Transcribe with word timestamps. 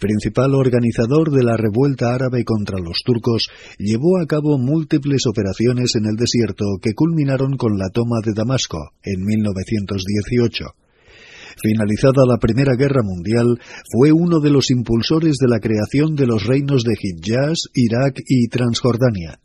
principal 0.00 0.54
organizador 0.54 1.30
de 1.30 1.44
la 1.44 1.56
revuelta 1.56 2.14
árabe 2.14 2.42
contra 2.44 2.78
los 2.78 3.02
turcos, 3.04 3.48
llevó 3.78 4.18
a 4.18 4.26
cabo 4.26 4.58
múltiples 4.58 5.26
operaciones 5.26 5.92
en 5.94 6.06
el 6.06 6.16
desierto 6.16 6.64
que 6.82 6.94
culminaron 6.94 7.56
con 7.56 7.78
la 7.78 7.90
toma 7.90 8.18
de 8.24 8.32
Damasco 8.34 8.92
en 9.04 9.24
1918. 9.24 10.64
Finalizada 11.62 12.24
la 12.26 12.38
Primera 12.38 12.74
Guerra 12.74 13.02
Mundial, 13.04 13.60
fue 13.92 14.12
uno 14.12 14.40
de 14.40 14.50
los 14.50 14.70
impulsores 14.70 15.36
de 15.36 15.48
la 15.48 15.60
creación 15.60 16.16
de 16.16 16.26
los 16.26 16.44
reinos 16.46 16.82
de 16.82 16.94
Hijaz, 16.94 17.68
Irak 17.74 18.16
y 18.26 18.48
Transjordania 18.48 19.38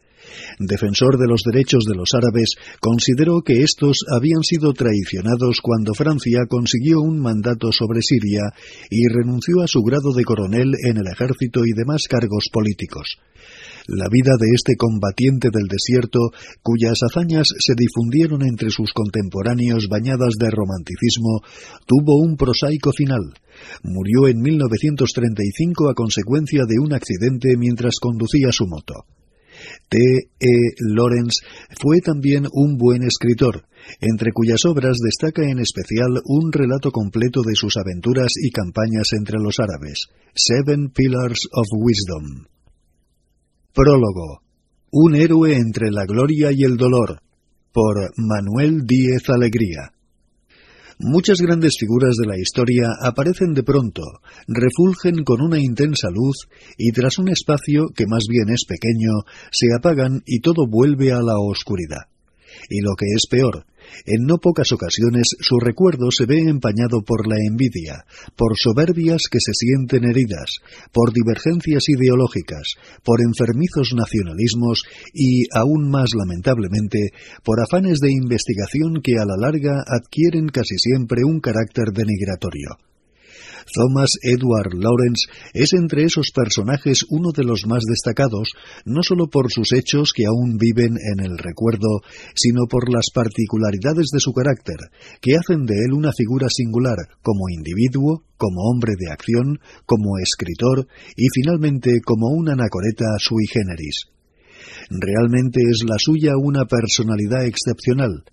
defensor 0.59 1.17
de 1.17 1.27
los 1.27 1.41
derechos 1.43 1.85
de 1.85 1.95
los 1.95 2.09
árabes, 2.13 2.55
consideró 2.79 3.41
que 3.41 3.63
estos 3.63 4.05
habían 4.15 4.43
sido 4.43 4.73
traicionados 4.73 5.59
cuando 5.61 5.93
Francia 5.93 6.45
consiguió 6.47 7.01
un 7.01 7.19
mandato 7.19 7.71
sobre 7.71 8.01
Siria 8.01 8.53
y 8.89 9.07
renunció 9.07 9.61
a 9.61 9.67
su 9.67 9.81
grado 9.81 10.13
de 10.13 10.23
coronel 10.23 10.73
en 10.83 10.97
el 10.97 11.07
ejército 11.07 11.61
y 11.65 11.73
demás 11.75 12.03
cargos 12.09 12.49
políticos. 12.51 13.17
La 13.87 14.09
vida 14.09 14.33
de 14.39 14.47
este 14.55 14.75
combatiente 14.77 15.49
del 15.53 15.67
desierto, 15.67 16.17
cuyas 16.63 16.97
hazañas 17.03 17.45
se 17.59 17.75
difundieron 17.75 18.41
entre 18.41 18.71
sus 18.71 18.91
contemporáneos 18.93 19.87
bañadas 19.87 20.33
de 20.39 20.49
romanticismo, 20.49 21.41
tuvo 21.85 22.17
un 22.19 22.35
prosaico 22.35 22.91
final. 22.91 23.33
Murió 23.83 24.27
en 24.27 24.41
1935 24.41 25.89
a 25.89 25.93
consecuencia 25.93 26.63
de 26.67 26.79
un 26.81 26.93
accidente 26.93 27.55
mientras 27.57 27.99
conducía 28.01 28.51
su 28.51 28.65
moto. 28.65 29.05
T. 29.89 29.97
E. 29.97 30.47
Lawrence 30.79 31.45
fue 31.81 32.01
también 32.01 32.47
un 32.51 32.77
buen 32.77 33.03
escritor, 33.03 33.65
entre 34.01 34.31
cuyas 34.31 34.65
obras 34.65 34.97
destaca 35.03 35.43
en 35.43 35.59
especial 35.59 36.21
un 36.25 36.51
relato 36.51 36.91
completo 36.91 37.41
de 37.41 37.55
sus 37.55 37.77
aventuras 37.77 38.31
y 38.41 38.49
campañas 38.51 39.09
entre 39.13 39.39
los 39.39 39.59
árabes, 39.59 40.07
Seven 40.33 40.89
Pillars 40.89 41.47
of 41.51 41.67
Wisdom. 41.77 42.45
Prólogo. 43.73 44.41
Un 44.91 45.15
héroe 45.15 45.55
entre 45.55 45.91
la 45.91 46.05
gloria 46.05 46.51
y 46.51 46.63
el 46.63 46.77
dolor, 46.77 47.19
por 47.73 48.11
Manuel 48.17 48.85
Díez 48.85 49.29
Alegría. 49.29 49.94
Muchas 50.97 51.39
grandes 51.41 51.75
figuras 51.77 52.15
de 52.15 52.25
la 52.25 52.39
historia 52.39 52.87
aparecen 53.01 53.53
de 53.53 53.63
pronto, 53.63 54.01
refulgen 54.47 55.25
con 55.25 55.41
una 55.41 55.59
intensa 55.59 56.09
luz 56.09 56.47
y 56.77 56.93
tras 56.93 57.17
un 57.17 57.27
espacio 57.27 57.87
que 57.93 58.07
más 58.07 58.23
bien 58.29 58.47
es 58.49 58.63
pequeño, 58.65 59.25
se 59.51 59.67
apagan 59.77 60.23
y 60.25 60.39
todo 60.39 60.67
vuelve 60.67 61.11
a 61.11 61.21
la 61.21 61.37
oscuridad. 61.37 62.07
Y 62.69 62.79
lo 62.79 62.95
que 62.95 63.07
es 63.13 63.27
peor, 63.29 63.65
en 64.05 64.25
no 64.25 64.37
pocas 64.37 64.71
ocasiones 64.71 65.35
su 65.39 65.59
recuerdo 65.59 66.11
se 66.11 66.25
ve 66.25 66.39
empañado 66.39 67.01
por 67.01 67.27
la 67.27 67.37
envidia, 67.37 68.05
por 68.35 68.57
soberbias 68.57 69.23
que 69.29 69.39
se 69.39 69.53
sienten 69.53 70.05
heridas, 70.05 70.59
por 70.91 71.13
divergencias 71.13 71.89
ideológicas, 71.89 72.75
por 73.03 73.21
enfermizos 73.21 73.93
nacionalismos 73.95 74.83
y, 75.13 75.45
aún 75.51 75.89
más 75.89 76.11
lamentablemente, 76.15 77.11
por 77.43 77.59
afanes 77.61 77.99
de 77.99 78.11
investigación 78.11 79.01
que 79.01 79.13
a 79.19 79.25
la 79.25 79.37
larga 79.37 79.83
adquieren 79.85 80.47
casi 80.47 80.77
siempre 80.77 81.23
un 81.23 81.39
carácter 81.39 81.91
denigratorio. 81.93 82.77
Thomas 83.73 84.11
Edward 84.21 84.73
Lawrence 84.75 85.25
es 85.53 85.73
entre 85.73 86.03
esos 86.03 86.31
personajes 86.31 87.03
uno 87.09 87.31
de 87.31 87.43
los 87.43 87.65
más 87.65 87.83
destacados, 87.83 88.51
no 88.85 89.01
solo 89.01 89.27
por 89.27 89.51
sus 89.51 89.73
hechos 89.73 90.13
que 90.13 90.25
aún 90.25 90.57
viven 90.57 90.93
en 91.11 91.19
el 91.19 91.37
recuerdo, 91.37 92.01
sino 92.35 92.67
por 92.69 92.93
las 92.93 93.09
particularidades 93.13 94.07
de 94.13 94.19
su 94.19 94.33
carácter, 94.33 94.77
que 95.19 95.35
hacen 95.35 95.65
de 95.65 95.75
él 95.85 95.93
una 95.93 96.11
figura 96.13 96.47
singular 96.49 96.97
como 97.23 97.49
individuo, 97.49 98.23
como 98.37 98.69
hombre 98.69 98.93
de 98.97 99.11
acción, 99.11 99.59
como 99.85 100.19
escritor 100.19 100.87
y 101.15 101.25
finalmente 101.33 102.01
como 102.05 102.27
un 102.27 102.49
anacoreta 102.49 103.17
sui 103.17 103.47
generis. 103.47 104.05
Realmente 104.89 105.61
es 105.69 105.83
la 105.87 105.95
suya 105.97 106.33
una 106.37 106.65
personalidad 106.65 107.45
excepcional. 107.45 108.23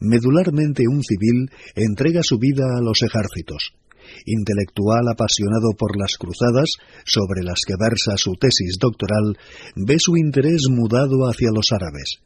Medularmente 0.00 0.84
un 0.88 1.02
civil 1.02 1.50
entrega 1.74 2.22
su 2.22 2.38
vida 2.38 2.64
a 2.76 2.80
los 2.80 3.02
ejércitos 3.02 3.74
intelectual 4.26 5.08
apasionado 5.10 5.72
por 5.76 5.98
las 5.98 6.16
cruzadas, 6.16 6.70
sobre 7.04 7.42
las 7.42 7.60
que 7.66 7.74
versa 7.78 8.16
su 8.16 8.34
tesis 8.34 8.78
doctoral, 8.78 9.36
ve 9.76 9.96
su 9.98 10.16
interés 10.16 10.68
mudado 10.68 11.28
hacia 11.28 11.50
los 11.54 11.72
árabes. 11.72 12.18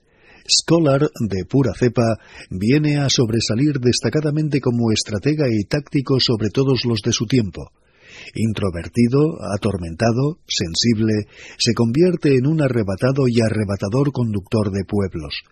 Scholar 0.48 1.09
de 1.20 1.44
pura 1.44 1.72
cepa, 1.78 2.19
viene 2.50 2.98
a 2.98 3.09
sobresalir 3.09 3.78
destacadamente 3.78 4.60
como 4.60 4.91
estratega 4.91 5.47
y 5.48 5.65
táctico 5.65 6.19
sobre 6.19 6.50
todos 6.50 6.84
los 6.84 7.00
de 7.00 7.12
su 7.12 7.26
tiempo. 7.26 7.70
Introvertido, 8.34 9.38
atormentado, 9.54 10.38
sensible, 10.47 11.26
se 11.59 11.75
convierte 11.75 12.37
en 12.37 12.47
un 12.47 12.60
arrebatado 12.60 13.25
y 13.28 13.41
arrebatador 13.41 14.12
conductor 14.12 14.70
de 14.70 14.84
pueblos 14.84 15.43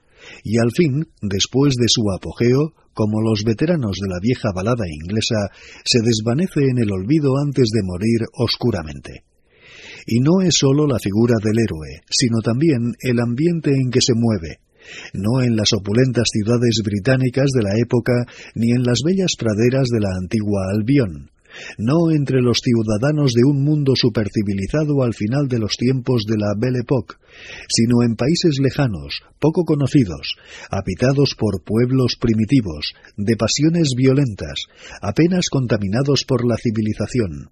y 0.44 0.58
al 0.58 0.70
fin, 0.72 1.08
después 1.22 1.74
de 1.76 1.86
su 1.88 2.10
apogeo, 2.10 2.72
como 2.94 3.20
los 3.20 3.44
veteranos 3.44 3.98
de 4.00 4.08
la 4.08 4.18
vieja 4.20 4.50
balada 4.54 4.84
inglesa, 4.88 5.50
se 5.84 6.00
desvanece 6.02 6.68
en 6.70 6.78
el 6.78 6.90
olvido 6.92 7.38
antes 7.38 7.70
de 7.70 7.82
morir 7.82 8.26
oscuramente. 8.34 9.24
Y 10.06 10.20
no 10.20 10.40
es 10.40 10.56
sólo 10.56 10.86
la 10.86 10.98
figura 10.98 11.36
del 11.42 11.58
héroe, 11.58 12.02
sino 12.10 12.40
también 12.40 12.94
el 13.00 13.20
ambiente 13.20 13.70
en 13.70 13.90
que 13.90 14.00
se 14.00 14.14
mueve, 14.14 14.60
no 15.12 15.42
en 15.42 15.56
las 15.56 15.72
opulentas 15.72 16.24
ciudades 16.32 16.80
británicas 16.84 17.50
de 17.54 17.62
la 17.62 17.76
época 17.76 18.24
ni 18.54 18.72
en 18.72 18.82
las 18.82 19.00
bellas 19.04 19.32
praderas 19.38 19.88
de 19.88 20.00
la 20.00 20.10
antigua 20.18 20.66
Albión, 20.72 21.30
no 21.78 22.10
entre 22.10 22.40
los 22.40 22.58
ciudadanos 22.62 23.32
de 23.32 23.42
un 23.44 23.62
mundo 23.62 23.92
supercivilizado 23.94 25.02
al 25.02 25.14
final 25.14 25.48
de 25.48 25.58
los 25.58 25.76
tiempos 25.76 26.24
de 26.26 26.36
la 26.38 26.54
Belle 26.56 26.80
Époque, 26.80 27.16
sino 27.68 28.02
en 28.02 28.16
países 28.16 28.58
lejanos, 28.60 29.22
poco 29.38 29.64
conocidos, 29.64 30.36
habitados 30.70 31.34
por 31.38 31.62
pueblos 31.64 32.16
primitivos, 32.20 32.94
de 33.16 33.36
pasiones 33.36 33.90
violentas, 33.96 34.66
apenas 35.00 35.48
contaminados 35.50 36.24
por 36.24 36.46
la 36.46 36.56
civilización, 36.56 37.50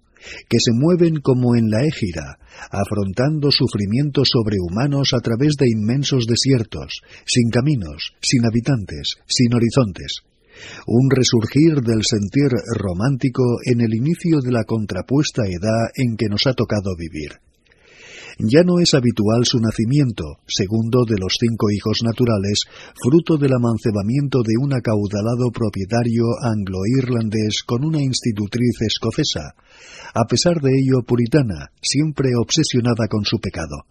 que 0.49 0.57
se 0.59 0.71
mueven 0.73 1.21
como 1.21 1.55
en 1.55 1.69
la 1.69 1.85
égira, 1.85 2.39
afrontando 2.71 3.51
sufrimientos 3.51 4.29
sobrehumanos 4.31 5.13
a 5.13 5.19
través 5.19 5.55
de 5.55 5.67
inmensos 5.69 6.25
desiertos, 6.25 7.01
sin 7.25 7.49
caminos, 7.49 8.13
sin 8.21 8.45
habitantes, 8.45 9.15
sin 9.27 9.53
horizontes 9.53 10.23
un 10.87 11.09
resurgir 11.09 11.81
del 11.81 12.01
sentir 12.03 12.51
romántico 12.75 13.43
en 13.65 13.81
el 13.81 13.93
inicio 13.93 14.39
de 14.41 14.51
la 14.51 14.63
contrapuesta 14.63 15.43
edad 15.45 15.89
en 15.95 16.17
que 16.17 16.27
nos 16.27 16.47
ha 16.47 16.53
tocado 16.53 16.95
vivir. 16.97 17.39
Ya 18.41 18.63
no 18.63 18.79
es 18.79 18.93
habitual 18.93 19.43
su 19.43 19.59
nacimiento, 19.59 20.39
segundo 20.47 21.03
de 21.03 21.19
los 21.19 21.35
cinco 21.37 21.69
hijos 21.71 21.99
naturales, 22.03 22.63
fruto 22.95 23.35
del 23.35 23.51
amancebamiento 23.51 24.39
de 24.43 24.55
un 24.57 24.71
acaudalado 24.71 25.51
propietario 25.51 26.23
anglo-irlandés 26.41 27.63
con 27.65 27.83
una 27.83 28.01
institutriz 28.01 28.79
escocesa, 28.79 29.55
a 30.13 30.23
pesar 30.23 30.61
de 30.61 30.71
ello 30.71 31.03
puritana, 31.05 31.71
siempre 31.81 32.29
obsesionada 32.39 33.09
con 33.09 33.25
su 33.25 33.39
pecado 33.39 33.83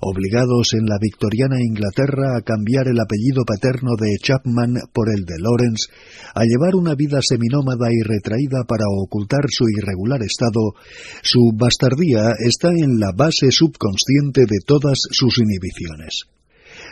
obligados 0.00 0.72
en 0.72 0.86
la 0.86 0.96
victoriana 1.00 1.60
Inglaterra 1.60 2.36
a 2.36 2.42
cambiar 2.42 2.88
el 2.88 2.98
apellido 2.98 3.44
paterno 3.44 3.96
de 4.00 4.16
Chapman 4.22 4.74
por 4.92 5.08
el 5.08 5.24
de 5.24 5.36
Lawrence, 5.38 5.92
a 6.34 6.44
llevar 6.44 6.74
una 6.74 6.94
vida 6.94 7.20
seminómada 7.22 7.92
y 7.92 8.02
retraída 8.02 8.64
para 8.66 8.84
ocultar 8.88 9.44
su 9.48 9.68
irregular 9.68 10.22
estado, 10.22 10.74
su 11.22 11.52
bastardía 11.54 12.34
está 12.38 12.70
en 12.70 12.98
la 12.98 13.12
base 13.12 13.50
subconsciente 13.50 14.42
de 14.48 14.58
todas 14.64 14.98
sus 15.10 15.38
inhibiciones. 15.38 16.24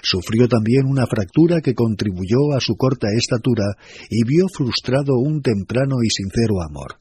Sufrió 0.02 0.48
también 0.48 0.86
una 0.86 1.06
fractura 1.06 1.60
que 1.60 1.74
contribuyó 1.74 2.52
a 2.54 2.60
su 2.60 2.76
corta 2.76 3.08
estatura 3.16 3.64
y 4.10 4.24
vio 4.24 4.46
frustrado 4.48 5.18
un 5.18 5.42
temprano 5.42 5.96
y 6.04 6.10
sincero 6.10 6.62
amor. 6.62 7.00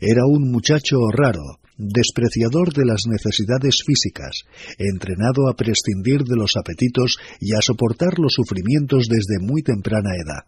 Era 0.00 0.24
un 0.26 0.50
muchacho 0.50 0.96
raro, 1.12 1.60
despreciador 1.76 2.72
de 2.72 2.84
las 2.84 3.02
necesidades 3.06 3.82
físicas, 3.84 4.44
entrenado 4.78 5.48
a 5.48 5.54
prescindir 5.54 6.24
de 6.24 6.36
los 6.36 6.56
apetitos 6.56 7.18
y 7.40 7.54
a 7.54 7.60
soportar 7.60 8.18
los 8.18 8.32
sufrimientos 8.32 9.08
desde 9.08 9.38
muy 9.40 9.62
temprana 9.62 10.10
edad. 10.14 10.44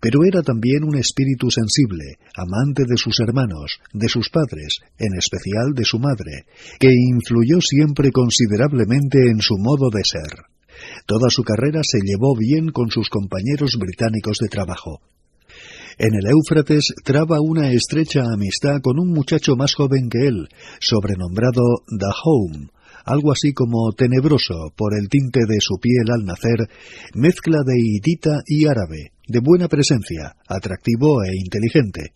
Pero 0.00 0.24
era 0.24 0.42
también 0.42 0.84
un 0.84 0.96
espíritu 0.96 1.50
sensible, 1.50 2.18
amante 2.34 2.84
de 2.88 2.96
sus 2.96 3.20
hermanos, 3.20 3.78
de 3.92 4.08
sus 4.08 4.30
padres, 4.30 4.78
en 4.98 5.18
especial 5.18 5.74
de 5.74 5.84
su 5.84 5.98
madre, 5.98 6.46
que 6.78 6.92
influyó 6.92 7.60
siempre 7.60 8.10
considerablemente 8.10 9.18
en 9.28 9.40
su 9.40 9.56
modo 9.58 9.90
de 9.90 10.02
ser. 10.04 10.46
Toda 11.06 11.30
su 11.30 11.42
carrera 11.42 11.80
se 11.82 11.98
llevó 11.98 12.34
bien 12.36 12.70
con 12.70 12.90
sus 12.90 13.08
compañeros 13.08 13.76
británicos 13.78 14.38
de 14.40 14.48
trabajo. 14.48 15.00
En 15.98 16.14
el 16.14 16.26
Éufrates 16.26 16.92
traba 17.04 17.40
una 17.40 17.70
estrecha 17.70 18.24
amistad 18.32 18.80
con 18.82 18.98
un 18.98 19.12
muchacho 19.12 19.54
más 19.54 19.74
joven 19.74 20.08
que 20.08 20.26
él, 20.26 20.48
sobrenombrado 20.80 21.62
Dahome, 21.88 22.68
algo 23.04 23.30
así 23.30 23.52
como 23.52 23.92
tenebroso 23.92 24.72
por 24.76 24.98
el 24.98 25.08
tinte 25.08 25.40
de 25.46 25.60
su 25.60 25.76
piel 25.80 26.10
al 26.10 26.24
nacer, 26.24 26.68
mezcla 27.14 27.58
de 27.64 27.74
hitita 27.78 28.42
y 28.46 28.66
árabe, 28.66 29.12
de 29.28 29.40
buena 29.40 29.68
presencia, 29.68 30.34
atractivo 30.48 31.22
e 31.22 31.36
inteligente. 31.36 32.12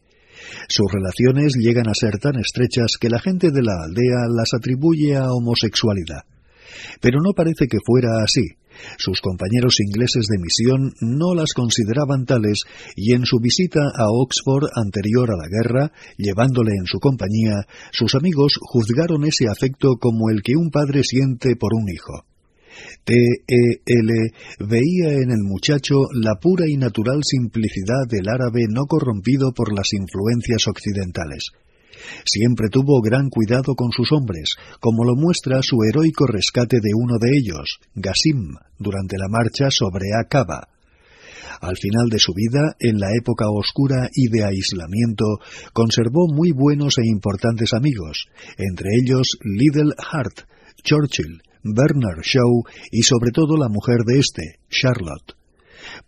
Sus 0.69 0.91
relaciones 0.91 1.55
llegan 1.57 1.89
a 1.89 1.95
ser 1.95 2.19
tan 2.19 2.37
estrechas 2.37 2.97
que 3.01 3.11
la 3.11 3.21
gente 3.21 3.51
de 3.51 3.63
la 3.63 3.85
aldea 3.85 4.27
las 4.29 4.55
atribuye 4.55 5.17
a 5.17 5.33
homosexualidad. 5.33 6.25
Pero 7.01 7.21
no 7.21 7.33
parece 7.33 7.67
que 7.69 7.79
fuera 7.85 8.23
así, 8.23 8.57
sus 8.99 9.21
compañeros 9.21 9.81
ingleses 9.81 10.27
de 10.29 10.39
misión 10.39 10.95
no 11.01 11.35
las 11.35 11.53
consideraban 11.53 12.25
tales 12.25 12.63
y 12.97 13.15
en 13.15 13.25
su 13.25 13.39
visita 13.39 13.81
a 13.81 14.07
Oxford 14.11 14.69
anterior 14.75 15.31
a 15.31 15.37
la 15.37 15.49
guerra, 15.49 15.93
llevándole 16.17 16.73
en 16.79 16.87
su 16.87 16.99
compañía, 16.99 17.67
sus 17.93 18.15
amigos 18.15 18.59
juzgaron 18.61 19.25
ese 19.25 19.49
afecto 19.49 19.97
como 20.01 20.31
el 20.31 20.43
que 20.43 20.57
un 20.57 20.71
padre 20.71 21.03
siente 21.05 21.57
por 21.57 21.75
un 21.75 21.89
hijo. 21.89 22.25
T.E.L. 23.05 24.13
veía 24.61 25.13
en 25.15 25.31
el 25.31 25.43
muchacho 25.43 26.05
la 26.13 26.37
pura 26.37 26.65
y 26.69 26.77
natural 26.77 27.21
simplicidad 27.25 28.07
del 28.09 28.29
árabe 28.29 28.67
no 28.69 28.87
corrompido 28.87 29.53
por 29.53 29.75
las 29.75 29.93
influencias 29.93 30.69
occidentales. 30.69 31.51
Siempre 32.25 32.69
tuvo 32.71 33.01
gran 33.01 33.29
cuidado 33.31 33.75
con 33.75 33.93
sus 33.93 34.13
hombres, 34.13 34.57
como 34.81 35.05
lo 35.05 35.15
muestra 35.15 35.63
su 35.63 35.77
heroico 35.83 36.27
rescate 36.27 36.79
de 36.81 36.91
uno 36.95 37.19
de 37.19 37.37
ellos, 37.37 37.81
Gasim, 37.95 38.55
durante 38.79 39.17
la 39.19 39.29
marcha 39.29 39.71
sobre 39.71 40.07
Aqaba. 40.19 40.69
Al 41.61 41.77
final 41.77 42.09
de 42.09 42.19
su 42.19 42.33
vida, 42.35 42.77
en 42.79 42.99
la 42.99 43.09
época 43.17 43.47
oscura 43.51 44.09
y 44.15 44.29
de 44.29 44.45
aislamiento, 44.45 45.25
conservó 45.73 46.29
muy 46.29 46.53
buenos 46.53 46.99
e 46.99 47.03
importantes 47.07 47.73
amigos, 47.73 48.27
entre 48.57 48.91
ellos 49.03 49.39
Liddell 49.43 49.95
Hart, 49.99 50.43
Churchill, 50.85 51.43
Bernard 51.65 52.23
Shaw 52.23 52.63
y 52.93 53.03
sobre 53.03 53.33
todo 53.33 53.57
la 53.57 53.69
mujer 53.69 54.05
de 54.07 54.21
este, 54.21 54.61
Charlotte 54.71 55.38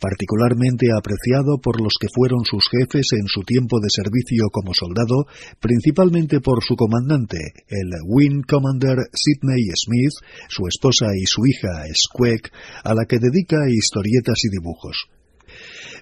particularmente 0.01 0.89
apreciado 0.97 1.59
por 1.63 1.81
los 1.81 1.95
que 2.01 2.09
fueron 2.13 2.45
sus 2.45 2.65
jefes 2.71 3.13
en 3.13 3.27
su 3.27 3.43
tiempo 3.43 3.79
de 3.81 3.91
servicio 3.91 4.49
como 4.51 4.73
soldado, 4.75 5.27
principalmente 5.61 6.41
por 6.41 6.65
su 6.65 6.75
comandante, 6.75 7.39
el 7.69 7.91
Wing 8.07 8.43
Commander 8.49 8.99
Sidney 9.13 9.63
Smith, 9.77 10.15
su 10.49 10.67
esposa 10.67 11.07
y 11.15 11.27
su 11.27 11.43
hija 11.47 11.85
Squeak, 11.95 12.51
a 12.85 12.95
la 12.95 13.05
que 13.05 13.19
dedica 13.19 13.69
historietas 13.69 14.39
y 14.45 14.49
dibujos 14.51 15.11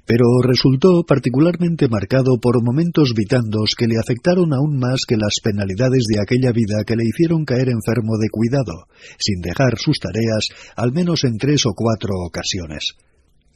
pero 0.09 0.25
resultó 0.43 1.05
particularmente 1.07 1.87
marcado 1.87 2.39
por 2.41 2.65
momentos 2.65 3.13
vitandos 3.15 3.75
que 3.77 3.87
le 3.87 3.99
afectaron 3.99 4.55
aún 4.55 4.79
más 4.79 5.05
que 5.07 5.17
las 5.17 5.37
penalidades 5.45 6.05
de 6.09 6.21
aquella 6.21 6.51
vida 6.51 6.83
que 6.87 6.97
le 6.97 7.05
hicieron 7.05 7.45
caer 7.45 7.69
enfermo 7.69 8.17
de 8.17 8.31
cuidado, 8.31 8.89
sin 9.19 9.43
dejar 9.43 9.77
sus 9.77 9.99
tareas 9.99 10.49
al 10.77 10.93
menos 10.93 11.25
en 11.25 11.37
tres 11.37 11.67
o 11.67 11.75
cuatro 11.75 12.15
ocasiones. 12.25 12.97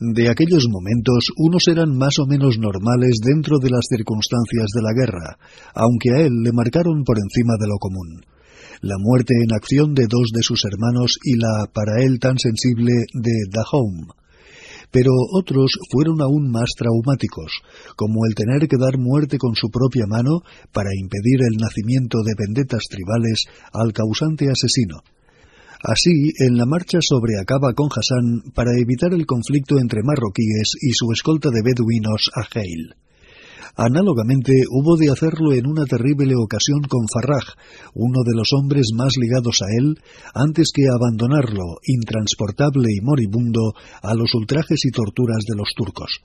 De 0.05 0.29
aquellos 0.29 0.67
momentos, 0.69 1.31
unos 1.37 1.69
eran 1.69 1.97
más 1.97 2.19
o 2.19 2.27
menos 2.27 2.59
normales 2.59 3.21
dentro 3.23 3.61
de 3.61 3.71
las 3.71 3.87
circunstancias 3.89 4.67
de 4.75 4.83
la 4.83 4.91
guerra, 4.99 5.39
aunque 5.77 6.11
a 6.11 6.27
él 6.27 6.43
le 6.43 6.51
marcaron 6.51 7.05
por 7.05 7.19
encima 7.23 7.55
de 7.55 7.69
lo 7.69 7.79
común. 7.79 8.27
La 8.81 8.97
muerte 8.99 9.33
en 9.39 9.55
acción 9.55 9.95
de 9.95 10.09
dos 10.09 10.35
de 10.35 10.43
sus 10.43 10.65
hermanos 10.65 11.21
y 11.23 11.39
la, 11.39 11.71
para 11.73 12.03
él 12.03 12.19
tan 12.19 12.37
sensible, 12.37 12.91
de 13.15 13.47
Dahome. 13.49 14.09
Pero 14.91 15.13
otros 15.39 15.79
fueron 15.93 16.21
aún 16.21 16.51
más 16.51 16.71
traumáticos, 16.77 17.63
como 17.95 18.27
el 18.27 18.35
tener 18.35 18.67
que 18.67 18.83
dar 18.83 18.99
muerte 18.99 19.39
con 19.39 19.55
su 19.55 19.71
propia 19.71 20.07
mano 20.09 20.43
para 20.73 20.91
impedir 20.99 21.47
el 21.47 21.63
nacimiento 21.63 22.19
de 22.27 22.35
vendetas 22.37 22.83
tribales 22.91 23.45
al 23.73 23.93
causante 23.93 24.51
asesino 24.51 24.99
Así, 25.83 26.31
en 26.39 26.57
la 26.57 26.65
marcha 26.65 26.99
sobre 27.01 27.41
Acaba 27.41 27.75
con 27.75 27.89
Hassan 27.91 28.53
para 28.55 28.71
evitar 28.79 29.13
el 29.13 29.27
conflicto 29.27 29.81
entre 29.81 30.05
marroquíes 30.05 30.79
y 30.81 30.93
su 30.93 31.11
escolta 31.11 31.51
de 31.51 31.61
beduinos 31.61 32.31
a 32.37 32.47
Heil. 32.55 32.95
Análogamente, 33.75 34.53
hubo 34.71 34.97
de 34.97 35.11
hacerlo 35.11 35.53
en 35.53 35.67
una 35.67 35.85
terrible 35.85 36.37
ocasión 36.37 36.83
con 36.83 37.09
Farraj, 37.13 37.57
uno 37.95 38.23
de 38.23 38.37
los 38.37 38.53
hombres 38.53 38.91
más 38.95 39.15
ligados 39.19 39.59
a 39.63 39.67
él, 39.77 39.99
antes 40.35 40.71
que 40.73 40.87
abandonarlo, 40.87 41.81
intransportable 41.85 42.89
y 42.93 43.01
moribundo, 43.01 43.75
a 44.03 44.15
los 44.15 44.33
ultrajes 44.35 44.85
y 44.85 44.91
torturas 44.93 45.43
de 45.49 45.57
los 45.57 45.75
turcos. 45.75 46.21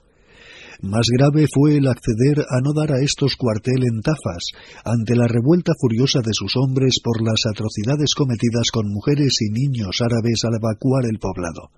Más 0.81 1.07
grave 1.11 1.47
fue 1.51 1.77
el 1.77 1.87
acceder 1.87 2.45
a 2.49 2.61
no 2.61 2.71
dar 2.71 2.91
a 2.91 3.01
estos 3.01 3.35
cuartel 3.35 3.81
en 3.81 4.01
Tafas, 4.01 4.53
ante 4.85 5.15
la 5.15 5.27
revuelta 5.27 5.73
furiosa 5.79 6.21
de 6.21 6.33
sus 6.33 6.55
hombres 6.55 6.99
por 7.03 7.23
las 7.23 7.41
atrocidades 7.49 8.13
cometidas 8.13 8.69
con 8.71 8.87
mujeres 8.87 9.41
y 9.41 9.49
niños 9.49 10.01
árabes 10.01 10.43
al 10.45 10.55
evacuar 10.55 11.05
el 11.05 11.17
poblado. 11.17 11.71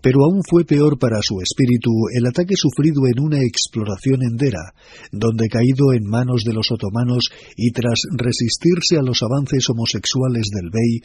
Pero 0.00 0.24
aún 0.24 0.40
fue 0.48 0.64
peor 0.64 0.98
para 0.98 1.20
su 1.22 1.40
espíritu 1.40 1.90
el 2.14 2.26
ataque 2.26 2.56
sufrido 2.56 3.06
en 3.06 3.20
una 3.20 3.40
exploración 3.40 4.22
endera, 4.22 4.72
donde 5.12 5.48
caído 5.48 5.92
en 5.92 6.04
manos 6.04 6.44
de 6.44 6.52
los 6.52 6.72
otomanos 6.72 7.28
y 7.56 7.72
tras 7.72 8.00
resistirse 8.12 8.96
a 8.98 9.02
los 9.02 9.22
avances 9.22 9.68
homosexuales 9.68 10.48
del 10.52 10.70
bey, 10.70 11.00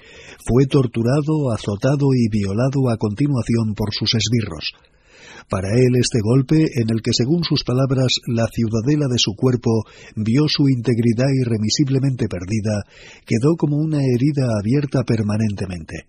fue 0.46 0.66
torturado, 0.68 1.52
azotado 1.52 2.08
y 2.16 2.30
violado 2.30 2.90
a 2.90 2.98
continuación 2.98 3.74
por 3.76 3.94
sus 3.94 4.16
esbirros. 4.16 4.74
Para 5.50 5.70
él 5.74 5.96
este 6.00 6.20
golpe, 6.22 6.62
en 6.76 6.92
el 6.92 7.02
que 7.02 7.12
según 7.12 7.44
sus 7.44 7.64
palabras 7.64 8.22
la 8.28 8.46
ciudadela 8.54 9.08
de 9.10 9.18
su 9.18 9.34
cuerpo 9.34 9.84
vio 10.16 10.46
su 10.48 10.70
integridad 10.70 11.26
irremisiblemente 11.42 12.28
perdida, 12.30 12.86
quedó 13.26 13.56
como 13.58 13.78
una 13.78 13.98
herida 13.98 14.46
abierta 14.62 15.04
permanentemente. 15.04 16.06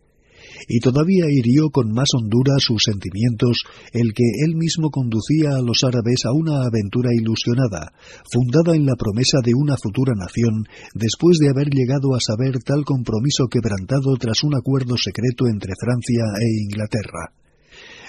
y 0.68 0.80
todavía 0.80 1.24
hirió 1.28 1.70
con 1.70 1.90
más 1.92 2.08
hondura 2.12 2.58
sus 2.58 2.84
sentimientos 2.84 3.64
el 3.92 4.12
que 4.12 4.28
él 4.44 4.56
mismo 4.56 4.90
conducía 4.90 5.56
a 5.56 5.62
los 5.62 5.84
árabes 5.84 6.26
a 6.26 6.32
una 6.32 6.66
aventura 6.66 7.10
ilusionada, 7.14 7.92
fundada 8.30 8.76
en 8.76 8.84
la 8.84 8.94
promesa 8.94 9.38
de 9.42 9.54
una 9.54 9.76
futura 9.76 10.12
nación, 10.14 10.68
después 10.94 11.38
de 11.38 11.48
haber 11.48 11.68
llegado 11.70 12.14
a 12.14 12.20
saber 12.20 12.62
tal 12.62 12.84
compromiso 12.84 13.48
quebrantado 13.48 14.16
tras 14.18 14.44
un 14.44 14.54
acuerdo 14.54 14.96
secreto 14.98 15.46
entre 15.46 15.72
Francia 15.80 16.24
e 16.38 16.62
Inglaterra. 16.64 17.40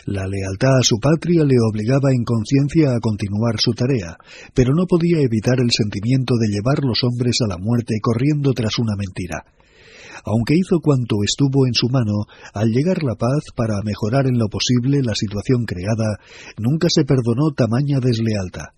La 0.05 0.25
lealtad 0.25 0.79
a 0.79 0.84
su 0.84 0.98
patria 1.00 1.43
le 1.43 1.55
obligaba 1.62 2.12
en 2.12 2.24
conciencia 2.24 2.96
a 2.96 3.00
continuar 3.00 3.60
su 3.60 3.74
tarea, 3.74 4.17
pero 4.55 4.74
no 4.74 4.88
podía 4.88 5.20
evitar 5.22 5.60
el 5.60 5.70
sentimiento 5.70 6.34
de 6.41 6.48
llevar 6.50 6.84
los 6.84 7.03
hombres 7.03 7.38
a 7.46 7.48
la 7.48 7.58
muerte 7.60 8.00
corriendo 8.01 8.53
tras 8.53 8.79
una 8.79 8.96
mentira. 8.98 9.46
Aunque 10.25 10.55
hizo 10.55 10.79
cuanto 10.81 11.17
estuvo 11.24 11.67
en 11.67 11.74
su 11.74 11.88
mano, 11.89 12.25
al 12.53 12.70
llegar 12.70 13.03
la 13.03 13.15
paz 13.15 13.46
para 13.55 13.81
mejorar 13.84 14.25
en 14.25 14.38
lo 14.38 14.48
posible 14.50 15.01
la 15.03 15.13
situación 15.13 15.65
creada, 15.65 16.17
nunca 16.58 16.88
se 16.89 17.05
perdonó 17.05 17.53
tamaña 17.55 18.00
deslealtad. 18.00 18.74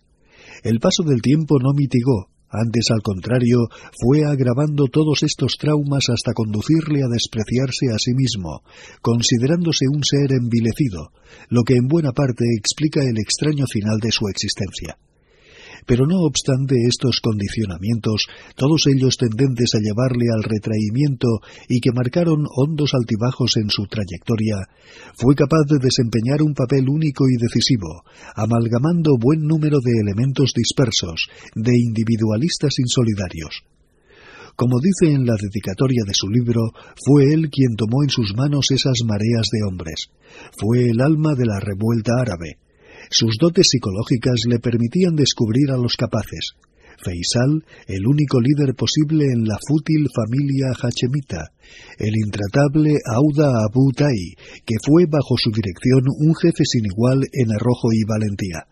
El 0.64 0.80
paso 0.80 1.04
del 1.04 1.22
tiempo 1.22 1.58
no 1.60 1.72
mitigó, 1.74 2.33
antes, 2.54 2.86
al 2.92 3.02
contrario, 3.02 3.68
fue 4.00 4.26
agravando 4.26 4.86
todos 4.86 5.24
estos 5.24 5.58
traumas 5.58 6.06
hasta 6.10 6.34
conducirle 6.34 7.02
a 7.04 7.12
despreciarse 7.12 7.90
a 7.94 7.98
sí 7.98 8.14
mismo, 8.14 8.62
considerándose 9.02 9.86
un 9.92 10.04
ser 10.04 10.32
envilecido, 10.32 11.12
lo 11.50 11.64
que 11.64 11.76
en 11.76 11.88
buena 11.88 12.12
parte 12.12 12.46
explica 12.58 13.02
el 13.02 13.18
extraño 13.18 13.66
final 13.66 14.00
de 14.00 14.12
su 14.12 14.28
existencia. 14.28 14.98
Pero 15.86 16.06
no 16.08 16.20
obstante 16.22 16.76
estos 16.88 17.20
condicionamientos, 17.20 18.28
todos 18.56 18.88
ellos 18.88 19.18
tendentes 19.18 19.76
a 19.76 19.80
llevarle 19.80 20.28
al 20.34 20.44
retraimiento 20.44 21.28
y 21.68 21.80
que 21.80 21.92
marcaron 21.92 22.46
hondos 22.56 22.94
altibajos 22.94 23.58
en 23.58 23.70
su 23.70 23.86
trayectoria, 23.88 24.58
fue 25.16 25.36
capaz 25.36 25.66
de 25.68 25.80
desempeñar 25.80 26.42
un 26.42 26.54
papel 26.54 26.90
único 26.90 27.26
y 27.28 27.36
decisivo, 27.42 28.04
amalgamando 28.36 29.18
buen 29.20 29.42
número 29.42 29.80
de 29.84 29.92
elementos 30.00 30.54
dispersos, 30.56 31.28
de 31.56 31.74
individualistas 31.78 32.80
insolidarios. 32.80 33.64
Como 34.56 34.80
dice 34.80 35.12
en 35.12 35.26
la 35.26 35.36
dedicatoria 35.36 36.04
de 36.06 36.14
su 36.14 36.30
libro, 36.30 36.62
fue 37.04 37.34
él 37.34 37.50
quien 37.50 37.76
tomó 37.76 38.04
en 38.04 38.10
sus 38.10 38.36
manos 38.36 38.70
esas 38.70 39.00
mareas 39.04 39.50
de 39.52 39.64
hombres. 39.68 40.12
Fue 40.60 40.90
el 40.90 41.02
alma 41.02 41.34
de 41.34 41.46
la 41.46 41.60
revuelta 41.60 42.14
árabe. 42.22 42.58
Sus 43.10 43.38
dotes 43.40 43.68
psicológicas 43.70 44.42
le 44.48 44.60
permitían 44.60 45.16
descubrir 45.16 45.72
a 45.72 45.78
los 45.78 45.96
capaces. 45.96 46.54
Faisal, 47.04 47.66
el 47.88 48.08
único 48.08 48.40
líder 48.40 48.76
posible 48.76 49.26
en 49.26 49.46
la 49.46 49.58
fútil 49.68 50.08
familia 50.16 50.72
hachemita, 50.72 51.52
el 51.98 52.16
intratable 52.16 53.00
Auda 53.06 53.50
Abu 53.68 53.92
Tai, 53.92 54.36
que 54.66 54.76
fue 54.86 55.06
bajo 55.06 55.36
su 55.38 55.52
dirección 55.52 56.04
un 56.20 56.34
jefe 56.36 56.64
sin 56.66 56.86
igual 56.86 57.24
en 57.34 57.52
arrojo 57.52 57.92
y 57.92 58.04
valentía. 58.08 58.68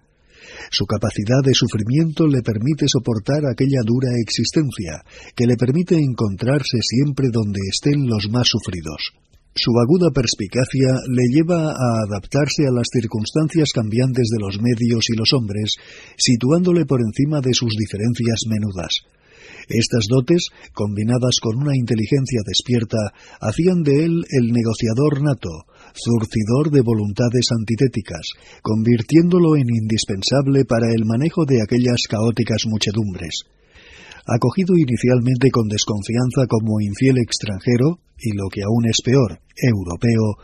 Su 0.70 0.86
capacidad 0.86 1.42
de 1.44 1.54
sufrimiento 1.54 2.28
le 2.28 2.42
permite 2.42 2.88
soportar 2.88 3.46
aquella 3.46 3.82
dura 3.84 4.10
existencia, 4.16 5.04
que 5.36 5.46
le 5.46 5.58
permite 5.58 5.96
encontrarse 5.96 6.80
siempre 6.82 7.28
donde 7.32 7.60
estén 7.70 8.08
los 8.08 8.30
más 8.30 8.48
sufridos. 8.48 9.14
Su 9.53 9.72
aguda 9.84 10.12
perspicacia 10.12 10.96
le 11.12 11.27
lleva 11.27 11.75
a 11.75 11.89
adaptarse 12.08 12.67
a 12.67 12.72
las 12.72 12.88
circunstancias 12.88 13.72
cambiantes 13.74 14.29
de 14.31 14.39
los 14.39 14.62
medios 14.62 15.10
y 15.10 15.17
los 15.17 15.34
hombres, 15.34 15.75
situándole 16.15 16.86
por 16.86 17.01
encima 17.01 17.41
de 17.41 17.53
sus 17.53 17.75
diferencias 17.75 18.48
menudas. 18.48 19.03
Estas 19.67 20.08
dotes, 20.08 20.48
combinadas 20.74 21.39
con 21.41 21.58
una 21.58 21.75
inteligencia 21.75 22.39
despierta, 22.48 23.12
hacían 23.41 23.84
de 23.84 24.05
él 24.05 24.24
el 24.31 24.53
negociador 24.53 25.22
nato, 25.22 25.67
zurcidor 26.00 26.72
de 26.72 26.81
voluntades 26.81 27.51
antitéticas, 27.51 28.31
convirtiéndolo 28.62 29.58
en 29.58 29.67
indispensable 29.67 30.63
para 30.63 30.93
el 30.96 31.03
manejo 31.03 31.43
de 31.43 31.62
aquellas 31.62 32.08
caóticas 32.08 32.63
muchedumbres 32.67 33.43
acogido 34.25 34.78
inicialmente 34.78 35.50
con 35.51 35.68
desconfianza 35.68 36.48
como 36.48 36.80
infiel 36.82 37.18
extranjero, 37.18 38.00
y 38.22 38.38
lo 38.38 38.50
que 38.54 38.62
aún 38.62 38.86
es 38.86 39.01
peor, 39.04 39.42
europeo, 39.58 40.38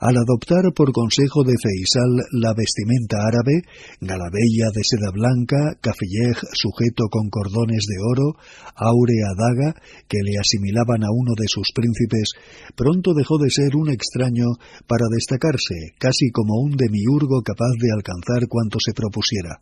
al 0.00 0.16
adoptar 0.16 0.72
por 0.74 0.92
consejo 0.92 1.44
de 1.44 1.56
Feisal 1.56 2.12
la 2.32 2.52
vestimenta 2.52 3.24
árabe, 3.24 3.64
galabella 4.00 4.68
de 4.74 4.84
seda 4.84 5.10
blanca, 5.10 5.78
cafillej 5.80 6.36
sujeto 6.52 7.08
con 7.08 7.30
cordones 7.30 7.88
de 7.88 7.96
oro, 8.04 8.36
áurea 8.76 9.32
daga, 9.32 9.74
que 10.08 10.20
le 10.22 10.36
asimilaban 10.36 11.04
a 11.04 11.10
uno 11.10 11.32
de 11.36 11.48
sus 11.48 11.72
príncipes, 11.72 12.36
pronto 12.76 13.14
dejó 13.14 13.38
de 13.38 13.50
ser 13.50 13.76
un 13.76 13.88
extraño 13.90 14.52
para 14.86 15.08
destacarse 15.08 15.96
casi 15.98 16.30
como 16.30 16.60
un 16.60 16.76
demiurgo 16.76 17.40
capaz 17.42 17.72
de 17.80 17.92
alcanzar 17.96 18.46
cuanto 18.48 18.78
se 18.78 18.92
propusiera. 18.92 19.60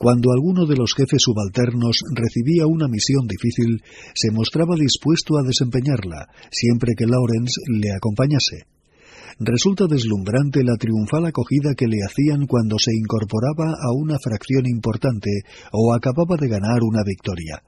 Cuando 0.00 0.32
alguno 0.32 0.64
de 0.64 0.76
los 0.76 0.94
jefes 0.96 1.20
subalternos 1.20 2.00
recibía 2.16 2.64
una 2.66 2.88
misión 2.88 3.26
difícil, 3.28 3.84
se 4.14 4.30
mostraba 4.30 4.74
dispuesto 4.74 5.36
a 5.36 5.42
desempeñarla, 5.44 6.26
siempre 6.50 6.94
que 6.96 7.04
Lawrence 7.04 7.60
le 7.68 7.92
acompañase. 7.92 8.64
Resulta 9.38 9.84
deslumbrante 9.86 10.64
la 10.64 10.76
triunfal 10.80 11.26
acogida 11.26 11.74
que 11.76 11.84
le 11.84 12.00
hacían 12.00 12.46
cuando 12.46 12.78
se 12.78 12.96
incorporaba 12.96 13.76
a 13.76 13.92
una 13.92 14.16
fracción 14.16 14.64
importante 14.64 15.44
o 15.70 15.92
acababa 15.92 16.38
de 16.40 16.48
ganar 16.48 16.80
una 16.80 17.04
victoria. 17.04 17.60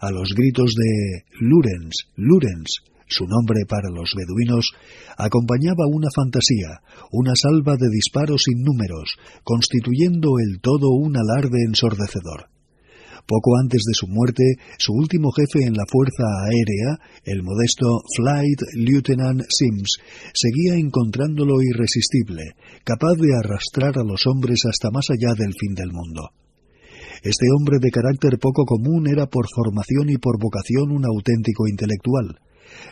A 0.00 0.10
los 0.10 0.32
gritos 0.32 0.72
de 0.72 1.24
Lurens, 1.38 2.08
Lurens, 2.16 2.80
su 3.08 3.26
nombre 3.26 3.64
para 3.68 3.90
los 3.90 4.14
beduinos, 4.14 4.72
acompañaba 5.16 5.88
una 5.90 6.08
fantasía, 6.14 6.80
una 7.10 7.32
salva 7.34 7.76
de 7.76 7.88
disparos 7.90 8.44
innúmeros, 8.48 9.16
constituyendo 9.42 10.38
el 10.38 10.60
todo 10.60 10.90
un 10.90 11.16
alarde 11.16 11.64
ensordecedor. 11.66 12.50
Poco 13.28 13.58
antes 13.60 13.82
de 13.84 13.92
su 13.92 14.06
muerte, 14.08 14.42
su 14.78 14.94
último 14.94 15.30
jefe 15.32 15.66
en 15.66 15.74
la 15.74 15.84
Fuerza 15.86 16.24
Aérea, 16.48 16.96
el 17.24 17.42
modesto 17.42 18.00
Flight 18.16 18.62
Lieutenant 18.74 19.42
Sims, 19.50 19.98
seguía 20.32 20.80
encontrándolo 20.80 21.60
irresistible, 21.60 22.56
capaz 22.84 23.16
de 23.20 23.36
arrastrar 23.36 23.98
a 23.98 24.04
los 24.04 24.26
hombres 24.26 24.64
hasta 24.64 24.90
más 24.90 25.10
allá 25.10 25.34
del 25.34 25.52
fin 25.52 25.74
del 25.74 25.92
mundo. 25.92 26.30
Este 27.22 27.46
hombre 27.54 27.76
de 27.80 27.90
carácter 27.90 28.38
poco 28.38 28.64
común 28.64 29.06
era 29.08 29.26
por 29.26 29.46
formación 29.54 30.08
y 30.08 30.16
por 30.16 30.40
vocación 30.40 30.90
un 30.90 31.04
auténtico 31.04 31.68
intelectual 31.68 32.38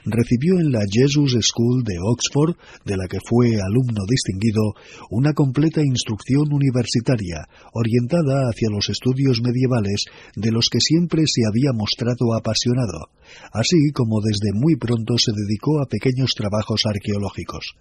recibió 0.04 0.58
en 0.58 0.72
la 0.72 0.84
Jesus 0.90 1.36
School 1.40 1.82
de 1.84 1.96
Oxford, 2.00 2.56
de 2.84 2.96
la 2.96 3.06
que 3.08 3.18
fue 3.24 3.60
alumno 3.60 4.04
distinguido, 4.08 4.74
una 5.10 5.32
completa 5.32 5.82
instrucción 5.82 6.52
universitaria, 6.52 7.46
orientada 7.72 8.48
hacia 8.48 8.70
los 8.70 8.88
estudios 8.88 9.40
medievales 9.42 10.06
de 10.34 10.52
los 10.52 10.68
que 10.70 10.80
siempre 10.80 11.24
se 11.26 11.42
había 11.46 11.72
mostrado 11.72 12.34
apasionado, 12.34 13.10
así 13.52 13.90
como 13.92 14.20
desde 14.20 14.52
muy 14.54 14.76
pronto 14.76 15.18
se 15.18 15.32
dedicó 15.32 15.80
a 15.80 15.86
pequeños 15.86 16.32
trabajos 16.34 16.82
arqueológicos. 16.86 17.74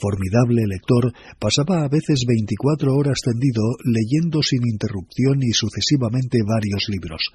Formidable 0.00 0.62
lector, 0.66 1.12
pasaba 1.40 1.82
a 1.82 1.88
veces 1.88 2.24
veinticuatro 2.26 2.94
horas 2.94 3.18
tendido 3.24 3.62
leyendo 3.84 4.42
sin 4.42 4.62
interrupción 4.62 5.42
y 5.42 5.52
sucesivamente 5.52 6.38
varios 6.46 6.86
libros 6.88 7.32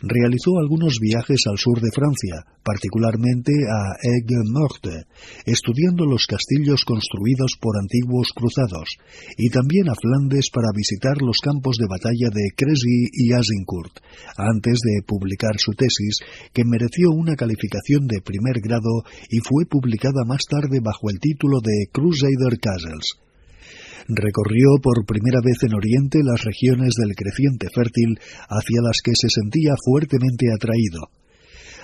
realizó 0.00 0.58
algunos 0.58 0.98
viajes 1.00 1.46
al 1.46 1.58
sur 1.58 1.80
de 1.80 1.90
Francia, 1.90 2.44
particularmente 2.62 3.52
a 3.68 3.96
Aigues-Mortes, 4.02 5.06
estudiando 5.44 6.04
los 6.04 6.26
castillos 6.26 6.84
construidos 6.84 7.56
por 7.60 7.76
antiguos 7.78 8.32
cruzados, 8.34 8.98
y 9.36 9.50
también 9.50 9.88
a 9.88 9.94
Flandes 9.94 10.50
para 10.52 10.74
visitar 10.74 11.22
los 11.22 11.38
campos 11.38 11.76
de 11.78 11.86
batalla 11.88 12.28
de 12.32 12.50
Crécy 12.56 13.08
y 13.12 13.32
Azincourt, 13.32 14.00
antes 14.36 14.80
de 14.80 15.02
publicar 15.06 15.58
su 15.58 15.72
tesis, 15.72 16.18
que 16.52 16.64
mereció 16.64 17.10
una 17.10 17.36
calificación 17.36 18.06
de 18.06 18.20
primer 18.20 18.60
grado 18.60 19.04
y 19.30 19.38
fue 19.38 19.66
publicada 19.66 20.24
más 20.26 20.42
tarde 20.48 20.80
bajo 20.82 21.10
el 21.10 21.18
título 21.20 21.60
de 21.60 21.88
Crusader 21.92 22.58
Castles 22.60 23.25
recorrió 24.08 24.78
por 24.82 25.04
primera 25.04 25.40
vez 25.44 25.62
en 25.62 25.74
Oriente 25.74 26.20
las 26.22 26.42
regiones 26.44 26.94
del 26.94 27.14
creciente 27.14 27.68
fértil 27.74 28.18
hacia 28.48 28.82
las 28.82 29.00
que 29.02 29.12
se 29.14 29.28
sentía 29.28 29.74
fuertemente 29.84 30.46
atraído. 30.54 31.10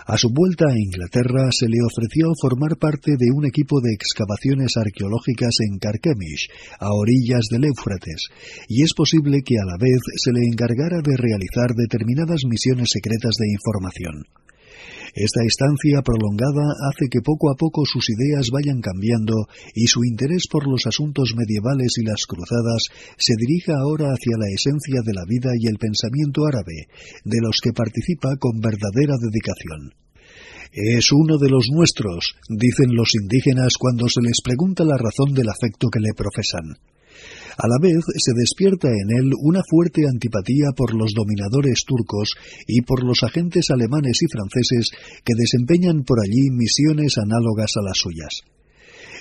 A 0.07 0.19
su 0.19 0.31
vuelta 0.31 0.67
a 0.67 0.77
Inglaterra 0.77 1.47
se 1.53 1.69
le 1.69 1.79
ofreció 1.81 2.27
formar 2.41 2.77
parte 2.77 3.13
de 3.17 3.31
un 3.31 3.47
equipo 3.47 3.81
de 3.81 3.95
excavaciones 3.95 4.77
arqueológicas 4.77 5.55
en 5.61 5.79
Carchemish, 5.79 6.51
a 6.81 6.91
orillas 6.91 7.47
del 7.51 7.67
Éufrates, 7.67 8.27
y 8.67 8.83
es 8.83 8.95
posible 8.95 9.43
que 9.47 9.59
a 9.63 9.65
la 9.65 9.79
vez 9.79 10.01
se 10.17 10.33
le 10.33 10.43
encargara 10.51 10.99
de 11.03 11.17
realizar 11.17 11.71
determinadas 11.77 12.43
misiones 12.49 12.91
secretas 12.91 13.37
de 13.39 13.47
información. 13.47 14.27
Esta 15.15 15.45
estancia 15.45 16.01
prolongada 16.01 16.73
hace 16.89 17.13
que 17.13 17.21
poco 17.21 17.53
a 17.53 17.57
poco 17.57 17.85
sus 17.85 18.09
ideas 18.09 18.49
vayan 18.49 18.81
cambiando 18.81 19.47
y 19.75 19.87
su 19.87 20.05
interés 20.05 20.49
por 20.49 20.67
los 20.67 20.87
asuntos 20.87 21.35
medievales 21.37 21.93
y 22.01 22.05
las 22.05 22.25
cruzadas 22.25 22.89
se 23.19 23.35
dirija 23.37 23.77
ahora 23.77 24.09
hacia 24.09 24.41
la 24.41 24.49
esencia 24.49 25.05
de 25.05 25.13
la 25.13 25.25
vida 25.29 25.51
y 25.59 25.69
el 25.69 25.77
pensamiento 25.77 26.47
árabe, 26.47 26.89
de 27.25 27.41
los 27.43 27.61
que 27.61 27.77
participa 27.77 28.37
con 28.41 28.61
verdadera 28.61 29.21
dedicación. 29.21 29.93
Es 30.73 31.13
uno 31.13 31.37
de 31.37 31.51
los 31.51 31.69
nuestros, 31.71 32.33
dicen 32.49 32.97
los 32.97 33.13
indígenas 33.15 33.75
cuando 33.79 34.09
se 34.09 34.23
les 34.23 34.41
pregunta 34.43 34.85
la 34.85 34.97
razón 34.97 35.35
del 35.35 35.51
afecto 35.51 35.89
que 35.93 36.01
le 36.01 36.17
profesan. 36.17 36.81
A 37.59 37.69
la 37.69 37.79
vez 37.81 38.01
se 38.17 38.33
despierta 38.35 38.89
en 38.89 39.11
él 39.11 39.33
una 39.43 39.61
fuerte 39.69 40.03
antipatía 40.09 40.73
por 40.77 40.95
los 40.95 41.13
dominadores 41.15 41.85
turcos 41.87 42.35
y 42.67 42.83
por 42.83 43.05
los 43.05 43.23
agentes 43.23 43.71
alemanes 43.71 44.19
y 44.23 44.27
franceses 44.31 44.91
que 45.25 45.35
desempeñan 45.37 46.05
por 46.05 46.19
allí 46.21 46.51
misiones 46.51 47.19
análogas 47.19 47.73
a 47.77 47.83
las 47.83 47.99
suyas. 47.99 48.43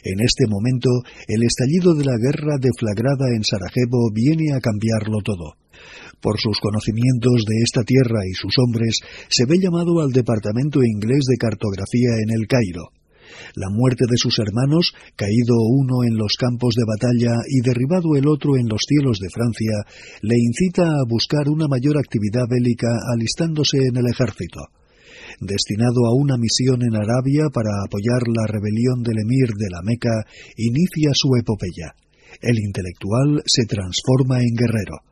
En 0.03 0.19
este 0.19 0.47
momento, 0.49 0.89
el 1.27 1.43
estallido 1.43 1.93
de 1.93 2.05
la 2.05 2.17
guerra 2.17 2.57
deflagrada 2.59 3.29
en 3.35 3.43
Sarajevo 3.43 4.09
viene 4.11 4.53
a 4.55 4.59
cambiarlo 4.59 5.21
todo. 5.23 5.53
Por 6.21 6.39
sus 6.39 6.59
conocimientos 6.59 7.45
de 7.45 7.61
esta 7.63 7.83
tierra 7.83 8.21
y 8.25 8.33
sus 8.33 8.57
hombres, 8.57 8.99
se 9.29 9.45
ve 9.45 9.57
llamado 9.59 10.01
al 10.01 10.11
Departamento 10.11 10.81
Inglés 10.83 11.25
de 11.29 11.37
Cartografía 11.37 12.17
en 12.23 12.31
el 12.33 12.47
Cairo. 12.47 13.00
La 13.55 13.69
muerte 13.69 14.05
de 14.09 14.17
sus 14.17 14.39
hermanos, 14.39 14.93
caído 15.15 15.55
uno 15.57 16.03
en 16.03 16.17
los 16.17 16.33
campos 16.37 16.75
de 16.75 16.85
batalla 16.85 17.33
y 17.47 17.61
derribado 17.61 18.15
el 18.15 18.27
otro 18.27 18.57
en 18.57 18.67
los 18.67 18.81
cielos 18.87 19.19
de 19.19 19.29
Francia, 19.29 19.85
le 20.21 20.35
incita 20.37 20.83
a 20.83 21.05
buscar 21.07 21.49
una 21.49 21.67
mayor 21.67 21.97
actividad 21.97 22.47
bélica 22.49 22.89
alistándose 23.13 23.77
en 23.77 23.97
el 23.97 24.07
ejército. 24.07 24.61
Destinado 25.39 26.05
a 26.05 26.15
una 26.15 26.37
misión 26.37 26.83
en 26.83 26.95
Arabia 26.95 27.49
para 27.53 27.71
apoyar 27.85 28.27
la 28.27 28.47
rebelión 28.47 29.01
del 29.03 29.19
emir 29.19 29.49
de 29.57 29.69
la 29.69 29.81
Meca, 29.83 30.25
inicia 30.57 31.11
su 31.13 31.35
epopeya. 31.39 31.95
El 32.41 32.59
intelectual 32.59 33.41
se 33.45 33.65
transforma 33.65 34.39
en 34.39 34.55
guerrero. 34.55 35.10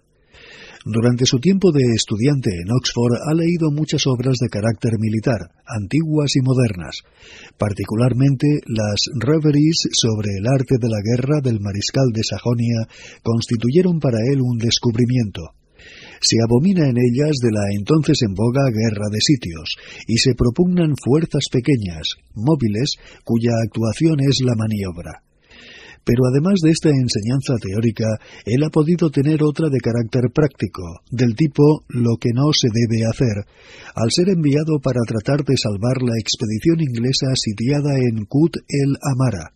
Durante 0.85 1.25
su 1.25 1.39
tiempo 1.39 1.73
de 1.73 1.83
estudiante 1.93 2.51
en 2.55 2.71
Oxford 2.71 3.19
ha 3.27 3.33
leído 3.33 3.69
muchas 3.69 4.07
obras 4.07 4.37
de 4.39 4.47
carácter 4.47 4.93
militar, 4.97 5.51
antiguas 5.67 6.31
y 6.35 6.41
modernas, 6.41 7.03
particularmente 7.57 8.47
las 8.65 9.11
Reveries 9.19 9.89
sobre 9.91 10.39
el 10.39 10.47
arte 10.47 10.79
de 10.79 10.87
la 10.87 11.03
guerra 11.03 11.41
del 11.43 11.59
mariscal 11.59 12.07
de 12.13 12.23
Sajonia 12.23 12.87
constituyeron 13.23 13.99
para 13.99 14.19
él 14.31 14.39
un 14.39 14.57
descubrimiento. 14.57 15.51
Se 16.21 16.37
abomina 16.43 16.87
en 16.87 16.95
ellas 16.95 17.35
de 17.43 17.51
la 17.51 17.63
entonces 17.75 18.21
en 18.23 18.33
boga 18.33 18.63
guerra 18.71 19.07
de 19.11 19.19
sitios, 19.19 19.75
y 20.07 20.17
se 20.17 20.33
propugnan 20.33 20.95
fuerzas 20.95 21.47
pequeñas, 21.51 22.15
móviles, 22.35 22.95
cuya 23.25 23.51
actuación 23.63 24.19
es 24.21 24.39
la 24.43 24.55
maniobra. 24.55 25.23
Pero 26.09 26.25
además 26.25 26.57
de 26.63 26.71
esta 26.71 26.89
enseñanza 26.89 27.53
teórica, 27.61 28.17
él 28.43 28.63
ha 28.63 28.71
podido 28.71 29.11
tener 29.11 29.43
otra 29.43 29.69
de 29.69 29.77
carácter 29.77 30.31
práctico, 30.33 30.81
del 31.11 31.35
tipo 31.35 31.85
lo 31.87 32.17
que 32.19 32.33
no 32.33 32.49
se 32.51 32.67
debe 32.73 33.05
hacer, 33.05 33.45
al 33.93 34.09
ser 34.09 34.29
enviado 34.29 34.79
para 34.81 35.01
tratar 35.05 35.45
de 35.45 35.53
salvar 35.55 36.01
la 36.01 36.17
expedición 36.17 36.81
inglesa 36.81 37.27
sitiada 37.35 37.93
en 37.93 38.25
Kut 38.25 38.57
el 38.67 38.97
Amara. 39.05 39.53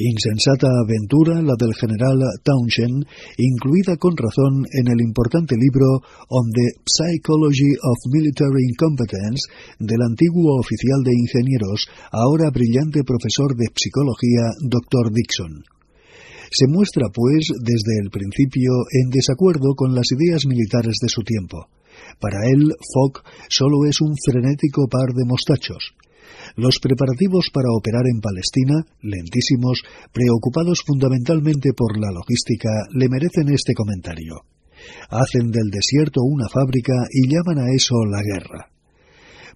Insensata 0.00 0.64
aventura 0.80 1.42
la 1.44 1.52
del 1.60 1.76
general 1.76 2.24
Townshend, 2.40 3.04
incluida 3.36 3.98
con 4.00 4.16
razón 4.16 4.64
en 4.72 4.88
el 4.88 4.96
importante 4.96 5.52
libro 5.60 6.00
On 6.32 6.48
the 6.56 6.80
Psychology 6.88 7.76
of 7.76 7.98
Military 8.08 8.64
Incompetence 8.64 9.44
del 9.78 10.00
antiguo 10.00 10.56
oficial 10.56 11.04
de 11.04 11.12
ingenieros, 11.12 11.84
ahora 12.12 12.48
brillante 12.48 13.04
profesor 13.04 13.52
de 13.52 13.68
psicología, 13.76 14.48
Dr. 14.64 15.12
Dixon. 15.12 15.68
Se 16.48 16.66
muestra, 16.66 17.12
pues, 17.12 17.52
desde 17.60 18.00
el 18.00 18.08
principio 18.08 18.72
en 19.04 19.10
desacuerdo 19.10 19.76
con 19.76 19.94
las 19.94 20.08
ideas 20.16 20.46
militares 20.46 20.96
de 20.96 21.10
su 21.10 21.20
tiempo. 21.28 21.68
Para 22.18 22.48
él, 22.48 22.72
Fogg 22.88 23.20
solo 23.50 23.84
es 23.84 24.00
un 24.00 24.16
frenético 24.16 24.88
par 24.88 25.12
de 25.12 25.28
mostachos. 25.28 25.92
Los 26.56 26.78
preparativos 26.80 27.50
para 27.52 27.70
operar 27.72 28.06
en 28.12 28.20
Palestina, 28.20 28.86
lentísimos, 29.02 29.82
preocupados 30.12 30.82
fundamentalmente 30.86 31.72
por 31.76 31.98
la 31.98 32.10
logística, 32.10 32.70
le 32.92 33.08
merecen 33.08 33.48
este 33.48 33.74
comentario. 33.74 34.42
Hacen 35.10 35.50
del 35.50 35.70
desierto 35.70 36.22
una 36.22 36.48
fábrica 36.48 36.94
y 37.10 37.28
llaman 37.28 37.58
a 37.58 37.70
eso 37.70 37.94
la 38.06 38.22
guerra. 38.22 38.70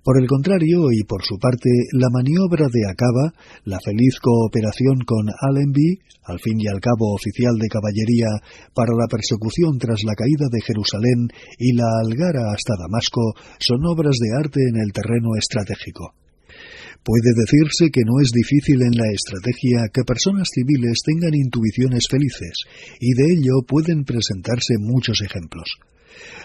Por 0.04 0.20
el 0.20 0.28
contrario, 0.28 0.92
y 0.92 1.02
por 1.04 1.24
su 1.24 1.38
parte, 1.38 1.70
la 1.92 2.10
maniobra 2.12 2.66
de 2.70 2.84
Acaba, 2.84 3.32
la 3.64 3.80
feliz 3.80 4.20
cooperación 4.20 5.00
con 5.06 5.32
Allenby, 5.32 5.98
al 6.24 6.38
fin 6.40 6.60
y 6.60 6.68
al 6.68 6.80
cabo 6.80 7.14
oficial 7.14 7.56
de 7.56 7.68
caballería, 7.68 8.28
para 8.74 8.92
la 8.92 9.08
persecución 9.08 9.78
tras 9.78 10.04
la 10.04 10.14
caída 10.14 10.44
de 10.52 10.60
Jerusalén 10.60 11.32
y 11.58 11.72
la 11.72 11.88
algara 12.04 12.52
hasta 12.52 12.76
Damasco, 12.78 13.32
son 13.58 13.80
obras 13.86 14.16
de 14.20 14.36
arte 14.36 14.60
en 14.68 14.76
el 14.76 14.92
terreno 14.92 15.36
estratégico. 15.40 16.12
Puede 17.04 17.37
decirse 17.37 17.92
que 17.92 18.00
no 18.00 18.16
es 18.25 18.32
difícil 18.32 18.80
en 18.80 18.96
la 18.96 19.12
estrategia 19.12 19.92
que 19.92 20.08
personas 20.08 20.49
civiles 20.49 21.04
tengan 21.04 21.37
intuiciones 21.37 22.08
felices, 22.08 22.64
y 22.99 23.12
de 23.12 23.28
ello 23.28 23.61
pueden 23.68 24.04
presentarse 24.04 24.80
muchos 24.80 25.20
ejemplos. 25.20 25.68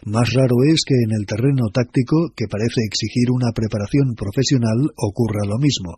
Más 0.05 0.33
raro 0.33 0.55
es 0.67 0.81
que 0.85 0.95
en 0.95 1.15
el 1.15 1.25
terreno 1.25 1.71
táctico, 1.71 2.33
que 2.35 2.51
parece 2.51 2.83
exigir 2.83 3.31
una 3.31 3.51
preparación 3.55 4.15
profesional, 4.15 4.91
ocurra 4.99 5.47
lo 5.47 5.57
mismo. 5.59 5.95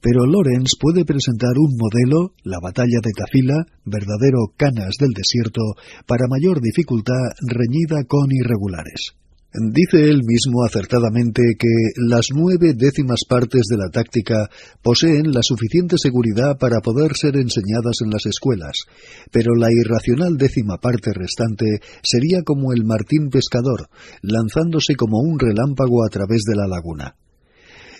Pero 0.00 0.24
Lorenz 0.24 0.80
puede 0.80 1.04
presentar 1.04 1.52
un 1.60 1.76
modelo, 1.76 2.32
la 2.44 2.56
batalla 2.62 3.04
de 3.04 3.12
Tafila, 3.12 3.66
verdadero 3.84 4.54
canas 4.56 4.96
del 4.98 5.12
desierto, 5.12 5.76
para 6.06 6.28
mayor 6.28 6.60
dificultad 6.60 7.36
reñida 7.44 8.04
con 8.08 8.32
irregulares. 8.32 9.12
Dice 9.52 10.08
él 10.08 10.20
mismo 10.24 10.62
acertadamente 10.64 11.42
que 11.58 11.66
las 11.96 12.28
nueve 12.32 12.72
décimas 12.72 13.22
partes 13.28 13.62
de 13.68 13.78
la 13.78 13.90
táctica 13.90 14.48
poseen 14.80 15.32
la 15.32 15.42
suficiente 15.42 15.96
seguridad 15.98 16.56
para 16.56 16.78
poder 16.78 17.16
ser 17.16 17.34
enseñadas 17.34 17.96
en 18.04 18.10
las 18.10 18.26
escuelas, 18.26 18.84
pero 19.32 19.56
la 19.56 19.72
irracional 19.72 20.36
décima 20.36 20.78
parte 20.78 21.12
restante 21.12 21.80
sería 22.00 22.42
como 22.44 22.72
el 22.72 22.84
martín 22.84 23.28
pescador, 23.28 23.88
lanzándose 24.22 24.94
como 24.94 25.18
un 25.18 25.40
relámpago 25.40 26.04
a 26.04 26.10
través 26.10 26.42
de 26.42 26.54
la 26.54 26.68
laguna. 26.68 27.16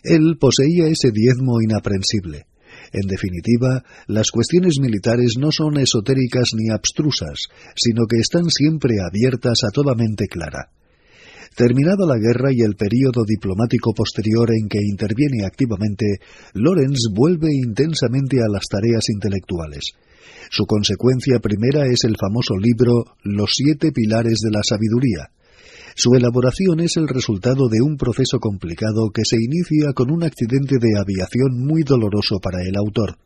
Él 0.05 0.37
poseía 0.39 0.87
ese 0.87 1.11
diezmo 1.11 1.61
inaprensible. 1.61 2.47
En 2.93 3.09
definitiva, 3.09 3.83
las 4.07 4.31
cuestiones 4.31 4.79
militares 4.81 5.35
no 5.37 5.51
son 5.51 5.79
esotéricas 5.79 6.51
ni 6.55 6.71
abstrusas, 6.71 7.49
sino 7.75 8.07
que 8.07 8.19
están 8.19 8.51
siempre 8.51 8.99
abiertas 9.01 9.65
a 9.65 9.71
toda 9.73 9.97
mente 9.97 10.29
clara. 10.29 10.71
Terminada 11.57 12.07
la 12.07 12.17
guerra 12.17 12.51
y 12.53 12.63
el 12.63 12.75
período 12.75 13.25
diplomático 13.27 13.93
posterior 13.93 14.51
en 14.53 14.69
que 14.69 14.79
interviene 14.81 15.45
activamente, 15.45 16.07
Lorenz 16.55 17.11
vuelve 17.13 17.49
intensamente 17.53 18.39
a 18.41 18.49
las 18.51 18.65
tareas 18.71 19.09
intelectuales. 19.09 19.93
Su 20.51 20.65
consecuencia 20.67 21.39
primera 21.39 21.87
es 21.87 22.05
el 22.05 22.17
famoso 22.17 22.57
libro 22.57 23.05
Los 23.23 23.51
siete 23.55 23.93
pilares 23.93 24.39
de 24.43 24.51
la 24.51 24.63
sabiduría. 24.63 25.31
Su 25.95 26.15
elaboración 26.15 26.81
es 26.81 26.97
el 26.97 27.09
resultado 27.09 27.69
de 27.69 27.83
un 27.83 27.97
proceso 27.97 28.39
complicado 28.39 29.11
que 29.13 29.23
se 29.25 29.37
inicia 29.37 29.93
con 29.95 30.11
un 30.11 30.23
accidente 30.23 30.77
de 30.81 30.99
aviación 30.99 31.59
muy 31.59 31.83
doloroso 31.83 32.39
para 32.41 32.63
el 32.63 32.77
autor. 32.77 33.19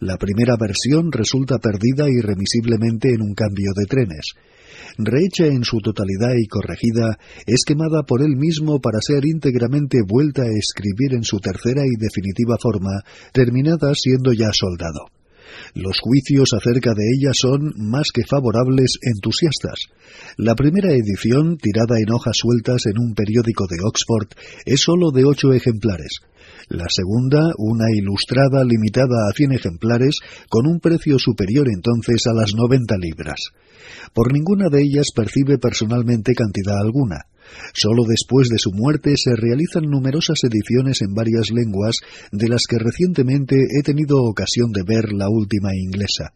La 0.00 0.16
primera 0.16 0.54
versión 0.58 1.10
resulta 1.10 1.58
perdida 1.58 2.08
irremisiblemente 2.08 3.12
en 3.12 3.22
un 3.22 3.34
cambio 3.34 3.72
de 3.76 3.86
trenes 3.86 4.34
rehecha 4.98 5.46
en 5.46 5.64
su 5.64 5.78
totalidad 5.78 6.34
y 6.36 6.46
corregida, 6.46 7.18
es 7.46 7.64
quemada 7.66 8.02
por 8.02 8.22
él 8.22 8.36
mismo 8.36 8.80
para 8.80 8.98
ser 9.00 9.24
íntegramente 9.24 9.98
vuelta 10.06 10.42
a 10.42 10.50
escribir 10.50 11.14
en 11.14 11.24
su 11.24 11.38
tercera 11.38 11.82
y 11.86 11.96
definitiva 11.98 12.56
forma, 12.60 13.02
terminada 13.32 13.92
siendo 13.94 14.32
ya 14.32 14.50
soldado. 14.52 15.06
Los 15.74 16.00
juicios 16.00 16.50
acerca 16.52 16.94
de 16.94 17.04
ella 17.16 17.32
son 17.32 17.72
más 17.76 18.10
que 18.12 18.24
favorables 18.24 18.98
entusiastas. 19.02 19.86
La 20.36 20.54
primera 20.54 20.92
edición, 20.92 21.56
tirada 21.56 21.96
en 21.98 22.12
hojas 22.12 22.36
sueltas 22.36 22.86
en 22.86 22.98
un 22.98 23.14
periódico 23.14 23.66
de 23.66 23.78
Oxford, 23.82 24.28
es 24.66 24.80
sólo 24.80 25.10
de 25.10 25.24
ocho 25.24 25.52
ejemplares. 25.52 26.20
La 26.68 26.86
segunda, 26.88 27.52
una 27.56 27.86
ilustrada 27.94 28.64
limitada 28.64 29.28
a 29.28 29.34
cien 29.34 29.52
ejemplares, 29.52 30.16
con 30.48 30.66
un 30.66 30.80
precio 30.80 31.18
superior 31.18 31.68
entonces 31.72 32.26
a 32.26 32.34
las 32.34 32.54
noventa 32.54 32.96
libras. 32.98 33.52
Por 34.12 34.32
ninguna 34.32 34.68
de 34.68 34.82
ellas 34.82 35.08
percibe 35.14 35.58
personalmente 35.58 36.34
cantidad 36.34 36.78
alguna. 36.78 37.26
Solo 37.72 38.04
después 38.06 38.48
de 38.48 38.58
su 38.58 38.72
muerte 38.72 39.14
se 39.16 39.34
realizan 39.34 39.84
numerosas 39.84 40.38
ediciones 40.44 41.00
en 41.00 41.14
varias 41.14 41.50
lenguas, 41.50 41.96
de 42.32 42.48
las 42.48 42.64
que 42.68 42.78
recientemente 42.78 43.56
he 43.56 43.82
tenido 43.82 44.22
ocasión 44.22 44.70
de 44.72 44.82
ver 44.82 45.12
la 45.12 45.28
última 45.28 45.74
inglesa. 45.74 46.34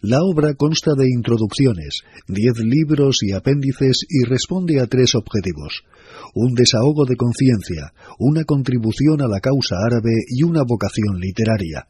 La 0.00 0.18
obra 0.22 0.54
consta 0.54 0.92
de 0.96 1.06
introducciones, 1.08 2.02
diez 2.26 2.58
libros 2.58 3.18
y 3.22 3.32
apéndices 3.32 4.06
y 4.08 4.28
responde 4.28 4.80
a 4.80 4.86
tres 4.86 5.14
objetivos 5.14 5.82
un 6.34 6.54
desahogo 6.54 7.04
de 7.04 7.16
conciencia, 7.16 7.92
una 8.18 8.44
contribución 8.44 9.22
a 9.22 9.28
la 9.28 9.40
causa 9.40 9.76
árabe 9.84 10.12
y 10.28 10.42
una 10.42 10.62
vocación 10.62 11.18
literaria. 11.18 11.86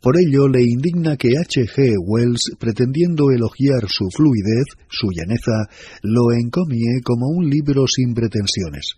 Por 0.00 0.18
ello 0.18 0.48
le 0.48 0.62
indigna 0.62 1.16
que 1.16 1.36
H. 1.36 1.66
G. 1.66 1.94
Wells, 1.98 2.52
pretendiendo 2.58 3.30
elogiar 3.30 3.88
su 3.88 4.08
fluidez, 4.10 4.66
su 4.88 5.08
llaneza, 5.10 5.68
lo 6.02 6.32
encomie 6.32 7.02
como 7.02 7.26
un 7.28 7.50
libro 7.50 7.86
sin 7.86 8.14
pretensiones. 8.14 8.94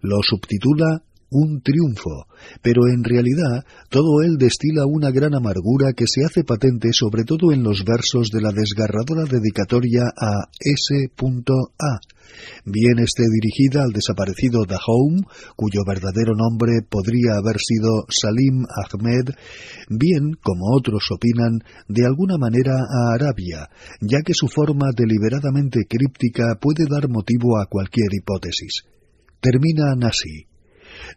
Lo 0.00 0.18
subtitula 0.22 1.02
un 1.30 1.60
triunfo, 1.60 2.26
pero 2.62 2.82
en 2.92 3.02
realidad 3.02 3.64
todo 3.90 4.22
él 4.22 4.36
destila 4.38 4.86
una 4.86 5.10
gran 5.10 5.34
amargura 5.34 5.92
que 5.94 6.06
se 6.06 6.24
hace 6.24 6.44
patente 6.44 6.92
sobre 6.92 7.24
todo 7.24 7.52
en 7.52 7.62
los 7.62 7.84
versos 7.84 8.28
de 8.30 8.40
la 8.40 8.52
desgarradora 8.52 9.24
dedicatoria 9.24 10.02
a 10.16 10.48
S.A., 10.60 12.00
bien 12.64 12.98
esté 12.98 13.24
dirigida 13.32 13.82
al 13.82 13.92
desaparecido 13.92 14.64
Dahoum, 14.64 15.22
cuyo 15.56 15.82
verdadero 15.86 16.34
nombre 16.34 16.82
podría 16.88 17.36
haber 17.38 17.56
sido 17.58 18.06
Salim 18.08 18.64
Ahmed, 18.66 19.34
bien, 19.88 20.32
como 20.42 20.76
otros 20.76 21.08
opinan, 21.12 21.62
de 21.88 22.04
alguna 22.04 22.36
manera 22.38 22.74
a 22.74 23.14
Arabia, 23.14 23.70
ya 24.00 24.22
que 24.22 24.34
su 24.34 24.48
forma 24.48 24.90
deliberadamente 24.96 25.86
críptica 25.88 26.58
puede 26.60 26.84
dar 26.88 27.08
motivo 27.08 27.58
a 27.58 27.66
cualquier 27.66 28.12
hipótesis. 28.12 28.82
Terminan 29.40 30.04
así. 30.04 30.55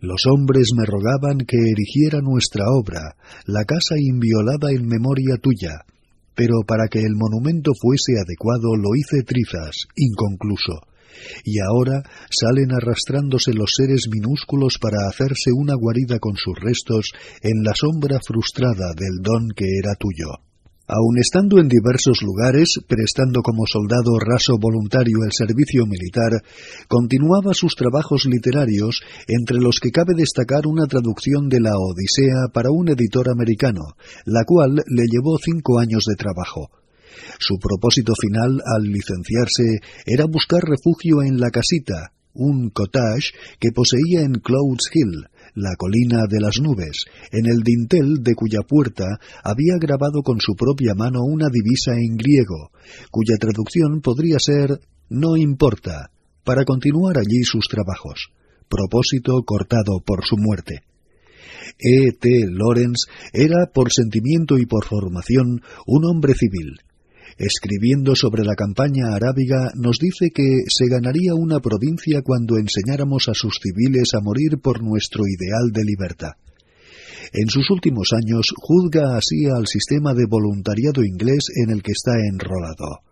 Los 0.02 0.26
hombres 0.26 0.70
me 0.76 0.86
rogaban 0.86 1.40
que 1.40 1.58
erigiera 1.58 2.22
nuestra 2.22 2.66
obra, 2.68 3.16
la 3.46 3.66
casa 3.66 3.96
inviolada 3.98 4.72
en 4.72 4.88
memoria 4.88 5.38
tuya, 5.42 5.86
pero 6.36 6.62
para 6.66 6.88
que 6.88 7.00
el 7.00 7.16
monumento 7.16 7.72
fuese 7.80 8.20
adecuado 8.20 8.76
lo 8.76 8.96
hice 8.96 9.24
trizas, 9.24 9.88
inconcluso. 9.96 10.82
Y 11.44 11.60
ahora 11.60 12.04
salen 12.30 12.72
arrastrándose 12.72 13.54
los 13.54 13.72
seres 13.76 14.08
minúsculos 14.10 14.78
para 14.80 15.10
hacerse 15.10 15.52
una 15.54 15.74
guarida 15.76 16.20
con 16.20 16.36
sus 16.38 16.56
restos 16.60 17.12
en 17.42 17.64
la 17.64 17.74
sombra 17.76 18.20
frustrada 18.26 18.94
del 18.96 19.22
don 19.22 19.50
que 19.56 19.66
era 19.80 19.96
tuyo. 19.96 20.49
Aun 20.92 21.20
estando 21.22 21.60
en 21.60 21.68
diversos 21.68 22.24
lugares, 22.24 22.80
prestando 22.88 23.44
como 23.44 23.68
soldado 23.68 24.18
raso 24.18 24.58
voluntario 24.60 25.22
el 25.24 25.32
servicio 25.32 25.86
militar, 25.86 26.42
continuaba 26.88 27.54
sus 27.54 27.76
trabajos 27.76 28.26
literarios, 28.26 29.00
entre 29.28 29.60
los 29.60 29.80
que 29.80 29.92
cabe 29.92 30.16
destacar 30.18 30.66
una 30.66 30.88
traducción 30.88 31.48
de 31.48 31.62
la 31.62 31.78
Odisea 31.78 32.50
para 32.52 32.72
un 32.72 32.90
editor 32.90 33.30
americano, 33.30 33.94
la 34.26 34.42
cual 34.48 34.82
le 34.88 35.06
llevó 35.06 35.38
cinco 35.38 35.78
años 35.78 36.06
de 36.10 36.16
trabajo. 36.16 36.72
Su 37.38 37.60
propósito 37.60 38.14
final 38.20 38.60
al 38.66 38.82
licenciarse 38.90 39.86
era 40.08 40.26
buscar 40.26 40.64
refugio 40.64 41.22
en 41.22 41.40
la 41.40 41.52
casita, 41.52 42.14
un 42.34 42.72
cottage 42.72 43.30
que 43.60 43.70
poseía 43.72 44.22
en 44.22 44.42
Clouds 44.42 44.90
Hill, 44.92 45.30
la 45.60 45.76
colina 45.76 46.26
de 46.28 46.40
las 46.40 46.60
nubes, 46.60 47.06
en 47.32 47.46
el 47.46 47.62
dintel 47.62 48.24
de 48.24 48.34
cuya 48.34 48.62
puerta 48.68 49.20
había 49.44 49.78
grabado 49.80 50.24
con 50.24 50.40
su 50.40 50.56
propia 50.56 50.94
mano 50.96 51.20
una 51.24 51.48
divisa 51.52 51.92
en 51.94 52.16
griego, 52.16 52.72
cuya 53.12 53.38
traducción 53.38 54.02
podría 54.02 54.38
ser 54.40 54.80
no 55.10 55.36
importa, 55.38 56.12
para 56.44 56.64
continuar 56.66 57.18
allí 57.18 57.44
sus 57.44 57.68
trabajos, 57.68 58.30
propósito 58.68 59.44
cortado 59.46 60.02
por 60.06 60.24
su 60.24 60.38
muerte. 60.38 60.84
E. 61.78 62.12
T. 62.12 62.48
Lawrence 62.50 63.10
era, 63.34 63.72
por 63.74 63.92
sentimiento 63.92 64.58
y 64.58 64.66
por 64.66 64.86
formación, 64.86 65.62
un 65.86 66.06
hombre 66.06 66.34
civil, 66.34 66.80
escribiendo 67.40 68.16
sobre 68.16 68.44
la 68.44 68.54
campaña 68.54 69.16
arábiga, 69.16 69.72
nos 69.76 69.98
dice 69.98 70.30
que 70.30 70.64
se 70.68 70.88
ganaría 70.90 71.34
una 71.34 71.62
provincia 71.62 72.22
cuando 72.22 72.58
enseñáramos 72.58 73.30
a 73.30 73.34
sus 73.34 73.60
civiles 73.64 74.10
a 74.14 74.22
morir 74.22 74.60
por 74.62 74.84
nuestro 74.84 75.24
ideal 75.26 75.72
de 75.72 75.84
libertad. 75.86 76.34
En 77.32 77.48
sus 77.48 77.70
últimos 77.70 78.12
años 78.12 78.52
juzga 78.58 79.16
así 79.16 79.46
al 79.46 79.68
sistema 79.68 80.14
de 80.14 80.26
voluntariado 80.30 81.04
inglés 81.04 81.46
en 81.56 81.70
el 81.70 81.82
que 81.82 81.94
está 81.94 82.12
enrolado. 82.30 83.08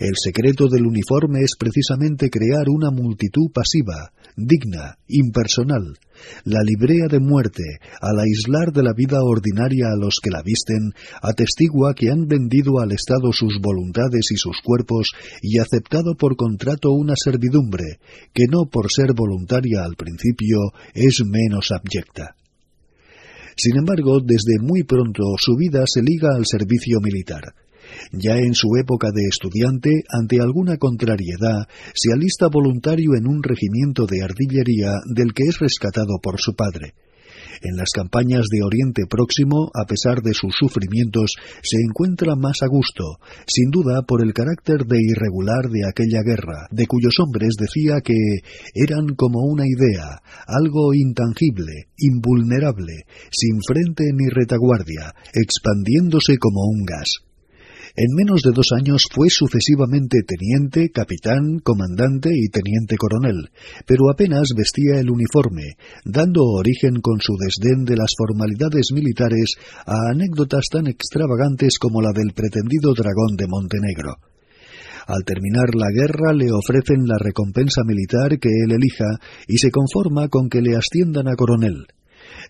El 0.00 0.14
secreto 0.16 0.66
del 0.68 0.86
uniforme 0.86 1.42
es 1.42 1.54
precisamente 1.56 2.30
crear 2.30 2.68
una 2.68 2.90
multitud 2.90 3.52
pasiva, 3.52 4.12
digna, 4.36 4.98
impersonal. 5.08 5.98
La 6.44 6.60
librea 6.62 7.06
de 7.08 7.20
muerte, 7.20 7.62
al 8.00 8.18
aislar 8.20 8.72
de 8.72 8.82
la 8.82 8.92
vida 8.92 9.18
ordinaria 9.22 9.86
a 9.92 9.96
los 9.96 10.20
que 10.22 10.30
la 10.30 10.42
visten, 10.42 10.92
atestigua 11.22 11.94
que 11.94 12.10
han 12.10 12.26
vendido 12.26 12.80
al 12.80 12.92
Estado 12.92 13.32
sus 13.32 13.58
voluntades 13.60 14.30
y 14.30 14.36
sus 14.36 14.60
cuerpos 14.62 15.12
y 15.42 15.58
aceptado 15.58 16.14
por 16.14 16.36
contrato 16.36 16.90
una 16.90 17.14
servidumbre, 17.16 17.98
que 18.32 18.44
no 18.50 18.66
por 18.66 18.90
ser 18.90 19.12
voluntaria 19.14 19.84
al 19.84 19.96
principio 19.96 20.58
es 20.94 21.22
menos 21.24 21.70
abyecta. 21.70 22.36
Sin 23.56 23.76
embargo, 23.76 24.18
desde 24.20 24.58
muy 24.60 24.82
pronto 24.82 25.22
su 25.38 25.56
vida 25.56 25.84
se 25.86 26.02
liga 26.02 26.30
al 26.34 26.44
servicio 26.44 26.98
militar. 27.00 27.54
Ya 28.12 28.36
en 28.36 28.54
su 28.54 28.68
época 28.80 29.08
de 29.12 29.22
estudiante, 29.28 29.90
ante 30.08 30.40
alguna 30.40 30.76
contrariedad, 30.76 31.68
se 31.94 32.12
alista 32.12 32.48
voluntario 32.48 33.14
en 33.16 33.26
un 33.26 33.42
regimiento 33.42 34.06
de 34.06 34.22
artillería 34.22 34.92
del 35.14 35.32
que 35.32 35.44
es 35.44 35.58
rescatado 35.58 36.18
por 36.22 36.40
su 36.40 36.54
padre. 36.54 36.94
En 37.62 37.76
las 37.76 37.90
campañas 37.94 38.44
de 38.50 38.62
Oriente 38.62 39.02
Próximo, 39.08 39.70
a 39.74 39.86
pesar 39.86 40.22
de 40.22 40.34
sus 40.34 40.54
sufrimientos, 40.54 41.32
se 41.62 41.78
encuentra 41.78 42.34
más 42.36 42.62
a 42.62 42.66
gusto, 42.66 43.18
sin 43.46 43.70
duda 43.70 44.02
por 44.02 44.22
el 44.22 44.34
carácter 44.34 44.84
de 44.84 44.98
irregular 45.00 45.70
de 45.70 45.86
aquella 45.88 46.22
guerra, 46.22 46.68
de 46.70 46.86
cuyos 46.86 47.14
hombres 47.20 47.54
decía 47.58 48.00
que 48.02 48.14
eran 48.74 49.14
como 49.16 49.40
una 49.40 49.64
idea, 49.66 50.20
algo 50.46 50.94
intangible, 50.94 51.88
invulnerable, 51.96 53.06
sin 53.30 53.60
frente 53.66 54.04
ni 54.12 54.28
retaguardia, 54.28 55.14
expandiéndose 55.32 56.36
como 56.38 56.60
un 56.68 56.84
gas. 56.84 57.24
En 57.96 58.10
menos 58.16 58.42
de 58.42 58.50
dos 58.50 58.66
años 58.76 59.06
fue 59.08 59.30
sucesivamente 59.30 60.18
teniente, 60.26 60.90
capitán, 60.90 61.60
comandante 61.62 62.28
y 62.34 62.48
teniente 62.48 62.96
coronel, 62.96 63.50
pero 63.86 64.10
apenas 64.10 64.48
vestía 64.56 64.98
el 64.98 65.10
uniforme, 65.10 65.78
dando 66.04 66.42
origen 66.42 67.00
con 67.00 67.20
su 67.20 67.34
desdén 67.38 67.84
de 67.84 67.96
las 67.96 68.10
formalidades 68.18 68.90
militares 68.92 69.54
a 69.86 70.10
anécdotas 70.10 70.66
tan 70.72 70.88
extravagantes 70.88 71.78
como 71.78 72.02
la 72.02 72.10
del 72.10 72.32
pretendido 72.34 72.94
dragón 72.94 73.36
de 73.36 73.46
Montenegro. 73.46 74.16
Al 75.06 75.22
terminar 75.22 75.76
la 75.76 75.92
guerra 75.94 76.32
le 76.32 76.50
ofrecen 76.50 77.06
la 77.06 77.18
recompensa 77.20 77.82
militar 77.86 78.40
que 78.40 78.48
él 78.48 78.72
elija 78.72 79.20
y 79.46 79.58
se 79.58 79.70
conforma 79.70 80.26
con 80.26 80.48
que 80.48 80.62
le 80.62 80.74
asciendan 80.74 81.28
a 81.28 81.36
coronel. 81.36 81.86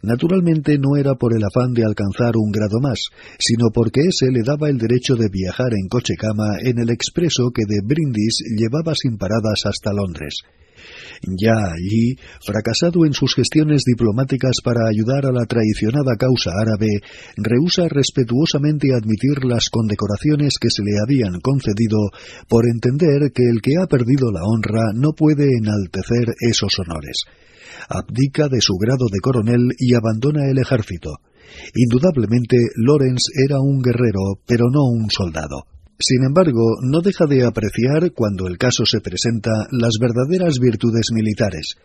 Naturalmente 0.03 0.79
no 0.79 0.97
era 0.97 1.15
por 1.15 1.37
el 1.37 1.45
afán 1.45 1.73
de 1.73 1.85
alcanzar 1.85 2.37
un 2.37 2.51
grado 2.51 2.81
más, 2.81 2.99
sino 3.39 3.71
porque 3.73 4.03
ese 4.03 4.31
le 4.31 4.43
daba 4.43 4.69
el 4.69 4.79
derecho 4.79 5.17
de 5.17 5.29
viajar 5.29 5.73
en 5.73 5.89
coche 5.89 6.15
cama 6.17 6.59
en 6.61 6.79
el 6.79 6.91
expreso 6.91 7.51
que 7.55 7.65
de 7.67 7.81
Brindis 7.85 8.39
llevaba 8.57 8.95
sin 8.95 9.17
paradas 9.17 9.63
hasta 9.65 9.93
Londres. 9.93 10.43
Ya 11.23 11.55
allí, 11.55 12.17
fracasado 12.45 13.07
en 13.07 13.13
sus 13.13 13.35
gestiones 13.35 13.83
diplomáticas 13.85 14.57
para 14.63 14.89
ayudar 14.89 15.27
a 15.27 15.33
la 15.33 15.47
traicionada 15.47 16.17
causa 16.19 16.51
árabe, 16.61 17.01
rehúsa 17.37 17.89
respetuosamente 17.89 18.95
admitir 18.95 19.45
las 19.45 19.71
condecoraciones 19.71 20.55
que 20.61 20.71
se 20.71 20.83
le 20.83 20.99
habían 21.03 21.41
concedido 21.41 21.99
por 22.49 22.67
entender 22.67 23.33
que 23.33 23.45
el 23.45 23.61
que 23.61 23.77
ha 23.81 23.87
perdido 23.87 24.31
la 24.31 24.45
honra 24.45 24.93
no 24.95 25.13
puede 25.13 25.49
enaltecer 25.59 26.35
esos 26.41 26.79
honores 26.79 27.25
abdica 27.89 28.49
de 28.49 28.61
su 28.61 28.75
grado 28.75 29.07
de 29.11 29.21
coronel 29.21 29.71
y 29.79 29.95
abandona 29.95 30.49
el 30.49 30.59
ejército. 30.59 31.11
Indudablemente, 31.75 32.57
Lawrence 32.77 33.31
era 33.45 33.61
un 33.61 33.83
guerrero, 33.83 34.41
pero 34.47 34.71
no 34.71 34.85
un 34.85 35.11
soldado. 35.11 35.74
Sin 35.99 36.25
embargo, 36.25 36.77
no 36.83 37.01
deja 37.01 37.27
de 37.27 37.45
apreciar, 37.45 38.11
cuando 38.13 38.49
el 38.49 38.59
caso 38.59 38.85
se 38.85 39.01
presenta, 39.01 39.69
las 39.71 39.95
verdaderas 40.01 40.59
virtudes 40.59 41.11
militares. 41.13 41.77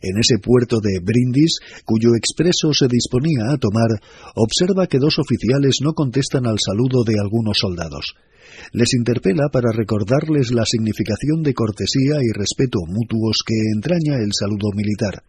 En 0.00 0.18
ese 0.18 0.38
puerto 0.38 0.80
de 0.80 0.98
Brindis, 1.02 1.60
cuyo 1.84 2.14
expreso 2.16 2.72
se 2.72 2.88
disponía 2.88 3.52
a 3.52 3.58
tomar, 3.58 4.00
observa 4.34 4.86
que 4.86 4.98
dos 4.98 5.18
oficiales 5.18 5.76
no 5.82 5.92
contestan 5.92 6.46
al 6.46 6.56
saludo 6.58 7.04
de 7.04 7.20
algunos 7.20 7.58
soldados. 7.58 8.14
Les 8.72 8.94
interpela 8.94 9.48
para 9.52 9.72
recordarles 9.72 10.52
la 10.52 10.64
significación 10.64 11.42
de 11.42 11.54
cortesía 11.54 12.16
y 12.22 12.32
respeto 12.32 12.78
mutuos 12.86 13.44
que 13.46 13.54
entraña 13.74 14.16
el 14.16 14.32
saludo 14.32 14.72
militar 14.74 15.22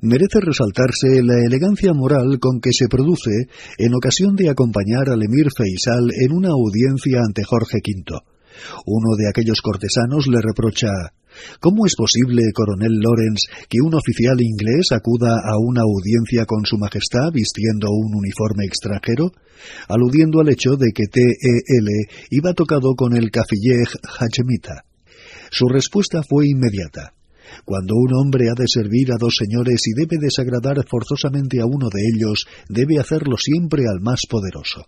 merece 0.00 0.40
resaltarse 0.40 1.22
la 1.22 1.38
elegancia 1.44 1.92
moral 1.92 2.38
con 2.40 2.60
que 2.60 2.72
se 2.72 2.88
produce 2.88 3.48
en 3.78 3.94
ocasión 3.94 4.36
de 4.36 4.50
acompañar 4.50 5.08
al 5.08 5.22
emir 5.22 5.48
Feisal 5.56 6.10
en 6.20 6.32
una 6.32 6.50
audiencia 6.50 7.20
ante 7.24 7.44
Jorge 7.44 7.78
V. 7.78 8.20
Uno 8.86 9.16
de 9.16 9.28
aquellos 9.28 9.60
cortesanos 9.60 10.26
le 10.28 10.40
reprocha 10.40 10.88
¿Cómo 11.60 11.84
es 11.84 11.96
posible, 11.96 12.52
coronel 12.54 13.00
Lawrence, 13.00 13.48
que 13.68 13.82
un 13.82 13.94
oficial 13.94 14.40
inglés 14.40 14.92
acuda 14.92 15.34
a 15.34 15.58
una 15.58 15.82
audiencia 15.82 16.46
con 16.46 16.64
su 16.64 16.78
majestad 16.78 17.32
vistiendo 17.32 17.88
un 17.90 18.14
uniforme 18.14 18.64
extranjero? 18.64 19.32
aludiendo 19.88 20.40
al 20.40 20.48
hecho 20.50 20.76
de 20.76 20.92
que 20.92 21.06
T.E.L. 21.10 21.90
iba 22.30 22.52
tocado 22.52 22.94
con 22.94 23.16
el 23.16 23.30
cafillej 23.30 23.88
Hachemita. 24.18 24.84
Su 25.50 25.68
respuesta 25.68 26.22
fue 26.22 26.48
inmediata. 26.48 27.14
Cuando 27.64 27.94
un 27.94 28.14
hombre 28.14 28.46
ha 28.50 28.54
de 28.54 28.66
servir 28.66 29.12
a 29.12 29.16
dos 29.18 29.36
señores 29.36 29.80
y 29.86 29.92
debe 29.98 30.18
desagradar 30.20 30.76
forzosamente 30.88 31.60
a 31.60 31.66
uno 31.66 31.88
de 31.92 32.02
ellos, 32.14 32.46
debe 32.68 32.98
hacerlo 32.98 33.36
siempre 33.36 33.84
al 33.90 34.00
más 34.00 34.22
poderoso. 34.28 34.86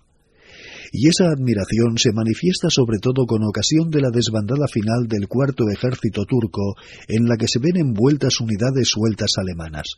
Y 0.92 1.08
esa 1.08 1.30
admiración 1.30 1.98
se 1.98 2.12
manifiesta 2.12 2.70
sobre 2.70 2.98
todo 2.98 3.26
con 3.26 3.42
ocasión 3.44 3.90
de 3.90 4.00
la 4.00 4.10
desbandada 4.10 4.66
final 4.68 5.08
del 5.08 5.28
cuarto 5.28 5.64
ejército 5.68 6.24
turco, 6.24 6.76
en 7.08 7.28
la 7.28 7.36
que 7.36 7.48
se 7.48 7.58
ven 7.58 7.76
envueltas 7.76 8.40
unidades 8.40 8.88
sueltas 8.88 9.32
alemanas. 9.36 9.96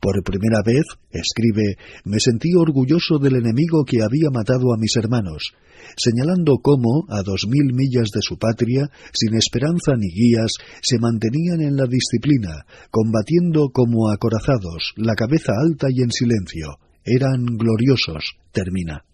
Por 0.00 0.22
primera 0.22 0.60
vez, 0.64 0.84
escribe, 1.10 1.76
me 2.04 2.18
sentí 2.18 2.54
orgulloso 2.54 3.18
del 3.18 3.36
enemigo 3.36 3.84
que 3.84 4.02
había 4.02 4.30
matado 4.32 4.72
a 4.72 4.78
mis 4.78 4.96
hermanos, 4.96 5.54
señalando 5.96 6.58
cómo, 6.62 7.06
a 7.08 7.22
dos 7.22 7.46
mil 7.48 7.74
millas 7.74 8.10
de 8.14 8.22
su 8.22 8.38
patria, 8.38 8.90
sin 9.12 9.36
esperanza 9.36 9.94
ni 9.96 10.08
guías, 10.08 10.52
se 10.82 10.98
mantenían 10.98 11.60
en 11.60 11.76
la 11.76 11.86
disciplina, 11.86 12.66
combatiendo 12.90 13.70
como 13.72 14.10
acorazados, 14.10 14.92
la 14.96 15.14
cabeza 15.14 15.52
alta 15.58 15.88
y 15.90 16.02
en 16.02 16.10
silencio. 16.10 16.78
Eran 17.04 17.44
gloriosos, 17.44 18.36
termina. 18.52 19.04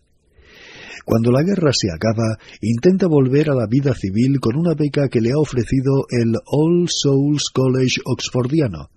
Cuando 1.04 1.30
la 1.32 1.42
guerra 1.42 1.70
se 1.72 1.88
acaba, 1.90 2.36
intenta 2.60 3.06
volver 3.06 3.48
a 3.48 3.54
la 3.54 3.66
vida 3.66 3.94
civil 3.94 4.40
con 4.40 4.56
una 4.56 4.74
beca 4.74 5.08
que 5.08 5.22
le 5.22 5.30
ha 5.30 5.38
ofrecido 5.38 6.04
el 6.10 6.34
All 6.44 6.86
Souls 6.88 7.44
College 7.50 8.02
Oxfordiano. 8.04 8.90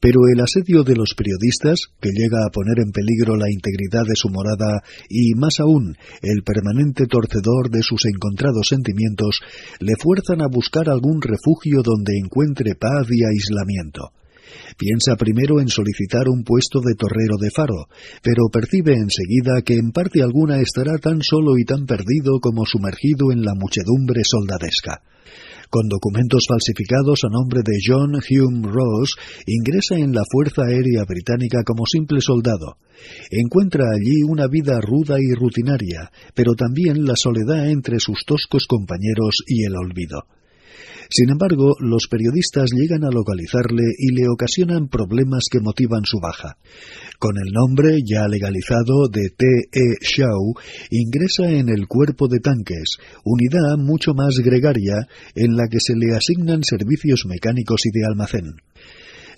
Pero 0.00 0.20
el 0.32 0.40
asedio 0.40 0.82
de 0.82 0.96
los 0.96 1.12
periodistas, 1.14 1.92
que 2.00 2.08
llega 2.08 2.40
a 2.40 2.50
poner 2.50 2.80
en 2.80 2.90
peligro 2.90 3.36
la 3.36 3.52
integridad 3.52 4.08
de 4.08 4.16
su 4.16 4.30
morada 4.30 4.80
y, 5.10 5.34
más 5.34 5.60
aún, 5.60 5.94
el 6.22 6.42
permanente 6.42 7.04
torcedor 7.06 7.68
de 7.68 7.82
sus 7.82 8.06
encontrados 8.06 8.68
sentimientos, 8.68 9.40
le 9.78 9.92
fuerzan 10.00 10.40
a 10.40 10.48
buscar 10.50 10.88
algún 10.88 11.20
refugio 11.20 11.82
donde 11.84 12.16
encuentre 12.16 12.74
paz 12.76 13.08
y 13.10 13.24
aislamiento. 13.24 14.12
Piensa 14.78 15.16
primero 15.16 15.60
en 15.60 15.68
solicitar 15.68 16.28
un 16.28 16.44
puesto 16.44 16.80
de 16.80 16.94
torrero 16.94 17.36
de 17.38 17.50
faro, 17.50 17.86
pero 18.22 18.48
percibe 18.50 18.94
enseguida 18.94 19.60
que 19.62 19.74
en 19.74 19.92
parte 19.92 20.22
alguna 20.22 20.60
estará 20.60 20.96
tan 20.96 21.20
solo 21.22 21.58
y 21.58 21.64
tan 21.64 21.84
perdido 21.84 22.40
como 22.40 22.64
sumergido 22.64 23.32
en 23.32 23.42
la 23.42 23.52
muchedumbre 23.54 24.22
soldadesca 24.24 25.02
con 25.70 25.88
documentos 25.88 26.44
falsificados 26.48 27.20
a 27.24 27.30
nombre 27.30 27.60
de 27.64 27.78
John 27.80 28.16
Hume 28.16 28.68
Ross, 28.68 29.16
ingresa 29.46 29.96
en 29.96 30.12
la 30.12 30.22
Fuerza 30.30 30.62
Aérea 30.64 31.04
Británica 31.06 31.62
como 31.64 31.86
simple 31.86 32.20
soldado. 32.20 32.76
Encuentra 33.30 33.84
allí 33.94 34.22
una 34.28 34.48
vida 34.48 34.80
ruda 34.80 35.16
y 35.20 35.32
rutinaria, 35.32 36.10
pero 36.34 36.54
también 36.54 37.04
la 37.04 37.14
soledad 37.16 37.70
entre 37.70 38.00
sus 38.00 38.24
toscos 38.26 38.66
compañeros 38.66 39.36
y 39.46 39.64
el 39.64 39.76
olvido. 39.76 40.24
Sin 41.10 41.28
embargo, 41.28 41.74
los 41.80 42.06
periodistas 42.08 42.70
llegan 42.70 43.02
a 43.02 43.10
localizarle 43.10 43.82
y 43.98 44.12
le 44.12 44.28
ocasionan 44.28 44.86
problemas 44.86 45.46
que 45.50 45.58
motivan 45.58 46.04
su 46.04 46.20
baja. 46.20 46.56
Con 47.18 47.36
el 47.36 47.52
nombre 47.52 47.98
ya 48.06 48.28
legalizado 48.28 49.08
de 49.10 49.28
T.E. 49.36 49.98
Shaw, 50.00 50.54
ingresa 50.90 51.50
en 51.50 51.68
el 51.68 51.88
cuerpo 51.88 52.28
de 52.28 52.38
tanques, 52.38 52.98
unidad 53.24 53.76
mucho 53.76 54.14
más 54.14 54.36
gregaria 54.38 55.08
en 55.34 55.56
la 55.56 55.66
que 55.68 55.80
se 55.80 55.96
le 55.96 56.14
asignan 56.14 56.62
servicios 56.62 57.24
mecánicos 57.26 57.80
y 57.86 57.90
de 57.90 58.06
almacén. 58.06 58.54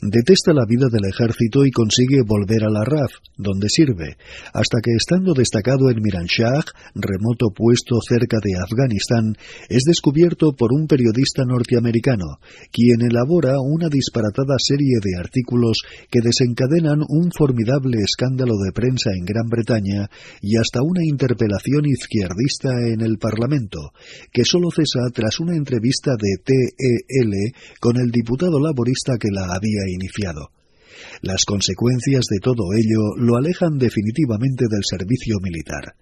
Detesta 0.04 0.52
la 0.52 0.66
vida 0.66 0.88
del 0.90 1.06
ejército 1.06 1.64
y 1.64 1.70
consigue 1.70 2.26
volver 2.26 2.64
a 2.64 2.74
la 2.74 2.82
RAF, 2.82 3.22
donde 3.38 3.68
sirve, 3.70 4.18
hasta 4.52 4.80
que 4.82 4.90
estando 4.98 5.32
destacado 5.32 5.90
en 5.90 6.02
Miranshah, 6.02 6.58
remoto 6.96 7.54
puesto 7.54 8.02
cerca 8.02 8.38
de 8.42 8.58
Afganistán, 8.58 9.38
es 9.68 9.84
descubierto 9.86 10.58
por 10.58 10.74
un 10.74 10.88
periodista 10.88 11.44
norteamericano, 11.46 12.42
quien 12.72 13.06
elabora 13.06 13.54
una 13.62 13.86
disparatada 13.88 14.58
serie 14.58 14.98
de 14.98 15.22
artículos 15.22 15.78
que 16.10 16.18
desencadenan 16.18 17.06
un 17.06 17.30
formidable 17.30 17.98
escándalo 18.02 18.58
de 18.58 18.72
prensa 18.72 19.10
en 19.14 19.24
Gran 19.24 19.46
Bretaña 19.46 20.10
y 20.40 20.56
hasta 20.56 20.82
una 20.82 21.06
interpelación 21.06 21.86
izquierdista 21.86 22.74
en 22.90 23.02
el 23.02 23.18
Parlamento, 23.18 23.94
que 24.32 24.42
solo 24.42 24.66
cesa 24.74 25.06
tras 25.14 25.38
una 25.38 25.54
entrevista 25.54 26.10
de 26.18 26.42
TEL 26.42 27.54
con 27.78 28.00
el 28.02 28.10
diputado 28.10 28.58
laborista 28.58 29.14
que 29.16 29.30
la 29.30 29.46
había 29.54 29.91
iniciado. 29.92 30.50
Las 31.20 31.44
consecuencias 31.44 32.24
de 32.30 32.38
todo 32.40 32.72
ello 32.74 33.16
lo 33.16 33.36
alejan 33.36 33.78
definitivamente 33.78 34.66
del 34.68 34.82
servicio 34.84 35.36
militar. 35.40 35.94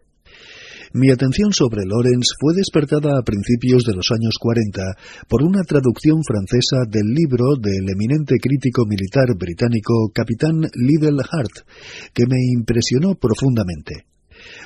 Mi 0.93 1.13
atención 1.13 1.53
sobre 1.53 1.87
Lorenz 1.87 2.35
fue 2.41 2.53
despertada 2.53 3.17
a 3.17 3.23
principios 3.23 3.85
de 3.85 3.95
los 3.95 4.11
años 4.11 4.35
40 4.41 4.83
por 5.29 5.45
una 5.45 5.63
traducción 5.63 6.19
francesa 6.27 6.83
del 6.89 7.15
libro 7.15 7.55
del 7.63 7.89
eminente 7.89 8.39
crítico 8.43 8.85
militar 8.87 9.37
británico 9.39 10.11
Capitán 10.13 10.67
Liddell 10.75 11.21
Hart, 11.21 11.63
que 12.13 12.27
me 12.27 12.39
impresionó 12.59 13.15
profundamente. 13.15 14.10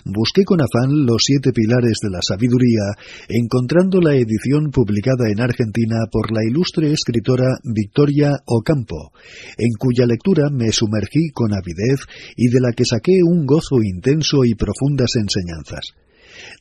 Busqué 0.04 0.44
con 0.44 0.60
afán 0.60 1.06
los 1.06 1.22
siete 1.24 1.52
pilares 1.52 1.98
de 2.02 2.10
la 2.10 2.20
sabiduría, 2.20 2.94
encontrando 3.28 4.00
la 4.00 4.14
edición 4.14 4.70
publicada 4.70 5.30
en 5.30 5.40
Argentina 5.40 6.06
por 6.10 6.32
la 6.32 6.44
ilustre 6.44 6.92
escritora 6.92 7.56
Victoria 7.64 8.32
Ocampo, 8.46 9.12
en 9.58 9.70
cuya 9.78 10.06
lectura 10.06 10.50
me 10.50 10.72
sumergí 10.72 11.30
con 11.32 11.52
avidez 11.52 12.00
y 12.36 12.48
de 12.48 12.60
la 12.60 12.72
que 12.72 12.84
saqué 12.84 13.22
un 13.22 13.46
gozo 13.46 13.82
intenso 13.82 14.44
y 14.44 14.54
profundas 14.54 15.16
enseñanzas. 15.16 15.94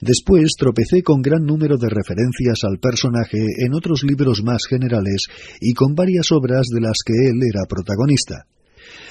Después 0.02 0.52
tropecé 0.58 1.02
con 1.02 1.22
gran 1.22 1.46
número 1.46 1.78
de 1.78 1.90
referencias 1.90 2.64
al 2.64 2.80
personaje 2.80 3.40
en 3.60 3.74
otros 3.74 4.04
libros 4.04 4.44
más 4.44 4.66
generales 4.70 5.26
y 5.60 5.74
con 5.74 5.96
varias 5.96 6.32
obras 6.32 6.68
de 6.74 6.82
las 6.82 6.98
que 7.06 7.14
él 7.30 7.40
era 7.44 7.66
protagonista. 7.68 8.46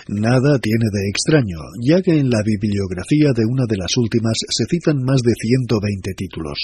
Nada 0.09 0.59
tiene 0.59 0.87
de 0.91 1.09
extraño, 1.09 1.59
ya 1.81 2.03
que 2.03 2.19
en 2.19 2.29
la 2.29 2.43
bibliografía 2.45 3.31
de 3.35 3.45
una 3.47 3.67
de 3.69 3.77
las 3.77 3.97
últimas 3.97 4.35
se 4.49 4.65
citan 4.69 4.99
más 5.03 5.23
de 5.23 5.33
120 5.33 6.15
títulos. 6.17 6.59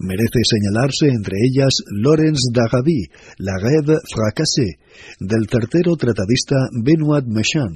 Merece 0.00 0.40
señalarse 0.44 1.08
entre 1.08 1.36
ellas 1.44 1.72
Lorenz 1.90 2.40
d'Agaby, 2.52 3.08
La 3.38 3.56
Rêve 3.56 3.96
fracassée, 4.12 4.76
del 5.20 5.46
tercero 5.46 5.96
tratadista 5.96 6.56
Benoît 6.72 7.24
Méchan, 7.26 7.72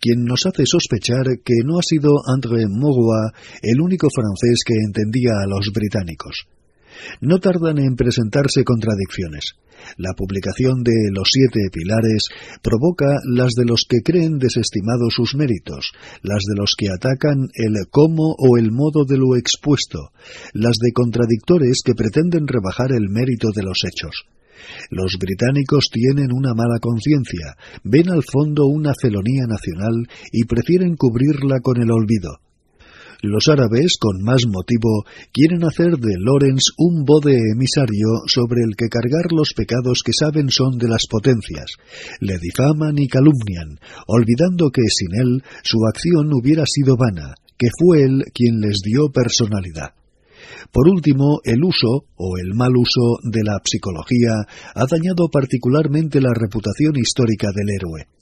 quien 0.00 0.24
nos 0.24 0.44
hace 0.46 0.64
sospechar 0.66 1.40
que 1.44 1.64
no 1.64 1.78
ha 1.78 1.82
sido 1.82 2.12
André 2.26 2.66
Maurois 2.68 3.32
el 3.62 3.80
único 3.80 4.08
francés 4.10 4.60
que 4.64 4.74
entendía 4.74 5.40
a 5.42 5.46
los 5.46 5.70
británicos. 5.72 6.46
No 7.20 7.38
tardan 7.38 7.78
en 7.78 7.96
presentarse 7.96 8.64
contradicciones. 8.64 9.54
La 9.96 10.14
publicación 10.14 10.82
de 10.82 11.10
Los 11.12 11.28
Siete 11.32 11.68
Pilares 11.72 12.28
provoca 12.62 13.18
las 13.24 13.52
de 13.52 13.64
los 13.64 13.84
que 13.88 14.02
creen 14.02 14.38
desestimados 14.38 15.14
sus 15.14 15.34
méritos, 15.34 15.92
las 16.22 16.42
de 16.44 16.56
los 16.56 16.74
que 16.76 16.88
atacan 16.88 17.48
el 17.54 17.74
cómo 17.90 18.34
o 18.38 18.56
el 18.56 18.70
modo 18.72 19.04
de 19.04 19.18
lo 19.18 19.36
expuesto, 19.36 20.10
las 20.52 20.76
de 20.78 20.92
contradictores 20.92 21.82
que 21.84 21.94
pretenden 21.94 22.46
rebajar 22.48 22.92
el 22.92 23.08
mérito 23.08 23.48
de 23.54 23.62
los 23.62 23.80
hechos. 23.84 24.24
Los 24.90 25.18
británicos 25.18 25.88
tienen 25.90 26.32
una 26.32 26.54
mala 26.54 26.78
conciencia, 26.80 27.56
ven 27.82 28.10
al 28.10 28.22
fondo 28.22 28.66
una 28.66 28.92
felonía 28.94 29.46
nacional 29.46 30.08
y 30.32 30.44
prefieren 30.44 30.96
cubrirla 30.96 31.60
con 31.60 31.80
el 31.82 31.90
olvido. 31.90 32.43
Los 33.26 33.48
árabes, 33.48 33.96
con 33.98 34.22
más 34.22 34.42
motivo, 34.46 35.06
quieren 35.32 35.64
hacer 35.64 35.96
de 35.96 36.12
Lorenz 36.18 36.74
un 36.76 37.06
bode 37.06 37.34
emisario 37.54 38.20
sobre 38.26 38.60
el 38.60 38.76
que 38.76 38.90
cargar 38.90 39.32
los 39.32 39.54
pecados 39.54 40.02
que 40.04 40.12
saben 40.12 40.50
son 40.50 40.76
de 40.76 40.88
las 40.88 41.06
potencias. 41.08 41.72
Le 42.20 42.36
difaman 42.38 42.98
y 42.98 43.08
calumnian, 43.08 43.80
olvidando 44.08 44.68
que 44.70 44.82
sin 44.88 45.18
él 45.18 45.42
su 45.62 45.78
acción 45.88 46.34
hubiera 46.34 46.64
sido 46.66 46.98
vana, 46.98 47.34
que 47.56 47.68
fue 47.80 48.02
él 48.02 48.24
quien 48.34 48.60
les 48.60 48.80
dio 48.84 49.08
personalidad. 49.08 49.94
Por 50.70 50.86
último, 50.90 51.40
el 51.44 51.64
uso 51.64 52.04
o 52.16 52.36
el 52.36 52.52
mal 52.52 52.76
uso 52.76 53.20
de 53.22 53.42
la 53.42 53.56
psicología 53.64 54.44
ha 54.74 54.84
dañado 54.84 55.30
particularmente 55.32 56.20
la 56.20 56.34
reputación 56.34 56.96
histórica 56.96 57.48
del 57.56 57.70
héroe. 57.70 58.13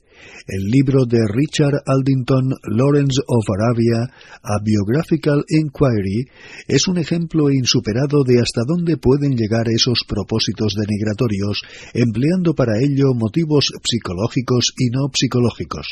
El 0.47 0.63
libro 0.65 1.05
de 1.05 1.19
Richard 1.27 1.81
Aldington, 1.85 2.53
Lawrence 2.69 3.21
of 3.27 3.45
Arabia, 3.49 4.11
A 4.43 4.59
Biographical 4.63 5.43
Inquiry, 5.47 6.27
es 6.67 6.87
un 6.87 6.97
ejemplo 6.97 7.49
insuperado 7.49 8.23
de 8.23 8.39
hasta 8.39 8.61
dónde 8.67 8.97
pueden 8.97 9.37
llegar 9.37 9.67
esos 9.69 10.03
propósitos 10.07 10.75
denigratorios, 10.75 11.61
empleando 11.93 12.53
para 12.53 12.79
ello 12.79 13.13
motivos 13.13 13.71
psicológicos 13.83 14.73
y 14.77 14.89
no 14.89 15.09
psicológicos. 15.13 15.87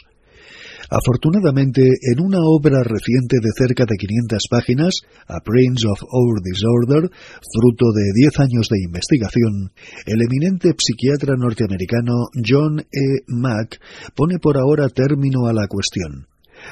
Afortunadamente, 0.91 1.81
en 1.87 2.19
una 2.19 2.39
obra 2.43 2.83
reciente 2.83 3.37
de 3.39 3.47
cerca 3.55 3.85
de 3.87 3.95
500 3.95 4.43
páginas, 4.49 4.99
A 5.25 5.39
Prince 5.39 5.87
of 5.87 6.03
Our 6.03 6.41
Disorder, 6.43 7.09
fruto 7.39 7.93
de 7.95 8.11
10 8.13 8.39
años 8.41 8.67
de 8.67 8.83
investigación, 8.83 9.71
el 10.05 10.19
eminente 10.21 10.75
psiquiatra 10.77 11.35
norteamericano 11.37 12.27
John 12.35 12.81
E. 12.81 13.23
Mack 13.27 13.79
pone 14.15 14.37
por 14.39 14.57
ahora 14.57 14.89
término 14.89 15.47
a 15.47 15.53
la 15.53 15.67
cuestión. 15.69 16.27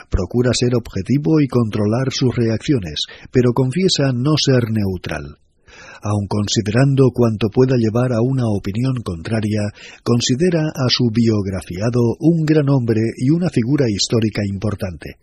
Procura 0.09 0.51
ser 0.53 0.75
objetivo 0.75 1.39
y 1.39 1.47
controlar 1.47 2.11
sus 2.11 2.35
reacciones, 2.35 3.05
pero 3.31 3.53
confiesa 3.53 4.11
no 4.11 4.35
ser 4.35 4.65
neutral 4.69 5.39
aun 6.01 6.27
considerando 6.27 7.11
cuanto 7.13 7.49
pueda 7.49 7.75
llevar 7.77 8.13
a 8.13 8.21
una 8.21 8.43
opinión 8.47 8.95
contraria, 9.03 9.61
considera 10.03 10.61
a 10.61 10.89
su 10.89 11.09
biografiado 11.11 11.99
un 12.19 12.45
gran 12.45 12.69
hombre 12.69 13.01
y 13.17 13.29
una 13.29 13.49
figura 13.49 13.85
histórica 13.89 14.41
importante. 14.45 15.17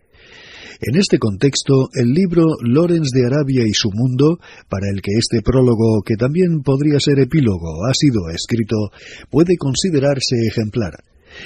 En 0.81 0.97
este 0.97 1.19
contexto, 1.19 1.89
el 1.95 2.13
libro 2.13 2.45
Lorenz 2.61 3.09
de 3.11 3.25
Arabia 3.25 3.65
y 3.67 3.73
su 3.73 3.91
mundo, 3.93 4.39
para 4.69 4.89
el 4.93 5.01
que 5.01 5.13
este 5.17 5.41
prólogo, 5.41 6.03
que 6.05 6.17
también 6.17 6.61
podría 6.63 7.01
ser 7.01 7.19
epílogo, 7.19 7.87
ha 7.89 7.95
sido 7.95 8.29
escrito, 8.29 8.91
puede 9.31 9.57
considerarse 9.57 10.37
ejemplar. 10.47 10.93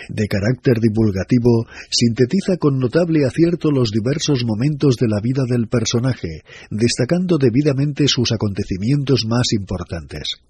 De 0.09 0.27
carácter 0.27 0.79
divulgativo, 0.81 1.67
sintetiza 1.91 2.57
con 2.59 2.79
notable 2.79 3.27
acierto 3.27 3.71
los 3.71 3.91
diversos 3.91 4.45
momentos 4.45 4.97
de 4.97 5.09
la 5.09 5.21
vida 5.23 5.43
del 5.49 5.69
personaje, 5.69 6.43
destacando 6.71 7.39
debidamente 7.39 8.09
sus 8.09 8.33
acontecimientos 8.33 9.25
más 9.27 9.53
importantes 9.53 10.41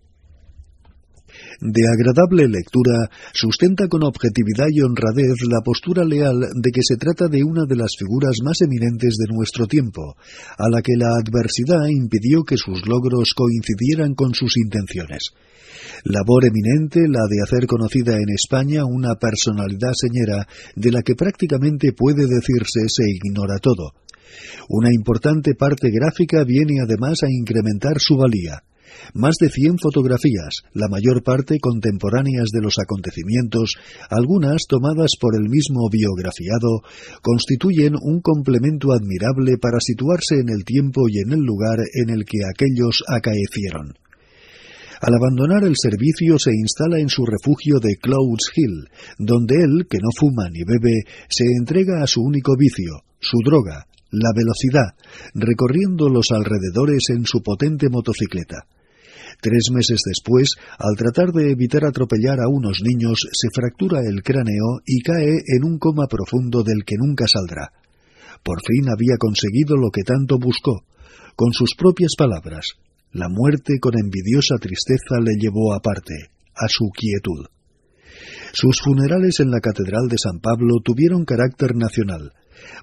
de 1.61 1.83
agradable 1.87 2.49
lectura, 2.49 3.11
sustenta 3.33 3.87
con 3.89 4.03
objetividad 4.03 4.69
y 4.71 4.81
honradez 4.81 5.37
la 5.49 5.61
postura 5.61 6.05
leal 6.05 6.41
de 6.41 6.71
que 6.73 6.81
se 6.83 6.97
trata 6.97 7.29
de 7.29 7.45
una 7.45 7.65
de 7.67 7.77
las 7.77 7.93
figuras 7.99 8.37
más 8.43 8.61
eminentes 8.63 9.17
de 9.17 9.35
nuestro 9.35 9.67
tiempo, 9.67 10.17
a 10.57 10.69
la 10.71 10.81
que 10.81 10.97
la 10.97 11.13
adversidad 11.21 11.87
impidió 11.89 12.45
que 12.45 12.57
sus 12.57 12.87
logros 12.87 13.35
coincidieran 13.35 14.15
con 14.15 14.35
sus 14.35 14.57
intenciones. 14.57 15.31
Labor 16.05 16.47
eminente 16.47 17.01
la 17.09 17.27
de 17.29 17.43
hacer 17.45 17.67
conocida 17.67 18.15
en 18.15 18.31
España 18.35 18.85
una 18.85 19.17
personalidad 19.17 19.93
señera 19.93 20.47
de 20.75 20.93
la 20.93 21.03
que 21.03 21.15
prácticamente 21.15 21.93
puede 21.93 22.27
decirse 22.27 22.89
se 22.89 23.05
ignora 23.05 23.59
todo. 23.59 23.93
Una 24.69 24.89
importante 24.93 25.55
parte 25.55 25.91
gráfica 25.91 26.45
viene 26.45 26.81
además 26.81 27.23
a 27.23 27.31
incrementar 27.31 27.99
su 27.99 28.17
valía. 28.17 28.63
Más 29.15 29.37
de 29.41 29.49
cien 29.49 29.79
fotografías, 29.79 30.63
la 30.73 30.89
mayor 30.89 31.23
parte 31.23 31.59
contemporáneas 31.59 32.49
de 32.53 32.63
los 32.63 32.79
acontecimientos, 32.79 33.77
algunas 34.09 34.63
tomadas 34.69 35.13
por 35.21 35.35
el 35.35 35.49
mismo 35.49 35.89
biografiado, 35.91 36.83
constituyen 37.23 37.95
un 38.01 38.21
complemento 38.21 38.93
admirable 38.93 39.59
para 39.59 39.81
situarse 39.81 40.37
en 40.41 40.49
el 40.49 40.65
tiempo 40.65 41.09
y 41.09 41.19
en 41.19 41.33
el 41.33 41.41
lugar 41.41 41.79
en 41.95 42.11
el 42.11 42.25
que 42.25 42.39
aquellos 42.45 43.03
acaecieron. 43.09 43.95
Al 45.01 45.15
abandonar 45.15 45.65
el 45.65 45.77
servicio 45.81 46.39
se 46.39 46.51
instala 46.53 46.99
en 47.01 47.09
su 47.09 47.25
refugio 47.25 47.81
de 47.81 47.97
Clouds 47.97 48.53
Hill, 48.55 48.89
donde 49.19 49.57
él, 49.65 49.87
que 49.89 49.99
no 49.99 50.11
fuma 50.15 50.51
ni 50.51 50.63
bebe, 50.63 51.05
se 51.29 51.45
entrega 51.59 52.03
a 52.03 52.07
su 52.07 52.21
único 52.21 52.55
vicio, 52.55 53.01
su 53.19 53.39
droga, 53.43 53.87
la 54.11 54.31
velocidad, 54.35 54.93
recorriendo 55.35 56.11
los 56.11 56.27
alrededores 56.33 57.05
en 57.11 57.25
su 57.25 57.43
potente 57.43 57.89
motocicleta. 57.89 58.67
Tres 59.41 59.71
meses 59.73 60.01
después, 60.05 60.57
al 60.79 60.97
tratar 60.97 61.33
de 61.33 61.51
evitar 61.51 61.85
atropellar 61.85 62.41
a 62.41 62.49
unos 62.49 62.81
niños, 62.83 63.29
se 63.33 63.49
fractura 63.55 64.01
el 64.01 64.23
cráneo 64.23 64.81
y 64.85 65.01
cae 65.03 65.43
en 65.47 65.65
un 65.65 65.79
coma 65.79 66.07
profundo 66.07 66.63
del 66.63 66.85
que 66.85 66.97
nunca 66.99 67.27
saldrá. 67.27 67.73
Por 68.43 68.61
fin 68.67 68.89
había 68.89 69.17
conseguido 69.19 69.77
lo 69.77 69.91
que 69.91 70.03
tanto 70.03 70.39
buscó. 70.39 70.85
Con 71.37 71.53
sus 71.53 71.75
propias 71.75 72.15
palabras, 72.17 72.75
la 73.13 73.29
muerte 73.29 73.79
con 73.81 73.99
envidiosa 73.99 74.57
tristeza 74.59 75.21
le 75.23 75.35
llevó 75.39 75.75
aparte, 75.75 76.31
a 76.55 76.69
su 76.69 76.91
quietud. 76.91 77.47
Sus 78.53 78.81
funerales 78.81 79.41
en 79.41 79.51
la 79.51 79.61
Catedral 79.61 80.09
de 80.09 80.19
San 80.19 80.41
Pablo 80.41 80.81
tuvieron 80.83 81.25
carácter 81.25 81.77
nacional. 81.77 82.33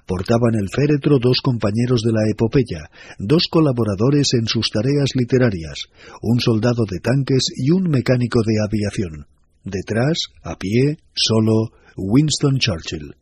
Portaban 0.06 0.54
el 0.54 0.68
féretro 0.74 1.18
dos 1.20 1.40
compañeros 1.42 2.02
de 2.02 2.12
la 2.12 2.22
epopeya, 2.30 2.90
dos 3.18 3.44
colaboradores 3.50 4.34
en 4.34 4.46
sus 4.46 4.70
tareas 4.70 5.10
literarias, 5.14 5.86
un 6.22 6.40
soldado 6.40 6.84
de 6.90 7.00
tanques 7.00 7.46
y 7.56 7.70
un 7.70 7.84
mecánico 7.90 8.40
de 8.46 8.56
aviación. 8.64 9.26
Detrás, 9.64 10.28
a 10.42 10.56
pie, 10.56 10.98
solo, 11.14 11.72
Winston 11.96 12.58
Churchill. 12.58 13.16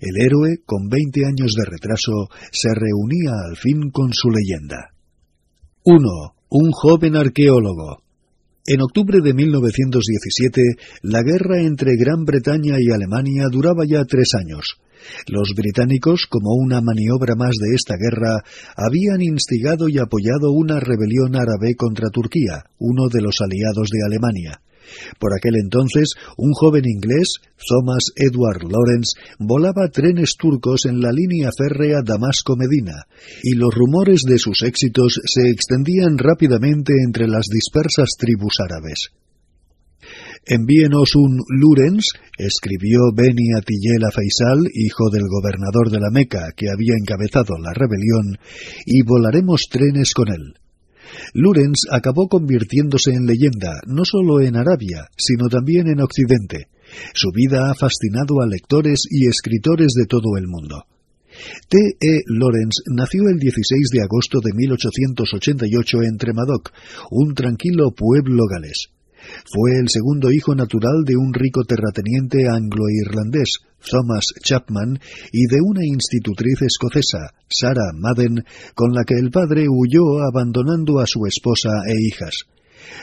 El 0.00 0.22
héroe, 0.22 0.58
con 0.64 0.88
veinte 0.88 1.24
años 1.24 1.52
de 1.54 1.64
retraso, 1.64 2.28
se 2.52 2.68
reunía 2.74 3.32
al 3.48 3.56
fin 3.56 3.90
con 3.90 4.12
su 4.12 4.28
leyenda. 4.30 4.92
1. 5.84 5.98
Un 6.50 6.70
joven 6.72 7.16
arqueólogo. 7.16 8.02
En 8.72 8.82
octubre 8.82 9.18
de 9.20 9.34
1917, 9.34 10.62
la 11.02 11.24
guerra 11.24 11.60
entre 11.60 11.96
Gran 11.96 12.24
Bretaña 12.24 12.76
y 12.78 12.92
Alemania 12.92 13.46
duraba 13.50 13.82
ya 13.84 14.04
tres 14.04 14.28
años. 14.38 14.78
Los 15.26 15.54
británicos, 15.56 16.28
como 16.30 16.54
una 16.54 16.80
maniobra 16.80 17.34
más 17.34 17.56
de 17.56 17.74
esta 17.74 17.96
guerra, 17.96 18.44
habían 18.76 19.22
instigado 19.22 19.88
y 19.88 19.98
apoyado 19.98 20.52
una 20.52 20.78
rebelión 20.78 21.34
árabe 21.34 21.74
contra 21.76 22.10
Turquía, 22.10 22.62
uno 22.78 23.08
de 23.08 23.22
los 23.22 23.40
aliados 23.40 23.88
de 23.90 24.06
Alemania. 24.06 24.60
Por 25.18 25.32
aquel 25.34 25.56
entonces, 25.56 26.14
un 26.36 26.52
joven 26.52 26.84
inglés, 26.86 27.34
Thomas 27.68 28.04
Edward 28.16 28.62
Lawrence, 28.62 29.18
volaba 29.38 29.88
trenes 29.88 30.36
turcos 30.36 30.86
en 30.86 31.00
la 31.00 31.12
línea 31.12 31.50
férrea 31.56 32.00
Damasco-Medina, 32.04 33.06
y 33.42 33.54
los 33.54 33.74
rumores 33.74 34.22
de 34.26 34.38
sus 34.38 34.62
éxitos 34.62 35.20
se 35.24 35.50
extendían 35.50 36.18
rápidamente 36.18 36.92
entre 37.04 37.28
las 37.28 37.46
dispersas 37.46 38.10
tribus 38.18 38.54
árabes. 38.60 39.10
Envíenos 40.46 41.14
un 41.16 41.38
Lurens, 41.48 42.12
escribió 42.38 43.12
Beni 43.14 43.52
Atiyela 43.56 44.10
Faisal, 44.10 44.66
hijo 44.72 45.10
del 45.10 45.28
gobernador 45.28 45.90
de 45.90 46.00
la 46.00 46.10
Meca 46.10 46.52
que 46.56 46.70
había 46.70 46.94
encabezado 46.98 47.58
la 47.58 47.72
rebelión, 47.74 48.38
y 48.86 49.02
volaremos 49.02 49.68
trenes 49.70 50.14
con 50.14 50.28
él. 50.28 50.54
Lurens 51.34 51.86
acabó 51.90 52.28
convirtiéndose 52.28 53.12
en 53.12 53.26
leyenda 53.26 53.80
no 53.86 54.04
solo 54.04 54.40
en 54.40 54.56
Arabia, 54.56 55.08
sino 55.16 55.48
también 55.48 55.88
en 55.88 56.00
Occidente. 56.00 56.68
Su 57.14 57.30
vida 57.32 57.70
ha 57.70 57.74
fascinado 57.74 58.40
a 58.42 58.46
lectores 58.46 59.02
y 59.10 59.28
escritores 59.28 59.92
de 59.96 60.06
todo 60.06 60.36
el 60.36 60.46
mundo. 60.48 60.84
T. 61.68 61.78
E. 61.78 62.20
Lawrence 62.26 62.82
nació 62.92 63.28
el 63.28 63.38
16 63.38 63.88
de 63.92 64.02
agosto 64.02 64.40
de 64.40 64.52
1888 64.52 66.02
en 66.02 66.16
Tremadoc, 66.18 66.72
un 67.10 67.34
tranquilo 67.34 67.92
pueblo 67.92 68.44
galés. 68.50 68.88
Fue 69.46 69.78
el 69.78 69.88
segundo 69.88 70.32
hijo 70.32 70.54
natural 70.54 71.04
de 71.04 71.16
un 71.16 71.32
rico 71.32 71.64
terrateniente 71.64 72.48
anglo-irlandés, 72.48 73.60
Thomas 73.88 74.24
Chapman, 74.42 74.98
y 75.32 75.46
de 75.46 75.58
una 75.62 75.84
institutriz 75.84 76.62
escocesa, 76.62 77.32
Sarah 77.48 77.92
Madden, 77.94 78.44
con 78.74 78.92
la 78.92 79.04
que 79.04 79.14
el 79.14 79.30
padre 79.30 79.66
huyó 79.68 80.22
abandonando 80.22 81.00
a 81.00 81.06
su 81.06 81.26
esposa 81.26 81.70
e 81.86 81.94
hijas. 82.06 82.44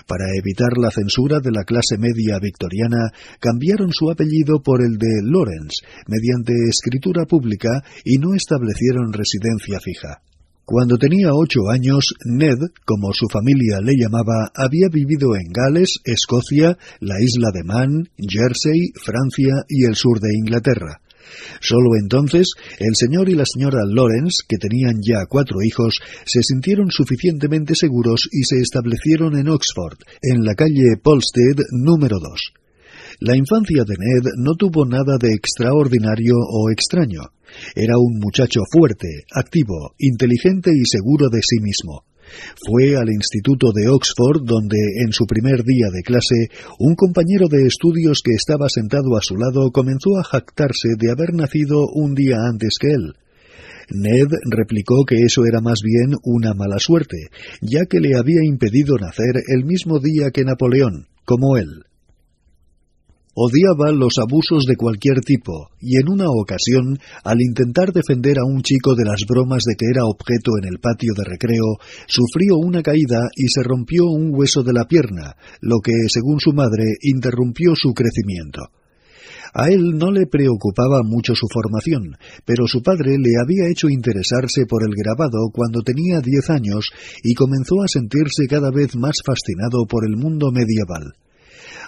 Para 0.07 0.25
evitar 0.35 0.77
la 0.77 0.91
censura 0.91 1.39
de 1.39 1.51
la 1.51 1.63
clase 1.63 1.97
media 1.97 2.39
victoriana, 2.39 3.11
cambiaron 3.39 3.91
su 3.91 4.09
apellido 4.09 4.61
por 4.61 4.81
el 4.81 4.97
de 4.97 5.21
Lawrence, 5.23 5.85
mediante 6.07 6.53
escritura 6.69 7.25
pública, 7.25 7.83
y 8.03 8.17
no 8.17 8.33
establecieron 8.33 9.13
residencia 9.13 9.79
fija. 9.79 10.21
Cuando 10.69 10.97
tenía 10.97 11.29
ocho 11.31 11.69
años, 11.71 12.13
Ned, 12.25 12.57
como 12.83 13.13
su 13.13 13.27
familia 13.31 13.79
le 13.79 13.93
llamaba, 13.95 14.51
había 14.53 14.89
vivido 14.91 15.33
en 15.33 15.47
Gales, 15.49 16.01
Escocia, 16.03 16.77
la 16.99 17.15
isla 17.21 17.51
de 17.53 17.63
Man, 17.63 18.09
Jersey, 18.17 18.91
Francia 19.01 19.63
y 19.69 19.85
el 19.85 19.95
sur 19.95 20.19
de 20.19 20.27
Inglaterra. 20.35 20.99
Solo 21.61 21.95
entonces 21.97 22.51
el 22.79 22.95
señor 22.95 23.29
y 23.29 23.35
la 23.35 23.45
señora 23.45 23.79
Lawrence, 23.87 24.43
que 24.45 24.57
tenían 24.57 24.99
ya 25.01 25.25
cuatro 25.29 25.59
hijos, 25.63 26.01
se 26.25 26.43
sintieron 26.43 26.91
suficientemente 26.91 27.73
seguros 27.73 28.27
y 28.29 28.43
se 28.43 28.57
establecieron 28.57 29.37
en 29.37 29.47
Oxford, 29.47 29.99
en 30.21 30.43
la 30.43 30.53
calle 30.53 30.97
Polstead 31.01 31.63
número 31.71 32.17
2. 32.19 32.66
La 33.19 33.35
infancia 33.35 33.83
de 33.83 33.95
Ned 33.97 34.29
no 34.37 34.53
tuvo 34.53 34.85
nada 34.85 35.17
de 35.19 35.33
extraordinario 35.33 36.35
o 36.37 36.69
extraño. 36.69 37.21
Era 37.75 37.97
un 37.97 38.19
muchacho 38.19 38.61
fuerte, 38.71 39.07
activo, 39.33 39.95
inteligente 39.97 40.69
y 40.71 40.85
seguro 40.85 41.29
de 41.29 41.41
sí 41.41 41.57
mismo. 41.59 42.03
Fue 42.67 42.95
al 42.95 43.09
Instituto 43.09 43.71
de 43.73 43.87
Oxford 43.89 44.43
donde, 44.43 44.77
en 45.03 45.13
su 45.13 45.25
primer 45.25 45.63
día 45.63 45.87
de 45.91 46.03
clase, 46.03 46.53
un 46.77 46.93
compañero 46.93 47.47
de 47.47 47.65
estudios 47.65 48.21
que 48.23 48.33
estaba 48.35 48.69
sentado 48.69 49.17
a 49.17 49.21
su 49.21 49.35
lado 49.35 49.71
comenzó 49.71 50.19
a 50.19 50.23
jactarse 50.23 50.89
de 50.99 51.09
haber 51.09 51.33
nacido 51.33 51.87
un 51.91 52.13
día 52.13 52.37
antes 52.47 52.77
que 52.79 52.89
él. 52.91 53.13
Ned 53.89 54.27
replicó 54.51 55.05
que 55.05 55.15
eso 55.25 55.45
era 55.45 55.59
más 55.59 55.79
bien 55.81 56.13
una 56.23 56.53
mala 56.53 56.77
suerte, 56.77 57.17
ya 57.61 57.85
que 57.85 57.99
le 57.99 58.15
había 58.15 58.43
impedido 58.43 58.97
nacer 58.97 59.41
el 59.47 59.65
mismo 59.65 59.99
día 59.99 60.29
que 60.29 60.43
Napoleón, 60.43 61.07
como 61.25 61.57
él. 61.57 61.86
Odiaba 63.39 63.91
los 63.91 64.17
abusos 64.17 64.65
de 64.65 64.75
cualquier 64.75 65.21
tipo, 65.21 65.69
y 65.79 65.97
en 65.97 66.09
una 66.09 66.25
ocasión, 66.25 66.97
al 67.23 67.39
intentar 67.39 67.93
defender 67.93 68.39
a 68.39 68.45
un 68.49 68.63
chico 68.63 68.95
de 68.95 69.05
las 69.05 69.21
bromas 69.29 69.61
de 69.61 69.75
que 69.75 69.85
era 69.93 70.09
objeto 70.09 70.57
en 70.57 70.67
el 70.67 70.79
patio 70.79 71.13
de 71.15 71.23
recreo, 71.23 71.77
sufrió 72.07 72.57
una 72.57 72.81
caída 72.81 73.29
y 73.35 73.45
se 73.53 73.61
rompió 73.61 74.05
un 74.05 74.33
hueso 74.33 74.63
de 74.63 74.73
la 74.73 74.85
pierna, 74.85 75.37
lo 75.61 75.81
que, 75.83 75.93
según 76.07 76.39
su 76.39 76.51
madre, 76.51 76.97
interrumpió 77.03 77.75
su 77.75 77.93
crecimiento. 77.93 78.73
A 79.53 79.69
él 79.69 79.99
no 79.99 80.11
le 80.11 80.25
preocupaba 80.25 81.03
mucho 81.03 81.35
su 81.35 81.45
formación, 81.53 82.17
pero 82.43 82.65
su 82.65 82.81
padre 82.81 83.19
le 83.19 83.37
había 83.39 83.69
hecho 83.69 83.87
interesarse 83.87 84.65
por 84.65 84.81
el 84.81 84.95
grabado 84.97 85.53
cuando 85.53 85.83
tenía 85.83 86.21
diez 86.21 86.49
años 86.49 86.89
y 87.21 87.35
comenzó 87.35 87.83
a 87.83 87.87
sentirse 87.87 88.47
cada 88.49 88.71
vez 88.71 88.95
más 88.95 89.17
fascinado 89.23 89.85
por 89.87 90.09
el 90.09 90.17
mundo 90.17 90.51
medieval. 90.51 91.13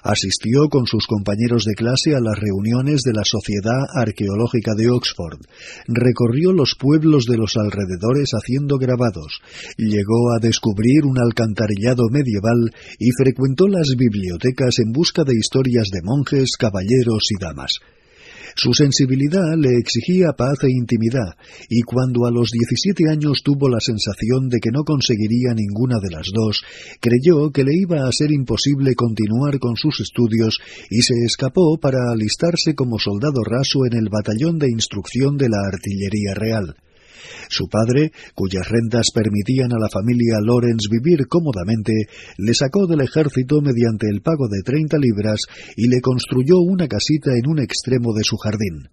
Asistió 0.03 0.69
con 0.69 0.85
sus 0.85 1.07
compañeros 1.07 1.65
de 1.65 1.73
clase 1.73 2.15
a 2.15 2.19
las 2.19 2.39
reuniones 2.39 3.01
de 3.01 3.13
la 3.13 3.23
Sociedad 3.23 3.85
Arqueológica 3.93 4.73
de 4.75 4.89
Oxford. 4.89 5.39
Recorrió 5.87 6.53
los 6.53 6.75
pueblos 6.79 7.25
de 7.25 7.37
los 7.37 7.57
alrededores 7.57 8.31
haciendo 8.31 8.77
grabados. 8.77 9.41
Llegó 9.77 10.33
a 10.35 10.39
descubrir 10.39 11.05
un 11.05 11.19
alcantarillado 11.19 12.09
medieval 12.09 12.71
y 12.97 13.11
frecuentó 13.11 13.67
las 13.67 13.95
bibliotecas 13.97 14.79
en 14.79 14.91
busca 14.91 15.23
de 15.23 15.33
historias 15.37 15.87
de 15.91 16.01
monjes, 16.03 16.57
caballeros 16.57 17.23
y 17.31 17.41
damas. 17.41 17.71
Su 18.55 18.73
sensibilidad 18.73 19.55
le 19.57 19.77
exigía 19.77 20.33
paz 20.33 20.63
e 20.63 20.71
intimidad, 20.71 21.35
y 21.69 21.81
cuando 21.81 22.25
a 22.25 22.31
los 22.31 22.51
17 22.51 23.09
años 23.09 23.41
tuvo 23.43 23.69
la 23.69 23.79
sensación 23.79 24.49
de 24.49 24.59
que 24.59 24.71
no 24.71 24.83
conseguiría 24.83 25.53
ninguna 25.53 25.99
de 25.99 26.11
las 26.11 26.27
dos, 26.33 26.63
creyó 26.99 27.51
que 27.51 27.63
le 27.63 27.75
iba 27.75 28.07
a 28.07 28.11
ser 28.11 28.31
imposible 28.31 28.95
continuar 28.95 29.59
con 29.59 29.75
sus 29.75 29.99
estudios 30.01 30.59
y 30.89 31.01
se 31.01 31.15
escapó 31.25 31.77
para 31.77 32.11
alistarse 32.11 32.75
como 32.75 32.99
soldado 32.99 33.43
raso 33.43 33.85
en 33.85 33.97
el 33.97 34.09
batallón 34.09 34.59
de 34.59 34.69
instrucción 34.69 35.37
de 35.37 35.49
la 35.49 35.59
artillería 35.71 36.33
real. 36.33 36.75
Su 37.49 37.67
padre, 37.67 38.11
cuyas 38.35 38.67
rentas 38.69 39.07
permitían 39.13 39.73
a 39.73 39.79
la 39.79 39.89
familia 39.89 40.39
Lawrence 40.43 40.87
vivir 40.89 41.27
cómodamente, 41.27 41.93
le 42.37 42.53
sacó 42.53 42.87
del 42.87 43.01
ejército 43.01 43.61
mediante 43.61 44.07
el 44.09 44.21
pago 44.21 44.47
de 44.47 44.61
treinta 44.63 44.97
libras 44.97 45.41
y 45.75 45.87
le 45.87 46.01
construyó 46.01 46.59
una 46.59 46.87
casita 46.87 47.31
en 47.35 47.49
un 47.49 47.59
extremo 47.59 48.13
de 48.13 48.23
su 48.23 48.37
jardín. 48.37 48.89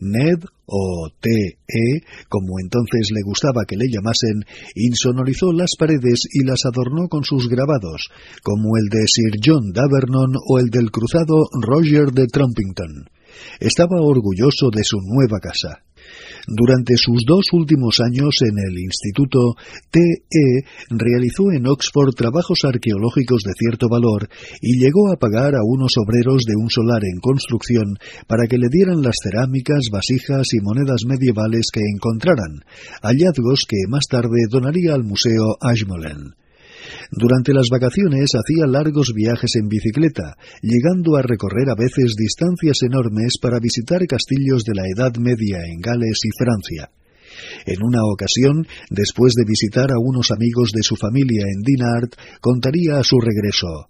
Ned, 0.00 0.44
o 0.66 1.08
T.E., 1.20 2.02
como 2.28 2.60
entonces 2.60 3.10
le 3.12 3.22
gustaba 3.22 3.64
que 3.66 3.76
le 3.76 3.88
llamasen, 3.88 4.44
insonorizó 4.74 5.52
las 5.52 5.70
paredes 5.78 6.24
y 6.32 6.44
las 6.44 6.64
adornó 6.64 7.08
con 7.08 7.24
sus 7.24 7.48
grabados, 7.48 8.08
como 8.42 8.76
el 8.76 8.88
de 8.88 9.06
Sir 9.06 9.40
John 9.44 9.72
Davernon 9.72 10.34
o 10.48 10.58
el 10.58 10.70
del 10.70 10.90
cruzado 10.90 11.44
Roger 11.60 12.12
de 12.12 12.26
Trumpington. 12.26 13.08
Estaba 13.60 14.00
orgulloso 14.00 14.70
de 14.70 14.84
su 14.84 14.98
nueva 15.00 15.40
casa. 15.40 15.82
Durante 16.46 16.96
sus 16.96 17.22
dos 17.26 17.46
últimos 17.52 18.00
años 18.00 18.36
en 18.42 18.58
el 18.58 18.78
instituto, 18.78 19.54
T.E. 19.90 20.64
realizó 20.90 21.52
en 21.52 21.66
Oxford 21.66 22.14
trabajos 22.14 22.60
arqueológicos 22.64 23.42
de 23.44 23.52
cierto 23.56 23.88
valor 23.88 24.28
y 24.60 24.78
llegó 24.78 25.12
a 25.12 25.16
pagar 25.16 25.54
a 25.54 25.64
unos 25.64 25.92
obreros 25.98 26.42
de 26.46 26.56
un 26.56 26.70
solar 26.70 27.04
en 27.04 27.20
construcción 27.20 27.98
para 28.26 28.46
que 28.48 28.58
le 28.58 28.68
dieran 28.70 29.02
las 29.02 29.16
cerámicas, 29.22 29.88
vasijas 29.92 30.48
y 30.52 30.60
monedas 30.60 31.04
medievales 31.06 31.68
que 31.72 31.80
encontraran, 31.80 32.64
hallazgos 33.02 33.64
que 33.68 33.78
más 33.88 34.04
tarde 34.08 34.46
donaría 34.50 34.94
al 34.94 35.04
Museo 35.04 35.56
Ashmolean. 35.60 36.34
Durante 37.10 37.52
las 37.52 37.68
vacaciones 37.70 38.30
hacía 38.34 38.66
largos 38.66 39.12
viajes 39.14 39.56
en 39.56 39.68
bicicleta, 39.68 40.36
llegando 40.62 41.16
a 41.16 41.22
recorrer 41.22 41.70
a 41.70 41.74
veces 41.74 42.14
distancias 42.16 42.82
enormes 42.82 43.38
para 43.40 43.58
visitar 43.60 44.06
castillos 44.06 44.64
de 44.64 44.74
la 44.74 44.84
Edad 44.86 45.14
Media 45.18 45.58
en 45.66 45.80
Gales 45.80 46.20
y 46.24 46.30
Francia. 46.36 46.90
En 47.66 47.82
una 47.82 48.04
ocasión, 48.04 48.66
después 48.90 49.34
de 49.34 49.44
visitar 49.46 49.90
a 49.90 49.98
unos 49.98 50.30
amigos 50.30 50.70
de 50.72 50.82
su 50.82 50.96
familia 50.96 51.44
en 51.46 51.62
Dinard, 51.62 52.10
contaría 52.40 52.98
a 52.98 53.04
su 53.04 53.18
regreso. 53.20 53.88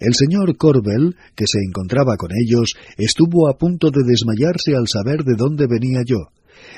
El 0.00 0.14
señor 0.14 0.56
Corbel, 0.56 1.16
que 1.34 1.46
se 1.46 1.58
encontraba 1.66 2.16
con 2.16 2.30
ellos, 2.32 2.74
estuvo 2.98 3.48
a 3.48 3.56
punto 3.56 3.90
de 3.90 4.02
desmayarse 4.04 4.76
al 4.76 4.88
saber 4.88 5.24
de 5.24 5.34
dónde 5.36 5.66
venía 5.66 6.02
yo. 6.04 6.28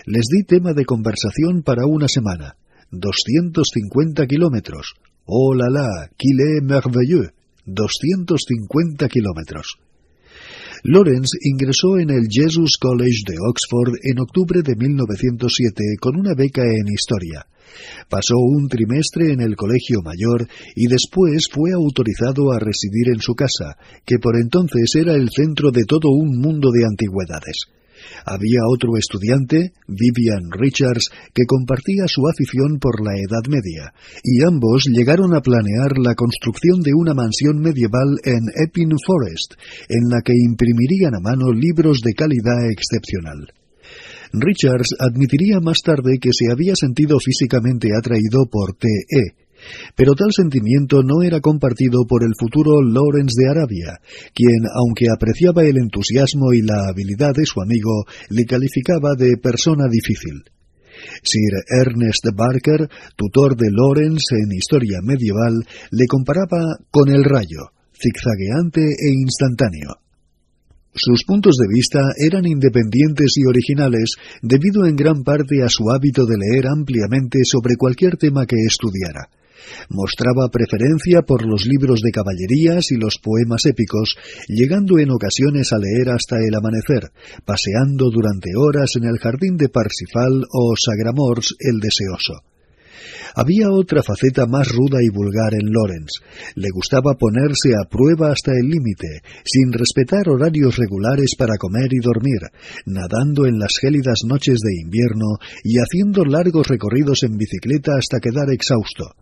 Les 0.06 0.24
di 0.30 0.44
tema 0.44 0.72
de 0.72 0.84
conversación 0.84 1.62
para 1.62 1.86
una 1.86 2.08
semana. 2.08 2.56
Doscientos 2.90 3.68
cincuenta 3.72 4.26
kilómetros. 4.26 4.94
Oh 5.26 5.54
la 5.54 5.70
la, 5.70 6.08
qu'il 6.18 6.38
est 6.40 6.60
merveilleux. 6.60 7.30
250 7.66 9.08
kilómetros. 9.08 9.78
Lawrence 10.82 11.38
ingresó 11.40 11.98
en 11.98 12.10
el 12.10 12.28
Jesus 12.28 12.76
College 12.78 13.24
de 13.26 13.36
Oxford 13.40 13.94
en 14.02 14.20
octubre 14.20 14.60
de 14.62 14.76
1907 14.76 15.96
con 15.98 16.16
una 16.16 16.34
beca 16.34 16.62
en 16.62 16.92
historia. 16.92 17.46
Pasó 18.10 18.36
un 18.36 18.68
trimestre 18.68 19.32
en 19.32 19.40
el 19.40 19.56
colegio 19.56 20.02
mayor 20.04 20.46
y 20.76 20.86
después 20.88 21.48
fue 21.50 21.72
autorizado 21.72 22.52
a 22.52 22.58
residir 22.58 23.08
en 23.14 23.20
su 23.20 23.34
casa, 23.34 23.78
que 24.04 24.18
por 24.18 24.36
entonces 24.36 24.94
era 24.94 25.14
el 25.14 25.30
centro 25.30 25.70
de 25.70 25.84
todo 25.84 26.10
un 26.10 26.38
mundo 26.38 26.70
de 26.70 26.84
antigüedades. 26.84 27.73
Había 28.26 28.60
otro 28.68 28.96
estudiante, 28.96 29.72
Vivian 29.86 30.50
Richards, 30.50 31.10
que 31.32 31.44
compartía 31.46 32.04
su 32.06 32.22
afición 32.28 32.78
por 32.78 33.04
la 33.04 33.12
Edad 33.14 33.44
Media, 33.48 33.92
y 34.22 34.42
ambos 34.42 34.86
llegaron 34.86 35.34
a 35.34 35.40
planear 35.40 35.98
la 35.98 36.14
construcción 36.14 36.80
de 36.80 36.92
una 36.94 37.14
mansión 37.14 37.60
medieval 37.60 38.16
en 38.24 38.42
Epping 38.66 38.96
Forest, 39.04 39.54
en 39.88 40.08
la 40.10 40.20
que 40.22 40.32
imprimirían 40.34 41.14
a 41.14 41.20
mano 41.20 41.52
libros 41.52 42.00
de 42.00 42.14
calidad 42.14 42.70
excepcional. 42.70 43.52
Richards 44.32 44.96
admitiría 44.98 45.60
más 45.60 45.78
tarde 45.84 46.18
que 46.20 46.30
se 46.32 46.50
había 46.50 46.74
sentido 46.74 47.18
físicamente 47.20 47.90
atraído 47.96 48.46
por 48.50 48.74
T.E., 48.74 49.43
pero 49.94 50.14
tal 50.14 50.32
sentimiento 50.32 51.02
no 51.02 51.22
era 51.22 51.40
compartido 51.40 52.04
por 52.08 52.22
el 52.24 52.32
futuro 52.38 52.82
Lawrence 52.82 53.34
de 53.36 53.50
Arabia, 53.50 54.00
quien, 54.34 54.64
aunque 54.74 55.06
apreciaba 55.12 55.64
el 55.64 55.78
entusiasmo 55.78 56.52
y 56.52 56.62
la 56.62 56.88
habilidad 56.88 57.34
de 57.34 57.46
su 57.46 57.60
amigo, 57.60 58.04
le 58.30 58.44
calificaba 58.44 59.14
de 59.16 59.36
persona 59.36 59.84
difícil. 59.90 60.44
Sir 61.22 61.64
Ernest 61.68 62.24
Barker, 62.34 62.88
tutor 63.16 63.56
de 63.56 63.68
Lawrence 63.70 64.34
en 64.36 64.52
historia 64.52 64.98
medieval, 65.02 65.64
le 65.90 66.06
comparaba 66.06 66.78
con 66.90 67.08
el 67.08 67.24
rayo, 67.24 67.72
zigzagueante 67.92 68.80
e 68.80 69.10
instantáneo. 69.12 70.04
Sus 70.96 71.24
puntos 71.24 71.56
de 71.56 71.66
vista 71.68 71.98
eran 72.16 72.46
independientes 72.46 73.32
y 73.36 73.46
originales 73.46 74.14
debido 74.42 74.86
en 74.86 74.94
gran 74.94 75.24
parte 75.24 75.62
a 75.64 75.68
su 75.68 75.90
hábito 75.90 76.24
de 76.24 76.36
leer 76.38 76.68
ampliamente 76.68 77.40
sobre 77.42 77.74
cualquier 77.76 78.16
tema 78.16 78.46
que 78.46 78.56
estudiara. 78.64 79.28
Mostraba 79.88 80.48
preferencia 80.48 81.22
por 81.22 81.46
los 81.46 81.66
libros 81.66 82.00
de 82.00 82.10
caballerías 82.10 82.90
y 82.90 82.96
los 82.96 83.18
poemas 83.18 83.66
épicos, 83.66 84.16
llegando 84.48 84.98
en 84.98 85.10
ocasiones 85.10 85.72
a 85.72 85.78
leer 85.78 86.10
hasta 86.10 86.36
el 86.36 86.54
amanecer, 86.54 87.12
paseando 87.44 88.10
durante 88.10 88.50
horas 88.56 88.90
en 88.96 89.04
el 89.04 89.18
jardín 89.18 89.56
de 89.56 89.68
Parsifal 89.68 90.44
o 90.52 90.74
Sagramors 90.76 91.54
el 91.60 91.80
Deseoso. 91.80 92.42
Había 93.36 93.70
otra 93.70 94.02
faceta 94.02 94.46
más 94.46 94.68
ruda 94.68 95.02
y 95.02 95.08
vulgar 95.08 95.54
en 95.54 95.72
Lawrence. 95.72 96.22
Le 96.54 96.68
gustaba 96.70 97.14
ponerse 97.14 97.74
a 97.74 97.88
prueba 97.88 98.30
hasta 98.30 98.52
el 98.52 98.68
límite, 98.68 99.22
sin 99.44 99.72
respetar 99.72 100.28
horarios 100.28 100.76
regulares 100.76 101.34
para 101.36 101.56
comer 101.58 101.88
y 101.90 101.98
dormir, 101.98 102.42
nadando 102.86 103.46
en 103.46 103.58
las 103.58 103.76
gélidas 103.80 104.20
noches 104.24 104.60
de 104.60 104.80
invierno 104.80 105.38
y 105.64 105.78
haciendo 105.78 106.24
largos 106.24 106.68
recorridos 106.68 107.24
en 107.24 107.36
bicicleta 107.36 107.92
hasta 107.98 108.20
quedar 108.20 108.50
exhausto. 108.52 109.16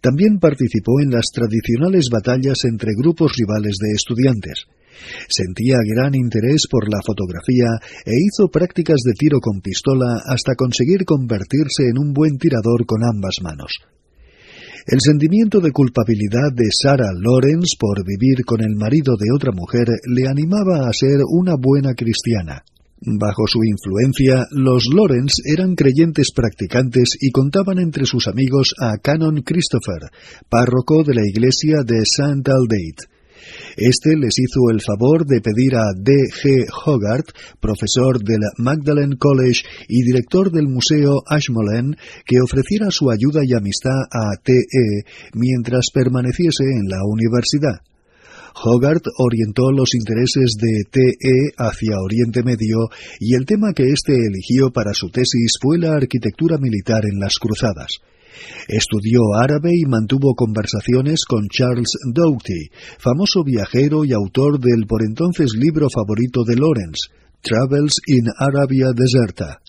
También 0.00 0.38
participó 0.38 1.00
en 1.00 1.10
las 1.10 1.26
tradicionales 1.32 2.08
batallas 2.10 2.64
entre 2.64 2.92
grupos 2.96 3.32
rivales 3.36 3.76
de 3.78 3.92
estudiantes. 3.94 4.66
Sentía 5.28 5.78
gran 5.82 6.14
interés 6.14 6.66
por 6.70 6.88
la 6.88 7.00
fotografía 7.04 7.80
e 8.04 8.12
hizo 8.12 8.48
prácticas 8.48 8.98
de 9.04 9.12
tiro 9.14 9.40
con 9.40 9.60
pistola 9.60 10.20
hasta 10.26 10.54
conseguir 10.54 11.04
convertirse 11.04 11.88
en 11.90 11.98
un 11.98 12.12
buen 12.12 12.38
tirador 12.38 12.86
con 12.86 13.02
ambas 13.04 13.36
manos. 13.42 13.72
El 14.86 14.98
sentimiento 15.00 15.60
de 15.60 15.70
culpabilidad 15.70 16.50
de 16.52 16.66
Sarah 16.70 17.12
Lawrence 17.14 17.76
por 17.78 18.04
vivir 18.04 18.44
con 18.44 18.60
el 18.60 18.74
marido 18.74 19.14
de 19.16 19.30
otra 19.34 19.52
mujer 19.52 19.86
le 20.10 20.26
animaba 20.28 20.88
a 20.88 20.92
ser 20.92 21.20
una 21.28 21.54
buena 21.56 21.94
cristiana. 21.94 22.64
Bajo 23.04 23.48
su 23.48 23.58
influencia, 23.64 24.46
los 24.52 24.84
Lawrence 24.94 25.42
eran 25.44 25.74
creyentes 25.74 26.30
practicantes 26.32 27.16
y 27.20 27.32
contaban 27.32 27.80
entre 27.80 28.06
sus 28.06 28.28
amigos 28.28 28.74
a 28.80 28.96
Canon 28.98 29.42
Christopher, 29.42 30.08
párroco 30.48 31.02
de 31.02 31.14
la 31.14 31.26
iglesia 31.26 31.78
de 31.84 31.98
St. 32.02 32.48
Aldate. 32.48 33.10
Este 33.76 34.16
les 34.16 34.38
hizo 34.38 34.70
el 34.70 34.80
favor 34.80 35.26
de 35.26 35.40
pedir 35.40 35.74
a 35.74 35.90
D. 35.96 36.12
G. 36.30 36.64
Hogarth, 36.86 37.34
profesor 37.58 38.22
del 38.22 38.38
Magdalen 38.58 39.16
College 39.16 39.62
y 39.88 40.04
director 40.04 40.52
del 40.52 40.68
Museo 40.68 41.22
Ashmolean, 41.26 41.96
que 42.24 42.36
ofreciera 42.40 42.92
su 42.92 43.10
ayuda 43.10 43.40
y 43.44 43.52
amistad 43.52 43.98
a 44.12 44.36
T. 44.40 44.52
E. 44.52 45.02
mientras 45.34 45.86
permaneciese 45.92 46.62
en 46.62 46.88
la 46.88 46.98
universidad. 47.04 47.80
Hogarth 48.54 49.06
orientó 49.18 49.70
los 49.72 49.94
intereses 49.94 50.52
de 50.58 50.84
T.E. 50.90 51.54
hacia 51.56 51.98
Oriente 51.98 52.42
Medio 52.42 52.88
y 53.18 53.34
el 53.34 53.46
tema 53.46 53.72
que 53.72 53.88
éste 53.88 54.14
eligió 54.14 54.70
para 54.70 54.94
su 54.94 55.08
tesis 55.10 55.52
fue 55.60 55.78
la 55.78 55.94
arquitectura 55.94 56.58
militar 56.58 57.02
en 57.04 57.18
las 57.18 57.38
cruzadas. 57.38 58.00
Estudió 58.68 59.20
árabe 59.40 59.70
y 59.74 59.84
mantuvo 59.86 60.34
conversaciones 60.34 61.24
con 61.24 61.48
Charles 61.48 61.92
Doughty, 62.12 62.70
famoso 62.98 63.44
viajero 63.44 64.04
y 64.04 64.12
autor 64.12 64.58
del 64.58 64.86
por 64.86 65.02
entonces 65.02 65.52
libro 65.54 65.88
favorito 65.90 66.44
de 66.44 66.56
Lawrence, 66.56 67.08
Travels 67.42 68.00
in 68.06 68.26
Arabia 68.38 68.88
Deserta. 68.94 69.60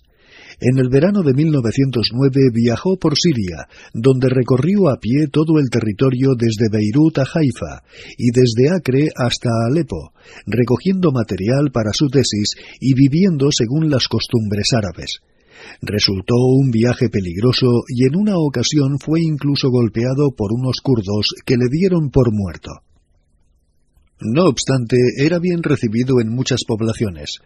En 0.66 0.80
el 0.80 0.88
verano 0.88 1.24
de 1.24 1.34
1909 1.34 2.40
viajó 2.54 2.96
por 2.96 3.18
Siria, 3.18 3.68
donde 3.94 4.30
recorrió 4.30 4.88
a 4.88 4.98
pie 4.98 5.28
todo 5.28 5.60
el 5.60 5.70
territorio 5.70 6.36
desde 6.38 6.70
Beirut 6.72 7.18
a 7.18 7.24
Haifa 7.24 7.84
y 8.18 8.32
desde 8.32 8.74
Acre 8.74 9.10
hasta 9.14 9.50
Alepo, 9.68 10.14
recogiendo 10.46 11.12
material 11.12 11.70
para 11.74 11.92
su 11.92 12.08
tesis 12.08 12.56
y 12.80 12.94
viviendo 12.94 13.50
según 13.52 13.90
las 13.90 14.08
costumbres 14.08 14.72
árabes. 14.72 15.20
Resultó 15.82 16.36
un 16.38 16.72
viaje 16.72 17.10
peligroso 17.10 17.84
y 17.90 18.06
en 18.06 18.16
una 18.16 18.38
ocasión 18.38 19.00
fue 19.00 19.20
incluso 19.20 19.70
golpeado 19.70 20.32
por 20.32 20.54
unos 20.54 20.78
kurdos 20.82 21.36
que 21.46 21.58
le 21.58 21.68
dieron 21.70 22.10
por 22.10 22.32
muerto. 22.32 22.72
No 24.22 24.46
obstante, 24.46 24.96
era 25.18 25.40
bien 25.40 25.62
recibido 25.62 26.22
en 26.22 26.30
muchas 26.30 26.62
poblaciones. 26.66 27.42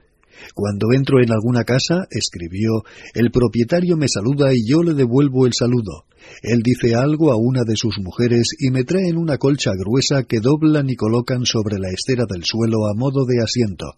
Cuando 0.54 0.88
entro 0.94 1.22
en 1.22 1.32
alguna 1.32 1.64
casa, 1.64 2.08
escribió, 2.10 2.84
el 3.14 3.32
propietario 3.32 3.98
me 3.98 4.08
saluda 4.08 4.54
y 4.54 4.68
yo 4.68 4.84
le 4.84 4.94
devuelvo 4.94 5.46
el 5.46 5.54
saludo. 5.54 6.06
Él 6.42 6.62
dice 6.64 6.96
algo 6.96 7.32
a 7.32 7.38
una 7.38 7.64
de 7.64 7.76
sus 7.76 7.98
mujeres 8.00 8.50
y 8.60 8.72
me 8.72 8.84
traen 8.84 9.18
una 9.18 9.38
colcha 9.38 9.72
gruesa 9.78 10.24
que 10.24 10.40
doblan 10.40 10.90
y 10.90 10.96
colocan 10.96 11.46
sobre 11.46 11.80
la 11.80 11.90
estera 11.90 12.26
del 12.30 12.44
suelo 12.44 12.88
a 12.88 12.94
modo 12.96 13.26
de 13.26 13.42
asiento. 13.42 13.94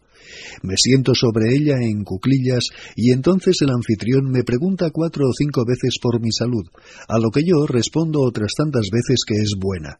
Me 0.61 0.75
siento 0.77 1.15
sobre 1.15 1.55
ella 1.55 1.77
en 1.81 2.03
cuclillas 2.03 2.65
y 2.95 3.11
entonces 3.11 3.57
el 3.61 3.71
anfitrión 3.71 4.29
me 4.29 4.43
pregunta 4.43 4.91
cuatro 4.91 5.27
o 5.27 5.33
cinco 5.33 5.65
veces 5.65 5.95
por 6.01 6.21
mi 6.21 6.31
salud, 6.31 6.65
a 7.07 7.19
lo 7.19 7.31
que 7.31 7.43
yo 7.43 7.65
respondo 7.65 8.21
otras 8.21 8.51
tantas 8.55 8.87
veces 8.91 9.23
que 9.25 9.35
es 9.35 9.53
buena. 9.57 9.99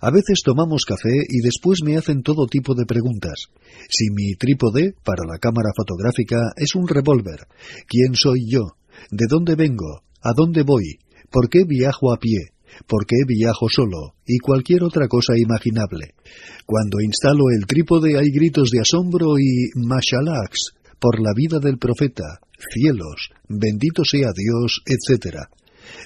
A 0.00 0.10
veces 0.10 0.40
tomamos 0.44 0.84
café 0.84 1.24
y 1.28 1.40
después 1.40 1.80
me 1.84 1.96
hacen 1.96 2.22
todo 2.22 2.46
tipo 2.46 2.74
de 2.74 2.86
preguntas. 2.86 3.46
Si 3.88 4.10
mi 4.10 4.34
trípode 4.34 4.94
para 5.04 5.24
la 5.26 5.38
cámara 5.38 5.70
fotográfica 5.76 6.52
es 6.56 6.74
un 6.74 6.86
revólver, 6.86 7.46
¿quién 7.86 8.14
soy 8.14 8.46
yo? 8.48 8.76
¿De 9.10 9.26
dónde 9.28 9.54
vengo? 9.54 10.02
¿A 10.22 10.32
dónde 10.34 10.62
voy? 10.62 10.98
¿Por 11.30 11.48
qué 11.48 11.64
viajo 11.64 12.12
a 12.12 12.18
pie? 12.18 12.52
¿Por 12.86 13.06
qué 13.06 13.16
viajo 13.26 13.68
solo? 13.68 14.14
Y 14.26 14.38
cualquier 14.38 14.82
otra 14.82 15.08
cosa 15.08 15.32
imaginable. 15.36 16.14
Cuando 16.66 17.00
instalo 17.00 17.44
el 17.56 17.66
trípode 17.66 18.18
hay 18.18 18.30
gritos 18.30 18.70
de 18.70 18.80
asombro 18.80 19.38
y 19.38 19.70
mashalax 19.76 20.74
por 21.00 21.20
la 21.20 21.32
vida 21.34 21.58
del 21.58 21.78
profeta, 21.78 22.40
cielos, 22.72 23.30
bendito 23.48 24.04
sea 24.04 24.30
Dios, 24.34 24.82
etc. 24.86 25.48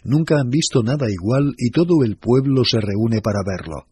Nunca 0.04 0.40
han 0.40 0.50
visto 0.50 0.82
nada 0.82 1.10
igual 1.10 1.54
y 1.58 1.70
todo 1.70 2.04
el 2.04 2.16
pueblo 2.16 2.64
se 2.64 2.80
reúne 2.80 3.20
para 3.20 3.40
verlo. 3.44 3.86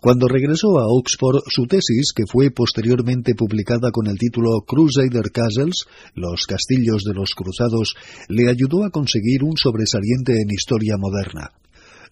Cuando 0.00 0.28
regresó 0.28 0.78
a 0.78 0.86
Oxford, 0.86 1.42
su 1.46 1.66
tesis, 1.66 2.12
que 2.16 2.24
fue 2.26 2.50
posteriormente 2.50 3.34
publicada 3.34 3.90
con 3.90 4.06
el 4.06 4.16
título 4.16 4.62
Crusader 4.66 5.30
Castles, 5.30 5.84
los 6.14 6.46
castillos 6.46 7.04
de 7.04 7.12
los 7.12 7.34
cruzados, 7.34 7.94
le 8.28 8.48
ayudó 8.48 8.84
a 8.84 8.90
conseguir 8.90 9.44
un 9.44 9.58
sobresaliente 9.58 10.40
en 10.40 10.50
historia 10.50 10.96
moderna. 10.96 11.50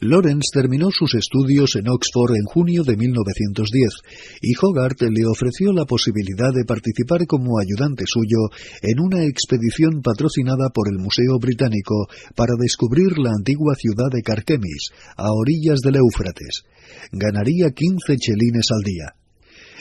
Lawrence 0.01 0.51
terminó 0.55 0.93
sus 0.93 1.15
estudios 1.15 1.75
en 1.75 1.89
Oxford 1.89 2.37
en 2.37 2.45
junio 2.45 2.85
de 2.85 2.97
1910 2.97 3.89
y 4.41 4.55
Hogarth 4.55 5.03
le 5.03 5.27
ofreció 5.27 5.73
la 5.73 5.87
posibilidad 5.87 6.53
de 6.55 6.65
participar 6.65 7.27
como 7.27 7.59
ayudante 7.59 8.05
suyo 8.07 8.47
en 8.81 9.01
una 9.01 9.25
expedición 9.25 10.01
patrocinada 10.01 10.71
por 10.71 10.89
el 10.89 10.99
Museo 10.99 11.41
Británico 11.41 12.07
para 12.37 12.55
descubrir 12.57 13.19
la 13.19 13.33
antigua 13.37 13.75
ciudad 13.75 14.07
de 14.13 14.23
Carquemis, 14.23 14.91
a 15.17 15.33
orillas 15.33 15.81
del 15.81 15.97
Éufrates. 15.97 16.63
Ganaría 17.11 17.73
15 17.73 18.17
chelines 18.19 18.69
al 18.71 18.85
día. 18.85 19.15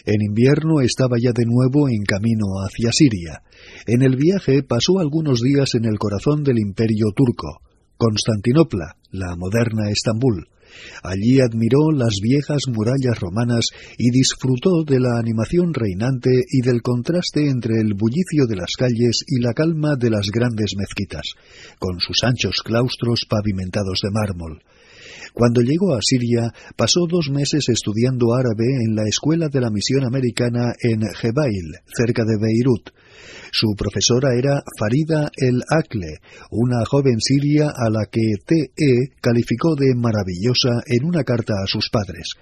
En 0.03 0.23
invierno 0.23 0.81
estaba 0.81 1.17
ya 1.21 1.31
de 1.31 1.45
nuevo 1.45 1.89
en 1.89 2.01
camino 2.01 2.57
hacia 2.65 2.91
Siria. 2.91 3.43
En 3.85 4.01
el 4.01 4.15
viaje 4.15 4.63
pasó 4.63 4.97
algunos 4.97 5.41
días 5.41 5.75
en 5.75 5.85
el 5.85 5.99
corazón 5.99 6.43
del 6.43 6.57
imperio 6.57 7.11
turco. 7.15 7.61
Constantinopla, 7.97 8.96
la 9.11 9.35
moderna 9.35 9.89
Estambul. 9.89 10.47
Allí 11.03 11.39
admiró 11.39 11.91
las 11.91 12.19
viejas 12.21 12.63
murallas 12.67 13.19
romanas 13.19 13.67
y 13.97 14.11
disfrutó 14.11 14.83
de 14.85 14.99
la 14.99 15.17
animación 15.17 15.73
reinante 15.73 16.43
y 16.49 16.61
del 16.61 16.81
contraste 16.81 17.49
entre 17.49 17.79
el 17.79 17.93
bullicio 17.93 18.45
de 18.47 18.57
las 18.57 18.75
calles 18.77 19.23
y 19.27 19.41
la 19.41 19.53
calma 19.53 19.95
de 19.97 20.09
las 20.09 20.29
grandes 20.29 20.73
mezquitas, 20.77 21.33
con 21.79 21.99
sus 21.99 22.23
anchos 22.23 22.61
claustros 22.63 23.25
pavimentados 23.29 24.01
de 24.03 24.11
mármol. 24.11 24.61
Cuando 25.33 25.61
llegó 25.61 25.93
a 25.93 25.99
Siria, 26.01 26.51
pasó 26.75 27.05
dos 27.07 27.29
meses 27.29 27.69
estudiando 27.69 28.33
árabe 28.33 28.65
en 28.83 28.95
la 28.95 29.03
escuela 29.07 29.49
de 29.49 29.61
la 29.61 29.69
misión 29.69 30.03
americana 30.03 30.73
en 30.81 31.01
Jebail, 31.01 31.77
cerca 31.95 32.23
de 32.25 32.37
Beirut. 32.37 32.89
Su 33.51 33.75
profesora 33.75 34.35
era 34.37 34.63
Farida 34.79 35.31
el 35.35 35.63
Akle, 35.69 36.19
una 36.51 36.85
joven 36.85 37.19
siria 37.19 37.69
a 37.75 37.89
la 37.89 38.05
que 38.05 38.35
T.E. 38.45 39.13
calificó 39.21 39.75
de 39.75 39.95
maravillosa 39.95 40.81
en 40.85 41.05
una 41.05 41.23
carta 41.23 41.53
a 41.63 41.67
sus 41.67 41.89
padres. 41.89 42.33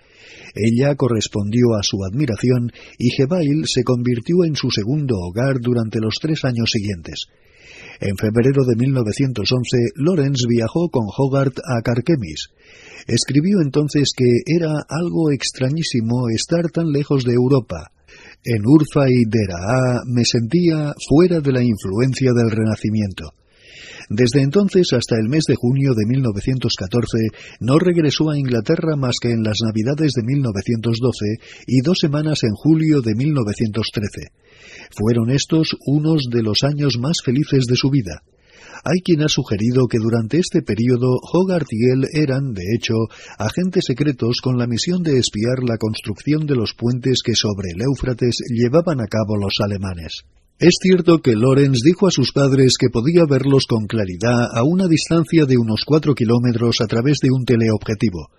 Ella 0.55 0.95
correspondió 0.95 1.75
a 1.79 1.83
su 1.83 2.03
admiración 2.03 2.71
y 2.97 3.09
Jebail 3.09 3.65
se 3.65 3.83
convirtió 3.83 4.45
en 4.45 4.55
su 4.55 4.71
segundo 4.71 5.15
hogar 5.17 5.59
durante 5.59 5.99
los 5.99 6.15
tres 6.21 6.45
años 6.45 6.69
siguientes. 6.71 7.27
En 7.99 8.17
febrero 8.17 8.65
de 8.65 8.75
1911, 8.75 9.77
Lawrence 9.95 10.45
viajó 10.47 10.89
con 10.89 11.05
Hogarth 11.07 11.59
a 11.59 11.81
Carquemis. 11.81 12.49
Escribió 13.07 13.61
entonces 13.61 14.11
que 14.15 14.41
era 14.45 14.83
algo 14.89 15.31
extrañísimo 15.31 16.29
estar 16.29 16.71
tan 16.71 16.91
lejos 16.91 17.23
de 17.23 17.33
Europa. 17.33 17.91
En 18.46 18.62
Urfa 18.64 19.10
y 19.10 19.26
Deraa 19.26 20.04
me 20.06 20.24
sentía 20.24 20.93
fuera 21.10 21.41
de 21.41 21.52
la 21.52 21.64
influencia 21.64 22.32
del 22.32 22.52
Renacimiento. 22.52 23.34
Desde 24.08 24.43
entonces 24.43 24.93
hasta 24.93 25.16
el 25.18 25.30
mes 25.30 25.46
de 25.48 25.56
junio 25.56 25.93
de 25.96 26.06
1914 26.06 27.18
no 27.62 27.80
regresó 27.80 28.30
a 28.30 28.38
Inglaterra 28.38 28.96
más 28.96 29.16
que 29.20 29.32
en 29.32 29.41
las 29.41 29.58
Navidades 29.66 30.12
de 30.14 30.22
1912 30.24 31.26
y 31.66 31.82
dos 31.82 31.98
semanas 32.00 32.43
en 32.43 32.54
julio 32.54 33.02
de 33.02 33.16
1913. 33.16 34.30
Fueron 34.91 35.32
estos 35.32 35.76
unos 35.88 36.26
de 36.30 36.43
los 36.43 36.64
años 36.64 36.98
más 37.00 37.18
felices 37.26 37.66
de 37.66 37.76
su 37.76 37.89
vida. 37.89 38.22
Hay 38.88 39.01
quien 39.01 39.23
ha 39.23 39.27
sugerido 39.27 39.88
que 39.89 39.97
durante 39.97 40.38
este 40.38 40.61
periodo 40.61 41.17
Hogarth 41.33 41.71
y 41.71 41.89
él 41.89 42.05
eran, 42.13 42.53
de 42.53 42.61
hecho, 42.77 42.93
agentes 43.39 43.86
secretos 43.88 44.41
con 44.43 44.59
la 44.59 44.67
misión 44.67 45.01
de 45.01 45.17
espiar 45.17 45.63
la 45.67 45.79
construcción 45.79 46.45
de 46.45 46.53
los 46.53 46.75
puentes 46.77 47.23
que 47.25 47.33
sobre 47.33 47.71
el 47.73 47.81
Éufrates 47.81 48.38
llevaban 48.47 49.01
a 49.01 49.07
cabo 49.07 49.38
los 49.41 49.57
alemanes. 49.59 50.25
Es 50.59 50.77
cierto 50.79 51.19
que 51.23 51.36
Lorenz 51.36 51.79
dijo 51.83 52.05
a 52.05 52.11
sus 52.11 52.31
padres 52.31 52.75
que 52.79 52.91
podía 52.93 53.23
verlos 53.27 53.65
con 53.67 53.88
claridad 53.88 54.53
a 54.53 54.63
una 54.63 54.88
distancia 54.88 55.45
de 55.45 55.57
unos 55.57 55.81
cuatro 55.83 56.13
kilómetros 56.13 56.77
a 56.79 56.86
través 56.86 57.17
de 57.23 57.29
un 57.31 57.43
teleobjetivo 57.43 58.29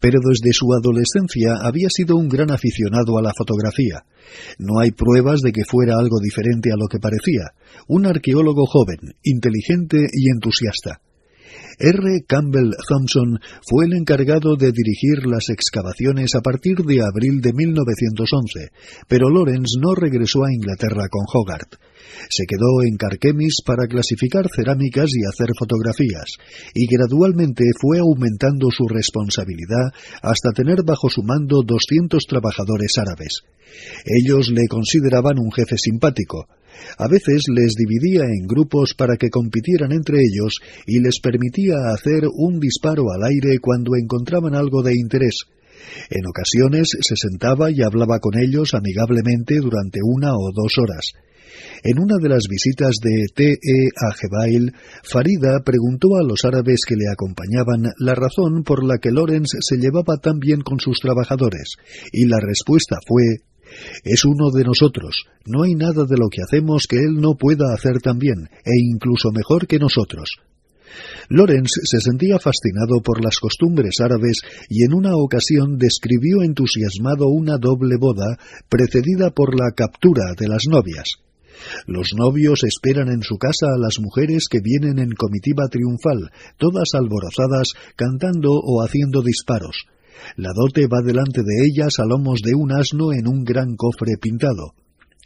pero 0.00 0.18
desde 0.22 0.52
su 0.52 0.66
adolescencia 0.72 1.54
había 1.62 1.88
sido 1.90 2.16
un 2.16 2.28
gran 2.28 2.50
aficionado 2.50 3.18
a 3.18 3.22
la 3.22 3.32
fotografía. 3.36 4.04
No 4.58 4.80
hay 4.80 4.90
pruebas 4.90 5.40
de 5.40 5.52
que 5.52 5.64
fuera 5.64 5.94
algo 5.98 6.18
diferente 6.22 6.70
a 6.72 6.76
lo 6.76 6.86
que 6.86 6.98
parecía, 6.98 7.52
un 7.88 8.06
arqueólogo 8.06 8.66
joven, 8.66 9.14
inteligente 9.22 9.98
y 10.12 10.30
entusiasta. 10.30 11.00
R. 11.78 12.24
Campbell 12.26 12.72
Thompson 12.88 13.40
fue 13.68 13.86
el 13.86 13.94
encargado 13.94 14.56
de 14.56 14.72
dirigir 14.72 15.26
las 15.26 15.48
excavaciones 15.48 16.34
a 16.34 16.40
partir 16.40 16.78
de 16.78 17.02
abril 17.02 17.40
de 17.40 17.52
1911, 17.52 18.70
pero 19.08 19.30
Lawrence 19.30 19.78
no 19.80 19.94
regresó 19.94 20.44
a 20.44 20.52
Inglaterra 20.52 21.08
con 21.10 21.24
Hogarth. 21.32 21.76
Se 22.30 22.46
quedó 22.46 22.82
en 22.86 22.96
Carquemis 22.96 23.62
para 23.64 23.86
clasificar 23.86 24.46
cerámicas 24.54 25.10
y 25.14 25.26
hacer 25.26 25.50
fotografías, 25.58 26.36
y 26.74 26.86
gradualmente 26.86 27.64
fue 27.80 27.98
aumentando 27.98 28.70
su 28.70 28.86
responsabilidad 28.88 29.92
hasta 30.22 30.52
tener 30.52 30.84
bajo 30.84 31.08
su 31.08 31.22
mando 31.22 31.62
200 31.64 32.24
trabajadores 32.26 32.98
árabes. 32.98 33.42
Ellos 34.04 34.50
le 34.50 34.66
consideraban 34.68 35.38
un 35.38 35.50
jefe 35.50 35.76
simpático. 35.76 36.46
A 36.98 37.08
veces 37.08 37.44
les 37.52 37.74
dividía 37.74 38.22
en 38.24 38.46
grupos 38.46 38.94
para 38.94 39.16
que 39.16 39.30
compitieran 39.30 39.92
entre 39.92 40.18
ellos 40.18 40.60
y 40.86 41.00
les 41.00 41.20
permitía 41.20 41.74
hacer 41.94 42.24
un 42.32 42.60
disparo 42.60 43.04
al 43.12 43.24
aire 43.24 43.58
cuando 43.60 43.96
encontraban 43.96 44.54
algo 44.54 44.82
de 44.82 44.94
interés. 44.94 45.46
En 46.10 46.26
ocasiones 46.26 46.88
se 47.00 47.16
sentaba 47.16 47.70
y 47.70 47.82
hablaba 47.82 48.18
con 48.18 48.38
ellos 48.38 48.74
amigablemente 48.74 49.56
durante 49.56 50.00
una 50.02 50.32
o 50.34 50.50
dos 50.54 50.78
horas. 50.78 51.12
En 51.82 51.98
una 51.98 52.16
de 52.20 52.28
las 52.28 52.44
visitas 52.48 52.96
de 53.02 53.26
T.E. 53.34 53.88
a 53.96 54.12
Jebail, 54.14 54.72
Farida 55.02 55.60
preguntó 55.64 56.16
a 56.16 56.26
los 56.26 56.44
árabes 56.44 56.80
que 56.86 56.96
le 56.96 57.08
acompañaban 57.12 57.92
la 57.98 58.14
razón 58.14 58.64
por 58.64 58.84
la 58.84 58.98
que 58.98 59.10
Lorenz 59.10 59.50
se 59.60 59.76
llevaba 59.76 60.16
tan 60.16 60.38
bien 60.38 60.62
con 60.62 60.80
sus 60.80 60.98
trabajadores, 61.00 61.76
y 62.12 62.26
la 62.26 62.40
respuesta 62.40 62.96
fue 63.06 63.44
es 64.04 64.24
uno 64.24 64.50
de 64.50 64.64
nosotros. 64.64 65.26
No 65.46 65.62
hay 65.62 65.74
nada 65.74 66.04
de 66.04 66.16
lo 66.16 66.28
que 66.28 66.42
hacemos 66.42 66.86
que 66.86 66.96
él 66.96 67.20
no 67.20 67.34
pueda 67.34 67.72
hacer 67.74 68.00
tan 68.00 68.18
bien, 68.18 68.48
e 68.64 68.72
incluso 68.92 69.30
mejor 69.32 69.66
que 69.66 69.78
nosotros. 69.78 70.38
Lorenz 71.28 71.70
se 71.84 72.00
sentía 72.00 72.38
fascinado 72.38 73.00
por 73.02 73.24
las 73.24 73.38
costumbres 73.38 74.00
árabes 74.00 74.42
y 74.68 74.84
en 74.84 74.94
una 74.94 75.16
ocasión 75.16 75.78
describió 75.78 76.42
entusiasmado 76.42 77.28
una 77.28 77.58
doble 77.58 77.96
boda 77.96 78.38
precedida 78.68 79.30
por 79.30 79.58
la 79.58 79.72
captura 79.74 80.34
de 80.38 80.48
las 80.48 80.66
novias. 80.68 81.18
Los 81.86 82.12
novios 82.14 82.62
esperan 82.64 83.08
en 83.08 83.22
su 83.22 83.38
casa 83.38 83.66
a 83.74 83.78
las 83.78 83.98
mujeres 84.00 84.48
que 84.50 84.60
vienen 84.60 84.98
en 84.98 85.12
comitiva 85.12 85.68
triunfal, 85.70 86.30
todas 86.58 86.88
alborozadas, 86.94 87.72
cantando 87.96 88.50
o 88.52 88.82
haciendo 88.82 89.22
disparos. 89.22 89.86
La 90.36 90.50
dote 90.54 90.86
va 90.86 91.02
delante 91.04 91.42
de 91.42 91.66
ellas 91.66 91.98
a 91.98 92.04
lomos 92.04 92.40
de 92.42 92.54
un 92.54 92.72
asno 92.72 93.12
en 93.12 93.28
un 93.28 93.44
gran 93.44 93.76
cofre 93.76 94.16
pintado. 94.20 94.74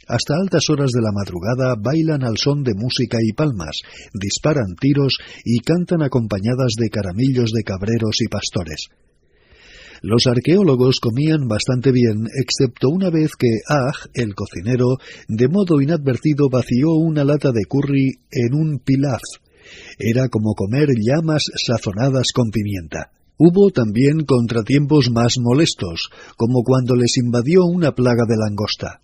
Hasta 0.07 0.33
altas 0.33 0.69
horas 0.69 0.89
de 0.89 1.01
la 1.01 1.11
madrugada 1.13 1.75
bailan 1.77 2.23
al 2.23 2.37
son 2.37 2.63
de 2.63 2.73
música 2.73 3.19
y 3.21 3.31
palmas, 3.33 3.81
disparan 4.13 4.75
tiros 4.79 5.19
y 5.45 5.59
cantan 5.59 6.01
acompañadas 6.01 6.73
de 6.79 6.89
caramillos 6.89 7.51
de 7.51 7.63
cabreros 7.63 8.17
y 8.21 8.27
pastores. 8.27 8.87
Los 10.01 10.27
arqueólogos 10.27 10.99
comían 10.99 11.47
bastante 11.47 11.91
bien, 11.91 12.25
excepto 12.41 12.89
una 12.89 13.09
vez 13.09 13.31
que 13.37 13.59
Ah, 13.69 13.91
el 14.13 14.33
cocinero, 14.33 14.97
de 15.27 15.47
modo 15.47 15.81
inadvertido 15.81 16.49
vació 16.49 16.93
una 16.93 17.23
lata 17.23 17.51
de 17.51 17.65
curry 17.67 18.09
en 18.31 18.53
un 18.55 18.79
pilaf. 18.79 19.21
Era 19.99 20.29
como 20.29 20.55
comer 20.55 20.87
llamas 20.97 21.43
sazonadas 21.53 22.31
con 22.33 22.49
pimienta. 22.49 23.11
Hubo 23.41 23.71
también 23.71 24.25
contratiempos 24.25 25.09
más 25.11 25.35
molestos, 25.39 26.09
como 26.35 26.61
cuando 26.61 26.93
les 26.95 27.15
invadió 27.15 27.63
una 27.63 27.93
plaga 27.93 28.25
de 28.27 28.35
langosta. 28.35 28.99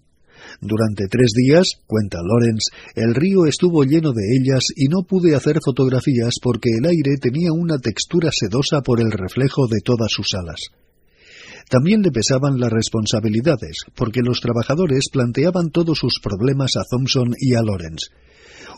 Durante 0.60 1.08
tres 1.08 1.32
días, 1.34 1.80
cuenta 1.88 2.20
Lorenz, 2.22 2.66
el 2.96 3.16
río 3.16 3.46
estuvo 3.46 3.86
lleno 3.86 4.12
de 4.12 4.36
ellas 4.36 4.66
y 4.76 4.90
no 4.90 5.04
pude 5.08 5.36
hacer 5.36 5.60
fotografías 5.64 6.34
porque 6.42 6.72
el 6.78 6.86
aire 6.86 7.16
tenía 7.18 7.54
una 7.54 7.78
textura 7.78 8.30
sedosa 8.34 8.82
por 8.82 9.00
el 9.00 9.10
reflejo 9.10 9.68
de 9.68 9.80
todas 9.80 10.12
sus 10.12 10.34
alas. 10.34 10.60
También 11.70 12.02
le 12.02 12.12
pesaban 12.12 12.60
las 12.60 12.74
responsabilidades, 12.74 13.86
porque 13.96 14.20
los 14.22 14.42
trabajadores 14.42 15.06
planteaban 15.14 15.72
todos 15.72 15.98
sus 15.98 16.20
problemas 16.22 16.76
a 16.76 16.84
Thompson 16.84 17.34
y 17.40 17.56
a 17.56 17.62
Lawrence. 17.62 18.08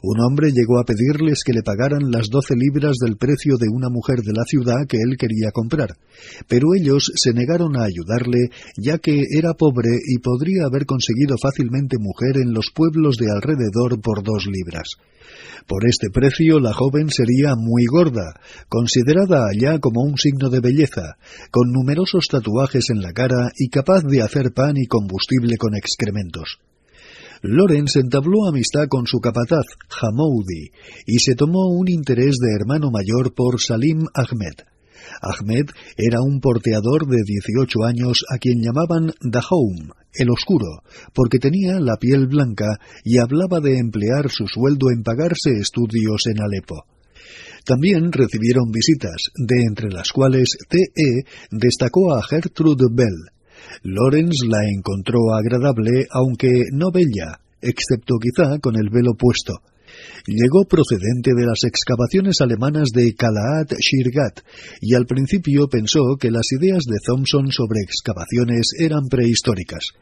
Un 0.04 0.20
hombre 0.22 0.52
llegó 0.52 0.80
a 0.80 0.86
pedirles 0.86 1.44
que 1.44 1.54
le 1.54 1.64
pagaran 1.64 2.12
las 2.12 2.30
doce 2.30 2.56
libras 2.56 2.98
del 3.04 3.18
precio 3.18 3.58
de 3.58 3.68
una 3.72 3.90
mujer 3.90 4.22
de 4.22 4.34
la 4.34 4.44
ciudad 4.46 4.86
que 4.88 4.98
él 4.98 5.18
quería 5.18 5.52
comprar, 5.52 5.98
pero 6.48 6.76
ellos 6.76 7.12
se 7.16 7.34
negaron 7.34 7.76
a 7.78 7.84
ayudarle 7.84 8.50
ya 8.78 9.00
que 9.00 9.24
era 9.32 9.54
pobre 9.54 9.90
y 10.06 10.20
podría 10.20 10.66
haber 10.66 10.86
conseguido 10.86 11.36
fácilmente 11.42 11.98
mujer 12.00 12.38
en 12.38 12.54
los 12.54 12.70
pueblos 12.74 13.18
de 13.18 13.32
alrededor 13.32 14.00
por 14.02 14.24
dos 14.24 14.46
libras. 14.46 14.98
Por 15.68 15.86
este 15.88 16.10
precio 16.10 16.60
la 16.60 16.74
joven 16.74 17.10
sería 17.10 17.56
muy 17.58 17.86
gorda, 17.86 18.40
considerada 18.70 19.48
allá 19.50 19.80
como 19.80 20.02
un 20.02 20.18
signo 20.18 20.50
de 20.50 20.62
belleza, 20.62 21.18
con 21.52 21.72
numerosos 21.72 22.28
tatuajes 22.30 22.90
en 22.90 23.02
la 23.02 23.12
cara 23.12 23.52
y 23.58 23.70
capaz 23.70 24.04
de 24.04 24.22
hacer 24.22 24.54
pan 24.54 24.78
y 24.78 24.86
combustible 24.86 25.58
con 25.58 25.76
excrementos. 25.76 26.60
Lorenz 27.42 27.96
entabló 27.96 28.48
amistad 28.48 28.88
con 28.90 29.06
su 29.06 29.20
capataz, 29.20 29.66
Hamoudi, 30.02 30.72
y 31.06 31.20
se 31.20 31.36
tomó 31.36 31.70
un 31.70 31.90
interés 31.90 32.36
de 32.38 32.56
hermano 32.60 32.90
mayor 32.92 33.34
por 33.34 33.62
Salim 33.62 34.06
Ahmed. 34.14 34.66
Ahmed 35.22 35.66
era 35.98 36.22
un 36.22 36.40
porteador 36.40 37.08
de 37.08 37.18
18 37.24 37.84
años 37.86 38.24
a 38.30 38.38
quien 38.38 38.62
llamaban 38.62 39.14
Dahoum, 39.22 39.92
el 40.14 40.30
oscuro, 40.30 40.84
porque 41.14 41.40
tenía 41.40 41.80
la 41.80 41.98
piel 41.98 42.28
blanca 42.28 42.80
y 43.04 43.20
hablaba 43.20 43.60
de 43.60 43.78
emplear 43.78 44.30
su 44.30 44.48
sueldo 44.48 44.92
en 44.92 45.04
pagarse 45.04 45.52
estudios 45.60 46.26
en 46.28 46.42
Alepo. 46.42 46.86
También 47.66 48.12
recibieron 48.12 48.72
visitas, 48.72 49.32
de 49.36 49.64
entre 49.68 49.90
las 49.92 50.12
cuales 50.12 50.58
T.E. 50.70 51.26
destacó 51.52 52.14
a 52.16 52.24
Gertrude 52.24 52.88
Bell. 52.90 53.37
Lorenz 53.84 54.36
la 54.48 54.60
encontró 54.76 55.34
agradable, 55.34 56.06
aunque 56.12 56.50
no 56.72 56.92
bella, 56.92 57.40
excepto 57.62 58.16
quizá 58.20 58.60
con 58.60 58.76
el 58.76 58.90
velo 58.90 59.14
puesto 59.18 59.54
llegó 60.26 60.66
procedente 60.66 61.32
de 61.36 61.46
las 61.46 61.64
excavaciones 61.64 62.42
alemanas 62.42 62.90
de 62.94 63.14
Kalaat 63.14 63.74
Shirgat 63.80 64.42
y 64.82 64.96
al 64.96 65.06
principio 65.06 65.68
pensó 65.68 66.18
que 66.20 66.32
las 66.32 66.52
ideas 66.52 66.84
de 66.86 66.98
Thompson 67.06 67.52
sobre 67.52 67.82
excavaciones 67.82 68.72
eran 68.80 69.08
prehistóricas. 69.10 69.94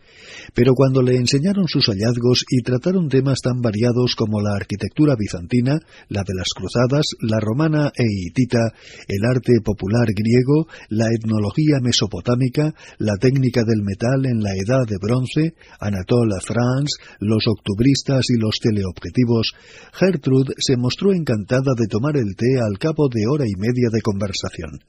Pero 0.53 0.73
cuando 0.73 1.01
le 1.01 1.17
enseñaron 1.17 1.67
sus 1.67 1.87
hallazgos 1.87 2.45
y 2.49 2.61
trataron 2.61 3.09
temas 3.09 3.39
tan 3.41 3.61
variados 3.61 4.15
como 4.15 4.41
la 4.41 4.55
arquitectura 4.55 5.15
bizantina, 5.17 5.79
la 6.09 6.23
de 6.23 6.33
las 6.35 6.49
cruzadas, 6.55 7.05
la 7.21 7.39
romana 7.39 7.91
e 7.95 8.05
hitita, 8.05 8.73
el 9.07 9.25
arte 9.25 9.53
popular 9.63 10.07
griego, 10.15 10.67
la 10.89 11.07
etnología 11.11 11.79
mesopotámica, 11.81 12.73
la 12.97 13.15
técnica 13.19 13.63
del 13.65 13.83
metal 13.83 14.25
en 14.25 14.41
la 14.41 14.53
edad 14.53 14.85
de 14.87 14.97
bronce, 15.01 15.55
Anatole 15.79 16.39
France, 16.41 16.97
los 17.19 17.45
octubristas 17.47 18.25
y 18.29 18.39
los 18.39 18.59
teleobjetivos, 18.59 19.53
Gertrude 19.97 20.53
se 20.57 20.75
mostró 20.75 21.13
encantada 21.13 21.71
de 21.77 21.87
tomar 21.87 22.17
el 22.17 22.35
té 22.35 22.59
al 22.59 22.77
cabo 22.77 23.07
de 23.07 23.27
hora 23.27 23.45
y 23.47 23.55
media 23.55 23.87
de 23.89 24.01
conversación. 24.01 24.83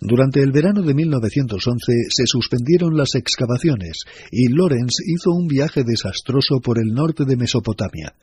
Durante 0.00 0.40
el 0.40 0.52
verano 0.52 0.82
de 0.82 0.94
1911 0.94 1.92
se 2.10 2.26
suspendieron 2.26 2.96
las 2.96 3.14
excavaciones 3.16 4.04
y 4.30 4.48
Lorenz 4.48 5.00
hizo 5.04 5.32
un 5.32 5.48
viaje 5.48 5.82
desastroso 5.84 6.60
por 6.62 6.78
el 6.78 6.94
norte 6.94 7.24
de 7.24 7.36
Mesopotamia. 7.36 8.14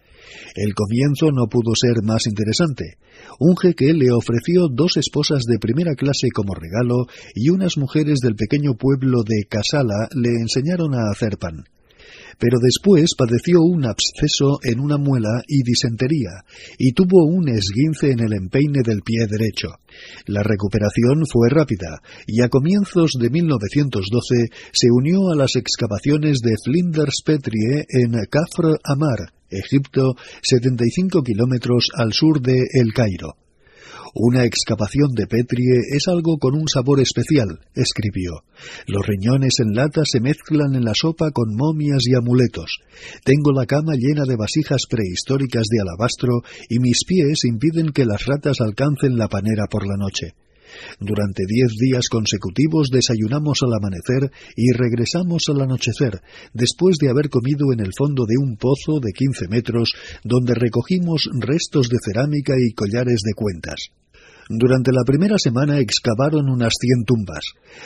El 0.56 0.74
comienzo 0.74 1.32
no 1.32 1.48
pudo 1.48 1.76
ser 1.76 2.04
más 2.04 2.26
interesante. 2.26 2.98
Un 3.39 3.58
jeque 3.58 3.94
le 3.94 4.12
ofreció 4.12 4.68
dos 4.72 4.96
esposas 4.96 5.44
de 5.44 5.60
primera 5.60 5.96
clase 5.96 6.30
como 6.34 6.54
regalo 6.54 7.08
y 7.36 7.50
unas 7.50 7.78
mujeres 7.78 8.20
del 8.20 8.36
pequeño 8.36 8.76
pueblo 8.76 9.24
de 9.24 9.44
Casala 9.50 10.08
le 10.16 10.30
enseñaron 10.39 10.94
a 10.96 11.12
hacer 11.12 11.38
pan 11.38 11.66
pero 12.38 12.59
después 12.59 13.12
padeció 13.18 13.62
un 13.62 13.86
absceso 13.86 14.59
en 14.64 14.80
una 14.80 14.97
muela 14.97 15.41
y 15.47 15.64
disentería, 15.64 16.43
y 16.78 16.93
tuvo 16.93 17.26
un 17.26 17.49
esguince 17.49 18.12
en 18.12 18.20
el 18.20 18.34
empeine 18.34 18.82
del 18.84 19.01
pie 19.01 19.28
derecho. 19.28 19.70
La 20.26 20.43
recuperación 20.43 21.24
fue 21.32 21.49
rápida, 21.49 22.01
y 22.28 22.41
a 22.41 22.49
comienzos 22.49 23.12
de 23.20 23.30
1912 23.30 24.49
se 24.72 24.88
unió 24.91 25.30
a 25.32 25.36
las 25.36 25.55
excavaciones 25.55 26.39
de 26.39 26.55
Flinders 26.64 27.22
Petrie 27.26 27.86
en 27.89 28.12
Kafr 28.30 28.80
Amar, 28.84 29.34
Egipto, 29.49 30.16
75 30.41 31.22
kilómetros 31.24 31.88
al 31.95 32.14
sur 32.14 32.41
de 32.41 32.68
El 32.74 32.93
Cairo. 32.93 33.36
Una 34.14 34.43
excavación 34.43 35.12
de 35.16 35.26
Petrie 35.26 35.80
es 35.95 36.09
algo 36.09 36.38
con 36.38 36.53
un 36.53 36.68
sabor 36.68 36.99
especial, 36.99 37.59
escribió. 37.74 38.43
Los 38.86 39.07
riñones 39.07 39.53
en 39.59 39.74
lata 39.74 40.01
se 40.03 40.20
mezclan 40.20 40.76
en 40.76 40.84
la 40.84 40.93
sopa 40.93 41.32
con 41.32 41.55
momias 41.55 42.01
y 42.05 42.16
amuletos. 42.16 42.80
Tengo 43.24 43.53
la 43.53 43.66
cama 43.66 43.93
llena 43.95 44.26
de 44.28 44.36
vasijas 44.36 44.82
prehistóricas 44.89 45.64
de 45.72 45.80
alabastro 45.80 46.41
y 46.68 46.80
mis 46.80 47.05
pies 47.07 47.45
impiden 47.45 47.93
que 47.93 48.05
las 48.05 48.26
ratas 48.26 48.59
alcancen 48.59 49.18
la 49.18 49.30
panera 49.30 49.68
por 49.68 49.88
la 49.88 49.95
noche. 49.95 50.36
Durante 50.99 51.43
diez 51.47 51.72
días 51.80 52.09
consecutivos 52.09 52.89
desayunamos 52.91 53.59
al 53.64 53.74
amanecer 53.74 54.32
y 54.55 54.72
regresamos 54.72 55.43
al 55.49 55.62
anochecer, 55.62 56.22
después 56.53 56.97
de 56.97 57.09
haber 57.09 57.30
comido 57.30 57.72
en 57.74 57.80
el 57.80 57.91
fondo 57.97 58.26
de 58.26 58.36
un 58.38 58.57
pozo 58.57 58.99
de 59.01 59.12
quince 59.14 59.47
metros 59.47 59.93
donde 60.24 60.53
recogimos 60.53 61.30
restos 61.39 61.88
de 61.89 61.97
cerámica 62.03 62.55
y 62.57 62.74
collares 62.74 63.22
de 63.24 63.34
cuentas. 63.34 63.91
Durante 64.58 64.91
la 64.91 65.04
primera 65.06 65.38
semana 65.38 65.80
excavaron 65.80 66.49
unas 66.49 66.74
cien 66.80 67.06
tumbas. 67.06 67.45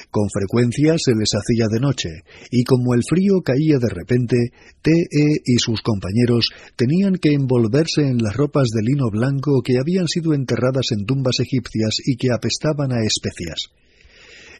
Con 0.09 0.29
frecuencia 0.29 0.95
se 0.97 1.13
les 1.13 1.29
hacía 1.33 1.67
de 1.69 1.79
noche, 1.79 2.09
y 2.49 2.63
como 2.63 2.93
el 2.93 3.03
frío 3.07 3.41
caía 3.43 3.77
de 3.77 3.89
repente, 3.89 4.37
T.E. 4.81 5.41
y 5.45 5.57
sus 5.57 5.81
compañeros 5.81 6.49
tenían 6.75 7.17
que 7.17 7.33
envolverse 7.33 8.07
en 8.07 8.17
las 8.17 8.35
ropas 8.35 8.69
de 8.73 8.81
lino 8.81 9.09
blanco 9.11 9.61
que 9.63 9.77
habían 9.77 10.07
sido 10.07 10.33
enterradas 10.33 10.87
en 10.91 11.05
tumbas 11.05 11.39
egipcias 11.39 11.97
y 12.03 12.17
que 12.17 12.31
apestaban 12.31 12.91
a 12.91 13.03
especias. 13.05 13.69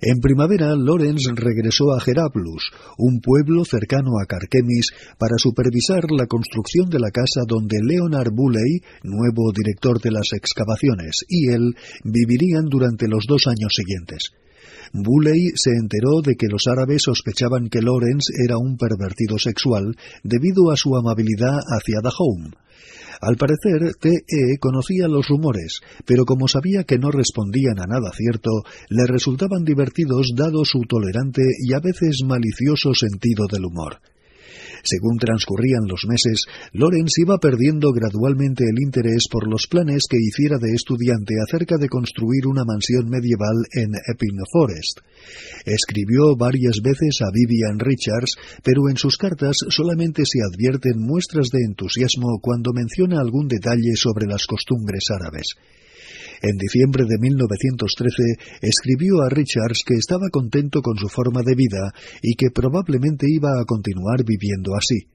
En 0.02 0.20
primavera, 0.20 0.76
Lorenz 0.76 1.24
regresó 1.36 1.94
a 1.94 2.02
Gerablus, 2.02 2.72
un 2.98 3.20
pueblo 3.22 3.64
cercano 3.66 4.20
a 4.22 4.26
Carquemis, 4.26 4.92
para 5.18 5.38
supervisar 5.38 6.12
la 6.12 6.28
construcción 6.28 6.90
de 6.90 7.00
la 7.00 7.12
casa 7.12 7.42
donde 7.48 7.78
Leonard 7.82 8.32
Bulley, 8.34 8.82
nuevo 9.04 9.52
director 9.54 10.02
de 10.02 10.12
las 10.12 10.34
excavaciones, 10.34 11.26
y 11.30 11.50
él 11.50 11.76
vivirían 12.04 12.66
durante 12.66 13.08
los 13.08 13.26
dos 13.28 13.48
años 13.48 13.74
siguientes. 13.74 14.32
Bulley 14.94 15.52
se 15.56 15.72
enteró 15.72 16.22
de 16.24 16.36
que 16.36 16.48
los 16.48 16.68
árabes 16.68 17.04
sospechaban 17.04 17.70
que 17.70 17.82
Lorenz 17.82 18.28
era 18.44 18.58
un 18.58 18.78
pervertido 18.78 19.38
sexual 19.38 19.96
debido 20.24 20.72
a 20.72 20.78
su 20.78 20.96
amabilidad 20.96 21.60
hacia 21.60 22.02
Dahomey. 22.02 22.52
Al 23.22 23.36
parecer, 23.38 23.96
T.E. 24.00 24.58
conocía 24.60 25.08
los 25.08 25.28
rumores, 25.28 25.82
pero 26.06 26.26
como 26.26 26.48
sabía 26.48 26.84
que 26.84 26.98
no 26.98 27.12
respondían 27.12 27.80
a 27.80 27.88
nada 27.88 28.12
cierto, 28.14 28.50
le 28.90 29.06
resultaban 29.06 29.64
divertidos 29.64 30.34
dado 30.36 30.66
su 30.66 30.82
tolerante 30.82 31.42
y 31.60 31.74
a 31.74 31.80
veces 31.80 32.22
malicioso 32.26 32.94
sentido 32.94 33.48
del 33.52 33.66
humor. 33.66 34.00
Según 34.86 35.18
transcurrían 35.18 35.88
los 35.90 36.06
meses, 36.06 36.46
Lorenz 36.72 37.18
iba 37.18 37.40
perdiendo 37.40 37.92
gradualmente 37.92 38.64
el 38.70 38.78
interés 38.80 39.26
por 39.32 39.50
los 39.50 39.66
planes 39.66 40.04
que 40.08 40.22
hiciera 40.22 40.60
de 40.60 40.76
estudiante 40.76 41.34
acerca 41.42 41.78
de 41.78 41.90
construir 41.90 42.46
una 42.46 42.64
mansión 42.64 43.10
medieval 43.10 43.66
en 43.74 43.96
Epping 43.96 44.38
Forest. 44.54 45.00
Escribió 45.66 46.38
varias 46.38 46.82
veces 46.84 47.18
a 47.22 47.32
Vivian 47.34 47.80
Richards, 47.80 48.38
pero 48.64 48.88
en 48.88 48.98
sus 48.98 49.18
cartas 49.18 49.58
solamente 49.70 50.22
se 50.24 50.46
advierten 50.46 51.02
muestras 51.02 51.50
de 51.50 51.66
entusiasmo 51.66 52.38
cuando 52.40 52.72
menciona 52.72 53.20
algún 53.20 53.48
detalle 53.48 53.96
sobre 53.96 54.28
las 54.28 54.46
costumbres 54.46 55.06
árabes. 55.10 55.56
En 56.46 56.58
diciembre 56.62 57.06
de 57.10 57.18
1913 57.18 58.62
escribió 58.62 59.24
a 59.26 59.30
Richards 59.30 59.82
que 59.84 59.96
estaba 59.96 60.30
contento 60.30 60.84
con 60.84 60.96
su 60.96 61.10
forma 61.10 61.42
de 61.42 61.56
vida 61.56 61.90
y 62.22 62.36
que 62.36 62.54
probablemente 62.54 63.26
iba 63.28 63.50
a 63.50 63.66
continuar 63.66 64.22
viviendo 64.24 64.76
así. 64.78 65.10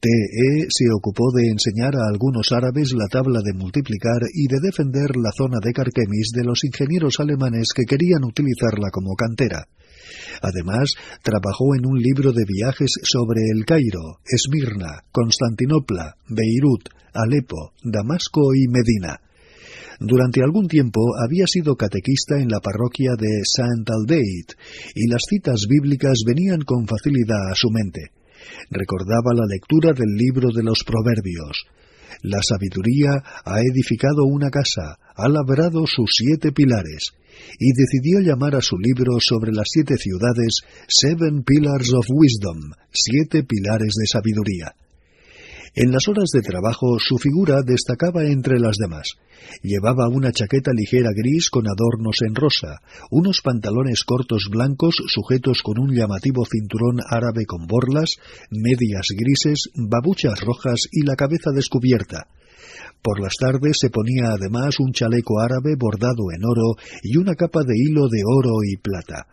T.E. 0.00 0.64
se 0.70 0.88
ocupó 0.96 1.32
de 1.36 1.52
enseñar 1.52 1.92
a 1.96 2.08
algunos 2.08 2.50
árabes 2.52 2.94
la 2.96 3.08
tabla 3.12 3.40
de 3.44 3.52
multiplicar 3.52 4.24
y 4.32 4.48
de 4.48 4.56
defender 4.64 5.16
la 5.20 5.32
zona 5.36 5.58
de 5.62 5.74
Carquemis 5.74 6.32
de 6.32 6.44
los 6.44 6.64
ingenieros 6.64 7.20
alemanes 7.20 7.68
que 7.76 7.84
querían 7.84 8.24
utilizarla 8.24 8.88
como 8.90 9.16
cantera. 9.16 9.68
Además, 10.40 10.94
trabajó 11.22 11.76
en 11.76 11.84
un 11.84 12.00
libro 12.00 12.32
de 12.32 12.44
viajes 12.48 12.90
sobre 13.02 13.42
el 13.52 13.66
Cairo, 13.66 14.20
Esmirna, 14.24 15.04
Constantinopla, 15.12 16.16
Beirut, 16.28 16.88
Alepo, 17.12 17.72
Damasco 17.84 18.54
y 18.54 18.64
Medina. 18.68 19.20
Durante 20.00 20.42
algún 20.42 20.68
tiempo 20.68 21.00
había 21.24 21.46
sido 21.46 21.76
catequista 21.76 22.38
en 22.38 22.48
la 22.48 22.60
parroquia 22.60 23.12
de 23.18 23.42
Saint 23.44 23.88
Aldeit 23.88 24.52
y 24.94 25.08
las 25.08 25.22
citas 25.28 25.66
bíblicas 25.68 26.22
venían 26.26 26.62
con 26.62 26.86
facilidad 26.86 27.50
a 27.50 27.54
su 27.54 27.70
mente. 27.70 28.10
Recordaba 28.70 29.32
la 29.34 29.46
lectura 29.46 29.92
del 29.92 30.14
libro 30.16 30.50
de 30.52 30.62
los 30.62 30.84
Proverbios. 30.84 31.64
La 32.22 32.40
sabiduría 32.42 33.22
ha 33.44 33.60
edificado 33.60 34.24
una 34.24 34.50
casa, 34.50 34.98
ha 35.14 35.28
labrado 35.28 35.86
sus 35.86 36.10
siete 36.14 36.52
pilares, 36.52 37.12
y 37.58 37.72
decidió 37.72 38.20
llamar 38.20 38.54
a 38.54 38.60
su 38.60 38.78
libro 38.78 39.18
sobre 39.20 39.52
las 39.52 39.66
siete 39.70 39.96
ciudades 39.96 40.62
Seven 40.88 41.42
Pillars 41.42 41.92
of 41.92 42.06
Wisdom, 42.10 42.72
siete 42.92 43.42
pilares 43.42 43.94
de 43.98 44.06
sabiduría. 44.06 44.74
En 45.76 45.90
las 45.90 46.06
horas 46.06 46.30
de 46.32 46.40
trabajo 46.40 47.00
su 47.00 47.18
figura 47.18 47.62
destacaba 47.66 48.22
entre 48.24 48.60
las 48.60 48.76
demás. 48.76 49.16
Llevaba 49.60 50.08
una 50.08 50.30
chaqueta 50.30 50.70
ligera 50.72 51.10
gris 51.12 51.50
con 51.50 51.66
adornos 51.66 52.18
en 52.24 52.36
rosa, 52.36 52.80
unos 53.10 53.40
pantalones 53.42 54.04
cortos 54.04 54.46
blancos 54.48 54.94
sujetos 55.08 55.62
con 55.62 55.80
un 55.80 55.92
llamativo 55.92 56.44
cinturón 56.46 57.00
árabe 57.10 57.44
con 57.44 57.66
borlas, 57.66 58.18
medias 58.50 59.08
grises, 59.18 59.70
babuchas 59.74 60.40
rojas 60.42 60.82
y 60.92 61.04
la 61.04 61.16
cabeza 61.16 61.50
descubierta. 61.52 62.28
Por 63.02 63.20
las 63.20 63.34
tardes 63.34 63.76
se 63.80 63.90
ponía 63.90 64.30
además 64.30 64.78
un 64.78 64.92
chaleco 64.92 65.40
árabe 65.40 65.74
bordado 65.76 66.30
en 66.32 66.44
oro 66.44 66.76
y 67.02 67.16
una 67.16 67.34
capa 67.34 67.64
de 67.64 67.74
hilo 67.76 68.08
de 68.08 68.22
oro 68.24 68.62
y 68.62 68.76
plata. 68.76 69.26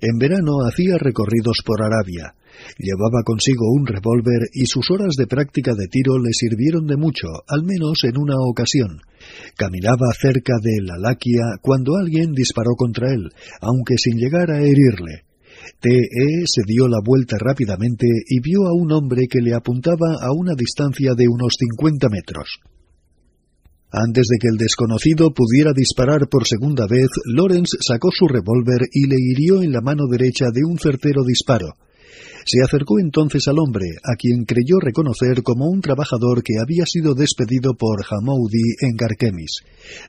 En 0.00 0.18
verano 0.18 0.66
hacía 0.66 0.98
recorridos 0.98 1.62
por 1.64 1.82
Arabia. 1.82 2.34
Llevaba 2.78 3.22
consigo 3.24 3.70
un 3.72 3.86
revólver 3.86 4.48
y 4.52 4.66
sus 4.66 4.90
horas 4.90 5.14
de 5.16 5.26
práctica 5.26 5.74
de 5.74 5.88
tiro 5.88 6.18
le 6.18 6.32
sirvieron 6.32 6.86
de 6.86 6.96
mucho, 6.96 7.28
al 7.46 7.64
menos 7.64 8.04
en 8.04 8.18
una 8.18 8.36
ocasión. 8.38 9.00
Caminaba 9.56 10.06
cerca 10.20 10.54
de 10.62 10.82
la 10.82 10.96
Laquia 10.98 11.58
cuando 11.60 11.96
alguien 11.96 12.32
disparó 12.32 12.74
contra 12.76 13.12
él, 13.12 13.30
aunque 13.60 13.96
sin 13.98 14.16
llegar 14.16 14.50
a 14.50 14.60
herirle. 14.60 15.24
T.E. 15.80 16.44
se 16.46 16.62
dio 16.66 16.88
la 16.88 17.00
vuelta 17.04 17.36
rápidamente 17.38 18.06
y 18.26 18.40
vio 18.40 18.66
a 18.66 18.74
un 18.74 18.92
hombre 18.92 19.26
que 19.28 19.40
le 19.40 19.54
apuntaba 19.54 20.16
a 20.20 20.32
una 20.32 20.54
distancia 20.56 21.14
de 21.14 21.28
unos 21.28 21.54
cincuenta 21.58 22.08
metros. 22.08 22.60
Antes 23.90 24.26
de 24.28 24.38
que 24.38 24.48
el 24.48 24.58
desconocido 24.58 25.32
pudiera 25.32 25.72
disparar 25.74 26.28
por 26.28 26.46
segunda 26.46 26.86
vez, 26.86 27.08
Lawrence 27.24 27.78
sacó 27.80 28.10
su 28.12 28.28
revólver 28.28 28.82
y 28.92 29.06
le 29.06 29.16
hirió 29.18 29.62
en 29.62 29.72
la 29.72 29.80
mano 29.80 30.06
derecha 30.10 30.46
de 30.52 30.62
un 30.64 30.78
certero 30.78 31.24
disparo. 31.24 31.74
Se 32.44 32.62
acercó 32.64 32.98
entonces 32.98 33.46
al 33.48 33.58
hombre, 33.58 33.86
a 34.02 34.16
quien 34.16 34.44
creyó 34.44 34.80
reconocer 34.80 35.42
como 35.42 35.66
un 35.66 35.80
trabajador 35.80 36.42
que 36.42 36.58
había 36.58 36.86
sido 36.86 37.14
despedido 37.14 37.74
por 37.74 38.04
Hamoudi 38.08 38.76
en 38.80 38.96
Garquemis. 38.96 39.60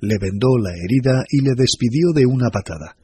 Le 0.01 0.17
vendó 0.17 0.57
la 0.57 0.71
herida 0.71 1.25
y 1.29 1.41
le 1.41 1.51
despidió 1.55 2.11
de 2.13 2.25
una 2.25 2.49
patada. 2.49 2.95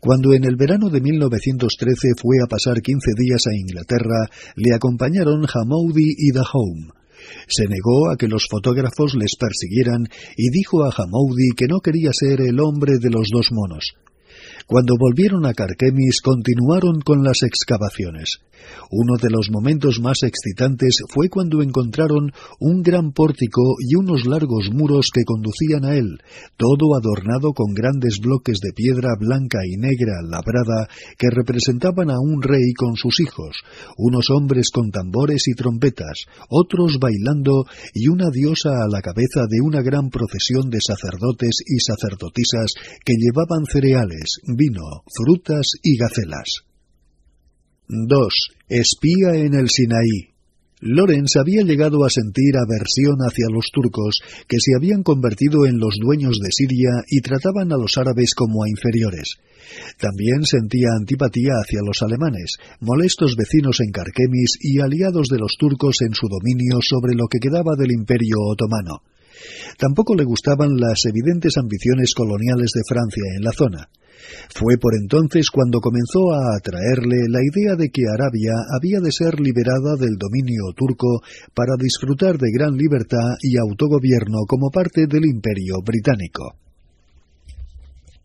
Cuando 0.00 0.32
en 0.32 0.44
el 0.44 0.56
verano 0.56 0.88
de 0.88 1.00
1913 1.00 2.14
fue 2.20 2.36
a 2.42 2.48
pasar 2.48 2.80
quince 2.80 3.12
días 3.16 3.42
a 3.46 3.54
Inglaterra, 3.54 4.28
le 4.56 4.74
acompañaron 4.74 5.46
Hamoudi 5.46 6.14
y 6.16 6.32
Dahome. 6.32 6.92
Se 7.46 7.66
negó 7.66 8.10
a 8.10 8.16
que 8.16 8.28
los 8.28 8.46
fotógrafos 8.50 9.14
les 9.14 9.36
persiguieran 9.36 10.08
y 10.36 10.50
dijo 10.50 10.84
a 10.84 10.92
Hamoudi 10.96 11.50
que 11.56 11.66
no 11.66 11.80
quería 11.80 12.12
ser 12.12 12.40
el 12.40 12.60
hombre 12.60 12.98
de 12.98 13.10
los 13.10 13.28
dos 13.30 13.48
monos. 13.52 13.94
Cuando 14.70 14.94
volvieron 14.96 15.46
a 15.46 15.52
Carquemis 15.52 16.20
continuaron 16.22 17.00
con 17.00 17.24
las 17.24 17.42
excavaciones. 17.42 18.38
Uno 18.90 19.16
de 19.20 19.30
los 19.30 19.50
momentos 19.50 20.00
más 20.00 20.22
excitantes 20.22 21.02
fue 21.08 21.28
cuando 21.28 21.62
encontraron 21.62 22.30
un 22.60 22.82
gran 22.82 23.12
pórtico 23.12 23.62
y 23.78 23.96
unos 23.96 24.26
largos 24.26 24.70
muros 24.72 25.08
que 25.12 25.24
conducían 25.24 25.84
a 25.84 25.94
él, 25.94 26.18
todo 26.56 26.94
adornado 26.94 27.52
con 27.52 27.72
grandes 27.74 28.18
bloques 28.20 28.58
de 28.60 28.72
piedra 28.72 29.14
blanca 29.18 29.58
y 29.64 29.76
negra 29.76 30.22
labrada 30.22 30.88
que 31.18 31.30
representaban 31.30 32.10
a 32.10 32.20
un 32.20 32.42
rey 32.42 32.72
con 32.76 32.94
sus 32.96 33.20
hijos, 33.20 33.56
unos 33.96 34.30
hombres 34.30 34.70
con 34.72 34.90
tambores 34.90 35.48
y 35.48 35.54
trompetas, 35.54 36.26
otros 36.48 36.98
bailando 37.00 37.64
y 37.94 38.08
una 38.08 38.30
diosa 38.30 38.70
a 38.70 38.88
la 38.88 39.02
cabeza 39.02 39.46
de 39.48 39.60
una 39.62 39.82
gran 39.82 40.10
procesión 40.10 40.68
de 40.70 40.78
sacerdotes 40.80 41.62
y 41.66 41.78
sacerdotisas 41.80 42.74
que 43.04 43.14
llevaban 43.14 43.64
cereales, 43.66 44.40
vino, 44.60 45.04
frutas 45.08 45.72
y 45.82 45.96
gacelas. 45.96 46.68
2. 47.88 48.34
Espía 48.68 49.34
en 49.36 49.54
el 49.54 49.70
Sinaí. 49.70 50.36
Lorenz 50.82 51.36
había 51.36 51.62
llegado 51.62 52.04
a 52.04 52.10
sentir 52.10 52.56
aversión 52.56 53.20
hacia 53.20 53.48
los 53.50 53.70
turcos, 53.72 54.20
que 54.48 54.58
se 54.60 54.72
habían 54.76 55.02
convertido 55.02 55.64
en 55.64 55.78
los 55.78 55.96
dueños 56.00 56.38
de 56.40 56.48
Siria 56.52 57.04
y 57.08 57.20
trataban 57.20 57.72
a 57.72 57.76
los 57.76 57.96
árabes 57.96 58.34
como 58.34 58.64
a 58.64 58.68
inferiores. 58.68 59.40
También 59.98 60.44
sentía 60.44 60.88
antipatía 60.98 61.52
hacia 61.56 61.80
los 61.84 62.02
alemanes, 62.02 62.56
molestos 62.80 63.36
vecinos 63.36 63.80
en 63.80 63.92
Carquemis 63.92 64.56
y 64.60 64.80
aliados 64.80 65.28
de 65.28 65.38
los 65.38 65.56
turcos 65.58 65.96
en 66.00 66.12
su 66.12 66.28
dominio 66.28 66.80
sobre 66.80 67.14
lo 67.14 67.28
que 67.28 67.40
quedaba 67.40 67.76
del 67.76 67.92
imperio 67.92 68.36
otomano. 68.40 69.04
Tampoco 69.78 70.14
le 70.14 70.24
gustaban 70.24 70.76
las 70.76 71.04
evidentes 71.06 71.56
ambiciones 71.56 72.14
coloniales 72.14 72.72
de 72.74 72.82
Francia 72.88 73.24
en 73.36 73.44
la 73.44 73.52
zona. 73.52 73.88
Fue 74.54 74.76
por 74.78 74.94
entonces 74.94 75.50
cuando 75.50 75.80
comenzó 75.80 76.32
a 76.32 76.56
atraerle 76.56 77.28
la 77.28 77.40
idea 77.42 77.76
de 77.76 77.90
que 77.90 78.02
Arabia 78.06 78.54
había 78.76 79.00
de 79.00 79.12
ser 79.12 79.40
liberada 79.40 79.96
del 79.98 80.16
dominio 80.16 80.72
turco 80.76 81.22
para 81.54 81.74
disfrutar 81.78 82.38
de 82.38 82.50
gran 82.52 82.76
libertad 82.76 83.36
y 83.42 83.56
autogobierno 83.58 84.46
como 84.46 84.70
parte 84.70 85.06
del 85.08 85.24
imperio 85.26 85.76
británico. 85.84 86.54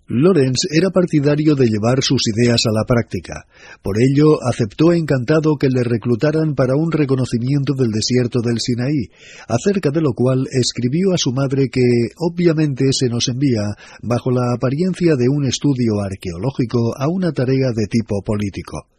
Lorenz 0.08 0.70
era 0.70 0.92
partidario 0.92 1.56
de 1.56 1.66
llevar 1.66 2.04
sus 2.04 2.22
ideas 2.28 2.62
a 2.68 2.72
la 2.72 2.86
práctica. 2.86 3.48
Por 3.82 3.96
ello, 3.98 4.38
aceptó 4.48 4.94
encantado 4.94 5.58
que 5.60 5.68
le 5.68 5.84
reclutaran 5.84 6.54
para 6.54 6.76
un 6.76 6.92
reconocimiento 6.92 7.74
del 7.74 7.90
desierto 7.90 8.42
del 8.42 8.60
Sinaí, 8.60 9.10
acerca 9.48 9.90
de 9.90 10.02
lo 10.02 10.14
cual 10.14 10.46
escribió 10.52 11.12
a 11.14 11.18
su 11.18 11.32
madre 11.32 11.70
que, 11.70 11.82
obviamente, 12.18 12.86
se 12.92 13.10
nos 13.10 13.28
envía, 13.30 13.64
bajo 14.04 14.30
la 14.30 14.54
apariencia 14.54 15.16
de 15.16 15.28
un 15.28 15.48
estudio 15.48 16.00
arqueológico, 16.00 16.94
a 17.00 17.08
una 17.10 17.32
tarea 17.32 17.74
de 17.76 17.88
tipo 17.88 18.22
político. 18.22 18.95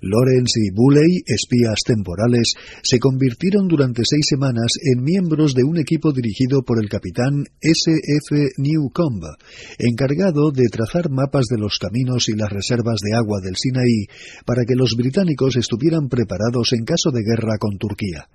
Lawrence 0.00 0.60
y 0.64 0.70
Bulley, 0.70 1.22
espías 1.26 1.78
temporales, 1.84 2.54
se 2.82 2.98
convirtieron 2.98 3.68
durante 3.68 4.02
seis 4.04 4.24
semanas 4.28 4.72
en 4.82 5.02
miembros 5.02 5.54
de 5.54 5.64
un 5.64 5.78
equipo 5.78 6.12
dirigido 6.12 6.62
por 6.62 6.82
el 6.82 6.88
capitán 6.88 7.44
S. 7.60 7.90
F. 7.90 8.48
Newcomb, 8.56 9.22
encargado 9.78 10.50
de 10.50 10.68
trazar 10.68 11.10
mapas 11.10 11.46
de 11.50 11.58
los 11.58 11.78
caminos 11.78 12.28
y 12.28 12.36
las 12.36 12.50
reservas 12.50 13.00
de 13.02 13.16
agua 13.16 13.40
del 13.42 13.56
Sinaí 13.56 14.06
para 14.46 14.64
que 14.64 14.74
los 14.74 14.94
británicos 14.96 15.56
estuvieran 15.56 16.08
preparados 16.08 16.72
en 16.72 16.84
caso 16.84 17.10
de 17.10 17.22
guerra 17.22 17.58
con 17.58 17.76
Turquía. 17.78 18.28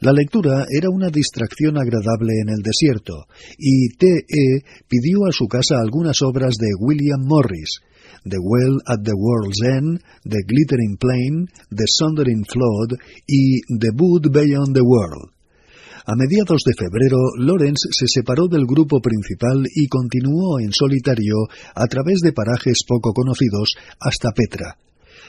La 0.00 0.12
lectura 0.12 0.64
era 0.70 0.88
una 0.88 1.10
distracción 1.10 1.76
agradable 1.76 2.32
en 2.40 2.48
el 2.48 2.62
desierto, 2.62 3.26
y 3.58 3.90
T.E. 3.98 4.64
pidió 4.88 5.26
a 5.28 5.32
su 5.32 5.46
casa 5.46 5.78
algunas 5.78 6.22
obras 6.22 6.54
de 6.58 6.68
William 6.78 7.20
Morris, 7.22 7.82
The 8.24 8.38
Well 8.38 8.80
at 8.86 9.02
the 9.02 9.14
World's 9.14 9.62
End, 9.62 10.00
The 10.24 10.42
Glittering 10.46 10.96
Plain, 10.98 11.48
The 11.70 11.86
Sundering 11.86 12.44
Flood 12.44 12.98
y 13.26 13.60
The 13.78 13.90
Wood 13.94 14.30
Beyond 14.30 14.74
the 14.74 14.82
World. 14.82 15.30
A 16.06 16.16
mediados 16.16 16.62
de 16.64 16.72
febrero, 16.74 17.18
Lawrence 17.38 17.88
se 17.92 18.06
separó 18.08 18.48
del 18.48 18.66
grupo 18.66 19.00
principal 19.00 19.64
y 19.74 19.86
continuó 19.86 20.58
en 20.58 20.72
solitario 20.72 21.46
a 21.74 21.86
través 21.86 22.20
de 22.20 22.32
parajes 22.32 22.82
poco 22.86 23.12
conocidos 23.12 23.74
hasta 24.00 24.32
Petra. 24.32 24.76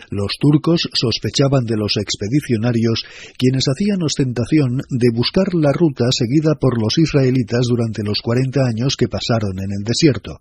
Los 0.10 0.36
turcos 0.40 0.90
sospechaban 0.94 1.66
de 1.66 1.78
los 1.78 1.98
expedicionarios, 1.98 3.04
quienes 3.38 3.66
hacían 3.66 4.04
ostentación 4.04 4.82
de 4.90 5.08
buscar 5.14 5.54
la 5.54 5.72
ruta 5.72 6.06
seguida 6.12 6.56
por 6.60 6.82
los 6.82 6.98
israelitas 6.98 7.62
durante 7.70 8.04
los 8.04 8.22
cuarenta 8.22 8.66
años 8.66 8.96
que 8.98 9.08
pasaron 9.08 9.60
en 9.60 9.72
el 9.72 9.84
desierto. 9.86 10.40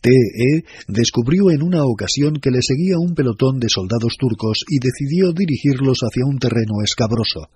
TE 0.00 0.64
descubrió 0.88 1.50
en 1.50 1.62
una 1.62 1.84
ocasión 1.84 2.36
que 2.40 2.50
le 2.50 2.62
seguía 2.62 2.98
un 2.98 3.14
pelotón 3.14 3.58
de 3.58 3.68
soldados 3.68 4.16
turcos 4.18 4.64
y 4.68 4.78
decidió 4.78 5.32
dirigirlos 5.32 6.00
hacia 6.00 6.26
un 6.26 6.38
terreno 6.38 6.82
escabroso. 6.82 7.48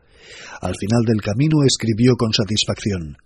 Al 0.60 0.74
final 0.78 1.04
del 1.06 1.22
camino 1.22 1.62
escribió 1.64 2.16
con 2.16 2.32
satisfacción 2.32 3.16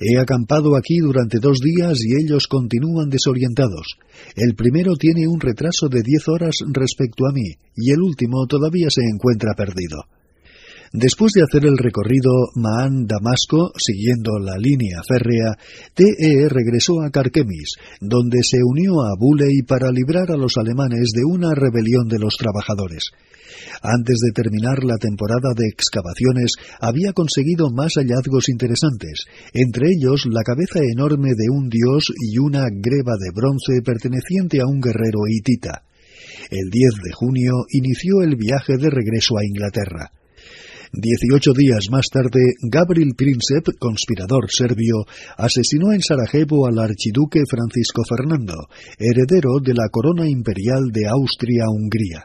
He 0.00 0.18
acampado 0.18 0.76
aquí 0.76 0.98
durante 0.98 1.38
dos 1.40 1.58
días 1.60 1.98
y 2.02 2.22
ellos 2.22 2.46
continúan 2.46 3.10
desorientados. 3.10 3.98
El 4.34 4.54
primero 4.54 4.96
tiene 4.96 5.28
un 5.28 5.40
retraso 5.40 5.88
de 5.88 6.02
diez 6.02 6.26
horas 6.28 6.56
respecto 6.72 7.26
a 7.26 7.32
mí 7.32 7.52
y 7.76 7.92
el 7.92 8.00
último 8.00 8.46
todavía 8.46 8.88
se 8.90 9.02
encuentra 9.02 9.54
perdido. 9.54 10.04
Después 10.92 11.32
de 11.32 11.42
hacer 11.42 11.66
el 11.66 11.76
recorrido 11.76 12.32
Maan-Damasco, 12.54 13.72
siguiendo 13.76 14.38
la 14.38 14.56
línea 14.56 15.02
férrea, 15.06 15.52
TE 15.94 16.48
regresó 16.48 17.02
a 17.02 17.10
Carquemis, 17.10 17.76
donde 18.00 18.38
se 18.42 18.58
unió 18.64 19.02
a 19.02 19.14
Buley 19.18 19.62
para 19.66 19.92
librar 19.92 20.30
a 20.30 20.36
los 20.36 20.56
alemanes 20.56 21.10
de 21.14 21.24
una 21.24 21.54
rebelión 21.54 22.08
de 22.08 22.18
los 22.18 22.34
trabajadores. 22.38 23.10
Antes 23.82 24.16
de 24.24 24.32
terminar 24.32 24.82
la 24.82 24.96
temporada 24.96 25.52
de 25.54 25.68
excavaciones, 25.68 26.52
había 26.80 27.12
conseguido 27.12 27.70
más 27.70 27.94
hallazgos 27.94 28.48
interesantes, 28.48 29.26
entre 29.52 29.90
ellos 29.92 30.26
la 30.26 30.42
cabeza 30.42 30.80
enorme 30.80 31.30
de 31.36 31.50
un 31.50 31.68
dios 31.68 32.12
y 32.16 32.38
una 32.38 32.66
greba 32.70 33.12
de 33.18 33.30
bronce 33.34 33.82
perteneciente 33.84 34.60
a 34.60 34.66
un 34.66 34.80
guerrero 34.80 35.20
hitita. 35.28 35.82
El 36.50 36.70
10 36.70 36.94
de 37.04 37.12
junio 37.12 37.52
inició 37.70 38.22
el 38.22 38.36
viaje 38.36 38.76
de 38.78 38.90
regreso 38.90 39.36
a 39.36 39.44
Inglaterra. 39.44 40.12
Dieciocho 40.92 41.52
días 41.52 41.90
más 41.90 42.06
tarde, 42.10 42.40
Gabriel 42.62 43.12
Princep, 43.14 43.76
conspirador 43.78 44.50
serbio, 44.50 45.04
asesinó 45.36 45.92
en 45.92 46.00
Sarajevo 46.00 46.66
al 46.66 46.78
archiduque 46.78 47.40
Francisco 47.46 48.02
Fernando, 48.08 48.54
heredero 48.98 49.60
de 49.62 49.74
la 49.74 49.88
corona 49.90 50.26
imperial 50.26 50.88
de 50.90 51.06
Austria-Hungría. 51.06 52.24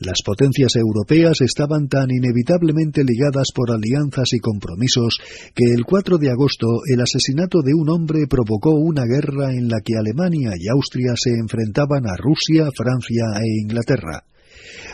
Las 0.00 0.20
potencias 0.22 0.76
europeas 0.76 1.40
estaban 1.40 1.88
tan 1.88 2.10
inevitablemente 2.10 3.02
ligadas 3.02 3.48
por 3.54 3.70
alianzas 3.70 4.34
y 4.34 4.40
compromisos 4.40 5.18
que 5.54 5.72
el 5.72 5.84
4 5.84 6.18
de 6.18 6.30
agosto 6.30 6.66
el 6.86 7.00
asesinato 7.00 7.62
de 7.62 7.72
un 7.72 7.88
hombre 7.88 8.26
provocó 8.28 8.72
una 8.72 9.04
guerra 9.04 9.52
en 9.52 9.68
la 9.68 9.80
que 9.80 9.96
Alemania 9.96 10.52
y 10.54 10.68
Austria 10.68 11.14
se 11.16 11.30
enfrentaban 11.30 12.06
a 12.06 12.16
Rusia, 12.16 12.68
Francia 12.76 13.24
e 13.40 13.62
Inglaterra. 13.62 14.22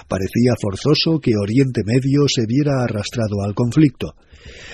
Parecía 0.08 0.54
forzoso 0.60 1.20
que 1.20 1.36
Oriente 1.36 1.82
Medio 1.84 2.26
se 2.28 2.46
viera 2.46 2.82
arrastrado 2.82 3.42
al 3.44 3.54
conflicto. 3.54 4.14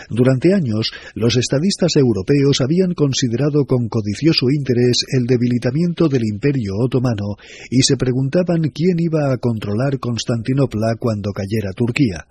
Durante 0.08 0.54
años, 0.54 0.90
los 1.14 1.36
estadistas 1.36 1.96
europeos 1.96 2.60
habían 2.60 2.94
considerado 2.94 3.66
con 3.66 3.88
codicioso 3.88 4.46
interés 4.50 5.04
el 5.12 5.26
debilitamiento 5.26 6.08
del 6.08 6.24
imperio 6.24 6.76
otomano 6.78 7.36
y 7.70 7.82
se 7.82 7.96
preguntaban 7.96 8.62
quién 8.74 8.98
iba 8.98 9.32
a 9.32 9.36
controlar 9.36 9.98
Constantinopla 9.98 10.96
cuando 10.98 11.32
cayera 11.32 11.72
Turquía. 11.72 12.26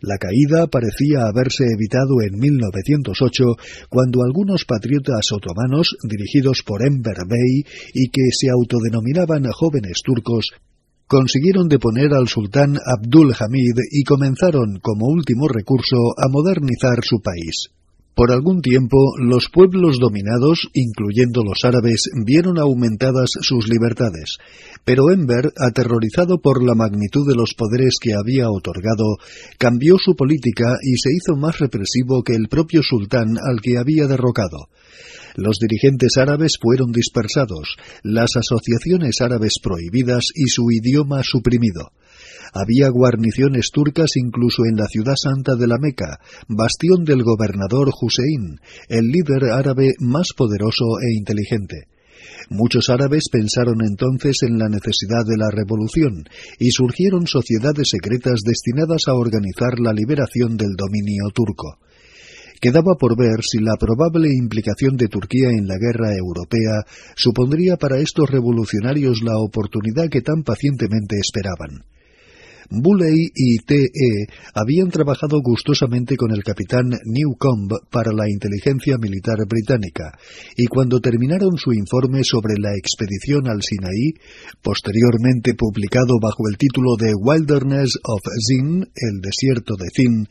La 0.00 0.18
caída 0.18 0.68
parecía 0.68 1.26
haberse 1.26 1.64
evitado 1.64 2.22
en 2.22 2.38
1908 2.38 3.44
cuando 3.88 4.22
algunos 4.22 4.64
patriotas 4.64 5.32
otomanos, 5.32 5.96
dirigidos 6.02 6.62
por 6.64 6.86
Enver 6.86 7.26
Bey 7.26 7.64
y 7.94 8.08
que 8.10 8.30
se 8.30 8.48
autodenominaban 8.50 9.44
jóvenes 9.50 10.00
turcos, 10.04 10.52
consiguieron 11.08 11.68
deponer 11.68 12.12
al 12.12 12.28
sultán 12.28 12.76
Abdul 12.76 13.34
Hamid 13.38 13.80
y 13.90 14.04
comenzaron, 14.04 14.78
como 14.80 15.06
último 15.06 15.48
recurso, 15.48 15.96
a 16.16 16.28
modernizar 16.28 17.02
su 17.02 17.20
país. 17.20 17.70
Por 18.14 18.32
algún 18.32 18.60
tiempo, 18.60 18.96
los 19.20 19.48
pueblos 19.48 19.98
dominados, 20.00 20.68
incluyendo 20.74 21.44
los 21.44 21.64
árabes, 21.64 22.10
vieron 22.26 22.58
aumentadas 22.58 23.30
sus 23.40 23.68
libertades, 23.68 24.38
pero 24.84 25.12
Enver, 25.12 25.52
aterrorizado 25.56 26.38
por 26.42 26.64
la 26.64 26.74
magnitud 26.74 27.28
de 27.28 27.36
los 27.36 27.54
poderes 27.54 27.94
que 28.00 28.14
había 28.14 28.50
otorgado, 28.50 29.18
cambió 29.56 29.98
su 29.98 30.16
política 30.16 30.78
y 30.82 30.96
se 30.98 31.10
hizo 31.14 31.36
más 31.36 31.60
represivo 31.60 32.24
que 32.24 32.34
el 32.34 32.48
propio 32.48 32.82
sultán 32.82 33.38
al 33.38 33.60
que 33.62 33.78
había 33.78 34.08
derrocado. 34.08 34.66
Los 35.40 35.58
dirigentes 35.60 36.16
árabes 36.16 36.58
fueron 36.60 36.90
dispersados, 36.90 37.76
las 38.02 38.30
asociaciones 38.34 39.20
árabes 39.20 39.60
prohibidas 39.62 40.30
y 40.34 40.48
su 40.48 40.68
idioma 40.72 41.22
suprimido. 41.22 41.92
Había 42.52 42.88
guarniciones 42.88 43.70
turcas 43.72 44.16
incluso 44.16 44.64
en 44.68 44.74
la 44.74 44.88
ciudad 44.88 45.14
santa 45.14 45.54
de 45.54 45.68
la 45.68 45.76
Meca, 45.78 46.18
bastión 46.48 47.04
del 47.04 47.22
gobernador 47.22 47.92
Hussein, 48.02 48.58
el 48.88 49.04
líder 49.12 49.52
árabe 49.52 49.94
más 50.00 50.32
poderoso 50.36 50.98
e 51.00 51.14
inteligente. 51.16 51.86
Muchos 52.50 52.88
árabes 52.90 53.28
pensaron 53.30 53.78
entonces 53.86 54.38
en 54.42 54.58
la 54.58 54.68
necesidad 54.68 55.22
de 55.24 55.36
la 55.36 55.50
revolución 55.52 56.24
y 56.58 56.72
surgieron 56.72 57.28
sociedades 57.28 57.90
secretas 57.90 58.40
destinadas 58.44 59.02
a 59.06 59.14
organizar 59.14 59.78
la 59.78 59.92
liberación 59.92 60.56
del 60.56 60.74
dominio 60.76 61.30
turco. 61.32 61.78
Quedaba 62.60 62.96
por 62.98 63.16
ver 63.16 63.42
si 63.42 63.58
la 63.60 63.76
probable 63.78 64.28
implicación 64.32 64.96
de 64.96 65.08
Turquía 65.08 65.50
en 65.50 65.68
la 65.68 65.76
guerra 65.78 66.14
europea 66.16 66.84
supondría 67.14 67.76
para 67.76 67.98
estos 67.98 68.28
revolucionarios 68.28 69.22
la 69.22 69.38
oportunidad 69.38 70.08
que 70.10 70.22
tan 70.22 70.42
pacientemente 70.42 71.16
esperaban. 71.18 71.84
Bulley 72.70 73.30
y 73.34 73.58
T.E. 73.58 74.26
habían 74.54 74.90
trabajado 74.90 75.40
gustosamente 75.42 76.16
con 76.16 76.32
el 76.32 76.42
capitán 76.42 76.90
Newcomb 77.04 77.72
para 77.90 78.12
la 78.12 78.28
inteligencia 78.28 78.96
militar 78.98 79.38
británica, 79.48 80.12
y 80.56 80.66
cuando 80.66 81.00
terminaron 81.00 81.56
su 81.56 81.72
informe 81.72 82.24
sobre 82.24 82.54
la 82.58 82.76
expedición 82.76 83.48
al 83.48 83.62
Sinaí, 83.62 84.12
posteriormente 84.62 85.54
publicado 85.54 86.18
bajo 86.20 86.48
el 86.50 86.58
título 86.58 86.96
de 86.98 87.14
Wilderness 87.14 87.98
of 88.04 88.20
Zin, 88.46 88.82
el 88.94 89.20
desierto 89.22 89.74
de 89.76 89.88
Zin, 89.94 90.28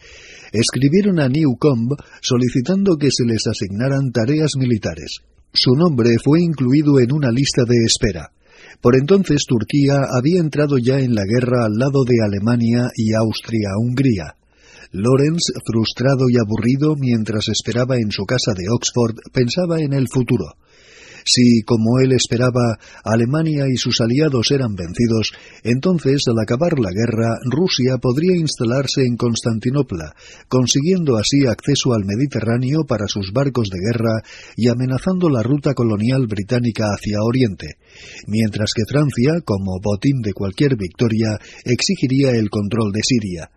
escribieron 0.52 1.20
a 1.20 1.30
Newcomb 1.30 1.94
solicitando 2.22 2.98
que 2.98 3.10
se 3.12 3.26
les 3.26 3.48
asignaran 3.48 4.12
tareas 4.12 4.52
militares. 4.58 5.22
Su 5.54 5.74
nombre 5.74 6.18
fue 6.24 6.42
incluido 6.42 7.00
en 7.00 7.12
una 7.12 7.32
lista 7.32 7.64
de 7.68 7.84
espera. 7.84 8.30
Por 8.82 8.96
entonces 8.96 9.46
Turquía 9.48 10.02
había 10.12 10.40
entrado 10.40 10.78
ya 10.78 11.00
en 11.00 11.16
la 11.16 11.24
guerra 11.24 11.66
al 11.66 11.74
lado 11.74 12.04
de 12.06 12.16
Alemania 12.24 12.90
y 12.96 13.14
Austria-Hungría. 13.14 14.36
Lawrence, 14.92 15.52
frustrado 15.66 16.30
y 16.30 16.38
aburrido 16.38 16.96
mientras 16.96 17.50
esperaba 17.50 17.98
en 17.98 18.12
su 18.12 18.26
casa 18.26 18.54
de 18.56 18.66
Oxford, 18.70 19.16
pensaba 19.34 19.80
en 19.80 19.94
el 19.94 20.08
futuro. 20.08 20.56
Si, 21.28 21.62
como 21.64 22.00
él 22.00 22.14
esperaba, 22.14 22.80
Alemania 23.04 23.66
y 23.68 23.76
sus 23.76 24.00
aliados 24.00 24.50
eran 24.52 24.76
vencidos, 24.76 25.34
entonces, 25.62 26.22
al 26.28 26.40
acabar 26.40 26.80
la 26.80 26.90
guerra, 26.90 27.38
Rusia 27.44 27.98
podría 28.02 28.38
instalarse 28.38 29.04
en 29.04 29.18
Constantinopla, 29.18 30.16
consiguiendo 30.48 31.18
así 31.18 31.46
acceso 31.46 31.94
al 31.94 32.06
Mediterráneo 32.06 32.86
para 32.88 33.10
sus 33.10 33.34
barcos 33.34 33.68
de 33.70 33.80
guerra 33.80 34.24
y 34.56 34.70
amenazando 34.70 35.30
la 35.30 35.44
ruta 35.44 35.74
colonial 35.74 36.28
británica 36.28 36.86
hacia 36.94 37.22
Oriente, 37.22 37.76
mientras 38.28 38.72
que 38.74 38.84
Francia, 38.90 39.42
como 39.44 39.82
botín 39.84 40.22
de 40.22 40.32
cualquier 40.32 40.78
victoria, 40.78 41.38
exigiría 41.66 42.32
el 42.32 42.50
control 42.50 42.94
de 42.94 43.02
Siria. 43.04 43.52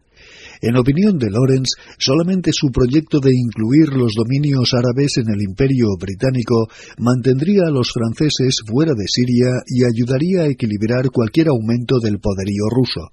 En 0.63 0.77
opinión 0.77 1.19
de 1.19 1.31
Lawrence, 1.31 1.73
solamente 1.99 2.51
su 2.53 2.71
proyecto 2.71 3.19
de 3.19 3.33
incluir 3.33 3.97
los 3.97 4.13
dominios 4.15 4.73
árabes 4.75 5.17
en 5.17 5.33
el 5.33 5.41
imperio 5.41 5.89
británico 5.99 6.69
mantendría 6.99 7.63
a 7.67 7.71
los 7.71 7.93
franceses 7.93 8.57
fuera 8.67 8.93
de 8.95 9.09
Siria 9.09 9.63
y 9.67 9.85
ayudaría 9.85 10.43
a 10.43 10.49
equilibrar 10.49 11.11
cualquier 11.11 11.49
aumento 11.49 11.99
del 11.99 12.19
poderío 12.19 12.69
ruso. 12.69 13.13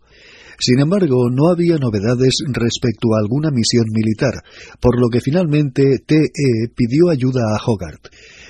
Sin 0.60 0.80
embargo, 0.80 1.30
no 1.30 1.50
había 1.50 1.78
novedades 1.78 2.44
respecto 2.48 3.14
a 3.14 3.20
alguna 3.22 3.52
misión 3.52 3.86
militar, 3.94 4.44
por 4.82 5.00
lo 5.00 5.08
que 5.08 5.22
finalmente 5.22 6.00
TE 6.06 6.70
pidió 6.76 7.10
ayuda 7.10 7.56
a 7.56 7.62
Hogarth. 7.64 8.10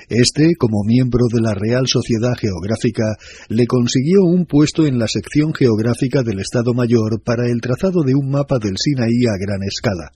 Este, 0.10 0.55
como 0.58 0.86
miembro 0.86 1.26
de 1.34 1.41
la 1.41 1.53
Real 1.53 1.86
Sociedad 1.88 2.34
Geográfica, 2.39 3.18
le 3.49 3.68
consiguió 3.68 4.24
un 4.24 4.45
puesto 4.45 4.86
en 4.86 4.99
la 4.99 5.08
sección 5.08 5.53
geográfica 5.53 6.24
del 6.24 6.39
Estado 6.39 6.74
Mayor 6.74 7.22
para 7.22 7.49
el 7.49 7.60
trazado 7.60 8.03
de 8.03 8.16
un 8.16 8.30
mapa 8.30 8.58
del 8.58 8.76
Sinaí 8.78 9.26
a 9.28 9.38
gran 9.38 9.64
escala. 9.64 10.12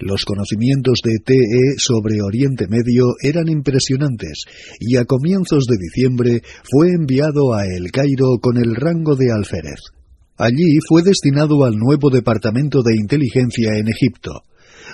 Los 0.00 0.24
conocimientos 0.24 1.00
de 1.02 1.18
TE 1.18 1.78
sobre 1.78 2.22
Oriente 2.22 2.68
Medio 2.68 3.14
eran 3.20 3.48
impresionantes 3.48 4.44
y 4.78 4.96
a 4.96 5.04
comienzos 5.04 5.64
de 5.66 5.76
diciembre 5.76 6.42
fue 6.70 6.90
enviado 6.92 7.54
a 7.54 7.66
El 7.66 7.90
Cairo 7.90 8.38
con 8.40 8.56
el 8.56 8.76
rango 8.76 9.16
de 9.16 9.32
alférez. 9.32 9.80
Allí 10.36 10.78
fue 10.86 11.02
destinado 11.02 11.64
al 11.64 11.74
nuevo 11.74 12.10
Departamento 12.10 12.82
de 12.84 12.94
Inteligencia 12.94 13.76
en 13.76 13.88
Egipto. 13.88 14.42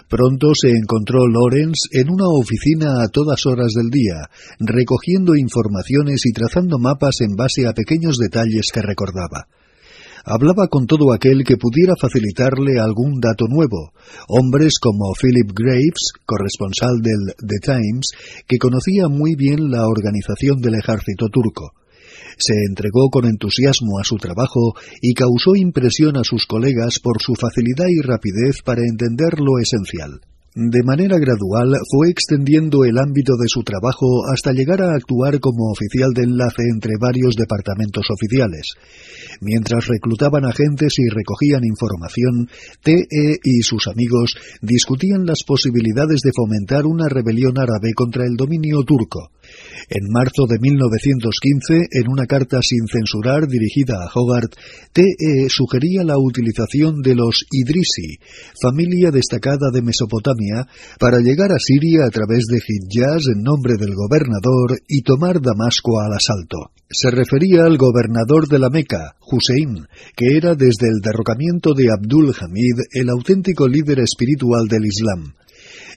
Pronto 0.08 0.52
se 0.54 0.68
encontró 0.70 1.26
Lawrence 1.26 1.88
en 1.92 2.10
una 2.10 2.28
oficina 2.28 3.02
a 3.02 3.08
todas 3.08 3.46
horas 3.46 3.72
del 3.74 3.90
día, 3.90 4.28
recogiendo 4.60 5.34
informaciones 5.34 6.26
y 6.26 6.32
trazando 6.32 6.78
mapas 6.78 7.20
en 7.20 7.36
base 7.36 7.66
a 7.66 7.72
pequeños 7.72 8.18
detalles 8.18 8.68
que 8.72 8.82
recordaba. 8.82 9.48
hablaba 10.26 10.68
con 10.68 10.86
todo 10.86 11.12
aquel 11.12 11.44
que 11.44 11.58
pudiera 11.58 11.94
facilitarle 12.00 12.80
algún 12.80 13.20
dato 13.20 13.44
nuevo, 13.48 13.92
hombres 14.28 14.78
como 14.80 15.12
Philip 15.12 15.52
Graves, 15.52 16.12
corresponsal 16.24 17.00
del 17.02 17.34
The 17.46 17.58
Times, 17.60 18.08
que 18.46 18.58
conocía 18.58 19.08
muy 19.08 19.34
bien 19.36 19.70
la 19.70 19.86
organización 19.86 20.60
del 20.60 20.76
ejército 20.76 21.28
turco. 21.28 21.72
Se 22.38 22.54
entregó 22.68 23.10
con 23.10 23.26
entusiasmo 23.26 23.98
a 24.00 24.04
su 24.04 24.16
trabajo 24.16 24.74
y 25.00 25.14
causó 25.14 25.56
impresión 25.56 26.16
a 26.16 26.24
sus 26.24 26.46
colegas 26.46 27.00
por 27.00 27.20
su 27.20 27.34
facilidad 27.34 27.86
y 27.88 28.00
rapidez 28.00 28.62
para 28.64 28.82
entender 28.82 29.40
lo 29.40 29.58
esencial. 29.60 30.20
De 30.56 30.84
manera 30.84 31.18
gradual 31.18 31.74
fue 31.90 32.10
extendiendo 32.10 32.84
el 32.84 32.96
ámbito 32.96 33.32
de 33.34 33.48
su 33.48 33.64
trabajo 33.64 34.06
hasta 34.32 34.52
llegar 34.52 34.82
a 34.82 34.94
actuar 34.94 35.40
como 35.40 35.72
oficial 35.72 36.12
de 36.14 36.22
enlace 36.22 36.62
entre 36.72 36.92
varios 36.96 37.34
departamentos 37.34 38.06
oficiales. 38.08 38.70
Mientras 39.40 39.88
reclutaban 39.88 40.44
agentes 40.44 40.94
y 40.98 41.08
recogían 41.10 41.64
información, 41.64 42.48
TE 42.84 43.40
y 43.42 43.62
sus 43.62 43.88
amigos 43.88 44.36
discutían 44.62 45.26
las 45.26 45.42
posibilidades 45.42 46.20
de 46.22 46.30
fomentar 46.32 46.86
una 46.86 47.08
rebelión 47.08 47.58
árabe 47.58 47.92
contra 47.92 48.24
el 48.24 48.36
dominio 48.36 48.84
turco. 48.84 49.33
En 49.88 50.08
marzo 50.10 50.46
de 50.48 50.58
1915, 50.58 51.88
en 51.90 52.08
una 52.08 52.26
carta 52.26 52.60
sin 52.62 52.86
censurar 52.86 53.46
dirigida 53.46 53.96
a 54.02 54.10
Hogarth, 54.12 54.56
TE 54.92 55.48
sugería 55.48 56.04
la 56.04 56.18
utilización 56.18 57.02
de 57.02 57.14
los 57.14 57.44
Idrisi, 57.50 58.18
familia 58.62 59.10
destacada 59.10 59.70
de 59.72 59.82
Mesopotamia, 59.82 60.66
para 60.98 61.18
llegar 61.18 61.52
a 61.52 61.58
Siria 61.58 62.06
a 62.06 62.10
través 62.10 62.44
de 62.48 62.58
Hijaz 62.58 63.26
en 63.28 63.42
nombre 63.42 63.74
del 63.78 63.94
gobernador 63.94 64.80
y 64.88 65.02
tomar 65.02 65.40
Damasco 65.40 66.00
al 66.00 66.14
asalto. 66.14 66.70
Se 66.88 67.10
refería 67.10 67.64
al 67.64 67.76
gobernador 67.76 68.46
de 68.46 68.58
la 68.58 68.70
Meca, 68.70 69.16
Hussein, 69.20 69.86
que 70.16 70.36
era 70.36 70.54
desde 70.54 70.86
el 70.88 71.00
derrocamiento 71.02 71.74
de 71.74 71.88
Abdul 71.90 72.32
Hamid 72.38 72.76
el 72.92 73.08
auténtico 73.08 73.66
líder 73.66 74.00
espiritual 74.00 74.68
del 74.68 74.86
Islam. 74.86 75.34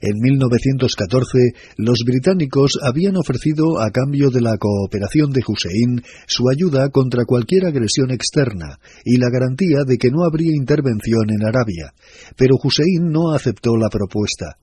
En 0.02 0.14
1914, 0.20 1.54
los 1.78 2.00
británicos 2.06 2.80
habían 2.82 3.18
ofrecido, 3.18 3.80
a 3.80 3.89
cambio 3.91 4.30
de 4.30 4.41
la 4.41 4.58
cooperación 4.58 5.32
de 5.32 5.43
Hussein, 5.48 6.04
su 6.28 6.50
ayuda 6.50 6.89
contra 6.89 7.26
cualquier 7.26 7.66
agresión 7.66 8.12
externa 8.12 8.80
y 9.04 9.18
la 9.18 9.30
garantía 9.30 9.84
de 9.86 9.98
que 9.98 10.12
no 10.12 10.24
habría 10.24 10.56
intervención 10.56 11.30
en 11.30 11.45
Arabia. 11.45 11.93
Pero 12.36 12.56
Hussein 12.62 13.12
no 13.12 13.32
aceptó 13.34 13.76
la 13.78 13.89
propuesta. 13.89 14.58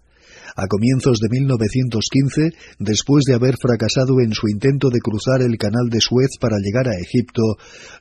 A 0.57 0.68
comienzos 0.68 1.18
de 1.18 1.28
1915, 1.30 2.52
después 2.78 3.24
de 3.26 3.34
haber 3.34 3.57
fracasado 3.61 4.20
en 4.20 4.32
su 4.34 4.46
intento 4.46 4.88
de 4.88 5.00
cruzar 5.00 5.42
el 5.42 5.59
canal 5.59 5.90
de 5.90 6.00
Suez 6.00 6.38
para 6.38 6.59
llegar 6.59 6.86
a 6.86 6.94
Egipto, 6.94 7.42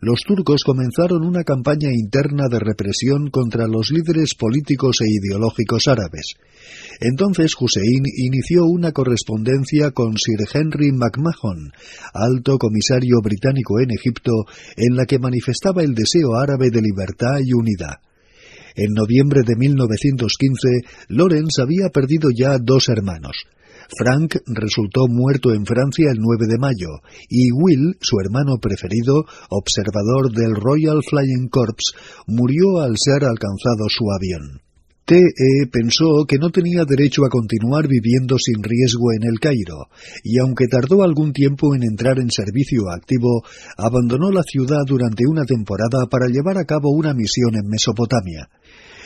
los 0.02 0.22
turcos 0.22 0.64
comenzaron 0.64 1.26
una 1.26 1.44
campaña 1.44 1.90
interna 1.92 2.50
de 2.50 2.60
represión 2.60 3.32
contra 3.32 3.66
los 3.66 3.90
líderes 3.90 4.36
políticos 4.36 5.02
e 5.02 5.10
ideológicos 5.10 5.88
árabes. 5.88 6.36
Entonces 7.02 7.56
Hussein 7.60 8.04
inició 8.18 8.66
una 8.66 8.92
correspondencia 8.92 9.90
con 9.90 10.18
Sir 10.18 10.46
Henry 10.54 10.92
McMahon, 10.92 11.74
alto 12.14 12.60
comisario 12.60 13.18
británico 13.24 13.80
en 13.80 13.90
Egipto, 13.90 14.46
en 14.78 14.96
la 14.96 15.08
que 15.08 15.18
manifestaba 15.18 15.82
el 15.82 15.96
deseo 15.96 16.36
árabe 16.36 16.70
de 16.70 16.84
libertad 16.84 17.40
y 17.44 17.54
unidad. 17.54 17.98
En 18.76 18.94
noviembre 18.94 19.42
de 19.46 19.56
1915, 19.56 20.68
Lawrence 21.10 21.62
había 21.62 21.90
perdido 21.90 22.30
ya 22.36 22.58
dos 22.58 22.90
hermanos. 22.90 23.46
Frank 23.98 24.38
resultó 24.48 25.08
muerto 25.08 25.54
en 25.54 25.66
Francia 25.66 26.10
el 26.12 26.18
9 26.20 26.48
de 26.48 26.58
mayo 26.58 26.90
y 27.30 27.52
Will, 27.52 27.98
su 28.02 28.20
hermano 28.20 28.58
preferido, 28.58 29.26
observador 29.50 30.32
del 30.32 30.56
Royal 30.56 31.02
Flying 31.08 31.50
Corps, 31.50 31.94
murió 32.28 32.80
al 32.80 32.96
ser 32.98 33.24
alcanzado 33.26 33.86
su 33.90 34.06
avión. 34.12 34.62
T.E. 35.06 35.68
pensó 35.68 36.24
que 36.26 36.38
no 36.38 36.50
tenía 36.50 36.86
derecho 36.86 37.26
a 37.26 37.30
continuar 37.30 37.90
viviendo 37.90 38.38
sin 38.40 38.64
riesgo 38.64 39.12
en 39.12 39.28
el 39.28 39.38
Cairo, 39.38 39.90
y 40.24 40.40
aunque 40.40 40.68
tardó 40.68 41.04
algún 41.04 41.34
tiempo 41.34 41.76
en 41.76 41.84
entrar 41.84 42.20
en 42.20 42.32
servicio 42.32 42.90
activo, 42.90 43.44
abandonó 43.78 44.32
la 44.32 44.44
ciudad 44.44 44.80
durante 44.88 45.26
una 45.28 45.44
temporada 45.44 46.08
para 46.10 46.28
llevar 46.28 46.58
a 46.58 46.64
cabo 46.64 46.90
una 46.92 47.14
misión 47.14 47.54
en 47.56 47.68
Mesopotamia. 47.68 48.48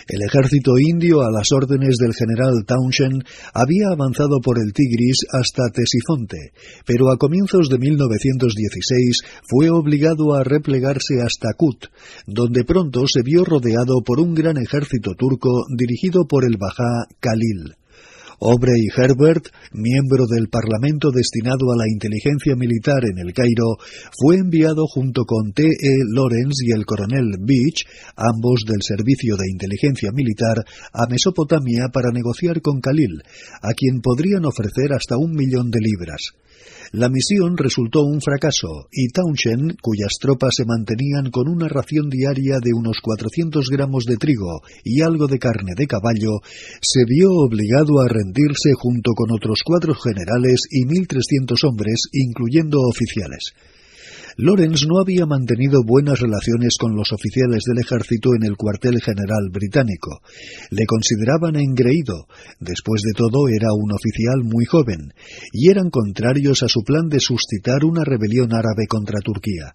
El 0.07 0.21
ejército 0.21 0.77
indio, 0.79 1.21
a 1.21 1.29
las 1.29 1.51
órdenes 1.51 1.97
del 1.97 2.13
general 2.13 2.63
Townshend, 2.65 3.25
había 3.53 3.89
avanzado 3.91 4.39
por 4.41 4.57
el 4.57 4.71
Tigris 4.71 5.17
hasta 5.33 5.63
Tesifonte, 5.73 6.53
pero 6.85 7.11
a 7.11 7.17
comienzos 7.17 7.67
de 7.67 7.77
1916 7.77 9.21
fue 9.49 9.69
obligado 9.69 10.33
a 10.33 10.45
replegarse 10.45 11.21
hasta 11.21 11.53
Kut, 11.57 11.87
donde 12.25 12.63
pronto 12.63 13.05
se 13.05 13.21
vio 13.21 13.43
rodeado 13.43 14.01
por 14.05 14.21
un 14.21 14.33
gran 14.33 14.55
ejército 14.57 15.11
turco 15.15 15.65
dirigido 15.75 16.25
por 16.25 16.45
el 16.45 16.55
Bajá 16.57 17.07
Khalil. 17.19 17.75
Aubrey 18.39 18.85
Herbert, 18.95 19.49
miembro 19.73 20.25
del 20.29 20.47
Parlamento 20.47 21.09
destinado 21.09 21.73
a 21.73 21.75
la 21.75 21.89
inteligencia 21.89 22.55
militar 22.55 23.01
en 23.09 23.17
el 23.17 23.33
Cairo, 23.33 23.81
fue 24.13 24.37
enviado 24.37 24.85
junto 24.85 25.25
con 25.25 25.53
T. 25.53 25.63
E. 25.63 25.93
Lawrence 26.13 26.61
y 26.63 26.71
el 26.71 26.85
coronel 26.85 27.37
Beach, 27.41 27.83
ambos 28.15 28.61
del 28.67 28.83
Servicio 28.83 29.37
de 29.37 29.49
Inteligencia 29.49 30.11
Militar, 30.13 30.63
a 30.93 31.07
Mesopotamia 31.09 31.89
para 31.91 32.11
negociar 32.13 32.61
con 32.61 32.79
Khalil, 32.79 33.23
a 33.63 33.73
quien 33.73 34.01
podrían 34.01 34.45
ofrecer 34.45 34.93
hasta 34.93 35.17
un 35.17 35.31
millón 35.31 35.71
de 35.71 35.79
libras. 35.81 36.33
La 36.91 37.09
misión 37.09 37.57
resultó 37.57 38.03
un 38.03 38.21
fracaso 38.21 38.87
y 38.91 39.09
Townshend, 39.09 39.77
cuyas 39.81 40.13
tropas 40.21 40.55
se 40.55 40.65
mantenían 40.65 41.31
con 41.31 41.49
una 41.49 41.67
ración 41.67 42.09
diaria 42.09 42.59
de 42.63 42.73
unos 42.73 42.99
400 43.01 43.69
gramos 43.69 44.05
de 44.05 44.15
trigo 44.15 44.61
y 44.83 45.01
algo 45.01 45.27
de 45.27 45.37
carne 45.37 45.73
de 45.75 45.85
caballo, 45.85 46.39
se 46.81 47.03
vio 47.05 47.29
obligado 47.31 47.99
a 47.99 48.07
rendirse 48.07 48.71
junto 48.73 49.11
con 49.13 49.31
otros 49.31 49.59
cuatro 49.65 49.95
generales 49.95 50.61
y 50.71 50.85
1.300 50.85 51.67
hombres, 51.67 52.03
incluyendo 52.13 52.79
oficiales. 52.79 53.53
Lawrence 54.39 54.85
no 54.85 54.99
había 55.01 55.25
mantenido 55.25 55.81
buenas 55.83 56.19
relaciones 56.19 56.77
con 56.79 56.95
los 56.95 57.11
oficiales 57.11 57.63
del 57.65 57.79
ejército 57.79 58.35
en 58.35 58.45
el 58.45 58.55
cuartel 58.55 59.01
general 59.01 59.49
británico. 59.51 60.21
Le 60.69 60.85
consideraban 60.85 61.55
engreído, 61.55 62.27
después 62.59 63.01
de 63.01 63.13
todo 63.17 63.47
era 63.49 63.73
un 63.73 63.91
oficial 63.91 64.43
muy 64.43 64.65
joven, 64.65 65.11
y 65.51 65.71
eran 65.71 65.89
contrarios 65.89 66.61
a 66.61 66.67
su 66.67 66.83
plan 66.83 67.09
de 67.09 67.19
suscitar 67.19 67.83
una 67.83 68.03
rebelión 68.03 68.53
árabe 68.53 68.85
contra 68.87 69.21
Turquía. 69.21 69.73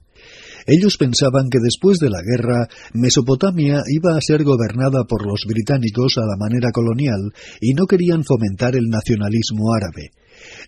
Ellos 0.66 0.96
pensaban 0.96 1.50
que 1.50 1.58
después 1.58 1.98
de 1.98 2.10
la 2.10 2.22
guerra, 2.22 2.68
Mesopotamia 2.94 3.82
iba 3.88 4.16
a 4.16 4.20
ser 4.20 4.44
gobernada 4.44 5.02
por 5.08 5.26
los 5.26 5.42
británicos 5.44 6.18
a 6.18 6.20
la 6.20 6.36
manera 6.38 6.70
colonial 6.70 7.32
y 7.60 7.74
no 7.74 7.86
querían 7.86 8.22
fomentar 8.22 8.76
el 8.76 8.86
nacionalismo 8.88 9.74
árabe. 9.74 10.12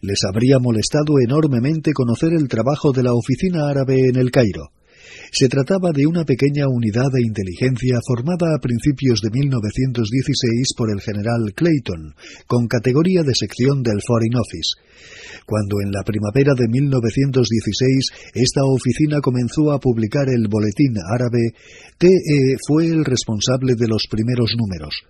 Les 0.01 0.25
habría 0.25 0.59
molestado 0.59 1.15
enormemente 1.25 1.93
conocer 1.93 2.33
el 2.33 2.49
trabajo 2.49 2.93
de 2.93 3.03
la 3.03 3.15
oficina 3.15 3.69
árabe 3.69 4.09
en 4.09 4.17
el 4.17 4.31
Cairo. 4.31 4.71
Se 5.33 5.49
trataba 5.49 5.91
de 5.91 6.07
una 6.07 6.25
pequeña 6.25 6.69
unidad 6.69 7.11
de 7.13 7.23
inteligencia 7.23 7.99
formada 8.07 8.55
a 8.55 8.61
principios 8.61 9.21
de 9.21 9.31
1916 9.31 10.75
por 10.77 10.93
el 10.93 11.01
general 11.01 11.53
Clayton, 11.55 12.15
con 12.47 12.69
categoría 12.69 13.23
de 13.23 13.35
sección 13.35 13.83
del 13.83 14.01
Foreign 14.07 14.37
Office. 14.37 14.79
Cuando 15.45 15.81
en 15.83 15.91
la 15.91 16.05
primavera 16.05 16.55
de 16.55 16.69
1916 16.69 18.33
esta 18.35 18.63
oficina 18.63 19.21
comenzó 19.21 19.73
a 19.73 19.81
publicar 19.81 20.29
el 20.29 20.47
Boletín 20.49 20.95
Árabe, 21.03 21.53
TE 21.99 22.57
fue 22.67 22.87
el 22.87 23.05
responsable 23.05 23.75
de 23.75 23.89
los 23.89 24.07
primeros 24.09 24.55
números. 24.57 25.03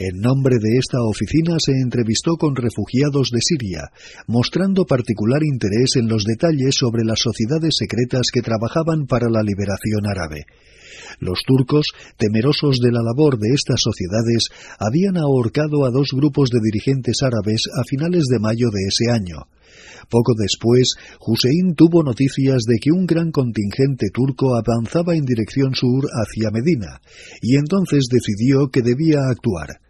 En 0.00 0.20
nombre 0.20 0.58
de 0.62 0.78
esta 0.78 1.02
oficina 1.02 1.56
se 1.58 1.72
entrevistó 1.72 2.36
con 2.36 2.54
refugiados 2.54 3.30
de 3.32 3.40
Siria, 3.42 3.90
mostrando 4.28 4.84
particular 4.84 5.42
interés 5.42 5.96
en 5.96 6.06
los 6.06 6.22
detalles 6.22 6.76
sobre 6.76 7.02
las 7.04 7.18
sociedades 7.18 7.74
secretas 7.76 8.30
que 8.32 8.40
trabajaban 8.40 9.06
para 9.06 9.28
la 9.28 9.42
liberación 9.42 10.06
árabe. 10.06 10.46
Los 11.18 11.40
turcos, 11.44 11.88
temerosos 12.16 12.78
de 12.78 12.92
la 12.92 13.02
labor 13.02 13.40
de 13.40 13.48
estas 13.52 13.80
sociedades, 13.82 14.50
habían 14.78 15.16
ahorcado 15.16 15.84
a 15.84 15.90
dos 15.90 16.10
grupos 16.14 16.50
de 16.50 16.60
dirigentes 16.62 17.24
árabes 17.24 17.62
a 17.74 17.82
finales 17.82 18.26
de 18.30 18.38
mayo 18.38 18.70
de 18.70 18.86
ese 18.86 19.10
año. 19.10 19.50
Poco 20.08 20.34
después, 20.38 20.94
Hussein 21.26 21.74
tuvo 21.74 22.04
noticias 22.04 22.62
de 22.68 22.78
que 22.78 22.92
un 22.92 23.04
gran 23.04 23.32
contingente 23.32 24.10
turco 24.14 24.54
avanzaba 24.54 25.16
en 25.16 25.24
dirección 25.24 25.74
sur 25.74 26.06
hacia 26.06 26.52
Medina, 26.52 27.00
y 27.42 27.56
entonces 27.56 28.06
decidió 28.08 28.68
que 28.70 28.82
debía 28.82 29.26
actuar. 29.28 29.87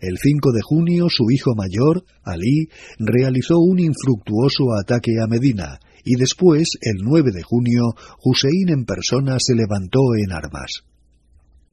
El 0.00 0.16
5 0.16 0.52
de 0.52 0.62
junio 0.62 1.08
su 1.10 1.30
hijo 1.30 1.54
mayor, 1.54 2.04
Ali, 2.22 2.68
realizó 2.98 3.58
un 3.58 3.78
infructuoso 3.78 4.72
ataque 4.80 5.12
a 5.22 5.26
Medina, 5.26 5.78
y 6.04 6.16
después, 6.16 6.68
el 6.80 7.02
9 7.02 7.30
de 7.32 7.42
junio, 7.42 7.94
Hussein 8.24 8.70
en 8.70 8.84
persona 8.86 9.36
se 9.38 9.54
levantó 9.54 10.00
en 10.16 10.32
armas. 10.32 10.84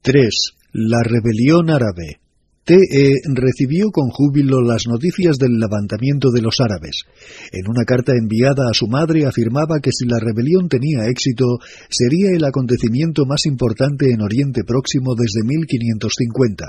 3. 0.02 0.28
La 0.72 1.02
rebelión 1.02 1.70
árabe. 1.70 2.20
TE 2.64 3.14
recibió 3.32 3.90
con 3.90 4.10
júbilo 4.10 4.60
las 4.60 4.86
noticias 4.86 5.38
del 5.38 5.58
levantamiento 5.58 6.30
de 6.30 6.42
los 6.42 6.60
árabes. 6.60 7.04
En 7.50 7.66
una 7.66 7.84
carta 7.84 8.12
enviada 8.12 8.68
a 8.70 8.74
su 8.74 8.88
madre 8.88 9.24
afirmaba 9.24 9.80
que 9.80 9.90
si 9.90 10.06
la 10.06 10.18
rebelión 10.20 10.68
tenía 10.68 11.06
éxito, 11.08 11.46
sería 11.88 12.30
el 12.36 12.44
acontecimiento 12.44 13.24
más 13.24 13.46
importante 13.46 14.12
en 14.12 14.20
Oriente 14.20 14.64
Próximo 14.64 15.14
desde 15.14 15.46
1550. 15.46 16.66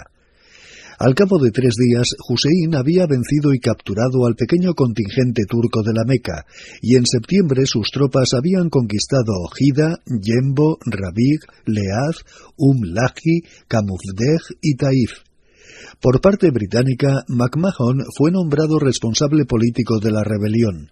Al 0.99 1.15
cabo 1.15 1.39
de 1.39 1.51
tres 1.51 1.75
días, 1.79 2.09
Hussein 2.27 2.75
había 2.75 3.07
vencido 3.07 3.53
y 3.53 3.59
capturado 3.61 4.25
al 4.27 4.35
pequeño 4.35 4.73
contingente 4.73 5.43
turco 5.47 5.81
de 5.81 5.93
la 5.93 6.03
Meca, 6.03 6.45
y 6.81 6.97
en 6.97 7.05
septiembre 7.05 7.65
sus 7.67 7.87
tropas 7.89 8.33
habían 8.33 8.69
conquistado 8.69 9.31
Ojida, 9.45 10.01
Yembo, 10.05 10.77
Rabig, 10.85 11.39
Leaz, 11.65 12.17
Um 12.57 12.81
Lahi, 12.83 13.43
y 14.61 14.75
Taif. 14.75 15.28
Por 16.01 16.21
parte 16.21 16.49
británica, 16.51 17.25
McMahon 17.27 18.05
fue 18.17 18.31
nombrado 18.31 18.79
responsable 18.79 19.43
político 19.43 19.99
de 19.99 20.11
la 20.11 20.23
rebelión. 20.23 20.91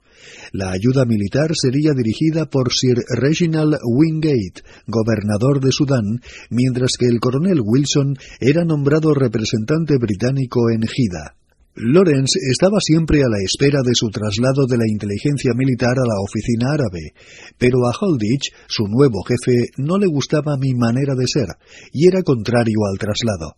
La 0.51 0.71
ayuda 0.71 1.05
militar 1.05 1.51
sería 1.55 1.93
dirigida 1.93 2.47
por 2.47 2.73
Sir 2.73 2.97
Reginald 3.15 3.77
Wingate, 3.87 4.63
gobernador 4.85 5.61
de 5.61 5.71
Sudán, 5.71 6.19
mientras 6.49 6.97
que 6.99 7.05
el 7.05 7.21
coronel 7.21 7.61
Wilson 7.63 8.17
era 8.41 8.65
nombrado 8.65 9.13
representante 9.13 9.97
británico 9.97 10.69
en 10.69 10.81
Gida. 10.81 11.35
Lawrence 11.75 12.37
estaba 12.51 12.79
siempre 12.81 13.21
a 13.23 13.29
la 13.29 13.39
espera 13.45 13.79
de 13.85 13.95
su 13.95 14.09
traslado 14.09 14.65
de 14.67 14.77
la 14.77 14.89
inteligencia 14.91 15.53
militar 15.55 15.95
a 15.95 16.07
la 16.07 16.19
oficina 16.19 16.73
árabe, 16.73 17.13
pero 17.57 17.87
a 17.87 17.93
Holditch, 17.95 18.51
su 18.67 18.87
nuevo 18.87 19.23
jefe, 19.23 19.69
no 19.77 19.97
le 19.97 20.07
gustaba 20.07 20.57
mi 20.57 20.73
manera 20.73 21.15
de 21.15 21.27
ser, 21.27 21.47
y 21.93 22.07
era 22.07 22.23
contrario 22.23 22.79
al 22.91 22.97
traslado. 22.97 23.55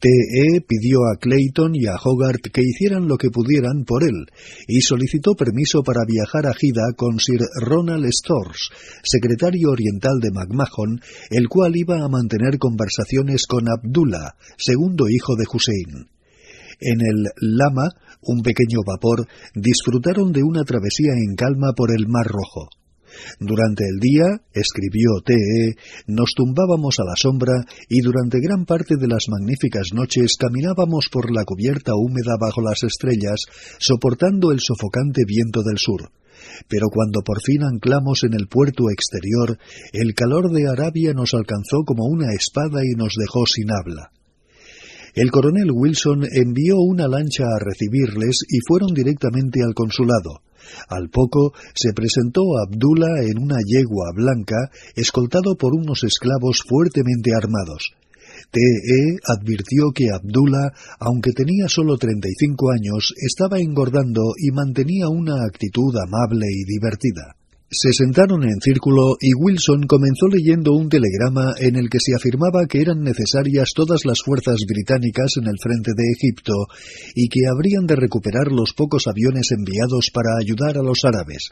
TE 0.00 0.60
pidió 0.66 0.98
a 1.06 1.16
Clayton 1.18 1.74
y 1.74 1.86
a 1.86 1.96
Hogarth 1.96 2.50
que 2.52 2.62
hicieran 2.62 3.08
lo 3.08 3.16
que 3.16 3.30
pudieran 3.30 3.84
por 3.84 4.02
él 4.04 4.26
y 4.66 4.80
solicitó 4.80 5.34
permiso 5.34 5.82
para 5.82 6.04
viajar 6.06 6.46
a 6.46 6.54
Gida 6.54 6.92
con 6.96 7.18
Sir 7.18 7.40
Ronald 7.60 8.06
Storrs, 8.12 8.70
secretario 9.02 9.70
oriental 9.70 10.20
de 10.20 10.30
McMahon, 10.30 11.00
el 11.30 11.48
cual 11.48 11.76
iba 11.76 12.04
a 12.04 12.08
mantener 12.08 12.58
conversaciones 12.58 13.46
con 13.46 13.68
Abdullah, 13.68 14.34
segundo 14.58 15.08
hijo 15.08 15.36
de 15.36 15.44
Hussein. 15.50 16.08
En 16.80 17.00
el 17.00 17.30
Lama, 17.40 17.88
un 18.22 18.42
pequeño 18.42 18.80
vapor, 18.84 19.26
disfrutaron 19.54 20.32
de 20.32 20.42
una 20.42 20.64
travesía 20.64 21.12
en 21.12 21.34
calma 21.34 21.72
por 21.74 21.92
el 21.92 22.08
Mar 22.08 22.26
Rojo. 22.26 22.68
Durante 23.38 23.84
el 23.84 23.98
día, 24.00 24.40
escribió 24.52 25.20
T.E., 25.24 25.74
nos 26.06 26.32
tumbábamos 26.34 26.98
a 27.00 27.04
la 27.04 27.16
sombra 27.16 27.64
y 27.88 28.00
durante 28.00 28.40
gran 28.40 28.64
parte 28.64 28.96
de 28.96 29.08
las 29.08 29.28
magníficas 29.28 29.92
noches 29.92 30.36
caminábamos 30.38 31.08
por 31.10 31.30
la 31.30 31.44
cubierta 31.44 31.92
húmeda 31.94 32.36
bajo 32.40 32.60
las 32.60 32.82
estrellas, 32.82 33.46
soportando 33.78 34.52
el 34.52 34.60
sofocante 34.60 35.22
viento 35.26 35.62
del 35.62 35.78
sur. 35.78 36.10
Pero 36.68 36.88
cuando 36.92 37.22
por 37.22 37.40
fin 37.42 37.62
anclamos 37.62 38.22
en 38.24 38.34
el 38.34 38.48
puerto 38.48 38.90
exterior, 38.90 39.58
el 39.92 40.14
calor 40.14 40.50
de 40.52 40.68
Arabia 40.68 41.12
nos 41.14 41.34
alcanzó 41.34 41.84
como 41.84 42.04
una 42.04 42.32
espada 42.32 42.80
y 42.84 42.96
nos 42.96 43.14
dejó 43.18 43.46
sin 43.46 43.70
habla. 43.70 44.10
El 45.14 45.30
coronel 45.30 45.70
Wilson 45.72 46.24
envió 46.32 46.76
una 46.78 47.06
lancha 47.06 47.44
a 47.44 47.60
recibirles 47.60 48.40
y 48.48 48.58
fueron 48.66 48.92
directamente 48.92 49.62
al 49.62 49.72
consulado. 49.72 50.42
Al 50.88 51.08
poco 51.10 51.52
se 51.74 51.92
presentó 51.92 52.42
Abdullah 52.66 53.22
en 53.22 53.38
una 53.38 53.58
yegua 53.64 54.12
blanca, 54.14 54.70
escoltado 54.96 55.56
por 55.56 55.74
unos 55.74 56.04
esclavos 56.04 56.62
fuertemente 56.66 57.32
armados. 57.34 57.92
T.E. 58.50 59.18
advirtió 59.26 59.90
que 59.92 60.10
Abdullah, 60.12 60.72
aunque 61.00 61.32
tenía 61.32 61.68
solo 61.68 61.96
35 61.96 62.70
años, 62.70 63.12
estaba 63.16 63.58
engordando 63.58 64.22
y 64.38 64.52
mantenía 64.52 65.08
una 65.08 65.44
actitud 65.44 65.94
amable 65.96 66.46
y 66.50 66.64
divertida. 66.64 67.36
Se 67.70 67.92
sentaron 67.92 68.44
en 68.44 68.60
círculo 68.60 69.16
y 69.20 69.34
Wilson 69.34 69.86
comenzó 69.88 70.28
leyendo 70.28 70.72
un 70.72 70.88
telegrama 70.88 71.54
en 71.58 71.76
el 71.76 71.88
que 71.90 71.98
se 71.98 72.14
afirmaba 72.14 72.66
que 72.66 72.80
eran 72.80 73.00
necesarias 73.00 73.70
todas 73.74 74.04
las 74.04 74.18
fuerzas 74.24 74.58
británicas 74.68 75.32
en 75.38 75.48
el 75.48 75.58
frente 75.60 75.92
de 75.96 76.12
Egipto 76.12 76.52
y 77.14 77.28
que 77.28 77.46
habrían 77.50 77.86
de 77.86 77.96
recuperar 77.96 78.52
los 78.52 78.74
pocos 78.74 79.06
aviones 79.08 79.48
enviados 79.50 80.10
para 80.12 80.36
ayudar 80.38 80.78
a 80.78 80.82
los 80.82 80.98
árabes. 81.04 81.50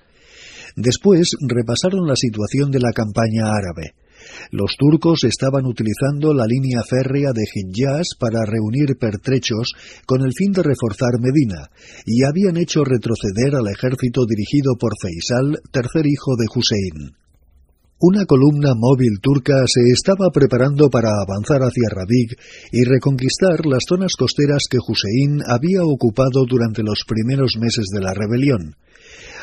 Después 0.76 1.30
repasaron 1.40 2.06
la 2.06 2.16
situación 2.16 2.70
de 2.70 2.80
la 2.80 2.92
campaña 2.92 3.52
árabe. 3.52 3.94
Los 4.51 4.76
turcos 4.78 5.24
estaban 5.24 5.66
utilizando 5.66 6.35
la 6.35 6.47
línea 6.47 6.83
férrea 6.83 7.33
de 7.33 7.45
Hijaz 7.45 8.14
para 8.18 8.45
reunir 8.45 8.97
pertrechos 8.99 9.72
con 10.07 10.22
el 10.22 10.33
fin 10.37 10.53
de 10.53 10.62
reforzar 10.62 11.20
Medina, 11.20 11.70
y 12.07 12.24
habían 12.24 12.57
hecho 12.57 12.85
retroceder 12.85 13.55
al 13.55 13.68
ejército 13.68 14.26
dirigido 14.26 14.74
por 14.78 14.93
Faisal, 15.01 15.61
tercer 15.70 16.07
hijo 16.07 16.37
de 16.37 16.47
Hussein. 16.55 17.22
Una 18.05 18.26
columna 18.26 18.74
móvil 18.74 19.20
turca 19.22 19.62
se 19.64 19.80
estaba 19.93 20.28
preparando 20.35 20.91
para 20.91 21.11
avanzar 21.22 21.61
hacia 21.62 21.89
Rabig 21.89 22.35
y 22.72 22.83
reconquistar 22.83 23.64
las 23.64 23.85
zonas 23.89 24.16
costeras 24.18 24.64
que 24.68 24.78
Hussein 24.78 25.39
había 25.47 25.85
ocupado 25.85 26.45
durante 26.49 26.83
los 26.83 27.05
primeros 27.07 27.55
meses 27.61 27.87
de 27.95 28.01
la 28.01 28.12
rebelión. 28.12 28.74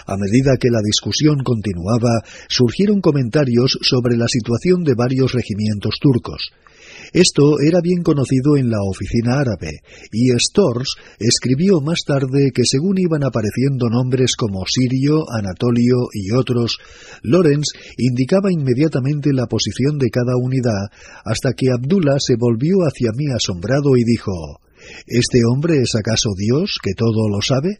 A 0.06 0.16
medida 0.18 0.58
que 0.58 0.70
la 0.70 0.82
discusión 0.84 1.44
continuaba, 1.44 2.22
surgieron 2.48 3.02
comentarios 3.02 3.78
sobre 3.82 4.18
la 4.18 4.28
situación 4.28 4.84
de 4.84 4.96
varios 4.96 5.34
regimientos 5.34 5.96
turcos. 6.00 6.52
Esto 7.14 7.60
era 7.60 7.82
bien 7.82 8.04
conocido 8.04 8.58
en 8.58 8.70
la 8.70 8.78
oficina 8.82 9.40
árabe, 9.40 9.82
y 10.12 10.30
Stors 10.38 10.96
escribió 11.18 11.82
más 11.82 12.02
tarde 12.06 12.52
que 12.54 12.64
según 12.66 13.00
iban 13.00 13.24
apareciendo 13.24 13.90
nombres 13.90 14.36
como 14.36 14.64
Sirio, 14.68 15.26
Anatolio 15.32 16.08
y 16.14 16.32
otros, 16.32 16.78
Lorenz 17.24 17.68
indicaba 17.98 18.52
inmediatamente 18.52 19.34
la 19.34 19.48
posición 19.48 19.98
de 19.98 20.10
cada 20.10 20.36
unidad, 20.38 20.90
hasta 21.26 21.54
que 21.54 21.72
Abdullah 21.72 22.18
se 22.20 22.36
volvió 22.38 22.78
hacia 22.86 23.12
mí 23.16 23.26
asombrado 23.34 23.98
y 23.98 24.04
dijo 24.04 24.62
¿Este 25.08 25.40
hombre 25.52 25.82
es 25.82 25.96
acaso 25.96 26.30
Dios, 26.38 26.78
que 26.82 26.94
todo 26.94 27.28
lo 27.30 27.42
sabe? 27.42 27.80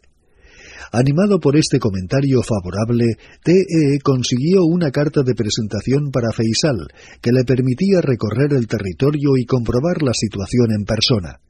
Animado 0.92 1.38
por 1.38 1.56
este 1.56 1.78
comentario 1.78 2.42
favorable, 2.42 3.16
TE 3.42 3.98
consiguió 4.02 4.64
una 4.64 4.90
carta 4.90 5.22
de 5.22 5.34
presentación 5.34 6.10
para 6.10 6.32
Faisal, 6.32 6.88
que 7.20 7.32
le 7.32 7.44
permitía 7.44 8.00
recorrer 8.00 8.52
el 8.52 8.66
territorio 8.66 9.36
y 9.36 9.44
comprobar 9.44 10.02
la 10.02 10.12
situación 10.14 10.72
en 10.72 10.84
persona. 10.84 11.40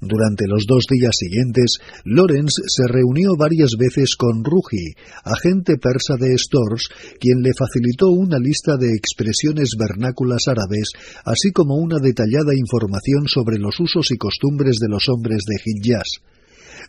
Durante 0.00 0.46
los 0.46 0.66
dos 0.66 0.84
días 0.90 1.14
siguientes, 1.16 1.78
Lorenz 2.04 2.52
se 2.66 2.86
reunió 2.86 3.30
varias 3.38 3.70
veces 3.78 4.14
con 4.16 4.44
Ruji, 4.44 4.92
agente 5.24 5.78
persa 5.78 6.16
de 6.18 6.36
Stores, 6.36 6.88
quien 7.18 7.40
le 7.40 7.52
facilitó 7.56 8.10
una 8.10 8.38
lista 8.38 8.76
de 8.76 8.92
expresiones 8.92 9.70
vernáculas 9.78 10.48
árabes, 10.48 10.90
así 11.24 11.50
como 11.52 11.76
una 11.76 11.98
detallada 11.98 12.52
información 12.54 13.26
sobre 13.26 13.58
los 13.58 13.80
usos 13.80 14.10
y 14.10 14.18
costumbres 14.18 14.76
de 14.76 14.88
los 14.88 15.08
hombres 15.08 15.44
de 15.46 15.56
Hijaz. 15.64 16.35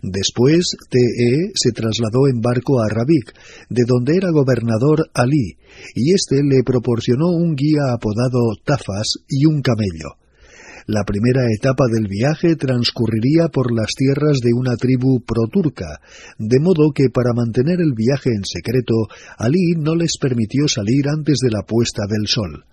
Después, 0.02 0.76
T.E. 0.89 1.52
se 1.56 1.72
trasladó 1.72 2.28
en 2.28 2.41
barco 2.41 2.82
a 2.82 2.89
Rabik, 2.89 3.34
de 3.70 3.84
donde 3.86 4.16
era 4.16 4.30
gobernador 4.32 5.10
Ali, 5.14 5.58
y 5.95 6.14
éste 6.14 6.41
le 6.43 6.64
proporcionó 6.64 7.32
un 7.32 7.56
guía 7.56 7.93
apodado 7.93 8.56
Tafas 8.64 9.18
y 9.28 9.45
un 9.45 9.62
camello. 9.62 10.18
La 10.88 11.04
primera 11.04 11.41
etapa 11.52 11.84
del 11.91 12.08
viaje 12.08 12.56
transcurriría 12.56 13.50
por 13.50 13.76
las 13.76 13.91
tierras 13.93 14.39
de 14.39 14.54
una 14.54 14.78
tribu 14.78 15.20
proturca, 15.20 16.00
de 16.38 16.60
modo 16.62 16.93
que 16.93 17.10
para 17.12 17.34
mantener 17.34 17.82
el 17.82 17.91
viaje 17.93 18.30
en 18.30 18.45
secreto, 18.45 18.93
Ali 19.38 19.76
no 19.78 19.95
les 19.95 20.18
permitió 20.18 20.68
salir 20.70 21.10
antes 21.10 21.39
de 21.43 21.52
la 21.52 21.64
puesta 21.64 22.04
del 22.08 22.28
sol. 22.28 22.64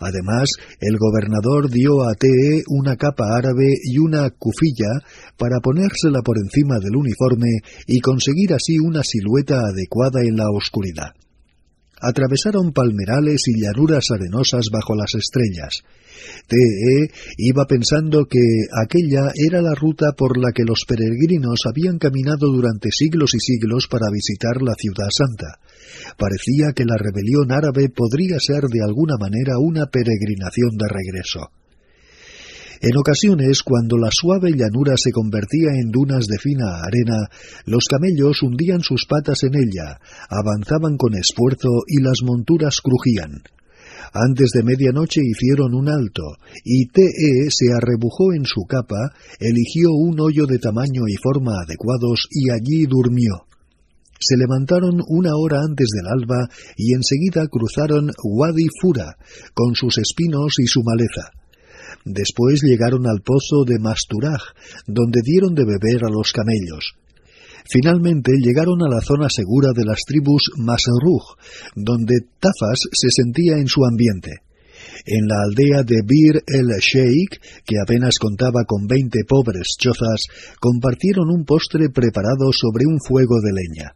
Además, 0.00 0.50
el 0.80 0.96
gobernador 0.98 1.70
dio 1.70 2.02
a 2.02 2.14
T.E. 2.14 2.62
una 2.68 2.96
capa 2.96 3.36
árabe 3.36 3.68
y 3.84 3.98
una 3.98 4.30
cufilla 4.30 5.00
para 5.36 5.60
ponérsela 5.60 6.22
por 6.22 6.38
encima 6.38 6.78
del 6.78 6.96
uniforme 6.96 7.60
y 7.86 8.00
conseguir 8.00 8.54
así 8.54 8.78
una 8.78 9.02
silueta 9.02 9.60
adecuada 9.60 10.22
en 10.22 10.36
la 10.36 10.50
oscuridad. 10.50 11.12
Atravesaron 12.00 12.72
palmerales 12.72 13.42
y 13.46 13.60
llanuras 13.62 14.06
arenosas 14.10 14.66
bajo 14.72 14.96
las 14.96 15.14
estrellas. 15.14 15.84
T.E. 16.48 17.10
iba 17.38 17.64
pensando 17.66 18.26
que 18.26 18.42
aquella 18.84 19.30
era 19.34 19.62
la 19.62 19.74
ruta 19.74 20.12
por 20.16 20.36
la 20.36 20.50
que 20.52 20.64
los 20.64 20.84
peregrinos 20.86 21.60
habían 21.64 21.98
caminado 21.98 22.50
durante 22.50 22.90
siglos 22.90 23.34
y 23.34 23.38
siglos 23.38 23.86
para 23.88 24.10
visitar 24.12 24.60
la 24.62 24.74
ciudad 24.74 25.08
santa. 25.10 25.60
Parecía 26.16 26.72
que 26.74 26.84
la 26.84 26.96
rebelión 26.96 27.52
árabe 27.52 27.88
podría 27.88 28.38
ser 28.38 28.62
de 28.68 28.82
alguna 28.82 29.16
manera 29.18 29.58
una 29.58 29.86
peregrinación 29.86 30.76
de 30.76 30.88
regreso. 30.88 31.50
En 32.84 32.96
ocasiones, 32.96 33.62
cuando 33.62 33.96
la 33.96 34.10
suave 34.10 34.50
llanura 34.56 34.94
se 34.96 35.12
convertía 35.12 35.70
en 35.70 35.92
dunas 35.92 36.26
de 36.26 36.36
fina 36.38 36.82
arena, 36.82 37.30
los 37.64 37.84
camellos 37.84 38.42
hundían 38.42 38.80
sus 38.80 39.06
patas 39.06 39.44
en 39.44 39.54
ella, 39.54 40.00
avanzaban 40.28 40.96
con 40.96 41.14
esfuerzo 41.14 41.68
y 41.86 42.02
las 42.02 42.22
monturas 42.24 42.80
crujían. 42.82 43.42
Antes 44.12 44.50
de 44.50 44.64
medianoche 44.64 45.20
hicieron 45.22 45.74
un 45.74 45.88
alto, 45.88 46.22
y 46.64 46.86
TE 46.88 47.50
se 47.50 47.72
arrebujó 47.72 48.34
en 48.34 48.44
su 48.44 48.62
capa, 48.68 49.14
eligió 49.38 49.92
un 49.92 50.18
hoyo 50.18 50.46
de 50.46 50.58
tamaño 50.58 51.02
y 51.06 51.14
forma 51.22 51.62
adecuados 51.62 52.26
y 52.30 52.50
allí 52.50 52.86
durmió. 52.86 53.46
Se 54.24 54.36
levantaron 54.36 55.00
una 55.08 55.34
hora 55.34 55.58
antes 55.66 55.88
del 55.90 56.06
alba 56.06 56.48
y 56.76 56.94
enseguida 56.94 57.48
cruzaron 57.48 58.12
Wadi 58.22 58.68
Fura, 58.80 59.16
con 59.52 59.74
sus 59.74 59.98
espinos 59.98 60.54
y 60.58 60.66
su 60.66 60.82
maleza. 60.84 61.30
Después 62.04 62.62
llegaron 62.62 63.06
al 63.08 63.22
pozo 63.22 63.64
de 63.66 63.80
Masturaj, 63.80 64.42
donde 64.86 65.20
dieron 65.24 65.54
de 65.54 65.64
beber 65.64 66.04
a 66.04 66.10
los 66.10 66.32
camellos. 66.32 66.94
Finalmente 67.68 68.32
llegaron 68.38 68.82
a 68.82 68.88
la 68.88 69.00
zona 69.00 69.28
segura 69.28 69.70
de 69.74 69.84
las 69.84 70.00
tribus 70.06 70.50
Masruj, 70.56 71.36
donde 71.74 72.20
Tafas 72.38 72.78
se 72.92 73.08
sentía 73.10 73.56
en 73.58 73.66
su 73.66 73.84
ambiente. 73.84 74.30
En 75.06 75.26
la 75.26 75.42
aldea 75.42 75.82
de 75.82 76.02
Bir 76.04 76.42
el 76.46 76.68
Sheikh, 76.78 77.40
que 77.64 77.76
apenas 77.82 78.18
contaba 78.20 78.64
con 78.66 78.86
veinte 78.86 79.24
pobres 79.26 79.74
chozas, 79.78 80.26
compartieron 80.60 81.30
un 81.30 81.44
postre 81.44 81.90
preparado 81.90 82.52
sobre 82.52 82.86
un 82.86 82.98
fuego 83.00 83.40
de 83.40 83.52
leña. 83.52 83.94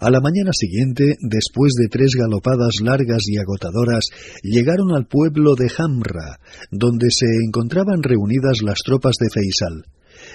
A 0.00 0.10
la 0.10 0.20
mañana 0.20 0.50
siguiente, 0.52 1.16
después 1.20 1.74
de 1.74 1.88
tres 1.88 2.14
galopadas 2.18 2.80
largas 2.82 3.22
y 3.26 3.38
agotadoras, 3.38 4.04
llegaron 4.42 4.94
al 4.94 5.06
pueblo 5.06 5.54
de 5.54 5.70
Hamra, 5.78 6.40
donde 6.70 7.08
se 7.10 7.26
encontraban 7.46 8.02
reunidas 8.02 8.62
las 8.62 8.78
tropas 8.84 9.14
de 9.20 9.28
Feisal. 9.30 9.84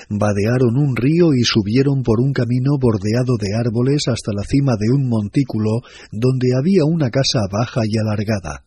Vadearon 0.09 0.77
un 0.77 0.95
río 0.95 1.33
y 1.33 1.43
subieron 1.43 2.03
por 2.03 2.19
un 2.19 2.31
camino 2.31 2.77
bordeado 2.79 3.35
de 3.39 3.55
árboles 3.55 4.03
hasta 4.07 4.31
la 4.33 4.43
cima 4.43 4.73
de 4.79 4.89
un 4.91 5.07
montículo 5.07 5.81
donde 6.11 6.55
había 6.57 6.85
una 6.85 7.09
casa 7.09 7.39
baja 7.51 7.81
y 7.85 7.97
alargada. 7.97 8.63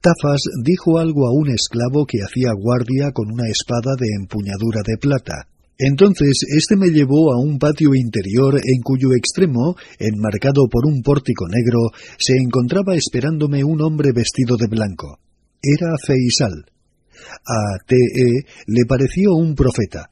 Tafas 0.00 0.42
dijo 0.64 0.98
algo 0.98 1.26
a 1.26 1.32
un 1.32 1.50
esclavo 1.50 2.06
que 2.06 2.22
hacía 2.22 2.52
guardia 2.56 3.12
con 3.12 3.30
una 3.30 3.48
espada 3.48 3.92
de 3.98 4.08
empuñadura 4.18 4.80
de 4.86 4.96
plata. 4.96 5.49
Entonces 5.82 6.44
éste 6.54 6.76
me 6.76 6.90
llevó 6.90 7.32
a 7.32 7.40
un 7.40 7.58
patio 7.58 7.94
interior 7.94 8.56
en 8.56 8.82
cuyo 8.82 9.14
extremo, 9.14 9.76
enmarcado 9.98 10.68
por 10.70 10.84
un 10.84 11.00
pórtico 11.00 11.46
negro, 11.48 11.88
se 12.18 12.36
encontraba 12.36 12.94
esperándome 12.94 13.64
un 13.64 13.80
hombre 13.80 14.10
vestido 14.14 14.58
de 14.58 14.66
blanco. 14.66 15.18
Era 15.62 15.96
Feisal. 16.06 16.66
A 17.46 17.78
T.E. 17.86 18.44
le 18.66 18.84
pareció 18.86 19.32
un 19.34 19.54
profeta. 19.54 20.10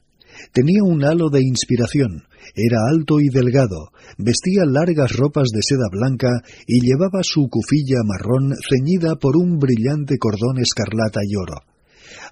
Tenía 0.53 0.83
un 0.83 1.03
halo 1.03 1.29
de 1.29 1.41
inspiración, 1.41 2.23
era 2.55 2.79
alto 2.89 3.19
y 3.19 3.29
delgado, 3.29 3.91
vestía 4.17 4.65
largas 4.65 5.15
ropas 5.15 5.49
de 5.53 5.61
seda 5.61 5.87
blanca 5.91 6.29
y 6.65 6.81
llevaba 6.81 7.21
su 7.21 7.47
cufilla 7.47 8.01
marrón 8.05 8.55
ceñida 8.67 9.17
por 9.17 9.37
un 9.37 9.59
brillante 9.59 10.17
cordón 10.17 10.57
escarlata 10.57 11.19
y 11.23 11.35
oro. 11.35 11.68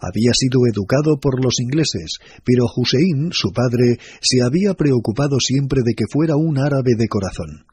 Había 0.01 0.31
sido 0.33 0.61
educado 0.71 1.19
por 1.19 1.43
los 1.43 1.59
ingleses, 1.59 2.19
pero 2.43 2.65
Hussein, 2.75 3.29
su 3.31 3.51
padre, 3.51 3.99
se 4.21 4.41
había 4.41 4.73
preocupado 4.73 5.39
siempre 5.39 5.81
de 5.83 5.93
que 5.93 6.05
fuera 6.11 6.35
un 6.35 6.57
árabe 6.57 6.95
de 6.97 7.07
corazón. 7.07 7.65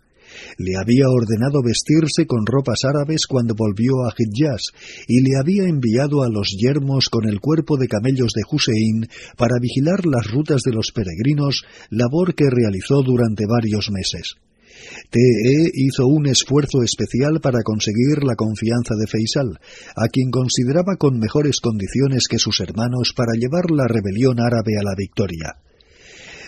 Le 0.59 0.77
había 0.77 1.09
ordenado 1.09 1.63
vestirse 1.63 2.27
con 2.27 2.47
ropas 2.47 2.85
árabes 2.85 3.27
cuando 3.27 3.55
volvió 3.55 4.05
a 4.07 4.15
Hijaz 4.17 4.63
y 5.07 5.21
le 5.21 5.39
había 5.39 5.65
enviado 5.65 6.23
a 6.23 6.29
los 6.29 6.57
yermos 6.59 7.09
con 7.09 7.29
el 7.29 7.41
cuerpo 7.41 7.77
de 7.77 7.89
camellos 7.89 8.33
de 8.35 8.43
Hussein 8.51 9.09
para 9.37 9.59
vigilar 9.61 10.07
las 10.07 10.31
rutas 10.31 10.63
de 10.63 10.73
los 10.73 10.91
peregrinos, 10.93 11.65
labor 11.91 12.35
que 12.35 12.51
realizó 12.51 13.03
durante 13.03 13.45
varios 13.47 13.91
meses. 13.91 14.35
TE 15.11 15.71
hizo 15.75 16.07
un 16.07 16.27
esfuerzo 16.27 16.83
especial 16.83 17.41
para 17.41 17.63
conseguir 17.63 18.25
la 18.25 18.35
confianza 18.35 18.95
de 18.99 19.07
Feisal, 19.07 19.59
a 19.97 20.09
quien 20.09 20.31
consideraba 20.31 20.97
con 20.97 21.19
mejores 21.19 21.61
condiciones 21.61 22.29
que 22.29 22.39
sus 22.39 22.61
hermanos 22.61 23.13
para 23.17 23.33
llevar 23.35 23.71
la 23.71 23.87
rebelión 23.87 24.41
árabe 24.41 24.79
a 24.79 24.83
la 24.83 24.95
victoria. 24.97 25.57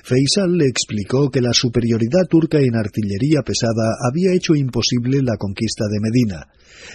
Feisal 0.06 0.56
le 0.56 0.68
explicó 0.68 1.30
que 1.30 1.40
la 1.40 1.52
superioridad 1.52 2.26
turca 2.30 2.60
en 2.60 2.76
artillería 2.76 3.42
pesada 3.42 3.96
había 4.08 4.32
hecho 4.32 4.54
imposible 4.54 5.20
la 5.20 5.36
conquista 5.36 5.86
de 5.90 5.98
Medina. 5.98 6.46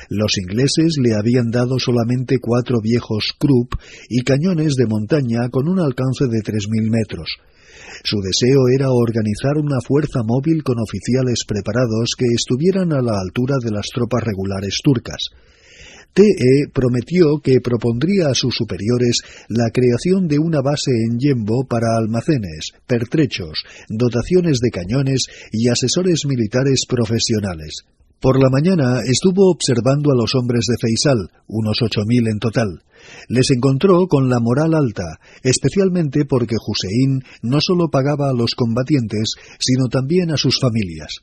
Los 0.07 0.37
ingleses 0.37 0.95
le 0.97 1.15
habían 1.15 1.51
dado 1.51 1.77
solamente 1.77 2.39
cuatro 2.39 2.79
viejos 2.81 3.33
Krupp 3.37 3.73
y 4.07 4.21
cañones 4.21 4.75
de 4.75 4.85
montaña 4.85 5.49
con 5.49 5.67
un 5.67 5.81
alcance 5.81 6.27
de 6.27 6.39
tres 6.39 6.69
mil 6.69 6.89
metros. 6.89 7.35
Su 8.03 8.17
deseo 8.19 8.67
era 8.73 8.91
organizar 8.91 9.57
una 9.57 9.79
fuerza 9.79 10.21
móvil 10.25 10.63
con 10.63 10.77
oficiales 10.79 11.43
preparados 11.47 12.15
que 12.17 12.25
estuvieran 12.25 12.93
a 12.93 13.01
la 13.01 13.19
altura 13.19 13.55
de 13.63 13.71
las 13.71 13.87
tropas 13.93 14.23
regulares 14.23 14.79
turcas. 14.83 15.29
TE 16.13 16.67
prometió 16.73 17.39
que 17.41 17.61
propondría 17.61 18.27
a 18.27 18.35
sus 18.35 18.55
superiores 18.55 19.21
la 19.47 19.69
creación 19.71 20.27
de 20.27 20.39
una 20.39 20.61
base 20.61 20.91
en 20.91 21.19
Yembo 21.19 21.63
para 21.65 21.95
almacenes, 21.95 22.71
pertrechos, 22.85 23.63
dotaciones 23.87 24.59
de 24.59 24.71
cañones 24.71 25.27
y 25.53 25.69
asesores 25.69 26.25
militares 26.25 26.83
profesionales. 26.87 27.85
Por 28.21 28.39
la 28.39 28.51
mañana 28.51 29.01
estuvo 29.03 29.49
observando 29.49 30.11
a 30.11 30.15
los 30.15 30.35
hombres 30.35 30.67
de 30.69 30.77
Feisal, 30.79 31.31
unos 31.47 31.81
ocho 31.81 32.01
mil 32.05 32.27
en 32.27 32.37
total. 32.37 32.83
Les 33.27 33.49
encontró 33.49 34.05
con 34.07 34.29
la 34.29 34.39
moral 34.39 34.75
alta, 34.75 35.17
especialmente 35.41 36.25
porque 36.25 36.55
Hussein 36.55 37.23
no 37.41 37.57
solo 37.61 37.89
pagaba 37.89 38.29
a 38.29 38.33
los 38.33 38.53
combatientes, 38.53 39.33
sino 39.57 39.87
también 39.87 40.29
a 40.29 40.37
sus 40.37 40.59
familias. 40.59 41.21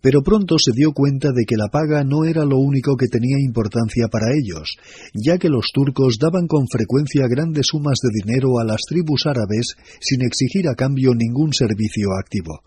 Pero 0.00 0.22
pronto 0.22 0.58
se 0.58 0.72
dio 0.72 0.90
cuenta 0.90 1.30
de 1.30 1.44
que 1.44 1.56
la 1.56 1.68
paga 1.68 2.02
no 2.02 2.24
era 2.24 2.44
lo 2.44 2.58
único 2.58 2.96
que 2.96 3.06
tenía 3.06 3.38
importancia 3.38 4.08
para 4.08 4.34
ellos, 4.34 4.78
ya 5.14 5.38
que 5.38 5.48
los 5.48 5.70
turcos 5.72 6.18
daban 6.18 6.48
con 6.48 6.66
frecuencia 6.66 7.28
grandes 7.28 7.68
sumas 7.68 8.00
de 8.02 8.10
dinero 8.20 8.58
a 8.58 8.64
las 8.64 8.80
tribus 8.88 9.26
árabes 9.26 9.76
sin 10.00 10.22
exigir 10.22 10.68
a 10.68 10.74
cambio 10.74 11.14
ningún 11.14 11.52
servicio 11.52 12.08
activo. 12.18 12.64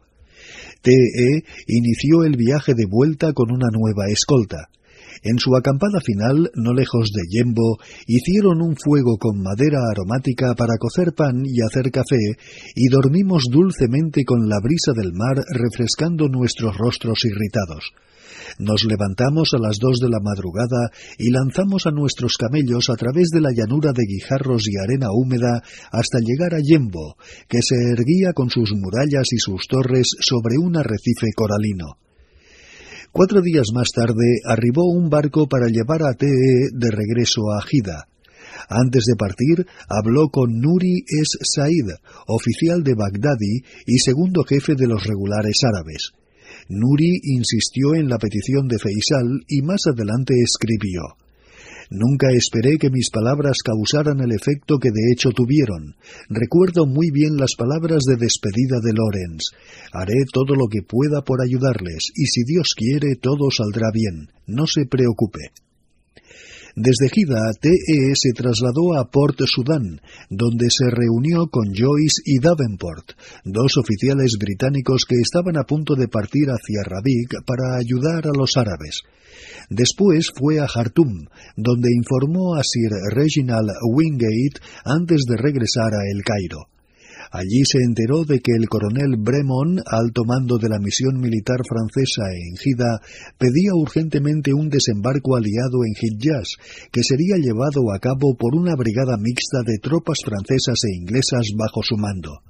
TE 0.81 1.43
inició 1.67 2.23
el 2.23 2.37
viaje 2.37 2.73
de 2.75 2.85
vuelta 2.89 3.33
con 3.33 3.51
una 3.51 3.67
nueva 3.71 4.07
escolta. 4.09 4.69
En 5.23 5.39
su 5.39 5.55
acampada 5.55 5.99
final, 6.05 6.51
no 6.55 6.73
lejos 6.73 7.09
de 7.11 7.23
Yembo, 7.29 7.79
hicieron 8.05 8.61
un 8.61 8.75
fuego 8.75 9.17
con 9.17 9.41
madera 9.41 9.79
aromática 9.89 10.53
para 10.55 10.77
cocer 10.77 11.13
pan 11.15 11.43
y 11.45 11.61
hacer 11.61 11.89
café, 11.91 12.37
y 12.75 12.89
dormimos 12.89 13.45
dulcemente 13.49 14.23
con 14.23 14.47
la 14.47 14.59
brisa 14.61 14.91
del 14.93 15.13
mar 15.13 15.43
refrescando 15.49 16.27
nuestros 16.27 16.77
rostros 16.77 17.25
irritados. 17.25 17.91
Nos 18.57 18.85
levantamos 18.85 19.53
a 19.53 19.59
las 19.59 19.79
dos 19.79 19.99
de 19.99 20.09
la 20.09 20.19
madrugada 20.21 20.89
y 21.17 21.29
lanzamos 21.29 21.87
a 21.87 21.91
nuestros 21.91 22.37
camellos 22.37 22.89
a 22.89 22.95
través 22.95 23.29
de 23.29 23.41
la 23.41 23.51
llanura 23.51 23.91
de 23.91 24.05
guijarros 24.07 24.63
y 24.67 24.77
arena 24.77 25.11
húmeda 25.11 25.61
hasta 25.91 26.19
llegar 26.19 26.53
a 26.53 26.61
Yembo, 26.63 27.17
que 27.49 27.59
se 27.61 27.75
erguía 27.91 28.31
con 28.33 28.49
sus 28.49 28.71
murallas 28.73 29.27
y 29.31 29.39
sus 29.39 29.67
torres 29.67 30.07
sobre 30.21 30.57
un 30.57 30.77
arrecife 30.77 31.27
coralino. 31.35 31.97
Cuatro 33.11 33.41
días 33.41 33.67
más 33.73 33.89
tarde 33.93 34.39
arribó 34.45 34.85
un 34.85 35.09
barco 35.09 35.47
para 35.47 35.67
llevar 35.67 36.03
a 36.03 36.13
TE 36.13 36.69
de 36.73 36.91
regreso 36.91 37.51
a 37.51 37.61
Jida. 37.61 38.07
Antes 38.69 39.03
de 39.05 39.15
partir, 39.15 39.65
habló 39.89 40.29
con 40.29 40.59
Nuri 40.59 41.03
Es 41.07 41.37
Said, 41.41 41.91
oficial 42.27 42.83
de 42.83 42.95
Bagdadi 42.95 43.63
y 43.85 43.99
segundo 43.99 44.43
jefe 44.43 44.75
de 44.75 44.87
los 44.87 45.03
regulares 45.05 45.57
árabes. 45.63 46.13
Nuri 46.67 47.19
insistió 47.23 47.93
en 47.95 48.09
la 48.09 48.17
petición 48.17 48.67
de 48.67 48.79
Feisal 48.79 49.45
y 49.47 49.61
más 49.61 49.81
adelante 49.87 50.33
escribió 50.41 51.01
Nunca 51.89 52.31
esperé 52.31 52.77
que 52.79 52.89
mis 52.89 53.09
palabras 53.11 53.57
causaran 53.63 54.19
el 54.19 54.31
efecto 54.31 54.79
que 54.79 54.89
de 54.89 55.11
hecho 55.13 55.29
tuvieron. 55.29 55.95
Recuerdo 56.29 56.87
muy 56.87 57.11
bien 57.11 57.37
las 57.37 57.55
palabras 57.55 58.01
de 58.07 58.15
despedida 58.17 58.79
de 58.81 58.93
Lorenz. 58.93 59.51
Haré 59.93 60.25
todo 60.33 60.55
lo 60.55 60.67
que 60.67 60.81
pueda 60.81 61.21
por 61.21 61.41
ayudarles, 61.41 62.11
y 62.15 62.25
si 62.25 62.43
Dios 62.43 62.73
quiere 62.75 63.15
todo 63.15 63.51
saldrá 63.51 63.91
bien. 63.93 64.29
No 64.47 64.65
se 64.65 64.85
preocupe. 64.85 65.51
Desde 66.75 67.07
Gida, 67.09 67.53
TE 67.57 68.11
se 68.15 68.33
trasladó 68.33 68.99
a 68.99 69.09
Port 69.09 69.39
Sudán, 69.45 70.01
donde 70.29 70.67
se 70.69 70.89
reunió 70.91 71.47
con 71.47 71.73
Joyce 71.73 72.21
y 72.25 72.39
Davenport, 72.39 73.13
dos 73.45 73.77
oficiales 73.77 74.33
británicos 74.37 75.05
que 75.07 75.15
estaban 75.15 75.55
a 75.55 75.63
punto 75.63 75.95
de 75.95 76.09
partir 76.09 76.47
hacia 76.49 76.83
Rabik 76.83 77.45
para 77.45 77.77
ayudar 77.77 78.27
a 78.27 78.37
los 78.37 78.57
árabes. 78.57 79.03
Después 79.69 80.31
fue 80.37 80.59
a 80.59 80.67
Jartum, 80.67 81.27
donde 81.55 81.95
informó 81.95 82.55
a 82.55 82.61
Sir 82.61 82.91
Reginald 83.09 83.71
Wingate 83.93 84.59
antes 84.83 85.23
de 85.29 85.37
regresar 85.37 85.93
a 85.93 86.03
El 86.11 86.23
Cairo. 86.23 86.74
Allí 87.31 87.63
se 87.65 87.79
enteró 87.79 88.23
de 88.25 88.39
que 88.39 88.51
el 88.51 88.67
coronel 88.69 89.15
Bremont, 89.17 89.79
alto 89.85 90.23
mando 90.25 90.57
de 90.57 90.69
la 90.69 90.79
misión 90.79 91.19
militar 91.19 91.61
francesa 91.67 92.31
en 92.31 92.55
Gida, 92.57 93.01
pedía 93.37 93.73
urgentemente 93.73 94.53
un 94.53 94.69
desembarco 94.69 95.35
aliado 95.35 95.83
en 95.85 95.93
Hijaz, 95.93 96.57
que 96.91 97.03
sería 97.03 97.37
llevado 97.37 97.91
a 97.93 97.99
cabo 97.99 98.35
por 98.35 98.55
una 98.55 98.75
brigada 98.75 99.17
mixta 99.17 99.63
de 99.65 99.77
tropas 99.81 100.19
francesas 100.23 100.79
e 100.85 100.95
inglesas 100.95 101.51
bajo 101.55 101.81
su 101.83 101.97
mando. 101.97 102.41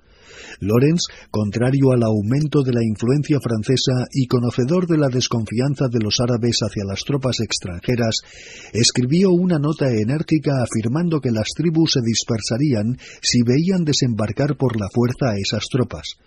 Lorenz, 0.59 1.03
contrario 1.31 1.91
al 1.91 2.03
aumento 2.03 2.63
de 2.63 2.73
la 2.73 2.83
influencia 2.83 3.39
francesa 3.39 4.05
y 4.11 4.27
conocedor 4.27 4.87
de 4.87 4.97
la 4.97 5.09
desconfianza 5.09 5.87
de 5.87 5.99
los 5.99 6.19
árabes 6.19 6.59
hacia 6.59 6.83
las 6.85 7.01
tropas 7.05 7.39
extranjeras, 7.39 8.21
escribió 8.73 9.31
una 9.31 9.59
nota 9.59 9.89
enérgica 9.89 10.63
afirmando 10.63 11.19
que 11.19 11.31
las 11.31 11.49
tribus 11.55 11.93
se 11.93 12.01
dispersarían 12.01 12.97
si 13.21 13.41
veían 13.43 13.83
desembarcar 13.83 14.57
por 14.57 14.79
la 14.79 14.87
fuerza 14.93 15.31
a 15.31 15.37
esas 15.37 15.65
tropas. 15.71 16.17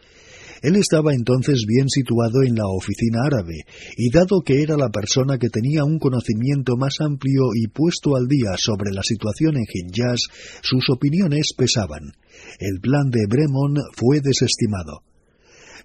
Él 0.62 0.74
estaba 0.76 1.14
entonces 1.14 1.64
bien 1.66 1.88
situado 1.88 2.42
en 2.42 2.56
la 2.56 2.66
oficina 2.66 3.20
árabe, 3.24 3.64
y 3.96 4.10
dado 4.10 4.40
que 4.44 4.62
era 4.62 4.76
la 4.76 4.88
persona 4.88 5.38
que 5.38 5.50
tenía 5.50 5.84
un 5.84 5.98
conocimiento 5.98 6.76
más 6.76 7.00
amplio 7.00 7.50
y 7.54 7.68
puesto 7.68 8.16
al 8.16 8.26
día 8.26 8.56
sobre 8.56 8.90
la 8.92 9.02
situación 9.02 9.56
en 9.56 9.66
Hijaz, 9.68 10.22
sus 10.62 10.90
opiniones 10.90 11.52
pesaban. 11.56 12.12
El 12.58 12.80
plan 12.80 13.10
de 13.10 13.26
Bremon 13.28 13.76
fue 13.94 14.20
desestimado. 14.20 15.02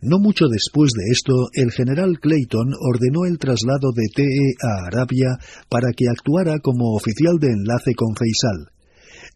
No 0.02 0.19
mucho 0.19 0.48
después 0.49 0.91
de 0.91 1.11
esto, 1.11 1.48
el 1.53 1.72
general 1.72 2.19
Clayton 2.19 2.73
ordenó 2.80 3.26
el 3.26 3.38
traslado 3.38 3.94
de 3.95 4.03
TE 4.14 4.53
a 4.61 4.88
Arabia 4.88 5.38
para 5.69 5.94
que 5.94 6.10
actuara 6.10 6.60
como 6.60 6.94
oficial 6.94 7.40
de 7.40 7.48
enlace 7.48 7.94
con 7.95 8.14
Faisal. 8.14 8.68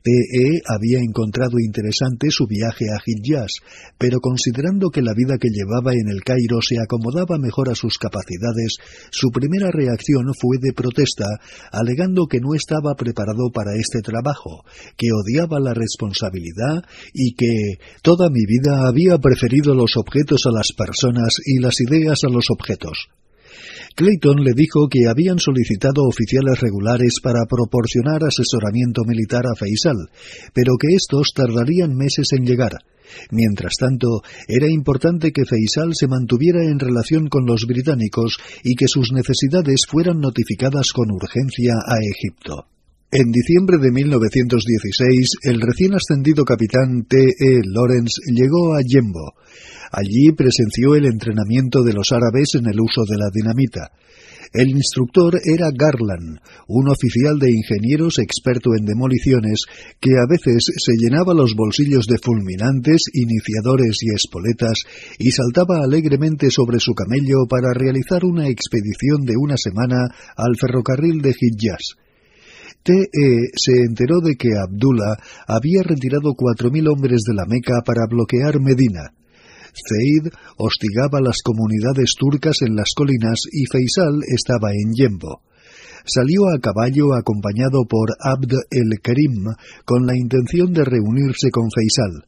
TE 0.04 0.62
había 0.66 1.00
encontrado 1.00 1.60
interesante 1.60 2.32
su 2.32 2.48
viaje 2.48 2.86
a 2.90 3.02
Hijaz, 3.06 3.52
pero 3.98 4.20
considerando 4.20 4.90
que 4.90 5.02
la 5.02 5.14
vida 5.14 5.38
que 5.38 5.50
llevaba 5.50 5.92
en 5.94 6.08
el 6.10 6.24
Cairo 6.24 6.62
se 6.62 6.80
acomodaba 6.80 7.38
mejor 7.38 7.70
a 7.70 7.76
sus 7.76 7.98
capacidades, 7.98 8.78
su 9.12 9.30
primera 9.32 9.70
reacción 9.72 10.26
fue 10.40 10.58
de 10.62 10.74
protesta, 10.74 11.26
alegando 11.72 12.28
que 12.28 12.40
no 12.40 12.54
estaba 12.56 12.96
preparado 12.96 13.50
para 13.54 13.76
este 13.76 14.02
trabajo, 14.02 14.64
que 14.96 15.08
odiaba 15.12 15.60
la 15.60 15.74
responsabilidad 15.74 16.84
y 17.14 17.36
que 17.36 17.80
toda 18.02 18.30
mi 18.30 18.46
vida 18.46 18.88
había 18.88 19.18
preferido 19.18 19.74
los 19.76 19.98
objetos 19.98 20.42
a 20.46 20.52
las 20.52 20.72
personas 20.72 21.36
y 21.46 21.60
las 21.60 21.82
ideas 21.82 22.20
a 22.24 22.30
los 22.30 22.50
objetos. 22.50 23.10
Clayton 23.98 24.44
le 24.44 24.54
dijo 24.54 24.88
que 24.90 25.10
habían 25.10 25.40
solicitado 25.40 26.04
oficiales 26.06 26.62
regulares 26.62 27.16
para 27.24 27.48
proporcionar 27.50 28.22
asesoramiento 28.24 29.02
militar 29.08 29.48
a 29.48 29.56
Faisal, 29.58 29.98
pero 30.54 30.78
que 30.80 30.94
estos 30.94 31.34
tardarían 31.34 31.96
meses 31.96 32.28
en 32.38 32.46
llegar. 32.46 32.74
Mientras 33.32 33.74
tanto, 33.80 34.22
era 34.48 34.70
importante 34.70 35.32
que 35.32 35.46
Faisal 35.46 35.96
se 35.96 36.06
mantuviera 36.06 36.64
en 36.64 36.78
relación 36.78 37.28
con 37.28 37.48
los 37.48 37.66
británicos 37.66 38.38
y 38.64 38.76
que 38.76 38.88
sus 38.88 39.12
necesidades 39.12 39.82
fueran 39.90 40.20
notificadas 40.20 40.92
con 40.94 41.10
urgencia 41.10 41.74
a 41.84 41.98
Egipto. 41.98 42.77
En 43.10 43.32
diciembre 43.32 43.78
de 43.78 43.90
1916, 43.90 45.28
el 45.44 45.62
recién 45.62 45.94
ascendido 45.94 46.44
capitán 46.44 47.06
T. 47.08 47.16
E. 47.16 47.62
Lawrence 47.64 48.20
llegó 48.36 48.76
a 48.76 48.82
Yembo. 48.86 49.32
Allí 49.94 50.34
presenció 50.36 50.94
el 50.94 51.06
entrenamiento 51.06 51.84
de 51.84 51.94
los 51.94 52.12
árabes 52.12 52.56
en 52.56 52.68
el 52.68 52.82
uso 52.82 53.06
de 53.08 53.16
la 53.16 53.30
dinamita. 53.34 53.92
El 54.52 54.72
instructor 54.72 55.40
era 55.40 55.72
Garland, 55.72 56.40
un 56.68 56.90
oficial 56.90 57.40
de 57.40 57.50
ingenieros 57.50 58.20
experto 58.20 58.72
en 58.78 58.84
demoliciones 58.84 59.64
que 60.02 60.12
a 60.20 60.28
veces 60.28 60.68
se 60.76 60.92
llenaba 61.00 61.34
los 61.34 61.56
bolsillos 61.56 62.08
de 62.08 62.18
fulminantes, 62.22 63.04
iniciadores 63.14 64.00
y 64.02 64.14
espoletas 64.14 64.84
y 65.18 65.32
saltaba 65.32 65.82
alegremente 65.82 66.52
sobre 66.52 66.82
su 66.82 66.92
camello 66.92 67.48
para 67.48 67.72
realizar 67.72 68.26
una 68.26 68.50
expedición 68.50 69.24
de 69.24 69.36
una 69.40 69.56
semana 69.56 70.12
al 70.36 70.58
ferrocarril 70.60 71.22
de 71.22 71.32
Hijaz. 71.32 72.07
TE 72.88 73.52
se 73.54 73.84
enteró 73.84 74.22
de 74.24 74.38
que 74.38 74.56
Abdullah 74.56 75.20
había 75.46 75.84
retirado 75.84 76.32
cuatro 76.38 76.72
mil 76.72 76.88
hombres 76.88 77.20
de 77.28 77.34
la 77.34 77.44
Meca 77.46 77.82
para 77.86 78.08
bloquear 78.10 78.62
Medina. 78.62 79.12
Zeid 79.76 80.32
hostigaba 80.56 81.20
las 81.20 81.42
comunidades 81.44 82.14
turcas 82.18 82.62
en 82.62 82.78
las 82.78 82.94
colinas 82.96 83.42
y 83.52 83.66
Faisal 83.66 84.22
estaba 84.26 84.72
en 84.72 84.94
Yembo. 84.94 85.42
Salió 86.06 86.48
a 86.48 86.60
caballo 86.62 87.14
acompañado 87.14 87.84
por 87.90 88.16
Abd 88.22 88.56
el-Karim 88.72 89.52
con 89.84 90.08
la 90.08 90.16
intención 90.16 90.72
de 90.72 90.86
reunirse 90.86 91.52
con 91.52 91.68
Faisal 91.70 92.24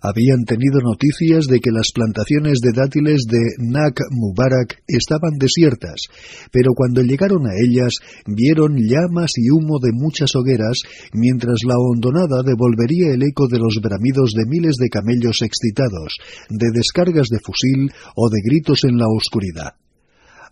habían 0.00 0.44
tenido 0.44 0.80
noticias 0.80 1.46
de 1.46 1.60
que 1.60 1.70
las 1.70 1.92
plantaciones 1.94 2.60
de 2.60 2.72
dátiles 2.72 3.22
de 3.28 3.40
Nak 3.58 4.00
Mubarak 4.10 4.82
estaban 4.86 5.38
desiertas, 5.38 6.08
pero 6.52 6.72
cuando 6.74 7.02
llegaron 7.02 7.46
a 7.46 7.54
ellas 7.56 7.94
vieron 8.26 8.76
llamas 8.76 9.32
y 9.36 9.50
humo 9.50 9.78
de 9.80 9.92
muchas 9.92 10.34
hogueras, 10.34 10.82
mientras 11.12 11.60
la 11.66 11.76
hondonada 11.78 12.42
devolvería 12.44 13.12
el 13.12 13.22
eco 13.22 13.48
de 13.48 13.58
los 13.58 13.78
bramidos 13.82 14.32
de 14.32 14.46
miles 14.46 14.76
de 14.76 14.88
camellos 14.88 15.42
excitados, 15.42 16.18
de 16.48 16.66
descargas 16.72 17.28
de 17.28 17.40
fusil 17.40 17.92
o 18.14 18.28
de 18.30 18.40
gritos 18.44 18.84
en 18.84 18.98
la 18.98 19.06
oscuridad. 19.08 19.74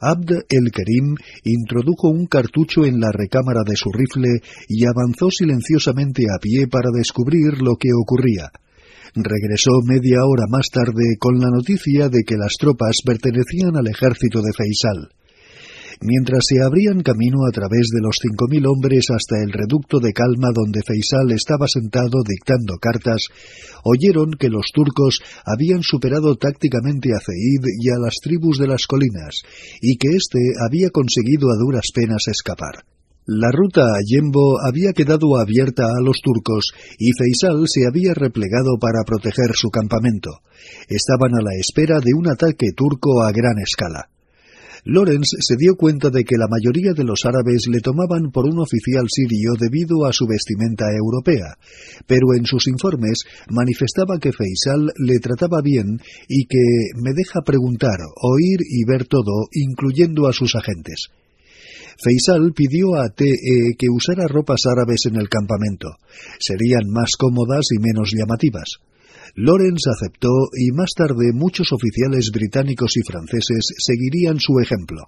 Abd 0.00 0.44
el-Kerim 0.48 1.14
introdujo 1.44 2.08
un 2.08 2.26
cartucho 2.26 2.84
en 2.84 3.00
la 3.00 3.10
recámara 3.12 3.62
de 3.64 3.76
su 3.76 3.90
rifle 3.90 4.40
y 4.68 4.84
avanzó 4.84 5.30
silenciosamente 5.30 6.24
a 6.24 6.38
pie 6.38 6.66
para 6.66 6.90
descubrir 6.92 7.62
lo 7.62 7.76
que 7.76 7.88
ocurría 7.94 8.50
regresó 9.14 9.70
media 9.86 10.24
hora 10.24 10.44
más 10.50 10.66
tarde 10.72 11.16
con 11.18 11.38
la 11.38 11.48
noticia 11.50 12.08
de 12.08 12.22
que 12.24 12.36
las 12.36 12.54
tropas 12.58 12.96
pertenecían 13.04 13.76
al 13.76 13.86
ejército 13.86 14.42
de 14.42 14.52
Faisal. 14.52 15.08
Mientras 16.00 16.44
se 16.48 16.62
abrían 16.62 17.02
camino 17.02 17.46
a 17.46 17.52
través 17.52 17.88
de 17.94 18.00
los 18.02 18.16
cinco 18.20 18.46
mil 18.50 18.66
hombres 18.66 19.06
hasta 19.10 19.42
el 19.42 19.52
reducto 19.52 20.00
de 20.00 20.12
calma 20.12 20.48
donde 20.52 20.82
Faisal 20.82 21.30
estaba 21.30 21.68
sentado 21.68 22.22
dictando 22.26 22.76
cartas, 22.80 23.28
oyeron 23.84 24.32
que 24.32 24.50
los 24.50 24.66
turcos 24.74 25.20
habían 25.46 25.82
superado 25.82 26.34
tácticamente 26.36 27.10
a 27.14 27.20
Zeid 27.20 27.64
y 27.80 27.90
a 27.90 27.98
las 27.98 28.14
tribus 28.22 28.58
de 28.58 28.66
las 28.66 28.86
colinas, 28.86 29.42
y 29.80 29.96
que 29.96 30.08
éste 30.16 30.40
había 30.66 30.90
conseguido 30.90 31.48
a 31.50 31.56
duras 31.56 31.86
penas 31.94 32.26
escapar. 32.26 32.93
La 33.26 33.50
ruta 33.50 33.80
a 33.80 34.00
Yembo 34.04 34.60
había 34.60 34.92
quedado 34.92 35.38
abierta 35.38 35.84
a 35.84 36.02
los 36.02 36.20
turcos 36.22 36.74
y 36.98 37.12
Faisal 37.16 37.64
se 37.66 37.86
había 37.86 38.12
replegado 38.12 38.76
para 38.78 39.02
proteger 39.06 39.54
su 39.54 39.70
campamento. 39.70 40.42
Estaban 40.90 41.32
a 41.34 41.40
la 41.40 41.56
espera 41.58 42.00
de 42.00 42.12
un 42.12 42.28
ataque 42.28 42.72
turco 42.76 43.22
a 43.22 43.32
gran 43.32 43.58
escala. 43.60 44.10
Lorenz 44.84 45.28
se 45.40 45.56
dio 45.56 45.76
cuenta 45.76 46.10
de 46.10 46.24
que 46.24 46.36
la 46.36 46.48
mayoría 46.50 46.92
de 46.92 47.04
los 47.04 47.24
árabes 47.24 47.66
le 47.66 47.80
tomaban 47.80 48.30
por 48.30 48.44
un 48.44 48.60
oficial 48.60 49.06
sirio 49.08 49.52
debido 49.58 50.04
a 50.04 50.12
su 50.12 50.26
vestimenta 50.26 50.84
europea, 50.92 51.56
pero 52.06 52.34
en 52.36 52.44
sus 52.44 52.68
informes 52.68 53.24
manifestaba 53.48 54.18
que 54.20 54.32
Faisal 54.32 54.92
le 54.98 55.18
trataba 55.20 55.62
bien 55.62 55.98
y 56.28 56.44
que 56.44 56.92
me 57.02 57.14
deja 57.14 57.40
preguntar, 57.40 57.96
oír 58.20 58.60
y 58.60 58.84
ver 58.84 59.06
todo, 59.06 59.48
incluyendo 59.52 60.28
a 60.28 60.34
sus 60.34 60.54
agentes. 60.54 61.08
Faisal 62.02 62.52
pidió 62.52 62.96
a 62.96 63.08
TE 63.08 63.76
que 63.78 63.86
usara 63.90 64.26
ropas 64.26 64.66
árabes 64.66 65.06
en 65.06 65.16
el 65.16 65.28
campamento. 65.28 65.88
Serían 66.38 66.90
más 66.90 67.12
cómodas 67.18 67.66
y 67.70 67.80
menos 67.80 68.12
llamativas. 68.12 68.80
Lawrence 69.36 69.90
aceptó 69.90 70.30
y 70.56 70.70
más 70.72 70.90
tarde 70.96 71.32
muchos 71.32 71.72
oficiales 71.72 72.30
británicos 72.32 72.96
y 72.96 73.02
franceses 73.02 73.74
seguirían 73.78 74.38
su 74.38 74.60
ejemplo. 74.60 75.02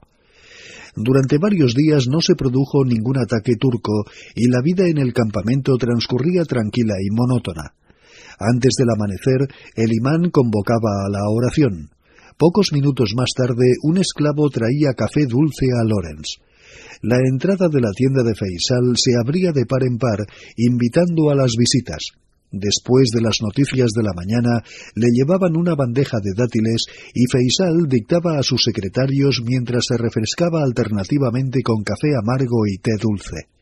Durante 0.97 1.39
varios 1.39 1.75
días 1.75 2.07
no 2.09 2.21
se 2.21 2.35
produjo 2.35 2.85
ningún 2.85 3.19
ataque 3.19 3.57
turco 3.57 4.05
y 4.35 4.49
la 4.49 4.63
vida 4.63 4.89
en 4.89 4.99
el 4.99 5.13
campamento 5.13 5.77
transcurría 5.77 6.45
tranquila 6.45 6.95
y 7.01 7.15
monótona. 7.15 7.75
Antes 8.39 8.75
del 8.79 8.91
amanecer, 8.91 9.47
el 9.77 9.93
imán 9.93 10.31
convocaba 10.31 11.07
a 11.07 11.11
la 11.11 11.29
oración. 11.29 11.91
Pocos 12.39 12.73
minutos 12.73 13.13
más 13.17 13.31
tarde, 13.37 13.77
un 13.83 13.99
esclavo 13.99 14.49
traía 14.51 14.95
café 14.95 15.27
dulce 15.27 15.67
a 15.73 15.85
Lawrence. 15.85 16.41
La 17.03 17.19
entrada 17.19 17.69
de 17.69 17.81
la 17.81 17.91
tienda 17.95 18.23
de 18.23 18.35
Faisal 18.35 18.97
se 18.97 19.13
abría 19.17 19.53
de 19.53 19.67
par 19.67 19.85
en 19.85 19.99
par, 19.99 20.27
invitando 20.57 21.31
a 21.31 21.35
las 21.35 21.53
visitas. 21.59 22.13
Después 22.53 23.11
de 23.13 23.21
las 23.21 23.39
noticias 23.43 23.91
de 23.95 24.03
la 24.03 24.13
mañana, 24.15 24.63
le 24.95 25.09
llevaban 25.13 25.57
una 25.57 25.75
bandeja 25.75 26.19
de 26.23 26.33
dátiles 26.37 26.87
y 27.13 27.27
Faisal 27.27 27.89
dictaba 27.89 28.39
a 28.39 28.43
sus 28.43 28.63
secretarios 28.63 29.43
mientras 29.45 29.85
se 29.89 29.97
refrescaba 29.97 30.63
alternativamente 30.63 31.63
con 31.63 31.83
café 31.83 32.15
amargo 32.17 32.67
y 32.67 32.79
té 32.79 32.93
dulce. 33.01 33.56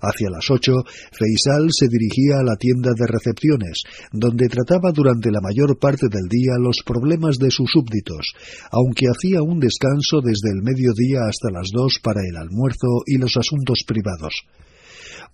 Hacia 0.00 0.30
las 0.30 0.50
ocho, 0.50 0.72
Faisal 1.12 1.68
se 1.70 1.88
dirigía 1.88 2.38
a 2.40 2.44
la 2.44 2.56
tienda 2.56 2.90
de 2.94 3.06
recepciones, 3.06 3.82
donde 4.12 4.48
trataba 4.48 4.92
durante 4.92 5.30
la 5.30 5.40
mayor 5.40 5.78
parte 5.78 6.08
del 6.08 6.28
día 6.28 6.58
los 6.58 6.82
problemas 6.84 7.38
de 7.38 7.50
sus 7.50 7.70
súbditos, 7.70 8.34
aunque 8.70 9.06
hacía 9.06 9.42
un 9.42 9.60
descanso 9.60 10.20
desde 10.22 10.50
el 10.50 10.62
mediodía 10.62 11.26
hasta 11.28 11.50
las 11.50 11.70
dos 11.72 11.98
para 12.02 12.20
el 12.20 12.36
almuerzo 12.36 13.02
y 13.06 13.18
los 13.18 13.36
asuntos 13.36 13.84
privados. 13.86 14.44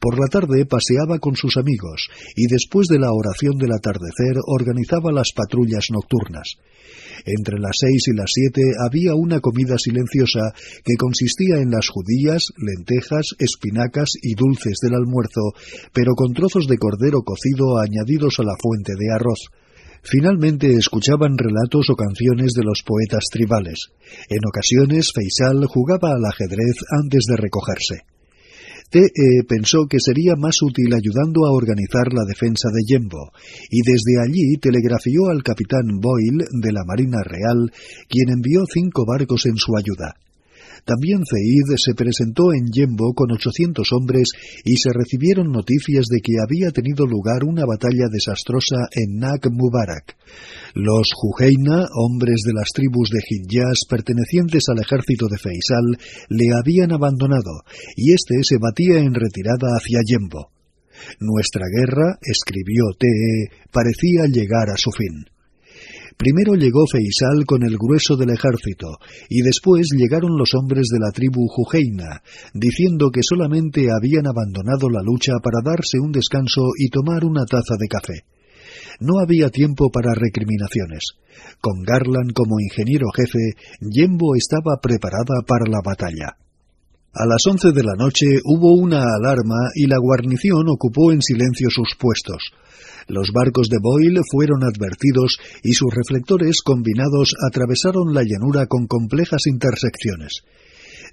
Por 0.00 0.18
la 0.18 0.28
tarde 0.28 0.64
paseaba 0.64 1.18
con 1.18 1.36
sus 1.36 1.58
amigos 1.58 2.08
y 2.34 2.46
después 2.46 2.88
de 2.88 2.98
la 2.98 3.12
oración 3.12 3.58
del 3.58 3.72
atardecer 3.72 4.40
organizaba 4.46 5.12
las 5.12 5.28
patrullas 5.36 5.88
nocturnas. 5.90 6.56
Entre 7.26 7.58
las 7.58 7.76
seis 7.78 8.08
y 8.08 8.16
las 8.16 8.30
siete 8.32 8.62
había 8.80 9.14
una 9.14 9.40
comida 9.40 9.76
silenciosa 9.76 10.54
que 10.84 10.96
consistía 10.96 11.58
en 11.58 11.70
las 11.70 11.88
judías, 11.88 12.46
lentejas, 12.56 13.36
espinacas 13.38 14.08
y 14.22 14.34
dulces 14.34 14.78
del 14.80 14.94
almuerzo, 14.94 15.52
pero 15.92 16.14
con 16.14 16.32
trozos 16.32 16.66
de 16.66 16.78
cordero 16.78 17.20
cocido 17.20 17.78
añadidos 17.78 18.40
a 18.40 18.44
la 18.44 18.56
fuente 18.58 18.94
de 18.98 19.12
arroz. 19.12 19.52
Finalmente 20.02 20.72
escuchaban 20.72 21.36
relatos 21.36 21.90
o 21.90 21.94
canciones 21.94 22.52
de 22.56 22.64
los 22.64 22.82
poetas 22.86 23.24
tribales. 23.30 23.92
En 24.30 24.40
ocasiones 24.48 25.12
Faisal 25.14 25.66
jugaba 25.66 26.12
al 26.12 26.24
ajedrez 26.24 26.76
antes 26.90 27.24
de 27.28 27.36
recogerse. 27.36 28.19
T.E. 28.90 29.44
pensó 29.46 29.86
que 29.88 29.98
sería 30.00 30.34
más 30.36 30.56
útil 30.62 30.92
ayudando 30.92 31.46
a 31.46 31.52
organizar 31.52 32.12
la 32.12 32.24
defensa 32.26 32.68
de 32.74 32.82
Yembo, 32.86 33.30
y 33.70 33.82
desde 33.82 34.20
allí 34.20 34.56
telegrafió 34.60 35.28
al 35.30 35.44
capitán 35.44 36.00
Boyle 36.00 36.44
de 36.50 36.72
la 36.72 36.82
Marina 36.84 37.22
Real, 37.22 37.70
quien 38.08 38.30
envió 38.30 38.64
cinco 38.66 39.04
barcos 39.06 39.46
en 39.46 39.56
su 39.56 39.76
ayuda. 39.76 40.16
También 40.84 41.20
Zeid 41.24 41.76
se 41.76 41.94
presentó 41.94 42.52
en 42.52 42.66
Yembo 42.72 43.12
con 43.14 43.30
800 43.32 43.86
hombres 43.92 44.30
y 44.64 44.76
se 44.76 44.90
recibieron 44.92 45.52
noticias 45.52 46.06
de 46.06 46.20
que 46.20 46.34
había 46.42 46.70
tenido 46.70 47.06
lugar 47.06 47.44
una 47.44 47.64
batalla 47.66 48.08
desastrosa 48.10 48.88
en 48.92 49.18
Nak 49.18 49.46
Mubarak. 49.50 50.16
Los 50.74 51.10
Jujeina, 51.14 51.86
hombres 51.94 52.42
de 52.46 52.52
las 52.52 52.70
tribus 52.72 53.10
de 53.10 53.20
Hijaz 53.20 53.86
pertenecientes 53.88 54.64
al 54.68 54.80
ejército 54.80 55.26
de 55.28 55.38
Feisal, 55.38 55.98
le 56.28 56.54
habían 56.54 56.92
abandonado 56.92 57.62
y 57.96 58.12
éste 58.12 58.36
se 58.42 58.58
batía 58.58 58.98
en 58.98 59.14
retirada 59.14 59.76
hacia 59.76 60.00
Yembo. 60.06 60.50
Nuestra 61.18 61.64
guerra, 61.66 62.18
escribió 62.20 62.84
T.E., 62.98 63.50
parecía 63.72 64.26
llegar 64.26 64.68
a 64.70 64.76
su 64.76 64.90
fin. 64.90 65.26
Primero 66.20 66.52
llegó 66.52 66.84
Feisal 66.84 67.46
con 67.46 67.62
el 67.64 67.78
grueso 67.78 68.14
del 68.14 68.28
ejército, 68.28 68.98
y 69.30 69.40
después 69.40 69.88
llegaron 69.96 70.36
los 70.36 70.52
hombres 70.52 70.88
de 70.92 70.98
la 71.00 71.12
tribu 71.12 71.48
Jujeina, 71.48 72.20
diciendo 72.52 73.08
que 73.08 73.22
solamente 73.22 73.88
habían 73.88 74.26
abandonado 74.26 74.90
la 74.90 75.00
lucha 75.00 75.40
para 75.42 75.64
darse 75.64 75.96
un 75.98 76.12
descanso 76.12 76.60
y 76.76 76.90
tomar 76.90 77.24
una 77.24 77.46
taza 77.46 77.72
de 77.80 77.88
café. 77.88 78.24
No 79.00 79.18
había 79.18 79.48
tiempo 79.48 79.88
para 79.88 80.12
recriminaciones. 80.12 81.16
Con 81.58 81.80
Garland 81.80 82.34
como 82.34 82.60
ingeniero 82.60 83.06
jefe, 83.16 83.56
Yembo 83.80 84.36
estaba 84.36 84.76
preparada 84.76 85.40
para 85.46 85.64
la 85.70 85.80
batalla. 85.82 86.36
A 87.14 87.24
las 87.24 87.46
once 87.48 87.72
de 87.72 87.82
la 87.82 87.96
noche 87.96 88.26
hubo 88.44 88.74
una 88.76 89.04
alarma 89.16 89.72
y 89.74 89.86
la 89.86 89.96
guarnición 89.96 90.68
ocupó 90.68 91.12
en 91.12 91.22
silencio 91.22 91.70
sus 91.70 91.96
puestos. 91.98 92.52
Los 93.10 93.32
barcos 93.32 93.68
de 93.68 93.78
Boyle 93.82 94.20
fueron 94.30 94.62
advertidos 94.62 95.36
y 95.64 95.72
sus 95.72 95.92
reflectores 95.92 96.62
combinados 96.62 97.34
atravesaron 97.44 98.14
la 98.14 98.22
llanura 98.22 98.66
con 98.66 98.86
complejas 98.86 99.48
intersecciones. 99.48 100.44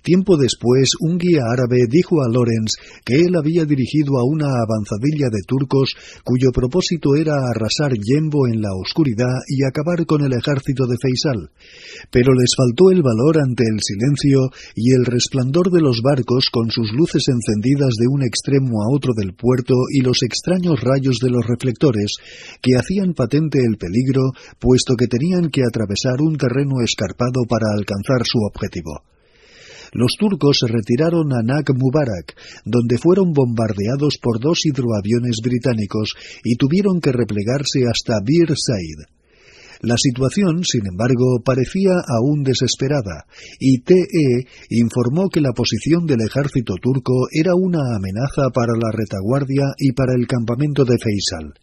Tiempo 0.03 0.37
después, 0.37 0.91
un 1.01 1.17
guía 1.17 1.43
árabe 1.51 1.85
dijo 1.89 2.21
a 2.21 2.29
Lorenz 2.29 2.75
que 3.03 3.15
él 3.15 3.35
había 3.35 3.65
dirigido 3.65 4.17
a 4.19 4.23
una 4.23 4.47
avanzadilla 4.47 5.29
de 5.31 5.41
turcos 5.45 5.95
cuyo 6.23 6.51
propósito 6.51 7.15
era 7.15 7.33
arrasar 7.49 7.93
Yembo 7.93 8.47
en 8.47 8.61
la 8.61 8.73
oscuridad 8.73 9.35
y 9.47 9.63
acabar 9.63 10.05
con 10.05 10.23
el 10.23 10.33
ejército 10.33 10.85
de 10.85 10.97
Faisal. 11.01 11.49
Pero 12.11 12.33
les 12.33 12.51
faltó 12.55 12.91
el 12.91 13.01
valor 13.01 13.39
ante 13.39 13.63
el 13.63 13.79
silencio 13.81 14.49
y 14.75 14.93
el 14.93 15.05
resplandor 15.05 15.71
de 15.71 15.81
los 15.81 16.01
barcos 16.01 16.49
con 16.51 16.69
sus 16.71 16.91
luces 16.93 17.27
encendidas 17.27 17.93
de 17.99 18.07
un 18.07 18.23
extremo 18.23 18.83
a 18.83 18.95
otro 18.95 19.13
del 19.15 19.33
puerto 19.33 19.73
y 19.91 20.01
los 20.01 20.23
extraños 20.23 20.79
rayos 20.81 21.17
de 21.19 21.29
los 21.29 21.45
reflectores 21.45 22.15
que 22.61 22.75
hacían 22.77 23.13
patente 23.13 23.59
el 23.59 23.77
peligro, 23.77 24.31
puesto 24.59 24.95
que 24.95 25.07
tenían 25.07 25.49
que 25.49 25.63
atravesar 25.63 26.21
un 26.21 26.37
terreno 26.37 26.81
escarpado 26.83 27.43
para 27.47 27.67
alcanzar 27.75 28.25
su 28.25 28.39
objetivo 28.39 29.01
los 29.93 30.13
turcos 30.19 30.59
se 30.59 30.67
retiraron 30.67 31.33
a 31.33 31.41
Nak 31.43 31.71
Mubarak, 31.75 32.35
donde 32.65 32.97
fueron 32.97 33.33
bombardeados 33.33 34.17
por 34.21 34.39
dos 34.39 34.65
hidroaviones 34.65 35.37
británicos 35.43 36.15
y 36.43 36.55
tuvieron 36.55 37.01
que 37.01 37.11
replegarse 37.11 37.85
hasta 37.87 38.19
Bir 38.23 38.53
Said. 38.55 39.17
La 39.81 39.95
situación, 39.97 40.63
sin 40.63 40.87
embargo, 40.87 41.39
parecía 41.45 41.91
aún 42.07 42.43
desesperada, 42.43 43.25
y 43.59 43.81
TE 43.81 44.47
informó 44.71 45.29
que 45.29 45.41
la 45.41 45.51
posición 45.53 46.07
del 46.07 46.21
ejército 46.21 46.75
turco 46.81 47.27
era 47.31 47.51
una 47.53 47.95
amenaza 47.95 48.49
para 48.53 48.73
la 48.73 48.91
retaguardia 48.91 49.65
y 49.77 49.91
para 49.91 50.13
el 50.15 50.25
campamento 50.25 50.83
de 50.83 50.97
Faisal. 50.97 51.53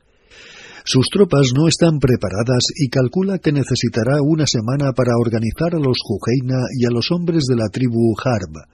Sus 0.86 1.06
tropas 1.08 1.48
no 1.56 1.66
están 1.66 1.98
preparadas 1.98 2.64
y 2.76 2.90
calcula 2.90 3.38
que 3.38 3.52
necesitará 3.52 4.20
una 4.20 4.46
semana 4.46 4.92
para 4.92 5.16
organizar 5.18 5.74
a 5.74 5.78
los 5.78 5.96
Jujeina 6.04 6.60
y 6.78 6.84
a 6.84 6.90
los 6.90 7.10
hombres 7.10 7.44
de 7.48 7.56
la 7.56 7.70
tribu 7.72 8.14
Harb. 8.22 8.68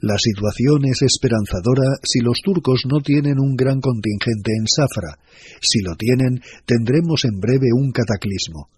La 0.00 0.16
situación 0.16 0.86
es 0.86 1.02
esperanzadora 1.02 1.92
si 2.02 2.20
los 2.20 2.40
turcos 2.42 2.84
no 2.90 3.00
tienen 3.02 3.38
un 3.38 3.54
gran 3.54 3.82
contingente 3.82 4.52
en 4.58 4.66
Safra. 4.66 5.18
Si 5.60 5.82
lo 5.82 5.94
tienen, 5.94 6.40
tendremos 6.64 7.26
en 7.26 7.38
breve 7.38 7.68
un 7.76 7.92
cataclismo. 7.92 8.70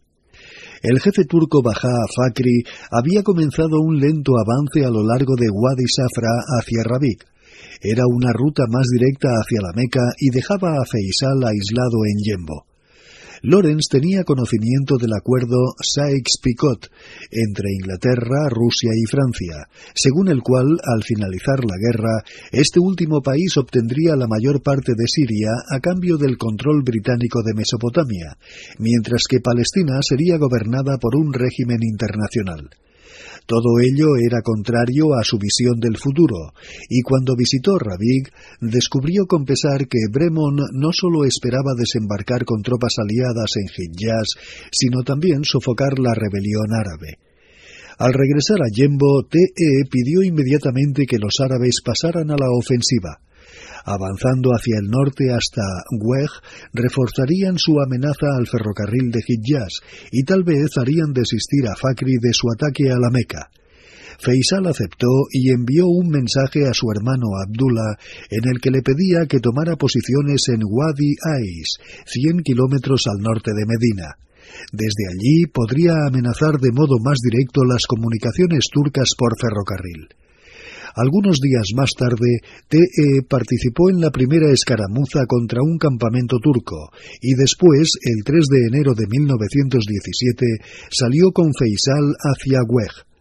El 0.82 1.00
jefe 1.00 1.24
turco 1.26 1.62
Baja 1.62 1.94
Fakri 2.14 2.64
había 2.90 3.22
comenzado 3.22 3.80
un 3.80 4.00
lento 4.00 4.32
avance 4.36 4.84
a 4.84 4.90
lo 4.90 5.06
largo 5.06 5.36
de 5.36 5.46
Wadi 5.48 5.86
Safra 5.86 6.42
hacia 6.58 6.82
Rabik. 6.82 7.24
Era 7.86 8.04
una 8.08 8.32
ruta 8.32 8.64
más 8.70 8.88
directa 8.90 9.28
hacia 9.28 9.60
la 9.60 9.76
Meca 9.76 10.00
y 10.18 10.30
dejaba 10.30 10.80
a 10.80 10.86
Feisal 10.86 11.44
aislado 11.44 12.00
en 12.08 12.16
Yembo. 12.24 12.64
Lorenz 13.42 13.88
tenía 13.90 14.24
conocimiento 14.24 14.96
del 14.96 15.12
acuerdo 15.12 15.76
Sykes-Picot 15.76 16.88
entre 17.30 17.74
Inglaterra, 17.74 18.48
Rusia 18.48 18.88
y 18.96 19.04
Francia, 19.04 19.68
según 19.94 20.28
el 20.28 20.40
cual, 20.40 20.80
al 20.82 21.02
finalizar 21.02 21.60
la 21.60 21.76
guerra, 21.76 22.24
este 22.52 22.80
último 22.80 23.20
país 23.20 23.54
obtendría 23.58 24.16
la 24.16 24.28
mayor 24.28 24.62
parte 24.62 24.92
de 24.96 25.04
Siria 25.06 25.50
a 25.70 25.78
cambio 25.80 26.16
del 26.16 26.38
control 26.38 26.82
británico 26.82 27.42
de 27.42 27.52
Mesopotamia, 27.52 28.38
mientras 28.78 29.24
que 29.28 29.40
Palestina 29.40 30.00
sería 30.00 30.38
gobernada 30.38 30.96
por 30.96 31.14
un 31.14 31.34
régimen 31.34 31.80
internacional. 31.82 32.70
Todo 33.46 33.78
ello 33.80 34.16
era 34.16 34.40
contrario 34.40 35.14
a 35.14 35.22
su 35.22 35.38
visión 35.38 35.78
del 35.78 35.98
futuro, 35.98 36.54
y 36.88 37.02
cuando 37.02 37.36
visitó 37.36 37.78
Rabig, 37.78 38.32
descubrió 38.60 39.26
con 39.26 39.44
pesar 39.44 39.86
que 39.86 39.98
Bremon 40.10 40.56
no 40.72 40.90
solo 40.92 41.26
esperaba 41.26 41.74
desembarcar 41.76 42.44
con 42.46 42.62
tropas 42.62 42.94
aliadas 42.98 43.50
en 43.56 43.66
Hijaz, 43.68 44.28
sino 44.72 45.02
también 45.02 45.44
sofocar 45.44 45.98
la 45.98 46.14
rebelión 46.14 46.72
árabe. 46.72 47.18
Al 47.98 48.12
regresar 48.12 48.58
a 48.62 48.72
Yembo, 48.72 49.24
T.E. 49.28 49.84
pidió 49.90 50.22
inmediatamente 50.22 51.04
que 51.06 51.18
los 51.18 51.38
árabes 51.40 51.82
pasaran 51.84 52.30
a 52.30 52.36
la 52.36 52.50
ofensiva 52.50 53.20
avanzando 53.84 54.50
hacia 54.50 54.76
el 54.80 54.88
norte 54.90 55.30
hasta 55.30 55.62
Weg, 56.00 56.30
reforzarían 56.72 57.58
su 57.58 57.80
amenaza 57.80 58.26
al 58.36 58.46
ferrocarril 58.46 59.10
de 59.10 59.20
Hijaz 59.26 59.80
y 60.10 60.24
tal 60.24 60.42
vez 60.42 60.76
harían 60.76 61.12
desistir 61.12 61.68
a 61.68 61.76
Fakri 61.76 62.16
de 62.20 62.32
su 62.32 62.48
ataque 62.50 62.90
a 62.90 62.98
la 62.98 63.10
Meca. 63.10 63.50
Faisal 64.18 64.66
aceptó 64.66 65.08
y 65.30 65.50
envió 65.50 65.86
un 65.88 66.08
mensaje 66.08 66.66
a 66.66 66.72
su 66.72 66.90
hermano 66.90 67.26
Abdullah 67.44 67.98
en 68.30 68.48
el 68.48 68.60
que 68.60 68.70
le 68.70 68.82
pedía 68.82 69.26
que 69.26 69.40
tomara 69.40 69.76
posiciones 69.76 70.42
en 70.48 70.60
Wadi 70.64 71.16
Ais, 71.20 71.78
cien 72.06 72.42
kilómetros 72.42 73.02
al 73.06 73.20
norte 73.20 73.50
de 73.52 73.66
Medina. 73.66 74.16
Desde 74.72 75.08
allí 75.10 75.46
podría 75.46 76.06
amenazar 76.06 76.60
de 76.60 76.70
modo 76.72 76.98
más 77.02 77.18
directo 77.18 77.64
las 77.64 77.86
comunicaciones 77.86 78.66
turcas 78.72 79.10
por 79.18 79.32
ferrocarril. 79.40 80.08
Algunos 80.94 81.40
días 81.40 81.66
más 81.74 81.90
tarde, 81.98 82.38
TE 82.68 83.26
participó 83.28 83.90
en 83.90 84.00
la 84.00 84.10
primera 84.10 84.50
escaramuza 84.52 85.26
contra 85.26 85.60
un 85.60 85.76
campamento 85.76 86.38
turco 86.38 86.90
y 87.20 87.34
después, 87.34 87.90
el 88.02 88.22
3 88.24 88.44
de 88.48 88.66
enero 88.68 88.94
de 88.94 89.06
1917, 89.08 90.46
salió 90.90 91.32
con 91.32 91.50
Feisal 91.52 92.14
hacia 92.22 92.60
Weg. 92.68 93.13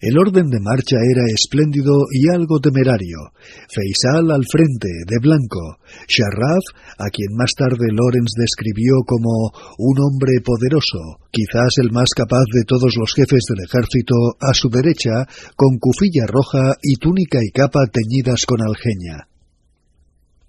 El 0.00 0.16
orden 0.16 0.46
de 0.46 0.60
marcha 0.60 0.94
era 1.02 1.26
espléndido 1.34 2.06
y 2.14 2.30
algo 2.30 2.60
temerario. 2.60 3.34
Feisal 3.66 4.30
al 4.30 4.46
frente, 4.46 4.86
de 5.02 5.18
blanco. 5.20 5.82
Sharraf, 6.06 6.62
a 6.98 7.10
quien 7.10 7.34
más 7.34 7.50
tarde 7.58 7.90
Lorenz 7.90 8.30
describió 8.38 9.02
como 9.04 9.50
un 9.78 9.96
hombre 9.98 10.38
poderoso, 10.44 11.18
quizás 11.32 11.82
el 11.82 11.90
más 11.90 12.10
capaz 12.14 12.46
de 12.54 12.62
todos 12.62 12.94
los 12.94 13.12
jefes 13.12 13.42
del 13.50 13.66
ejército, 13.66 14.14
a 14.38 14.54
su 14.54 14.70
derecha, 14.70 15.26
con 15.56 15.78
cufilla 15.78 16.26
roja 16.28 16.76
y 16.80 16.94
túnica 16.96 17.40
y 17.42 17.50
capa 17.50 17.90
teñidas 17.90 18.46
con 18.46 18.62
algeña. 18.62 19.26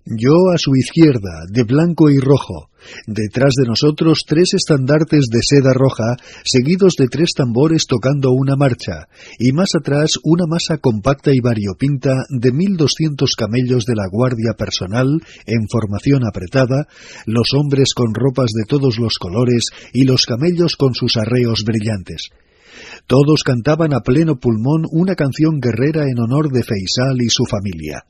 Yo 0.05 0.53
a 0.53 0.57
su 0.59 0.75
izquierda, 0.75 1.45
de 1.49 1.63
blanco 1.63 2.11
y 2.11 2.19
rojo. 2.19 2.68
Detrás 3.07 3.53
de 3.61 3.67
nosotros 3.67 4.23
tres 4.27 4.53
estandartes 4.53 5.25
de 5.31 5.39
seda 5.41 5.73
roja, 5.73 6.17
seguidos 6.43 6.95
de 6.97 7.07
tres 7.07 7.31
tambores 7.35 7.85
tocando 7.87 8.31
una 8.31 8.55
marcha, 8.55 9.07
y 9.37 9.51
más 9.51 9.69
atrás 9.75 10.13
una 10.23 10.45
masa 10.47 10.77
compacta 10.77 11.31
y 11.33 11.39
variopinta 11.39 12.13
de 12.29 12.51
mil 12.51 12.77
doscientos 12.77 13.35
camellos 13.35 13.85
de 13.85 13.95
la 13.95 14.07
guardia 14.09 14.53
personal, 14.57 15.21
en 15.45 15.67
formación 15.69 16.23
apretada, 16.27 16.87
los 17.25 17.53
hombres 17.53 17.93
con 17.93 18.13
ropas 18.13 18.51
de 18.55 18.65
todos 18.67 18.97
los 18.99 19.17
colores 19.17 19.65
y 19.93 20.03
los 20.03 20.25
camellos 20.25 20.75
con 20.75 20.93
sus 20.93 21.17
arreos 21.17 21.63
brillantes. 21.65 22.29
Todos 23.07 23.43
cantaban 23.43 23.93
a 23.93 24.01
pleno 24.01 24.39
pulmón 24.39 24.83
una 24.91 25.15
canción 25.15 25.59
guerrera 25.59 26.03
en 26.03 26.19
honor 26.19 26.51
de 26.51 26.63
Feisal 26.63 27.17
y 27.21 27.29
su 27.29 27.45
familia. 27.45 28.05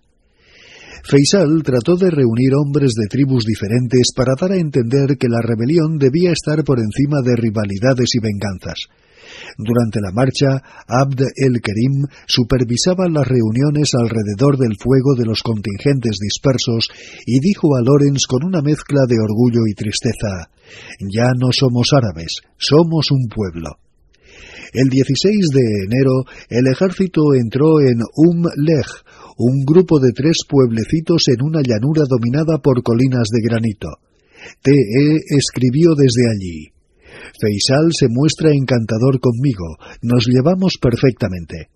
Faisal 1.03 1.63
trató 1.63 1.95
de 1.95 2.09
reunir 2.11 2.53
hombres 2.55 2.93
de 2.93 3.07
tribus 3.07 3.45
diferentes 3.45 4.11
para 4.15 4.33
dar 4.39 4.51
a 4.51 4.57
entender 4.57 5.17
que 5.17 5.29
la 5.29 5.41
rebelión 5.41 5.97
debía 5.97 6.31
estar 6.31 6.63
por 6.63 6.79
encima 6.79 7.21
de 7.23 7.35
rivalidades 7.35 8.15
y 8.15 8.19
venganzas. 8.19 8.89
Durante 9.57 9.99
la 10.01 10.11
marcha, 10.11 10.61
Abd 10.87 11.21
el-Kerim 11.35 12.05
supervisaba 12.25 13.07
las 13.09 13.27
reuniones 13.27 13.91
alrededor 13.93 14.57
del 14.57 14.75
fuego 14.79 15.15
de 15.15 15.25
los 15.25 15.41
contingentes 15.43 16.17
dispersos 16.19 16.89
y 17.25 17.39
dijo 17.39 17.75
a 17.75 17.81
Lorenz 17.81 18.25
con 18.27 18.45
una 18.45 18.61
mezcla 18.61 19.01
de 19.07 19.19
orgullo 19.19 19.67
y 19.67 19.73
tristeza, 19.73 20.49
Ya 20.99 21.31
no 21.37 21.49
somos 21.51 21.91
árabes, 21.93 22.41
somos 22.57 23.11
un 23.11 23.27
pueblo. 23.27 23.77
El 24.73 24.89
16 24.89 25.47
de 25.49 25.61
enero, 25.87 26.25
el 26.49 26.67
ejército 26.67 27.33
entró 27.33 27.81
en 27.81 28.01
Um 28.15 28.43
Lej, 28.55 28.85
un 29.39 29.63
grupo 29.63 29.99
de 29.99 30.11
tres 30.11 30.43
pueblecitos 30.47 31.23
en 31.29 31.41
una 31.41 31.61
llanura 31.63 32.03
dominada 32.03 32.57
por 32.59 32.83
colinas 32.83 33.29
de 33.31 33.41
granito. 33.41 33.87
T.E. 34.61 35.15
escribió 35.37 35.95
desde 35.95 36.27
allí. 36.29 36.67
Feisal 37.39 37.91
se 37.97 38.07
muestra 38.09 38.51
encantador 38.51 39.19
conmigo, 39.21 39.77
nos 40.01 40.27
llevamos 40.27 40.75
perfectamente. 40.81 41.69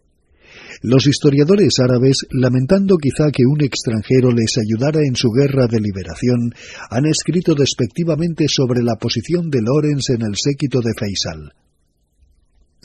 Los 0.81 1.07
historiadores 1.07 1.79
árabes, 1.79 2.27
lamentando 2.31 2.97
quizá 2.97 3.31
que 3.31 3.43
un 3.47 3.63
extranjero 3.63 4.31
les 4.31 4.57
ayudara 4.57 4.99
en 4.99 5.15
su 5.15 5.29
guerra 5.29 5.67
de 5.67 5.79
liberación, 5.79 6.53
han 6.89 7.05
escrito 7.05 7.55
despectivamente 7.55 8.47
sobre 8.49 8.83
la 8.83 8.95
posición 8.95 9.49
de 9.49 9.61
Lorenz 9.61 10.09
en 10.09 10.23
el 10.23 10.35
séquito 10.35 10.81
de 10.81 10.91
Feisal. 10.99 11.62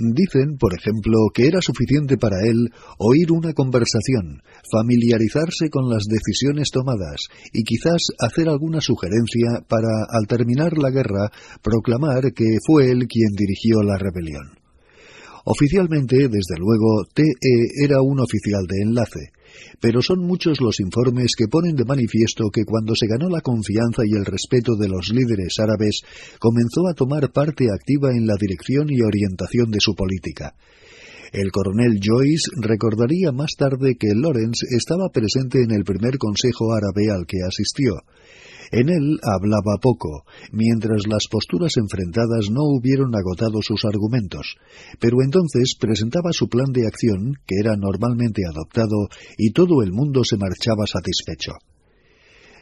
Dicen, 0.01 0.59
por 0.59 0.75
ejemplo, 0.75 1.19
que 1.35 1.49
era 1.49 1.61
suficiente 1.61 2.17
para 2.17 2.47
él 2.47 2.71
oír 2.99 3.33
una 3.33 3.53
conversación, 3.53 4.43
familiarizarse 4.71 5.71
con 5.71 5.91
las 5.91 6.05
decisiones 6.05 6.71
tomadas 6.71 7.27
y 7.53 7.65
quizás 7.65 8.03
hacer 8.21 8.49
alguna 8.49 8.81
sugerencia 8.81 9.65
para, 9.69 10.07
al 10.09 10.29
terminar 10.29 10.79
la 10.79 10.91
guerra, 10.91 11.33
proclamar 11.63 12.33
que 12.33 12.59
fue 12.65 12.93
él 12.93 13.09
quien 13.09 13.33
dirigió 13.37 13.83
la 13.83 13.99
rebelión. 13.99 14.59
Oficialmente, 15.45 16.29
desde 16.29 16.59
luego, 16.59 17.05
TE 17.13 17.25
era 17.83 18.01
un 18.01 18.21
oficial 18.21 18.67
de 18.69 18.83
enlace, 18.83 19.33
pero 19.81 20.03
son 20.03 20.21
muchos 20.21 20.61
los 20.61 20.81
informes 20.81 21.33
que 21.37 21.49
ponen 21.49 21.77
de 21.77 21.85
manifiesto 21.85 22.51
que 22.53 22.65
cuando 22.65 22.95
se 22.95 23.07
ganó 23.07 23.29
la 23.29 23.41
confianza 23.41 24.03
y 24.05 24.17
el 24.17 24.25
respeto 24.25 24.77
de 24.77 24.89
los 24.89 25.11
líderes 25.11 25.59
árabes, 25.59 26.03
comenzó 26.39 26.89
a 26.89 26.95
tomar 26.95 27.31
parte 27.33 27.71
activa 27.71 28.11
en 28.11 28.27
la 28.27 28.35
dirección 28.39 28.89
y 28.91 29.03
orientación 29.03 29.71
de 29.71 29.81
su 29.81 29.95
política. 29.95 30.55
El 31.33 31.53
coronel 31.53 32.01
Joyce 32.03 32.51
recordaría 32.57 33.33
más 33.33 33.53
tarde 33.57 33.97
que 33.99 34.15
Lawrence 34.15 34.65
estaba 34.71 35.11
presente 35.13 35.63
en 35.63 35.73
el 35.73 35.85
primer 35.85 36.17
consejo 36.17 36.73
árabe 36.73 37.11
al 37.11 37.27
que 37.27 37.39
asistió, 37.47 38.03
en 38.73 38.89
él 38.89 39.19
hablaba 39.23 39.79
poco, 39.81 40.25
mientras 40.53 41.07
las 41.07 41.27
posturas 41.31 41.77
enfrentadas 41.77 42.51
no 42.51 42.63
hubieron 42.65 43.15
agotado 43.17 43.63
sus 43.63 43.85
argumentos, 43.85 44.57
pero 45.01 45.23
entonces 45.23 45.77
presentaba 45.79 46.33
su 46.33 46.49
plan 46.49 46.73
de 46.73 46.87
acción, 46.87 47.35
que 47.47 47.57
era 47.61 47.77
normalmente 47.77 48.43
adoptado, 48.47 49.09
y 49.37 49.53
todo 49.53 49.83
el 49.83 49.93
mundo 49.93 50.25
se 50.25 50.37
marchaba 50.37 50.87
satisfecho. 50.87 51.53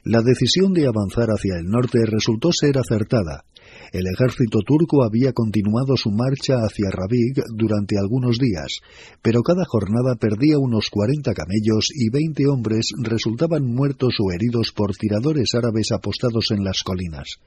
La 0.04 0.22
decisión 0.22 0.72
de 0.72 0.86
avanzar 0.86 1.30
hacia 1.30 1.58
el 1.58 1.66
norte 1.66 1.98
resultó 2.06 2.50
ser 2.52 2.78
acertada, 2.78 3.44
el 3.92 4.06
ejército 4.06 4.60
turco 4.66 5.04
había 5.04 5.32
continuado 5.32 5.96
su 5.96 6.10
marcha 6.10 6.56
hacia 6.56 6.90
Rabig 6.90 7.42
durante 7.54 7.98
algunos 7.98 8.38
días, 8.38 8.80
pero 9.22 9.42
cada 9.42 9.64
jornada 9.64 10.14
perdía 10.16 10.58
unos 10.58 10.90
cuarenta 10.90 11.32
camellos 11.34 11.88
y 11.94 12.10
veinte 12.10 12.46
hombres 12.46 12.90
resultaban 13.02 13.64
muertos 13.66 14.14
o 14.20 14.32
heridos 14.32 14.72
por 14.72 14.96
tiradores 14.96 15.54
árabes 15.54 15.92
apostados 15.92 16.50
en 16.50 16.64
las 16.64 16.82
colinas. 16.82 17.38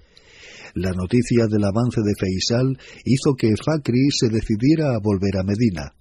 La 0.76 0.92
noticia 0.92 1.48
del 1.48 1.64
avance 1.64 2.02
de 2.02 2.14
Feisal 2.18 2.78
hizo 3.04 3.36
que 3.36 3.56
Fakri 3.56 4.10
se 4.12 4.30
decidiera 4.30 4.94
a 4.94 5.00
volver 5.00 5.38
a 5.38 5.44
Medina. 5.44 5.94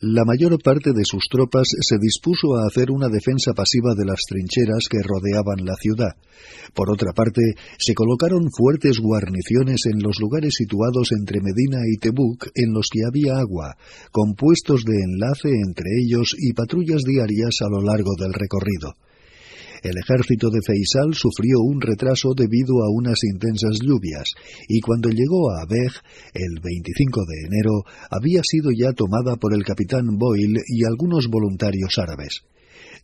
La 0.00 0.24
mayor 0.24 0.56
parte 0.62 0.92
de 0.94 1.02
sus 1.04 1.24
tropas 1.28 1.66
se 1.80 1.98
dispuso 1.98 2.54
a 2.54 2.68
hacer 2.68 2.92
una 2.92 3.08
defensa 3.08 3.50
pasiva 3.52 3.96
de 3.96 4.04
las 4.04 4.20
trincheras 4.28 4.86
que 4.88 5.02
rodeaban 5.02 5.66
la 5.66 5.74
ciudad. 5.74 6.14
Por 6.72 6.92
otra 6.92 7.12
parte, 7.12 7.42
se 7.78 7.94
colocaron 7.94 8.46
fuertes 8.56 9.00
guarniciones 9.00 9.86
en 9.86 9.98
los 9.98 10.20
lugares 10.20 10.54
situados 10.54 11.10
entre 11.10 11.40
Medina 11.40 11.82
y 11.84 11.98
Tebuk 11.98 12.46
en 12.54 12.72
los 12.72 12.86
que 12.92 13.00
había 13.08 13.38
agua, 13.40 13.74
con 14.12 14.34
puestos 14.34 14.84
de 14.84 15.02
enlace 15.02 15.50
entre 15.66 15.90
ellos 15.98 16.32
y 16.38 16.52
patrullas 16.52 17.02
diarias 17.02 17.56
a 17.60 17.68
lo 17.68 17.82
largo 17.82 18.14
del 18.16 18.34
recorrido. 18.34 18.94
El 19.82 19.98
ejército 19.98 20.50
de 20.50 20.60
Feisal 20.64 21.14
sufrió 21.14 21.60
un 21.60 21.80
retraso 21.80 22.34
debido 22.34 22.82
a 22.82 22.90
unas 22.90 23.18
intensas 23.24 23.78
lluvias, 23.80 24.34
y 24.68 24.80
cuando 24.80 25.10
llegó 25.10 25.50
a 25.50 25.62
Abeg, 25.62 25.92
el 26.34 26.60
25 26.60 27.24
de 27.26 27.46
enero, 27.46 27.84
había 28.10 28.40
sido 28.42 28.70
ya 28.70 28.92
tomada 28.92 29.36
por 29.36 29.54
el 29.54 29.64
capitán 29.64 30.18
Boyle 30.18 30.62
y 30.66 30.84
algunos 30.84 31.28
voluntarios 31.28 31.98
árabes. 31.98 32.42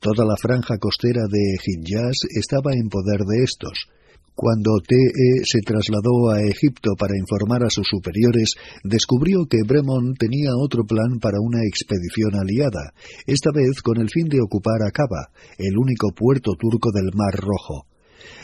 Toda 0.01 0.25
la 0.25 0.37
franja 0.37 0.79
costera 0.79 1.23
de 1.31 1.57
Hijaz 1.65 2.17
estaba 2.31 2.73
en 2.75 2.89
poder 2.89 3.21
de 3.21 3.45
estos. 3.45 3.89
Cuando 4.35 4.83
T.E. 4.83 5.45
se 5.45 5.61
trasladó 5.61 6.31
a 6.31 6.43
Egipto 6.43 6.95
para 6.99 7.17
informar 7.17 7.63
a 7.63 7.71
sus 7.71 7.87
superiores, 7.87 8.55
descubrió 8.83 9.47
que 9.49 9.63
Bremont 9.65 10.19
tenía 10.19 10.51
otro 10.59 10.83
plan 10.83 11.21
para 11.21 11.39
una 11.41 11.63
expedición 11.63 12.35
aliada, 12.35 12.93
esta 13.27 13.51
vez 13.55 13.81
con 13.81 14.01
el 14.01 14.11
fin 14.11 14.29
de 14.29 14.43
ocupar 14.43 14.83
Aqaba, 14.83 15.31
el 15.57 15.79
único 15.79 16.11
puerto 16.11 16.53
turco 16.59 16.91
del 16.91 17.15
Mar 17.15 17.35
Rojo. 17.39 17.87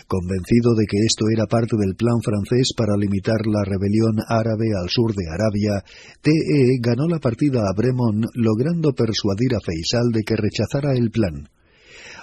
Convencido 0.07 0.75
de 0.79 0.87
que 0.87 0.99
esto 1.03 1.27
era 1.27 1.47
parte 1.47 1.77
del 1.77 1.97
plan 1.97 2.23
francés 2.23 2.71
para 2.77 2.97
limitar 2.97 3.47
la 3.47 3.65
rebelión 3.65 4.15
árabe 4.29 4.71
al 4.79 4.89
sur 4.89 5.15
de 5.15 5.27
Arabia, 5.27 5.83
T.E. 6.23 6.79
ganó 6.81 7.09
la 7.09 7.19
partida 7.19 7.63
a 7.67 7.75
Bremont 7.75 8.27
logrando 8.35 8.93
persuadir 8.93 9.55
a 9.57 9.61
Feisal 9.61 10.11
de 10.13 10.23
que 10.23 10.37
rechazara 10.37 10.95
el 10.95 11.11
plan. 11.11 11.51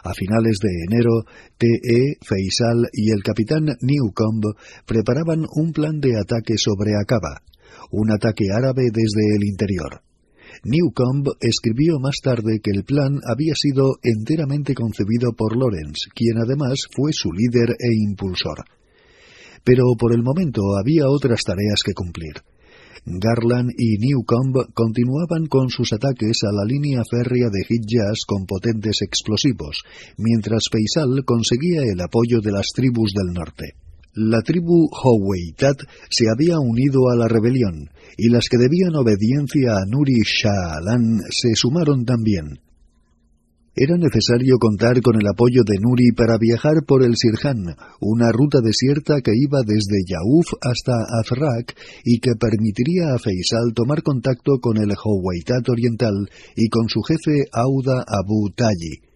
A 0.04 0.14
finales 0.14 0.58
de 0.62 0.70
enero, 0.88 1.24
T.E., 1.58 2.18
Feisal 2.22 2.88
y 2.94 3.12
el 3.12 3.24
capitán 3.24 3.66
Newcomb 3.82 4.44
preparaban 4.86 5.46
un 5.56 5.72
plan 5.72 6.00
de 6.00 6.18
ataque 6.20 6.56
sobre 6.58 6.96
Aqaba, 6.96 7.42
un 7.92 8.12
ataque 8.12 8.46
árabe 8.54 8.84
desde 8.92 9.36
el 9.36 9.44
interior. 9.44 10.02
Newcomb 10.64 11.28
escribió 11.40 12.00
más 12.00 12.18
tarde 12.24 12.60
que 12.62 12.72
el 12.72 12.84
plan 12.84 13.20
había 13.28 13.54
sido 13.56 13.98
enteramente 14.02 14.74
concebido 14.74 15.34
por 15.34 15.56
Lawrence, 15.56 16.10
quien 16.14 16.38
además 16.38 16.88
fue 16.96 17.12
su 17.14 17.32
líder 17.32 17.72
e 17.72 17.94
impulsor. 18.10 18.66
Pero 19.64 19.84
por 19.98 20.14
el 20.14 20.24
momento 20.24 20.62
había 20.80 21.10
otras 21.10 21.42
tareas 21.44 21.82
que 21.86 21.94
cumplir. 21.94 22.42
Garland 23.10 23.72
y 23.78 23.98
Newcomb 24.00 24.74
continuaban 24.74 25.48
con 25.48 25.70
sus 25.70 25.94
ataques 25.94 26.42
a 26.44 26.52
la 26.52 26.66
línea 26.66 27.04
férrea 27.10 27.48
de 27.50 27.64
Hijaz 27.64 28.26
con 28.28 28.46
potentes 28.46 29.02
explosivos, 29.02 29.84
mientras 30.18 30.66
Faisal 30.70 31.24
conseguía 31.24 31.84
el 31.84 32.02
apoyo 32.02 32.42
de 32.42 32.52
las 32.52 32.68
tribus 32.76 33.14
del 33.14 33.34
norte. 33.34 33.76
La 34.14 34.42
tribu 34.42 34.90
Howeitat 34.92 35.78
se 36.10 36.26
había 36.30 36.60
unido 36.60 37.10
a 37.10 37.16
la 37.16 37.30
rebelión, 37.30 37.90
y 38.18 38.28
las 38.28 38.50
que 38.50 38.58
debían 38.58 38.96
obediencia 38.96 39.72
a 39.72 39.86
Nuri 39.88 40.20
Shah 40.26 40.76
Alan 40.76 41.20
se 41.30 41.56
sumaron 41.56 42.04
también. 42.04 42.60
Era 43.80 43.96
necesario 43.96 44.58
contar 44.58 45.04
con 45.04 45.22
el 45.22 45.28
apoyo 45.28 45.62
de 45.64 45.78
Nuri 45.80 46.10
para 46.18 46.40
viajar 46.40 46.82
por 46.88 47.04
el 47.04 47.16
Sirhan, 47.16 47.78
una 48.02 48.32
ruta 48.32 48.58
desierta 48.60 49.22
que 49.22 49.34
iba 49.36 49.62
desde 49.62 50.02
Yauf 50.04 50.48
hasta 50.62 50.94
Azrak 51.22 51.78
y 52.04 52.18
que 52.18 52.32
permitiría 52.34 53.14
a 53.14 53.20
Faisal 53.20 53.76
tomar 53.76 54.02
contacto 54.02 54.58
con 54.60 54.78
el 54.78 54.90
Howaitat 54.98 55.70
oriental 55.70 56.28
y 56.56 56.70
con 56.70 56.90
su 56.90 57.04
jefe 57.04 57.46
Auda 57.54 58.04
Abu 58.08 58.50
Tayi. 58.56 59.07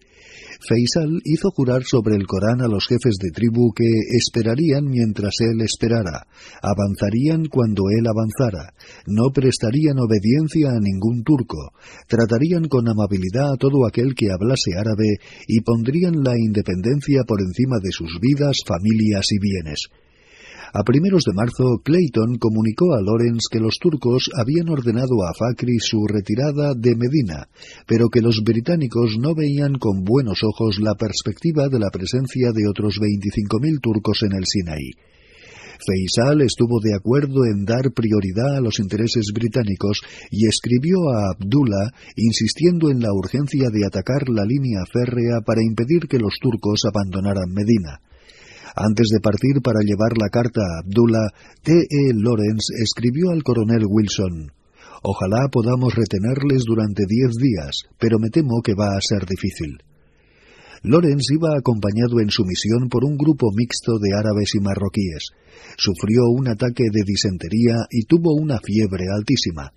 Faisal 0.68 1.20
hizo 1.24 1.50
jurar 1.50 1.82
sobre 1.82 2.14
el 2.14 2.26
Corán 2.26 2.60
a 2.62 2.68
los 2.68 2.86
jefes 2.86 3.16
de 3.18 3.30
tribu 3.30 3.72
que 3.74 3.88
esperarían 4.16 4.84
mientras 4.86 5.34
él 5.40 5.60
esperara, 5.60 6.26
avanzarían 6.62 7.46
cuando 7.46 7.90
él 7.90 8.06
avanzara, 8.06 8.74
no 9.06 9.30
prestarían 9.34 9.98
obediencia 9.98 10.70
a 10.70 10.80
ningún 10.80 11.24
turco, 11.24 11.72
tratarían 12.06 12.68
con 12.68 12.88
amabilidad 12.88 13.54
a 13.54 13.56
todo 13.56 13.86
aquel 13.86 14.14
que 14.14 14.30
hablase 14.30 14.78
árabe 14.78 15.18
y 15.48 15.60
pondrían 15.62 16.22
la 16.22 16.38
independencia 16.38 17.24
por 17.26 17.40
encima 17.40 17.78
de 17.82 17.90
sus 17.90 18.18
vidas, 18.20 18.58
familias 18.64 19.26
y 19.30 19.38
bienes. 19.38 19.88
A 20.74 20.84
primeros 20.84 21.24
de 21.24 21.34
marzo, 21.34 21.82
Clayton 21.84 22.38
comunicó 22.38 22.94
a 22.94 23.02
Lawrence 23.02 23.44
que 23.52 23.60
los 23.60 23.76
turcos 23.78 24.30
habían 24.32 24.70
ordenado 24.70 25.20
a 25.20 25.34
Fakri 25.36 25.76
su 25.78 26.06
retirada 26.06 26.72
de 26.72 26.96
Medina, 26.96 27.46
pero 27.86 28.08
que 28.08 28.22
los 28.22 28.40
británicos 28.42 29.18
no 29.20 29.34
veían 29.34 29.74
con 29.76 30.02
buenos 30.02 30.40
ojos 30.42 30.80
la 30.80 30.94
perspectiva 30.94 31.68
de 31.68 31.78
la 31.78 31.90
presencia 31.90 32.52
de 32.52 32.66
otros 32.66 32.96
25.000 32.96 33.80
turcos 33.82 34.22
en 34.22 34.32
el 34.32 34.46
Sinaí. 34.46 34.92
Faisal 35.84 36.40
estuvo 36.40 36.80
de 36.80 36.94
acuerdo 36.94 37.44
en 37.44 37.66
dar 37.66 37.92
prioridad 37.92 38.56
a 38.56 38.62
los 38.62 38.78
intereses 38.78 39.26
británicos 39.34 40.00
y 40.30 40.46
escribió 40.46 41.10
a 41.12 41.32
Abdullah 41.36 41.92
insistiendo 42.16 42.88
en 42.88 43.00
la 43.00 43.12
urgencia 43.12 43.68
de 43.68 43.84
atacar 43.84 44.30
la 44.30 44.46
línea 44.46 44.86
férrea 44.90 45.42
para 45.44 45.60
impedir 45.62 46.08
que 46.08 46.18
los 46.18 46.38
turcos 46.40 46.80
abandonaran 46.88 47.52
Medina. 47.52 48.00
Antes 48.74 49.08
de 49.12 49.20
partir 49.20 49.60
para 49.62 49.80
llevar 49.84 50.16
la 50.18 50.28
carta 50.28 50.60
a 50.60 50.80
Abdullah, 50.80 51.28
T. 51.62 51.72
E. 51.72 52.14
Lawrence 52.14 52.72
escribió 52.82 53.30
al 53.30 53.42
coronel 53.42 53.84
Wilson 53.86 54.52
Ojalá 55.02 55.48
podamos 55.50 55.94
retenerles 55.94 56.62
durante 56.64 57.04
diez 57.08 57.34
días, 57.34 57.90
pero 57.98 58.18
me 58.18 58.30
temo 58.30 58.62
que 58.62 58.74
va 58.74 58.96
a 58.96 59.00
ser 59.00 59.26
difícil. 59.26 59.82
Lawrence 60.84 61.34
iba 61.34 61.58
acompañado 61.58 62.20
en 62.20 62.30
su 62.30 62.44
misión 62.44 62.88
por 62.88 63.04
un 63.04 63.16
grupo 63.16 63.50
mixto 63.54 63.98
de 63.98 64.16
árabes 64.16 64.54
y 64.54 64.60
marroquíes. 64.60 65.30
Sufrió 65.76 66.30
un 66.30 66.48
ataque 66.48 66.84
de 66.90 67.02
disentería 67.04 67.76
y 67.90 68.04
tuvo 68.04 68.34
una 68.34 68.58
fiebre 68.58 69.06
altísima. 69.12 69.72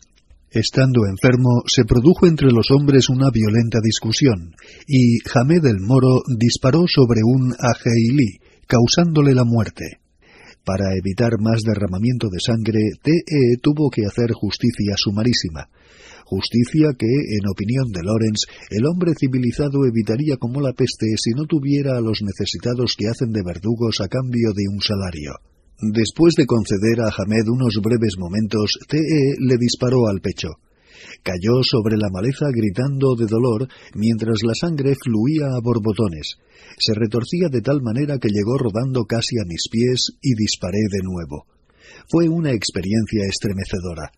Estando 0.51 1.05
enfermo, 1.05 1.61
se 1.67 1.85
produjo 1.85 2.27
entre 2.27 2.49
los 2.49 2.71
hombres 2.71 3.09
una 3.09 3.29
violenta 3.29 3.79
discusión, 3.83 4.55
y 4.87 5.17
Hamed 5.33 5.65
el 5.65 5.81
Moro 5.81 6.21
disparó 6.37 6.85
sobre 6.87 7.21
un 7.25 7.53
ajeilí, 7.59 8.39
causándole 8.67 9.33
la 9.33 9.43
muerte. 9.43 9.99
Para 10.65 10.95
evitar 10.97 11.39
más 11.39 11.61
derramamiento 11.61 12.27
de 12.29 12.39
sangre, 12.39 12.79
T.E. 13.03 13.57
tuvo 13.61 13.91
que 13.91 14.05
hacer 14.05 14.31
justicia 14.33 14.95
sumarísima. 14.97 15.69
Justicia 16.25 16.89
que, 16.97 17.05
en 17.05 17.47
opinión 17.47 17.91
de 17.91 18.01
Lawrence, 18.01 18.49
el 18.71 18.87
hombre 18.87 19.13
civilizado 19.13 19.85
evitaría 19.85 20.37
como 20.37 20.59
la 20.59 20.73
peste 20.73 21.05
si 21.17 21.37
no 21.37 21.45
tuviera 21.45 21.97
a 21.97 22.01
los 22.01 22.23
necesitados 22.23 22.95
que 22.97 23.07
hacen 23.07 23.31
de 23.31 23.43
verdugos 23.45 24.01
a 24.01 24.07
cambio 24.07 24.53
de 24.55 24.65
un 24.67 24.81
salario. 24.81 25.37
Después 25.93 26.33
de 26.33 26.47
conceder 26.47 27.01
a 27.01 27.13
Hamed 27.13 27.45
unos 27.47 27.77
breves 27.83 28.17
momentos, 28.17 28.79
T.E. 28.89 29.35
le 29.37 29.57
disparó 29.57 30.07
al 30.07 30.19
pecho. 30.19 30.57
Cayó 31.23 31.63
sobre 31.63 31.97
la 31.97 32.09
maleza 32.11 32.45
gritando 32.51 33.15
de 33.15 33.25
dolor 33.27 33.67
mientras 33.93 34.43
la 34.43 34.53
sangre 34.53 34.95
fluía 34.95 35.47
a 35.55 35.61
borbotones. 35.61 36.37
Se 36.77 36.93
retorcía 36.93 37.49
de 37.49 37.61
tal 37.61 37.81
manera 37.81 38.17
que 38.19 38.29
llegó 38.29 38.57
rodando 38.57 39.05
casi 39.05 39.37
a 39.39 39.47
mis 39.47 39.67
pies 39.71 40.17
y 40.21 40.35
disparé 40.35 40.79
de 40.91 41.03
nuevo. 41.03 41.45
Fue 42.09 42.27
una 42.29 42.51
experiencia 42.51 43.25
estremecedora. 43.27 44.11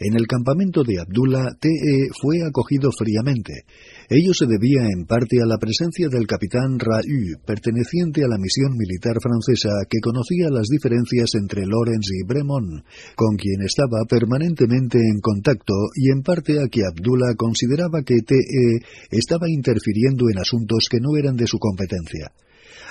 En 0.00 0.16
el 0.16 0.26
campamento 0.26 0.82
de 0.82 1.00
Abdullah, 1.00 1.54
T.E. 1.60 2.08
fue 2.20 2.42
acogido 2.42 2.90
fríamente. 2.96 3.64
Ello 4.12 4.34
se 4.34 4.44
debía 4.44 4.84
en 4.92 5.06
parte 5.06 5.40
a 5.40 5.48
la 5.48 5.56
presencia 5.56 6.06
del 6.12 6.26
capitán 6.26 6.76
Rahu, 6.76 7.40
perteneciente 7.46 8.20
a 8.20 8.28
la 8.28 8.36
misión 8.36 8.76
militar 8.76 9.16
francesa 9.16 9.72
que 9.88 10.04
conocía 10.04 10.52
las 10.52 10.68
diferencias 10.68 11.32
entre 11.32 11.64
Lawrence 11.64 12.12
y 12.12 12.20
Bremont, 12.28 12.84
con 13.16 13.40
quien 13.40 13.64
estaba 13.64 14.04
permanentemente 14.04 14.98
en 15.00 15.18
contacto 15.24 15.72
y 15.96 16.12
en 16.12 16.20
parte 16.20 16.60
a 16.60 16.68
que 16.68 16.84
Abdullah 16.84 17.40
consideraba 17.40 18.04
que 18.04 18.20
T.E. 18.20 18.84
estaba 19.08 19.48
interfiriendo 19.48 20.28
en 20.28 20.44
asuntos 20.44 20.92
que 20.92 21.00
no 21.00 21.16
eran 21.16 21.34
de 21.34 21.46
su 21.46 21.56
competencia. 21.56 22.36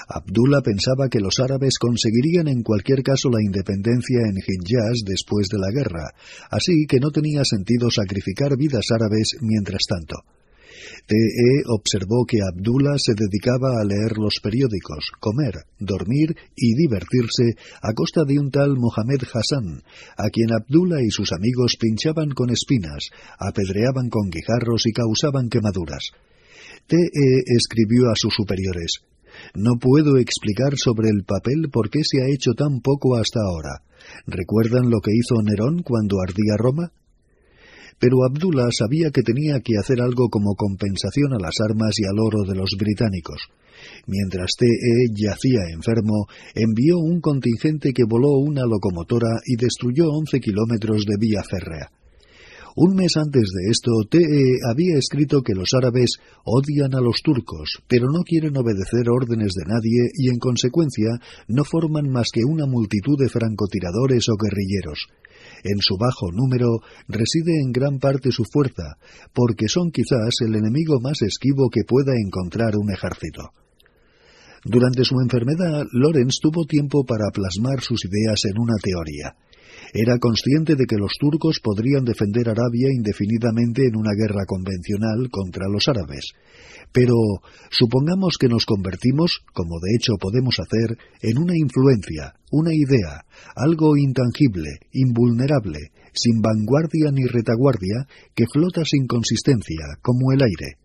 Abdullah 0.09 0.65
pensaba 0.65 1.07
que 1.07 1.21
los 1.21 1.37
árabes 1.37 1.77
conseguirían 1.77 2.47
en 2.47 2.63
cualquier 2.63 3.03
caso 3.03 3.29
la 3.29 3.45
independencia 3.45 4.25
en 4.25 4.41
Hijaz 4.41 5.05
después 5.05 5.49
de 5.53 5.59
la 5.59 5.69
guerra, 5.69 6.17
así 6.49 6.87
que 6.89 6.97
no 6.97 7.11
tenía 7.11 7.45
sentido 7.45 7.91
sacrificar 7.91 8.57
vidas 8.57 8.89
árabes 8.89 9.37
mientras 9.39 9.85
tanto. 9.87 10.15
T.E. 11.11 11.67
observó 11.67 12.23
que 12.25 12.39
Abdullah 12.39 12.95
se 12.95 13.11
dedicaba 13.13 13.81
a 13.81 13.83
leer 13.83 14.15
los 14.15 14.39
periódicos, 14.41 15.11
comer, 15.19 15.67
dormir 15.77 16.37
y 16.55 16.73
divertirse 16.73 17.59
a 17.81 17.91
costa 17.91 18.23
de 18.23 18.39
un 18.39 18.49
tal 18.49 18.77
Mohamed 18.77 19.19
Hassan, 19.27 19.83
a 20.15 20.29
quien 20.29 20.53
Abdullah 20.53 21.01
y 21.03 21.11
sus 21.11 21.33
amigos 21.33 21.75
pinchaban 21.77 22.29
con 22.29 22.49
espinas, 22.49 23.09
apedreaban 23.37 24.07
con 24.07 24.29
guijarros 24.29 24.87
y 24.87 24.93
causaban 24.93 25.49
quemaduras. 25.49 26.11
T.E. 26.87 27.43
escribió 27.57 28.09
a 28.09 28.15
sus 28.15 28.33
superiores 28.33 29.01
no 29.55 29.79
puedo 29.79 30.17
explicar 30.17 30.73
sobre 30.75 31.09
el 31.09 31.23
papel 31.23 31.69
por 31.71 31.89
qué 31.89 32.01
se 32.03 32.21
ha 32.21 32.27
hecho 32.27 32.53
tan 32.53 32.81
poco 32.81 33.15
hasta 33.15 33.39
ahora. 33.39 33.83
¿Recuerdan 34.27 34.89
lo 34.89 34.99
que 34.99 35.11
hizo 35.13 35.41
Nerón 35.41 35.83
cuando 35.83 36.21
ardía 36.21 36.57
Roma? 36.57 36.91
Pero 38.01 38.25
Abdullah 38.25 38.71
sabía 38.71 39.11
que 39.11 39.21
tenía 39.21 39.59
que 39.59 39.77
hacer 39.77 40.01
algo 40.01 40.27
como 40.29 40.55
compensación 40.55 41.33
a 41.33 41.39
las 41.39 41.61
armas 41.61 41.93
y 41.99 42.03
al 42.09 42.17
oro 42.17 42.41
de 42.49 42.55
los 42.55 42.71
británicos. 42.75 43.45
Mientras 44.07 44.57
T.E. 44.57 45.13
yacía 45.13 45.69
enfermo, 45.71 46.25
envió 46.55 46.97
un 46.97 47.21
contingente 47.21 47.93
que 47.93 48.03
voló 48.03 48.39
una 48.39 48.65
locomotora 48.65 49.37
y 49.45 49.55
destruyó 49.55 50.09
once 50.09 50.39
kilómetros 50.39 51.05
de 51.05 51.15
vía 51.19 51.43
férrea. 51.43 51.91
Un 52.75 52.95
mes 52.95 53.17
antes 53.17 53.51
de 53.53 53.69
esto, 53.69 53.91
T.E. 54.09 54.57
había 54.67 54.97
escrito 54.97 55.43
que 55.43 55.53
los 55.53 55.69
árabes 55.75 56.17
odian 56.43 56.95
a 56.95 57.01
los 57.01 57.21
turcos, 57.21 57.83
pero 57.87 58.07
no 58.07 58.23
quieren 58.23 58.57
obedecer 58.57 59.09
órdenes 59.09 59.51
de 59.53 59.65
nadie 59.67 60.09
y 60.17 60.29
en 60.29 60.39
consecuencia 60.39 61.19
no 61.47 61.65
forman 61.65 62.09
más 62.09 62.29
que 62.33 62.41
una 62.47 62.65
multitud 62.65 63.19
de 63.19 63.29
francotiradores 63.29 64.27
o 64.29 64.37
guerrilleros. 64.41 65.05
En 65.63 65.79
su 65.79 65.97
bajo 65.97 66.31
número 66.31 66.79
reside 67.07 67.61
en 67.61 67.71
gran 67.71 67.99
parte 67.99 68.31
su 68.31 68.43
fuerza, 68.45 68.97
porque 69.33 69.67
son 69.67 69.91
quizás 69.91 70.35
el 70.45 70.55
enemigo 70.55 70.99
más 70.99 71.21
esquivo 71.21 71.69
que 71.69 71.83
pueda 71.83 72.13
encontrar 72.15 72.75
un 72.77 72.91
ejército. 72.91 73.51
Durante 74.63 75.03
su 75.03 75.19
enfermedad, 75.19 75.85
Lorenz 75.91 76.37
tuvo 76.39 76.65
tiempo 76.65 77.03
para 77.03 77.31
plasmar 77.33 77.81
sus 77.81 78.05
ideas 78.05 78.45
en 78.45 78.59
una 78.59 78.75
teoría. 78.81 79.35
Era 79.93 80.19
consciente 80.19 80.75
de 80.75 80.85
que 80.85 80.97
los 80.97 81.13
turcos 81.19 81.59
podrían 81.61 82.05
defender 82.05 82.47
Arabia 82.47 82.89
indefinidamente 82.93 83.87
en 83.87 83.97
una 83.97 84.13
guerra 84.15 84.45
convencional 84.45 85.29
contra 85.29 85.67
los 85.67 85.87
árabes. 85.87 86.31
Pero 86.91 87.15
supongamos 87.69 88.35
que 88.39 88.47
nos 88.47 88.65
convertimos, 88.65 89.39
como 89.53 89.79
de 89.79 89.95
hecho 89.95 90.13
podemos 90.19 90.59
hacer, 90.59 90.97
en 91.21 91.37
una 91.37 91.53
influencia, 91.55 92.35
una 92.51 92.71
idea, 92.73 93.23
algo 93.55 93.95
intangible, 93.95 94.79
invulnerable, 94.91 95.91
sin 96.13 96.41
vanguardia 96.41 97.11
ni 97.11 97.23
retaguardia, 97.23 98.07
que 98.35 98.45
flota 98.51 98.83
sin 98.83 99.07
consistencia, 99.07 99.97
como 100.01 100.33
el 100.33 100.41
aire. 100.41 100.80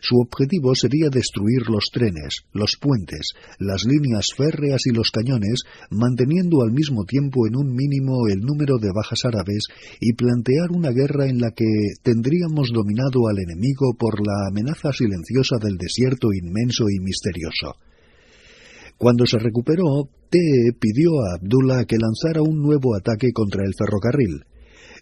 Su 0.00 0.16
objetivo 0.16 0.74
sería 0.74 1.08
destruir 1.10 1.68
los 1.68 1.86
trenes, 1.92 2.44
los 2.52 2.76
puentes, 2.80 3.32
las 3.58 3.84
líneas 3.84 4.28
férreas 4.36 4.86
y 4.86 4.94
los 4.94 5.10
cañones, 5.10 5.62
manteniendo 5.90 6.62
al 6.62 6.72
mismo 6.72 7.04
tiempo 7.04 7.46
en 7.46 7.56
un 7.56 7.74
mínimo 7.74 8.28
el 8.28 8.40
número 8.40 8.78
de 8.78 8.92
bajas 8.94 9.24
árabes 9.24 9.64
y 10.00 10.12
plantear 10.14 10.70
una 10.70 10.90
guerra 10.90 11.26
en 11.26 11.40
la 11.40 11.50
que 11.50 11.66
tendríamos 12.02 12.70
dominado 12.72 13.28
al 13.28 13.38
enemigo 13.38 13.94
por 13.98 14.24
la 14.24 14.48
amenaza 14.48 14.92
silenciosa 14.92 15.56
del 15.60 15.76
desierto 15.76 16.28
inmenso 16.32 16.84
y 16.88 17.00
misterioso. 17.00 17.74
Cuando 18.96 19.26
se 19.26 19.38
recuperó, 19.38 20.08
T 20.28 20.38
pidió 20.78 21.20
a 21.22 21.36
Abdullah 21.36 21.84
que 21.84 21.96
lanzara 21.98 22.42
un 22.42 22.60
nuevo 22.60 22.96
ataque 22.96 23.32
contra 23.32 23.64
el 23.64 23.72
ferrocarril. 23.78 24.44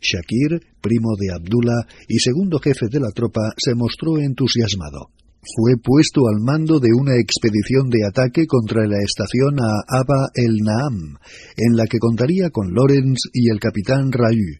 Shakir, 0.00 0.60
primo 0.80 1.16
de 1.18 1.34
Abdullah 1.34 1.86
y 2.08 2.18
segundo 2.18 2.58
jefe 2.58 2.86
de 2.90 3.00
la 3.00 3.10
tropa, 3.10 3.52
se 3.56 3.74
mostró 3.74 4.18
entusiasmado. 4.18 5.10
Fue 5.54 5.76
puesto 5.80 6.22
al 6.26 6.40
mando 6.42 6.80
de 6.80 6.90
una 6.92 7.14
expedición 7.14 7.88
de 7.88 8.04
ataque 8.04 8.46
contra 8.46 8.84
la 8.86 8.98
estación 8.98 9.54
a 9.60 9.98
Aba 9.98 10.26
el 10.34 10.56
Naam, 10.58 11.18
en 11.56 11.76
la 11.76 11.86
que 11.86 11.98
contaría 11.98 12.50
con 12.50 12.74
Lawrence 12.74 13.28
y 13.32 13.48
el 13.50 13.60
capitán 13.60 14.10
Rayu. 14.10 14.58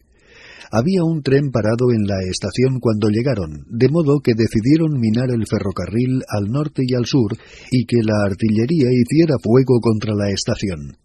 Había 0.71 1.03
un 1.03 1.23
tren 1.23 1.51
parado 1.51 1.91
en 1.93 2.07
la 2.07 2.19
estación 2.23 2.79
cuando 2.79 3.09
llegaron, 3.09 3.65
de 3.69 3.89
modo 3.89 4.19
que 4.19 4.33
decidieron 4.35 4.99
minar 4.99 5.29
el 5.31 5.45
ferrocarril 5.47 6.23
al 6.27 6.51
norte 6.51 6.83
y 6.85 6.93
al 6.93 7.05
sur 7.05 7.35
y 7.71 7.85
que 7.85 8.03
la 8.03 8.25
artillería 8.25 8.87
hiciera 8.91 9.35
fuego 9.41 9.79
contra 9.81 10.13
la 10.13 10.29
estación. 10.29 10.97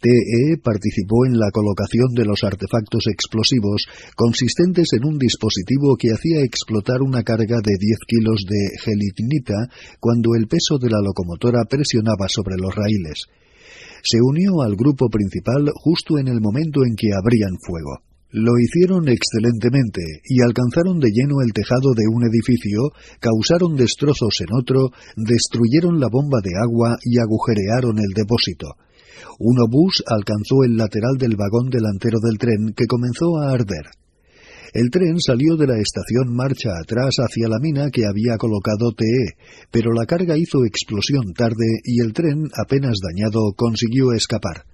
TE 0.00 0.58
participó 0.62 1.26
en 1.26 1.38
la 1.38 1.50
colocación 1.52 2.14
de 2.14 2.24
los 2.24 2.44
artefactos 2.44 3.06
explosivos 3.06 3.86
consistentes 4.16 4.88
en 4.92 5.06
un 5.06 5.18
dispositivo 5.18 5.96
que 5.96 6.10
hacía 6.10 6.42
explotar 6.42 7.02
una 7.02 7.22
carga 7.22 7.58
de 7.62 7.76
10 7.78 7.98
kilos 8.06 8.44
de 8.48 8.78
gelignita 8.82 9.68
cuando 10.00 10.34
el 10.34 10.46
peso 10.46 10.78
de 10.78 10.90
la 10.90 11.00
locomotora 11.00 11.64
presionaba 11.64 12.28
sobre 12.28 12.56
los 12.56 12.74
raíles. 12.74 13.26
Se 14.02 14.18
unió 14.20 14.60
al 14.60 14.76
grupo 14.76 15.08
principal 15.08 15.70
justo 15.74 16.18
en 16.18 16.28
el 16.28 16.40
momento 16.40 16.84
en 16.84 16.94
que 16.94 17.08
abrían 17.16 17.56
fuego. 17.64 18.04
Lo 18.36 18.58
hicieron 18.58 19.08
excelentemente 19.08 20.02
y 20.28 20.42
alcanzaron 20.42 20.98
de 20.98 21.08
lleno 21.08 21.40
el 21.40 21.52
tejado 21.52 21.94
de 21.94 22.02
un 22.12 22.26
edificio, 22.26 22.90
causaron 23.20 23.76
destrozos 23.76 24.40
en 24.40 24.52
otro, 24.58 24.90
destruyeron 25.16 26.00
la 26.00 26.08
bomba 26.10 26.40
de 26.42 26.50
agua 26.60 26.98
y 27.04 27.18
agujerearon 27.18 27.98
el 28.00 28.12
depósito. 28.12 28.74
Un 29.38 29.60
obús 29.60 30.02
alcanzó 30.06 30.64
el 30.64 30.76
lateral 30.76 31.16
del 31.18 31.36
vagón 31.36 31.70
delantero 31.70 32.18
del 32.20 32.38
tren 32.38 32.72
que 32.76 32.86
comenzó 32.86 33.38
a 33.38 33.52
arder. 33.52 33.90
El 34.74 34.90
tren 34.90 35.20
salió 35.20 35.56
de 35.56 35.68
la 35.68 35.78
estación 35.78 36.34
marcha 36.34 36.70
atrás 36.82 37.14
hacia 37.18 37.48
la 37.48 37.60
mina 37.60 37.90
que 37.90 38.06
había 38.06 38.36
colocado 38.36 38.92
TE, 38.92 39.38
pero 39.70 39.92
la 39.92 40.04
carga 40.04 40.36
hizo 40.36 40.64
explosión 40.64 41.32
tarde 41.32 41.78
y 41.84 42.00
el 42.00 42.12
tren, 42.12 42.50
apenas 42.56 42.98
dañado, 43.00 43.52
consiguió 43.56 44.12
escapar. 44.12 44.66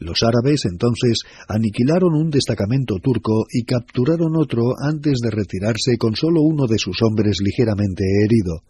Los 0.00 0.22
árabes 0.22 0.64
entonces 0.64 1.22
aniquilaron 1.48 2.14
un 2.14 2.30
destacamento 2.30 2.96
turco 3.02 3.46
y 3.52 3.62
capturaron 3.62 4.36
otro 4.36 4.74
antes 4.80 5.18
de 5.22 5.30
retirarse 5.30 5.96
con 5.98 6.16
solo 6.16 6.42
uno 6.42 6.66
de 6.66 6.78
sus 6.78 7.00
hombres 7.02 7.38
ligeramente 7.40 8.04
herido. 8.24 8.62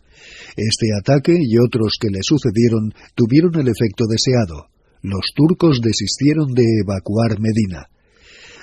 Este 0.57 0.89
ataque 0.99 1.37
y 1.39 1.59
otros 1.59 1.97
que 2.01 2.09
le 2.09 2.21
sucedieron 2.23 2.93
tuvieron 3.15 3.55
el 3.57 3.69
efecto 3.69 4.05
deseado. 4.07 4.69
Los 5.03 5.33
turcos 5.35 5.81
desistieron 5.81 6.53
de 6.55 6.65
evacuar 6.83 7.39
Medina. 7.41 7.89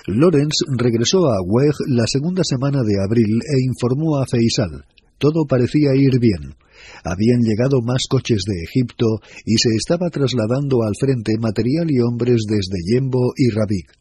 Lorenz 0.07 0.63
regresó 0.67 1.29
a 1.29 1.41
Weg 1.41 1.73
la 1.87 2.05
segunda 2.07 2.43
semana 2.43 2.83
de 2.83 3.01
abril 3.03 3.39
e 3.41 3.63
informó 3.65 4.17
a 4.17 4.25
Feisal. 4.25 4.85
Todo 5.17 5.45
parecía 5.45 5.95
ir 5.95 6.19
bien. 6.19 6.55
Habían 7.03 7.41
llegado 7.41 7.81
más 7.81 8.03
coches 8.09 8.43
de 8.45 8.63
Egipto 8.63 9.21
y 9.45 9.57
se 9.57 9.69
estaba 9.69 10.09
trasladando 10.09 10.83
al 10.83 10.93
frente 10.99 11.37
material 11.39 11.87
y 11.89 12.01
hombres 12.01 12.43
desde 12.47 12.83
Yembo 12.85 13.33
y 13.37 13.49
Rabik. 13.49 13.91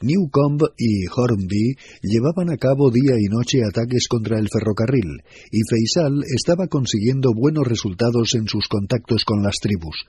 Newcomb 0.00 0.62
y 0.76 1.06
Hornby 1.08 1.74
llevaban 2.02 2.50
a 2.50 2.56
cabo 2.56 2.90
día 2.90 3.16
y 3.18 3.26
noche 3.26 3.64
ataques 3.64 4.06
contra 4.06 4.38
el 4.38 4.48
ferrocarril, 4.48 5.22
y 5.50 5.58
Feisal 5.68 6.22
estaba 6.34 6.68
consiguiendo 6.68 7.32
buenos 7.34 7.66
resultados 7.66 8.34
en 8.34 8.46
sus 8.46 8.68
contactos 8.68 9.24
con 9.24 9.42
las 9.42 9.56
tribus. 9.56 10.06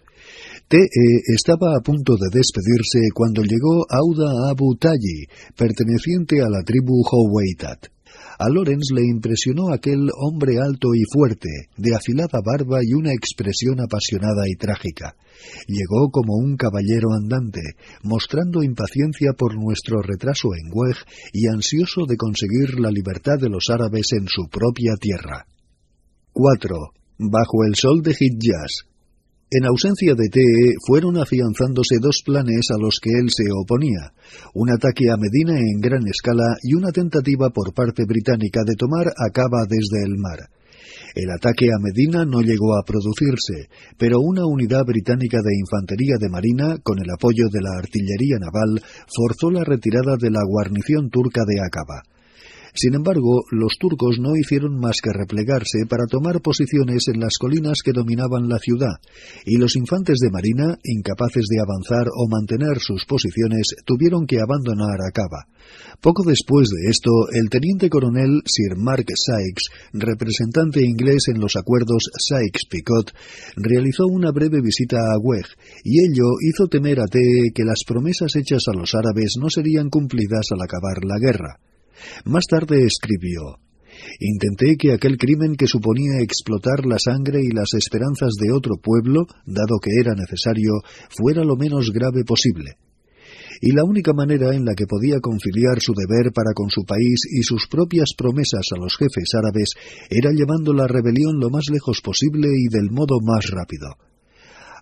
TE 0.69 0.85
estaba 1.33 1.73
a 1.75 1.81
punto 1.81 2.13
de 2.13 2.29
despedirse 2.29 3.09
cuando 3.15 3.41
llegó 3.41 3.89
Auda 3.89 4.51
Abu 4.51 4.77
Tayi, 4.77 5.25
perteneciente 5.57 6.43
a 6.43 6.47
la 6.47 6.61
tribu 6.61 7.01
Howeitat. 7.09 7.87
A 8.37 8.49
Lorenz 8.49 8.91
le 8.93 9.01
impresionó 9.01 9.73
aquel 9.73 10.11
hombre 10.13 10.59
alto 10.61 10.93
y 10.93 11.01
fuerte, 11.11 11.49
de 11.75 11.95
afilada 11.95 12.37
barba 12.45 12.81
y 12.83 12.93
una 12.93 13.13
expresión 13.13 13.81
apasionada 13.81 14.43
y 14.45 14.57
trágica. 14.57 15.15
Llegó 15.65 16.11
como 16.11 16.35
un 16.35 16.55
caballero 16.55 17.13
andante, 17.19 17.61
mostrando 18.03 18.61
impaciencia 18.61 19.33
por 19.35 19.55
nuestro 19.55 20.03
retraso 20.03 20.49
en 20.53 20.69
Weg 20.71 20.97
y 21.33 21.47
ansioso 21.47 22.05
de 22.05 22.15
conseguir 22.15 22.79
la 22.79 22.91
libertad 22.91 23.39
de 23.39 23.49
los 23.49 23.71
árabes 23.71 24.13
en 24.13 24.27
su 24.27 24.47
propia 24.47 24.93
tierra. 25.01 25.47
4. 26.31 26.77
Bajo 27.17 27.65
el 27.67 27.73
sol 27.73 28.03
de 28.03 28.11
Hijaz, 28.11 28.85
en 29.51 29.65
ausencia 29.65 30.13
de 30.13 30.29
TE, 30.29 30.75
fueron 30.85 31.17
afianzándose 31.17 31.97
dos 31.99 32.21
planes 32.23 32.69
a 32.69 32.77
los 32.77 32.99
que 33.01 33.09
él 33.09 33.29
se 33.29 33.45
oponía, 33.51 34.13
un 34.53 34.69
ataque 34.69 35.09
a 35.09 35.17
Medina 35.17 35.57
en 35.57 35.81
gran 35.81 36.05
escala 36.07 36.55
y 36.61 36.75
una 36.75 36.91
tentativa 36.91 37.49
por 37.49 37.73
parte 37.73 38.05
británica 38.05 38.61
de 38.63 38.75
tomar 38.75 39.07
Acaba 39.17 39.65
desde 39.67 40.05
el 40.05 40.17
mar. 40.17 40.49
El 41.15 41.31
ataque 41.31 41.65
a 41.73 41.81
Medina 41.81 42.25
no 42.25 42.41
llegó 42.41 42.77
a 42.77 42.85
producirse, 42.85 43.69
pero 43.97 44.19
una 44.19 44.45
unidad 44.45 44.85
británica 44.85 45.39
de 45.41 45.57
infantería 45.57 46.17
de 46.19 46.29
marina, 46.29 46.77
con 46.83 46.99
el 46.99 47.09
apoyo 47.09 47.49
de 47.51 47.61
la 47.61 47.73
artillería 47.77 48.37
naval, 48.37 48.81
forzó 49.09 49.49
la 49.49 49.63
retirada 49.63 50.15
de 50.19 50.29
la 50.29 50.43
guarnición 50.45 51.09
turca 51.09 51.41
de 51.47 51.59
Acaba. 51.65 52.03
Sin 52.73 52.95
embargo, 52.95 53.43
los 53.51 53.77
turcos 53.79 54.19
no 54.19 54.35
hicieron 54.35 54.79
más 54.79 54.97
que 55.01 55.11
replegarse 55.11 55.85
para 55.87 56.05
tomar 56.05 56.41
posiciones 56.41 57.07
en 57.07 57.19
las 57.19 57.37
colinas 57.37 57.79
que 57.83 57.93
dominaban 57.93 58.47
la 58.47 58.59
ciudad, 58.59 58.97
y 59.45 59.57
los 59.57 59.75
infantes 59.75 60.19
de 60.19 60.31
marina, 60.31 60.77
incapaces 60.83 61.45
de 61.49 61.59
avanzar 61.59 62.07
o 62.07 62.27
mantener 62.29 62.79
sus 62.79 63.05
posiciones, 63.05 63.75
tuvieron 63.85 64.25
que 64.25 64.39
abandonar 64.39 64.99
Acaba. 65.07 65.47
Poco 66.01 66.23
después 66.23 66.69
de 66.69 66.89
esto, 66.89 67.11
el 67.33 67.49
teniente 67.49 67.89
coronel 67.89 68.41
Sir 68.45 68.77
Mark 68.77 69.05
Sykes, 69.13 69.91
representante 69.93 70.81
inglés 70.81 71.27
en 71.27 71.39
los 71.39 71.55
acuerdos 71.55 72.09
Sykes-Picot, 72.17 73.13
realizó 73.55 74.05
una 74.07 74.31
breve 74.31 74.61
visita 74.61 74.97
a 74.97 75.17
Weg, 75.19 75.45
y 75.83 75.99
ello 75.99 76.39
hizo 76.41 76.67
temer 76.67 76.99
a 77.01 77.07
Tee 77.07 77.51
que 77.53 77.65
las 77.65 77.83
promesas 77.85 78.35
hechas 78.35 78.63
a 78.67 78.73
los 78.73 78.93
árabes 78.95 79.35
no 79.39 79.49
serían 79.49 79.89
cumplidas 79.89 80.47
al 80.51 80.61
acabar 80.61 81.03
la 81.03 81.19
guerra. 81.19 81.59
Más 82.25 82.45
tarde 82.45 82.85
escribió 82.85 83.59
Intenté 84.19 84.77
que 84.77 84.93
aquel 84.93 85.17
crimen 85.17 85.55
que 85.55 85.67
suponía 85.67 86.21
explotar 86.21 86.85
la 86.85 86.99
sangre 86.99 87.41
y 87.41 87.51
las 87.51 87.73
esperanzas 87.73 88.33
de 88.39 88.51
otro 88.51 88.75
pueblo, 88.77 89.25
dado 89.45 89.79
que 89.81 89.91
era 89.99 90.13
necesario, 90.13 90.81
fuera 91.09 91.43
lo 91.43 91.55
menos 91.55 91.91
grave 91.91 92.23
posible. 92.25 92.77
Y 93.61 93.73
la 93.73 93.83
única 93.83 94.13
manera 94.13 94.55
en 94.55 94.63
la 94.63 94.73
que 94.73 94.87
podía 94.87 95.19
conciliar 95.19 95.81
su 95.81 95.93
deber 95.93 96.31
para 96.33 96.53
con 96.53 96.69
su 96.69 96.85
país 96.85 97.19
y 97.29 97.43
sus 97.43 97.67
propias 97.67 98.13
promesas 98.17 98.67
a 98.73 98.79
los 98.79 98.95
jefes 98.95 99.31
árabes 99.35 99.73
era 100.09 100.31
llevando 100.31 100.73
la 100.73 100.87
rebelión 100.87 101.39
lo 101.39 101.49
más 101.49 101.65
lejos 101.69 101.99
posible 102.01 102.47
y 102.55 102.69
del 102.69 102.89
modo 102.89 103.19
más 103.21 103.49
rápido. 103.49 104.08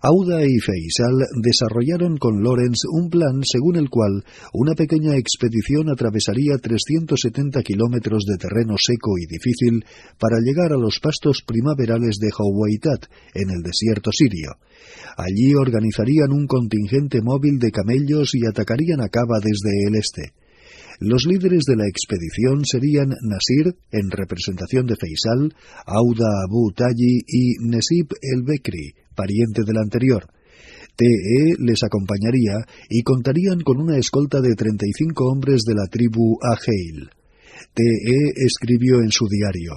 Auda 0.00 0.44
y 0.44 0.58
Feisal 0.60 1.26
desarrollaron 1.42 2.18
con 2.18 2.40
Lorenz 2.42 2.82
un 2.90 3.10
plan 3.10 3.42
según 3.42 3.76
el 3.76 3.90
cual 3.90 4.24
una 4.52 4.74
pequeña 4.74 5.16
expedición 5.16 5.90
atravesaría 5.90 6.56
370 6.58 7.62
kilómetros 7.62 8.24
de 8.24 8.36
terreno 8.36 8.76
seco 8.78 9.18
y 9.18 9.26
difícil 9.26 9.84
para 10.18 10.38
llegar 10.38 10.72
a 10.72 10.78
los 10.78 11.00
pastos 11.00 11.42
primaverales 11.44 12.18
de 12.20 12.30
Hawaitat, 12.30 13.06
en 13.34 13.50
el 13.50 13.62
desierto 13.62 14.10
sirio. 14.12 14.56
Allí 15.16 15.54
organizarían 15.54 16.32
un 16.32 16.46
contingente 16.46 17.20
móvil 17.20 17.58
de 17.58 17.72
camellos 17.72 18.34
y 18.34 18.46
atacarían 18.46 19.00
a 19.00 19.08
Cava 19.08 19.40
desde 19.40 19.88
el 19.88 19.96
este. 19.96 20.32
Los 21.00 21.26
líderes 21.26 21.62
de 21.64 21.76
la 21.76 21.86
expedición 21.86 22.64
serían 22.64 23.14
Nasir, 23.22 23.76
en 23.90 24.10
representación 24.10 24.86
de 24.86 24.96
Feisal, 24.96 25.54
Auda 25.86 26.26
Abu 26.44 26.72
Tayi 26.72 27.22
y 27.26 27.54
Nesib 27.60 28.08
el 28.20 28.42
Bekri, 28.42 28.94
pariente 29.18 29.62
del 29.66 29.78
anterior. 29.82 30.30
TE 30.94 31.58
les 31.58 31.82
acompañaría 31.82 32.62
y 32.88 33.02
contarían 33.02 33.60
con 33.66 33.80
una 33.82 33.98
escolta 33.98 34.40
de 34.40 34.54
35 34.54 35.26
hombres 35.26 35.62
de 35.66 35.74
la 35.74 35.86
tribu 35.90 36.38
Aheil. 36.42 37.10
TE 37.74 38.46
escribió 38.46 39.02
en 39.02 39.10
su 39.10 39.26
diario 39.26 39.74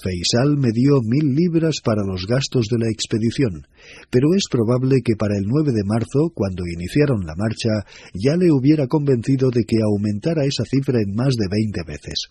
Feisal 0.00 0.56
me 0.56 0.70
dio 0.70 1.00
mil 1.02 1.34
libras 1.34 1.80
para 1.82 2.06
los 2.06 2.26
gastos 2.26 2.66
de 2.70 2.78
la 2.78 2.88
expedición, 2.88 3.66
pero 4.10 4.28
es 4.36 4.44
probable 4.48 5.02
que 5.02 5.16
para 5.16 5.36
el 5.36 5.42
9 5.44 5.72
de 5.72 5.82
marzo, 5.84 6.30
cuando 6.32 6.62
iniciaron 6.66 7.26
la 7.26 7.34
marcha, 7.34 7.82
ya 8.14 8.36
le 8.36 8.52
hubiera 8.52 8.86
convencido 8.86 9.50
de 9.50 9.64
que 9.64 9.82
aumentara 9.82 10.44
esa 10.44 10.62
cifra 10.64 11.00
en 11.02 11.16
más 11.16 11.34
de 11.34 11.48
veinte 11.50 11.82
veces. 11.84 12.30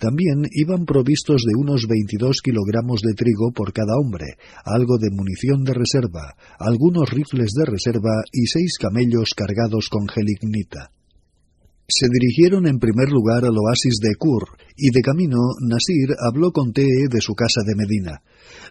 También 0.00 0.48
iban 0.52 0.86
provistos 0.86 1.42
de 1.44 1.60
unos 1.60 1.84
22 1.86 2.40
kilogramos 2.42 3.02
de 3.02 3.12
trigo 3.12 3.52
por 3.52 3.74
cada 3.74 3.98
hombre, 4.00 4.38
algo 4.64 4.96
de 4.96 5.10
munición 5.10 5.62
de 5.62 5.74
reserva, 5.74 6.36
algunos 6.58 7.10
rifles 7.10 7.50
de 7.52 7.66
reserva 7.66 8.24
y 8.32 8.46
seis 8.46 8.78
camellos 8.80 9.34
cargados 9.36 9.90
con 9.90 10.08
gelignita. 10.08 10.90
Se 11.92 12.06
dirigieron 12.08 12.68
en 12.68 12.78
primer 12.78 13.10
lugar 13.10 13.44
al 13.44 13.58
oasis 13.58 13.98
de 14.00 14.14
Kur, 14.14 14.46
y 14.76 14.90
de 14.90 15.02
camino 15.02 15.38
Nasir 15.60 16.14
habló 16.22 16.52
con 16.52 16.72
Tee 16.72 17.08
de 17.10 17.20
su 17.20 17.34
casa 17.34 17.62
de 17.66 17.74
Medina. 17.74 18.22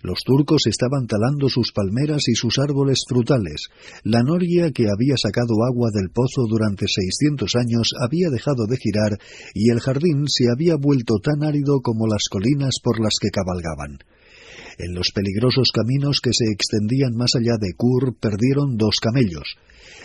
Los 0.02 0.24
turcos 0.24 0.68
estaban 0.68 1.06
talando 1.06 1.50
sus 1.50 1.74
palmeras 1.74 2.30
y 2.30 2.36
sus 2.36 2.58
árboles 2.60 3.04
frutales. 3.10 3.68
La 4.04 4.24
noria 4.24 4.72
que 4.72 4.88
había 4.88 5.18
sacado 5.18 5.66
agua 5.68 5.90
del 5.94 6.12
pozo 6.12 6.48
durante 6.48 6.88
seiscientos 6.88 7.56
años 7.56 7.92
había 8.00 8.30
dejado 8.30 8.68
de 8.68 8.78
girar 8.78 9.20
y 9.54 9.70
el 9.70 9.82
jardín 9.82 10.24
se 10.28 10.50
había 10.50 10.78
vuelto 10.78 11.16
tan 11.22 11.44
árido 11.44 11.82
como 11.82 12.08
las 12.08 12.24
colinas 12.32 12.76
por 12.82 13.02
las 13.02 13.16
que 13.20 13.32
cabalgaban. 13.32 14.00
En 14.78 14.96
los 14.96 15.12
peligrosos 15.14 15.72
caminos 15.74 16.22
que 16.24 16.32
se 16.32 16.46
extendían 16.46 17.12
más 17.18 17.36
allá 17.36 17.58
de 17.60 17.74
Kur 17.76 18.16
perdieron 18.18 18.78
dos 18.78 18.96
camellos. 19.02 19.58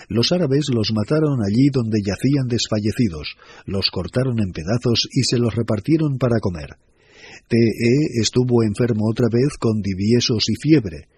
Los 0.09 0.33
árabes 0.33 0.67
los 0.73 0.93
mataron 0.93 1.41
allí 1.43 1.69
donde 1.73 2.01
yacían 2.05 2.49
desfallecidos, 2.49 3.37
los 3.67 3.91
cortaron 3.91 4.41
en 4.41 4.53
pedazos 4.53 5.09
y 5.13 5.23
se 5.25 5.39
los 5.39 5.55
repartieron 5.55 6.19
para 6.19 6.41
comer. 6.41 6.77
T.E. 7.49 8.21
estuvo 8.21 8.63
enfermo 8.63 9.09
otra 9.11 9.27
vez 9.31 9.57
con 9.59 9.81
diviesos 9.83 10.45
y 10.49 10.55
fiebre. 10.57 11.09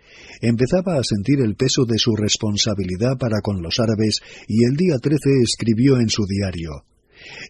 Empezaba 0.40 0.98
a 0.98 1.04
sentir 1.04 1.40
el 1.40 1.56
peso 1.56 1.84
de 1.84 1.98
su 1.98 2.14
responsabilidad 2.16 3.16
para 3.18 3.40
con 3.42 3.62
los 3.62 3.78
árabes 3.78 4.20
y 4.48 4.64
el 4.64 4.76
día 4.76 4.96
13 5.00 5.18
escribió 5.42 5.98
en 5.98 6.08
su 6.08 6.24
diario 6.26 6.84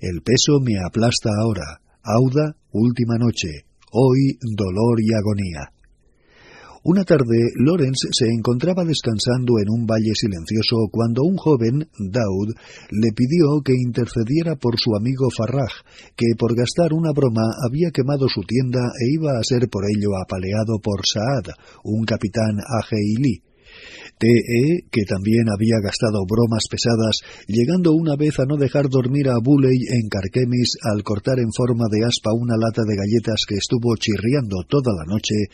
El 0.00 0.22
peso 0.22 0.60
me 0.60 0.78
aplasta 0.84 1.30
ahora. 1.40 1.80
Auda, 2.02 2.56
última 2.70 3.16
noche. 3.18 3.66
Hoy, 3.90 4.38
dolor 4.56 5.00
y 5.00 5.14
agonía. 5.14 5.72
Una 6.88 7.02
tarde, 7.02 7.50
Lawrence 7.58 8.06
se 8.12 8.28
encontraba 8.30 8.84
descansando 8.84 9.58
en 9.58 9.68
un 9.68 9.86
valle 9.86 10.14
silencioso 10.14 10.86
cuando 10.88 11.24
un 11.24 11.36
joven, 11.36 11.88
Daud, 11.98 12.54
le 12.92 13.10
pidió 13.10 13.60
que 13.64 13.72
intercediera 13.74 14.54
por 14.54 14.78
su 14.78 14.94
amigo 14.94 15.26
Farraj, 15.36 15.82
que 16.14 16.26
por 16.38 16.54
gastar 16.54 16.92
una 16.92 17.10
broma 17.10 17.42
había 17.66 17.90
quemado 17.90 18.28
su 18.28 18.42
tienda 18.42 18.78
e 19.02 19.14
iba 19.18 19.32
a 19.32 19.42
ser 19.42 19.68
por 19.68 19.82
ello 19.82 20.14
apaleado 20.14 20.78
por 20.80 21.00
Saad, 21.04 21.58
un 21.82 22.04
capitán 22.04 22.62
ajeilí. 22.62 23.45
T.E., 24.18 24.88
que 24.90 25.04
también 25.04 25.44
había 25.52 25.76
gastado 25.82 26.24
bromas 26.24 26.64
pesadas, 26.70 27.20
llegando 27.48 27.92
una 27.92 28.16
vez 28.16 28.38
a 28.40 28.46
no 28.48 28.56
dejar 28.56 28.88
dormir 28.88 29.28
a 29.28 29.36
Buley 29.42 29.76
en 29.92 30.08
Carquemis 30.08 30.78
al 30.82 31.02
cortar 31.02 31.38
en 31.38 31.52
forma 31.52 31.84
de 31.90 32.04
aspa 32.04 32.32
una 32.32 32.56
lata 32.56 32.82
de 32.88 32.96
galletas 32.96 33.44
que 33.46 33.56
estuvo 33.56 33.94
chirriando 33.96 34.64
toda 34.68 34.92
la 34.96 35.04
noche, 35.04 35.52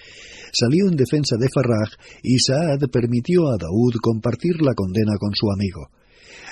salió 0.52 0.86
en 0.86 0.94
defensa 0.94 1.36
de 1.36 1.48
Farraj 1.52 1.90
y 2.22 2.38
Saad 2.38 2.88
permitió 2.90 3.48
a 3.48 3.58
Daud 3.58 3.98
compartir 4.00 4.62
la 4.62 4.74
condena 4.74 5.18
con 5.18 5.34
su 5.34 5.50
amigo. 5.50 5.90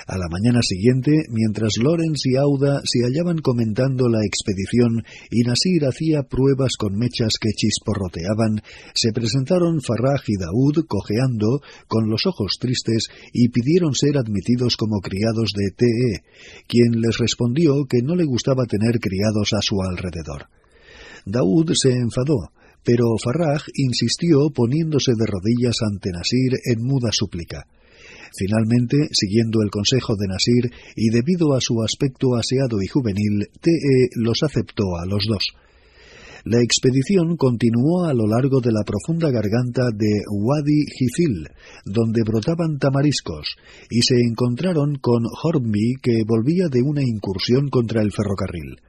A 0.07 0.17
la 0.17 0.27
mañana 0.29 0.61
siguiente, 0.63 1.25
mientras 1.29 1.77
Lorenz 1.77 2.25
y 2.25 2.35
Auda 2.35 2.81
se 2.83 3.05
hallaban 3.05 3.37
comentando 3.37 4.09
la 4.09 4.25
expedición 4.25 5.03
y 5.29 5.43
Nasir 5.43 5.85
hacía 5.85 6.23
pruebas 6.23 6.73
con 6.77 6.97
mechas 6.97 7.33
que 7.39 7.51
chisporroteaban, 7.51 8.61
se 8.95 9.11
presentaron 9.13 9.81
Farraj 9.81 10.23
y 10.27 10.37
Daud 10.37 10.85
cojeando, 10.87 11.61
con 11.87 12.09
los 12.09 12.25
ojos 12.25 12.57
tristes, 12.59 13.09
y 13.31 13.49
pidieron 13.49 13.93
ser 13.93 14.17
admitidos 14.17 14.75
como 14.75 15.01
criados 15.01 15.51
de 15.55 15.71
T.E., 15.71 16.23
quien 16.67 17.01
les 17.01 17.17
respondió 17.17 17.85
que 17.85 18.01
no 18.01 18.15
le 18.15 18.25
gustaba 18.25 18.65
tener 18.65 18.99
criados 18.99 19.53
a 19.53 19.61
su 19.61 19.81
alrededor. 19.81 20.47
Daud 21.25 21.71
se 21.75 21.91
enfadó, 21.91 22.49
pero 22.83 23.05
Farraj 23.23 23.61
insistió 23.75 24.49
poniéndose 24.49 25.11
de 25.15 25.25
rodillas 25.27 25.75
ante 25.87 26.09
Nasir 26.11 26.57
en 26.65 26.83
muda 26.83 27.11
súplica. 27.11 27.67
Finalmente, 28.35 28.97
siguiendo 29.11 29.61
el 29.61 29.69
consejo 29.69 30.15
de 30.15 30.27
Nasir 30.27 30.71
y 30.95 31.09
debido 31.09 31.53
a 31.53 31.61
su 31.61 31.81
aspecto 31.83 32.35
aseado 32.35 32.81
y 32.81 32.87
juvenil, 32.87 33.49
T.E. 33.59 34.09
los 34.15 34.43
aceptó 34.43 34.97
a 34.97 35.05
los 35.05 35.25
dos. 35.27 35.43
La 36.43 36.59
expedición 36.59 37.37
continuó 37.37 38.05
a 38.05 38.13
lo 38.13 38.25
largo 38.25 38.61
de 38.61 38.71
la 38.71 38.83
profunda 38.83 39.29
garganta 39.29 39.89
de 39.93 40.23
Wadi 40.27 40.85
Hifil, 40.97 41.47
donde 41.85 42.23
brotaban 42.23 42.79
tamariscos, 42.79 43.57
y 43.91 44.01
se 44.01 44.15
encontraron 44.15 44.95
con 44.95 45.23
Hornby 45.43 45.97
que 46.01 46.23
volvía 46.25 46.67
de 46.67 46.81
una 46.81 47.03
incursión 47.03 47.69
contra 47.69 48.01
el 48.01 48.11
ferrocarril 48.11 48.79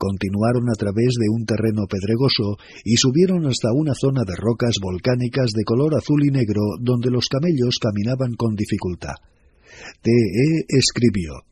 continuaron 0.00 0.70
a 0.72 0.78
través 0.80 1.12
de 1.20 1.28
un 1.28 1.44
terreno 1.44 1.84
pedregoso 1.84 2.56
y 2.84 2.96
subieron 2.96 3.44
hasta 3.44 3.68
una 3.70 3.92
zona 3.92 4.24
de 4.24 4.32
rocas 4.34 4.76
volcánicas 4.80 5.52
de 5.52 5.62
color 5.62 5.94
azul 5.94 6.24
y 6.24 6.30
negro 6.30 6.62
donde 6.80 7.10
los 7.10 7.28
camellos 7.28 7.76
caminaban 7.78 8.32
con 8.32 8.56
dificultad. 8.56 9.20
T.E. 10.00 10.64
escribió 10.68 11.44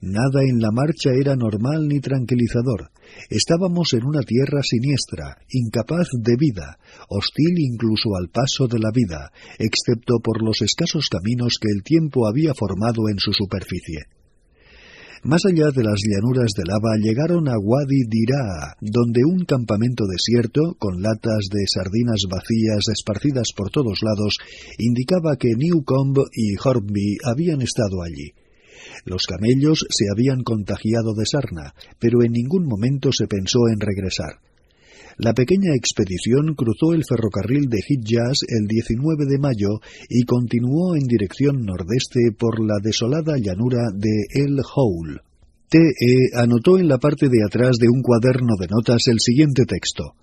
Nada 0.00 0.42
en 0.42 0.60
la 0.60 0.72
marcha 0.72 1.14
era 1.14 1.36
normal 1.36 1.86
ni 1.86 2.00
tranquilizador. 2.00 2.90
Estábamos 3.30 3.92
en 3.94 4.04
una 4.04 4.22
tierra 4.22 4.60
siniestra, 4.62 5.38
incapaz 5.48 6.08
de 6.18 6.34
vida, 6.36 6.78
hostil 7.08 7.54
incluso 7.58 8.16
al 8.18 8.28
paso 8.28 8.66
de 8.66 8.80
la 8.80 8.90
vida, 8.92 9.30
excepto 9.58 10.18
por 10.18 10.42
los 10.42 10.62
escasos 10.62 11.08
caminos 11.08 11.58
que 11.60 11.70
el 11.70 11.84
tiempo 11.84 12.26
había 12.26 12.54
formado 12.54 13.08
en 13.08 13.18
su 13.18 13.32
superficie. 13.32 14.06
Más 15.24 15.40
allá 15.46 15.70
de 15.74 15.82
las 15.82 16.00
llanuras 16.04 16.52
de 16.54 16.64
lava 16.68 16.98
llegaron 17.00 17.48
a 17.48 17.56
Wadi 17.56 18.04
Dirá, 18.06 18.76
donde 18.82 19.24
un 19.24 19.46
campamento 19.46 20.04
desierto, 20.04 20.76
con 20.78 21.00
latas 21.00 21.48
de 21.50 21.64
sardinas 21.66 22.24
vacías 22.28 22.84
esparcidas 22.92 23.48
por 23.56 23.70
todos 23.70 24.02
lados, 24.02 24.36
indicaba 24.76 25.36
que 25.38 25.56
Newcomb 25.56 26.18
y 26.30 26.56
Hornby 26.62 27.16
habían 27.24 27.62
estado 27.62 28.02
allí. 28.02 28.32
Los 29.06 29.24
camellos 29.24 29.86
se 29.88 30.04
habían 30.12 30.42
contagiado 30.42 31.14
de 31.14 31.24
sarna, 31.24 31.72
pero 31.98 32.22
en 32.22 32.32
ningún 32.32 32.66
momento 32.66 33.10
se 33.10 33.26
pensó 33.26 33.68
en 33.72 33.80
regresar. 33.80 34.40
La 35.16 35.32
pequeña 35.32 35.74
expedición 35.76 36.54
cruzó 36.56 36.92
el 36.92 37.04
ferrocarril 37.08 37.68
de 37.68 37.78
Hijaz 37.78 38.38
el 38.48 38.66
19 38.66 39.26
de 39.26 39.38
mayo 39.38 39.80
y 40.08 40.24
continuó 40.24 40.96
en 40.96 41.06
dirección 41.06 41.64
nordeste 41.64 42.32
por 42.36 42.58
la 42.58 42.78
desolada 42.82 43.36
llanura 43.38 43.90
de 43.94 44.26
El 44.34 44.58
Houl. 44.74 45.20
T.E. 45.68 46.36
anotó 46.36 46.78
en 46.78 46.88
la 46.88 46.98
parte 46.98 47.28
de 47.28 47.44
atrás 47.46 47.76
de 47.78 47.88
un 47.88 48.02
cuaderno 48.02 48.54
de 48.58 48.66
notas 48.68 49.06
el 49.06 49.20
siguiente 49.20 49.64
texto. 49.66 50.14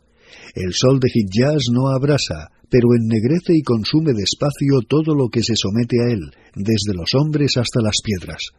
El 0.55 0.73
sol 0.73 0.99
de 0.99 1.09
Hijaz 1.13 1.63
no 1.71 1.87
abrasa, 1.87 2.51
pero 2.69 2.89
ennegrece 2.93 3.53
y 3.55 3.61
consume 3.61 4.11
despacio 4.11 4.81
todo 4.87 5.15
lo 5.15 5.29
que 5.29 5.41
se 5.41 5.55
somete 5.55 6.01
a 6.01 6.11
él, 6.11 6.31
desde 6.55 6.93
los 6.93 7.15
hombres 7.15 7.55
hasta 7.55 7.81
las 7.81 7.95
piedras 8.03 8.51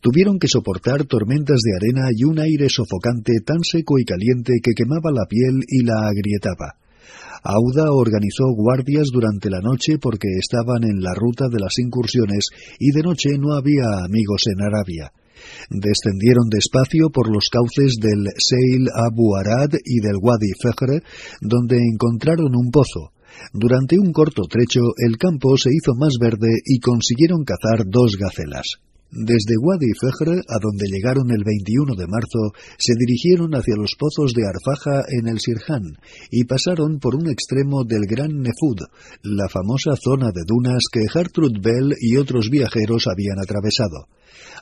tuvieron 0.00 0.38
que 0.38 0.48
soportar 0.48 1.04
tormentas 1.04 1.60
de 1.62 1.76
arena 1.76 2.08
y 2.14 2.24
un 2.24 2.38
aire 2.38 2.68
sofocante 2.68 3.40
tan 3.44 3.62
seco 3.62 3.98
y 3.98 4.04
caliente 4.04 4.60
que 4.62 4.72
quemaba 4.74 5.10
la 5.12 5.26
piel 5.28 5.64
y 5.66 5.84
la 5.84 6.08
agrietaba. 6.08 6.76
Auda 7.42 7.92
organizó 7.92 8.50
guardias 8.54 9.08
durante 9.12 9.48
la 9.50 9.60
noche 9.60 9.98
porque 9.98 10.28
estaban 10.38 10.84
en 10.84 11.00
la 11.00 11.14
ruta 11.14 11.48
de 11.48 11.60
las 11.60 11.78
incursiones 11.78 12.48
y 12.78 12.90
de 12.90 13.02
noche 13.02 13.38
no 13.38 13.54
había 13.54 14.04
amigos 14.04 14.42
en 14.46 14.60
Arabia. 14.60 15.12
Descendieron 15.70 16.48
despacio 16.50 17.10
por 17.10 17.30
los 17.32 17.48
cauces 17.48 17.94
del 18.00 18.26
Seil 18.38 18.88
Abu 18.92 19.36
Arad 19.36 19.70
y 19.84 20.00
del 20.00 20.18
Wadi 20.20 20.50
Fejre, 20.60 21.02
donde 21.40 21.78
encontraron 21.78 22.56
un 22.56 22.70
pozo. 22.70 23.12
Durante 23.52 23.98
un 23.98 24.12
corto 24.12 24.42
trecho 24.42 24.80
el 24.96 25.16
campo 25.16 25.56
se 25.56 25.70
hizo 25.70 25.94
más 25.94 26.14
verde 26.20 26.58
y 26.64 26.80
consiguieron 26.80 27.44
cazar 27.44 27.84
dos 27.86 28.16
gacelas. 28.18 28.80
Desde 29.10 29.56
Wadi 29.56 29.88
Fejre, 29.98 30.42
a 30.48 30.58
donde 30.60 30.84
llegaron 30.86 31.30
el 31.30 31.42
21 31.42 31.94
de 31.96 32.06
marzo, 32.06 32.52
se 32.76 32.92
dirigieron 32.94 33.54
hacia 33.54 33.74
los 33.74 33.92
pozos 33.98 34.34
de 34.34 34.42
Arfaja 34.46 35.02
en 35.08 35.28
el 35.28 35.40
Sirhan 35.40 35.96
y 36.30 36.44
pasaron 36.44 36.98
por 36.98 37.16
un 37.16 37.30
extremo 37.30 37.84
del 37.84 38.04
Gran 38.04 38.42
Nefud, 38.42 38.84
la 39.22 39.48
famosa 39.48 39.96
zona 39.96 40.26
de 40.26 40.42
dunas 40.46 40.82
que 40.92 41.08
Gertrude 41.08 41.58
Bell 41.58 41.94
y 41.98 42.18
otros 42.18 42.50
viajeros 42.50 43.06
habían 43.06 43.38
atravesado. 43.40 44.08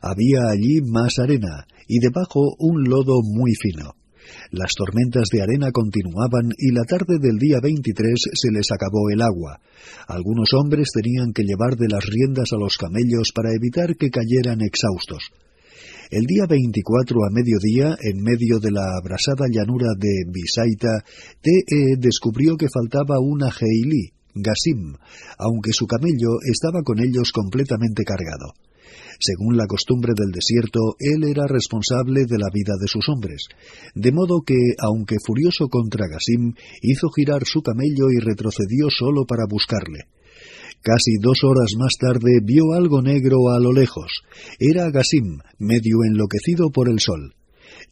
Había 0.01 0.49
allí 0.49 0.81
más 0.81 1.19
arena 1.19 1.67
y 1.89 1.99
debajo 1.99 2.55
un 2.61 2.85
lodo 2.85 3.23
muy 3.25 3.53
fino. 3.61 3.95
Las 4.51 4.73
tormentas 4.77 5.29
de 5.33 5.43
arena 5.43 5.73
continuaban 5.73 6.51
y 6.57 6.73
la 6.73 6.85
tarde 6.85 7.19
del 7.21 7.39
día 7.39 7.61
23 7.63 8.15
se 8.33 8.51
les 8.53 8.71
acabó 8.73 9.11
el 9.11 9.23
agua. 9.23 9.61
Algunos 10.09 10.53
hombres 10.55 10.89
tenían 10.93 11.33
que 11.33 11.45
llevar 11.45 11.77
de 11.77 11.89
las 11.89 12.05
riendas 12.07 12.53
a 12.53 12.59
los 12.59 12.77
camellos 12.77 13.33
para 13.35 13.55
evitar 13.55 13.97
que 13.97 14.11
cayeran 14.11 14.61
exhaustos. 14.63 15.31
El 16.11 16.25
día 16.25 16.47
24 16.49 17.25
a 17.25 17.31
mediodía, 17.33 17.99
en 18.01 18.23
medio 18.23 18.61
de 18.61 18.71
la 18.71 18.97
abrasada 18.97 19.47
llanura 19.51 19.89
de 19.99 20.23
Bisaita, 20.31 21.03
T.E. 21.41 21.97
descubrió 21.99 22.57
que 22.57 22.69
faltaba 22.73 23.19
una 23.19 23.51
Geilí, 23.51 24.13
Gasim, 24.35 24.95
aunque 25.39 25.73
su 25.73 25.87
camello 25.87 26.39
estaba 26.45 26.83
con 26.85 27.01
ellos 27.01 27.33
completamente 27.33 28.05
cargado. 28.05 28.55
Según 29.19 29.57
la 29.57 29.67
costumbre 29.67 30.13
del 30.17 30.31
desierto, 30.31 30.97
él 30.99 31.25
era 31.25 31.47
responsable 31.47 32.27
de 32.27 32.39
la 32.39 32.51
vida 32.53 32.75
de 32.81 32.89
sus 32.89 33.09
hombres, 33.09 33.47
de 33.95 34.13
modo 34.13 34.43
que, 34.43 34.57
aunque 34.79 35.17
furioso 35.25 35.69
contra 35.69 36.09
Gasim, 36.09 36.55
hizo 36.83 37.09
girar 37.11 37.45
su 37.45 37.63
camello 37.63 38.11
y 38.11 38.19
retrocedió 38.19 38.89
solo 38.91 39.25
para 39.25 39.47
buscarle. 39.49 40.09
Casi 40.83 41.17
dos 41.21 41.43
horas 41.43 41.73
más 41.79 41.95
tarde 41.99 42.41
vio 42.45 42.73
algo 42.73 43.03
negro 43.03 43.49
a 43.51 43.59
lo 43.59 43.73
lejos. 43.73 44.23
Era 44.59 44.91
Gasim, 44.91 45.39
medio 45.59 46.05
enloquecido 46.05 46.71
por 46.71 46.89
el 46.89 47.01
sol. 47.01 47.35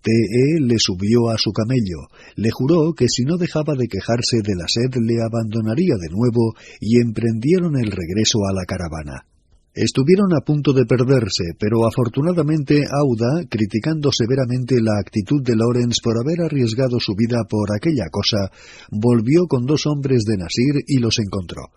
T.E. 0.03 0.61
le 0.61 0.79
subió 0.79 1.31
a 1.31 1.39
su 1.39 1.51
camello, 1.53 2.09
le 2.37 2.51
juró 2.51 2.93
que 2.95 3.09
si 3.09 3.25
no 3.25 3.37
dejaba 3.37 3.75
de 3.75 3.89
quejarse 3.89 4.43
de 4.43 4.55
la 4.55 4.67
sed 4.69 4.95
le 5.01 5.23
abandonaría 5.23 5.97
de 5.97 6.09
nuevo 6.11 6.55
y 6.79 7.01
emprendieron 7.01 7.77
el 7.77 7.91
regreso 7.91 8.41
a 8.49 8.53
la 8.53 8.65
caravana. 8.65 9.27
Estuvieron 9.75 10.33
a 10.39 10.45
punto 10.47 10.73
de 10.73 10.87
perderse, 10.87 11.51
pero 11.59 11.85
afortunadamente 11.85 12.85
Auda, 12.87 13.43
criticando 13.51 14.11
severamente 14.13 14.81
la 14.81 15.01
actitud 15.01 15.43
de 15.43 15.57
Lorenz 15.57 15.97
por 16.01 16.15
haber 16.17 16.43
arriesgado 16.47 17.01
su 17.01 17.15
vida 17.17 17.43
por 17.51 17.75
aquella 17.75 18.07
cosa, 18.09 18.53
volvió 18.93 19.49
con 19.49 19.67
dos 19.67 19.87
hombres 19.87 20.23
de 20.27 20.37
Nasir 20.37 20.85
y 20.87 21.01
los 21.01 21.19
encontró. 21.19 21.73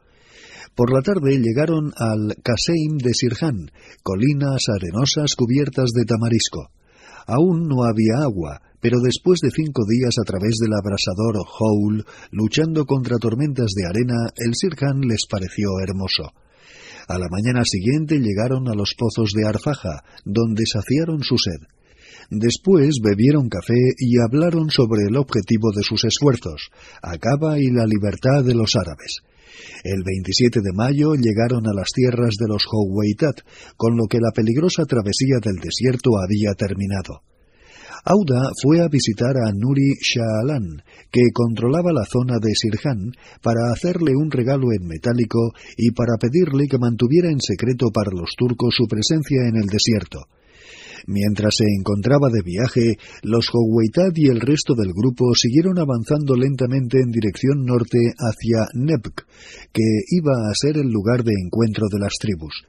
Por 0.76 0.94
la 0.94 1.02
tarde 1.02 1.41
llegaron 1.41 1.91
al 1.98 2.36
Kaseim 2.44 2.98
de 3.02 3.15
Sirhan, 3.15 3.72
colinas 4.03 4.69
arenosas 4.69 5.34
cubiertas 5.36 5.90
de 5.90 6.06
tamarisco. 6.06 6.69
Aún 7.26 7.68
no 7.68 7.84
había 7.84 8.22
agua, 8.22 8.61
pero 8.80 8.99
después 9.02 9.40
de 9.41 9.49
cinco 9.49 9.82
días 9.90 10.14
a 10.22 10.24
través 10.24 10.57
del 10.61 10.74
abrasador 10.74 11.41
Houl, 11.41 12.06
luchando 12.30 12.86
contra 12.86 13.18
tormentas 13.18 13.72
de 13.74 13.88
arena, 13.88 14.30
el 14.36 14.53
Sirhan 14.53 15.02
les 15.02 15.26
pareció 15.28 15.80
hermoso. 15.82 16.30
A 17.08 17.18
la 17.18 17.28
mañana 17.30 17.64
siguiente 17.64 18.20
llegaron 18.20 18.68
a 18.68 18.76
los 18.76 18.94
pozos 18.98 19.32
de 19.32 19.48
Arfaja, 19.48 20.04
donde 20.26 20.64
saciaron 20.66 21.24
su 21.24 21.38
sed. 21.38 21.66
Después 22.30 23.00
bebieron 23.02 23.48
café 23.48 23.80
y 23.98 24.20
hablaron 24.20 24.70
sobre 24.70 25.04
el 25.08 25.16
objetivo 25.16 25.72
de 25.74 25.84
sus 25.84 26.04
esfuerzos, 26.04 26.70
Acaba 27.02 27.60
y 27.60 27.72
la 27.72 27.86
libertad 27.86 28.44
de 28.44 28.54
los 28.54 28.76
árabes. 28.76 29.20
El 29.84 30.04
27 30.04 30.60
de 30.62 30.74
mayo 30.74 31.16
llegaron 31.16 31.66
a 31.68 31.74
las 31.74 31.92
tierras 31.94 32.36
de 32.38 32.48
los 32.48 32.66
Howeitat, 32.70 33.40
con 33.78 33.96
lo 33.96 34.08
que 34.08 34.20
la 34.20 34.32
peligrosa 34.36 34.84
travesía 34.84 35.38
del 35.42 35.56
desierto 35.56 36.12
había 36.20 36.54
terminado. 36.54 37.22
Auda 38.06 38.49
fue 38.61 38.82
a 38.82 38.88
visitar 38.88 39.36
a 39.38 39.52
Nuri 39.53 39.95
Shaalan, 40.02 40.82
que 41.11 41.22
controlaba 41.34 41.91
la 41.91 42.06
zona 42.06 42.38
de 42.41 42.53
Sirhan, 42.53 43.11
para 43.41 43.72
hacerle 43.72 44.15
un 44.15 44.32
regalo 44.32 44.72
en 44.72 44.88
metálico 44.88 45.53
y 45.78 45.91
para 45.91 46.18
pedirle 46.19 46.68
que 46.68 46.78
mantuviera 46.78 47.30
en 47.30 47.41
secreto 47.41 47.88
para 47.94 48.11
los 48.11 48.32
turcos 48.38 48.76
su 48.76 48.88
presencia 48.88 49.48
en 49.48 49.57
el 49.57 49.68
desierto. 49.68 50.28
Mientras 51.06 51.56
se 51.56 51.65
encontraba 51.78 52.30
de 52.30 52.41
viaje, 52.44 52.98
los 53.24 53.49
Howeitat 53.53 54.18
y 54.18 54.28
el 54.28 54.41
resto 54.41 54.74
del 54.76 54.91
grupo 54.94 55.34
siguieron 55.36 55.80
avanzando 55.80 56.36
lentamente 56.36 56.99
en 56.99 57.11
dirección 57.11 57.65
norte 57.65 57.99
hacia 58.18 58.68
Nebk, 58.74 59.26
que 59.72 59.88
iba 60.10 60.34
a 60.34 60.56
ser 60.56 60.78
el 60.78 60.90
lugar 60.90 61.24
de 61.24 61.34
encuentro 61.34 61.88
de 61.90 61.99
las 61.99 62.14
tribus. 62.19 62.65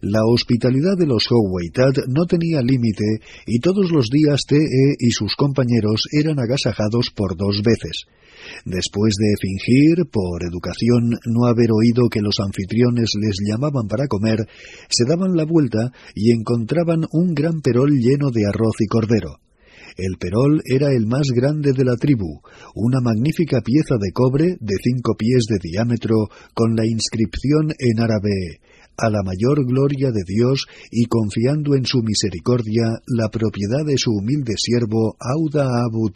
La 0.00 0.20
hospitalidad 0.24 0.96
de 0.96 1.06
los 1.06 1.26
Howeitat 1.28 2.06
no 2.06 2.24
tenía 2.26 2.62
límite 2.62 3.18
y 3.46 3.58
todos 3.58 3.90
los 3.90 4.06
días 4.06 4.42
T.E. 4.46 4.94
y 5.00 5.10
sus 5.10 5.34
compañeros 5.34 6.02
eran 6.12 6.38
agasajados 6.38 7.10
por 7.14 7.36
dos 7.36 7.62
veces. 7.64 8.06
Después 8.64 9.14
de 9.18 9.34
fingir, 9.40 10.06
por 10.10 10.44
educación, 10.44 11.18
no 11.26 11.46
haber 11.46 11.70
oído 11.72 12.08
que 12.08 12.20
los 12.20 12.38
anfitriones 12.38 13.10
les 13.20 13.38
llamaban 13.44 13.88
para 13.88 14.06
comer, 14.06 14.46
se 14.88 15.04
daban 15.04 15.34
la 15.34 15.44
vuelta 15.44 15.90
y 16.14 16.30
encontraban 16.30 17.04
un 17.10 17.34
gran 17.34 17.60
perol 17.60 17.98
lleno 17.98 18.30
de 18.30 18.46
arroz 18.46 18.76
y 18.78 18.86
cordero. 18.86 19.40
El 19.96 20.16
perol 20.16 20.62
era 20.64 20.92
el 20.92 21.08
más 21.08 21.26
grande 21.34 21.72
de 21.72 21.84
la 21.84 21.96
tribu, 21.96 22.40
una 22.76 23.00
magnífica 23.00 23.62
pieza 23.62 23.96
de 23.98 24.12
cobre 24.12 24.56
de 24.60 24.76
cinco 24.80 25.16
pies 25.16 25.46
de 25.48 25.58
diámetro 25.60 26.28
con 26.54 26.76
la 26.76 26.86
inscripción 26.86 27.72
en 27.76 28.00
árabe 28.00 28.60
a 28.98 29.08
la 29.10 29.22
mayor 29.22 29.64
gloria 29.64 30.10
de 30.10 30.22
Dios 30.26 30.66
y 30.90 31.06
confiando 31.06 31.76
en 31.76 31.86
su 31.86 32.02
misericordia 32.02 32.98
la 33.06 33.28
propiedad 33.28 33.86
de 33.86 33.96
su 33.96 34.10
humilde 34.10 34.54
siervo 34.56 35.16
Auda 35.20 35.84
Abu 35.84 36.10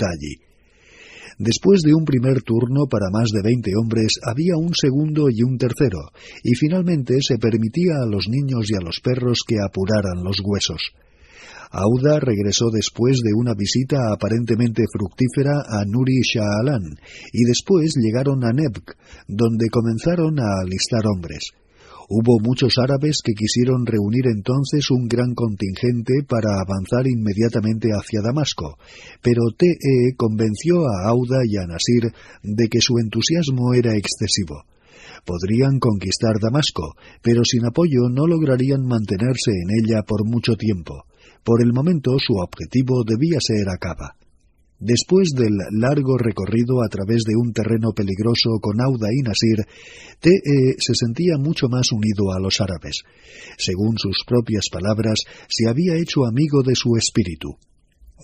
Después 1.39 1.83
de 1.83 1.95
un 1.95 2.05
primer 2.05 2.43
turno 2.43 2.87
para 2.91 3.11
más 3.11 3.31
de 3.31 3.41
veinte 3.43 3.71
hombres, 3.81 4.19
había 4.23 4.57
un 4.57 4.75
segundo 4.75 5.29
y 5.31 5.43
un 5.43 5.57
tercero, 5.59 6.11
y 6.43 6.55
finalmente 6.55 7.19
se 7.21 7.39
permitía 7.39 8.03
a 8.03 8.07
los 8.07 8.27
niños 8.29 8.67
y 8.69 8.75
a 8.75 8.85
los 8.85 9.01
perros 9.01 9.41
que 9.47 9.57
apuraran 9.65 10.25
los 10.25 10.41
huesos. 10.45 10.93
Auda 11.71 12.21
regresó 12.21 12.71
después 12.71 13.21
de 13.25 13.33
una 13.35 13.55
visita 13.55 14.13
aparentemente 14.13 14.83
fructífera 14.93 15.63
a 15.67 15.85
Nuri 15.87 16.21
Shaalan, 16.21 16.85
y 17.33 17.45
después 17.45 17.95
llegaron 17.97 18.45
a 18.45 18.53
Nebk, 18.53 18.95
donde 19.27 19.71
comenzaron 19.71 20.39
a 20.39 20.61
alistar 20.61 21.07
hombres. 21.07 21.53
Hubo 22.15 22.41
muchos 22.45 22.77
árabes 22.77 23.23
que 23.25 23.33
quisieron 23.33 23.87
reunir 23.87 24.27
entonces 24.27 24.91
un 24.91 25.09
gran 25.09 25.33
contingente 25.33 26.21
para 26.29 26.61
avanzar 26.61 27.07
inmediatamente 27.09 27.89
hacia 27.89 28.21
Damasco, 28.21 28.77
pero 29.23 29.41
T.E. 29.57 30.13
convenció 30.15 30.85
a 30.85 31.09
Auda 31.09 31.41
y 31.49 31.57
a 31.57 31.65
Nasir 31.65 32.13
de 32.43 32.69
que 32.69 32.83
su 32.83 32.99
entusiasmo 32.99 33.73
era 33.73 33.97
excesivo. 33.97 34.67
Podrían 35.25 35.79
conquistar 35.79 36.37
Damasco, 36.39 36.97
pero 37.23 37.47
sin 37.47 37.65
apoyo 37.65 38.11
no 38.13 38.27
lograrían 38.27 38.85
mantenerse 38.85 39.53
en 39.53 39.83
ella 39.83 40.03
por 40.03 40.29
mucho 40.29 40.57
tiempo. 40.57 41.05
Por 41.43 41.63
el 41.63 41.73
momento 41.73 42.11
su 42.19 42.35
objetivo 42.35 43.05
debía 43.09 43.39
ser 43.41 43.71
Acaba. 43.71 44.17
Después 44.85 45.29
del 45.37 45.55
largo 45.71 46.19
recorrido 46.19 46.83
a 46.83 46.89
través 46.89 47.23
de 47.23 47.37
un 47.37 47.53
terreno 47.53 47.93
peligroso 47.95 48.59
con 48.61 48.81
Auda 48.81 49.07
y 49.15 49.23
Nasir, 49.23 49.65
T.E. 50.19 50.75
se 50.77 50.95
sentía 50.97 51.39
mucho 51.39 51.69
más 51.69 51.93
unido 51.93 52.33
a 52.33 52.41
los 52.41 52.61
árabes. 52.61 53.05
Según 53.59 53.97
sus 53.97 54.25
propias 54.27 54.65
palabras, 54.73 55.21
se 55.47 55.69
había 55.69 55.95
hecho 55.95 56.27
amigo 56.27 56.65
de 56.65 56.75
su 56.75 56.97
espíritu. 56.97 57.55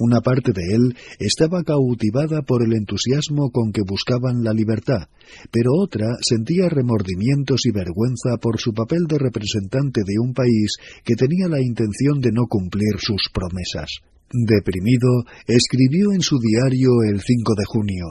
Una 0.01 0.20
parte 0.20 0.52
de 0.52 0.74
él 0.74 0.97
estaba 1.20 1.62
cautivada 1.62 2.43
por 2.43 2.64
el 2.64 2.72
entusiasmo 2.72 3.52
con 3.52 3.70
que 3.70 3.82
buscaban 3.86 4.43
la 4.43 4.52
libertad, 4.52 5.06
pero 5.52 5.70
otra 5.78 6.16
sentía 6.22 6.68
remordimientos 6.68 7.66
y 7.66 7.70
vergüenza 7.70 8.36
por 8.43 8.59
su 8.59 8.74
papel 8.74 9.06
de 9.06 9.18
representante 9.18 10.01
de 10.05 10.18
un 10.20 10.35
país 10.35 10.74
que 11.05 11.14
tenía 11.14 11.47
la 11.47 11.60
intención 11.60 12.20
de 12.20 12.32
no 12.32 12.47
cumplir 12.48 12.98
sus 12.98 13.30
promesas. 13.32 14.02
Deprimido, 14.30 15.24
escribió 15.46 16.12
en 16.12 16.20
su 16.20 16.38
diario 16.38 17.02
el 17.09 17.20
5 17.20 17.55
de 17.56 17.64
junio 17.64 18.05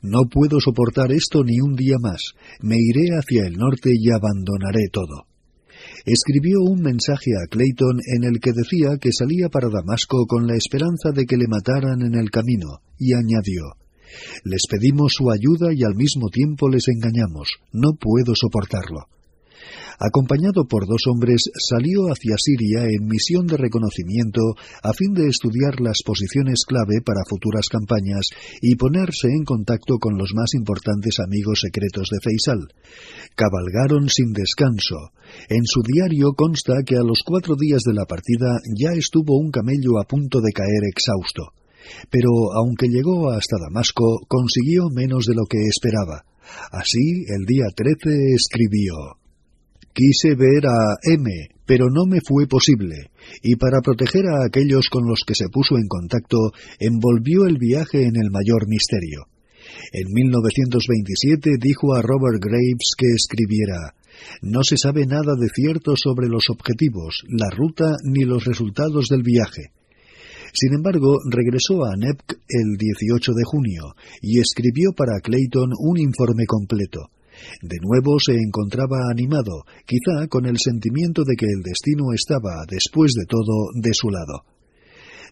No 0.00 0.28
puedo 0.30 0.60
soportar 0.60 1.10
esto 1.10 1.42
ni 1.42 1.60
un 1.60 1.74
día 1.74 1.96
más. 2.00 2.34
Me 2.60 2.76
iré 2.78 3.16
hacia 3.16 3.46
el 3.46 3.54
norte 3.54 3.90
y 3.92 4.10
abandonaré 4.10 4.88
todo. 4.92 5.26
Escribió 6.04 6.60
un 6.60 6.82
mensaje 6.82 7.32
a 7.34 7.48
Clayton 7.48 7.98
en 8.14 8.22
el 8.22 8.38
que 8.38 8.52
decía 8.52 8.96
que 9.00 9.10
salía 9.12 9.48
para 9.48 9.68
Damasco 9.68 10.26
con 10.26 10.46
la 10.46 10.54
esperanza 10.54 11.10
de 11.10 11.26
que 11.26 11.36
le 11.36 11.48
mataran 11.48 12.00
en 12.02 12.14
el 12.14 12.30
camino, 12.30 12.80
y 12.96 13.14
añadió 13.14 13.74
Les 14.44 14.66
pedimos 14.70 15.14
su 15.14 15.32
ayuda 15.32 15.74
y 15.74 15.82
al 15.82 15.96
mismo 15.96 16.28
tiempo 16.28 16.68
les 16.68 16.86
engañamos. 16.86 17.48
No 17.72 17.94
puedo 17.98 18.34
soportarlo 18.36 19.08
acompañado 19.98 20.64
por 20.68 20.86
dos 20.86 21.02
hombres, 21.10 21.42
salió 21.58 22.08
hacia 22.12 22.36
Siria 22.38 22.84
en 22.84 23.06
misión 23.06 23.46
de 23.46 23.56
reconocimiento 23.56 24.40
a 24.82 24.92
fin 24.92 25.14
de 25.14 25.28
estudiar 25.28 25.80
las 25.80 26.02
posiciones 26.04 26.64
clave 26.66 27.00
para 27.04 27.26
futuras 27.28 27.68
campañas 27.68 28.28
y 28.60 28.76
ponerse 28.76 29.28
en 29.28 29.44
contacto 29.44 29.98
con 29.98 30.16
los 30.16 30.32
más 30.34 30.54
importantes 30.54 31.18
amigos 31.20 31.60
secretos 31.60 32.08
de 32.10 32.20
Faisal. 32.22 32.68
Cabalgaron 33.34 34.08
sin 34.08 34.32
descanso. 34.32 35.12
En 35.48 35.64
su 35.64 35.82
diario 35.82 36.32
consta 36.34 36.82
que 36.84 36.96
a 36.96 37.02
los 37.02 37.20
cuatro 37.24 37.56
días 37.56 37.82
de 37.82 37.94
la 37.94 38.04
partida 38.04 38.60
ya 38.76 38.92
estuvo 38.92 39.38
un 39.38 39.50
camello 39.50 39.98
a 40.00 40.04
punto 40.04 40.40
de 40.40 40.52
caer 40.52 40.84
exhausto. 40.84 41.52
Pero 42.10 42.30
aunque 42.54 42.88
llegó 42.88 43.30
hasta 43.30 43.56
Damasco, 43.58 44.20
consiguió 44.28 44.88
menos 44.90 45.26
de 45.26 45.34
lo 45.34 45.44
que 45.44 45.58
esperaba. 45.68 46.24
Así, 46.70 47.24
el 47.28 47.44
día 47.44 47.66
13 47.74 48.34
escribió 48.34 48.94
Quise 49.96 50.34
ver 50.36 50.66
a 50.68 51.00
M, 51.10 51.24
pero 51.64 51.86
no 51.88 52.04
me 52.04 52.20
fue 52.20 52.46
posible, 52.46 53.08
y 53.42 53.56
para 53.56 53.80
proteger 53.80 54.26
a 54.26 54.44
aquellos 54.44 54.90
con 54.90 55.08
los 55.08 55.20
que 55.26 55.34
se 55.34 55.48
puso 55.48 55.78
en 55.78 55.88
contacto, 55.88 56.52
envolvió 56.78 57.46
el 57.46 57.56
viaje 57.56 58.04
en 58.04 58.16
el 58.16 58.30
mayor 58.30 58.68
misterio. 58.68 59.24
En 59.92 60.12
1927 60.12 61.52
dijo 61.58 61.94
a 61.94 62.02
Robert 62.02 62.44
Graves 62.44 62.92
que 62.98 63.06
escribiera 63.06 63.94
No 64.42 64.64
se 64.64 64.76
sabe 64.76 65.06
nada 65.06 65.32
de 65.34 65.48
cierto 65.48 65.94
sobre 65.96 66.28
los 66.28 66.50
objetivos, 66.50 67.24
la 67.30 67.48
ruta 67.48 67.96
ni 68.04 68.24
los 68.24 68.44
resultados 68.44 69.08
del 69.08 69.22
viaje. 69.22 69.72
Sin 70.52 70.74
embargo, 70.74 71.16
regresó 71.30 71.86
a 71.86 71.96
NEPC 71.96 72.36
el 72.50 72.76
18 72.76 73.32
de 73.32 73.44
junio 73.44 73.96
y 74.20 74.40
escribió 74.40 74.92
para 74.94 75.20
Clayton 75.20 75.70
un 75.78 75.98
informe 75.98 76.44
completo. 76.44 77.08
De 77.62 77.76
nuevo 77.82 78.18
se 78.18 78.34
encontraba 78.34 79.10
animado, 79.10 79.64
quizá 79.86 80.26
con 80.28 80.46
el 80.46 80.58
sentimiento 80.58 81.22
de 81.24 81.36
que 81.36 81.46
el 81.46 81.62
destino 81.62 82.12
estaba, 82.14 82.64
después 82.68 83.12
de 83.12 83.26
todo, 83.26 83.70
de 83.74 83.94
su 83.94 84.10
lado. 84.10 84.44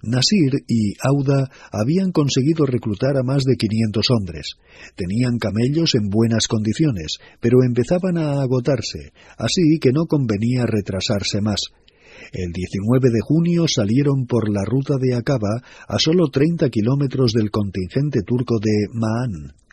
Nasir 0.02 0.64
y 0.68 0.94
Auda 1.02 1.50
habían 1.72 2.12
conseguido 2.12 2.66
reclutar 2.66 3.16
a 3.16 3.22
más 3.22 3.44
de 3.44 3.56
quinientos 3.56 4.10
hombres. 4.10 4.56
Tenían 4.96 5.38
camellos 5.38 5.94
en 5.94 6.10
buenas 6.10 6.46
condiciones, 6.46 7.18
pero 7.40 7.62
empezaban 7.64 8.18
a 8.18 8.42
agotarse, 8.42 9.12
así 9.38 9.78
que 9.80 9.92
no 9.92 10.06
convenía 10.06 10.66
retrasarse 10.66 11.40
más. 11.40 11.60
El 12.32 12.52
19 12.52 13.10
de 13.10 13.20
junio 13.20 13.66
salieron 13.66 14.26
por 14.26 14.50
la 14.50 14.64
ruta 14.64 14.94
de 15.00 15.14
Acaba 15.14 15.62
a 15.88 15.98
solo 15.98 16.28
treinta 16.28 16.68
kilómetros 16.68 17.32
del 17.32 17.50
contingente 17.50 18.20
turco 18.26 18.58
de 18.60 18.88
Ma'an. 18.92 19.63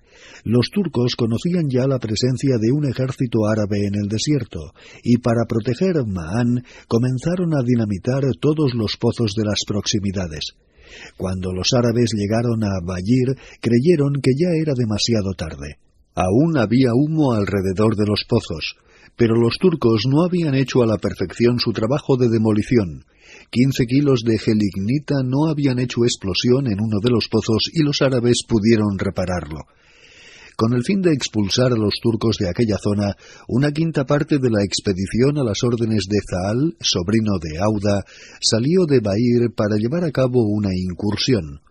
Los 0.44 0.70
turcos 0.72 1.16
conocían 1.16 1.70
ya 1.70 1.88
la 1.88 2.00
presencia 2.00 2.58
de 2.60 2.72
un 2.72 2.90
ejército 2.90 3.46
árabe 3.48 3.86
en 3.86 3.96
el 3.96 4.08
desierto, 4.08 4.74
y 5.04 5.18
para 5.18 5.46
proteger 5.48 6.06
Ma'an 6.06 6.64
comenzaron 6.88 7.54
a 7.54 7.64
dinamitar 7.64 8.24
todos 8.40 8.74
los 8.74 8.98
pozos 8.98 9.34
de 9.36 9.46
las 9.46 9.62
proximidades. 9.68 10.56
Cuando 11.18 11.54
los 11.54 11.74
árabes 11.74 12.12
llegaron 12.14 12.64
a 12.64 12.80
Bayir, 12.84 13.38
creyeron 13.62 14.14
que 14.22 14.32
ya 14.38 14.50
era 14.60 14.74
demasiado 14.76 15.34
tarde. 15.34 15.78
Aún 16.16 16.58
había 16.58 16.94
humo 16.94 17.34
alrededor 17.34 17.96
de 17.96 18.06
los 18.06 18.26
pozos, 18.28 18.76
pero 19.16 19.36
los 19.36 19.58
turcos 19.58 20.04
no 20.08 20.24
habían 20.24 20.56
hecho 20.56 20.84
a 20.84 20.88
la 20.88 20.98
perfección 20.98 21.60
su 21.60 21.72
trabajo 21.72 22.18
de 22.18 22.30
demolición. 22.30 23.06
Quince 23.50 23.86
kilos 23.86 24.22
de 24.26 24.38
gelignita 24.38 25.24
no 25.24 25.48
habían 25.48 25.80
hecho 25.80 26.04
explosión 26.04 26.68
en 26.68 26.82
uno 26.82 27.00
de 27.02 27.12
los 27.12 27.28
pozos 27.30 27.70
y 27.74 27.84
los 27.84 28.02
árabes 28.02 28.44
pudieron 28.48 28.98
repararlo. 28.98 29.60
Con 30.62 30.74
el 30.74 30.84
fin 30.84 31.02
de 31.02 31.12
expulsar 31.12 31.74
a 31.74 31.76
los 31.76 31.96
turcos 32.00 32.38
de 32.38 32.48
aquella 32.48 32.78
zona, 32.78 33.18
una 33.48 33.72
quinta 33.72 34.06
parte 34.06 34.38
de 34.38 34.52
la 34.52 34.64
expedición 34.64 35.40
a 35.40 35.44
las 35.44 35.64
órdenes 35.64 36.04
de 36.08 36.20
Zaal, 36.22 36.78
sobrino 36.80 37.40
de 37.42 37.58
Auda, 37.58 38.06
salió 38.40 38.86
de 38.86 39.00
Bahir 39.00 39.50
para 39.56 39.78
llevar 39.78 40.04
a 40.04 40.12
cabo 40.12 40.46
una 40.46 40.70
incursión. 40.72 41.62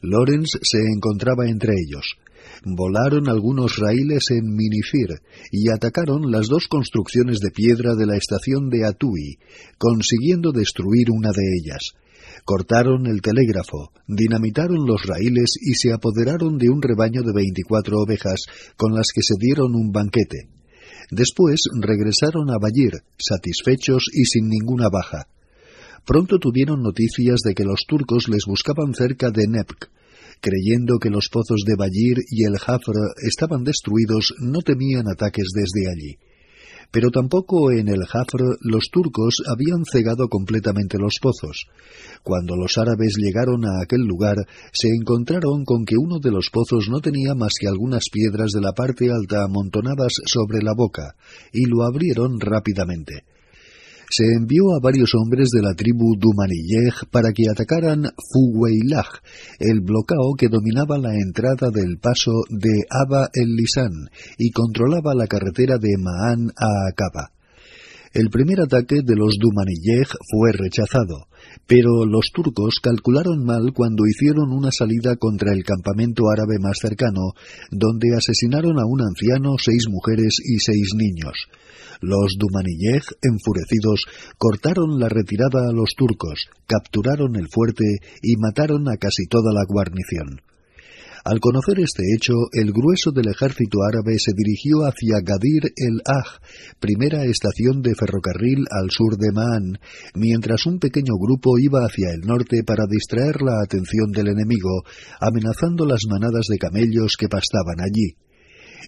Lorenz 0.00 0.58
se 0.60 0.78
encontraba 0.92 1.46
entre 1.46 1.74
ellos. 1.74 2.16
Volaron 2.64 3.28
algunos 3.28 3.76
raíles 3.78 4.32
en 4.32 4.56
Minifir 4.56 5.22
y 5.52 5.70
atacaron 5.70 6.32
las 6.32 6.48
dos 6.48 6.66
construcciones 6.66 7.38
de 7.38 7.52
piedra 7.52 7.94
de 7.94 8.06
la 8.06 8.16
estación 8.16 8.70
de 8.70 8.86
Atui, 8.86 9.38
consiguiendo 9.78 10.50
destruir 10.50 11.12
una 11.12 11.30
de 11.30 11.44
ellas. 11.62 11.94
Cortaron 12.44 13.06
el 13.06 13.22
telégrafo, 13.22 13.92
dinamitaron 14.08 14.84
los 14.84 15.02
raíles 15.06 15.52
y 15.60 15.74
se 15.74 15.92
apoderaron 15.92 16.58
de 16.58 16.70
un 16.70 16.82
rebaño 16.82 17.22
de 17.22 17.32
veinticuatro 17.32 18.00
ovejas 18.00 18.40
con 18.76 18.94
las 18.94 19.08
que 19.14 19.22
se 19.22 19.34
dieron 19.38 19.76
un 19.76 19.92
banquete. 19.92 20.48
Después 21.10 21.62
regresaron 21.80 22.50
a 22.50 22.58
Bayir, 22.58 23.02
satisfechos 23.16 24.06
y 24.12 24.24
sin 24.24 24.48
ninguna 24.48 24.88
baja. 24.88 25.28
pronto 26.04 26.38
tuvieron 26.38 26.82
noticias 26.82 27.40
de 27.44 27.54
que 27.54 27.64
los 27.64 27.84
turcos 27.86 28.28
les 28.28 28.44
buscaban 28.44 28.92
cerca 28.92 29.30
de 29.30 29.46
Nepk. 29.46 29.88
Creyendo 30.40 30.98
que 30.98 31.10
los 31.10 31.28
pozos 31.28 31.62
de 31.64 31.76
Bayir 31.76 32.18
y 32.28 32.44
el 32.44 32.58
Jafr 32.58 32.96
estaban 33.22 33.62
destruidos, 33.62 34.34
no 34.40 34.62
temían 34.62 35.06
ataques 35.06 35.46
desde 35.54 35.88
allí. 35.88 36.18
Pero 36.92 37.10
tampoco 37.10 37.72
en 37.72 37.88
el 37.88 38.04
Jafr 38.06 38.58
los 38.60 38.90
turcos 38.92 39.42
habían 39.50 39.84
cegado 39.90 40.28
completamente 40.28 40.98
los 40.98 41.14
pozos. 41.20 41.66
Cuando 42.22 42.54
los 42.54 42.76
árabes 42.76 43.16
llegaron 43.16 43.64
a 43.64 43.82
aquel 43.82 44.02
lugar, 44.02 44.36
se 44.72 44.88
encontraron 44.88 45.64
con 45.64 45.86
que 45.86 45.96
uno 45.96 46.18
de 46.20 46.30
los 46.30 46.50
pozos 46.50 46.88
no 46.90 47.00
tenía 47.00 47.34
más 47.34 47.54
que 47.58 47.66
algunas 47.66 48.04
piedras 48.12 48.50
de 48.52 48.60
la 48.60 48.72
parte 48.72 49.10
alta 49.10 49.42
amontonadas 49.42 50.12
sobre 50.26 50.62
la 50.62 50.74
boca, 50.76 51.16
y 51.52 51.64
lo 51.64 51.82
abrieron 51.82 52.38
rápidamente 52.38 53.24
se 54.12 54.24
envió 54.36 54.76
a 54.76 54.80
varios 54.82 55.14
hombres 55.14 55.48
de 55.48 55.62
la 55.62 55.72
tribu 55.72 56.16
Dumaniyeh 56.18 57.08
para 57.10 57.32
que 57.32 57.48
atacaran 57.50 58.02
Fuweilah, 58.30 59.08
el 59.58 59.80
bloqueo 59.80 60.34
que 60.36 60.48
dominaba 60.50 60.98
la 60.98 61.14
entrada 61.14 61.70
del 61.72 61.96
paso 61.96 62.44
de 62.50 62.84
Aba 62.90 63.30
el-Lisan 63.32 64.10
y 64.36 64.50
controlaba 64.50 65.14
la 65.14 65.26
carretera 65.26 65.78
de 65.78 65.96
Ma'an 65.96 66.50
a 66.54 66.90
Akaba. 66.90 67.32
El 68.12 68.28
primer 68.28 68.60
ataque 68.60 68.96
de 69.02 69.16
los 69.16 69.38
Dumaniyeh 69.40 70.04
fue 70.04 70.52
rechazado, 70.52 71.28
pero 71.66 72.04
los 72.04 72.32
turcos 72.34 72.80
calcularon 72.82 73.42
mal 73.42 73.72
cuando 73.74 74.04
hicieron 74.04 74.52
una 74.52 74.70
salida 74.70 75.16
contra 75.16 75.54
el 75.54 75.64
campamento 75.64 76.24
árabe 76.28 76.58
más 76.60 76.76
cercano, 76.78 77.32
donde 77.70 78.14
asesinaron 78.14 78.78
a 78.78 78.84
un 78.84 79.00
anciano, 79.00 79.54
seis 79.56 79.86
mujeres 79.88 80.36
y 80.44 80.58
seis 80.58 80.90
niños. 80.94 81.48
Los 82.02 82.34
Dumaniyeh, 82.36 83.00
enfurecidos, 83.22 84.06
cortaron 84.36 84.98
la 84.98 85.08
retirada 85.08 85.68
a 85.68 85.72
los 85.72 85.94
turcos, 85.96 86.50
capturaron 86.66 87.36
el 87.36 87.48
fuerte 87.48 87.84
y 88.20 88.36
mataron 88.36 88.88
a 88.88 88.96
casi 88.96 89.26
toda 89.26 89.52
la 89.52 89.64
guarnición. 89.68 90.42
Al 91.24 91.38
conocer 91.38 91.78
este 91.78 92.02
hecho, 92.16 92.34
el 92.50 92.72
grueso 92.72 93.12
del 93.12 93.28
ejército 93.28 93.78
árabe 93.88 94.18
se 94.18 94.32
dirigió 94.34 94.82
hacia 94.82 95.22
Gadir 95.22 95.70
el-Aj, 95.76 96.42
primera 96.80 97.24
estación 97.24 97.80
de 97.82 97.94
ferrocarril 97.94 98.66
al 98.68 98.90
sur 98.90 99.16
de 99.16 99.30
Ma'an, 99.30 99.78
mientras 100.16 100.66
un 100.66 100.80
pequeño 100.80 101.14
grupo 101.20 101.56
iba 101.60 101.86
hacia 101.86 102.10
el 102.10 102.22
norte 102.22 102.64
para 102.64 102.86
distraer 102.90 103.40
la 103.40 103.62
atención 103.62 104.10
del 104.10 104.34
enemigo, 104.34 104.82
amenazando 105.20 105.86
las 105.86 106.02
manadas 106.10 106.46
de 106.48 106.58
camellos 106.58 107.14
que 107.16 107.28
pastaban 107.28 107.78
allí. 107.78 108.16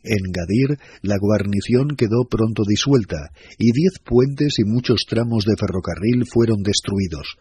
En 0.03 0.33
Gadir, 0.33 0.79
la 1.03 1.17
guarnición 1.19 1.97
quedó 1.97 2.25
pronto 2.29 2.63
disuelta, 2.67 3.31
y 3.59 3.73
diez 3.73 3.99
puentes 4.05 4.59
y 4.59 4.65
muchos 4.65 5.07
tramos 5.09 5.45
de 5.45 5.57
ferrocarril 5.59 6.25
fueron 6.27 6.63
destruidos. 6.63 7.37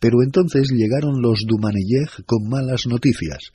Pero 0.00 0.22
entonces 0.22 0.70
llegaron 0.70 1.20
los 1.20 1.44
Dumaniyeh 1.46 2.24
con 2.26 2.48
malas 2.48 2.86
noticias. 2.86 3.50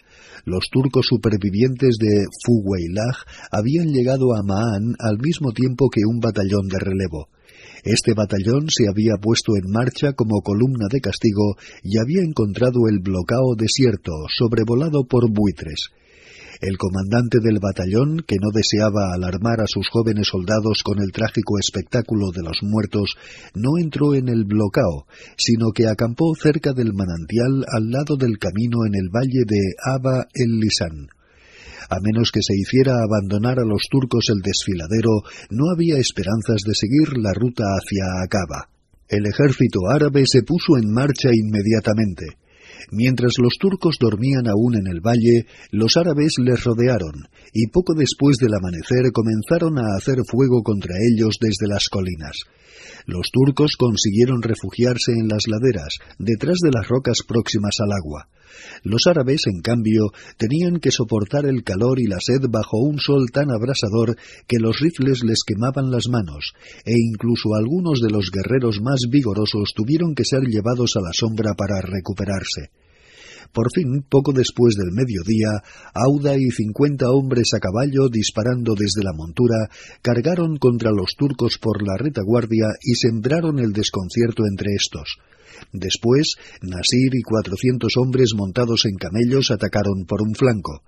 Los 0.46 0.66
turcos 0.72 1.06
supervivientes 1.08 1.96
de 2.00 2.26
Fuweilah 2.44 3.16
habían 3.52 3.94
llegado 3.94 4.36
a 4.36 4.44
Ma'an 4.44 4.96
al 5.00 5.20
mismo 5.20 5.52
tiempo 5.52 5.90
que 5.90 6.02
un 6.06 6.20
batallón 6.20 6.68
de 6.68 6.80
relevo. 6.80 7.30
Este 7.84 8.14
batallón 8.14 8.70
se 8.70 8.88
había 8.90 9.16
puesto 9.22 9.56
en 9.56 9.70
marcha 9.70 10.14
como 10.14 10.42
columna 10.42 10.88
de 10.90 11.02
castigo 11.02 11.56
y 11.84 11.98
había 11.98 12.24
encontrado 12.24 12.88
el 12.90 13.00
bloqueo 13.00 13.56
desierto, 13.58 14.12
sobrevolado 14.30 15.06
por 15.06 15.30
buitres. 15.32 15.92
El 16.64 16.78
comandante 16.78 17.40
del 17.44 17.60
batallón, 17.60 18.24
que 18.26 18.38
no 18.40 18.48
deseaba 18.56 19.12
alarmar 19.14 19.60
a 19.60 19.68
sus 19.68 19.90
jóvenes 19.90 20.30
soldados 20.32 20.80
con 20.82 21.02
el 21.04 21.12
trágico 21.12 21.60
espectáculo 21.60 22.32
de 22.32 22.42
los 22.42 22.64
muertos, 22.64 23.18
no 23.54 23.72
entró 23.78 24.16
en 24.16 24.30
el 24.30 24.46
bloqueo, 24.46 25.04
sino 25.36 25.74
que 25.76 25.90
acampó 25.90 26.34
cerca 26.42 26.72
del 26.72 26.94
manantial 26.94 27.66
al 27.68 27.92
lado 27.92 28.16
del 28.16 28.40
camino 28.40 28.86
en 28.88 28.96
el 28.96 29.10
valle 29.10 29.44
de 29.46 29.60
Aba 29.84 30.26
el 30.34 30.62
Lisan. 30.62 31.10
A 31.90 32.00
menos 32.00 32.32
que 32.32 32.42
se 32.42 32.56
hiciera 32.56 32.94
abandonar 32.96 33.60
a 33.60 33.66
los 33.66 33.90
turcos 33.92 34.30
el 34.30 34.40
desfiladero, 34.40 35.20
no 35.50 35.70
había 35.70 35.98
esperanzas 35.98 36.62
de 36.66 36.76
seguir 36.76 37.18
la 37.18 37.34
ruta 37.34 37.66
hacia 37.76 38.24
Acaba. 38.24 38.70
El 39.10 39.26
ejército 39.26 39.90
árabe 39.92 40.24
se 40.26 40.44
puso 40.44 40.78
en 40.78 40.94
marcha 40.94 41.28
inmediatamente. 41.28 42.38
Mientras 42.92 43.34
los 43.40 43.54
turcos 43.60 43.98
dormían 44.00 44.48
aún 44.48 44.76
en 44.76 44.88
el 44.88 45.02
valle, 45.02 45.46
los 45.72 45.98
árabes 45.98 46.36
les 46.38 46.64
rodearon, 46.64 47.28
y 47.52 47.68
poco 47.68 47.94
después 47.96 48.38
del 48.38 48.54
amanecer 48.54 49.12
comenzaron 49.12 49.78
a 49.80 49.96
hacer 49.98 50.20
fuego 50.26 50.64
contra 50.64 50.96
ellos 51.12 51.36
desde 51.40 51.68
las 51.68 51.90
colinas. 51.90 52.38
Los 53.06 53.32
turcos 53.32 53.76
consiguieron 53.78 54.42
refugiarse 54.42 55.12
en 55.12 55.28
las 55.28 55.48
laderas, 55.48 55.98
detrás 56.20 56.60
de 56.64 56.72
las 56.72 56.88
rocas 56.88 57.20
próximas 57.28 57.76
al 57.80 57.92
agua. 57.92 58.30
Los 58.84 59.08
árabes, 59.08 59.48
en 59.48 59.62
cambio, 59.62 60.12
tenían 60.38 60.80
que 60.80 60.92
soportar 60.92 61.46
el 61.46 61.64
calor 61.64 62.00
y 62.00 62.08
la 62.08 62.20
sed 62.20 62.48
bajo 62.50 62.78
un 62.78 63.00
sol 63.00 63.30
tan 63.32 63.52
abrasador 63.52 64.16
que 64.48 64.60
los 64.60 64.80
rifles 64.80 65.24
les 65.24 65.44
quemaban 65.44 65.92
las 65.92 66.08
manos, 66.08 66.54
e 66.86 66.94
incluso 66.94 67.56
algunos 67.56 68.00
de 68.00 68.10
los 68.10 68.30
guerreros 68.32 68.80
más 68.82 69.02
vigorosos 69.10 69.74
tuvieron 69.76 70.16
que 70.16 70.26
ser 70.26 70.44
llevados 70.44 70.96
a 70.96 71.02
la 71.02 71.12
sombra 71.14 71.56
para 71.56 71.82
recuperarse. 71.82 72.72
Por 73.54 73.72
fin, 73.72 74.04
poco 74.10 74.34
después 74.34 74.74
del 74.76 74.92
mediodía, 74.92 75.62
Auda 75.94 76.36
y 76.36 76.50
cincuenta 76.50 77.12
hombres 77.12 77.54
a 77.54 77.60
caballo 77.60 78.10
disparando 78.10 78.74
desde 78.74 79.04
la 79.04 79.14
montura 79.14 79.70
cargaron 80.02 80.58
contra 80.58 80.90
los 80.90 81.16
turcos 81.16 81.60
por 81.60 81.86
la 81.86 81.96
retaguardia 81.96 82.66
y 82.82 82.96
sembraron 82.96 83.60
el 83.60 83.72
desconcierto 83.72 84.44
entre 84.50 84.74
estos. 84.74 85.18
Después, 85.72 86.34
Nasir 86.64 87.14
y 87.14 87.22
cuatrocientos 87.22 87.94
hombres 87.98 88.32
montados 88.36 88.86
en 88.86 88.96
camellos 88.96 89.52
atacaron 89.52 90.06
por 90.08 90.24
un 90.24 90.34
flanco. 90.34 90.82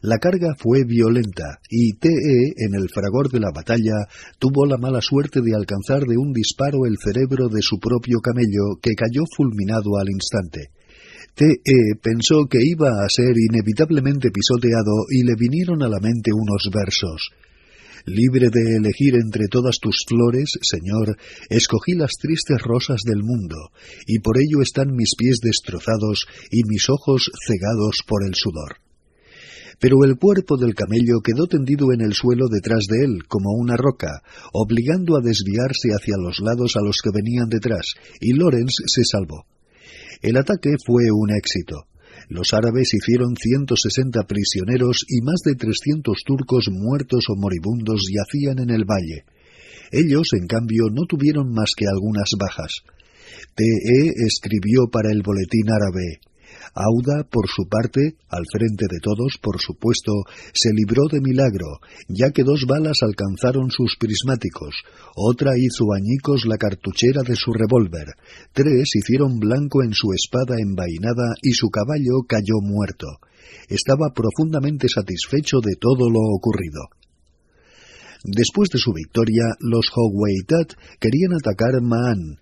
La 0.00 0.16
carga 0.16 0.54
fue 0.56 0.84
violenta 0.84 1.58
y 1.68 1.92
T.E., 1.94 2.64
en 2.64 2.74
el 2.74 2.88
fragor 2.88 3.30
de 3.30 3.40
la 3.40 3.50
batalla, 3.54 4.06
tuvo 4.38 4.64
la 4.64 4.78
mala 4.78 5.02
suerte 5.02 5.40
de 5.42 5.54
alcanzar 5.54 6.04
de 6.04 6.16
un 6.16 6.32
disparo 6.32 6.86
el 6.86 6.96
cerebro 7.02 7.48
de 7.48 7.60
su 7.60 7.78
propio 7.78 8.20
camello, 8.20 8.78
que 8.80 8.94
cayó 8.94 9.24
fulminado 9.36 9.98
al 9.98 10.08
instante. 10.08 10.70
T.E. 11.34 11.96
pensó 12.02 12.46
que 12.50 12.58
iba 12.60 13.04
a 13.04 13.08
ser 13.08 13.34
inevitablemente 13.36 14.30
pisoteado 14.30 15.06
y 15.10 15.24
le 15.24 15.34
vinieron 15.36 15.82
a 15.82 15.88
la 15.88 16.00
mente 16.00 16.32
unos 16.32 16.68
versos. 16.72 17.30
Libre 18.06 18.48
de 18.50 18.76
elegir 18.76 19.14
entre 19.16 19.48
todas 19.48 19.78
tus 19.80 20.04
flores, 20.08 20.58
Señor, 20.62 21.16
escogí 21.50 21.92
las 21.92 22.12
tristes 22.12 22.62
rosas 22.62 23.02
del 23.04 23.22
mundo, 23.22 23.56
y 24.06 24.20
por 24.20 24.38
ello 24.38 24.62
están 24.62 24.94
mis 24.94 25.14
pies 25.16 25.38
destrozados 25.42 26.26
y 26.50 26.62
mis 26.66 26.88
ojos 26.88 27.30
cegados 27.46 28.02
por 28.06 28.24
el 28.26 28.34
sudor. 28.34 28.76
Pero 29.80 30.04
el 30.04 30.16
cuerpo 30.16 30.56
del 30.56 30.74
camello 30.74 31.20
quedó 31.22 31.46
tendido 31.46 31.92
en 31.92 32.00
el 32.00 32.14
suelo 32.14 32.48
detrás 32.48 32.86
de 32.88 33.04
él, 33.04 33.26
como 33.28 33.52
una 33.52 33.76
roca, 33.76 34.22
obligando 34.52 35.16
a 35.16 35.20
desviarse 35.20 35.90
hacia 35.90 36.16
los 36.16 36.40
lados 36.40 36.76
a 36.76 36.80
los 36.82 36.98
que 37.02 37.10
venían 37.14 37.48
detrás, 37.48 37.94
y 38.20 38.32
Lorenz 38.32 38.72
se 38.86 39.04
salvó. 39.04 39.44
El 40.22 40.36
ataque 40.36 40.74
fue 40.84 41.04
un 41.12 41.30
éxito. 41.30 41.86
Los 42.28 42.52
árabes 42.52 42.92
hicieron 42.94 43.34
160 43.36 44.22
prisioneros 44.24 45.04
y 45.08 45.22
más 45.22 45.40
de 45.44 45.54
300 45.54 46.22
turcos 46.24 46.68
muertos 46.70 47.24
o 47.28 47.36
moribundos 47.36 48.02
yacían 48.12 48.58
en 48.58 48.70
el 48.70 48.84
valle. 48.84 49.24
Ellos, 49.90 50.30
en 50.34 50.46
cambio, 50.46 50.84
no 50.92 51.06
tuvieron 51.06 51.52
más 51.52 51.72
que 51.76 51.86
algunas 51.86 52.30
bajas. 52.38 52.82
T.E. 53.54 54.12
escribió 54.26 54.88
para 54.90 55.10
el 55.10 55.22
boletín 55.22 55.70
árabe 55.70 56.20
Auda, 56.78 57.26
por 57.28 57.48
su 57.48 57.66
parte, 57.66 58.14
al 58.28 58.46
frente 58.46 58.86
de 58.88 59.00
todos, 59.02 59.34
por 59.42 59.60
supuesto, 59.60 60.12
se 60.54 60.70
libró 60.72 61.08
de 61.10 61.20
milagro, 61.20 61.82
ya 62.06 62.30
que 62.30 62.44
dos 62.44 62.66
balas 62.68 63.02
alcanzaron 63.02 63.72
sus 63.72 63.96
prismáticos, 63.98 64.86
otra 65.16 65.58
hizo 65.58 65.92
añicos 65.92 66.46
la 66.46 66.56
cartuchera 66.56 67.22
de 67.26 67.34
su 67.34 67.52
revólver, 67.52 68.14
tres 68.52 68.94
hicieron 68.94 69.40
blanco 69.40 69.82
en 69.82 69.92
su 69.92 70.12
espada 70.12 70.54
envainada 70.62 71.34
y 71.42 71.50
su 71.50 71.68
caballo 71.68 72.22
cayó 72.28 72.62
muerto. 72.62 73.08
Estaba 73.68 74.14
profundamente 74.14 74.86
satisfecho 74.88 75.58
de 75.58 75.74
todo 75.80 76.08
lo 76.08 76.20
ocurrido. 76.30 76.94
Después 78.22 78.68
de 78.70 78.78
su 78.78 78.92
victoria, 78.92 79.50
los 79.58 79.90
Hogweitat 79.94 80.74
querían 81.00 81.34
atacar 81.34 81.82
Ma'an, 81.82 82.38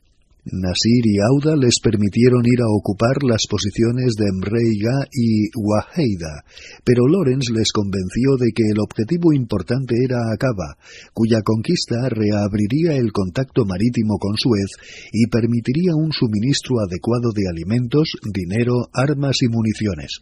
Nasir 0.52 1.02
y 1.02 1.18
Auda 1.18 1.56
les 1.56 1.80
permitieron 1.82 2.46
ir 2.46 2.62
a 2.62 2.70
ocupar 2.70 3.24
las 3.24 3.46
posiciones 3.50 4.14
de 4.14 4.30
Mreiga 4.30 4.94
y 5.10 5.50
Waheida, 5.58 6.44
pero 6.84 7.08
Lorenz 7.08 7.50
les 7.50 7.72
convenció 7.72 8.36
de 8.38 8.52
que 8.54 8.62
el 8.62 8.78
objetivo 8.78 9.32
importante 9.32 9.96
era 10.04 10.30
Acaba, 10.30 10.78
cuya 11.12 11.42
conquista 11.42 12.08
reabriría 12.08 12.94
el 12.94 13.10
contacto 13.10 13.64
marítimo 13.64 14.18
con 14.18 14.36
Suez 14.36 14.70
y 15.10 15.26
permitiría 15.26 15.96
un 15.96 16.12
suministro 16.12 16.78
adecuado 16.78 17.32
de 17.34 17.48
alimentos, 17.50 18.12
dinero, 18.32 18.86
armas 18.92 19.42
y 19.42 19.48
municiones. 19.48 20.20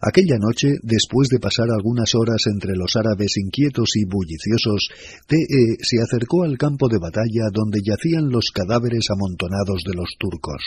Aquella 0.00 0.38
noche, 0.38 0.78
después 0.82 1.28
de 1.28 1.40
pasar 1.40 1.70
algunas 1.70 2.14
horas 2.14 2.46
entre 2.46 2.76
los 2.76 2.94
árabes 2.94 3.36
inquietos 3.36 3.90
y 3.96 4.04
bulliciosos, 4.04 4.88
T.E. 5.26 5.76
se 5.82 6.00
acercó 6.00 6.44
al 6.44 6.56
campo 6.56 6.88
de 6.88 6.98
batalla 6.98 7.50
donde 7.52 7.80
yacían 7.84 8.30
los 8.30 8.50
cadáveres 8.54 9.10
amontonados 9.10 9.82
de 9.84 9.94
los 9.94 10.14
turcos. 10.18 10.62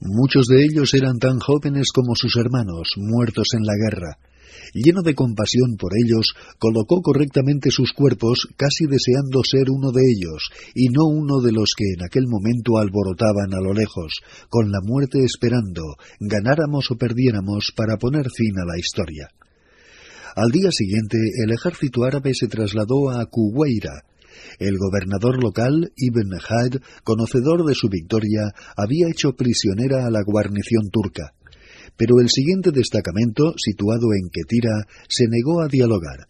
Muchos 0.00 0.46
de 0.46 0.64
ellos 0.64 0.94
eran 0.94 1.18
tan 1.18 1.40
jóvenes 1.40 1.90
como 1.92 2.14
sus 2.14 2.36
hermanos, 2.36 2.94
muertos 2.96 3.48
en 3.54 3.64
la 3.64 3.74
guerra. 3.74 4.18
Lleno 4.72 5.02
de 5.02 5.14
compasión 5.14 5.76
por 5.78 5.92
ellos, 5.96 6.34
colocó 6.58 7.02
correctamente 7.02 7.70
sus 7.70 7.92
cuerpos, 7.92 8.48
casi 8.56 8.86
deseando 8.86 9.42
ser 9.44 9.70
uno 9.70 9.92
de 9.92 10.02
ellos, 10.02 10.50
y 10.74 10.88
no 10.88 11.06
uno 11.06 11.40
de 11.40 11.52
los 11.52 11.74
que 11.76 11.84
en 11.96 12.04
aquel 12.04 12.26
momento 12.26 12.78
alborotaban 12.78 13.54
a 13.54 13.60
lo 13.60 13.72
lejos, 13.72 14.20
con 14.48 14.70
la 14.70 14.80
muerte 14.82 15.24
esperando, 15.24 15.82
ganáramos 16.18 16.90
o 16.90 16.96
perdiéramos 16.96 17.72
para 17.76 17.96
poner 17.96 18.30
fin 18.30 18.58
a 18.58 18.64
la 18.64 18.78
historia. 18.78 19.28
Al 20.36 20.50
día 20.50 20.70
siguiente, 20.70 21.18
el 21.42 21.50
ejército 21.50 22.04
árabe 22.04 22.34
se 22.34 22.46
trasladó 22.46 23.10
a 23.10 23.26
Kuwaira, 23.26 24.04
el 24.58 24.76
gobernador 24.78 25.42
local, 25.42 25.92
Ibn 25.96 26.34
Had, 26.34 26.82
conocedor 27.04 27.64
de 27.64 27.74
su 27.74 27.88
victoria, 27.88 28.52
había 28.76 29.08
hecho 29.08 29.32
prisionera 29.32 30.06
a 30.06 30.10
la 30.10 30.22
guarnición 30.22 30.90
turca. 30.90 31.34
Pero 31.96 32.20
el 32.20 32.28
siguiente 32.28 32.70
destacamento, 32.70 33.54
situado 33.56 34.12
en 34.14 34.28
Ketira, 34.30 34.86
se 35.08 35.26
negó 35.28 35.62
a 35.62 35.68
dialogar. 35.68 36.26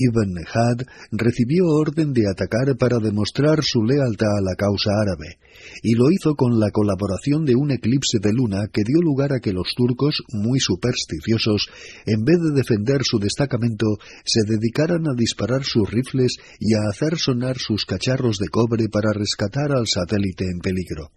Ibn 0.00 0.34
Had 0.54 0.86
recibió 1.12 1.66
orden 1.66 2.14
de 2.14 2.26
atacar 2.26 2.74
para 2.78 2.98
demostrar 2.98 3.62
su 3.62 3.82
lealtad 3.82 4.38
a 4.38 4.40
la 4.40 4.54
causa 4.56 4.90
árabe, 4.96 5.38
y 5.82 5.94
lo 5.94 6.10
hizo 6.10 6.36
con 6.36 6.58
la 6.58 6.70
colaboración 6.70 7.44
de 7.44 7.54
un 7.54 7.70
eclipse 7.70 8.18
de 8.18 8.32
luna 8.32 8.68
que 8.72 8.82
dio 8.82 9.02
lugar 9.02 9.34
a 9.34 9.40
que 9.40 9.52
los 9.52 9.74
turcos, 9.76 10.22
muy 10.32 10.58
supersticiosos, 10.58 11.68
en 12.06 12.24
vez 12.24 12.38
de 12.40 12.56
defender 12.56 13.02
su 13.04 13.18
destacamento, 13.18 13.98
se 14.24 14.40
dedicaran 14.44 15.06
a 15.06 15.14
disparar 15.14 15.64
sus 15.64 15.90
rifles 15.90 16.36
y 16.58 16.74
a 16.74 16.88
hacer 16.88 17.18
sonar 17.18 17.58
sus 17.58 17.84
cacharros 17.84 18.38
de 18.38 18.48
cobre 18.48 18.88
para 18.88 19.12
rescatar 19.12 19.72
al 19.72 19.86
satélite 19.86 20.44
en 20.44 20.60
peligro. 20.60 21.10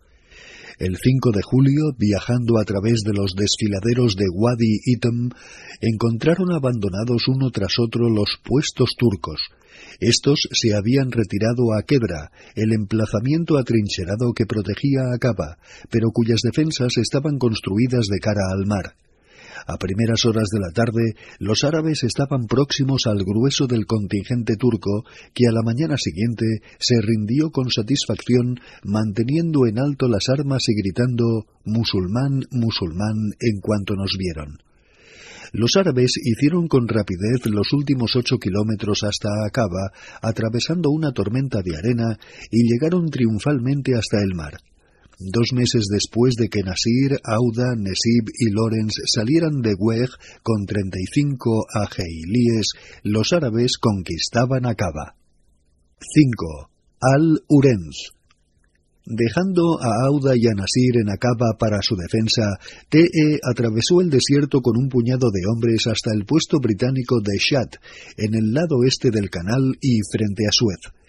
El 0.84 0.98
5 0.98 1.32
de 1.32 1.42
julio, 1.42 1.96
viajando 1.98 2.60
a 2.60 2.66
través 2.66 3.04
de 3.06 3.14
los 3.14 3.36
desfiladeros 3.38 4.18
de 4.18 4.26
Wadi 4.28 4.82
Itam, 4.84 5.30
encontraron 5.80 6.52
abandonados 6.52 7.30
uno 7.30 7.52
tras 7.52 7.80
otro 7.80 8.10
los 8.10 8.36
puestos 8.44 8.90
turcos. 8.98 9.40
Estos 10.02 10.50
se 10.52 10.76
habían 10.76 11.10
retirado 11.10 11.72
a 11.72 11.84
Quebra, 11.84 12.32
el 12.56 12.74
emplazamiento 12.74 13.58
atrincherado 13.58 14.34
que 14.36 14.46
protegía 14.46 15.04
a 15.16 15.18
Caba, 15.20 15.58
pero 15.90 16.12
cuyas 16.12 16.42
defensas 16.44 16.98
estaban 16.98 17.38
construidas 17.38 18.08
de 18.12 18.20
cara 18.20 18.42
al 18.52 18.66
mar. 18.66 18.98
A 19.66 19.78
primeras 19.78 20.26
horas 20.26 20.50
de 20.52 20.60
la 20.60 20.72
tarde, 20.72 21.16
los 21.40 21.64
árabes 21.64 22.04
estaban 22.04 22.48
próximos 22.48 23.08
al 23.08 23.24
grueso 23.24 23.68
del 23.68 23.86
contingente 23.86 24.56
turco, 24.58 25.06
que 25.34 25.48
a 25.48 25.52
la 25.52 25.62
mañana 25.64 25.96
siguiente 25.98 26.46
se 26.80 27.02
rindió 27.02 27.50
con 27.50 27.70
satisfacción, 27.72 28.60
manteniendo 28.84 29.66
en 29.68 29.80
alto 29.80 30.08
las 30.08 30.28
armas 30.30 30.64
y 30.68 30.76
gritando 30.76 31.46
musulmán, 31.66 32.42
musulmán 32.52 33.16
en 33.40 33.60
cuanto 33.62 33.96
nos 33.96 34.18
vieron. 34.18 34.58
Los 35.54 35.78
árabes 35.78 36.14
hicieron 36.18 36.68
con 36.68 36.88
rapidez 36.88 37.46
los 37.46 37.74
últimos 37.74 38.16
ocho 38.16 38.40
kilómetros 38.40 39.04
hasta 39.04 39.30
Acaba, 39.46 39.92
atravesando 40.22 40.90
una 40.90 41.12
tormenta 41.12 41.62
de 41.62 41.78
arena, 41.78 42.18
y 42.50 42.64
llegaron 42.68 43.10
triunfalmente 43.12 43.94
hasta 43.96 44.18
el 44.24 44.34
mar. 44.34 44.58
Dos 45.20 45.54
meses 45.54 45.86
después 45.92 46.34
de 46.36 46.50
que 46.50 46.64
Nasir, 46.64 47.20
Auda, 47.24 47.76
Nesib 47.78 48.30
y 48.40 48.50
Lorenz 48.50 48.94
salieran 49.06 49.62
de 49.62 49.76
Weg 49.78 50.10
con 50.42 50.66
35 50.66 51.66
ajeilíes, 51.74 52.68
los 53.04 53.32
árabes 53.32 53.78
conquistaban 53.78 54.66
Acaba. 54.66 55.16
5. 56.00 56.70
Al-Urenz 57.00 58.14
Dejando 59.06 59.82
a 59.82 60.08
Auda 60.08 60.34
y 60.36 60.48
a 60.48 60.56
Nasir 60.56 60.98
en 61.02 61.10
Acaba 61.10 61.58
para 61.60 61.82
su 61.82 61.96
defensa, 61.96 62.58
Te 62.90 63.06
atravesó 63.44 64.02
el 64.02 64.10
desierto 64.10 64.62
con 64.62 64.78
un 64.78 64.90
puñado 64.90 65.30
de 65.30 65.42
hombres 65.46 65.88
hasta 65.88 66.12
el 66.14 66.26
puesto 66.26 66.60
británico 66.60 67.20
de 67.20 67.38
Shat, 67.38 67.76
en 68.18 68.34
el 68.34 68.54
lado 68.54 68.84
este 68.88 69.12
del 69.12 69.30
canal 69.30 69.76
y 69.82 70.00
frente 70.10 70.48
a 70.48 70.52
Suez. 70.52 71.03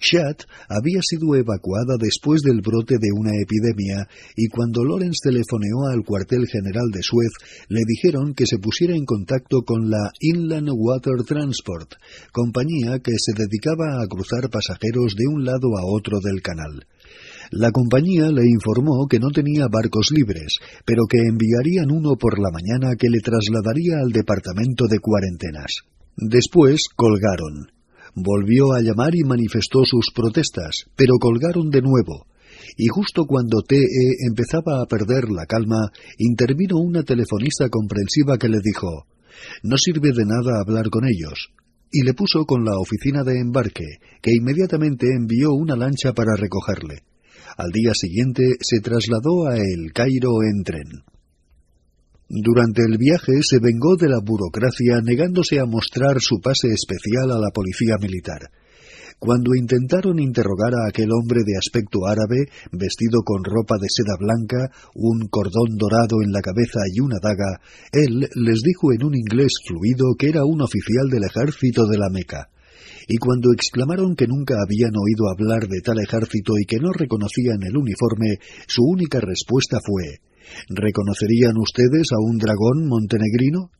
Shat 0.00 0.42
había 0.68 1.00
sido 1.02 1.34
evacuada 1.34 1.96
después 1.98 2.42
del 2.42 2.60
brote 2.60 2.96
de 2.98 3.10
una 3.14 3.32
epidemia 3.34 4.08
y 4.36 4.48
cuando 4.48 4.84
Lawrence 4.84 5.20
telefoneó 5.22 5.86
al 5.90 6.04
cuartel 6.04 6.46
general 6.46 6.90
de 6.92 7.02
Suez 7.02 7.30
le 7.68 7.80
dijeron 7.86 8.34
que 8.34 8.46
se 8.46 8.58
pusiera 8.58 8.94
en 8.94 9.04
contacto 9.04 9.62
con 9.62 9.90
la 9.90 10.10
Inland 10.20 10.70
Water 10.72 11.24
Transport, 11.26 11.94
compañía 12.32 12.98
que 13.00 13.12
se 13.18 13.32
dedicaba 13.36 14.02
a 14.02 14.06
cruzar 14.06 14.50
pasajeros 14.50 15.14
de 15.16 15.26
un 15.26 15.44
lado 15.44 15.76
a 15.78 15.84
otro 15.84 16.18
del 16.20 16.42
canal. 16.42 16.86
La 17.50 17.70
compañía 17.70 18.30
le 18.32 18.42
informó 18.42 19.06
que 19.08 19.20
no 19.20 19.30
tenía 19.30 19.68
barcos 19.68 20.10
libres, 20.10 20.58
pero 20.84 21.04
que 21.08 21.18
enviarían 21.18 21.90
uno 21.92 22.16
por 22.16 22.38
la 22.38 22.50
mañana 22.50 22.96
que 22.96 23.08
le 23.08 23.20
trasladaría 23.20 23.98
al 24.02 24.10
departamento 24.10 24.86
de 24.88 24.98
cuarentenas. 24.98 25.82
Después 26.16 26.88
colgaron. 26.96 27.75
Volvió 28.18 28.72
a 28.72 28.80
llamar 28.80 29.14
y 29.14 29.24
manifestó 29.24 29.84
sus 29.84 30.10
protestas, 30.10 30.86
pero 30.96 31.18
colgaron 31.20 31.68
de 31.68 31.82
nuevo. 31.82 32.26
Y 32.78 32.86
justo 32.86 33.26
cuando 33.26 33.60
T.E. 33.60 34.26
empezaba 34.26 34.80
a 34.80 34.86
perder 34.86 35.28
la 35.28 35.44
calma, 35.44 35.92
intervino 36.16 36.78
una 36.78 37.02
telefonista 37.02 37.68
comprensiva 37.68 38.38
que 38.38 38.48
le 38.48 38.60
dijo 38.64 39.04
No 39.62 39.76
sirve 39.76 40.12
de 40.12 40.24
nada 40.24 40.60
hablar 40.62 40.88
con 40.88 41.04
ellos. 41.04 41.50
Y 41.92 42.04
le 42.04 42.14
puso 42.14 42.46
con 42.46 42.64
la 42.64 42.78
oficina 42.78 43.22
de 43.22 43.38
embarque, 43.38 43.84
que 44.22 44.32
inmediatamente 44.32 45.08
envió 45.14 45.52
una 45.52 45.76
lancha 45.76 46.14
para 46.14 46.36
recogerle. 46.36 47.02
Al 47.58 47.70
día 47.70 47.92
siguiente 47.92 48.42
se 48.60 48.80
trasladó 48.80 49.46
a 49.46 49.58
El 49.58 49.92
Cairo 49.92 50.42
en 50.42 50.62
tren. 50.64 51.15
Durante 52.28 52.82
el 52.82 52.98
viaje 52.98 53.38
se 53.40 53.60
vengó 53.62 53.94
de 53.94 54.08
la 54.08 54.18
burocracia 54.18 54.98
negándose 55.00 55.60
a 55.60 55.64
mostrar 55.64 56.20
su 56.20 56.40
pase 56.42 56.74
especial 56.74 57.30
a 57.30 57.38
la 57.38 57.50
policía 57.54 57.94
militar. 58.00 58.50
Cuando 59.20 59.54
intentaron 59.54 60.18
interrogar 60.18 60.74
a 60.74 60.88
aquel 60.88 61.08
hombre 61.12 61.42
de 61.46 61.56
aspecto 61.56 62.04
árabe, 62.04 62.50
vestido 62.72 63.22
con 63.22 63.44
ropa 63.44 63.76
de 63.80 63.86
seda 63.88 64.18
blanca, 64.18 64.74
un 64.96 65.28
cordón 65.30 65.78
dorado 65.78 66.20
en 66.20 66.32
la 66.32 66.42
cabeza 66.42 66.80
y 66.92 66.98
una 66.98 67.22
daga, 67.22 67.62
él 67.92 68.28
les 68.34 68.60
dijo 68.60 68.92
en 68.92 69.04
un 69.04 69.14
inglés 69.14 69.52
fluido 69.64 70.16
que 70.18 70.28
era 70.28 70.44
un 70.44 70.60
oficial 70.62 71.08
del 71.08 71.30
ejército 71.30 71.86
de 71.86 71.96
la 71.96 72.10
Meca. 72.10 72.50
Y 73.06 73.18
cuando 73.18 73.52
exclamaron 73.52 74.16
que 74.16 74.26
nunca 74.26 74.56
habían 74.60 74.98
oído 74.98 75.30
hablar 75.30 75.68
de 75.68 75.80
tal 75.80 76.00
ejército 76.00 76.58
y 76.58 76.66
que 76.66 76.80
no 76.82 76.92
reconocían 76.92 77.62
el 77.62 77.76
uniforme, 77.76 78.42
su 78.66 78.82
única 78.82 79.20
respuesta 79.20 79.78
fue 79.78 80.26
¿Reconocerían 80.68 81.56
ustedes 81.58 82.12
a 82.12 82.20
un 82.20 82.38
dragón 82.38 82.86
montenegrino? 82.88 83.70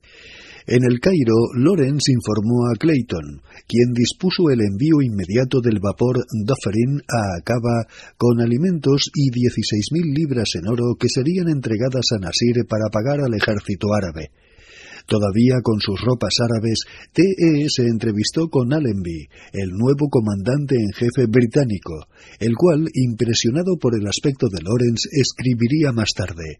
En 0.68 0.82
el 0.82 0.98
Cairo, 0.98 1.54
Lawrence 1.54 2.10
informó 2.10 2.66
a 2.66 2.76
Clayton, 2.76 3.40
quien 3.68 3.92
dispuso 3.92 4.50
el 4.50 4.60
envío 4.62 5.00
inmediato 5.00 5.60
del 5.60 5.78
vapor 5.78 6.26
Dufferin 6.44 7.02
a 7.06 7.38
Acaba 7.38 7.86
con 8.18 8.40
alimentos 8.40 9.10
y 9.14 9.30
16.000 9.30 10.12
libras 10.12 10.50
en 10.56 10.66
oro 10.66 10.96
que 10.98 11.08
serían 11.08 11.48
entregadas 11.48 12.10
a 12.10 12.18
Nasir 12.18 12.66
para 12.68 12.90
pagar 12.90 13.20
al 13.20 13.34
ejército 13.34 13.94
árabe. 13.94 14.32
Todavía 15.06 15.62
con 15.62 15.80
sus 15.80 16.00
ropas 16.00 16.34
árabes, 16.42 16.80
T.E. 17.12 17.68
se 17.68 17.82
entrevistó 17.82 18.48
con 18.48 18.72
Allenby, 18.72 19.28
el 19.52 19.70
nuevo 19.70 20.08
comandante 20.10 20.74
en 20.74 20.92
jefe 20.92 21.26
británico, 21.26 22.08
el 22.40 22.54
cual, 22.56 22.88
impresionado 22.92 23.76
por 23.80 23.94
el 23.94 24.06
aspecto 24.08 24.48
de 24.48 24.62
Lawrence, 24.62 25.08
escribiría 25.12 25.92
más 25.92 26.10
tarde. 26.12 26.58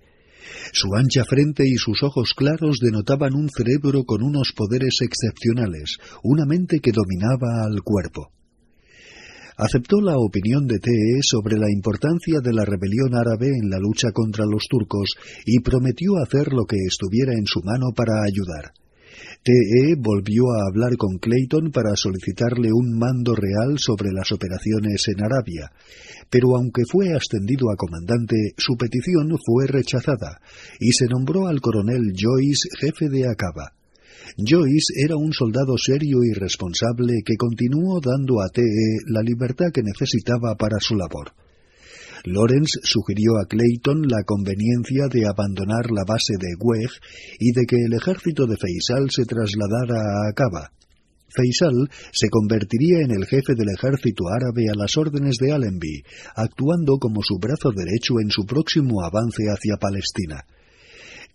Su 0.72 0.94
ancha 0.94 1.24
frente 1.24 1.64
y 1.66 1.76
sus 1.76 2.04
ojos 2.04 2.34
claros 2.36 2.78
denotaban 2.80 3.34
un 3.34 3.48
cerebro 3.48 4.04
con 4.04 4.22
unos 4.22 4.52
poderes 4.54 4.98
excepcionales, 5.00 5.98
una 6.22 6.46
mente 6.46 6.78
que 6.78 6.92
dominaba 6.92 7.64
al 7.64 7.82
cuerpo 7.82 8.30
aceptó 9.56 10.00
la 10.00 10.16
opinión 10.18 10.66
de 10.66 10.78
TE 10.78 11.20
sobre 11.22 11.56
la 11.56 11.70
importancia 11.70 12.40
de 12.40 12.52
la 12.52 12.64
rebelión 12.64 13.14
árabe 13.14 13.48
en 13.48 13.70
la 13.70 13.78
lucha 13.78 14.12
contra 14.12 14.44
los 14.44 14.64
turcos 14.68 15.16
y 15.44 15.60
prometió 15.60 16.16
hacer 16.22 16.52
lo 16.52 16.64
que 16.64 16.76
estuviera 16.86 17.32
en 17.32 17.46
su 17.46 17.60
mano 17.62 17.86
para 17.94 18.22
ayudar. 18.22 18.72
TE 19.42 19.94
volvió 19.96 20.42
a 20.50 20.68
hablar 20.68 20.96
con 20.96 21.18
Clayton 21.18 21.70
para 21.70 21.94
solicitarle 21.94 22.70
un 22.72 22.98
mando 22.98 23.34
real 23.34 23.78
sobre 23.78 24.10
las 24.12 24.32
operaciones 24.32 25.04
en 25.06 25.24
Arabia, 25.24 25.70
pero 26.28 26.56
aunque 26.56 26.82
fue 26.90 27.14
ascendido 27.14 27.70
a 27.70 27.76
comandante, 27.76 28.36
su 28.56 28.76
petición 28.76 29.30
fue 29.44 29.66
rechazada 29.68 30.40
y 30.80 30.90
se 30.92 31.06
nombró 31.06 31.46
al 31.46 31.60
coronel 31.60 32.12
Joyce 32.12 32.68
jefe 32.80 33.08
de 33.08 33.28
Acaba. 33.28 33.72
Joyce 34.36 34.92
era 35.04 35.16
un 35.16 35.32
soldado 35.32 35.78
serio 35.78 36.18
y 36.24 36.32
responsable 36.32 37.22
que 37.24 37.36
continuó 37.36 38.00
dando 38.00 38.40
a 38.40 38.48
T.E. 38.48 39.04
la 39.06 39.22
libertad 39.22 39.70
que 39.72 39.82
necesitaba 39.82 40.56
para 40.56 40.78
su 40.80 40.96
labor. 40.96 41.32
Lawrence 42.24 42.80
sugirió 42.82 43.38
a 43.38 43.46
Clayton 43.46 44.02
la 44.08 44.24
conveniencia 44.24 45.06
de 45.06 45.26
abandonar 45.26 45.92
la 45.92 46.02
base 46.04 46.34
de 46.40 46.56
Weg 46.58 46.90
y 47.38 47.52
de 47.52 47.66
que 47.66 47.76
el 47.76 47.92
ejército 47.92 48.46
de 48.46 48.56
Faisal 48.56 49.10
se 49.10 49.24
trasladara 49.24 50.00
a 50.00 50.30
Aqaba. 50.30 50.72
Faisal 51.28 51.88
se 52.12 52.28
convertiría 52.28 53.00
en 53.02 53.12
el 53.12 53.26
jefe 53.26 53.54
del 53.54 53.68
ejército 53.68 54.24
árabe 54.28 54.66
a 54.72 54.76
las 54.76 54.96
órdenes 54.96 55.36
de 55.38 55.52
Allenby, 55.52 56.02
actuando 56.34 56.98
como 56.98 57.22
su 57.22 57.38
brazo 57.38 57.70
derecho 57.70 58.18
en 58.20 58.30
su 58.30 58.44
próximo 58.44 59.04
avance 59.04 59.44
hacia 59.46 59.76
Palestina. 59.76 60.44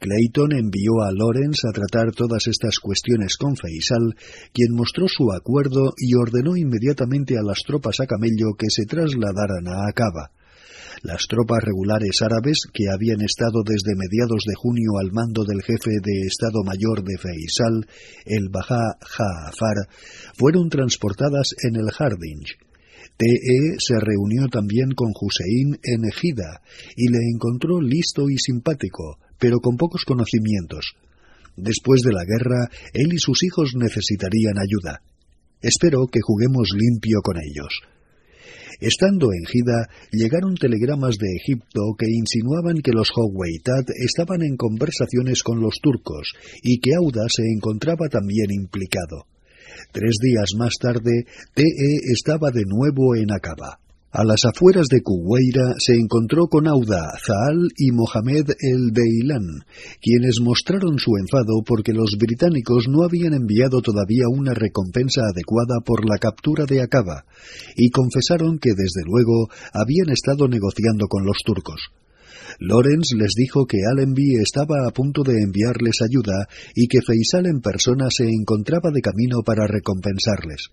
Clayton 0.02 0.52
envió 0.54 1.06
a 1.06 1.14
Lawrence 1.14 1.62
a 1.70 1.72
tratar 1.72 2.12
todas 2.12 2.48
estas 2.48 2.80
cuestiones 2.80 3.38
con 3.38 3.56
Faisal, 3.56 4.18
quien 4.52 4.74
mostró 4.74 5.06
su 5.08 5.32
acuerdo 5.32 5.94
y 5.96 6.16
ordenó 6.16 6.58
inmediatamente 6.58 7.38
a 7.38 7.44
las 7.46 7.60
tropas 7.62 8.00
a 8.00 8.08
camello 8.08 8.58
que 8.58 8.66
se 8.70 8.88
trasladaran 8.88 9.68
a 9.68 9.86
Aqaba. 9.88 10.32
Las 11.04 11.28
tropas 11.30 11.62
regulares 11.62 12.20
árabes, 12.24 12.66
que 12.74 12.90
habían 12.90 13.22
estado 13.22 13.62
desde 13.64 13.94
mediados 13.94 14.42
de 14.48 14.56
junio 14.56 14.98
al 15.00 15.12
mando 15.12 15.46
del 15.46 15.62
jefe 15.62 16.02
de 16.02 16.26
Estado 16.26 16.64
Mayor 16.66 17.04
de 17.04 17.20
Faisal, 17.20 17.86
el 18.26 18.50
Baja 18.50 18.98
Ja'afar, 19.06 19.86
fueron 20.36 20.70
transportadas 20.70 21.54
en 21.62 21.76
el 21.76 21.92
Hardinge. 21.92 22.58
TE 23.18 23.78
se 23.78 24.00
reunió 24.00 24.48
también 24.48 24.94
con 24.96 25.14
Hussein 25.14 25.78
en 25.84 26.06
Ejida 26.06 26.64
y 26.96 27.08
le 27.10 27.20
encontró 27.32 27.80
listo 27.80 28.32
y 28.32 28.38
simpático, 28.40 29.20
pero 29.42 29.60
con 29.60 29.76
pocos 29.76 30.06
conocimientos. 30.06 30.94
Después 31.58 32.02
de 32.02 32.14
la 32.14 32.24
guerra, 32.24 32.70
él 32.94 33.12
y 33.12 33.18
sus 33.18 33.44
hijos 33.44 33.74
necesitarían 33.76 34.60
ayuda. 34.60 35.02
Espero 35.62 36.06
que 36.06 36.22
juguemos 36.22 36.70
limpio 36.78 37.22
con 37.24 37.38
ellos. 37.38 37.82
Estando 38.80 39.34
en 39.34 39.46
Gida, 39.46 39.90
llegaron 40.12 40.56
telegramas 40.56 41.18
de 41.18 41.28
Egipto 41.36 41.96
que 41.98 42.06
insinuaban 42.08 42.82
que 42.82 42.92
los 42.92 43.10
Howeitat 43.16 43.90
estaban 43.96 44.44
en 44.44 44.58
conversaciones 44.58 45.42
con 45.42 45.60
los 45.60 45.80
turcos 45.82 46.34
y 46.62 46.80
que 46.80 46.94
Auda 46.96 47.26
se 47.28 47.44
encontraba 47.44 48.10
también 48.10 48.52
implicado. 48.52 49.26
Tres 49.92 50.18
días 50.22 50.52
más 50.58 50.76
tarde, 50.80 51.26
TE 51.54 52.14
estaba 52.14 52.52
de 52.52 52.64
nuevo 52.66 53.16
en 53.16 53.32
Acaba. 53.32 53.80
A 54.14 54.26
las 54.26 54.44
afueras 54.44 54.88
de 54.90 55.00
Kuweira 55.02 55.76
se 55.80 55.94
encontró 55.94 56.48
con 56.48 56.68
Auda, 56.68 57.14
Zaal 57.26 57.70
y 57.78 57.92
Mohamed 57.92 58.44
el 58.60 58.92
Deilan, 58.92 59.64
quienes 60.02 60.42
mostraron 60.42 61.00
su 61.00 61.16
enfado 61.16 61.64
porque 61.66 61.94
los 61.94 62.18
británicos 62.20 62.90
no 62.90 63.06
habían 63.06 63.34
enviado 63.34 63.82
todavía 63.82 64.26
una 64.28 64.54
recompensa 64.54 65.22
adecuada 65.32 65.80
por 65.86 66.04
la 66.04 66.18
captura 66.18 66.66
de 66.66 66.82
Acaba, 66.82 67.24
y 67.78 67.90
confesaron 67.90 68.60
que 68.60 68.72
desde 68.72 69.08
luego 69.08 69.48
habían 69.72 70.10
estado 70.10 70.50
negociando 70.50 71.08
con 71.08 71.26
los 71.26 71.38
turcos. 71.46 71.80
Lawrence 72.60 73.16
les 73.16 73.32
dijo 73.34 73.66
que 73.66 73.78
Allenby 73.90 74.42
estaba 74.44 74.86
a 74.86 74.92
punto 74.92 75.24
de 75.24 75.42
enviarles 75.42 76.02
ayuda 76.02 76.50
y 76.76 76.90
que 76.90 77.02
Faisal 77.02 77.46
en 77.46 77.62
persona 77.62 78.10
se 78.10 78.28
encontraba 78.28 78.92
de 78.92 79.00
camino 79.00 79.40
para 79.46 79.68
recompensarles 79.68 80.70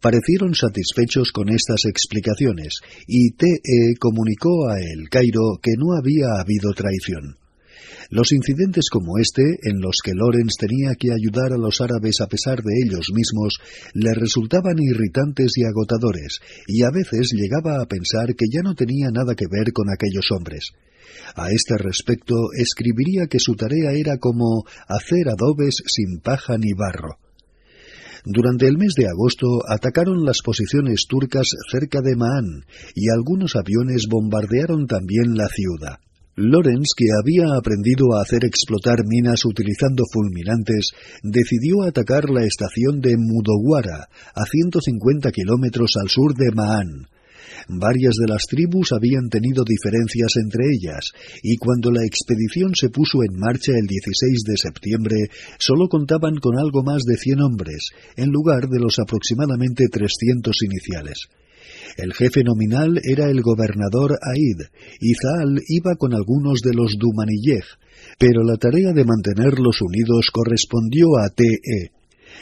parecieron 0.00 0.54
satisfechos 0.54 1.32
con 1.32 1.48
estas 1.48 1.84
explicaciones 1.84 2.80
y 3.06 3.30
TE 3.32 3.96
comunicó 3.98 4.68
a 4.68 4.78
El 4.78 5.08
Cairo 5.08 5.58
que 5.62 5.72
no 5.76 5.96
había 5.96 6.40
habido 6.40 6.72
traición. 6.74 7.38
Los 8.10 8.30
incidentes 8.32 8.88
como 8.90 9.18
este, 9.18 9.42
en 9.62 9.80
los 9.80 9.98
que 10.02 10.12
Lorenz 10.14 10.54
tenía 10.58 10.94
que 10.94 11.12
ayudar 11.12 11.52
a 11.52 11.58
los 11.58 11.80
árabes 11.80 12.20
a 12.20 12.28
pesar 12.28 12.62
de 12.62 12.72
ellos 12.84 13.10
mismos, 13.12 13.58
le 13.94 14.14
resultaban 14.14 14.78
irritantes 14.78 15.52
y 15.56 15.64
agotadores, 15.64 16.38
y 16.68 16.84
a 16.84 16.90
veces 16.90 17.32
llegaba 17.32 17.82
a 17.82 17.86
pensar 17.86 18.34
que 18.36 18.46
ya 18.52 18.62
no 18.62 18.74
tenía 18.74 19.10
nada 19.10 19.34
que 19.34 19.46
ver 19.50 19.72
con 19.72 19.90
aquellos 19.90 20.30
hombres. 20.30 20.70
A 21.34 21.50
este 21.50 21.76
respecto 21.78 22.34
escribiría 22.56 23.26
que 23.26 23.40
su 23.40 23.54
tarea 23.54 23.92
era 23.92 24.18
como 24.18 24.64
hacer 24.86 25.28
adobes 25.28 25.82
sin 25.86 26.20
paja 26.20 26.58
ni 26.58 26.72
barro. 26.72 27.18
Durante 28.28 28.66
el 28.66 28.76
mes 28.76 28.94
de 28.96 29.06
agosto 29.06 29.46
atacaron 29.68 30.24
las 30.24 30.38
posiciones 30.44 31.06
turcas 31.08 31.46
cerca 31.70 32.00
de 32.00 32.16
Ma'an 32.16 32.64
y 32.92 33.08
algunos 33.08 33.54
aviones 33.54 34.06
bombardearon 34.10 34.88
también 34.88 35.36
la 35.36 35.46
ciudad. 35.46 36.00
Lorenz, 36.34 36.88
que 36.96 37.06
había 37.22 37.56
aprendido 37.56 38.16
a 38.16 38.22
hacer 38.22 38.44
explotar 38.44 39.06
minas 39.06 39.44
utilizando 39.44 40.02
fulminantes, 40.12 40.90
decidió 41.22 41.84
atacar 41.84 42.28
la 42.28 42.42
estación 42.42 43.00
de 43.00 43.16
Mudowara, 43.16 44.08
a 44.34 44.44
150 44.44 45.30
kilómetros 45.30 45.92
al 45.94 46.08
sur 46.08 46.34
de 46.34 46.50
Ma'an, 46.52 47.06
Varias 47.68 48.14
de 48.20 48.28
las 48.28 48.42
tribus 48.48 48.92
habían 48.92 49.28
tenido 49.28 49.64
diferencias 49.64 50.36
entre 50.36 50.64
ellas, 50.72 51.12
y 51.42 51.56
cuando 51.56 51.90
la 51.90 52.04
expedición 52.04 52.74
se 52.74 52.90
puso 52.90 53.22
en 53.22 53.38
marcha 53.38 53.72
el 53.72 53.86
16 53.86 54.42
de 54.46 54.56
septiembre, 54.56 55.16
solo 55.58 55.88
contaban 55.88 56.36
con 56.36 56.58
algo 56.58 56.82
más 56.82 57.02
de 57.04 57.16
100 57.16 57.40
hombres, 57.40 57.90
en 58.16 58.30
lugar 58.30 58.68
de 58.68 58.80
los 58.80 58.98
aproximadamente 58.98 59.88
300 59.88 60.56
iniciales. 60.62 61.28
El 61.96 62.12
jefe 62.12 62.42
nominal 62.44 63.00
era 63.02 63.28
el 63.30 63.40
gobernador 63.42 64.18
Aid, 64.22 64.68
y 65.00 65.14
Zaal 65.14 65.62
iba 65.68 65.96
con 65.96 66.14
algunos 66.14 66.60
de 66.60 66.74
los 66.74 66.94
Dumanillej, 66.98 67.64
pero 68.18 68.42
la 68.44 68.56
tarea 68.56 68.92
de 68.92 69.04
mantenerlos 69.04 69.80
unidos 69.82 70.30
correspondió 70.32 71.16
a 71.18 71.30
T.E 71.30 71.95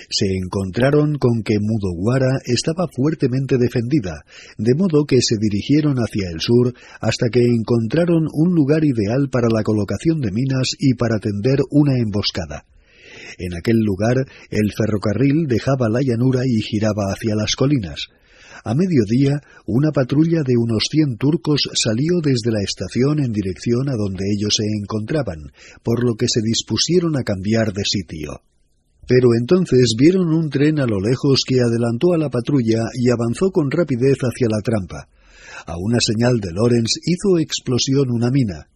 se 0.09 0.27
encontraron 0.27 1.17
con 1.19 1.43
que 1.43 1.59
Mudowara 1.61 2.39
estaba 2.45 2.87
fuertemente 2.95 3.59
defendida, 3.59 4.25
de 4.59 4.75
modo 4.75 5.05
que 5.05 5.21
se 5.21 5.37
dirigieron 5.41 5.97
hacia 5.99 6.31
el 6.31 6.41
sur 6.41 6.75
hasta 7.01 7.29
que 7.29 7.41
encontraron 7.41 8.29
un 8.33 8.55
lugar 8.55 8.85
ideal 8.85 9.29
para 9.31 9.49
la 9.53 9.63
colocación 9.63 10.21
de 10.21 10.33
minas 10.33 10.71
y 10.79 10.95
para 10.95 11.19
tender 11.19 11.61
una 11.71 11.99
emboscada. 11.99 12.65
En 13.39 13.55
aquel 13.55 13.79
lugar 13.79 14.27
el 14.51 14.73
ferrocarril 14.77 15.47
dejaba 15.47 15.89
la 15.89 16.01
llanura 16.03 16.43
y 16.45 16.61
giraba 16.63 17.13
hacia 17.13 17.35
las 17.35 17.57
colinas. 17.57 18.09
A 18.65 18.75
mediodía, 18.75 19.43
una 19.67 19.91
patrulla 19.93 20.43
de 20.43 20.57
unos 20.57 20.85
cien 20.91 21.19
turcos 21.19 21.69
salió 21.75 22.21
desde 22.23 22.51
la 22.51 22.63
estación 22.63 23.21
en 23.21 23.31
dirección 23.31 23.91
a 23.91 23.97
donde 23.97 24.25
ellos 24.33 24.55
se 24.57 24.65
encontraban, 24.81 25.53
por 25.83 26.03
lo 26.03 26.15
que 26.15 26.29
se 26.29 26.41
dispusieron 26.41 27.15
a 27.19 27.25
cambiar 27.25 27.75
de 27.75 27.85
sitio. 27.85 28.41
Pero 29.07 29.29
entonces 29.39 29.95
vieron 29.99 30.33
un 30.33 30.49
tren 30.49 30.81
a 30.81 30.87
lo 30.87 31.01
lejos 31.01 31.43
que 31.47 31.61
adelantó 31.61 32.15
a 32.15 32.19
la 32.19 32.31
patrulla 32.31 32.85
y 32.95 33.11
avanzó 33.11 33.51
con 33.51 33.71
rapidez 33.71 34.19
hacia 34.21 34.49
la 34.49 34.61
trampa. 34.63 35.09
A 35.67 35.77
una 35.79 35.99
señal 36.01 36.41
de 36.41 36.53
Lorenz 36.53 36.93
hizo 37.05 37.39
explosión 37.39 38.11
una 38.11 38.31
mina. 38.31 38.69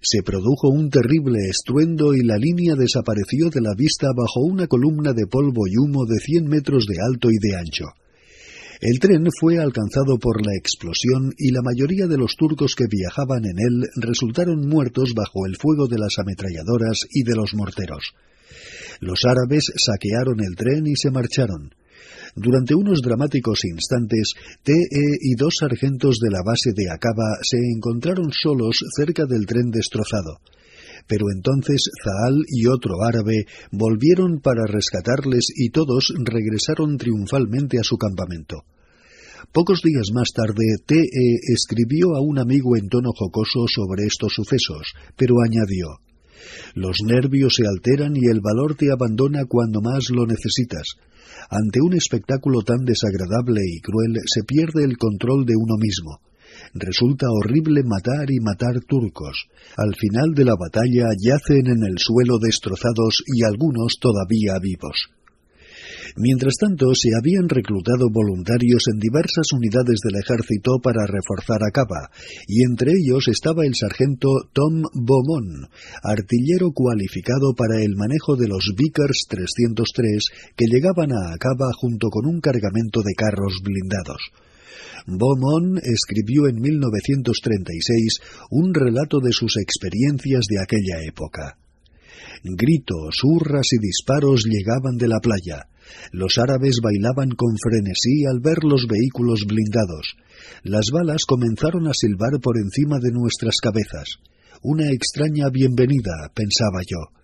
Se 0.00 0.22
produjo 0.22 0.68
un 0.68 0.90
terrible 0.90 1.48
estruendo 1.50 2.14
y 2.14 2.22
la 2.22 2.38
línea 2.38 2.74
desapareció 2.76 3.50
de 3.50 3.60
la 3.60 3.74
vista 3.74 4.08
bajo 4.16 4.40
una 4.40 4.66
columna 4.68 5.12
de 5.12 5.26
polvo 5.26 5.66
y 5.66 5.76
humo 5.76 6.06
de 6.06 6.18
cien 6.20 6.46
metros 6.46 6.86
de 6.86 6.96
alto 7.00 7.30
y 7.30 7.38
de 7.38 7.56
ancho. 7.56 7.86
El 8.80 9.00
tren 9.00 9.26
fue 9.40 9.58
alcanzado 9.58 10.18
por 10.18 10.46
la 10.46 10.54
explosión 10.54 11.34
y 11.36 11.50
la 11.50 11.62
mayoría 11.62 12.06
de 12.06 12.16
los 12.16 12.36
turcos 12.36 12.76
que 12.76 12.86
viajaban 12.88 13.44
en 13.44 13.58
él 13.58 13.88
resultaron 13.96 14.68
muertos 14.68 15.14
bajo 15.14 15.46
el 15.46 15.56
fuego 15.56 15.88
de 15.88 15.98
las 15.98 16.16
ametralladoras 16.18 17.00
y 17.10 17.24
de 17.24 17.34
los 17.34 17.54
morteros. 17.54 18.14
Los 19.00 19.20
árabes 19.24 19.72
saquearon 19.76 20.40
el 20.40 20.56
tren 20.56 20.86
y 20.86 20.96
se 20.96 21.10
marcharon. 21.10 21.70
Durante 22.34 22.74
unos 22.74 23.00
dramáticos 23.02 23.64
instantes, 23.64 24.34
TE 24.62 24.76
y 25.20 25.34
dos 25.34 25.56
sargentos 25.60 26.18
de 26.20 26.30
la 26.30 26.42
base 26.44 26.72
de 26.74 26.90
Acaba 26.90 27.38
se 27.42 27.58
encontraron 27.58 28.30
solos 28.32 28.80
cerca 28.96 29.24
del 29.26 29.46
tren 29.46 29.70
destrozado. 29.70 30.38
Pero 31.06 31.26
entonces 31.34 31.82
Zaal 32.04 32.44
y 32.48 32.66
otro 32.66 33.02
árabe 33.02 33.46
volvieron 33.72 34.40
para 34.40 34.66
rescatarles 34.66 35.46
y 35.56 35.70
todos 35.70 36.12
regresaron 36.18 36.98
triunfalmente 36.98 37.78
a 37.78 37.82
su 37.82 37.96
campamento. 37.96 38.64
Pocos 39.52 39.80
días 39.82 40.10
más 40.12 40.28
tarde, 40.34 40.76
TE 40.84 41.06
escribió 41.54 42.14
a 42.14 42.20
un 42.20 42.38
amigo 42.38 42.76
en 42.76 42.88
tono 42.88 43.10
jocoso 43.16 43.64
sobre 43.66 44.04
estos 44.04 44.34
sucesos, 44.34 44.92
pero 45.16 45.36
añadió 45.42 46.00
los 46.74 46.98
nervios 47.04 47.54
se 47.54 47.66
alteran 47.66 48.16
y 48.16 48.26
el 48.26 48.40
valor 48.40 48.74
te 48.74 48.92
abandona 48.92 49.44
cuando 49.46 49.80
más 49.80 50.10
lo 50.10 50.26
necesitas. 50.26 50.96
Ante 51.50 51.80
un 51.80 51.94
espectáculo 51.94 52.62
tan 52.62 52.84
desagradable 52.84 53.60
y 53.64 53.80
cruel 53.80 54.16
se 54.26 54.44
pierde 54.44 54.84
el 54.84 54.96
control 54.96 55.46
de 55.46 55.54
uno 55.56 55.76
mismo. 55.78 56.20
Resulta 56.74 57.26
horrible 57.30 57.82
matar 57.84 58.30
y 58.30 58.40
matar 58.40 58.80
turcos. 58.86 59.46
Al 59.76 59.94
final 59.94 60.34
de 60.34 60.44
la 60.44 60.54
batalla 60.58 61.08
yacen 61.18 61.66
en 61.66 61.84
el 61.84 61.98
suelo 61.98 62.38
destrozados 62.38 63.22
y 63.26 63.44
algunos 63.44 63.98
todavía 64.00 64.58
vivos. 64.60 65.10
Mientras 66.16 66.54
tanto, 66.58 66.94
se 66.94 67.10
habían 67.18 67.48
reclutado 67.48 68.08
voluntarios 68.10 68.84
en 68.92 68.98
diversas 68.98 69.52
unidades 69.52 70.00
del 70.02 70.16
ejército 70.16 70.78
para 70.82 71.06
reforzar 71.06 71.62
a 71.62 71.70
Cava, 71.70 72.10
y 72.46 72.64
entre 72.64 72.92
ellos 72.92 73.28
estaba 73.28 73.66
el 73.66 73.74
sargento 73.74 74.28
Tom 74.52 74.82
Beaumont, 74.94 75.70
artillero 76.02 76.72
cualificado 76.72 77.54
para 77.54 77.82
el 77.82 77.96
manejo 77.96 78.36
de 78.36 78.48
los 78.48 78.72
Vickers 78.76 79.26
303 79.28 80.54
que 80.56 80.66
llegaban 80.66 81.12
a 81.12 81.34
Acaba 81.34 81.70
junto 81.76 82.08
con 82.08 82.26
un 82.26 82.40
cargamento 82.40 83.02
de 83.02 83.14
carros 83.14 83.60
blindados. 83.62 84.32
Beaumont 85.06 85.78
escribió 85.84 86.48
en 86.48 86.60
1936 86.60 88.20
un 88.50 88.74
relato 88.74 89.20
de 89.20 89.32
sus 89.32 89.56
experiencias 89.56 90.44
de 90.48 90.60
aquella 90.60 91.02
época. 91.06 91.56
Gritos, 92.42 93.20
hurras 93.24 93.72
y 93.72 93.78
disparos 93.78 94.44
llegaban 94.44 94.96
de 94.96 95.08
la 95.08 95.18
playa. 95.20 95.66
Los 96.12 96.38
árabes 96.38 96.80
bailaban 96.82 97.30
con 97.30 97.56
frenesí 97.56 98.24
al 98.26 98.40
ver 98.40 98.64
los 98.64 98.86
vehículos 98.86 99.44
blindados. 99.46 100.16
Las 100.62 100.90
balas 100.92 101.24
comenzaron 101.26 101.86
a 101.88 101.94
silbar 101.94 102.40
por 102.40 102.56
encima 102.58 102.98
de 103.00 103.12
nuestras 103.12 103.56
cabezas. 103.62 104.18
Una 104.62 104.90
extraña 104.90 105.50
bienvenida, 105.50 106.32
pensaba 106.34 106.80
yo. 106.86 107.14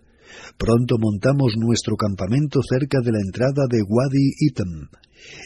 Pronto 0.58 0.96
montamos 0.98 1.54
nuestro 1.58 1.96
campamento 1.96 2.60
cerca 2.62 3.00
de 3.02 3.12
la 3.12 3.20
entrada 3.20 3.66
de 3.68 3.82
Wadi 3.82 4.34
Item. 4.40 4.88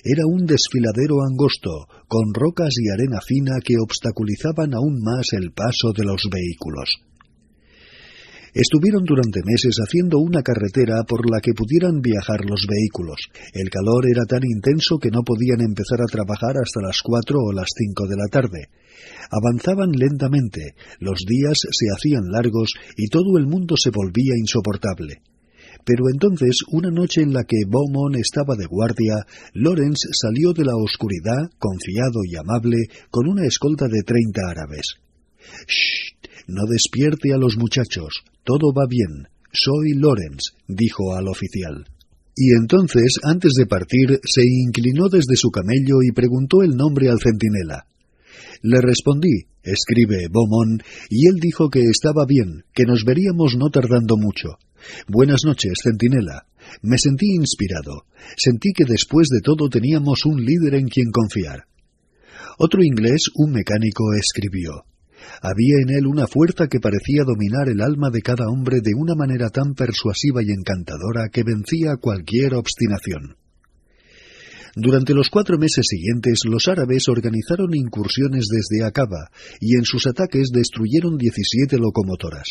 Era 0.04 0.24
un 0.26 0.44
desfiladero 0.44 1.22
angosto, 1.22 1.86
con 2.08 2.34
rocas 2.34 2.74
y 2.76 2.90
arena 2.90 3.20
fina 3.24 3.56
que 3.64 3.76
obstaculizaban 3.78 4.74
aún 4.74 5.00
más 5.02 5.32
el 5.32 5.52
paso 5.52 5.92
de 5.96 6.04
los 6.04 6.22
vehículos. 6.30 7.07
Estuvieron 8.54 9.04
durante 9.04 9.40
meses 9.44 9.76
haciendo 9.78 10.18
una 10.18 10.42
carretera 10.42 11.04
por 11.06 11.28
la 11.30 11.40
que 11.40 11.52
pudieran 11.52 12.00
viajar 12.00 12.44
los 12.44 12.66
vehículos. 12.66 13.28
El 13.52 13.70
calor 13.70 14.04
era 14.08 14.24
tan 14.24 14.42
intenso 14.44 14.98
que 14.98 15.10
no 15.10 15.22
podían 15.22 15.60
empezar 15.60 16.00
a 16.00 16.10
trabajar 16.10 16.56
hasta 16.56 16.80
las 16.80 17.00
cuatro 17.02 17.38
o 17.40 17.52
las 17.52 17.68
cinco 17.76 18.06
de 18.06 18.16
la 18.16 18.28
tarde. 18.30 18.68
Avanzaban 19.30 19.92
lentamente, 19.92 20.74
los 21.00 21.20
días 21.26 21.58
se 21.58 21.86
hacían 21.94 22.30
largos 22.32 22.72
y 22.96 23.08
todo 23.08 23.38
el 23.38 23.46
mundo 23.46 23.76
se 23.76 23.90
volvía 23.90 24.34
insoportable. 24.38 25.22
Pero 25.84 26.04
entonces, 26.12 26.60
una 26.70 26.90
noche 26.90 27.22
en 27.22 27.32
la 27.32 27.44
que 27.44 27.64
Beaumont 27.66 28.16
estaba 28.16 28.56
de 28.56 28.66
guardia, 28.66 29.24
Lawrence 29.54 30.08
salió 30.12 30.52
de 30.52 30.64
la 30.64 30.76
oscuridad, 30.76 31.48
confiado 31.58 32.20
y 32.24 32.36
amable, 32.36 32.88
con 33.10 33.28
una 33.28 33.46
escolta 33.46 33.86
de 33.86 34.02
treinta 34.02 34.42
árabes. 34.50 34.96
Shh, 35.66 36.18
no 36.48 36.64
despierte 36.66 37.32
a 37.32 37.38
los 37.38 37.56
muchachos, 37.56 38.24
todo 38.48 38.72
va 38.72 38.86
bien. 38.88 39.28
Soy 39.52 39.92
Lawrence, 39.92 40.56
dijo 40.66 41.12
al 41.14 41.28
oficial. 41.28 41.84
Y 42.34 42.52
entonces, 42.52 43.20
antes 43.22 43.52
de 43.52 43.66
partir, 43.66 44.20
se 44.24 44.40
inclinó 44.42 45.10
desde 45.10 45.36
su 45.36 45.50
camello 45.50 46.00
y 46.00 46.12
preguntó 46.12 46.62
el 46.62 46.70
nombre 46.70 47.10
al 47.10 47.20
centinela. 47.20 47.84
Le 48.62 48.80
respondí, 48.80 49.44
escribe 49.62 50.28
Beaumont, 50.32 50.82
y 51.10 51.28
él 51.28 51.34
dijo 51.42 51.68
que 51.68 51.80
estaba 51.80 52.24
bien, 52.26 52.64
que 52.72 52.84
nos 52.84 53.04
veríamos 53.04 53.56
no 53.58 53.68
tardando 53.68 54.16
mucho. 54.16 54.56
Buenas 55.08 55.44
noches, 55.44 55.74
centinela. 55.84 56.46
Me 56.80 56.96
sentí 56.96 57.26
inspirado. 57.34 58.06
Sentí 58.34 58.72
que 58.72 58.84
después 58.88 59.28
de 59.28 59.42
todo 59.42 59.68
teníamos 59.68 60.24
un 60.24 60.42
líder 60.42 60.76
en 60.76 60.88
quien 60.88 61.10
confiar. 61.10 61.64
Otro 62.58 62.82
inglés, 62.82 63.24
un 63.34 63.52
mecánico, 63.52 64.04
escribió. 64.14 64.84
Había 65.42 65.76
en 65.82 65.90
él 65.90 66.06
una 66.06 66.26
fuerza 66.26 66.68
que 66.68 66.80
parecía 66.80 67.24
dominar 67.24 67.68
el 67.68 67.80
alma 67.80 68.10
de 68.10 68.22
cada 68.22 68.48
hombre 68.48 68.80
de 68.82 68.92
una 68.94 69.14
manera 69.14 69.50
tan 69.50 69.74
persuasiva 69.74 70.42
y 70.42 70.50
encantadora 70.50 71.28
que 71.30 71.44
vencía 71.44 71.96
cualquier 71.96 72.54
obstinación. 72.54 73.36
Durante 74.74 75.14
los 75.14 75.28
cuatro 75.28 75.58
meses 75.58 75.86
siguientes, 75.88 76.40
los 76.44 76.68
árabes 76.68 77.08
organizaron 77.08 77.74
incursiones 77.74 78.46
desde 78.48 78.84
Acaba 78.84 79.30
y 79.60 79.76
en 79.76 79.84
sus 79.84 80.06
ataques 80.06 80.50
destruyeron 80.52 81.16
17 81.16 81.78
locomotoras. 81.78 82.46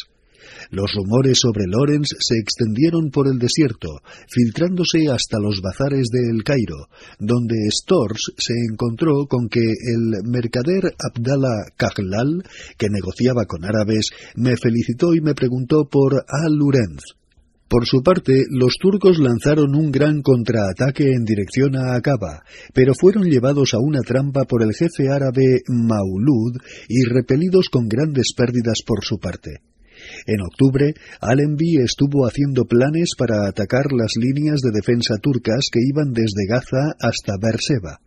Los 0.69 0.93
rumores 0.93 1.39
sobre 1.41 1.65
Lorenz 1.67 2.09
se 2.19 2.37
extendieron 2.37 3.09
por 3.09 3.27
el 3.27 3.39
desierto, 3.39 3.89
filtrándose 4.29 5.07
hasta 5.09 5.39
los 5.39 5.61
bazares 5.61 6.07
de 6.11 6.29
El 6.29 6.43
Cairo, 6.43 6.89
donde 7.19 7.55
Stors 7.71 8.33
se 8.37 8.53
encontró 8.69 9.27
con 9.27 9.47
que 9.47 9.61
el 9.61 10.23
mercader 10.23 10.93
Abdallah 10.99 11.71
Kahlal, 11.77 12.43
que 12.77 12.89
negociaba 12.89 13.45
con 13.45 13.65
árabes, 13.65 14.09
me 14.35 14.55
felicitó 14.57 15.13
y 15.13 15.21
me 15.21 15.35
preguntó 15.35 15.87
por 15.89 16.25
Al-Lurenz. 16.27 17.17
Por 17.67 17.85
su 17.85 18.01
parte, 18.01 18.45
los 18.49 18.75
turcos 18.79 19.19
lanzaron 19.19 19.75
un 19.75 19.91
gran 19.91 20.21
contraataque 20.21 21.11
en 21.11 21.25
dirección 21.25 21.75
a 21.75 21.95
Acaba, 21.95 22.43
pero 22.73 22.93
fueron 22.97 23.23
llevados 23.23 23.73
a 23.73 23.79
una 23.79 23.99
trampa 23.99 24.45
por 24.45 24.63
el 24.63 24.73
jefe 24.73 25.09
árabe 25.09 25.61
Maulud 25.67 26.55
y 26.87 27.03
repelidos 27.03 27.67
con 27.69 27.89
grandes 27.89 28.27
pérdidas 28.37 28.79
por 28.85 29.03
su 29.03 29.19
parte. 29.19 29.59
En 30.27 30.41
octubre, 30.41 30.93
Allenby 31.21 31.77
estuvo 31.77 32.27
haciendo 32.27 32.65
planes 32.65 33.11
para 33.17 33.47
atacar 33.47 33.93
las 33.93 34.11
líneas 34.19 34.59
de 34.59 34.71
defensa 34.75 35.15
turcas 35.21 35.69
que 35.71 35.79
iban 35.79 36.11
desde 36.11 36.45
Gaza 36.49 36.97
hasta 36.99 37.37
Berseba. 37.41 38.01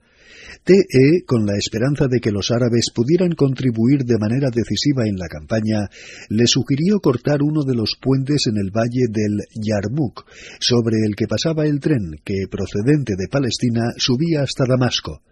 TE, 0.62 1.24
con 1.24 1.47
la 1.47 1.56
esperanza 1.56 2.09
de 2.09 2.20
que 2.20 2.30
los 2.30 2.51
árabes 2.51 2.90
pudieran 2.94 3.32
contribuir 3.32 4.05
de 4.05 4.18
manera 4.18 4.51
decisiva 4.52 5.09
en 5.09 5.16
la 5.16 5.28
campaña, 5.28 5.88
le 6.28 6.47
sugirió 6.47 7.01
cortar 7.01 7.40
uno 7.42 7.62
de 7.64 7.74
los 7.74 7.97
puentes 7.98 8.47
en 8.48 8.59
el 8.59 8.70
valle 8.70 9.09
del 9.09 9.40
Yarmouk, 9.55 10.26
sobre 10.60 10.97
el 11.06 11.16
que 11.16 11.26
pasaba 11.26 11.64
el 11.64 11.80
tren 11.80 12.20
que, 12.22 12.44
procedente 12.51 13.14
de 13.16 13.28
Palestina, 13.30 13.94
subía 13.97 14.42
hasta 14.42 14.66
Damasco. 14.68 15.22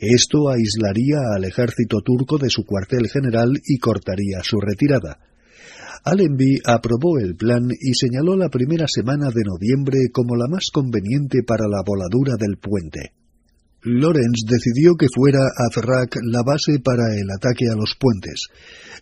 Esto 0.00 0.48
aislaría 0.48 1.18
al 1.36 1.44
ejército 1.44 2.00
turco 2.00 2.38
de 2.38 2.48
su 2.48 2.64
cuartel 2.64 3.10
general 3.10 3.60
y 3.66 3.76
cortaría 3.76 4.42
su 4.42 4.58
retirada. 4.58 5.18
Allenby 6.04 6.58
aprobó 6.64 7.18
el 7.18 7.36
plan 7.36 7.68
y 7.70 7.94
señaló 7.94 8.36
la 8.36 8.48
primera 8.48 8.86
semana 8.88 9.28
de 9.28 9.44
noviembre 9.44 10.10
como 10.12 10.34
la 10.34 10.48
más 10.48 10.70
conveniente 10.72 11.42
para 11.46 11.68
la 11.68 11.82
voladura 11.86 12.34
del 12.36 12.56
puente. 12.56 13.12
Lawrence 13.84 14.46
decidió 14.46 14.94
que 14.94 15.08
fuera 15.12 15.40
Azrak 15.56 16.16
la 16.22 16.42
base 16.44 16.78
para 16.78 17.02
el 17.18 17.28
ataque 17.34 17.66
a 17.68 17.74
los 17.74 17.96
puentes. 17.98 18.46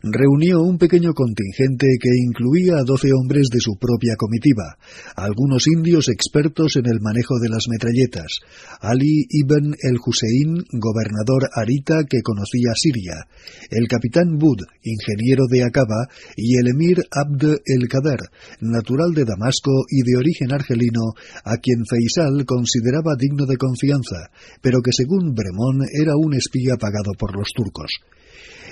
Reunió 0.03 0.63
un 0.63 0.79
pequeño 0.79 1.13
contingente 1.13 1.87
que 2.01 2.09
incluía 2.25 2.79
a 2.79 2.85
doce 2.85 3.13
hombres 3.13 3.49
de 3.53 3.61
su 3.61 3.77
propia 3.77 4.17
comitiva, 4.17 4.79
algunos 5.15 5.67
indios 5.67 6.09
expertos 6.09 6.77
en 6.77 6.87
el 6.87 7.01
manejo 7.03 7.39
de 7.39 7.51
las 7.51 7.69
metralletas, 7.69 8.41
Ali 8.81 9.27
ibn 9.29 9.77
el 9.83 9.99
Hussein, 10.01 10.65
gobernador 10.73 11.51
arita 11.53 12.05
que 12.09 12.23
conocía 12.23 12.73
Siria, 12.75 13.29
el 13.71 13.87
capitán 13.89 14.39
Bud, 14.39 14.65
ingeniero 14.83 15.45
de 15.51 15.65
Acaba, 15.65 16.09
y 16.35 16.57
el 16.57 16.69
emir 16.69 17.05
Abd 17.11 17.61
el-Kader, 17.67 18.21
natural 18.61 19.13
de 19.13 19.27
Damasco 19.27 19.85
y 19.91 20.01
de 20.01 20.17
origen 20.17 20.55
argelino, 20.55 21.13
a 21.45 21.59
quien 21.59 21.85
Faisal 21.85 22.47
consideraba 22.47 23.17
digno 23.19 23.45
de 23.45 23.59
confianza, 23.59 24.31
pero 24.63 24.70
que 24.79 24.93
según 24.95 25.35
Bremón 25.35 25.83
era 25.93 26.15
un 26.15 26.35
espía 26.35 26.77
pagado 26.79 27.13
por 27.19 27.37
los 27.37 27.49
turcos. 27.53 27.91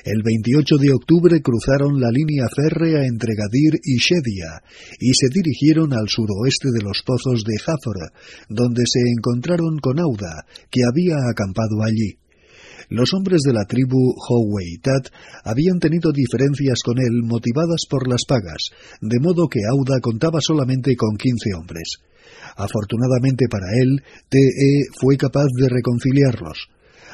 El 0.05 0.23
28 0.23 0.79
de 0.79 0.93
octubre 0.93 1.43
cruzaron 1.43 2.01
la 2.01 2.11
línea 2.11 2.47
férrea 2.55 3.05
entre 3.05 3.35
Gadir 3.35 3.81
y 3.83 3.99
Shedia 3.99 4.63
y 5.01 5.13
se 5.13 5.29
dirigieron 5.29 5.93
al 5.93 6.09
suroeste 6.09 6.69
de 6.73 6.83
los 6.83 7.03
pozos 7.05 7.43
de 7.43 7.59
Jafra, 7.59 8.13
donde 8.49 8.85
se 8.87 9.01
encontraron 9.01 9.79
con 9.79 9.99
Auda, 9.99 10.47
que 10.71 10.83
había 10.89 11.17
acampado 11.29 11.83
allí. 11.83 12.17
Los 12.89 13.13
hombres 13.13 13.43
de 13.45 13.53
la 13.53 13.65
tribu 13.65 14.15
Howeitat 14.17 15.13
habían 15.45 15.79
tenido 15.79 16.11
diferencias 16.11 16.81
con 16.83 16.99
él 16.99 17.23
motivadas 17.23 17.85
por 17.89 18.09
las 18.09 18.25
pagas, 18.27 18.71
de 19.03 19.21
modo 19.21 19.47
que 19.49 19.61
Auda 19.69 20.01
contaba 20.01 20.41
solamente 20.41 20.97
con 20.97 21.17
quince 21.17 21.53
hombres. 21.55 21.99
Afortunadamente 22.57 23.47
para 23.51 23.67
él, 23.77 24.03
TE 24.29 24.89
fue 24.99 25.17
capaz 25.17 25.47
de 25.61 25.69
reconciliarlos. 25.69 26.69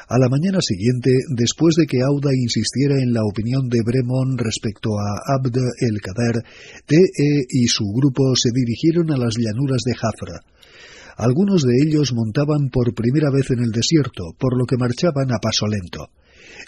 A 0.07 0.19
la 0.19 0.29
mañana 0.29 0.59
siguiente, 0.61 1.11
después 1.35 1.75
de 1.75 1.87
que 1.87 2.01
Auda 2.01 2.29
insistiera 2.31 2.95
en 3.01 3.11
la 3.11 3.25
opinión 3.25 3.67
de 3.67 3.81
Bremon 3.83 4.37
respecto 4.37 4.91
a 4.99 5.35
Abd 5.35 5.57
el-Kader, 5.81 6.43
TE 6.85 7.45
y 7.49 7.67
su 7.67 7.85
grupo 7.91 8.35
se 8.35 8.51
dirigieron 8.53 9.11
a 9.11 9.17
las 9.17 9.35
llanuras 9.35 9.81
de 9.83 9.95
Jafra. 9.95 10.39
Algunos 11.17 11.63
de 11.63 11.73
ellos 11.85 12.13
montaban 12.13 12.69
por 12.69 12.93
primera 12.93 13.31
vez 13.31 13.49
en 13.51 13.59
el 13.59 13.71
desierto, 13.71 14.35
por 14.37 14.57
lo 14.57 14.65
que 14.65 14.77
marchaban 14.77 15.31
a 15.31 15.39
paso 15.39 15.65
lento. 15.67 16.09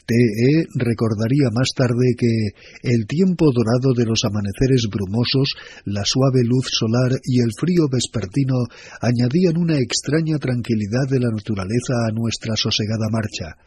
TE 0.08 0.68
recordaría 0.76 1.52
más 1.52 1.70
tarde 1.76 2.16
que 2.18 2.56
el 2.82 3.06
tiempo 3.08 3.52
dorado 3.52 3.94
de 3.94 4.06
los 4.06 4.24
amaneceres 4.24 4.88
brumosos, 4.90 5.56
la 5.86 6.06
suave 6.06 6.44
luz 6.44 6.68
solar 6.72 7.12
y 7.24 7.42
el 7.42 7.52
frío 7.52 7.88
vespertino 7.92 8.56
añadían 9.02 9.58
una 9.58 9.78
extraña 9.78 10.40
tranquilidad 10.40 11.08
de 11.10 11.20
la 11.20 11.30
naturaleza 11.30 12.08
a 12.08 12.14
nuestra 12.14 12.56
sosegada 12.56 13.08
marcha. 13.12 13.58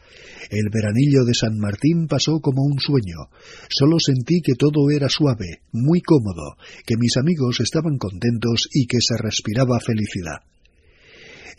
El 0.49 0.69
veranillo 0.73 1.23
de 1.23 1.33
San 1.33 1.57
Martín 1.59 2.07
pasó 2.07 2.39
como 2.41 2.63
un 2.63 2.79
sueño. 2.79 3.29
Solo 3.69 3.97
sentí 3.99 4.41
que 4.41 4.55
todo 4.55 4.89
era 4.89 5.09
suave, 5.09 5.61
muy 5.71 6.01
cómodo, 6.01 6.57
que 6.85 6.97
mis 6.97 7.17
amigos 7.17 7.59
estaban 7.59 7.97
contentos 7.97 8.67
y 8.73 8.87
que 8.87 8.97
se 8.99 9.15
respiraba 9.17 9.79
felicidad. 9.79 10.41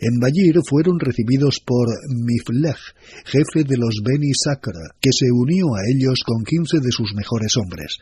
En 0.03 0.19
Bayir 0.19 0.59
fueron 0.67 0.99
recibidos 0.99 1.61
por 1.65 1.87
Miflej, 2.11 2.75
jefe 3.23 3.63
de 3.63 3.77
los 3.77 4.01
Beni 4.03 4.33
Sakra, 4.35 4.91
que 4.99 5.11
se 5.15 5.31
unió 5.31 5.63
a 5.75 5.87
ellos 5.87 6.19
con 6.25 6.43
quince 6.43 6.83
de 6.83 6.91
sus 6.91 7.15
mejores 7.15 7.55
hombres. 7.55 7.99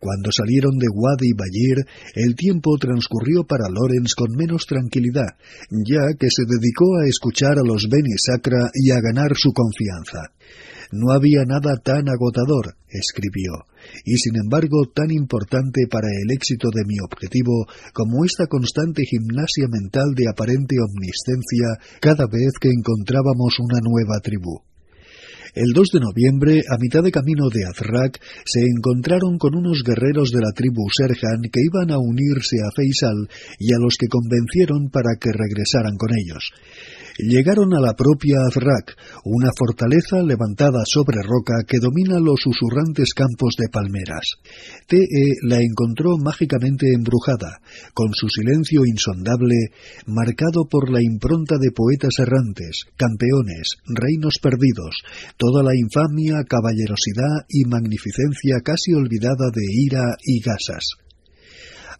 Cuando 0.00 0.32
salieron 0.32 0.78
de 0.78 0.88
Wadi 0.88 1.36
Bayir, 1.36 1.84
el 2.14 2.34
tiempo 2.36 2.78
transcurrió 2.78 3.44
para 3.44 3.68
Lorenz 3.68 4.14
con 4.14 4.32
menos 4.32 4.64
tranquilidad, 4.64 5.36
ya 5.68 6.16
que 6.18 6.30
se 6.30 6.48
dedicó 6.48 6.96
a 7.04 7.06
escuchar 7.06 7.58
a 7.58 7.66
los 7.68 7.86
Beni 7.90 8.16
Sacra 8.16 8.70
y 8.72 8.90
a 8.92 9.00
ganar 9.02 9.36
su 9.36 9.52
confianza. 9.52 10.32
No 10.92 11.12
había 11.12 11.44
nada 11.44 11.76
tan 11.82 12.08
agotador, 12.08 12.76
escribió, 12.88 13.66
y 14.04 14.16
sin 14.16 14.36
embargo 14.36 14.86
tan 14.94 15.10
importante 15.10 15.86
para 15.90 16.08
el 16.08 16.30
éxito 16.30 16.68
de 16.72 16.84
mi 16.86 16.96
objetivo 17.00 17.66
como 17.92 18.24
esta 18.24 18.46
constante 18.46 19.04
gimnasia 19.04 19.66
mental 19.68 20.14
de 20.14 20.28
aparente 20.28 20.76
omniscencia 20.78 21.98
cada 22.00 22.26
vez 22.26 22.52
que 22.60 22.70
encontrábamos 22.70 23.58
una 23.60 23.80
nueva 23.82 24.20
tribu. 24.20 24.62
El 25.56 25.72
2 25.72 25.88
de 25.88 26.00
noviembre, 26.00 26.60
a 26.68 26.76
mitad 26.76 27.02
de 27.02 27.10
camino 27.10 27.48
de 27.48 27.64
Azrak, 27.64 28.20
se 28.44 28.60
encontraron 28.60 29.38
con 29.38 29.56
unos 29.56 29.82
guerreros 29.82 30.30
de 30.30 30.42
la 30.42 30.52
tribu 30.52 30.84
Serhan 30.92 31.40
que 31.50 31.64
iban 31.64 31.90
a 31.90 31.98
unirse 31.98 32.60
a 32.60 32.68
Faisal 32.76 33.26
y 33.58 33.72
a 33.72 33.78
los 33.80 33.96
que 33.96 34.06
convencieron 34.06 34.90
para 34.90 35.16
que 35.18 35.32
regresaran 35.32 35.96
con 35.96 36.10
ellos 36.12 36.52
llegaron 37.18 37.74
a 37.74 37.80
la 37.80 37.94
propia 37.94 38.38
Azrak, 38.46 38.96
una 39.24 39.50
fortaleza 39.56 40.22
levantada 40.22 40.82
sobre 40.84 41.22
roca 41.22 41.64
que 41.66 41.78
domina 41.78 42.20
los 42.20 42.40
susurrantes 42.40 43.14
campos 43.14 43.54
de 43.58 43.68
palmeras. 43.68 44.36
T.E. 44.86 45.46
la 45.48 45.60
encontró 45.60 46.16
mágicamente 46.18 46.92
embrujada, 46.92 47.60
con 47.94 48.12
su 48.12 48.28
silencio 48.28 48.84
insondable, 48.84 49.70
marcado 50.06 50.66
por 50.68 50.90
la 50.90 51.02
impronta 51.02 51.56
de 51.58 51.70
poetas 51.70 52.18
errantes, 52.18 52.84
campeones, 52.96 53.76
reinos 53.86 54.38
perdidos, 54.40 55.02
toda 55.36 55.62
la 55.62 55.74
infamia, 55.74 56.44
caballerosidad 56.48 57.46
y 57.48 57.64
magnificencia 57.64 58.60
casi 58.62 58.92
olvidada 58.92 59.50
de 59.52 59.62
Ira 59.84 60.16
y 60.22 60.40
Gasas. 60.40 61.05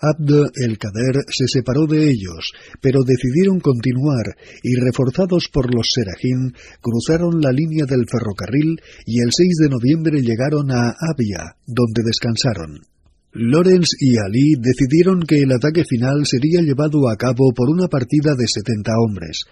Abd 0.01 0.51
el-Kader 0.55 1.25
se 1.29 1.47
separó 1.47 1.87
de 1.87 2.09
ellos, 2.09 2.53
pero 2.81 3.03
decidieron 3.05 3.61
continuar 3.61 4.37
y, 4.63 4.75
reforzados 4.77 5.49
por 5.53 5.75
los 5.75 5.89
Serajim, 5.93 6.53
cruzaron 6.81 7.41
la 7.41 7.53
línea 7.53 7.85
del 7.87 8.07
ferrocarril 8.11 8.81
y 9.07 9.21
el 9.21 9.31
6 9.31 9.49
de 9.63 9.69
noviembre 9.69 10.21
llegaron 10.21 10.71
a 10.71 10.95
Abia, 10.99 11.57
donde 11.67 12.03
descansaron. 12.05 12.96
Lorenz 13.39 13.89
y 14.01 14.17
Ali 14.17 14.55
decidieron 14.59 15.21
que 15.21 15.37
el 15.43 15.53
ataque 15.53 15.85
final 15.85 16.25
sería 16.25 16.63
llevado 16.63 17.07
a 17.11 17.17
cabo 17.17 17.53
por 17.55 17.69
una 17.69 17.87
partida 17.87 18.35
de 18.35 18.47
70 18.49 18.93
hombres. 18.99 19.45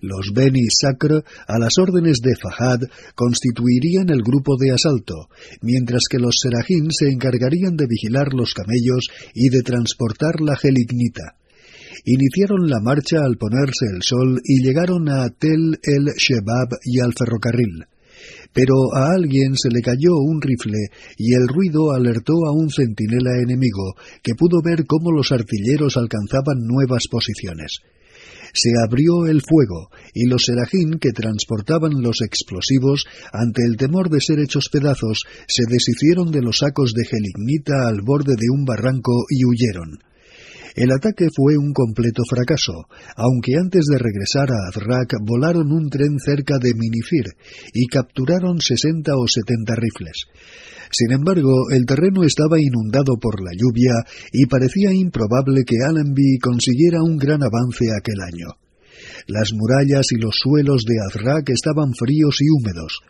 Los 0.00 0.30
Beni 0.32 0.68
Sakr, 0.70 1.24
a 1.48 1.58
las 1.58 1.76
órdenes 1.76 2.18
de 2.22 2.36
Fahad, 2.36 2.82
constituirían 3.16 4.10
el 4.10 4.22
grupo 4.22 4.56
de 4.56 4.70
asalto, 4.70 5.28
mientras 5.60 6.02
que 6.08 6.18
los 6.18 6.36
Serajim 6.40 6.86
se 6.90 7.08
encargarían 7.08 7.76
de 7.76 7.86
vigilar 7.88 8.32
los 8.32 8.54
camellos 8.54 9.08
y 9.34 9.48
de 9.48 9.62
transportar 9.62 10.40
la 10.40 10.54
gelignita. 10.54 11.34
Iniciaron 12.04 12.70
la 12.70 12.78
marcha 12.80 13.24
al 13.24 13.38
ponerse 13.38 13.86
el 13.92 14.02
sol 14.02 14.40
y 14.44 14.62
llegaron 14.62 15.08
a 15.08 15.28
Tel 15.30 15.80
el 15.82 16.14
Shebab 16.16 16.78
y 16.84 17.00
al 17.00 17.12
ferrocarril 17.18 17.86
pero 18.52 18.74
a 18.94 19.12
alguien 19.12 19.56
se 19.56 19.70
le 19.70 19.82
cayó 19.82 20.16
un 20.18 20.40
rifle 20.40 20.88
y 21.16 21.34
el 21.34 21.48
ruido 21.48 21.92
alertó 21.92 22.34
a 22.46 22.52
un 22.52 22.70
centinela 22.70 23.38
enemigo 23.42 23.94
que 24.22 24.34
pudo 24.34 24.60
ver 24.62 24.86
cómo 24.86 25.10
los 25.10 25.32
artilleros 25.32 25.96
alcanzaban 25.96 26.66
nuevas 26.66 27.04
posiciones. 27.10 27.78
Se 28.54 28.70
abrió 28.84 29.26
el 29.26 29.40
fuego 29.40 29.88
y 30.12 30.26
los 30.26 30.44
serajín 30.44 30.98
que 30.98 31.12
transportaban 31.12 32.02
los 32.02 32.20
explosivos, 32.20 33.06
ante 33.32 33.62
el 33.64 33.76
temor 33.78 34.10
de 34.10 34.20
ser 34.20 34.40
hechos 34.40 34.68
pedazos, 34.70 35.24
se 35.48 35.64
deshicieron 35.66 36.30
de 36.30 36.42
los 36.42 36.58
sacos 36.58 36.92
de 36.92 37.06
gelignita 37.06 37.88
al 37.88 38.02
borde 38.02 38.34
de 38.36 38.50
un 38.52 38.66
barranco 38.66 39.24
y 39.30 39.46
huyeron. 39.46 40.00
El 40.74 40.90
ataque 40.90 41.26
fue 41.34 41.56
un 41.56 41.72
completo 41.72 42.22
fracaso, 42.28 42.86
aunque 43.16 43.56
antes 43.60 43.84
de 43.84 43.98
regresar 43.98 44.50
a 44.50 44.68
Azrak 44.68 45.14
volaron 45.22 45.70
un 45.70 45.90
tren 45.90 46.18
cerca 46.18 46.58
de 46.58 46.72
Minifir 46.74 47.26
y 47.74 47.86
capturaron 47.86 48.60
60 48.60 49.12
o 49.16 49.26
70 49.26 49.74
rifles. 49.76 50.24
Sin 50.90 51.12
embargo, 51.12 51.70
el 51.70 51.84
terreno 51.86 52.22
estaba 52.22 52.60
inundado 52.60 53.16
por 53.20 53.42
la 53.42 53.52
lluvia 53.52 53.92
y 54.32 54.46
parecía 54.46 54.92
improbable 54.92 55.64
que 55.64 55.76
Allenby 55.84 56.38
consiguiera 56.38 57.02
un 57.02 57.16
gran 57.16 57.42
avance 57.42 57.86
aquel 57.96 58.20
año. 58.20 58.56
Las 59.26 59.52
murallas 59.52 60.12
y 60.12 60.16
los 60.16 60.36
suelos 60.36 60.84
de 60.84 60.96
Azrak 61.06 61.50
estaban 61.50 61.94
fríos 61.94 62.40
y 62.40 62.46
húmedos. 62.50 63.00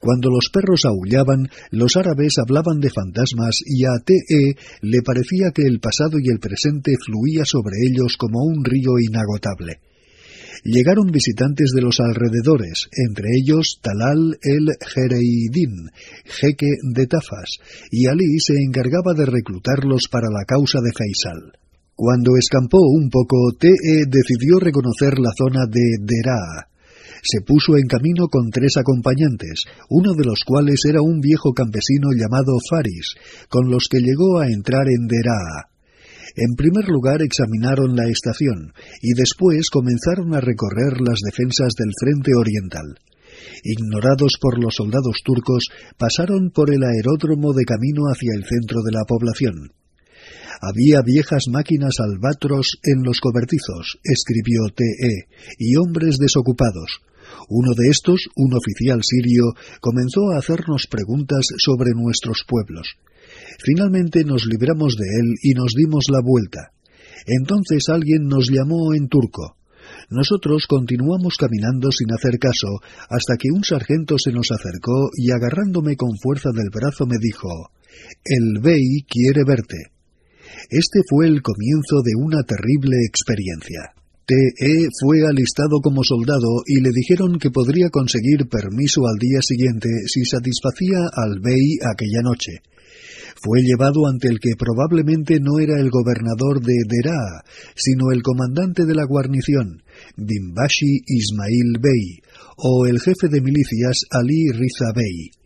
Cuando 0.00 0.30
los 0.30 0.50
perros 0.52 0.84
aullaban, 0.84 1.48
los 1.70 1.96
árabes 1.96 2.38
hablaban 2.38 2.80
de 2.80 2.90
fantasmas 2.90 3.60
y 3.64 3.84
a 3.84 3.98
T.E. 4.04 4.56
le 4.82 5.02
parecía 5.02 5.50
que 5.52 5.62
el 5.62 5.80
pasado 5.80 6.18
y 6.18 6.30
el 6.30 6.40
presente 6.40 6.92
fluía 7.04 7.44
sobre 7.44 7.76
ellos 7.86 8.16
como 8.16 8.44
un 8.44 8.64
río 8.64 8.98
inagotable. 8.98 9.80
Llegaron 10.64 11.06
visitantes 11.12 11.70
de 11.74 11.82
los 11.82 12.00
alrededores, 12.00 12.88
entre 12.92 13.28
ellos 13.40 13.78
Talal 13.80 14.38
el 14.42 14.74
Jereidín, 14.80 15.90
jeque 16.24 16.66
de 16.82 17.06
Tafas, 17.06 17.58
y 17.90 18.06
Ali 18.06 18.40
se 18.40 18.54
encargaba 18.54 19.14
de 19.14 19.26
reclutarlos 19.26 20.08
para 20.10 20.28
la 20.30 20.44
causa 20.44 20.80
de 20.80 20.92
Faisal. 20.92 21.52
Cuando 21.98 22.38
escampó 22.38 22.78
un 22.78 23.10
poco, 23.10 23.58
T.E. 23.58 24.06
decidió 24.06 24.62
reconocer 24.62 25.18
la 25.18 25.34
zona 25.36 25.66
de 25.66 25.98
Deraa, 25.98 26.70
se 27.22 27.40
puso 27.42 27.76
en 27.76 27.90
camino 27.90 28.28
con 28.28 28.50
tres 28.50 28.76
acompañantes, 28.76 29.64
uno 29.90 30.14
de 30.14 30.24
los 30.24 30.44
cuales 30.46 30.78
era 30.86 31.02
un 31.02 31.18
viejo 31.18 31.50
campesino 31.52 32.10
llamado 32.14 32.54
Faris, 32.70 33.14
con 33.48 33.68
los 33.68 33.88
que 33.90 33.98
llegó 33.98 34.38
a 34.38 34.46
entrar 34.46 34.86
en 34.86 35.08
Deraa. 35.08 35.74
En 36.36 36.54
primer 36.54 36.88
lugar 36.88 37.18
examinaron 37.22 37.96
la 37.96 38.06
estación 38.06 38.72
y 39.02 39.14
después 39.14 39.66
comenzaron 39.70 40.34
a 40.34 40.40
recorrer 40.40 41.00
las 41.00 41.18
defensas 41.18 41.74
del 41.74 41.90
frente 41.98 42.30
oriental. 42.38 42.94
Ignorados 43.64 44.38
por 44.40 44.62
los 44.62 44.76
soldados 44.76 45.18
turcos, 45.24 45.66
pasaron 45.98 46.50
por 46.54 46.72
el 46.72 46.84
aeródromo 46.84 47.52
de 47.54 47.64
camino 47.64 48.06
hacia 48.06 48.34
el 48.36 48.44
centro 48.44 48.82
de 48.86 48.92
la 48.92 49.02
población. 49.02 49.72
Había 50.60 51.02
viejas 51.02 51.44
máquinas 51.50 51.94
albatros 52.00 52.78
en 52.82 53.02
los 53.04 53.20
cobertizos, 53.20 53.98
escribió 54.02 54.66
T.E., 54.74 55.28
y 55.58 55.76
hombres 55.76 56.18
desocupados. 56.18 57.00
Uno 57.48 57.72
de 57.76 57.88
estos, 57.88 58.28
un 58.36 58.54
oficial 58.54 59.00
sirio, 59.02 59.54
comenzó 59.80 60.30
a 60.30 60.38
hacernos 60.38 60.86
preguntas 60.90 61.46
sobre 61.58 61.92
nuestros 61.94 62.44
pueblos. 62.46 62.96
Finalmente 63.64 64.24
nos 64.24 64.46
libramos 64.46 64.96
de 64.96 65.06
él 65.06 65.34
y 65.42 65.52
nos 65.54 65.72
dimos 65.74 66.06
la 66.10 66.20
vuelta. 66.22 66.72
Entonces 67.26 67.88
alguien 67.88 68.24
nos 68.24 68.50
llamó 68.50 68.94
en 68.94 69.08
turco. 69.08 69.56
Nosotros 70.10 70.66
continuamos 70.66 71.36
caminando 71.36 71.90
sin 71.92 72.12
hacer 72.12 72.38
caso 72.38 72.80
hasta 73.08 73.36
que 73.38 73.48
un 73.52 73.64
sargento 73.64 74.16
se 74.18 74.32
nos 74.32 74.50
acercó 74.50 75.10
y 75.16 75.30
agarrándome 75.30 75.96
con 75.96 76.16
fuerza 76.22 76.50
del 76.54 76.70
brazo 76.70 77.06
me 77.06 77.16
dijo 77.20 77.70
El 78.24 78.60
Bey 78.60 79.04
quiere 79.08 79.44
verte. 79.46 79.97
Este 80.70 81.00
fue 81.08 81.26
el 81.26 81.40
comienzo 81.40 82.02
de 82.04 82.12
una 82.14 82.42
terrible 82.42 82.96
experiencia. 83.08 83.94
T.E. 84.26 84.88
fue 85.00 85.26
alistado 85.26 85.80
como 85.82 86.04
soldado 86.04 86.60
y 86.66 86.82
le 86.82 86.90
dijeron 86.92 87.38
que 87.38 87.50
podría 87.50 87.88
conseguir 87.88 88.46
permiso 88.50 89.00
al 89.06 89.16
día 89.18 89.40
siguiente 89.40 89.88
si 90.04 90.26
satisfacía 90.26 91.08
al 91.10 91.40
Bey 91.40 91.78
aquella 91.80 92.20
noche. 92.22 92.60
Fue 93.40 93.62
llevado 93.62 94.06
ante 94.12 94.28
el 94.28 94.40
que 94.40 94.56
probablemente 94.58 95.40
no 95.40 95.58
era 95.58 95.80
el 95.80 95.88
gobernador 95.88 96.60
de 96.60 96.74
Deraa, 96.86 97.44
sino 97.74 98.12
el 98.12 98.22
comandante 98.22 98.84
de 98.84 98.94
la 98.94 99.06
guarnición, 99.06 99.82
Bimbashi 100.18 101.00
Ismail 101.06 101.80
Bey, 101.80 102.20
o 102.58 102.84
el 102.84 103.00
jefe 103.00 103.28
de 103.30 103.40
milicias 103.40 104.04
Ali 104.10 104.50
Riza 104.52 104.92
Bey. 104.94 105.37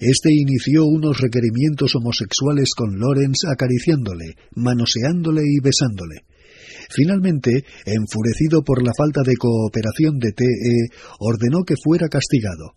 Este 0.00 0.32
inició 0.32 0.86
unos 0.86 1.20
requerimientos 1.20 1.94
homosexuales 1.94 2.70
con 2.76 2.98
Lorenz 2.98 3.44
acariciándole, 3.50 4.36
manoseándole 4.54 5.42
y 5.44 5.60
besándole. 5.60 6.24
Finalmente, 6.90 7.64
enfurecido 7.86 8.62
por 8.62 8.82
la 8.82 8.92
falta 8.96 9.22
de 9.22 9.36
cooperación 9.36 10.18
de 10.18 10.32
TE, 10.32 10.88
ordenó 11.20 11.64
que 11.64 11.74
fuera 11.82 12.08
castigado. 12.08 12.74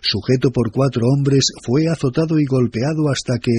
Sujeto 0.00 0.50
por 0.50 0.70
cuatro 0.70 1.02
hombres, 1.06 1.46
fue 1.64 1.86
azotado 1.88 2.38
y 2.38 2.44
golpeado 2.44 3.10
hasta 3.12 3.38
que 3.38 3.52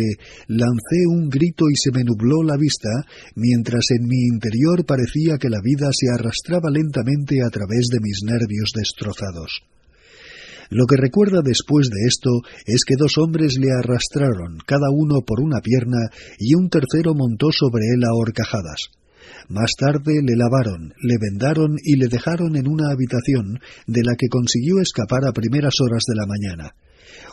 lancé 0.48 1.06
un 1.07 1.30
grito 1.30 1.65
y 1.69 1.76
se 1.76 1.91
me 1.91 2.03
nubló 2.03 2.44
la 2.44 2.57
vista, 2.57 2.90
mientras 3.36 3.91
en 3.91 4.07
mi 4.07 4.22
interior 4.31 4.86
parecía 4.86 5.38
que 5.38 5.49
la 5.49 5.61
vida 5.61 5.90
se 5.91 6.07
arrastraba 6.10 6.69
lentamente 6.72 7.41
a 7.45 7.49
través 7.49 7.88
de 7.91 7.99
mis 8.02 8.23
nervios 8.23 8.72
destrozados. 8.73 9.64
Lo 10.69 10.85
que 10.85 10.97
recuerda 10.97 11.41
después 11.43 11.89
de 11.89 12.07
esto 12.07 12.29
es 12.65 12.85
que 12.85 12.95
dos 12.97 13.17
hombres 13.17 13.57
le 13.57 13.71
arrastraron, 13.71 14.59
cada 14.65 14.89
uno 14.91 15.21
por 15.25 15.41
una 15.41 15.61
pierna, 15.61 16.09
y 16.37 16.53
un 16.53 16.69
tercero 16.69 17.15
montó 17.15 17.51
sobre 17.51 17.85
él 17.93 18.03
a 18.03 18.13
horcajadas. 18.13 18.89
Más 19.47 19.71
tarde 19.77 20.21
le 20.21 20.35
lavaron, 20.35 20.93
le 21.01 21.17
vendaron 21.19 21.75
y 21.83 21.95
le 21.95 22.07
dejaron 22.07 22.55
en 22.55 22.67
una 22.67 22.91
habitación 22.91 23.59
de 23.87 24.03
la 24.03 24.15
que 24.15 24.29
consiguió 24.29 24.79
escapar 24.79 25.25
a 25.25 25.33
primeras 25.33 25.73
horas 25.81 26.03
de 26.07 26.15
la 26.15 26.27
mañana. 26.27 26.75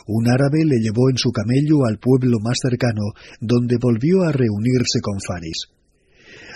Un 0.07 0.27
árabe 0.27 0.65
le 0.65 0.79
llevó 0.79 1.09
en 1.11 1.17
su 1.17 1.31
camello 1.31 1.85
al 1.85 1.99
pueblo 1.99 2.39
más 2.41 2.57
cercano, 2.61 3.13
donde 3.39 3.77
volvió 3.79 4.23
a 4.23 4.31
reunirse 4.31 4.99
con 5.01 5.19
Faris. 5.25 5.67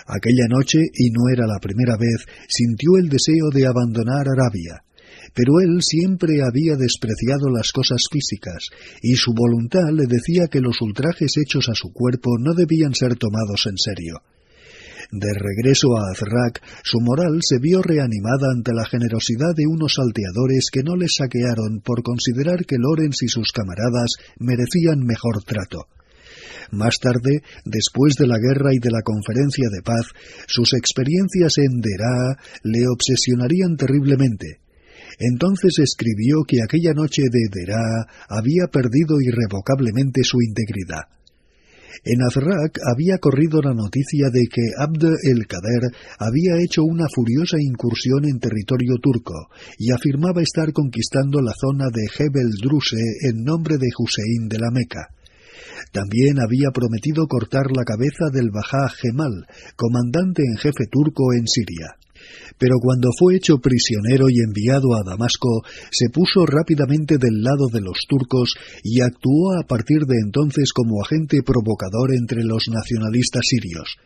Aquella 0.08 0.48
noche, 0.50 0.80
y 0.82 1.12
no 1.12 1.30
era 1.32 1.46
la 1.46 1.60
primera 1.60 1.96
vez, 1.96 2.26
sintió 2.48 2.98
el 2.98 3.10
deseo 3.10 3.50
de 3.54 3.68
abandonar 3.68 4.26
Arabia. 4.28 4.82
Pero 5.34 5.60
él 5.62 5.82
siempre 5.82 6.42
había 6.42 6.76
despreciado 6.76 7.50
las 7.50 7.72
cosas 7.72 8.02
físicas, 8.12 8.68
y 9.02 9.16
su 9.16 9.34
voluntad 9.34 9.90
le 9.94 10.06
decía 10.08 10.48
que 10.48 10.60
los 10.60 10.82
ultrajes 10.82 11.38
hechos 11.38 11.70
a 11.70 11.76
su 11.76 11.94
cuerpo 11.94 12.38
no 12.40 12.54
debían 12.54 12.94
ser 12.94 13.16
tomados 13.16 13.66
en 13.66 13.78
serio. 13.78 14.22
De 15.12 15.34
regreso 15.34 15.98
a 15.98 16.12
Azrak, 16.12 16.62
su 16.84 17.00
moral 17.02 17.40
se 17.42 17.60
vio 17.60 17.82
reanimada 17.82 18.48
ante 18.56 18.72
la 18.74 18.86
generosidad 18.86 19.54
de 19.56 19.68
unos 19.68 19.96
salteadores 19.96 20.68
que 20.72 20.84
no 20.84 20.96
les 20.96 21.16
saquearon 21.18 21.82
por 21.84 22.02
considerar 22.02 22.66
que 22.66 22.78
Lorenz 22.78 23.22
y 23.22 23.28
sus 23.28 23.52
camaradas 23.52 24.16
merecían 24.40 25.00
mejor 25.00 25.44
trato. 25.44 25.88
Más 26.72 26.96
tarde, 27.02 27.44
después 27.66 28.16
de 28.16 28.28
la 28.28 28.38
guerra 28.38 28.74
y 28.74 28.80
de 28.80 28.92
la 28.92 29.02
conferencia 29.02 29.68
de 29.70 29.82
paz, 29.82 30.08
sus 30.48 30.74
experiencias 30.74 31.58
en 31.58 31.82
Derá 31.82 32.38
le 32.64 32.88
obsesionarían 32.88 33.76
terriblemente. 33.76 34.62
Entonces 35.22 35.78
escribió 35.78 36.42
que 36.48 36.64
aquella 36.64 36.94
noche 36.94 37.22
de 37.30 37.46
Derá 37.54 38.08
había 38.28 38.66
perdido 38.72 39.22
irrevocablemente 39.22 40.24
su 40.24 40.42
integridad. 40.42 41.06
En 42.04 42.24
Azrak 42.24 42.80
había 42.92 43.20
corrido 43.20 43.62
la 43.62 43.76
noticia 43.76 44.30
de 44.34 44.48
que 44.52 44.74
Abd 44.76 45.06
el-Kader 45.22 45.94
había 46.18 46.58
hecho 46.58 46.84
una 46.84 47.06
furiosa 47.14 47.58
incursión 47.60 48.26
en 48.26 48.40
territorio 48.40 48.96
turco 49.00 49.50
y 49.78 49.92
afirmaba 49.92 50.42
estar 50.42 50.74
conquistando 50.74 51.40
la 51.42 51.54
zona 51.54 51.90
de 51.94 52.08
Jebel 52.10 52.58
Druse 52.60 52.98
en 53.30 53.44
nombre 53.44 53.78
de 53.78 53.90
Hussein 53.96 54.50
de 54.50 54.58
la 54.58 54.72
Meca. 54.72 55.14
También 55.92 56.40
había 56.40 56.72
prometido 56.74 57.28
cortar 57.28 57.70
la 57.70 57.84
cabeza 57.84 58.34
del 58.34 58.50
Bajá 58.50 58.90
Gemal, 58.90 59.46
comandante 59.76 60.42
en 60.42 60.58
jefe 60.58 60.88
turco 60.90 61.34
en 61.34 61.46
Siria. 61.46 62.01
Pero 62.58 62.76
cuando 62.80 63.10
fue 63.18 63.36
hecho 63.36 63.58
prisionero 63.60 64.30
y 64.30 64.40
enviado 64.40 64.94
a 64.96 65.04
Damasco, 65.04 65.64
se 65.92 66.10
puso 66.10 66.46
rápidamente 66.46 67.18
del 67.18 67.42
lado 67.42 67.68
de 67.72 67.82
los 67.82 68.06
turcos 68.08 68.56
y 68.84 69.02
actuó 69.02 69.58
a 69.60 69.66
partir 69.68 70.06
de 70.06 70.18
entonces 70.24 70.74
como 70.74 71.02
agente 71.02 71.44
provocador 71.44 72.14
entre 72.14 72.44
los 72.44 72.68
nacionalistas 72.70 73.44
sirios. 73.48 73.98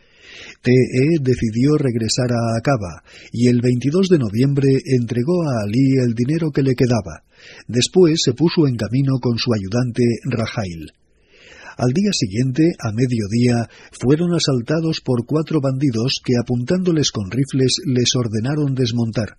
TE 0.62 1.20
decidió 1.22 1.78
regresar 1.78 2.32
a 2.32 2.58
Acaba 2.58 3.04
y 3.32 3.48
el 3.48 3.62
22 3.62 4.10
de 4.10 4.20
noviembre 4.20 4.82
entregó 4.86 5.44
a 5.44 5.64
Ali 5.64 5.98
el 6.04 6.14
dinero 6.14 6.52
que 6.52 6.64
le 6.64 6.76
quedaba. 6.76 7.24
Después 7.68 8.20
se 8.24 8.34
puso 8.34 8.68
en 8.68 8.76
camino 8.76 9.20
con 9.22 9.38
su 9.38 9.54
ayudante 9.54 10.04
Rajail. 10.26 10.92
Al 11.78 11.92
día 11.92 12.12
siguiente, 12.14 12.72
a 12.80 12.92
mediodía, 12.94 13.70
fueron 13.92 14.34
asaltados 14.34 15.02
por 15.02 15.26
cuatro 15.26 15.60
bandidos 15.60 16.22
que 16.24 16.34
apuntándoles 16.40 17.12
con 17.12 17.30
rifles 17.30 17.82
les 17.86 18.16
ordenaron 18.16 18.76
desmontar. 18.76 19.38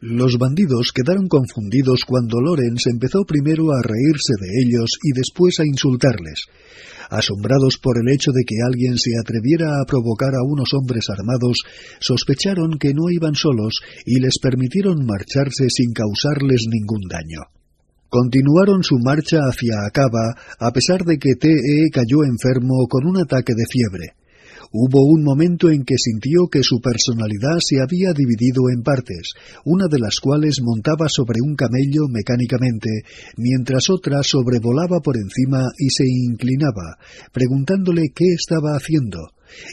Los 0.00 0.36
bandidos 0.36 0.92
quedaron 0.92 1.28
confundidos 1.28 2.04
cuando 2.04 2.40
Lorenz 2.40 2.86
empezó 2.90 3.24
primero 3.24 3.70
a 3.70 3.80
reírse 3.80 4.34
de 4.40 4.66
ellos 4.66 4.98
y 5.02 5.16
después 5.16 5.60
a 5.60 5.64
insultarles. 5.64 6.46
Asombrados 7.08 7.78
por 7.78 7.98
el 7.98 8.12
hecho 8.12 8.32
de 8.32 8.42
que 8.44 8.56
alguien 8.66 8.98
se 8.98 9.12
atreviera 9.20 9.80
a 9.80 9.86
provocar 9.86 10.34
a 10.34 10.42
unos 10.44 10.74
hombres 10.74 11.08
armados, 11.08 11.58
sospecharon 12.00 12.78
que 12.78 12.94
no 12.94 13.10
iban 13.10 13.34
solos 13.34 13.80
y 14.04 14.18
les 14.18 14.38
permitieron 14.42 15.06
marcharse 15.06 15.68
sin 15.70 15.92
causarles 15.92 16.64
ningún 16.68 17.06
daño. 17.08 17.61
Continuaron 18.12 18.82
su 18.82 18.98
marcha 18.98 19.38
hacia 19.48 19.86
Acaba 19.86 20.36
a 20.58 20.70
pesar 20.70 21.02
de 21.02 21.16
que 21.16 21.34
T.E. 21.34 21.88
cayó 21.90 22.24
enfermo 22.28 22.86
con 22.86 23.06
un 23.06 23.16
ataque 23.16 23.54
de 23.56 23.64
fiebre. 23.64 24.12
Hubo 24.70 25.00
un 25.08 25.24
momento 25.24 25.70
en 25.70 25.82
que 25.82 25.96
sintió 25.96 26.46
que 26.52 26.62
su 26.62 26.78
personalidad 26.82 27.56
se 27.66 27.80
había 27.80 28.12
dividido 28.12 28.68
en 28.68 28.82
partes, 28.82 29.32
una 29.64 29.86
de 29.88 29.98
las 29.98 30.20
cuales 30.20 30.60
montaba 30.60 31.08
sobre 31.08 31.40
un 31.40 31.56
camello 31.56 32.04
mecánicamente, 32.10 32.90
mientras 33.38 33.88
otra 33.88 34.22
sobrevolaba 34.22 35.00
por 35.00 35.16
encima 35.16 35.64
y 35.78 35.88
se 35.88 36.04
inclinaba, 36.04 36.98
preguntándole 37.32 38.12
qué 38.14 38.26
estaba 38.36 38.76
haciendo, 38.76 39.20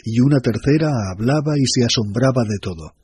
y 0.02 0.20
una 0.20 0.40
tercera 0.40 0.88
hablaba 1.12 1.58
y 1.58 1.66
se 1.66 1.84
asombraba 1.84 2.44
de 2.48 2.56
todo. 2.58 2.94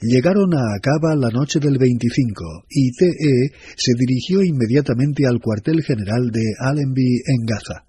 Llegaron 0.00 0.52
a 0.54 0.76
Acaba 0.76 1.16
la 1.16 1.30
noche 1.30 1.58
del 1.58 1.78
25 1.78 2.44
y 2.68 2.92
TE 2.92 3.56
se 3.76 3.92
dirigió 3.98 4.42
inmediatamente 4.42 5.26
al 5.26 5.40
cuartel 5.40 5.82
general 5.82 6.30
de 6.30 6.42
Allenby 6.60 7.22
en 7.26 7.46
Gaza. 7.46 7.84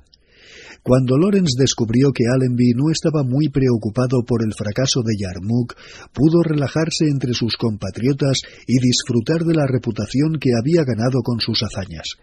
Cuando 0.84 1.18
Lorenz 1.18 1.52
descubrió 1.58 2.14
que 2.14 2.24
Allenby 2.34 2.72
no 2.74 2.90
estaba 2.90 3.24
muy 3.24 3.50
preocupado 3.50 4.24
por 4.26 4.42
el 4.42 4.54
fracaso 4.54 5.02
de 5.04 5.18
Yarmouk, 5.20 5.76
pudo 6.14 6.44
relajarse 6.44 7.10
entre 7.12 7.34
sus 7.34 7.58
compatriotas 7.58 8.40
y 8.66 8.80
disfrutar 8.80 9.44
de 9.44 9.56
la 9.56 9.68
reputación 9.68 10.40
que 10.40 10.52
había 10.58 10.86
ganado 10.86 11.20
con 11.24 11.42
sus 11.42 11.62
hazañas. 11.62 12.16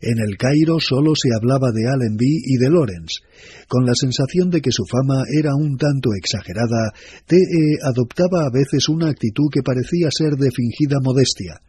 En 0.00 0.18
el 0.18 0.36
Cairo 0.36 0.78
solo 0.80 1.12
se 1.14 1.28
hablaba 1.34 1.70
de 1.72 1.88
Allenby 1.88 2.42
y 2.44 2.56
de 2.56 2.70
Lorenz. 2.70 3.20
Con 3.68 3.84
la 3.84 3.94
sensación 3.94 4.50
de 4.50 4.60
que 4.60 4.72
su 4.72 4.84
fama 4.84 5.24
era 5.30 5.54
un 5.54 5.76
tanto 5.76 6.10
exagerada, 6.14 6.92
T.E. 7.26 7.78
adoptaba 7.82 8.46
a 8.46 8.50
veces 8.52 8.88
una 8.88 9.08
actitud 9.08 9.48
que 9.52 9.62
parecía 9.62 10.08
ser 10.10 10.36
de 10.36 10.50
fingida 10.50 10.98
modestia. 11.02 11.60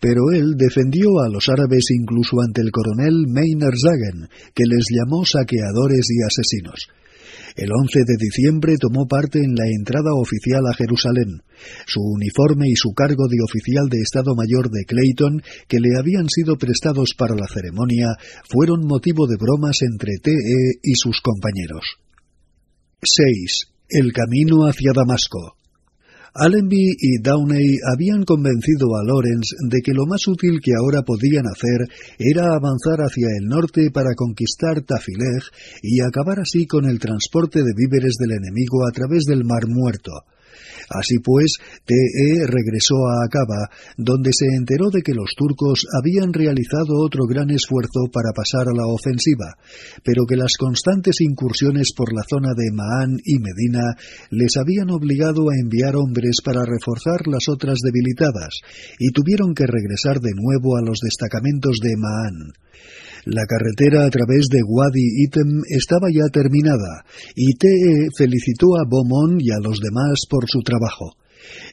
Pero 0.00 0.30
él 0.32 0.54
defendió 0.56 1.20
a 1.20 1.28
los 1.28 1.48
árabes 1.48 1.84
incluso 1.90 2.40
ante 2.40 2.60
el 2.60 2.70
coronel 2.70 3.26
Maynard 3.28 3.76
Zagen, 3.76 4.28
que 4.54 4.64
les 4.66 4.86
llamó 4.90 5.24
saqueadores 5.24 6.06
y 6.10 6.22
asesinos. 6.22 6.88
El 7.56 7.70
11 7.72 8.00
de 8.06 8.16
diciembre 8.18 8.76
tomó 8.78 9.06
parte 9.06 9.38
en 9.38 9.54
la 9.54 9.66
entrada 9.66 10.12
oficial 10.14 10.62
a 10.66 10.74
Jerusalén. 10.74 11.42
Su 11.86 12.00
uniforme 12.00 12.68
y 12.68 12.76
su 12.76 12.92
cargo 12.92 13.28
de 13.28 13.38
oficial 13.42 13.88
de 13.88 14.00
Estado 14.00 14.34
Mayor 14.34 14.70
de 14.70 14.84
Clayton, 14.84 15.42
que 15.68 15.80
le 15.80 15.98
habían 15.98 16.28
sido 16.28 16.56
prestados 16.56 17.14
para 17.16 17.34
la 17.34 17.48
ceremonia, 17.48 18.08
fueron 18.50 18.86
motivo 18.86 19.26
de 19.26 19.36
bromas 19.36 19.78
entre 19.82 20.18
TE 20.22 20.80
y 20.82 20.94
sus 20.94 21.20
compañeros. 21.20 21.96
6. 23.02 23.72
El 23.88 24.12
camino 24.12 24.66
hacia 24.66 24.92
Damasco. 24.94 25.56
Allenby 26.38 26.96
y 27.00 27.18
Downey 27.22 27.78
habían 27.90 28.24
convencido 28.24 28.94
a 28.94 29.02
Lawrence 29.02 29.56
de 29.70 29.80
que 29.80 29.94
lo 29.94 30.04
más 30.04 30.28
útil 30.28 30.60
que 30.62 30.72
ahora 30.76 31.00
podían 31.00 31.46
hacer 31.46 31.88
era 32.18 32.54
avanzar 32.54 33.00
hacia 33.00 33.28
el 33.40 33.48
norte 33.48 33.90
para 33.90 34.14
conquistar 34.14 34.82
Tafileh 34.82 35.40
y 35.82 36.00
acabar 36.02 36.40
así 36.40 36.66
con 36.66 36.84
el 36.84 36.98
transporte 36.98 37.60
de 37.60 37.72
víveres 37.74 38.16
del 38.20 38.32
enemigo 38.32 38.86
a 38.86 38.92
través 38.92 39.24
del 39.24 39.44
Mar 39.44 39.66
Muerto. 39.66 40.12
Así 40.90 41.18
pues, 41.18 41.58
T.E. 41.84 42.46
regresó 42.46 42.94
a 43.06 43.24
Acaba, 43.26 43.70
donde 43.96 44.30
se 44.32 44.46
enteró 44.56 44.90
de 44.90 45.02
que 45.02 45.14
los 45.14 45.34
turcos 45.36 45.86
habían 45.98 46.32
realizado 46.32 46.98
otro 46.98 47.26
gran 47.26 47.50
esfuerzo 47.50 48.06
para 48.12 48.32
pasar 48.34 48.68
a 48.68 48.76
la 48.76 48.86
ofensiva, 48.86 49.56
pero 50.04 50.24
que 50.26 50.36
las 50.36 50.56
constantes 50.56 51.20
incursiones 51.20 51.92
por 51.96 52.12
la 52.12 52.22
zona 52.28 52.54
de 52.54 52.70
Maán 52.72 53.18
y 53.24 53.38
Medina 53.38 53.96
les 54.30 54.56
habían 54.56 54.90
obligado 54.90 55.50
a 55.50 55.58
enviar 55.60 55.96
hombres 55.96 56.36
para 56.44 56.64
reforzar 56.64 57.26
las 57.26 57.48
otras 57.48 57.78
debilitadas, 57.82 58.60
y 58.98 59.10
tuvieron 59.10 59.54
que 59.54 59.66
regresar 59.66 60.20
de 60.20 60.32
nuevo 60.34 60.76
a 60.76 60.82
los 60.82 60.98
destacamentos 61.00 61.78
de 61.82 61.96
Maán. 61.96 62.52
La 63.26 63.42
carretera 63.44 64.06
a 64.06 64.10
través 64.10 64.46
de 64.52 64.62
Wadi 64.62 65.24
Item 65.26 65.62
estaba 65.68 66.06
ya 66.14 66.30
terminada 66.30 67.02
y 67.34 67.58
TE 67.58 68.06
felicitó 68.16 68.78
a 68.78 68.86
Beaumont 68.88 69.42
y 69.42 69.50
a 69.50 69.58
los 69.58 69.80
demás 69.80 70.30
por 70.30 70.46
su 70.46 70.60
trabajo. 70.60 71.18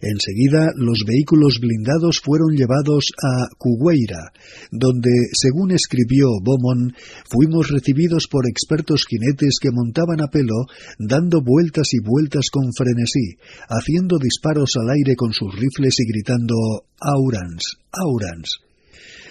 Enseguida 0.01 0.71
los 0.75 1.05
vehículos 1.05 1.59
blindados 1.61 2.21
fueron 2.25 2.57
llevados 2.57 3.13
a 3.21 3.53
Cugueira, 3.59 4.33
donde, 4.71 5.11
según 5.33 5.69
escribió 5.69 6.25
Beaumont, 6.41 6.97
fuimos 7.29 7.69
recibidos 7.69 8.25
por 8.27 8.47
expertos 8.49 9.05
jinetes 9.05 9.59
que 9.61 9.69
montaban 9.71 10.21
a 10.21 10.29
pelo, 10.33 10.65
dando 10.97 11.37
vueltas 11.45 11.93
y 11.93 11.99
vueltas 12.01 12.49
con 12.51 12.73
frenesí, 12.75 13.37
haciendo 13.69 14.17
disparos 14.17 14.73
al 14.81 14.89
aire 14.89 15.15
con 15.15 15.33
sus 15.33 15.53
rifles 15.53 15.99
y 15.99 16.11
gritando 16.11 16.55
Aurans, 16.99 17.77
Aurans. 17.91 18.72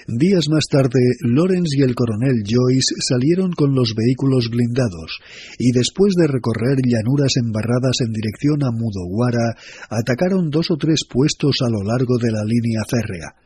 Días 0.09 0.49
más 0.51 0.65
tarde, 0.69 0.99
Lawrence 1.23 1.79
y 1.79 1.83
el 1.83 1.95
coronel 1.95 2.43
Joyce 2.43 2.95
salieron 3.07 3.53
con 3.53 3.73
los 3.75 3.95
vehículos 3.95 4.51
blindados 4.51 5.21
y 5.59 5.71
después 5.71 6.15
de 6.19 6.27
recorrer 6.27 6.79
llanuras 6.83 7.37
embarradas 7.37 8.01
en 8.05 8.13
dirección 8.13 8.65
a 8.65 8.73
Mudowara, 8.73 9.55
atacaron 9.91 10.51
dos 10.51 10.73
o 10.73 10.77
tres 10.77 11.07
puestos 11.09 11.57
a 11.63 11.71
lo 11.71 11.85
largo 11.87 12.19
de 12.19 12.33
la 12.33 12.43
línea 12.43 12.83
férrea. 12.89 13.39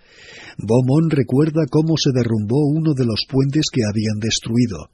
Beaumont 0.57 1.13
recuerda 1.13 1.67
cómo 1.69 1.95
se 2.01 2.13
derrumbó 2.15 2.65
uno 2.73 2.95
de 2.95 3.05
los 3.05 3.27
puentes 3.29 3.67
que 3.71 3.85
habían 3.85 4.19
destruido. 4.19 4.89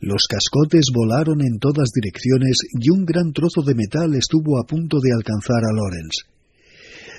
Los 0.00 0.26
cascotes 0.28 0.86
volaron 0.94 1.40
en 1.40 1.58
todas 1.58 1.90
direcciones 1.90 2.58
y 2.78 2.90
un 2.90 3.04
gran 3.04 3.32
trozo 3.32 3.62
de 3.62 3.74
metal 3.74 4.14
estuvo 4.14 4.60
a 4.60 4.66
punto 4.66 4.98
de 5.00 5.10
alcanzar 5.12 5.64
a 5.64 5.74
Lawrence. 5.74 6.35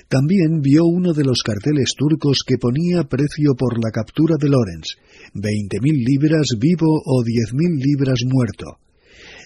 También 0.08 0.62
vio 0.62 0.86
uno 0.86 1.12
de 1.12 1.22
los 1.22 1.42
carteles 1.42 1.92
turcos 1.96 2.40
que 2.46 2.56
ponía 2.56 3.04
precio 3.04 3.52
por 3.56 3.76
la 3.76 3.90
captura 3.92 4.36
de 4.40 4.48
Lorenz, 4.48 4.96
veinte 5.34 5.80
mil 5.82 6.02
libras 6.02 6.56
vivo 6.58 6.88
o 7.04 7.22
diez 7.22 7.52
mil 7.52 7.76
libras 7.76 8.20
muerto. 8.24 8.80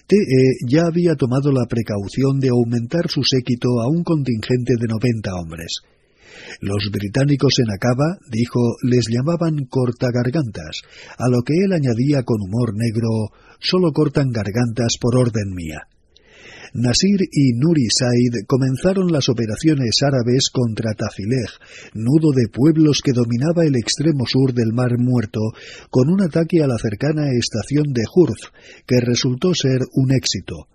TE 0.07 0.15
ya 0.67 0.85
había 0.87 1.15
tomado 1.15 1.51
la 1.51 1.65
precaución 1.67 2.39
de 2.39 2.49
aumentar 2.49 3.09
su 3.09 3.23
séquito 3.23 3.81
a 3.81 3.89
un 3.89 4.03
contingente 4.03 4.75
de 4.79 4.87
noventa 4.87 5.35
hombres. 5.35 5.83
Los 6.61 6.89
británicos 6.91 7.59
en 7.59 7.71
Acaba, 7.71 8.17
dijo, 8.31 8.59
les 8.83 9.05
llamaban 9.09 9.65
cortagargantas, 9.69 10.81
a 11.17 11.29
lo 11.29 11.41
que 11.43 11.53
él 11.59 11.73
añadía 11.73 12.23
con 12.23 12.37
humor 12.41 12.73
negro, 12.73 13.35
solo 13.59 13.91
cortan 13.91 14.31
gargantas 14.31 14.95
por 14.99 15.17
orden 15.17 15.53
mía. 15.53 15.87
Nasir 16.75 17.21
y 17.31 17.53
Nuri 17.53 17.85
Said 17.87 18.47
comenzaron 18.47 19.11
las 19.11 19.29
operaciones 19.29 20.01
árabes 20.01 20.49
contra 20.51 20.95
Tafileh, 20.95 21.45
nudo 21.93 22.31
de 22.33 22.47
pueblos 22.51 23.01
que 23.03 23.11
dominaba 23.13 23.63
el 23.63 23.75
extremo 23.75 24.25
sur 24.25 24.55
del 24.55 24.73
Mar 24.73 24.97
Muerto, 24.97 25.39
con 25.91 26.09
un 26.09 26.23
ataque 26.23 26.63
a 26.63 26.67
la 26.67 26.79
cercana 26.79 27.27
estación 27.29 27.93
de 27.93 28.01
Hurf, 28.11 28.49
que 28.87 28.99
resultó 29.01 29.53
ser 29.53 29.81
un 29.93 30.13
éxito. 30.13 30.67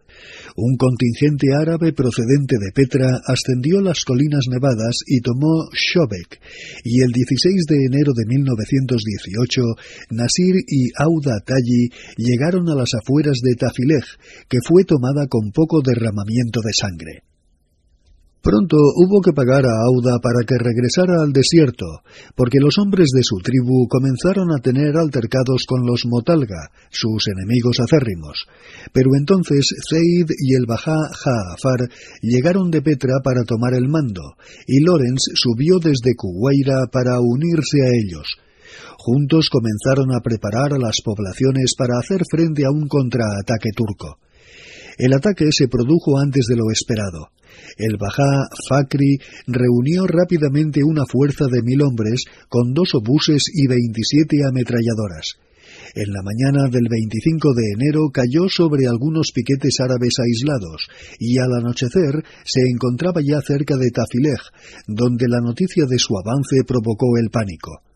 Un 0.61 0.75
contingente 0.77 1.55
árabe 1.55 1.93
procedente 1.93 2.57
de 2.59 2.73
Petra 2.75 3.20
ascendió 3.25 3.81
las 3.81 4.03
colinas 4.03 4.47
nevadas 4.51 5.05
y 5.07 5.20
tomó 5.20 5.70
Shobek, 5.70 6.41
y 6.83 7.01
el 7.01 7.12
16 7.12 7.65
de 7.69 7.77
enero 7.87 8.12
de 8.12 8.27
1918 8.27 9.62
Nasir 10.11 10.57
y 10.67 10.91
Auda 10.99 11.39
Tayi 11.47 11.91
llegaron 12.17 12.69
a 12.70 12.75
las 12.75 12.91
afueras 13.01 13.39
de 13.41 13.55
Tafileh, 13.55 14.03
que 14.49 14.59
fue 14.67 14.83
tomada 14.83 15.28
con 15.28 15.53
poco 15.53 15.81
derramamiento 15.81 16.59
de 16.61 16.73
sangre. 16.73 17.23
Pronto 18.41 18.76
hubo 18.76 19.20
que 19.20 19.33
pagar 19.33 19.67
a 19.67 19.83
Auda 19.83 20.20
para 20.23 20.47
que 20.47 20.55
regresara 20.57 21.23
al 21.23 21.33
desierto, 21.33 21.86
porque 22.36 22.60
los 22.60 22.78
hombres 22.78 23.10
de 23.12 23.25
su 23.25 23.36
tribu 23.42 23.89
comenzaron 23.89 24.52
a 24.52 24.62
tener 24.62 24.97
altercados 24.97 25.65
con 25.67 25.84
los 25.84 26.07
Motalga, 26.07 26.70
sus 26.89 27.26
enemigos 27.26 27.81
acérrimos. 27.81 28.47
Pero 28.92 29.10
entonces 29.18 29.67
Zeid 29.91 30.31
y 30.39 30.55
el 30.55 30.67
Bajá 30.67 30.94
Jaafar 30.94 31.91
llegaron 32.23 32.70
de 32.70 32.81
Petra 32.81 33.15
para 33.25 33.42
tomar 33.42 33.75
el 33.75 33.89
mando, 33.89 34.23
y 34.67 34.84
Lorenz 34.84 35.23
subió 35.34 35.78
desde 35.83 36.15
Kuwaira 36.17 36.86
para 36.92 37.18
unirse 37.20 37.83
a 37.83 37.91
ellos. 37.91 38.39
Juntos 38.99 39.50
comenzaron 39.50 40.15
a 40.15 40.20
preparar 40.20 40.75
a 40.75 40.78
las 40.78 41.00
poblaciones 41.05 41.75
para 41.76 41.99
hacer 41.99 42.23
frente 42.31 42.65
a 42.65 42.70
un 42.70 42.86
contraataque 42.86 43.70
turco. 43.75 44.18
El 44.99 45.15
ataque 45.15 45.47
se 45.52 45.68
produjo 45.68 46.18
antes 46.18 46.47
de 46.47 46.57
lo 46.57 46.70
esperado. 46.73 47.31
El 47.77 47.97
Bajá 47.99 48.51
Fakri 48.68 49.18
reunió 49.47 50.07
rápidamente 50.07 50.83
una 50.83 51.05
fuerza 51.07 51.47
de 51.47 51.62
mil 51.62 51.83
hombres 51.83 52.25
con 52.49 52.75
dos 52.75 52.94
obuses 52.94 53.44
y 53.55 53.68
veintisiete 53.68 54.39
ametralladoras. 54.44 55.39
En 55.94 56.12
la 56.12 56.23
mañana 56.23 56.68
del 56.68 56.89
25 56.91 57.55
de 57.55 57.73
enero 57.75 58.10
cayó 58.12 58.49
sobre 58.49 58.86
algunos 58.86 59.31
piquetes 59.33 59.81
árabes 59.81 60.15
aislados 60.18 60.89
y 61.18 61.39
al 61.39 61.52
anochecer 61.55 62.25
se 62.44 62.60
encontraba 62.68 63.20
ya 63.23 63.41
cerca 63.41 63.77
de 63.77 63.91
Tafileh, 63.91 64.43
donde 64.86 65.27
la 65.28 65.41
noticia 65.41 65.86
de 65.89 65.99
su 65.99 66.18
avance 66.18 66.65
provocó 66.67 67.17
el 67.17 67.31
pánico. 67.31 67.88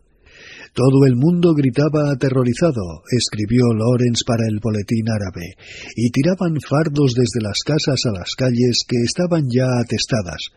Todo 0.73 1.05
el 1.05 1.15
mundo 1.15 1.53
gritaba 1.53 2.09
aterrorizado, 2.11 3.05
escribió 3.05 3.65
Lorenz 3.77 4.23
para 4.25 4.47
el 4.49 4.57
boletín 4.59 5.05
árabe, 5.07 5.53
y 5.95 6.09
tiraban 6.09 6.57
fardos 6.67 7.13
desde 7.13 7.45
las 7.45 7.59
casas 7.63 8.01
a 8.09 8.11
las 8.11 8.33
calles 8.33 8.81
que 8.87 8.97
estaban 9.05 9.45
ya 9.53 9.69
atestadas. 9.79 10.49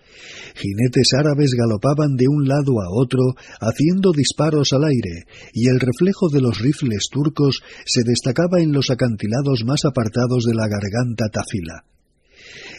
Jinetes 0.56 1.12
árabes 1.12 1.52
galopaban 1.52 2.16
de 2.16 2.28
un 2.28 2.48
lado 2.48 2.80
a 2.80 2.88
otro, 2.88 3.36
haciendo 3.60 4.12
disparos 4.12 4.72
al 4.72 4.84
aire, 4.84 5.28
y 5.52 5.68
el 5.68 5.80
reflejo 5.80 6.30
de 6.32 6.40
los 6.40 6.60
rifles 6.60 7.08
turcos 7.12 7.60
se 7.84 8.02
destacaba 8.02 8.62
en 8.62 8.72
los 8.72 8.88
acantilados 8.88 9.64
más 9.66 9.84
apartados 9.84 10.44
de 10.44 10.54
la 10.54 10.66
garganta 10.66 11.28
tafila. 11.28 11.84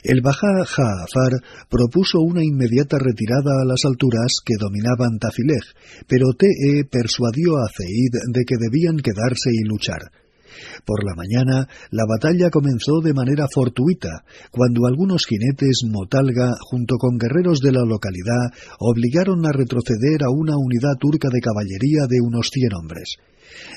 El 0.08 0.22
Bajá 0.22 0.64
Jaafar 0.64 1.34
propuso 1.70 2.22
una 2.22 2.42
inmediata 2.42 2.98
retirada 2.98 3.60
a 3.60 3.66
las 3.66 3.84
alturas 3.84 4.40
que 4.40 4.56
dominaban 4.58 5.20
Tafileh, 5.20 5.60
pero 6.08 6.28
Te 6.32 6.48
persuadió 6.90 7.58
a 7.58 7.68
Zeid 7.68 8.16
de 8.32 8.46
que 8.48 8.56
debían 8.56 9.04
quedarse 9.04 9.52
y 9.52 9.68
luchar. 9.68 10.00
Por 10.86 11.04
la 11.04 11.12
mañana, 11.14 11.68
la 11.92 12.06
batalla 12.08 12.50
comenzó 12.50 13.02
de 13.04 13.14
manera 13.14 13.48
fortuita, 13.54 14.24
cuando 14.50 14.88
algunos 14.88 15.26
jinetes 15.26 15.84
Motalga, 15.84 16.56
junto 16.72 16.96
con 16.96 17.18
guerreros 17.18 17.60
de 17.60 17.74
la 17.74 17.84
localidad, 17.84 18.56
obligaron 18.80 19.46
a 19.46 19.52
retroceder 19.52 20.24
a 20.24 20.32
una 20.32 20.56
unidad 20.56 20.96
turca 20.98 21.28
de 21.28 21.42
caballería 21.42 22.08
de 22.08 22.22
unos 22.24 22.48
cien 22.48 22.74
hombres. 22.80 23.18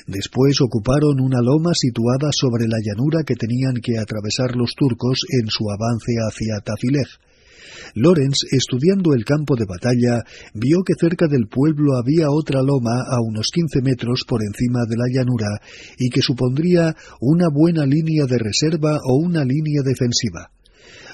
Después 0.07 0.61
ocuparon 0.61 1.19
una 1.19 1.41
loma 1.41 1.71
situada 1.73 2.29
sobre 2.31 2.67
la 2.67 2.77
llanura 2.81 3.23
que 3.25 3.35
tenían 3.35 3.75
que 3.81 3.97
atravesar 3.97 4.55
los 4.55 4.73
turcos 4.75 5.19
en 5.29 5.47
su 5.47 5.69
avance 5.69 6.13
hacia 6.19 6.59
Tafileh. 6.63 7.07
Lorenz, 7.95 8.43
estudiando 8.51 9.13
el 9.13 9.25
campo 9.25 9.55
de 9.55 9.65
batalla, 9.65 10.23
vio 10.53 10.83
que 10.85 10.93
cerca 10.99 11.27
del 11.27 11.47
pueblo 11.47 11.97
había 11.97 12.29
otra 12.29 12.61
loma 12.61 13.03
a 13.07 13.21
unos 13.21 13.47
quince 13.51 13.81
metros 13.81 14.23
por 14.27 14.41
encima 14.43 14.85
de 14.87 14.97
la 14.97 15.07
llanura 15.11 15.59
y 15.97 16.09
que 16.09 16.21
supondría 16.21 16.95
una 17.19 17.47
buena 17.49 17.85
línea 17.85 18.25
de 18.25 18.37
reserva 18.37 18.99
o 19.03 19.17
una 19.17 19.43
línea 19.43 19.81
defensiva 19.83 20.51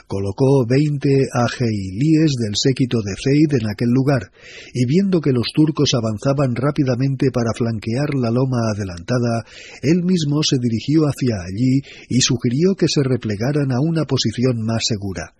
colocó 0.07 0.65
veinte 0.65 1.27
ageilíes 1.33 2.33
del 2.39 2.55
séquito 2.55 2.99
de 3.03 3.13
Zeid 3.21 3.61
en 3.61 3.69
aquel 3.69 3.89
lugar, 3.89 4.31
y 4.73 4.85
viendo 4.85 5.21
que 5.21 5.33
los 5.33 5.51
turcos 5.53 5.91
avanzaban 5.93 6.55
rápidamente 6.55 7.29
para 7.31 7.53
flanquear 7.53 8.15
la 8.15 8.31
loma 8.31 8.71
adelantada, 8.73 9.43
él 9.81 10.03
mismo 10.03 10.41
se 10.43 10.57
dirigió 10.59 11.03
hacia 11.03 11.35
allí 11.43 11.81
y 12.09 12.21
sugirió 12.21 12.75
que 12.75 12.87
se 12.87 13.03
replegaran 13.03 13.71
a 13.71 13.81
una 13.81 14.05
posición 14.05 14.63
más 14.65 14.83
segura. 14.87 15.33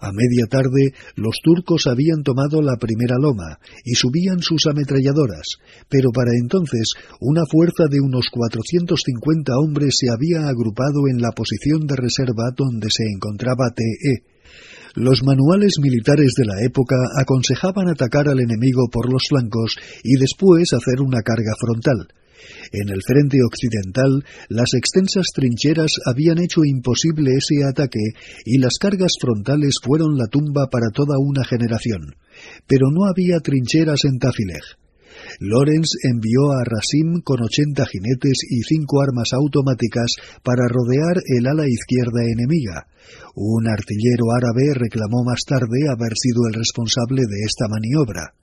A 0.00 0.12
media 0.12 0.46
tarde 0.48 0.94
los 1.14 1.36
turcos 1.44 1.86
habían 1.86 2.22
tomado 2.22 2.62
la 2.62 2.76
primera 2.76 3.16
loma 3.20 3.60
y 3.84 3.94
subían 3.94 4.40
sus 4.40 4.66
ametralladoras, 4.66 5.60
pero 5.90 6.08
para 6.10 6.32
entonces 6.40 6.94
una 7.20 7.44
fuerza 7.44 7.84
de 7.88 8.00
unos 8.00 8.28
450 8.32 9.52
hombres 9.58 9.96
se 10.00 10.08
había 10.08 10.48
agrupado 10.48 11.06
en 11.10 11.20
la 11.20 11.32
posición 11.32 11.86
de 11.86 11.96
reserva 11.96 12.50
donde 12.56 12.88
se 12.90 13.04
encontraba 13.04 13.74
TE. 13.76 14.24
Los 14.94 15.22
manuales 15.22 15.74
militares 15.80 16.32
de 16.36 16.46
la 16.46 16.64
época 16.64 16.96
aconsejaban 17.20 17.88
atacar 17.88 18.28
al 18.28 18.40
enemigo 18.40 18.88
por 18.90 19.12
los 19.12 19.22
flancos 19.28 19.76
y 20.02 20.18
después 20.18 20.72
hacer 20.72 21.00
una 21.00 21.20
carga 21.22 21.52
frontal. 21.60 22.08
En 22.72 22.88
el 22.88 23.00
frente 23.06 23.38
occidental, 23.44 24.24
las 24.48 24.74
extensas 24.74 25.26
trincheras 25.34 25.92
habían 26.06 26.38
hecho 26.38 26.60
imposible 26.64 27.32
ese 27.32 27.64
ataque 27.64 28.14
y 28.44 28.58
las 28.58 28.78
cargas 28.80 29.12
frontales 29.20 29.74
fueron 29.82 30.16
la 30.16 30.26
tumba 30.26 30.68
para 30.70 30.90
toda 30.90 31.18
una 31.18 31.44
generación. 31.44 32.14
Pero 32.66 32.90
no 32.90 33.06
había 33.10 33.40
trincheras 33.40 34.04
en 34.04 34.18
Tafileh. 34.18 34.80
Lorenz 35.40 35.90
envió 36.02 36.52
a 36.52 36.64
Rasim 36.64 37.20
con 37.22 37.42
ochenta 37.42 37.84
jinetes 37.86 38.38
y 38.48 38.62
cinco 38.62 39.02
armas 39.02 39.32
automáticas 39.32 40.14
para 40.42 40.68
rodear 40.68 41.20
el 41.36 41.46
ala 41.46 41.66
izquierda 41.68 42.24
enemiga. 42.24 42.86
Un 43.34 43.68
artillero 43.68 44.32
árabe 44.36 44.74
reclamó 44.74 45.24
más 45.24 45.40
tarde 45.46 45.88
haber 45.88 46.12
sido 46.16 46.46
el 46.48 46.54
responsable 46.54 47.22
de 47.22 47.44
esta 47.44 47.68
maniobra. 47.68 48.34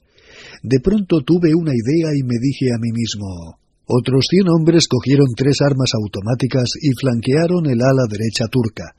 De 0.62 0.80
pronto 0.80 1.22
tuve 1.22 1.56
una 1.56 1.72
idea 1.72 2.14
y 2.16 2.24
me 2.24 2.38
dije 2.40 2.74
a 2.74 2.80
mí 2.80 2.92
mismo 2.94 3.60
otros 3.88 4.28
cien 4.30 4.50
hombres 4.50 4.88
cogieron 4.88 5.28
tres 5.36 5.62
armas 5.62 5.92
automáticas 5.96 6.70
y 6.82 6.92
flanquearon 7.00 7.66
el 7.68 7.82
ala 7.82 8.04
derecha 8.10 8.48
turca. 8.52 8.94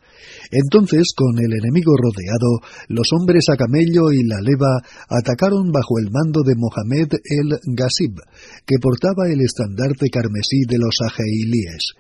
Entonces, 0.51 1.13
con 1.15 1.39
el 1.39 1.53
enemigo 1.53 1.93
rodeado, 1.97 2.65
los 2.89 3.13
hombres 3.13 3.45
a 3.53 3.57
camello 3.57 4.13
y 4.13 4.25
la 4.25 4.41
leva 4.41 4.81
atacaron 5.09 5.71
bajo 5.71 5.99
el 5.99 6.11
mando 6.11 6.41
de 6.43 6.57
Mohamed 6.57 7.21
el 7.21 7.61
Ghasib, 7.77 8.17
que 8.65 8.79
portaba 8.81 9.29
el 9.29 9.41
estandarte 9.43 10.09
carmesí 10.09 10.65
de 10.67 10.79
los 10.79 10.97
ajeilíes. 11.05 11.93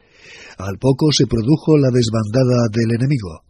Al 0.57 0.79
poco 0.79 1.13
se 1.13 1.27
produjo 1.27 1.77
la 1.77 1.91
desbandada 1.93 2.73
del 2.73 2.97
enemigo. 2.97 3.45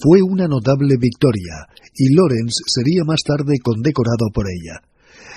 Fue 0.00 0.22
una 0.22 0.46
notable 0.46 0.96
victoria, 0.98 1.66
y 1.94 2.14
Lorenz 2.14 2.62
sería 2.66 3.02
más 3.04 3.22
tarde 3.26 3.58
condecorado 3.58 4.30
por 4.32 4.46
ella. 4.46 4.93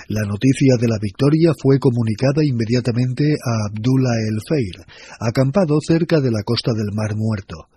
La 0.08 0.22
noticia 0.24 0.80
de 0.80 0.88
la 0.88 0.96
victoria 0.98 1.52
fue 1.60 1.78
comunicada 1.78 2.40
inmediatamente 2.42 3.36
a 3.44 3.68
Abdullah 3.68 4.16
el 4.24 4.40
Feir, 4.40 4.80
acampado 5.20 5.76
cerca 5.86 6.18
de 6.18 6.30
la 6.30 6.42
costa 6.42 6.72
del 6.72 6.96
Mar 6.96 7.12
Muerto. 7.14 7.68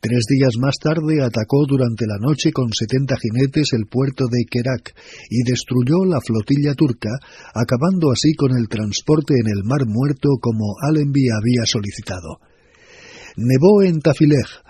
Tres 0.00 0.26
días 0.28 0.58
más 0.58 0.74
tarde 0.82 1.22
atacó 1.22 1.64
durante 1.64 2.06
la 2.06 2.18
noche 2.18 2.50
con 2.50 2.72
setenta 2.72 3.14
jinetes 3.14 3.72
el 3.72 3.86
puerto 3.86 4.24
de 4.26 4.42
Kerak 4.50 4.94
y 5.30 5.48
destruyó 5.48 6.04
la 6.04 6.18
flotilla 6.20 6.74
turca, 6.74 7.10
acabando 7.54 8.10
así 8.10 8.34
con 8.34 8.50
el 8.50 8.66
transporte 8.66 9.34
en 9.38 9.46
el 9.46 9.62
Mar 9.62 9.86
Muerto 9.86 10.38
como 10.40 10.74
Allenby 10.82 11.30
había 11.30 11.66
solicitado. 11.66 12.40
Nevó 13.36 13.82
en 13.82 14.00
Tafileh, 14.00 14.65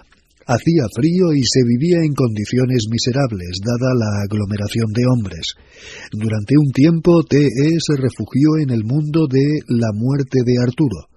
Hacía 0.47 0.86
frío 0.94 1.34
y 1.34 1.42
se 1.42 1.66
vivía 1.66 2.07
en 2.07 2.15
condiciones 2.15 2.86
miserables, 2.86 3.58
dada 3.66 3.99
la 3.99 4.23
aglomeración 4.23 4.86
de 4.94 5.02
hombres. 5.10 5.58
Durante 6.12 6.55
un 6.57 6.70
tiempo, 6.70 7.25
T.E. 7.28 7.75
se 7.83 7.97
refugió 7.99 8.55
en 8.62 8.70
el 8.70 8.84
mundo 8.84 9.26
de 9.26 9.42
la 9.66 9.91
muerte 9.92 10.47
de 10.47 10.55
Arturo. 10.62 11.10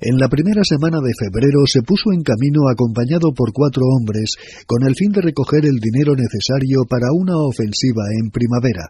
En 0.00 0.16
la 0.16 0.28
primera 0.28 0.64
semana 0.64 1.04
de 1.04 1.12
febrero 1.12 1.62
se 1.66 1.82
puso 1.82 2.16
en 2.16 2.22
camino 2.24 2.66
acompañado 2.66 3.34
por 3.36 3.52
cuatro 3.52 3.84
hombres 3.84 4.34
con 4.66 4.88
el 4.88 4.96
fin 4.96 5.12
de 5.12 5.20
recoger 5.20 5.66
el 5.66 5.76
dinero 5.76 6.16
necesario 6.16 6.88
para 6.88 7.12
una 7.12 7.36
ofensiva 7.36 8.02
en 8.18 8.30
primavera. 8.30 8.88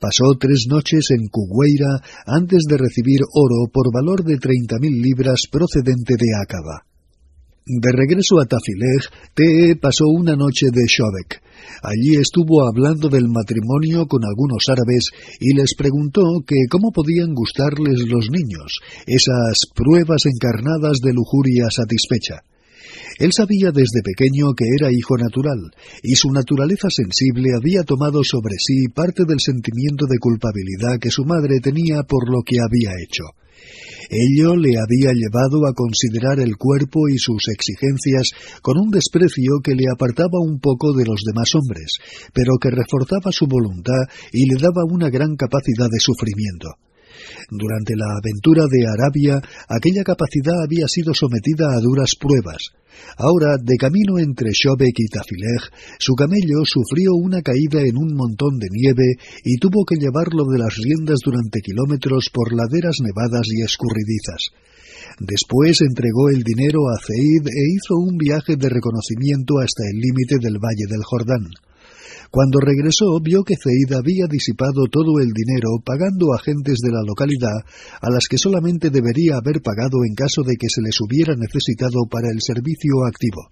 Pasó 0.00 0.34
tres 0.38 0.66
noches 0.68 1.06
en 1.14 1.28
Cugueira 1.30 2.02
antes 2.26 2.64
de 2.68 2.76
recibir 2.76 3.20
oro 3.32 3.70
por 3.72 3.94
valor 3.94 4.24
de 4.24 4.38
treinta 4.38 4.76
mil 4.80 5.00
libras 5.00 5.46
procedente 5.50 6.14
de 6.18 6.34
Acaba. 6.42 6.93
De 7.66 7.90
regreso 7.92 8.36
a 8.40 8.44
Tafileh, 8.44 9.08
T.E. 9.32 9.76
pasó 9.76 10.04
una 10.04 10.36
noche 10.36 10.66
de 10.70 10.84
Shobek. 10.84 11.40
Allí 11.80 12.16
estuvo 12.16 12.60
hablando 12.60 13.08
del 13.08 13.24
matrimonio 13.32 14.04
con 14.04 14.20
algunos 14.22 14.68
árabes 14.68 15.08
y 15.40 15.54
les 15.54 15.74
preguntó 15.74 16.44
que 16.46 16.68
cómo 16.68 16.92
podían 16.92 17.32
gustarles 17.32 18.04
los 18.06 18.28
niños, 18.28 18.80
esas 19.06 19.64
pruebas 19.74 20.26
encarnadas 20.26 21.00
de 21.00 21.14
lujuria 21.14 21.64
satisfecha. 21.70 22.44
Él 23.18 23.32
sabía 23.32 23.72
desde 23.72 24.04
pequeño 24.04 24.52
que 24.52 24.66
era 24.68 24.92
hijo 24.92 25.16
natural, 25.16 25.72
y 26.02 26.16
su 26.16 26.28
naturaleza 26.32 26.88
sensible 26.90 27.48
había 27.56 27.82
tomado 27.82 28.20
sobre 28.24 28.56
sí 28.58 28.88
parte 28.92 29.24
del 29.26 29.40
sentimiento 29.40 30.04
de 30.04 30.18
culpabilidad 30.18 31.00
que 31.00 31.08
su 31.08 31.24
madre 31.24 31.60
tenía 31.62 32.02
por 32.02 32.28
lo 32.28 32.42
que 32.44 32.60
había 32.60 32.92
hecho. 33.00 33.24
Ello 34.10 34.56
le 34.56 34.74
había 34.76 35.12
llevado 35.12 35.66
a 35.66 35.74
considerar 35.74 36.38
el 36.40 36.56
cuerpo 36.56 37.08
y 37.08 37.18
sus 37.18 37.48
exigencias 37.48 38.30
con 38.62 38.78
un 38.78 38.90
desprecio 38.90 39.60
que 39.62 39.74
le 39.74 39.84
apartaba 39.92 40.38
un 40.40 40.60
poco 40.60 40.92
de 40.92 41.04
los 41.04 41.22
demás 41.24 41.50
hombres, 41.54 41.98
pero 42.32 42.58
que 42.60 42.70
reforzaba 42.70 43.32
su 43.32 43.46
voluntad 43.46 44.06
y 44.32 44.46
le 44.46 44.60
daba 44.60 44.84
una 44.88 45.10
gran 45.10 45.36
capacidad 45.36 45.88
de 45.90 46.00
sufrimiento. 46.00 46.68
Durante 47.56 47.94
la 47.94 48.18
aventura 48.18 48.66
de 48.66 48.82
Arabia, 48.82 49.38
aquella 49.68 50.02
capacidad 50.02 50.58
había 50.58 50.88
sido 50.88 51.14
sometida 51.14 51.70
a 51.70 51.78
duras 51.78 52.18
pruebas. 52.18 52.74
Ahora, 53.16 53.54
de 53.62 53.76
camino 53.78 54.18
entre 54.18 54.50
Shobek 54.50 54.98
y 54.98 55.06
Tafileh, 55.06 55.70
su 56.00 56.14
camello 56.14 56.66
sufrió 56.66 57.14
una 57.14 57.42
caída 57.42 57.78
en 57.86 57.96
un 57.96 58.10
montón 58.14 58.58
de 58.58 58.66
nieve 58.70 59.22
y 59.44 59.58
tuvo 59.58 59.84
que 59.86 60.02
llevarlo 60.02 60.50
de 60.50 60.58
las 60.58 60.74
riendas 60.74 61.20
durante 61.24 61.60
kilómetros 61.60 62.30
por 62.34 62.50
laderas 62.52 62.98
nevadas 62.98 63.46
y 63.54 63.62
escurridizas. 63.62 64.50
Después 65.20 65.78
entregó 65.80 66.30
el 66.30 66.42
dinero 66.42 66.90
a 66.90 66.98
Zeid 66.98 67.46
e 67.46 67.62
hizo 67.70 67.94
un 68.02 68.18
viaje 68.18 68.56
de 68.56 68.68
reconocimiento 68.68 69.62
hasta 69.62 69.86
el 69.86 70.02
límite 70.02 70.42
del 70.42 70.58
Valle 70.58 70.90
del 70.90 71.04
Jordán. 71.04 71.46
Cuando 72.30 72.60
regresó 72.60 73.20
vio 73.22 73.42
que 73.42 73.56
Zeid 73.56 73.92
había 73.92 74.26
disipado 74.30 74.86
todo 74.90 75.20
el 75.20 75.32
dinero 75.32 75.82
pagando 75.84 76.32
a 76.32 76.40
de 76.44 76.90
la 76.92 77.02
localidad 77.06 77.64
a 78.00 78.10
las 78.10 78.28
que 78.28 78.38
solamente 78.38 78.90
debería 78.90 79.36
haber 79.36 79.60
pagado 79.62 80.04
en 80.06 80.14
caso 80.14 80.42
de 80.42 80.56
que 80.56 80.68
se 80.68 80.82
les 80.82 80.96
hubiera 81.00 81.34
necesitado 81.36 82.06
para 82.10 82.30
el 82.30 82.40
servicio 82.40 83.04
activo. 83.06 83.50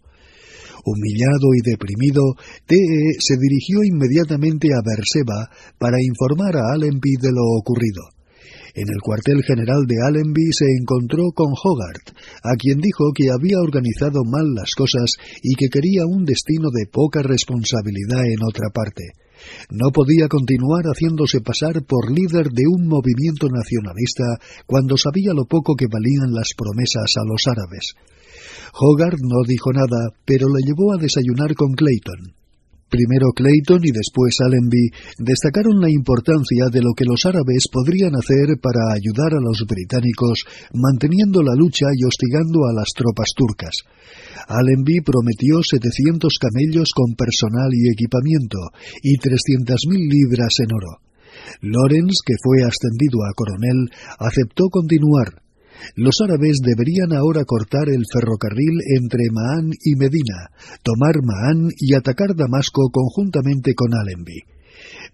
Humillado 0.84 1.54
y 1.54 1.62
deprimido, 1.62 2.34
T.E. 2.66 3.14
se 3.20 3.36
dirigió 3.38 3.84
inmediatamente 3.84 4.68
a 4.74 4.82
Berseba 4.82 5.48
para 5.78 6.02
informar 6.02 6.56
a 6.56 6.72
Allenby 6.74 7.14
de 7.20 7.30
lo 7.30 7.44
ocurrido. 7.58 8.21
En 8.74 8.88
el 8.88 9.00
cuartel 9.02 9.42
general 9.44 9.84
de 9.86 9.96
Allenby 10.00 10.48
se 10.52 10.64
encontró 10.80 11.32
con 11.34 11.52
Hogarth, 11.52 12.16
a 12.42 12.56
quien 12.56 12.80
dijo 12.80 13.12
que 13.14 13.28
había 13.30 13.60
organizado 13.60 14.24
mal 14.24 14.54
las 14.54 14.72
cosas 14.74 15.12
y 15.42 15.54
que 15.56 15.68
quería 15.68 16.06
un 16.06 16.24
destino 16.24 16.70
de 16.72 16.86
poca 16.90 17.22
responsabilidad 17.22 18.24
en 18.24 18.42
otra 18.42 18.70
parte. 18.72 19.12
No 19.70 19.90
podía 19.90 20.28
continuar 20.28 20.84
haciéndose 20.84 21.40
pasar 21.40 21.84
por 21.84 22.10
líder 22.10 22.48
de 22.48 22.64
un 22.66 22.86
movimiento 22.86 23.48
nacionalista 23.48 24.24
cuando 24.66 24.96
sabía 24.96 25.34
lo 25.34 25.44
poco 25.44 25.74
que 25.74 25.90
valían 25.90 26.32
las 26.32 26.54
promesas 26.56 27.12
a 27.20 27.26
los 27.28 27.44
árabes. 27.46 27.92
Hogarth 28.72 29.20
no 29.20 29.42
dijo 29.46 29.72
nada, 29.72 30.16
pero 30.24 30.48
le 30.48 30.64
llevó 30.64 30.94
a 30.94 31.00
desayunar 31.00 31.54
con 31.54 31.74
Clayton. 31.74 32.41
Primero 32.92 33.32
Clayton 33.32 33.80
y 33.88 33.90
después 33.90 34.36
Allenby 34.44 34.92
destacaron 35.16 35.80
la 35.80 35.88
importancia 35.88 36.68
de 36.68 36.84
lo 36.84 36.92
que 36.92 37.08
los 37.08 37.24
árabes 37.24 37.64
podrían 37.72 38.12
hacer 38.14 38.60
para 38.60 38.92
ayudar 38.92 39.32
a 39.32 39.40
los 39.40 39.64
británicos 39.64 40.44
manteniendo 40.76 41.40
la 41.40 41.56
lucha 41.56 41.86
y 41.96 42.04
hostigando 42.04 42.68
a 42.68 42.76
las 42.76 42.92
tropas 42.92 43.32
turcas. 43.34 43.80
Allenby 44.46 45.00
prometió 45.00 45.64
700 45.64 46.36
camellos 46.36 46.92
con 46.92 47.16
personal 47.16 47.72
y 47.72 47.88
equipamiento 47.88 48.60
y 49.00 49.16
300.000 49.16 49.72
libras 49.88 50.52
en 50.60 50.76
oro. 50.76 51.00
Lawrence, 51.62 52.20
que 52.26 52.36
fue 52.44 52.60
ascendido 52.60 53.24
a 53.24 53.32
coronel, 53.32 53.88
aceptó 54.20 54.68
continuar, 54.68 55.41
los 55.96 56.16
árabes 56.22 56.58
deberían 56.62 57.12
ahora 57.12 57.44
cortar 57.44 57.88
el 57.88 58.04
ferrocarril 58.12 58.80
entre 58.98 59.30
Maán 59.32 59.70
y 59.84 59.96
Medina, 59.96 60.50
tomar 60.82 61.22
Maán 61.22 61.68
y 61.78 61.94
atacar 61.94 62.34
Damasco 62.36 62.90
conjuntamente 62.90 63.74
con 63.74 63.94
Allenby. 63.94 64.42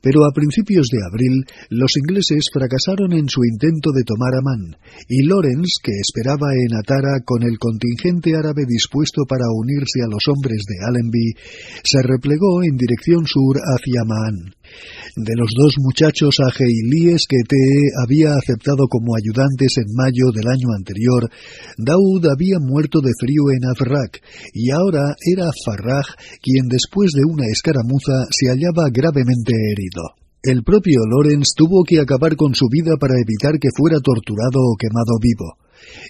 Pero 0.01 0.25
a 0.25 0.33
principios 0.33 0.87
de 0.93 1.03
abril 1.03 1.45
los 1.71 1.97
ingleses 1.97 2.47
fracasaron 2.53 3.13
en 3.13 3.29
su 3.29 3.43
intento 3.45 3.91
de 3.91 4.05
tomar 4.05 4.35
Amán, 4.39 4.77
y 5.09 5.27
Lawrence, 5.27 5.83
que 5.83 5.93
esperaba 5.99 6.55
en 6.55 6.77
Atara 6.77 7.21
con 7.25 7.43
el 7.43 7.59
contingente 7.59 8.37
árabe 8.37 8.65
dispuesto 8.67 9.25
para 9.29 9.51
unirse 9.51 10.01
a 10.05 10.11
los 10.11 10.23
hombres 10.29 10.63
de 10.69 10.77
Allenby, 10.87 11.35
se 11.83 12.03
replegó 12.03 12.63
en 12.63 12.77
dirección 12.77 13.27
sur 13.27 13.59
hacia 13.59 14.05
Maán. 14.07 14.55
De 15.17 15.35
los 15.37 15.51
dos 15.57 15.75
muchachos 15.79 16.37
ageilíes 16.47 17.25
que 17.29 17.43
Te 17.49 17.57
había 18.05 18.35
aceptado 18.35 18.87
como 18.89 19.17
ayudantes 19.17 19.77
en 19.79 19.95
mayo 19.95 20.31
del 20.35 20.47
año 20.47 20.71
anterior, 20.77 21.29
Daud 21.77 22.25
había 22.31 22.59
muerto 22.61 23.01
de 23.01 23.11
frío 23.19 23.51
en 23.51 23.65
Azrak, 23.67 24.23
y 24.53 24.71
ahora 24.71 25.15
era 25.27 25.51
Farraj 25.65 26.07
quien 26.41 26.69
después 26.69 27.13
de 27.13 27.23
una 27.25 27.47
escaramuza 27.47 28.27
se 28.31 28.49
hallaba 28.49 28.91
gravemente 28.93 29.53
herido. 29.53 30.19
El 30.43 30.63
propio 30.63 31.01
Lorenz 31.05 31.49
tuvo 31.57 31.83
que 31.85 32.01
acabar 32.01 32.37
con 32.37 32.55
su 32.55 32.67
vida 32.71 32.95
para 33.01 33.15
evitar 33.15 33.59
que 33.59 33.75
fuera 33.77 33.99
torturado 33.99 34.63
o 34.63 34.77
quemado 34.79 35.19
vivo. 35.21 35.59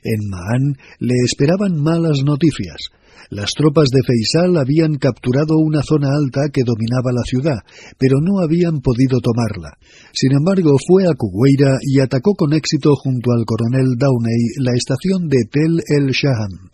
En 0.05 0.29
Maan 0.29 0.77
le 1.01 1.15
esperaban 1.25 1.81
malas 1.81 2.23
noticias. 2.25 2.91
Las 3.31 3.53
tropas 3.53 3.91
de 3.93 4.01
Feisal 4.01 4.57
habían 4.57 4.97
capturado 4.97 5.59
una 5.59 5.83
zona 5.83 6.09
alta 6.17 6.49
que 6.51 6.65
dominaba 6.65 7.13
la 7.13 7.21
ciudad, 7.29 7.61
pero 7.99 8.21
no 8.23 8.41
habían 8.41 8.81
podido 8.81 9.21
tomarla. 9.21 9.77
Sin 10.13 10.33
embargo, 10.33 10.73
fue 10.81 11.05
a 11.05 11.13
Kugueira 11.13 11.77
y 11.83 12.01
atacó 12.01 12.33
con 12.35 12.55
éxito 12.55 12.95
junto 12.97 13.33
al 13.33 13.45
coronel 13.45 13.97
Downey 13.99 14.65
la 14.65 14.73
estación 14.73 15.29
de 15.29 15.45
Tel 15.45 15.83
el 15.89 16.09
Shaham. 16.13 16.71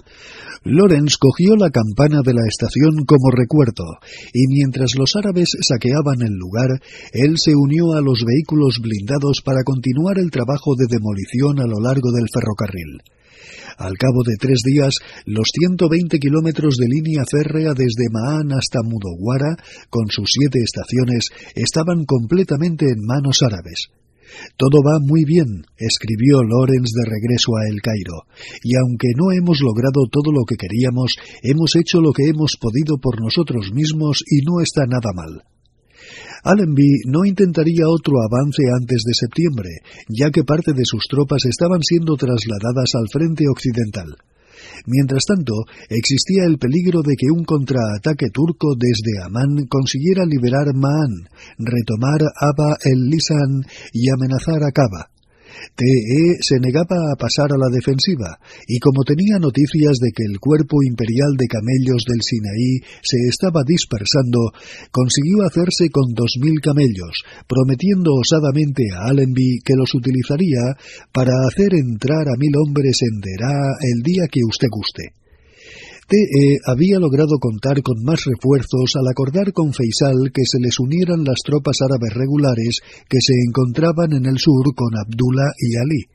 Lawrence 0.62 1.16
cogió 1.18 1.57
la 1.57 1.70
campana 1.70 2.23
de 2.24 2.33
la 2.33 2.47
estación 2.49 3.05
como 3.05 3.34
recuerdo, 3.34 3.84
y 4.33 4.47
mientras 4.47 4.94
los 4.97 5.10
árabes 5.16 5.50
saqueaban 5.60 6.23
el 6.23 6.39
lugar, 6.39 6.81
él 7.12 7.34
se 7.36 7.52
unió 7.55 7.92
a 7.92 8.00
los 8.00 8.24
vehículos 8.24 8.78
blindados 8.81 9.42
para 9.44 9.65
continuar 9.65 10.18
el 10.18 10.31
trabajo 10.31 10.76
de 10.78 10.86
demolición 10.89 11.58
a 11.58 11.66
lo 11.66 11.81
largo 11.83 12.12
del 12.12 12.31
ferrocarril. 12.33 13.02
Al 13.78 13.97
cabo 13.99 14.23
de 14.25 14.36
tres 14.39 14.61
días, 14.65 14.94
los 15.27 15.49
120 15.53 16.19
kilómetros 16.19 16.77
de 16.77 16.86
línea 16.89 17.25
férrea 17.28 17.75
desde 17.75 18.11
Maán 18.11 18.53
hasta 18.53 18.83
Mudowara, 18.83 19.57
con 19.91 20.07
sus 20.09 20.31
siete 20.31 20.61
estaciones, 20.62 21.31
estaban 21.55 22.05
completamente 22.05 22.86
en 22.86 23.05
manos 23.05 23.43
árabes. 23.43 23.91
Todo 24.57 24.83
va 24.83 24.99
muy 25.01 25.25
bien, 25.25 25.67
escribió 25.77 26.43
Lorenz 26.43 26.91
de 26.93 27.05
regreso 27.05 27.57
a 27.57 27.69
El 27.69 27.81
Cairo, 27.81 28.27
y 28.62 28.77
aunque 28.77 29.09
no 29.17 29.31
hemos 29.33 29.61
logrado 29.61 30.07
todo 30.11 30.33
lo 30.33 30.44
que 30.44 30.57
queríamos, 30.57 31.17
hemos 31.43 31.77
hecho 31.77 32.01
lo 32.01 32.12
que 32.12 32.25
hemos 32.25 32.57
podido 32.61 32.99
por 32.99 33.20
nosotros 33.20 33.70
mismos 33.73 34.23
y 34.27 34.43
no 34.43 34.61
está 34.61 34.86
nada 34.86 35.12
mal. 35.15 35.53
Allenby 36.44 37.08
no 37.08 37.24
intentaría 37.24 37.89
otro 37.89 38.20
avance 38.20 38.62
antes 38.78 39.02
de 39.05 39.14
septiembre, 39.14 39.70
ya 40.08 40.31
que 40.31 40.44
parte 40.44 40.73
de 40.73 40.84
sus 40.84 41.05
tropas 41.08 41.44
estaban 41.47 41.81
siendo 41.82 42.16
trasladadas 42.16 42.94
al 42.94 43.08
frente 43.10 43.44
occidental. 43.48 44.16
Mientras 44.86 45.24
tanto, 45.24 45.64
existía 45.89 46.44
el 46.44 46.58
peligro 46.58 47.00
de 47.00 47.14
que 47.16 47.31
un 47.32 47.44
contraataque 47.44 48.28
turco 48.31 48.74
desde 48.76 49.23
Amán 49.24 49.66
consiguiera 49.68 50.24
liberar 50.26 50.74
Ma'an, 50.74 51.28
retomar 51.58 52.20
Aba 52.36 52.76
el-Lisan 52.84 53.64
y 53.92 54.10
amenazar 54.10 54.62
a 54.62 54.73
Kaba. 54.73 55.14
TE 55.75 56.36
se 56.41 56.60
negaba 56.60 57.12
a 57.12 57.17
pasar 57.17 57.52
a 57.52 57.59
la 57.59 57.73
defensiva, 57.73 58.39
y 58.68 58.78
como 58.78 59.02
tenía 59.02 59.39
noticias 59.41 59.97
de 59.99 60.12
que 60.12 60.25
el 60.28 60.39
cuerpo 60.39 60.83
imperial 60.84 61.34
de 61.39 61.49
camellos 61.49 62.05
del 62.05 62.20
Sinaí 62.20 62.84
se 63.02 63.18
estaba 63.28 63.62
dispersando, 63.67 64.52
consiguió 64.91 65.43
hacerse 65.43 65.89
con 65.91 66.12
dos 66.15 66.36
mil 66.41 66.60
camellos, 66.60 67.25
prometiendo 67.49 68.12
osadamente 68.15 68.84
a 68.93 69.10
Allenby 69.10 69.60
que 69.65 69.75
los 69.76 69.94
utilizaría 69.94 70.76
para 71.12 71.33
hacer 71.49 71.75
entrar 71.75 72.28
a 72.28 72.39
mil 72.39 72.52
hombres 72.57 72.99
en 73.02 73.20
Derá 73.20 73.75
el 73.81 74.02
día 74.02 74.28
que 74.31 74.41
usted 74.47 74.68
guste. 74.70 75.24
TE 76.08 76.58
había 76.66 76.99
logrado 76.99 77.39
contar 77.41 77.83
con 77.83 78.02
más 78.05 78.24
refuerzos 78.24 78.97
al 78.97 79.08
acordar 79.08 79.52
con 79.52 79.73
Faisal 79.73 80.31
que 80.33 80.42
se 80.44 80.60
les 80.60 80.78
unieran 80.78 81.24
las 81.24 81.41
tropas 81.44 81.78
árabes 81.81 82.12
regulares 82.15 82.81
que 83.08 83.18
se 83.20 83.33
encontraban 83.47 84.12
en 84.12 84.26
el 84.26 84.39
sur 84.39 84.74
con 84.74 84.97
Abdullah 84.97 85.52
y 85.58 85.76
Ali. 85.76 86.14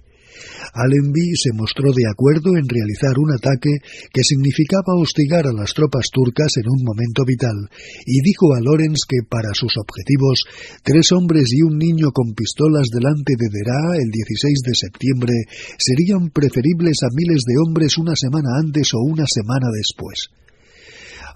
Allenby 0.74 1.36
se 1.36 1.54
mostró 1.54 1.92
de 1.92 2.08
acuerdo 2.10 2.56
en 2.58 2.68
realizar 2.68 3.18
un 3.18 3.32
ataque 3.32 3.82
que 4.14 4.24
significaba 4.24 4.98
hostigar 4.98 5.48
a 5.48 5.54
las 5.54 5.74
tropas 5.74 6.08
turcas 6.12 6.58
en 6.58 6.70
un 6.70 6.84
momento 6.84 7.24
vital, 7.26 7.70
y 8.06 8.22
dijo 8.22 8.54
a 8.54 8.62
Lorenz 8.62 9.06
que 9.08 9.26
para 9.28 9.54
sus 9.54 9.74
objetivos, 9.78 10.44
tres 10.84 11.12
hombres 11.12 11.48
y 11.52 11.62
un 11.62 11.78
niño 11.78 12.12
con 12.12 12.34
pistolas 12.34 12.88
delante 12.92 13.34
de 13.38 13.48
Derá 13.52 13.98
el 13.98 14.10
16 14.12 14.60
de 14.66 14.76
septiembre 14.76 15.34
serían 15.78 16.30
preferibles 16.30 16.98
a 17.04 17.14
miles 17.14 17.44
de 17.46 17.56
hombres 17.58 17.98
una 17.98 18.16
semana 18.16 18.60
antes 18.60 18.94
o 18.94 19.00
una 19.00 19.26
semana 19.28 19.68
después. 19.76 20.30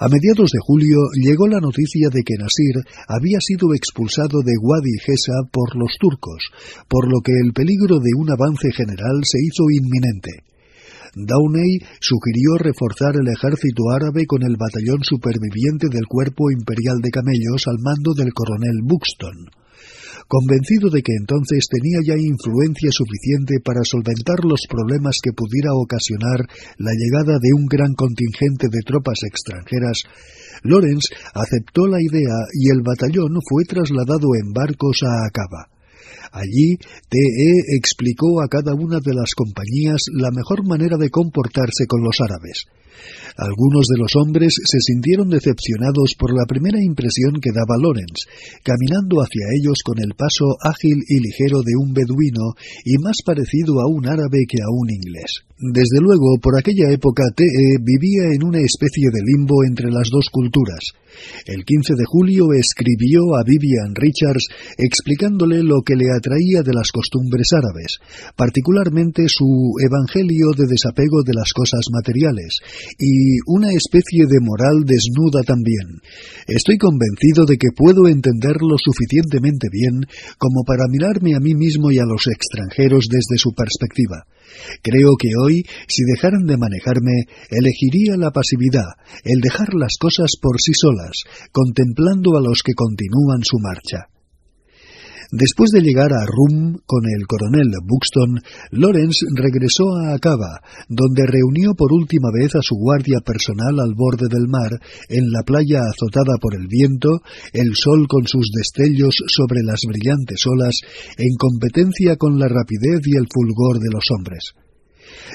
A 0.03 0.09
mediados 0.11 0.51
de 0.51 0.59
julio 0.59 0.99
llegó 1.15 1.48
la 1.48 1.64
noticia 1.64 2.09
de 2.11 2.23
que 2.27 2.35
Nasir 2.35 2.75
había 3.07 3.40
sido 3.40 3.73
expulsado 3.73 4.43
de 4.43 4.51
Wadi 4.59 4.99
Gesa 4.99 5.48
por 5.49 5.80
los 5.80 5.95
turcos, 5.98 6.51
por 6.90 7.07
lo 7.07 7.22
que 7.23 7.32
el 7.32 7.53
peligro 7.53 8.03
de 8.03 8.11
un 8.19 8.27
avance 8.27 8.67
general 8.75 9.23
se 9.23 9.40
hizo 9.40 9.64
inminente. 9.72 10.43
Downey 11.15 11.80
sugirió 12.03 12.59
reforzar 12.59 13.15
el 13.15 13.32
ejército 13.32 13.95
árabe 13.95 14.25
con 14.27 14.43
el 14.43 14.59
batallón 14.59 15.07
superviviente 15.07 15.88
del 15.88 16.03
Cuerpo 16.06 16.51
Imperial 16.51 16.99
de 16.99 17.07
Camellos 17.09 17.64
al 17.72 17.80
mando 17.80 18.11
del 18.11 18.33
coronel 18.33 18.83
Buxton 18.83 19.62
convencido 20.27 20.90
de 20.90 21.02
que 21.02 21.14
entonces 21.18 21.68
tenía 21.69 22.00
ya 22.03 22.18
influencia 22.18 22.90
suficiente 22.92 23.60
para 23.64 23.84
solventar 23.84 24.43
los 24.43 24.61
problemas 24.69 25.18
que 25.22 25.34
pudiera 25.34 25.74
ocasionar 25.74 26.45
la 26.77 26.92
llegada 26.93 27.40
de 27.40 27.52
un 27.53 27.66
gran 27.66 27.93
contingente 27.93 28.68
de 28.69 28.82
tropas 28.85 29.19
extranjeras, 29.26 30.03
Lorenz 30.64 31.10
aceptó 31.34 31.88
la 31.88 32.02
idea 32.02 32.38
y 32.53 32.72
el 32.72 32.82
batallón 32.82 33.35
fue 33.48 33.66
trasladado 33.66 34.35
en 34.40 34.53
barcos 34.53 35.03
a 35.03 35.27
Acaba. 35.27 35.69
Allí, 36.32 36.77
TE 37.10 37.77
explicó 37.77 38.42
a 38.42 38.48
cada 38.48 38.74
una 38.74 38.98
de 39.00 39.14
las 39.14 39.35
compañías 39.35 40.02
la 40.14 40.32
mejor 40.32 40.66
manera 40.68 40.98
de 40.98 41.10
comportarse 41.10 41.85
con 41.88 42.02
los 42.02 42.18
árabes. 42.22 42.66
Algunos 43.38 43.88
de 43.88 43.98
los 43.98 44.16
hombres 44.16 44.53
se 44.56 44.80
sintieron 44.80 45.30
decepcionados 45.30 46.16
por 46.18 46.34
la 46.34 46.45
primera 46.45 46.82
impresión 46.82 47.42
que 47.42 47.52
daba 47.52 47.82
Lorenz, 47.82 48.30
caminando 48.64 49.22
hacia 49.22 49.48
ellos 49.58 49.82
con 49.84 50.00
el 50.00 50.14
paso 50.16 50.58
ágil 50.62 51.02
y 51.08 51.20
ligero 51.20 51.62
de 51.62 51.74
un 51.80 51.94
beduino 51.94 52.53
y 52.86 52.98
más 52.98 53.18
parecido 53.26 53.82
a 53.82 53.88
un 53.88 54.06
árabe 54.08 54.45
que 54.48 54.62
a 54.62 54.70
un 54.70 54.90
inglés. 54.90 55.45
Desde 55.59 56.01
luego, 56.01 56.41
por 56.41 56.57
aquella 56.57 56.90
época 56.90 57.23
TE 57.35 57.77
vivía 57.80 58.33
en 58.33 58.43
una 58.43 58.57
especie 58.57 59.14
de 59.14 59.22
limbo 59.22 59.64
entre 59.64 59.91
las 59.91 60.09
dos 60.09 60.30
culturas. 60.32 60.82
El 61.45 61.64
15 61.64 61.93
de 61.93 62.06
julio 62.09 62.53
escribió 62.57 63.38
a 63.38 63.45
Vivian 63.45 63.93
Richards 63.93 64.49
explicándole 64.77 65.61
lo 65.61 65.85
que 65.85 65.95
le 65.95 66.09
atraía 66.09 66.65
de 66.65 66.73
las 66.73 66.90
costumbres 66.91 67.53
árabes, 67.53 68.01
particularmente 68.35 69.30
su 69.30 69.77
evangelio 69.77 70.57
de 70.57 70.65
desapego 70.65 71.22
de 71.22 71.38
las 71.38 71.53
cosas 71.53 71.85
materiales, 71.93 72.57
y 72.98 73.38
una 73.45 73.69
especie 73.69 74.25
de 74.25 74.41
moral 74.41 74.82
desnuda 74.90 75.45
también. 75.45 76.01
Estoy 76.48 76.80
convencido 76.82 77.45
de 77.45 77.57
que 77.61 77.69
puedo 77.77 78.07
entenderlo 78.07 78.73
suficientemente 78.82 79.69
bien 79.69 80.01
como 80.40 80.65
para 80.65 80.90
mirarme 80.90 81.35
a 81.35 81.40
mí 81.40 81.53
mismo 81.53 81.91
y 81.91 81.99
a 81.99 82.09
los 82.09 82.25
extranjeros 82.25 83.06
desde 83.06 83.38
su 83.38 83.53
perspectiva. 83.53 84.25
Creo 84.82 85.15
que 85.19 85.30
hoy, 85.40 85.64
si 85.88 86.03
dejaran 86.03 86.45
de 86.45 86.57
manejarme, 86.57 87.25
elegiría 87.49 88.17
la 88.17 88.32
pasividad, 88.32 88.98
el 89.23 89.40
dejar 89.41 89.73
las 89.73 89.98
cosas 89.99 90.32
por 90.41 90.59
sí 90.59 90.72
solas, 90.73 91.23
contemplando 91.51 92.38
a 92.38 92.41
los 92.41 92.61
que 92.64 92.73
continúan 92.73 93.41
su 93.43 93.57
marcha. 93.59 94.07
Después 95.32 95.72
de 95.72 95.82
llegar 95.82 96.11
a 96.14 96.26
Rum 96.26 96.77
con 96.85 97.02
el 97.06 97.26
coronel 97.27 97.72
Buxton, 97.85 98.40
Lawrence 98.72 99.26
regresó 99.35 99.84
a 99.95 100.16
Acaba, 100.16 100.61
donde 100.90 101.26
reunió 101.26 101.74
por 101.76 101.93
última 101.93 102.30
vez 102.34 102.56
a 102.56 102.61
su 102.61 102.76
guardia 102.76 103.19
personal 103.26 103.80
al 103.80 103.93
borde 103.95 104.27
del 104.30 104.48
mar, 104.48 104.72
en 105.10 105.32
la 105.32 105.43
playa 105.43 105.82
azotada 105.90 106.38
por 106.42 106.56
el 106.56 106.68
viento, 106.68 107.22
el 107.53 107.76
sol 107.76 108.08
con 108.08 108.27
sus 108.27 108.52
destellos 108.56 109.16
sobre 109.27 109.61
las 109.64 109.82
brillantes 109.88 110.43
olas, 110.48 110.80
en 111.18 111.35
competencia 111.38 112.16
con 112.18 112.40
la 112.40 112.48
rapidez 112.48 113.02
y 113.06 113.18
el 113.18 113.27
fulgor 113.32 113.80
de 113.80 113.92
los 113.92 114.03
hombres. 114.11 114.53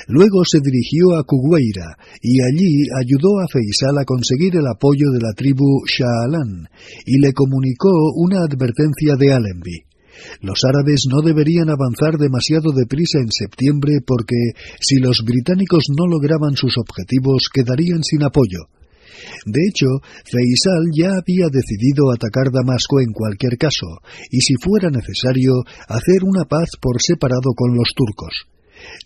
Luego 0.06 0.44
se 0.44 0.60
dirigió 0.62 1.16
a 1.16 1.24
Kugueira 1.24 1.96
y 2.22 2.40
allí 2.40 2.86
ayudó 2.98 3.40
a 3.40 3.48
Feisal 3.50 3.98
a 3.98 4.04
conseguir 4.04 4.56
el 4.56 4.66
apoyo 4.66 5.10
de 5.12 5.20
la 5.20 5.32
tribu 5.34 5.84
Shaalan 5.86 6.68
y 7.04 7.18
le 7.18 7.32
comunicó 7.32 7.90
una 8.16 8.40
advertencia 8.40 9.16
de 9.16 9.32
Allenby. 9.32 9.88
Los 10.40 10.64
árabes 10.64 11.06
no 11.08 11.22
deberían 11.22 11.70
avanzar 11.70 12.18
demasiado 12.18 12.72
deprisa 12.72 13.18
en 13.18 13.30
septiembre 13.30 14.00
porque 14.04 14.52
si 14.80 14.96
los 14.96 15.22
británicos 15.24 15.84
no 15.96 16.06
lograban 16.06 16.56
sus 16.56 16.76
objetivos 16.76 17.48
quedarían 17.52 18.02
sin 18.02 18.24
apoyo. 18.24 18.66
De 19.46 19.60
hecho, 19.68 19.86
Feisal 20.24 20.90
ya 20.94 21.10
había 21.18 21.48
decidido 21.50 22.10
atacar 22.12 22.50
Damasco 22.52 23.00
en 23.00 23.12
cualquier 23.12 23.58
caso, 23.58 23.98
y 24.30 24.40
si 24.40 24.54
fuera 24.62 24.90
necesario, 24.90 25.52
hacer 25.88 26.22
una 26.22 26.44
paz 26.44 26.70
por 26.80 27.02
separado 27.02 27.52
con 27.56 27.74
los 27.74 27.92
turcos. 27.94 28.46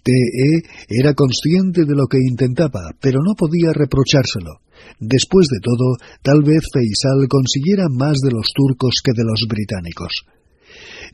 TE 0.03 0.63
era 0.89 1.15
consciente 1.15 1.85
de 1.85 1.95
lo 1.95 2.07
que 2.07 2.19
intentaba, 2.19 2.91
pero 3.01 3.21
no 3.23 3.35
podía 3.37 3.73
reprochárselo. 3.73 4.61
Después 4.99 5.47
de 5.49 5.61
todo, 5.63 5.97
tal 6.23 6.43
vez 6.43 6.63
Feisal 6.73 7.29
consiguiera 7.29 7.85
más 7.89 8.19
de 8.19 8.33
los 8.33 8.47
turcos 8.55 9.01
que 9.03 9.13
de 9.15 9.25
los 9.25 9.47
británicos. 9.49 10.27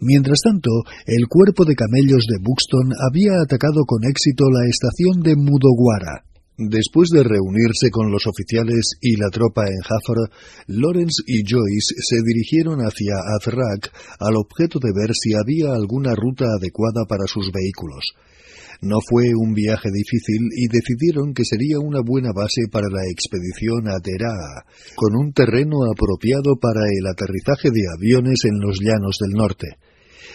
Mientras 0.01 0.39
tanto, 0.45 0.71
el 1.07 1.27
cuerpo 1.29 1.65
de 1.65 1.75
camellos 1.75 2.25
de 2.29 2.39
Buxton 2.41 2.93
había 3.11 3.43
atacado 3.43 3.85
con 3.85 4.05
éxito 4.05 4.45
la 4.51 4.69
estación 4.69 5.23
de 5.23 5.35
Mudoguara. 5.37 6.25
Después 6.57 7.11
de 7.11 7.23
reunirse 7.23 7.91
con 7.91 8.11
los 8.11 8.27
oficiales 8.27 8.99
y 9.01 9.17
la 9.17 9.31
tropa 9.31 9.63
en 9.67 9.79
Jafar, 9.79 10.31
Lawrence 10.67 11.23
y 11.27 11.43
Joyce 11.47 11.95
se 11.99 12.17
dirigieron 12.27 12.81
hacia 12.81 13.15
Azrak 13.39 13.93
al 14.19 14.35
objeto 14.37 14.81
de 14.81 14.91
ver 14.93 15.15
si 15.15 15.35
había 15.35 15.73
alguna 15.73 16.15
ruta 16.17 16.47
adecuada 16.47 17.05
para 17.09 17.27
sus 17.27 17.53
vehículos. 17.53 18.15
No 18.81 18.99
fue 19.09 19.35
un 19.35 19.55
viaje 19.55 19.91
difícil 19.93 20.39
y 20.55 20.69
decidieron 20.69 21.35
que 21.35 21.45
sería 21.45 21.81
una 21.81 22.01
buena 22.01 22.31
base 22.33 22.69
para 22.71 22.87
la 22.89 23.03
expedición 23.11 23.89
a 23.89 23.99
Teraa, 23.99 24.65
con 24.95 25.17
un 25.17 25.33
terreno 25.33 25.79
apropiado 25.91 26.55
para 26.61 26.87
el 26.87 27.05
aterrizaje 27.07 27.71
de 27.75 27.83
aviones 27.91 28.45
en 28.45 28.61
los 28.61 28.79
llanos 28.81 29.19
del 29.19 29.35
norte. 29.35 29.67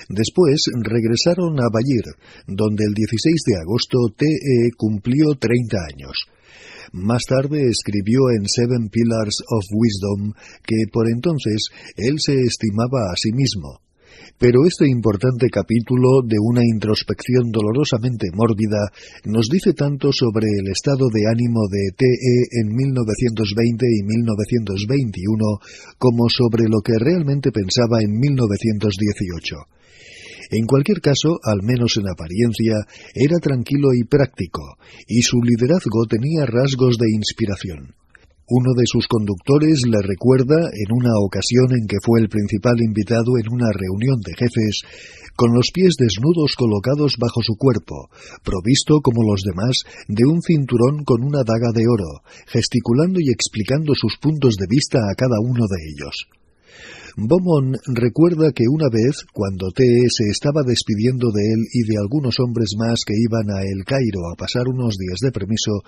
Después 0.09 0.65
regresaron 0.75 1.57
a 1.61 1.71
Bayir, 1.71 2.03
donde 2.45 2.83
el 2.83 2.93
16 2.93 3.41
de 3.47 3.55
agosto 3.61 3.97
TE 4.17 4.71
cumplió 4.75 5.35
30 5.39 5.77
años. 5.93 6.27
Más 6.91 7.23
tarde 7.23 7.69
escribió 7.69 8.29
en 8.35 8.45
Seven 8.45 8.89
Pillars 8.89 9.41
of 9.47 9.63
Wisdom 9.71 10.33
que 10.65 10.83
por 10.91 11.09
entonces 11.09 11.69
él 11.95 12.15
se 12.19 12.41
estimaba 12.41 13.09
a 13.11 13.15
sí 13.15 13.31
mismo. 13.31 13.79
Pero 14.37 14.65
este 14.65 14.87
importante 14.87 15.47
capítulo 15.49 16.21
de 16.25 16.37
una 16.39 16.61
introspección 16.63 17.51
dolorosamente 17.51 18.27
mórbida 18.33 18.91
nos 19.25 19.47
dice 19.49 19.73
tanto 19.73 20.11
sobre 20.11 20.47
el 20.59 20.67
estado 20.71 21.07
de 21.13 21.27
ánimo 21.29 21.61
de 21.69 21.91
TE 21.95 22.61
en 22.61 22.75
1920 22.75 23.85
y 23.85 24.03
1921 24.03 25.59
como 25.97 26.29
sobre 26.29 26.67
lo 26.67 26.81
que 26.81 26.93
realmente 26.99 27.51
pensaba 27.51 28.01
en 28.01 28.19
1918. 28.19 29.55
En 30.51 30.65
cualquier 30.65 31.01
caso, 31.01 31.39
al 31.43 31.63
menos 31.63 31.97
en 31.97 32.09
apariencia, 32.09 32.75
era 33.15 33.37
tranquilo 33.39 33.93
y 33.93 34.03
práctico, 34.03 34.77
y 35.07 35.21
su 35.21 35.41
liderazgo 35.41 36.05
tenía 36.05 36.45
rasgos 36.45 36.97
de 36.97 37.09
inspiración. 37.09 37.95
Uno 38.49 38.75
de 38.75 38.83
sus 38.85 39.07
conductores 39.07 39.83
le 39.87 40.01
recuerda, 40.03 40.67
en 40.67 40.89
una 40.91 41.15
ocasión 41.23 41.71
en 41.71 41.87
que 41.87 41.95
fue 42.03 42.19
el 42.19 42.27
principal 42.27 42.75
invitado 42.83 43.39
en 43.39 43.47
una 43.47 43.71
reunión 43.71 44.19
de 44.19 44.35
jefes, 44.35 44.83
con 45.35 45.53
los 45.53 45.71
pies 45.73 45.95
desnudos 45.97 46.55
colocados 46.57 47.15
bajo 47.17 47.41
su 47.41 47.55
cuerpo, 47.55 48.09
provisto 48.43 48.99
como 49.01 49.23
los 49.23 49.41
demás 49.47 49.79
de 50.07 50.25
un 50.27 50.41
cinturón 50.41 51.03
con 51.05 51.23
una 51.23 51.47
daga 51.47 51.71
de 51.73 51.87
oro, 51.87 52.21
gesticulando 52.47 53.19
y 53.19 53.31
explicando 53.31 53.95
sus 53.95 54.17
puntos 54.19 54.55
de 54.59 54.67
vista 54.69 54.99
a 54.99 55.15
cada 55.15 55.39
uno 55.39 55.63
de 55.63 55.79
ellos. 55.87 56.27
Beaumont 57.15 57.77
recuerda 57.85 58.51
que 58.53 58.63
una 58.67 58.89
vez, 58.89 59.21
cuando 59.33 59.69
T.E. 59.69 60.09
se 60.09 60.31
estaba 60.31 60.63
despidiendo 60.65 61.29
de 61.29 61.45
él 61.45 61.61
y 61.71 61.85
de 61.85 62.01
algunos 62.01 62.39
hombres 62.39 62.73
más 62.75 63.01
que 63.05 63.13
iban 63.13 63.53
a 63.53 63.61
El 63.61 63.85
Cairo 63.85 64.33
a 64.33 64.35
pasar 64.35 64.63
unos 64.67 64.97
días 64.97 65.19
de 65.21 65.31
permiso, 65.31 65.85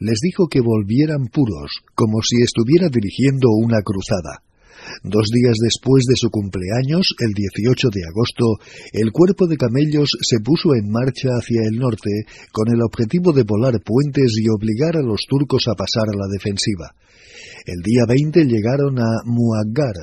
les 0.00 0.20
dijo 0.20 0.48
que 0.48 0.60
volvieran 0.60 1.28
puros, 1.32 1.80
como 1.94 2.20
si 2.20 2.42
estuviera 2.42 2.90
dirigiendo 2.90 3.48
una 3.56 3.80
cruzada. 3.80 4.44
Dos 5.02 5.32
días 5.32 5.56
después 5.64 6.04
de 6.04 6.14
su 6.14 6.28
cumpleaños, 6.28 7.16
el 7.24 7.32
18 7.32 7.88
de 7.88 8.04
agosto, 8.04 8.44
el 8.92 9.12
cuerpo 9.12 9.46
de 9.46 9.56
camellos 9.56 10.10
se 10.20 10.40
puso 10.40 10.74
en 10.74 10.90
marcha 10.90 11.40
hacia 11.40 11.62
el 11.64 11.80
norte 11.80 12.28
con 12.52 12.68
el 12.68 12.82
objetivo 12.82 13.32
de 13.32 13.44
volar 13.44 13.80
puentes 13.80 14.36
y 14.36 14.48
obligar 14.52 14.96
a 14.96 15.02
los 15.02 15.24
turcos 15.26 15.68
a 15.68 15.74
pasar 15.74 16.04
a 16.12 16.16
la 16.16 16.28
defensiva. 16.30 16.92
El 17.66 17.82
día 17.82 18.06
20 18.06 18.44
llegaron 18.44 18.96
a 19.00 19.22
Muaggar, 19.24 19.96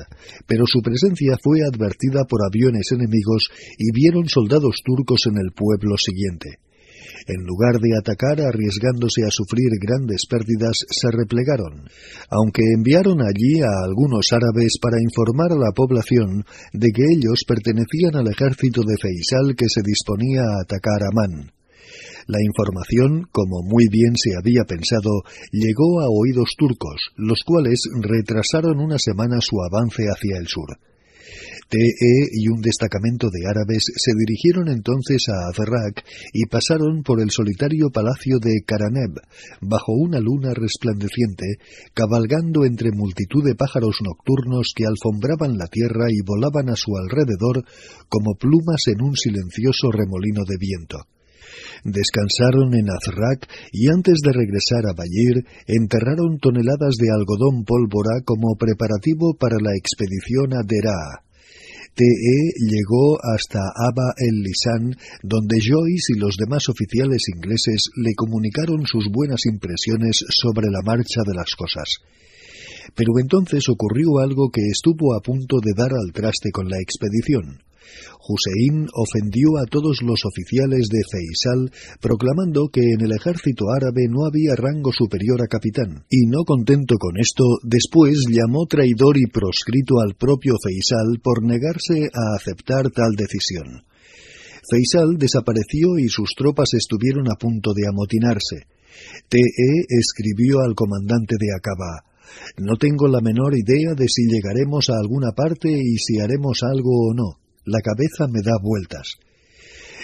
pero 0.46 0.64
su 0.66 0.82
presencia 0.82 1.38
fue 1.42 1.62
advertida 1.62 2.24
por 2.28 2.40
aviones 2.44 2.92
enemigos 2.92 3.48
y 3.78 3.90
vieron 3.90 4.28
soldados 4.28 4.82
turcos 4.84 5.22
en 5.26 5.38
el 5.38 5.50
pueblo 5.56 5.96
siguiente. 5.96 6.58
En 7.26 7.46
lugar 7.46 7.80
de 7.80 7.96
atacar 7.96 8.38
arriesgándose 8.42 9.24
a 9.24 9.30
sufrir 9.30 9.70
grandes 9.80 10.26
pérdidas, 10.28 10.76
se 10.90 11.10
replegaron, 11.10 11.88
aunque 12.28 12.60
enviaron 12.76 13.22
allí 13.22 13.62
a 13.62 13.72
algunos 13.82 14.30
árabes 14.32 14.76
para 14.78 15.00
informar 15.00 15.52
a 15.52 15.56
la 15.56 15.72
población 15.72 16.44
de 16.74 16.92
que 16.92 17.04
ellos 17.16 17.44
pertenecían 17.48 18.14
al 18.14 18.28
ejército 18.28 18.82
de 18.82 18.96
Feisal 19.00 19.56
que 19.56 19.70
se 19.70 19.80
disponía 19.80 20.42
a 20.42 20.60
atacar 20.60 21.02
a 21.02 21.10
Man. 21.14 21.53
La 22.26 22.38
información, 22.42 23.28
como 23.30 23.62
muy 23.62 23.86
bien 23.90 24.14
se 24.16 24.36
había 24.36 24.64
pensado, 24.64 25.22
llegó 25.52 26.00
a 26.00 26.08
oídos 26.08 26.54
turcos, 26.56 27.12
los 27.16 27.42
cuales 27.44 27.80
retrasaron 28.00 28.80
una 28.80 28.98
semana 28.98 29.40
su 29.40 29.56
avance 29.62 30.04
hacia 30.04 30.38
el 30.38 30.46
sur. 30.46 30.78
TE 31.68 32.28
y 32.32 32.48
un 32.48 32.60
destacamento 32.60 33.28
de 33.30 33.48
árabes 33.48 33.84
se 33.96 34.12
dirigieron 34.14 34.68
entonces 34.68 35.26
a 35.28 35.48
Azrak 35.48 36.04
y 36.32 36.46
pasaron 36.46 37.02
por 37.02 37.20
el 37.20 37.30
solitario 37.30 37.90
palacio 37.90 38.38
de 38.38 38.62
Karaneb, 38.66 39.20
bajo 39.60 39.92
una 39.92 40.20
luna 40.20 40.52
resplandeciente, 40.54 41.58
cabalgando 41.94 42.64
entre 42.64 42.92
multitud 42.92 43.44
de 43.44 43.54
pájaros 43.54 43.98
nocturnos 44.04 44.72
que 44.74 44.86
alfombraban 44.86 45.56
la 45.56 45.66
tierra 45.66 46.06
y 46.10 46.20
volaban 46.24 46.68
a 46.68 46.76
su 46.76 46.96
alrededor 46.96 47.64
como 48.08 48.34
plumas 48.34 48.86
en 48.88 49.02
un 49.02 49.16
silencioso 49.16 49.90
remolino 49.90 50.44
de 50.46 50.56
viento. 50.58 50.98
Descansaron 51.84 52.74
en 52.74 52.88
Azrak 52.90 53.48
y 53.72 53.88
antes 53.88 54.20
de 54.24 54.32
regresar 54.32 54.86
a 54.88 54.94
Bayir 54.96 55.44
enterraron 55.66 56.38
toneladas 56.38 56.96
de 56.96 57.10
algodón 57.10 57.64
pólvora 57.64 58.22
como 58.24 58.56
preparativo 58.56 59.36
para 59.38 59.56
la 59.60 59.76
expedición 59.76 60.54
a 60.54 60.62
Deraa. 60.64 61.24
TE 61.94 62.38
llegó 62.58 63.18
hasta 63.22 63.60
Aba 63.60 64.14
el 64.18 64.42
Lisan, 64.42 64.96
donde 65.22 65.58
Joyce 65.62 66.14
y 66.16 66.18
los 66.18 66.34
demás 66.36 66.68
oficiales 66.68 67.22
ingleses 67.32 67.90
le 67.94 68.14
comunicaron 68.14 68.84
sus 68.84 69.06
buenas 69.12 69.46
impresiones 69.46 70.24
sobre 70.28 70.70
la 70.70 70.82
marcha 70.82 71.22
de 71.24 71.34
las 71.34 71.54
cosas. 71.54 72.02
Pero 72.96 73.12
entonces 73.20 73.68
ocurrió 73.68 74.18
algo 74.18 74.50
que 74.50 74.62
estuvo 74.66 75.14
a 75.14 75.20
punto 75.20 75.58
de 75.62 75.72
dar 75.76 75.92
al 75.92 76.12
traste 76.12 76.50
con 76.50 76.68
la 76.68 76.80
expedición. 76.80 77.62
Hussein 78.26 78.88
ofendió 78.94 79.58
a 79.60 79.66
todos 79.66 80.00
los 80.02 80.24
oficiales 80.24 80.88
de 80.88 81.02
Feisal, 81.04 81.70
proclamando 82.00 82.68
que 82.72 82.80
en 82.80 83.02
el 83.02 83.12
ejército 83.12 83.66
árabe 83.70 84.08
no 84.08 84.24
había 84.26 84.56
rango 84.56 84.92
superior 84.92 85.42
a 85.42 85.46
capitán, 85.46 86.04
y 86.08 86.26
no 86.26 86.44
contento 86.44 86.96
con 86.98 87.18
esto, 87.18 87.44
después 87.62 88.24
llamó 88.30 88.66
traidor 88.66 89.18
y 89.18 89.26
proscrito 89.26 90.00
al 90.00 90.14
propio 90.14 90.54
Feisal 90.62 91.20
por 91.22 91.44
negarse 91.44 92.08
a 92.12 92.36
aceptar 92.36 92.90
tal 92.90 93.12
decisión. 93.16 93.84
Feisal 94.70 95.18
desapareció 95.18 95.98
y 95.98 96.08
sus 96.08 96.30
tropas 96.36 96.72
estuvieron 96.72 97.30
a 97.30 97.36
punto 97.36 97.74
de 97.74 97.86
amotinarse. 97.86 98.66
T.E. 99.28 99.84
escribió 99.88 100.60
al 100.60 100.74
comandante 100.74 101.36
de 101.38 101.52
Acaba, 101.54 102.04
No 102.58 102.76
tengo 102.76 103.08
la 103.08 103.20
menor 103.20 103.52
idea 103.54 103.94
de 103.94 104.08
si 104.08 104.26
llegaremos 104.26 104.88
a 104.88 104.98
alguna 104.98 105.32
parte 105.32 105.70
y 105.70 105.98
si 105.98 106.18
haremos 106.20 106.62
algo 106.62 107.10
o 107.10 107.14
no. 107.14 107.43
La 107.66 107.80
cabeza 107.80 108.26
me 108.28 108.40
da 108.42 108.52
vueltas. 108.62 109.16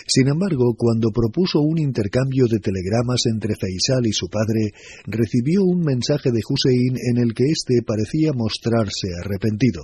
Sin 0.06 0.28
embargo, 0.28 0.74
cuando 0.76 1.10
propuso 1.10 1.60
un 1.60 1.78
intercambio 1.78 2.46
de 2.46 2.58
telegramas 2.58 3.26
entre 3.26 3.54
Faisal 3.54 4.06
y 4.06 4.12
su 4.12 4.28
padre, 4.28 4.72
recibió 5.06 5.62
un 5.62 5.80
mensaje 5.80 6.30
de 6.32 6.40
Hussein 6.48 6.96
en 6.96 7.22
el 7.22 7.34
que 7.34 7.44
éste 7.44 7.82
parecía 7.86 8.32
mostrarse 8.32 9.08
arrepentido. 9.22 9.82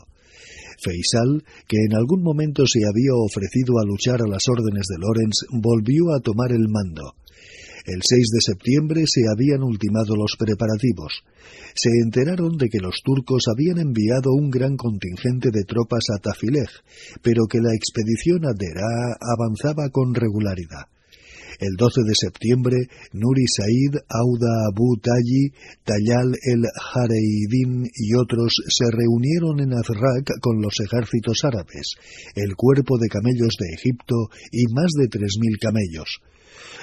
Faisal, 0.82 1.44
que 1.68 1.78
en 1.88 1.94
algún 1.94 2.22
momento 2.22 2.66
se 2.66 2.80
había 2.84 3.14
ofrecido 3.14 3.78
a 3.78 3.86
luchar 3.86 4.20
a 4.22 4.28
las 4.28 4.48
órdenes 4.48 4.86
de 4.88 4.98
Lorenz, 4.98 5.46
volvió 5.50 6.12
a 6.12 6.20
tomar 6.20 6.52
el 6.52 6.68
mando. 6.68 7.14
El 7.86 8.02
6 8.02 8.26
de 8.34 8.40
septiembre 8.40 9.04
se 9.06 9.22
habían 9.30 9.62
ultimado 9.62 10.16
los 10.16 10.34
preparativos. 10.36 11.22
Se 11.72 11.90
enteraron 12.02 12.58
de 12.58 12.68
que 12.68 12.80
los 12.80 13.00
turcos 13.04 13.44
habían 13.46 13.78
enviado 13.78 14.32
un 14.32 14.50
gran 14.50 14.76
contingente 14.76 15.50
de 15.52 15.62
tropas 15.62 16.02
a 16.10 16.18
Tafilej, 16.18 16.68
pero 17.22 17.46
que 17.46 17.60
la 17.60 17.70
expedición 17.72 18.44
a 18.44 18.50
Deraa 18.58 19.14
avanzaba 19.22 19.88
con 19.90 20.14
regularidad. 20.14 20.90
El 21.60 21.76
12 21.78 22.02
de 22.02 22.14
septiembre, 22.14 22.76
Nuri 23.12 23.46
Said, 23.46 24.02
Auda 24.10 24.66
Abu 24.66 24.98
Tayi, 24.98 25.54
Tayal 25.84 26.34
el 26.42 26.66
Jareidin 26.74 27.86
y 27.86 28.14
otros 28.14 28.52
se 28.66 28.90
reunieron 28.90 29.60
en 29.60 29.72
Azrak 29.72 30.40
con 30.42 30.60
los 30.60 30.74
ejércitos 30.80 31.44
árabes, 31.44 31.94
el 32.34 32.56
cuerpo 32.56 32.98
de 32.98 33.06
camellos 33.08 33.54
de 33.60 33.72
Egipto 33.72 34.28
y 34.50 34.66
más 34.74 34.90
de 34.98 35.06
tres 35.06 35.38
mil 35.40 35.56
camellos. 35.58 36.20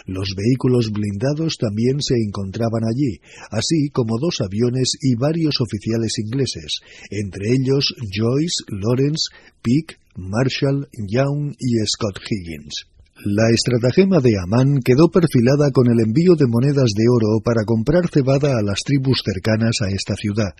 Los 0.06 0.35
vehículos 0.35 0.91
blindados 0.91 1.57
también 1.57 2.01
se 2.01 2.15
encontraban 2.15 2.83
allí, 2.83 3.19
así 3.51 3.90
como 3.90 4.19
dos 4.19 4.41
aviones 4.41 4.93
y 5.01 5.15
varios 5.15 5.56
oficiales 5.61 6.19
ingleses, 6.19 6.82
entre 7.09 7.51
ellos 7.51 7.93
Joyce, 8.14 8.64
Lawrence, 8.67 9.30
Peake, 9.61 9.98
Marshall, 10.15 10.88
Young 11.09 11.56
y 11.57 11.85
Scott 11.85 12.19
Higgins. 12.30 12.92
La 13.26 13.48
estratagema 13.56 14.19
de 14.19 14.35
Amán 14.35 14.84
quedó 14.84 15.08
perfilada 15.08 15.72
con 15.72 15.88
el 15.88 16.03
envío 16.03 16.35
de 16.35 16.45
monedas 16.45 16.92
de 16.92 17.08
oro 17.08 17.40
para 17.42 17.64
comprar 17.64 18.10
cebada 18.11 18.60
a 18.60 18.61
las 18.61 18.84
tribus 18.84 19.24
cercanas 19.24 19.80
a 19.80 19.88
esta 19.95 20.14
ciudad. 20.16 20.52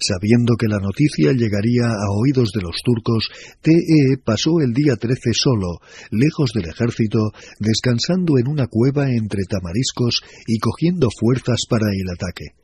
Sabiendo 0.00 0.56
que 0.58 0.66
la 0.66 0.80
noticia 0.80 1.30
llegaría 1.30 1.86
a 1.86 2.10
oídos 2.18 2.50
de 2.50 2.62
los 2.62 2.82
turcos, 2.82 3.30
T.E. 3.62 4.18
pasó 4.24 4.58
el 4.58 4.74
día 4.74 4.96
13 4.96 5.30
solo, 5.34 5.78
lejos 6.10 6.50
del 6.52 6.66
ejército, 6.66 7.30
descansando 7.60 8.38
en 8.38 8.48
una 8.48 8.66
cueva 8.66 9.06
entre 9.12 9.44
tamariscos 9.44 10.18
y 10.48 10.58
cogiendo 10.58 11.10
fuerzas 11.14 11.62
para 11.70 11.86
el 11.94 12.10
ataque. 12.10 12.58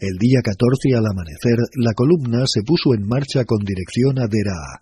El 0.00 0.16
día 0.16 0.40
14 0.40 0.96
al 0.96 1.04
amanecer, 1.04 1.60
la 1.76 1.92
columna 1.92 2.46
se 2.46 2.62
puso 2.62 2.94
en 2.94 3.06
marcha 3.06 3.44
con 3.44 3.58
dirección 3.66 4.18
a 4.18 4.28
Deraa 4.28 4.80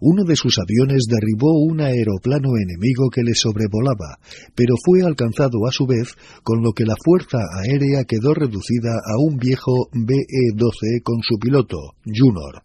uno 0.00 0.24
de 0.24 0.36
sus 0.36 0.58
aviones 0.58 1.04
derribó 1.08 1.52
un 1.64 1.80
aeroplano 1.80 2.50
enemigo 2.56 3.10
que 3.10 3.22
le 3.22 3.34
sobrevolaba, 3.34 4.18
pero 4.54 4.74
fue 4.84 5.02
alcanzado 5.02 5.66
a 5.66 5.72
su 5.72 5.86
vez, 5.86 6.14
con 6.42 6.62
lo 6.62 6.72
que 6.72 6.84
la 6.84 6.96
fuerza 7.02 7.38
aérea 7.58 8.04
quedó 8.04 8.34
reducida 8.34 8.92
a 8.92 9.18
un 9.18 9.36
viejo 9.36 9.88
BE-12 9.92 11.02
con 11.02 11.22
su 11.22 11.38
piloto, 11.38 11.94
Junor. 12.04 12.62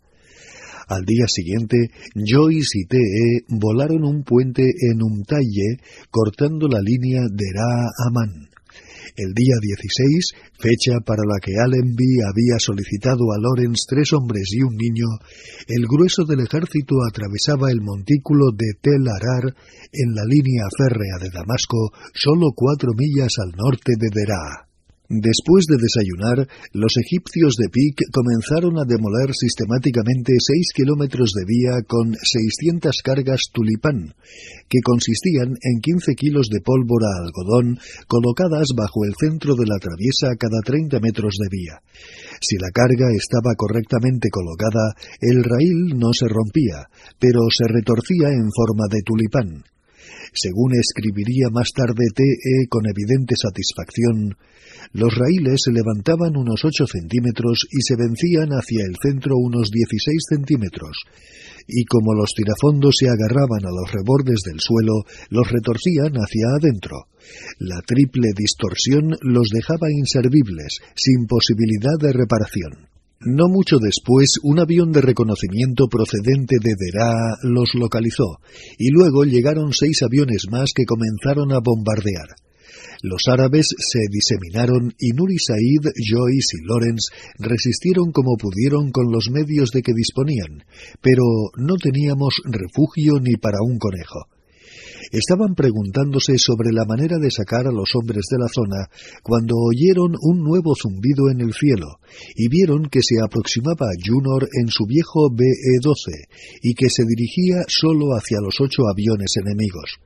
Al 0.87 1.05
día 1.05 1.25
siguiente, 1.27 1.89
Joyce 2.15 2.79
y 2.79 2.85
TE 2.85 3.45
volaron 3.47 4.03
un 4.03 4.23
puente 4.23 4.63
en 4.63 5.01
Umtaye, 5.01 5.79
cortando 6.09 6.67
la 6.67 6.81
línea 6.81 7.21
de 7.31 7.45
Ra-Aman. 7.53 8.50
El 9.15 9.33
día 9.33 9.55
16, 9.61 10.33
fecha 10.59 10.99
para 11.05 11.23
la 11.27 11.39
que 11.41 11.53
Allenby 11.59 12.21
había 12.23 12.59
solicitado 12.59 13.31
a 13.31 13.39
Lawrence 13.39 13.83
tres 13.87 14.13
hombres 14.13 14.49
y 14.51 14.63
un 14.63 14.75
niño, 14.75 15.07
el 15.67 15.85
grueso 15.87 16.25
del 16.25 16.41
ejército 16.41 16.95
atravesaba 17.07 17.71
el 17.71 17.81
montículo 17.81 18.51
de 18.51 18.73
Tel 18.81 19.07
Arar 19.07 19.53
en 19.91 20.15
la 20.15 20.25
línea 20.25 20.65
férrea 20.77 21.17
de 21.19 21.29
Damasco, 21.29 21.91
solo 22.13 22.51
cuatro 22.55 22.91
millas 22.95 23.33
al 23.43 23.51
norte 23.57 23.93
de 23.97 24.09
Deraa. 24.13 24.70
Después 25.11 25.67
de 25.67 25.75
desayunar, 25.75 26.47
los 26.71 26.95
egipcios 26.95 27.59
de 27.59 27.67
Pic 27.67 27.99
comenzaron 28.15 28.79
a 28.79 28.87
demoler 28.87 29.35
sistemáticamente 29.35 30.39
seis 30.39 30.71
kilómetros 30.73 31.35
de 31.35 31.43
vía 31.43 31.83
con 31.83 32.15
600 32.15 32.95
cargas 33.03 33.51
tulipán, 33.51 34.15
que 34.69 34.79
consistían 34.79 35.59
en 35.59 35.81
15 35.83 36.15
kilos 36.15 36.47
de 36.47 36.63
pólvora 36.63 37.11
algodón 37.19 37.75
colocadas 38.07 38.71
bajo 38.71 39.03
el 39.03 39.11
centro 39.19 39.55
de 39.59 39.67
la 39.67 39.83
traviesa 39.83 40.31
cada 40.39 40.63
30 40.63 41.01
metros 41.01 41.35
de 41.35 41.49
vía. 41.51 41.83
Si 42.39 42.55
la 42.55 42.71
carga 42.71 43.11
estaba 43.11 43.51
correctamente 43.57 44.29
colocada, 44.31 44.95
el 45.19 45.43
raíl 45.43 45.99
no 45.99 46.15
se 46.15 46.31
rompía, 46.31 46.87
pero 47.19 47.51
se 47.51 47.67
retorcía 47.67 48.31
en 48.31 48.47
forma 48.47 48.87
de 48.87 49.03
tulipán. 49.03 49.65
Según 50.33 50.75
escribiría 50.75 51.49
más 51.51 51.71
tarde 51.75 52.07
T.E. 52.13 52.67
con 52.69 52.85
evidente 52.87 53.35
satisfacción, 53.35 54.37
los 54.93 55.13
raíles 55.15 55.61
se 55.63 55.71
levantaban 55.71 56.35
unos 56.35 56.65
ocho 56.65 56.85
centímetros 56.85 57.67
y 57.71 57.81
se 57.81 57.95
vencían 57.95 58.49
hacia 58.51 58.83
el 58.83 58.95
centro 59.01 59.35
unos 59.37 59.69
dieciséis 59.71 60.23
centímetros, 60.27 61.03
y 61.67 61.85
como 61.85 62.13
los 62.13 62.33
tirafondos 62.35 62.95
se 62.99 63.07
agarraban 63.07 63.65
a 63.65 63.71
los 63.71 63.91
rebordes 63.91 64.41
del 64.43 64.59
suelo, 64.59 65.03
los 65.29 65.49
retorcían 65.49 66.13
hacia 66.15 66.59
adentro. 66.59 67.07
La 67.59 67.81
triple 67.81 68.29
distorsión 68.35 69.15
los 69.21 69.47
dejaba 69.49 69.91
inservibles, 69.91 70.79
sin 70.95 71.27
posibilidad 71.27 71.97
de 71.99 72.13
reparación. 72.13 72.90
No 73.23 73.49
mucho 73.49 73.77
después, 73.77 74.39
un 74.41 74.59
avión 74.59 74.91
de 74.91 74.99
reconocimiento 74.99 75.85
procedente 75.87 76.57
de 76.59 76.73
Deraa 76.75 77.37
los 77.43 77.75
localizó, 77.75 78.39
y 78.79 78.89
luego 78.89 79.25
llegaron 79.25 79.73
seis 79.73 80.01
aviones 80.01 80.47
más 80.49 80.71
que 80.73 80.85
comenzaron 80.85 81.51
a 81.51 81.59
bombardear. 81.63 82.33
Los 83.03 83.21
árabes 83.27 83.67
se 83.77 83.99
diseminaron 84.09 84.95
y 84.97 85.11
Nuri 85.11 85.37
Said, 85.37 85.91
Joyce 86.01 86.57
y 86.57 86.67
Lawrence 86.67 87.13
resistieron 87.37 88.11
como 88.11 88.37
pudieron 88.37 88.91
con 88.91 89.11
los 89.11 89.29
medios 89.29 89.69
de 89.69 89.83
que 89.83 89.93
disponían, 89.93 90.63
pero 90.99 91.23
no 91.57 91.75
teníamos 91.77 92.41
refugio 92.43 93.19
ni 93.21 93.35
para 93.37 93.57
un 93.61 93.77
conejo. 93.77 94.30
Estaban 95.11 95.55
preguntándose 95.55 96.37
sobre 96.37 96.71
la 96.71 96.85
manera 96.85 97.17
de 97.19 97.29
sacar 97.29 97.67
a 97.67 97.71
los 97.71 97.91
hombres 97.95 98.23
de 98.31 98.37
la 98.39 98.47
zona 98.47 98.87
cuando 99.21 99.55
oyeron 99.57 100.15
un 100.21 100.39
nuevo 100.41 100.73
zumbido 100.73 101.29
en 101.29 101.41
el 101.41 101.53
cielo 101.53 101.99
y 102.33 102.47
vieron 102.47 102.85
que 102.85 103.01
se 103.03 103.19
aproximaba 103.19 103.91
Junor 103.99 104.47
en 104.57 104.69
su 104.69 104.85
viejo 104.85 105.29
BE-12 105.29 106.27
y 106.63 106.73
que 106.75 106.89
se 106.89 107.03
dirigía 107.03 107.63
solo 107.67 108.15
hacia 108.15 108.39
los 108.39 108.55
ocho 108.61 108.87
aviones 108.87 109.35
enemigos. 109.35 109.99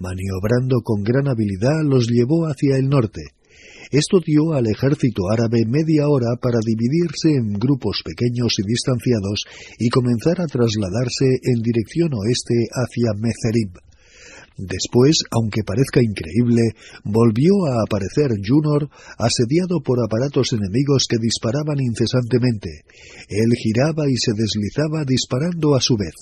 Maniobrando 0.00 0.80
con 0.82 1.04
gran 1.04 1.28
habilidad 1.28 1.84
los 1.84 2.08
llevó 2.08 2.46
hacia 2.46 2.76
el 2.76 2.88
norte. 2.88 3.22
Esto 3.92 4.18
dio 4.18 4.52
al 4.52 4.66
ejército 4.66 5.30
árabe 5.30 5.62
media 5.66 6.08
hora 6.08 6.34
para 6.40 6.58
dividirse 6.64 7.34
en 7.38 7.52
grupos 7.54 8.02
pequeños 8.04 8.54
y 8.58 8.66
distanciados 8.66 9.44
y 9.78 9.88
comenzar 9.90 10.40
a 10.40 10.46
trasladarse 10.46 11.38
en 11.42 11.62
dirección 11.62 12.10
oeste 12.14 12.66
hacia 12.70 13.14
Mezerib. 13.14 13.89
Después, 14.66 15.24
aunque 15.30 15.64
parezca 15.64 16.00
increíble, 16.02 16.74
volvió 17.04 17.52
a 17.66 17.82
aparecer 17.82 18.36
Junor 18.44 18.88
asediado 19.18 19.80
por 19.80 19.98
aparatos 20.04 20.52
enemigos 20.52 21.06
que 21.08 21.16
disparaban 21.18 21.80
incesantemente. 21.80 22.84
Él 23.28 23.52
giraba 23.56 24.08
y 24.08 24.16
se 24.16 24.32
deslizaba 24.32 25.04
disparando 25.04 25.74
a 25.74 25.80
su 25.80 25.96
vez. 25.96 26.14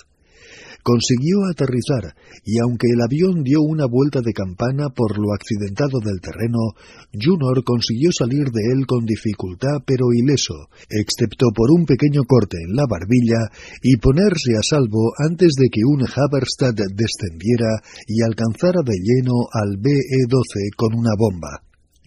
Consiguió 0.83 1.45
aterrizar 1.51 2.15
y 2.45 2.59
aunque 2.61 2.89
el 2.89 3.03
avión 3.03 3.43
dio 3.43 3.61
una 3.61 3.87
vuelta 3.87 4.21
de 4.21 4.33
campana 4.33 4.89
por 4.95 5.19
lo 5.19 5.35
accidentado 5.35 6.01
del 6.01 6.21
terreno, 6.21 6.73
Junor 7.13 7.63
consiguió 7.65 8.11
salir 8.13 8.51
de 8.51 8.73
él 8.73 8.87
con 8.87 9.05
dificultad 9.05 9.83
pero 9.85 10.07
ileso, 10.15 10.71
excepto 10.89 11.49
por 11.55 11.71
un 11.71 11.85
pequeño 11.85 12.23
corte 12.25 12.57
en 12.65 12.75
la 12.75 12.87
barbilla 12.89 13.51
y 13.83 13.97
ponerse 13.99 14.57
a 14.57 14.63
salvo 14.63 15.13
antes 15.19 15.53
de 15.59 15.69
que 15.69 15.85
un 15.85 16.03
Haberstad 16.03 16.75
descendiera 16.75 17.83
y 18.07 18.23
alcanzara 18.23 18.81
de 18.85 18.97
lleno 18.97 19.35
al 19.53 19.77
BE-12 19.77 20.75
con 20.77 20.95
una 20.95 21.13
bomba. 21.19 21.63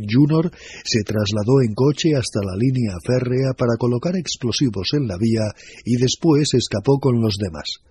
Junor 0.10 0.52
se 0.84 1.04
trasladó 1.04 1.62
en 1.62 1.74
coche 1.74 2.16
hasta 2.16 2.40
la 2.42 2.56
línea 2.58 2.96
férrea 3.06 3.54
para 3.54 3.78
colocar 3.78 4.16
explosivos 4.16 4.90
en 4.94 5.08
la 5.08 5.18
vía 5.20 5.46
y 5.86 5.98
después 5.98 6.54
escapó 6.54 7.00
con 7.00 7.22
los 7.22 7.36
demás. 7.38 7.82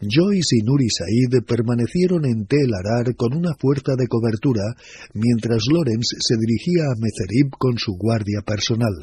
Joyce 0.00 0.56
y 0.56 0.62
Nuri 0.64 0.88
Said 0.88 1.44
permanecieron 1.44 2.24
en 2.24 2.46
Tel 2.46 2.72
Arar 2.72 3.14
con 3.16 3.36
una 3.36 3.52
fuerza 3.58 3.92
de 3.98 4.08
cobertura, 4.08 4.74
mientras 5.12 5.64
Lawrence 5.70 6.16
se 6.20 6.36
dirigía 6.40 6.84
a 6.88 6.96
Mezerib 6.96 7.50
con 7.58 7.76
su 7.76 7.92
guardia 7.98 8.40
personal. 8.40 8.94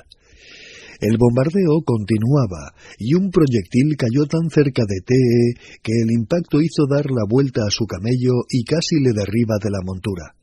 El 1.00 1.17
bombardeo 1.19 1.84
continuaba 1.85 2.74
y 2.98 3.14
un 3.14 3.30
proyectil 3.30 3.95
cayó 3.95 4.26
tan 4.26 4.50
cerca 4.50 4.82
de 4.88 5.01
TE 5.06 5.80
que 5.84 5.93
el 6.01 6.11
impacto 6.11 6.59
hizo 6.61 6.88
dar 6.90 7.06
la 7.11 7.26
vuelta 7.30 7.61
a 7.67 7.69
su 7.69 7.85
camello 7.85 8.34
y 8.50 8.64
casi 8.64 9.00
le 9.00 9.14
derriba 9.14 9.58
de 9.61 9.69
la 9.69 9.85
montura. 9.85 10.37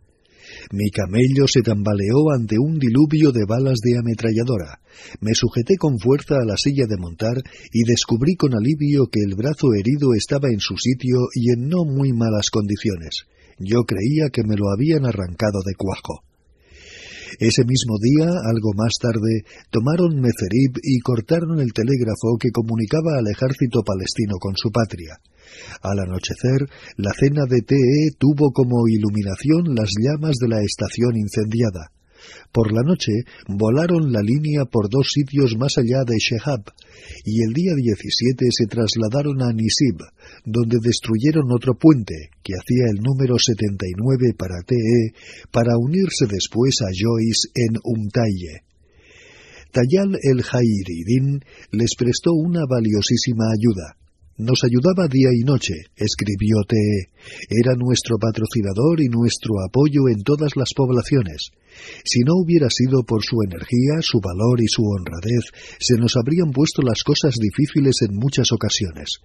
Mi 0.73 0.91
camello 0.91 1.47
se 1.47 1.63
tambaleó 1.63 2.31
ante 2.35 2.59
un 2.59 2.79
diluvio 2.79 3.33
de 3.33 3.45
balas 3.47 3.79
de 3.83 3.99
ametralladora. 3.99 4.81
Me 5.21 5.35
sujeté 5.35 5.77
con 5.77 5.99
fuerza 5.99 6.37
a 6.37 6.45
la 6.45 6.57
silla 6.57 6.87
de 6.89 6.97
montar 6.97 7.37
y 7.73 7.85
descubrí 7.85 8.37
con 8.37 8.55
alivio 8.55 9.09
que 9.11 9.21
el 9.21 9.35
brazo 9.35 9.75
herido 9.75 10.15
estaba 10.15 10.49
en 10.51 10.61
su 10.61 10.77
sitio 10.77 11.29
y 11.35 11.53
en 11.53 11.69
no 11.69 11.85
muy 11.85 12.13
malas 12.13 12.51
condiciones. 12.51 13.27
Yo 13.59 13.85
creía 13.85 14.31
que 14.33 14.43
me 14.45 14.57
lo 14.57 14.71
habían 14.71 15.07
arrancado 15.07 15.61
de 15.65 15.75
cuajo. 15.75 16.23
Ese 17.39 17.65
mismo 17.65 17.99
día, 18.01 18.31
algo 18.47 18.73
más 18.77 18.95
tarde, 19.01 19.43
tomaron 19.71 20.21
Mezerib 20.21 20.79
y 20.83 21.01
cortaron 21.01 21.59
el 21.61 21.73
telégrafo 21.73 22.39
que 22.39 22.51
comunicaba 22.51 23.19
al 23.19 23.27
ejército 23.27 23.83
palestino 23.83 24.37
con 24.39 24.55
su 24.57 24.71
patria. 24.71 25.19
Al 25.83 25.99
anochecer, 25.99 26.69
la 26.97 27.13
cena 27.13 27.45
de 27.49 27.61
TE 27.63 28.17
tuvo 28.19 28.53
como 28.53 28.89
iluminación 28.89 29.75
las 29.75 29.91
llamas 30.01 30.37
de 30.41 30.49
la 30.49 30.63
estación 30.63 31.17
incendiada. 31.17 31.91
Por 32.53 32.73
la 32.73 32.83
noche 32.83 33.13
volaron 33.49 34.13
la 34.13 34.23
línea 34.23 34.65
por 34.65 34.89
dos 34.89 35.11
sitios 35.13 35.57
más 35.59 35.77
allá 35.77 36.05
de 36.07 36.17
Shehab 36.17 36.63
y 37.25 37.43
el 37.43 37.53
día 37.53 37.75
17 37.75 38.47
se 38.51 38.67
trasladaron 38.67 39.43
a 39.43 39.53
Nisib, 39.53 39.99
donde 40.45 40.79
destruyeron 40.81 41.53
otro 41.53 41.75
puente 41.75 42.31
que 42.43 42.55
hacía 42.55 42.87
el 42.91 43.03
número 43.03 43.37
79 43.39 44.35
para 44.39 44.63
TE 44.63 45.13
para 45.51 45.77
unirse 45.77 46.27
después 46.27 46.77
a 46.83 46.89
Joyce 46.95 47.49
en 47.55 47.77
Umtaye. 47.83 48.63
Tayal 49.73 50.17
el 50.23 50.43
Jairidin 50.43 51.45
les 51.73 51.97
prestó 51.99 52.33
una 52.33 52.61
valiosísima 52.69 53.51
ayuda. 53.51 53.97
Nos 54.37 54.65
ayudaba 54.65 55.07
día 55.07 55.29
y 55.33 55.45
noche, 55.45 55.75
escribió 55.95 56.57
T. 56.67 56.75
Era 57.49 57.77
nuestro 57.77 58.19
patrocinador 58.19 59.01
y 59.01 59.07
nuestro 59.07 59.63
apoyo 59.65 60.09
en 60.11 60.25
todas 60.25 60.57
las 60.57 60.75
poblaciones. 60.75 61.53
Si 62.05 62.21
no 62.27 62.35
hubiera 62.43 62.69
sido 62.69 63.05
por 63.05 63.23
su 63.23 63.37
energía, 63.47 64.03
su 64.03 64.19
valor 64.19 64.61
y 64.61 64.67
su 64.67 64.83
honradez, 64.83 65.45
se 65.79 65.95
nos 65.99 66.17
habrían 66.17 66.51
puesto 66.51 66.83
las 66.83 67.05
cosas 67.05 67.35
difíciles 67.39 68.03
en 68.03 68.17
muchas 68.17 68.51
ocasiones. 68.51 69.23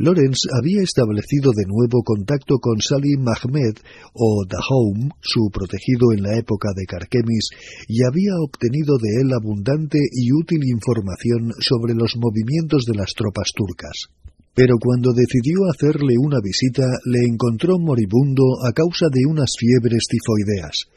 Lawrence 0.00 0.48
había 0.56 0.80
establecido 0.80 1.52
de 1.52 1.68
nuevo 1.68 2.00
contacto 2.02 2.56
con 2.56 2.80
Salim 2.80 3.20
Ahmed 3.28 3.76
o 4.14 4.46
Dahoum, 4.48 5.10
su 5.20 5.50
protegido 5.52 6.16
en 6.16 6.22
la 6.22 6.38
época 6.38 6.70
de 6.74 6.86
Carquemis, 6.86 7.50
y 7.86 8.00
había 8.08 8.32
obtenido 8.40 8.96
de 8.96 9.20
él 9.20 9.28
abundante 9.36 9.98
y 10.00 10.32
útil 10.32 10.64
información 10.64 11.52
sobre 11.60 11.92
los 11.92 12.16
movimientos 12.16 12.86
de 12.88 12.96
las 12.96 13.12
tropas 13.12 13.52
turcas. 13.54 14.08
Pero 14.54 14.76
cuando 14.80 15.12
decidió 15.12 15.68
hacerle 15.68 16.16
una 16.16 16.40
visita, 16.42 16.88
le 17.04 17.20
encontró 17.28 17.78
moribundo 17.78 18.64
a 18.64 18.72
causa 18.72 19.12
de 19.12 19.28
unas 19.28 19.52
fiebres 19.60 20.08
tifoideas. 20.08 20.88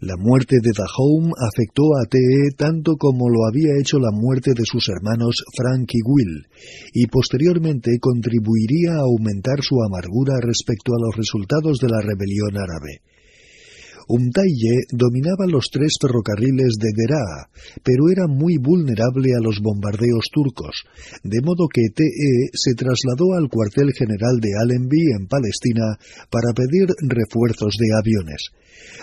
La 0.00 0.16
muerte 0.16 0.56
de 0.62 0.72
Dahoum 0.72 1.32
afectó 1.38 1.82
a 1.96 2.06
T.E. 2.08 2.54
tanto 2.56 2.96
como 2.96 3.28
lo 3.28 3.46
había 3.46 3.78
hecho 3.80 3.98
la 3.98 4.10
muerte 4.10 4.52
de 4.54 4.64
sus 4.64 4.88
hermanos 4.88 5.44
Frank 5.56 5.90
y 5.92 6.02
Will, 6.04 6.46
y 6.92 7.06
posteriormente 7.06 7.98
contribuiría 8.00 8.94
a 8.94 9.04
aumentar 9.06 9.62
su 9.62 9.76
amargura 9.82 10.40
respecto 10.40 10.92
a 10.92 11.00
los 11.00 11.16
resultados 11.16 11.78
de 11.78 11.88
la 11.88 12.00
rebelión 12.00 12.56
árabe. 12.56 13.00
Umtaiye 14.08 14.86
dominaba 14.90 15.46
los 15.46 15.66
tres 15.70 15.94
ferrocarriles 16.00 16.76
de 16.78 16.90
Deraa, 16.94 17.48
pero 17.82 18.10
era 18.10 18.26
muy 18.26 18.56
vulnerable 18.58 19.34
a 19.34 19.40
los 19.40 19.60
bombardeos 19.60 20.26
turcos, 20.32 20.84
de 21.22 21.40
modo 21.42 21.68
que 21.72 21.88
TE 21.94 22.50
se 22.52 22.74
trasladó 22.74 23.34
al 23.34 23.48
cuartel 23.48 23.92
general 23.92 24.40
de 24.40 24.50
Allenby 24.60 25.12
en 25.18 25.26
Palestina 25.26 25.98
para 26.30 26.52
pedir 26.52 26.88
refuerzos 27.08 27.76
de 27.78 27.88
aviones. 27.96 28.50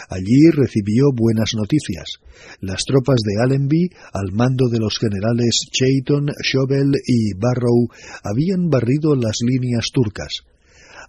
Allí 0.09 0.49
recibió 0.51 1.11
buenas 1.13 1.51
noticias. 1.55 2.19
Las 2.61 2.83
tropas 2.83 3.19
de 3.23 3.41
Allenby, 3.41 3.89
al 4.13 4.31
mando 4.33 4.67
de 4.69 4.79
los 4.79 4.97
generales 4.97 5.61
Chayton, 5.71 6.27
Chauvel 6.41 6.91
y 7.05 7.33
Barrow, 7.37 7.87
habían 8.23 8.69
barrido 8.69 9.15
las 9.15 9.37
líneas 9.41 9.85
turcas. 9.93 10.43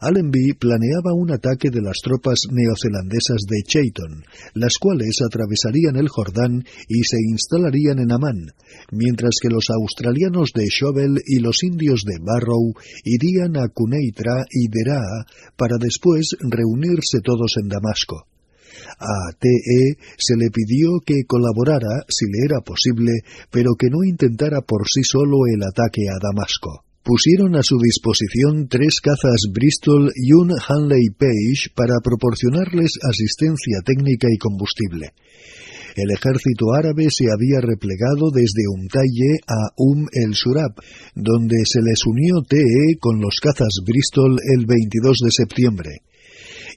Allenby 0.00 0.54
planeaba 0.54 1.12
un 1.12 1.30
ataque 1.30 1.70
de 1.70 1.82
las 1.82 1.98
tropas 2.02 2.40
neozelandesas 2.50 3.44
de 3.46 3.62
Chayton, 3.66 4.24
las 4.54 4.78
cuales 4.78 5.20
atravesarían 5.20 5.96
el 5.96 6.08
Jordán 6.08 6.64
y 6.88 7.04
se 7.04 7.18
instalarían 7.30 7.98
en 7.98 8.12
Amán, 8.12 8.52
mientras 8.92 9.36
que 9.42 9.50
los 9.50 9.68
australianos 9.68 10.52
de 10.54 10.64
Chauvel 10.68 11.20
y 11.26 11.40
los 11.40 11.62
indios 11.62 12.02
de 12.06 12.18
Barrow 12.18 12.72
irían 13.04 13.58
a 13.58 13.68
Cuneitra 13.68 14.44
y 14.50 14.68
Deraa 14.68 15.26
para 15.56 15.76
después 15.78 16.34
reunirse 16.40 17.20
todos 17.22 17.56
en 17.62 17.68
Damasco. 17.68 18.26
A 18.98 19.32
TE 19.38 19.96
se 20.16 20.36
le 20.36 20.50
pidió 20.50 21.00
que 21.04 21.24
colaborara 21.26 22.04
si 22.08 22.24
le 22.26 22.46
era 22.46 22.60
posible, 22.60 23.20
pero 23.50 23.74
que 23.78 23.88
no 23.90 24.02
intentara 24.02 24.62
por 24.62 24.88
sí 24.88 25.02
solo 25.02 25.46
el 25.46 25.62
ataque 25.62 26.08
a 26.08 26.18
Damasco. 26.20 26.84
Pusieron 27.02 27.56
a 27.56 27.62
su 27.62 27.78
disposición 27.78 28.68
tres 28.68 29.00
cazas 29.00 29.48
Bristol 29.52 30.12
y 30.14 30.32
un 30.32 30.52
Hanley 30.52 31.08
Page 31.16 31.72
para 31.74 31.94
proporcionarles 32.04 32.98
asistencia 33.02 33.80
técnica 33.84 34.28
y 34.30 34.36
combustible. 34.36 35.14
El 35.96 36.10
ejército 36.10 36.72
árabe 36.72 37.08
se 37.10 37.26
había 37.32 37.60
replegado 37.60 38.30
desde 38.30 38.68
Umtaye 38.68 39.40
a 39.48 39.72
Um 39.76 40.06
el 40.12 40.34
Surab, 40.34 40.74
donde 41.14 41.56
se 41.64 41.80
les 41.80 42.04
unió 42.06 42.42
TE 42.46 42.98
con 43.00 43.20
los 43.20 43.40
cazas 43.40 43.80
Bristol 43.84 44.38
el 44.56 44.66
22 44.66 45.18
de 45.24 45.30
septiembre. 45.30 45.90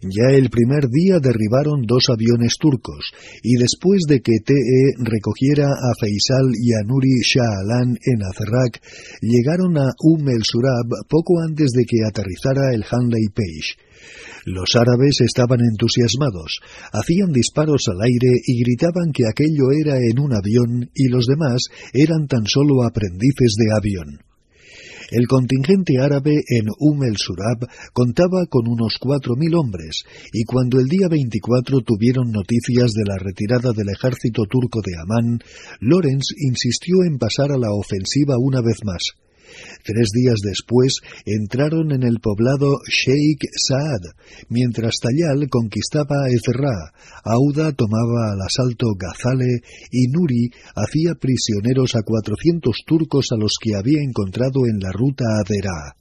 Ya 0.03 0.35
el 0.35 0.49
primer 0.49 0.90
día 0.90 1.19
derribaron 1.22 1.83
dos 1.88 2.09
aviones 2.09 2.57
turcos 2.59 3.14
y 3.41 3.56
después 3.56 4.01
de 4.06 4.19
que 4.19 4.43
TE 4.43 4.99
recogiera 4.99 5.67
a 5.67 5.95
Faisal 5.98 6.51
y 6.59 6.73
a 6.73 6.83
Nuri 6.83 7.22
Shah 7.23 7.64
Alan 7.64 7.98
en 8.03 8.23
Azrak, 8.23 8.82
llegaron 9.22 9.77
a 9.77 9.93
Umm 10.03 10.27
el 10.27 10.43
Surab 10.43 11.07
poco 11.07 11.40
antes 11.48 11.72
de 11.72 11.85
que 11.85 12.03
aterrizara 12.03 12.73
el 12.73 12.83
Hanley 12.83 13.30
Page. 13.33 13.80
Los 14.45 14.75
árabes 14.75 15.22
estaban 15.22 15.61
entusiasmados, 15.61 16.59
hacían 16.91 17.32
disparos 17.32 17.88
al 17.88 18.01
aire 18.01 18.41
y 18.45 18.61
gritaban 18.61 19.14
que 19.14 19.23
aquello 19.25 19.72
era 19.72 19.95
en 19.95 20.19
un 20.19 20.33
avión 20.33 20.91
y 20.93 21.07
los 21.07 21.27
demás 21.27 21.69
eran 21.93 22.27
tan 22.27 22.45
solo 22.45 22.83
aprendices 22.83 23.56
de 23.56 23.72
avión. 23.72 24.32
El 25.14 25.27
contingente 25.27 26.00
árabe 26.01 26.42
en 26.50 26.66
Umm 26.80 27.03
el 27.03 27.17
Surab 27.17 27.69
contaba 27.93 28.48
con 28.50 28.67
unos 28.67 28.98
cuatro 29.00 29.35
mil 29.35 29.53
hombres, 29.53 30.06
y 30.33 30.43
cuando 30.43 30.80
el 30.80 30.88
día 30.88 31.08
24 31.08 31.82
tuvieron 31.82 32.32
noticias 32.32 32.93
de 32.93 33.03
la 33.06 33.19
retirada 33.19 33.74
del 33.77 33.90
ejército 33.90 34.45
turco 34.50 34.82
de 34.82 34.98
Amán, 34.98 35.40
Lorenz 35.82 36.33
insistió 36.40 37.03
en 37.06 37.19
pasar 37.19 37.51
a 37.51 37.59
la 37.59 37.72
ofensiva 37.72 38.40
una 38.40 38.61
vez 38.61 38.83
más. 38.83 39.14
Tres 39.83 40.09
días 40.14 40.40
después 40.43 40.99
entraron 41.25 41.91
en 41.91 42.03
el 42.03 42.19
poblado 42.19 42.80
Sheikh 42.88 43.43
Saad, 43.56 44.15
mientras 44.49 44.95
Tayal 45.01 45.49
conquistaba 45.49 46.27
Ezra, 46.30 46.93
Auda 47.23 47.72
tomaba 47.72 48.33
al 48.33 48.41
asalto 48.41 48.88
Gazale 48.98 49.61
y 49.91 50.07
Nuri 50.07 50.51
hacía 50.75 51.15
prisioneros 51.15 51.95
a 51.95 52.03
cuatrocientos 52.03 52.77
turcos 52.85 53.27
a 53.32 53.38
los 53.38 53.57
que 53.61 53.75
había 53.75 54.01
encontrado 54.01 54.65
en 54.65 54.80
la 54.80 54.91
ruta 54.91 55.25
a 55.25 55.43
Derá. 55.48 55.95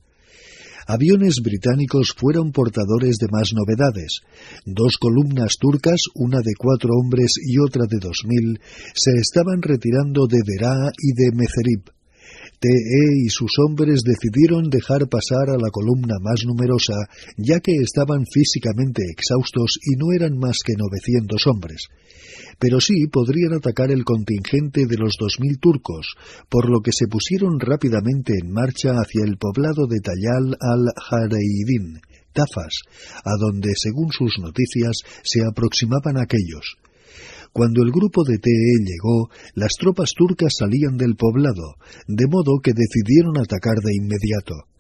Aviones 0.87 1.37
británicos 1.43 2.13
fueron 2.17 2.51
portadores 2.51 3.17
de 3.19 3.29
más 3.31 3.53
novedades. 3.55 4.23
Dos 4.67 4.99
columnas 4.99 5.57
turcas, 5.59 6.03
una 6.15 6.39
de 6.39 6.55
cuatro 6.59 6.91
hombres 6.95 7.35
y 7.41 7.59
otra 7.59 7.85
de 7.89 7.99
dos 8.01 8.23
mil, 8.27 8.61
se 8.95 9.13
estaban 9.13 9.63
retirando 9.63 10.27
de 10.27 10.41
Derá 10.45 10.91
y 10.99 11.13
de 11.15 11.31
Mezerib. 11.37 12.02
TE 12.63 13.27
y 13.27 13.29
sus 13.29 13.59
hombres 13.59 14.03
decidieron 14.07 14.71
dejar 14.71 15.09
pasar 15.09 15.51
a 15.51 15.59
la 15.59 15.71
columna 15.73 16.15
más 16.23 16.45
numerosa, 16.47 16.95
ya 17.37 17.59
que 17.59 17.73
estaban 17.73 18.25
físicamente 18.25 19.03
exhaustos 19.11 19.81
y 19.83 19.97
no 19.97 20.13
eran 20.13 20.39
más 20.39 20.59
que 20.65 20.75
900 20.79 21.45
hombres. 21.49 21.89
Pero 22.61 22.81
sí 22.81 23.09
podrían 23.11 23.55
atacar 23.55 23.91
el 23.91 24.05
contingente 24.05 24.87
de 24.87 24.97
los 24.97 25.19
2.000 25.19 25.59
turcos, 25.59 26.15
por 26.49 26.71
lo 26.71 26.79
que 26.83 26.93
se 26.93 27.09
pusieron 27.09 27.59
rápidamente 27.59 28.35
en 28.41 28.53
marcha 28.53 28.93
hacia 28.93 29.25
el 29.25 29.39
poblado 29.39 29.89
de 29.89 29.99
Tayal 29.99 30.55
al-Jareidin, 30.61 31.99
Tafas, 32.33 32.87
a 33.25 33.33
donde, 33.41 33.73
según 33.75 34.13
sus 34.13 34.39
noticias, 34.39 35.03
se 35.25 35.43
aproximaban 35.45 36.17
aquellos. 36.17 36.79
Cuando 37.53 37.83
el 37.83 37.91
grupo 37.91 38.25
de 38.25 38.39
TE 38.39 38.51
llegó, 38.85 39.29
las 39.55 39.73
tropas 39.79 40.13
turcas 40.17 40.55
salían 40.59 40.97
del 40.97 41.17
poblado, 41.17 41.77
de 42.09 42.27
modo 42.27 42.61
que 42.63 42.73
decidieron 42.73 43.37
atacar 43.39 43.77
de 43.85 43.95
inmediato. 43.95 44.73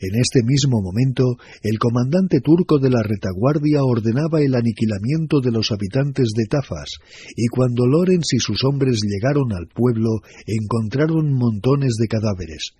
En 0.00 0.18
este 0.18 0.42
mismo 0.42 0.80
momento, 0.80 1.36
el 1.62 1.78
comandante 1.78 2.40
turco 2.40 2.78
de 2.78 2.90
la 2.90 3.02
retaguardia 3.02 3.84
ordenaba 3.84 4.40
el 4.40 4.54
aniquilamiento 4.54 5.40
de 5.40 5.50
los 5.50 5.70
habitantes 5.70 6.30
de 6.34 6.46
Tafas, 6.46 6.96
y 7.36 7.46
cuando 7.48 7.86
Lorenz 7.86 8.32
y 8.32 8.38
sus 8.38 8.64
hombres 8.64 9.00
llegaron 9.02 9.52
al 9.52 9.66
pueblo, 9.66 10.22
encontraron 10.46 11.32
montones 11.32 11.94
de 12.00 12.08
cadáveres. 12.08 12.72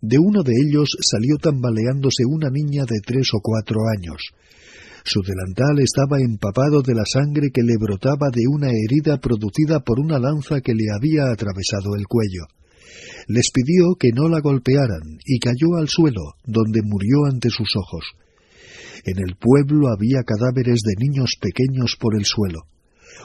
De 0.00 0.18
uno 0.18 0.42
de 0.42 0.52
ellos 0.52 0.96
salió 1.00 1.36
tambaleándose 1.38 2.24
una 2.26 2.50
niña 2.50 2.84
de 2.84 3.00
tres 3.00 3.28
o 3.34 3.40
cuatro 3.40 3.78
años. 3.96 4.32
Su 5.04 5.20
delantal 5.22 5.80
estaba 5.80 6.20
empapado 6.20 6.82
de 6.82 6.94
la 6.94 7.04
sangre 7.04 7.50
que 7.52 7.62
le 7.62 7.76
brotaba 7.76 8.30
de 8.30 8.42
una 8.48 8.68
herida 8.70 9.18
producida 9.18 9.80
por 9.80 9.98
una 9.98 10.18
lanza 10.18 10.60
que 10.60 10.74
le 10.74 10.92
había 10.94 11.32
atravesado 11.32 11.96
el 11.96 12.06
cuello. 12.06 12.46
Les 13.26 13.50
pidió 13.50 13.94
que 13.98 14.10
no 14.14 14.28
la 14.28 14.40
golpearan 14.40 15.18
y 15.24 15.38
cayó 15.38 15.76
al 15.76 15.88
suelo, 15.88 16.34
donde 16.44 16.82
murió 16.82 17.24
ante 17.30 17.50
sus 17.50 17.74
ojos. 17.76 18.04
En 19.04 19.18
el 19.18 19.36
pueblo 19.36 19.88
había 19.88 20.22
cadáveres 20.22 20.80
de 20.82 20.94
niños 21.04 21.34
pequeños 21.40 21.96
por 21.98 22.14
el 22.16 22.24
suelo. 22.24 22.66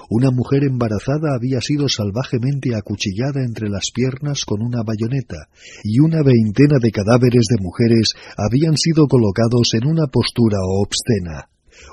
Una 0.09 0.31
mujer 0.31 0.63
embarazada 0.63 1.35
había 1.35 1.61
sido 1.61 1.87
salvajemente 1.89 2.75
acuchillada 2.75 3.43
entre 3.45 3.69
las 3.69 3.91
piernas 3.93 4.45
con 4.45 4.61
una 4.61 4.81
bayoneta, 4.83 5.49
y 5.83 5.99
una 5.99 6.23
veintena 6.23 6.79
de 6.81 6.91
cadáveres 6.91 7.45
de 7.49 7.61
mujeres 7.61 8.13
habían 8.35 8.77
sido 8.77 9.05
colocados 9.07 9.73
en 9.73 9.87
una 9.87 10.07
postura 10.07 10.57
obscena. 10.63 11.49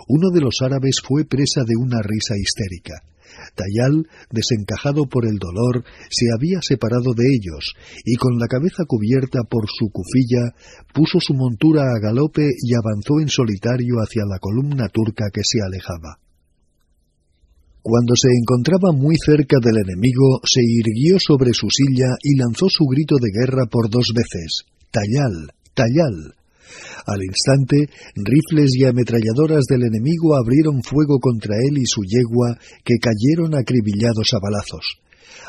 Uno 0.09 0.31
de 0.31 0.41
los 0.41 0.57
árabes 0.63 1.01
fue 1.03 1.25
presa 1.25 1.63
de 1.67 1.77
una 1.77 2.01
risa 2.03 2.35
histérica. 2.37 3.03
Tayal, 3.55 4.07
desencajado 4.31 5.07
por 5.07 5.27
el 5.27 5.39
dolor, 5.39 5.85
se 6.11 6.27
había 6.35 6.61
separado 6.63 7.15
de 7.15 7.27
ellos, 7.35 7.75
y 8.05 8.17
con 8.17 8.39
la 8.39 8.47
cabeza 8.47 8.85
cubierta 8.87 9.41
por 9.49 9.67
su 9.69 9.91
cufilla, 9.91 10.55
puso 10.93 11.19
su 11.21 11.35
montura 11.35 11.83
a 11.83 12.01
galope 12.01 12.47
y 12.47 12.75
avanzó 12.75 13.21
en 13.21 13.29
solitario 13.29 13.97
hacia 13.99 14.25
la 14.27 14.39
columna 14.39 14.89
turca 14.89 15.31
que 15.33 15.43
se 15.45 15.61
alejaba. 15.63 16.19
Cuando 17.83 18.15
se 18.17 18.29
encontraba 18.33 18.93
muy 18.93 19.17
cerca 19.19 19.59
del 19.61 19.77
enemigo, 19.77 20.41
se 20.45 20.63
irguió 20.65 21.19
sobre 21.19 21.53
su 21.53 21.69
silla 21.69 22.17
y 22.23 22.39
lanzó 22.39 22.67
su 22.71 22.87
grito 22.87 23.17
de 23.21 23.31
guerra 23.31 23.67
por 23.71 23.91
dos 23.91 24.13
veces. 24.15 24.65
Tayal, 24.91 25.53
Tayal. 25.75 26.35
Al 27.07 27.23
instante, 27.23 27.89
rifles 28.17 28.75
y 28.76 28.84
ametralladoras 28.84 29.65
del 29.68 29.83
enemigo 29.83 30.36
abrieron 30.36 30.83
fuego 30.83 31.18
contra 31.20 31.57
él 31.57 31.78
y 31.78 31.86
su 31.86 32.02
yegua, 32.02 32.59
que 32.84 32.97
cayeron 33.01 33.55
acribillados 33.55 34.33
a 34.33 34.41
balazos. 34.41 35.01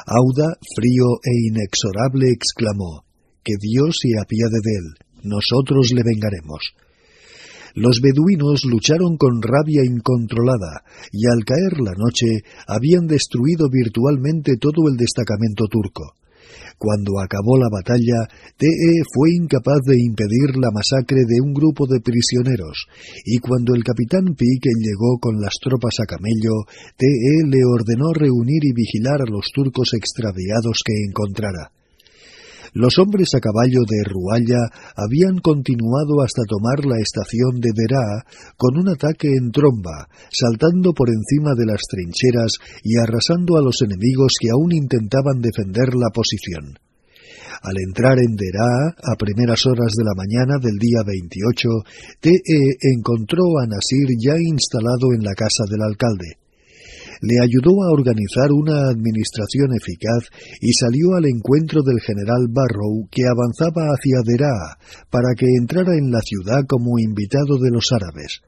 Auda, 0.05 0.57
frío 0.75 1.17
e 1.23 1.47
inexorable, 1.49 2.29
exclamó 2.31 3.05
Que 3.43 3.53
Dios 3.59 3.97
se 4.01 4.19
apiade 4.19 4.59
de 4.63 4.73
él, 4.75 4.87
nosotros 5.23 5.91
le 5.93 6.03
vengaremos. 6.03 6.75
Los 7.75 7.99
beduinos 8.01 8.63
lucharon 8.63 9.17
con 9.17 9.41
rabia 9.41 9.83
incontrolada, 9.83 10.83
y 11.11 11.27
al 11.27 11.43
caer 11.43 11.81
la 11.81 11.91
noche 11.97 12.43
habían 12.67 13.05
destruido 13.05 13.67
virtualmente 13.69 14.55
todo 14.57 14.87
el 14.87 14.95
destacamento 14.95 15.67
turco. 15.67 16.15
Cuando 16.77 17.19
acabó 17.19 17.57
la 17.57 17.69
batalla, 17.71 18.27
TE 18.57 19.03
fue 19.13 19.31
incapaz 19.35 19.79
de 19.85 19.95
impedir 19.99 20.57
la 20.57 20.71
masacre 20.71 21.23
de 21.27 21.41
un 21.41 21.53
grupo 21.53 21.87
de 21.87 22.01
prisioneros, 22.01 22.87
y 23.25 23.39
cuando 23.39 23.75
el 23.75 23.83
capitán 23.83 24.35
Pique 24.35 24.71
llegó 24.79 25.17
con 25.19 25.39
las 25.39 25.55
tropas 25.61 25.95
a 26.01 26.05
camello, 26.05 26.65
TE 26.97 27.47
le 27.47 27.63
ordenó 27.63 28.13
reunir 28.13 28.63
y 28.63 28.73
vigilar 28.73 29.21
a 29.21 29.29
los 29.29 29.51
turcos 29.53 29.93
extraviados 29.93 30.81
que 30.85 30.93
encontrara. 31.07 31.74
Los 32.75 32.99
hombres 32.99 33.29
a 33.33 33.39
caballo 33.39 33.87
de 33.87 34.03
Rualla 34.03 34.59
habían 34.99 35.39
continuado 35.39 36.19
hasta 36.19 36.43
tomar 36.43 36.83
la 36.83 36.99
estación 36.99 37.63
de 37.63 37.71
Derá 37.71 38.27
con 38.57 38.75
un 38.75 38.89
ataque 38.89 39.31
en 39.31 39.49
tromba, 39.49 40.11
saltando 40.29 40.91
por 40.91 41.07
encima 41.07 41.55
de 41.55 41.71
las 41.71 41.79
trincheras 41.87 42.51
y 42.83 42.99
arrasando 42.99 43.55
a 43.55 43.63
los 43.63 43.79
enemigos 43.79 44.35
que 44.35 44.51
aún 44.51 44.75
intentaban 44.75 45.39
defender 45.39 45.95
la 45.95 46.11
posición. 46.11 46.75
Al 47.63 47.79
entrar 47.79 48.19
en 48.19 48.35
Derá, 48.35 48.91
a 48.91 49.15
primeras 49.15 49.65
horas 49.65 49.95
de 49.95 50.03
la 50.03 50.11
mañana 50.11 50.59
del 50.59 50.75
día 50.75 50.99
28, 51.07 52.19
TE 52.19 52.91
encontró 52.91 53.55
a 53.63 53.71
Nasir 53.71 54.19
ya 54.19 54.35
instalado 54.35 55.15
en 55.15 55.23
la 55.23 55.31
casa 55.31 55.63
del 55.71 55.79
alcalde 55.79 56.43
le 57.21 57.39
ayudó 57.43 57.71
a 57.83 57.91
organizar 57.91 58.51
una 58.51 58.89
administración 58.89 59.75
eficaz 59.75 60.29
y 60.61 60.73
salió 60.73 61.15
al 61.15 61.25
encuentro 61.25 61.81
del 61.83 61.99
general 62.01 62.47
Barrow 62.49 63.07
que 63.11 63.23
avanzaba 63.25 63.93
hacia 63.93 64.23
Derá 64.25 64.77
para 65.09 65.35
que 65.37 65.45
entrara 65.59 65.95
en 65.97 66.11
la 66.11 66.21
ciudad 66.21 66.63
como 66.67 66.99
invitado 66.99 67.57
de 67.59 67.71
los 67.71 67.91
árabes. 67.91 68.41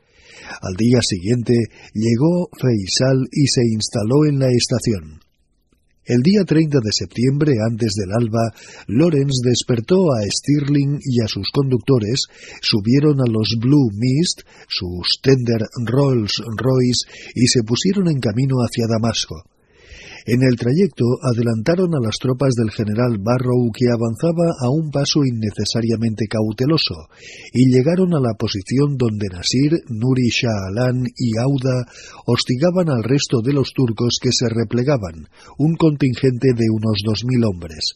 Al 0.61 0.75
día 0.75 0.99
siguiente 1.01 1.53
llegó 1.93 2.49
Faisal 2.59 3.27
y 3.31 3.47
se 3.47 3.61
instaló 3.73 4.25
en 4.25 4.39
la 4.39 4.47
estación. 4.49 5.26
El 6.07 6.21
día 6.23 6.45
30 6.45 6.79
de 6.81 6.91
septiembre, 6.93 7.51
antes 7.69 7.91
del 7.99 8.13
alba, 8.15 8.53
Lawrence 8.87 9.43
despertó 9.43 10.13
a 10.13 10.23
Stirling 10.23 10.99
y 11.03 11.19
a 11.19 11.27
sus 11.27 11.51
conductores, 11.51 12.27
subieron 12.61 13.19
a 13.19 13.29
los 13.29 13.57
Blue 13.59 13.91
Mist, 13.91 14.47
sus 14.69 15.19
tender 15.21 15.67
Rolls 15.85 16.41
Royce, 16.55 17.11
y 17.35 17.47
se 17.47 17.61
pusieron 17.63 18.07
en 18.07 18.21
camino 18.21 18.55
hacia 18.63 18.87
Damasco. 18.87 19.43
En 20.27 20.43
el 20.43 20.57
trayecto 20.57 21.05
adelantaron 21.23 21.95
a 21.95 22.03
las 22.03 22.17
tropas 22.19 22.53
del 22.53 22.69
general 22.69 23.17
Barrow 23.17 23.71
que 23.71 23.87
avanzaba 23.87 24.51
a 24.59 24.69
un 24.69 24.91
paso 24.91 25.23
innecesariamente 25.23 26.27
cauteloso 26.27 27.07
y 27.53 27.71
llegaron 27.71 28.13
a 28.13 28.19
la 28.19 28.35
posición 28.37 28.97
donde 28.97 29.29
Nasir, 29.31 29.71
Nuri 29.87 30.27
Shah 30.27 30.67
Alan 30.67 31.05
y 31.15 31.37
Auda 31.39 31.87
hostigaban 32.25 32.89
al 32.89 33.03
resto 33.03 33.39
de 33.41 33.53
los 33.53 33.71
turcos 33.71 34.19
que 34.21 34.33
se 34.33 34.49
replegaban, 34.49 35.29
un 35.57 35.77
contingente 35.77 36.51
de 36.53 36.65
unos 36.75 36.99
dos 37.05 37.23
mil 37.23 37.45
hombres. 37.45 37.95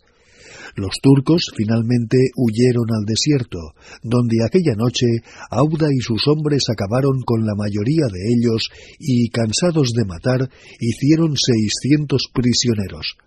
Los 0.75 0.95
turcos 1.01 1.51
finalmente 1.55 2.17
huyeron 2.35 2.85
al 2.91 3.05
desierto, 3.05 3.59
donde 4.03 4.43
aquella 4.45 4.75
noche 4.75 5.07
Auda 5.49 5.87
y 5.91 5.99
sus 5.99 6.27
hombres 6.27 6.63
acabaron 6.69 7.21
con 7.25 7.45
la 7.45 7.55
mayoría 7.55 8.07
de 8.11 8.19
ellos 8.33 8.69
y, 8.99 9.29
cansados 9.29 9.91
de 9.93 10.05
matar, 10.05 10.49
hicieron 10.79 11.35
seiscientos 11.35 12.23
prisioneros. 12.33 13.17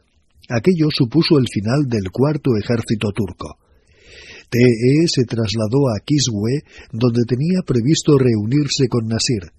Aquello 0.49 0.89
supuso 0.91 1.39
el 1.39 1.47
final 1.53 1.89
del 1.89 2.11
cuarto 2.11 2.51
ejército 2.57 3.11
turco. 3.13 3.59
TE 4.51 5.09
se 5.09 5.25
trasladó 5.25 5.89
a 5.89 6.01
Kiswe, 6.05 6.63
donde 6.93 7.25
tenía 7.27 7.61
previsto 7.67 8.19
reunirse 8.19 8.89
con 8.89 9.07
Nasir. 9.07 9.51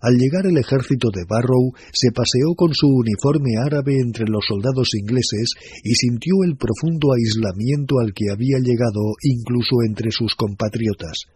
Al 0.00 0.16
llegar 0.16 0.46
el 0.46 0.58
ejército 0.58 1.10
de 1.10 1.24
Barrow, 1.28 1.72
se 1.92 2.12
paseó 2.12 2.54
con 2.56 2.74
su 2.74 2.88
uniforme 2.88 3.56
árabe 3.64 3.98
entre 4.00 4.26
los 4.28 4.44
soldados 4.46 4.94
ingleses 4.94 5.50
y 5.82 5.94
sintió 5.94 6.44
el 6.44 6.56
profundo 6.56 7.12
aislamiento 7.12 7.98
al 8.00 8.12
que 8.12 8.30
había 8.30 8.58
llegado 8.58 9.14
incluso 9.22 9.82
entre 9.86 10.10
sus 10.10 10.34
compatriotas. 10.34 11.26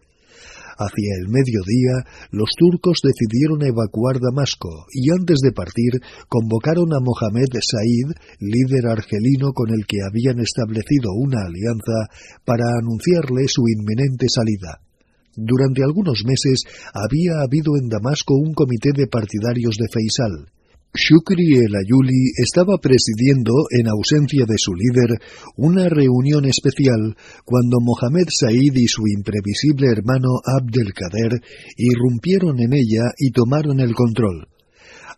Hacia 0.81 1.13
el 1.21 1.29
mediodía, 1.29 2.09
los 2.31 2.49
turcos 2.57 3.01
decidieron 3.03 3.61
evacuar 3.61 4.19
Damasco 4.19 4.87
y 4.91 5.11
antes 5.11 5.37
de 5.43 5.51
partir 5.51 6.01
convocaron 6.27 6.93
a 6.93 6.99
Mohamed 6.99 7.53
Said, 7.61 8.17
líder 8.39 8.87
argelino 8.87 9.53
con 9.53 9.69
el 9.69 9.85
que 9.85 10.01
habían 10.01 10.39
establecido 10.39 11.13
una 11.13 11.45
alianza, 11.45 12.09
para 12.45 12.65
anunciarle 12.81 13.47
su 13.47 13.61
inminente 13.67 14.25
salida. 14.27 14.81
Durante 15.35 15.83
algunos 15.83 16.23
meses 16.25 16.63
había 16.93 17.41
habido 17.41 17.77
en 17.77 17.87
Damasco 17.87 18.35
un 18.35 18.53
comité 18.53 18.91
de 18.93 19.07
partidarios 19.07 19.75
de 19.77 19.87
Faisal. 19.87 20.51
Shukri 20.93 21.55
el 21.55 21.73
Ayuli 21.73 22.35
estaba 22.35 22.75
presidiendo, 22.77 23.53
en 23.71 23.87
ausencia 23.87 24.43
de 24.45 24.57
su 24.57 24.73
líder, 24.75 25.21
una 25.55 25.87
reunión 25.87 26.43
especial 26.43 27.15
cuando 27.45 27.79
Mohamed 27.79 28.27
Said 28.27 28.75
y 28.75 28.87
su 28.87 29.03
imprevisible 29.07 29.87
hermano 29.87 30.43
Abdelkader 30.43 31.39
irrumpieron 31.77 32.59
en 32.59 32.73
ella 32.73 33.07
y 33.17 33.31
tomaron 33.31 33.79
el 33.79 33.95
control. 33.95 34.49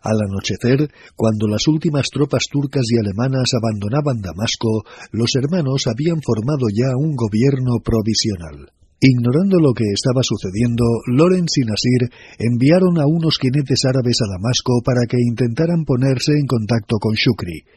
Al 0.00 0.20
anochecer, 0.20 0.92
cuando 1.16 1.48
las 1.48 1.66
últimas 1.66 2.06
tropas 2.08 2.44
turcas 2.48 2.84
y 2.90 2.98
alemanas 3.00 3.50
abandonaban 3.58 4.20
Damasco, 4.20 4.84
los 5.10 5.34
hermanos 5.34 5.88
habían 5.88 6.22
formado 6.22 6.68
ya 6.72 6.94
un 6.96 7.16
gobierno 7.16 7.80
provisional. 7.82 8.70
Ignorando 9.04 9.60
lo 9.60 9.74
que 9.76 9.84
estaba 9.92 10.24
sucediendo, 10.24 10.80
Lorenz 11.12 11.60
y 11.60 11.68
Nasir 11.68 12.08
enviaron 12.40 12.96
a 12.96 13.04
unos 13.04 13.36
jinetes 13.36 13.84
árabes 13.84 14.16
a 14.24 14.32
Damasco 14.32 14.80
para 14.80 15.04
que 15.04 15.20
intentaran 15.20 15.84
ponerse 15.84 16.32
en 16.32 16.46
contacto 16.46 16.96
con 16.96 17.12
Shukri. 17.12 17.68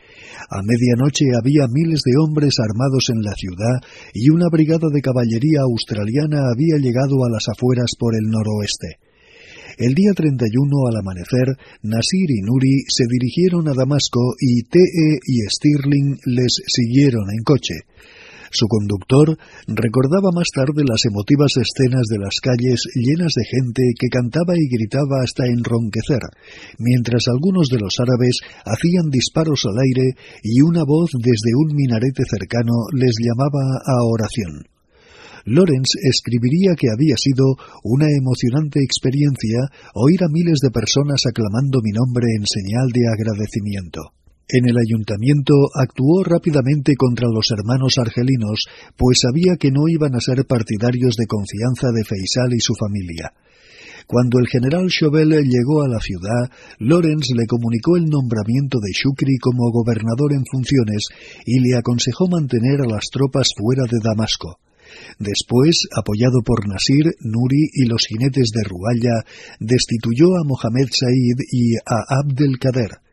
A 0.47 0.63
medianoche 0.63 1.35
había 1.35 1.67
miles 1.67 1.99
de 2.07 2.15
hombres 2.15 2.55
armados 2.63 3.11
en 3.11 3.27
la 3.27 3.35
ciudad 3.35 3.75
y 4.13 4.29
una 4.29 4.47
brigada 4.47 4.87
de 4.87 5.01
caballería 5.01 5.67
australiana 5.67 6.47
había 6.47 6.79
llegado 6.79 7.19
a 7.27 7.29
las 7.29 7.43
afueras 7.51 7.91
por 7.99 8.15
el 8.15 8.23
noroeste. 8.31 9.03
El 9.83 9.95
día 9.99 10.15
31 10.15 10.47
al 10.87 10.95
amanecer, 10.95 11.59
Nasir 11.83 12.31
y 12.31 12.39
Nuri 12.39 12.87
se 12.87 13.03
dirigieron 13.03 13.67
a 13.67 13.75
Damasco 13.75 14.31
y 14.39 14.63
T.E. 14.63 15.19
y 15.27 15.43
Stirling 15.43 16.23
les 16.23 16.55
siguieron 16.71 17.27
en 17.35 17.43
coche. 17.43 17.83
Su 18.51 18.67
conductor 18.67 19.37
recordaba 19.67 20.31
más 20.33 20.47
tarde 20.53 20.83
las 20.87 21.03
emotivas 21.05 21.51
escenas 21.57 22.07
de 22.09 22.19
las 22.19 22.39
calles 22.41 22.81
llenas 22.95 23.33
de 23.35 23.45
gente 23.45 23.83
que 23.99 24.07
cantaba 24.07 24.55
y 24.55 24.67
gritaba 24.67 25.23
hasta 25.23 25.47
enronquecer, 25.47 26.21
mientras 26.79 27.27
algunos 27.27 27.67
de 27.69 27.79
los 27.79 27.95
árabes 27.99 28.39
hacían 28.65 29.09
disparos 29.09 29.65
al 29.65 29.79
aire 29.79 30.15
y 30.43 30.61
una 30.61 30.83
voz 30.83 31.11
desde 31.17 31.55
un 31.55 31.75
minarete 31.75 32.23
cercano 32.25 32.87
les 32.93 33.15
llamaba 33.19 33.81
a 33.85 34.03
oración. 34.03 34.67
Lorenz 35.47 35.95
escribiría 36.03 36.75
que 36.75 36.91
había 36.91 37.15
sido 37.15 37.55
una 37.83 38.07
emocionante 38.11 38.83
experiencia 38.83 39.71
oír 39.93 40.21
a 40.23 40.27
miles 40.27 40.59
de 40.59 40.71
personas 40.71 41.23
aclamando 41.25 41.79
mi 41.81 41.91
nombre 41.91 42.27
en 42.35 42.43
señal 42.45 42.91
de 42.91 43.07
agradecimiento. 43.07 44.11
En 44.49 44.63
el 44.63 44.77
ayuntamiento 44.77 45.53
actuó 45.75 46.23
rápidamente 46.23 46.95
contra 46.95 47.27
los 47.27 47.51
hermanos 47.51 47.97
argelinos, 47.97 48.63
pues 48.95 49.19
sabía 49.21 49.57
que 49.57 49.71
no 49.71 49.89
iban 49.89 50.15
a 50.15 50.21
ser 50.21 50.45
partidarios 50.45 51.17
de 51.17 51.27
confianza 51.27 51.91
de 51.91 52.05
Feisal 52.05 52.53
y 52.55 52.61
su 52.61 52.73
familia. 52.73 53.33
Cuando 54.07 54.39
el 54.39 54.47
general 54.47 54.87
Chauvel 54.87 55.35
llegó 55.43 55.83
a 55.83 55.89
la 55.89 55.99
ciudad, 55.99 56.47
Lorenz 56.79 57.27
le 57.35 57.45
comunicó 57.45 57.97
el 57.97 58.05
nombramiento 58.05 58.79
de 58.79 58.93
Shukri 58.95 59.35
como 59.37 59.69
gobernador 59.69 60.31
en 60.31 60.45
funciones 60.49 61.07
y 61.45 61.59
le 61.59 61.75
aconsejó 61.75 62.29
mantener 62.29 62.79
a 62.79 62.87
las 62.87 63.11
tropas 63.11 63.49
fuera 63.51 63.83
de 63.83 63.99
Damasco. 64.01 64.59
Después, 65.19 65.87
apoyado 65.93 66.39
por 66.45 66.69
Nasir, 66.69 67.11
Nuri 67.19 67.67
y 67.73 67.85
los 67.85 68.07
jinetes 68.07 68.51
de 68.55 68.63
Ruaya, 68.63 69.27
destituyó 69.59 70.37
a 70.37 70.47
Mohamed 70.47 70.87
Said 70.89 71.43
y 71.51 71.75
a 71.75 72.21
Abdel 72.23 72.57
Kader. 72.59 73.06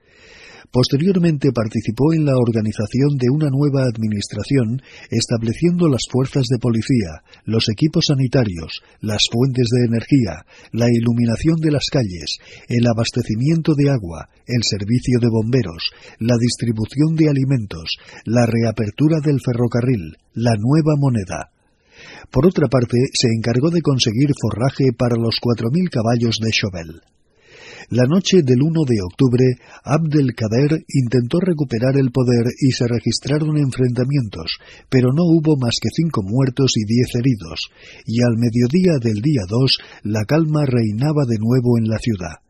Posteriormente 0.74 1.52
participó 1.54 2.12
en 2.14 2.24
la 2.26 2.34
organización 2.34 3.14
de 3.14 3.30
una 3.30 3.46
nueva 3.46 3.86
administración, 3.86 4.82
estableciendo 5.08 5.86
las 5.86 6.02
fuerzas 6.10 6.50
de 6.50 6.58
policía, 6.58 7.22
los 7.44 7.68
equipos 7.70 8.06
sanitarios, 8.10 8.82
las 8.98 9.22
fuentes 9.30 9.68
de 9.70 9.86
energía, 9.86 10.42
la 10.72 10.90
iluminación 10.90 11.62
de 11.62 11.70
las 11.70 11.86
calles, 11.92 12.42
el 12.66 12.88
abastecimiento 12.90 13.74
de 13.78 13.86
agua, 13.88 14.26
el 14.50 14.66
servicio 14.66 15.20
de 15.22 15.30
bomberos, 15.30 15.94
la 16.18 16.34
distribución 16.42 17.14
de 17.14 17.30
alimentos, 17.30 17.94
la 18.24 18.44
reapertura 18.44 19.22
del 19.22 19.38
ferrocarril, 19.38 20.18
la 20.34 20.58
nueva 20.58 20.98
moneda. 20.98 21.54
Por 22.32 22.50
otra 22.50 22.66
parte, 22.66 22.98
se 23.14 23.28
encargó 23.30 23.70
de 23.70 23.80
conseguir 23.80 24.34
forraje 24.42 24.90
para 24.90 25.14
los 25.14 25.38
cuatro 25.38 25.70
mil 25.70 25.88
caballos 25.88 26.34
de 26.42 26.50
Chauvel. 26.50 27.14
La 27.90 28.04
noche 28.08 28.40
del 28.42 28.62
1 28.62 28.72
de 28.86 28.96
octubre, 29.04 29.44
Abdelkader 29.84 30.84
intentó 30.88 31.38
recuperar 31.40 31.96
el 31.96 32.10
poder 32.10 32.46
y 32.58 32.72
se 32.72 32.86
registraron 32.88 33.56
enfrentamientos, 33.58 34.58
pero 34.88 35.12
no 35.12 35.24
hubo 35.24 35.56
más 35.56 35.76
que 35.80 35.90
cinco 35.92 36.22
muertos 36.22 36.72
y 36.76 36.84
diez 36.86 37.14
heridos, 37.14 37.68
y 38.06 38.22
al 38.22 38.36
mediodía 38.38 38.96
del 39.02 39.20
día 39.20 39.42
2 39.48 39.78
la 40.04 40.24
calma 40.24 40.64
reinaba 40.64 41.24
de 41.28 41.36
nuevo 41.38 41.76
en 41.78 41.88
la 41.88 41.98
ciudad. 41.98 42.40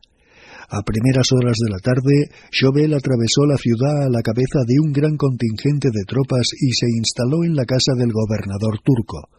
A 0.69 0.81
primeras 0.81 1.31
horas 1.31 1.57
de 1.61 1.69
la 1.69 1.79
tarde, 1.79 2.31
Chauvel 2.49 2.93
atravesó 2.93 3.45
la 3.45 3.57
ciudad 3.57 4.03
a 4.03 4.09
la 4.09 4.21
cabeza 4.21 4.63
de 4.65 4.79
un 4.81 4.91
gran 4.93 5.15
contingente 5.15 5.89
de 5.91 6.05
tropas 6.07 6.47
y 6.59 6.71
se 6.73 6.87
instaló 6.89 7.43
en 7.43 7.55
la 7.55 7.65
casa 7.65 7.93
del 7.95 8.11
gobernador 8.11 8.79
turco. 8.83 9.29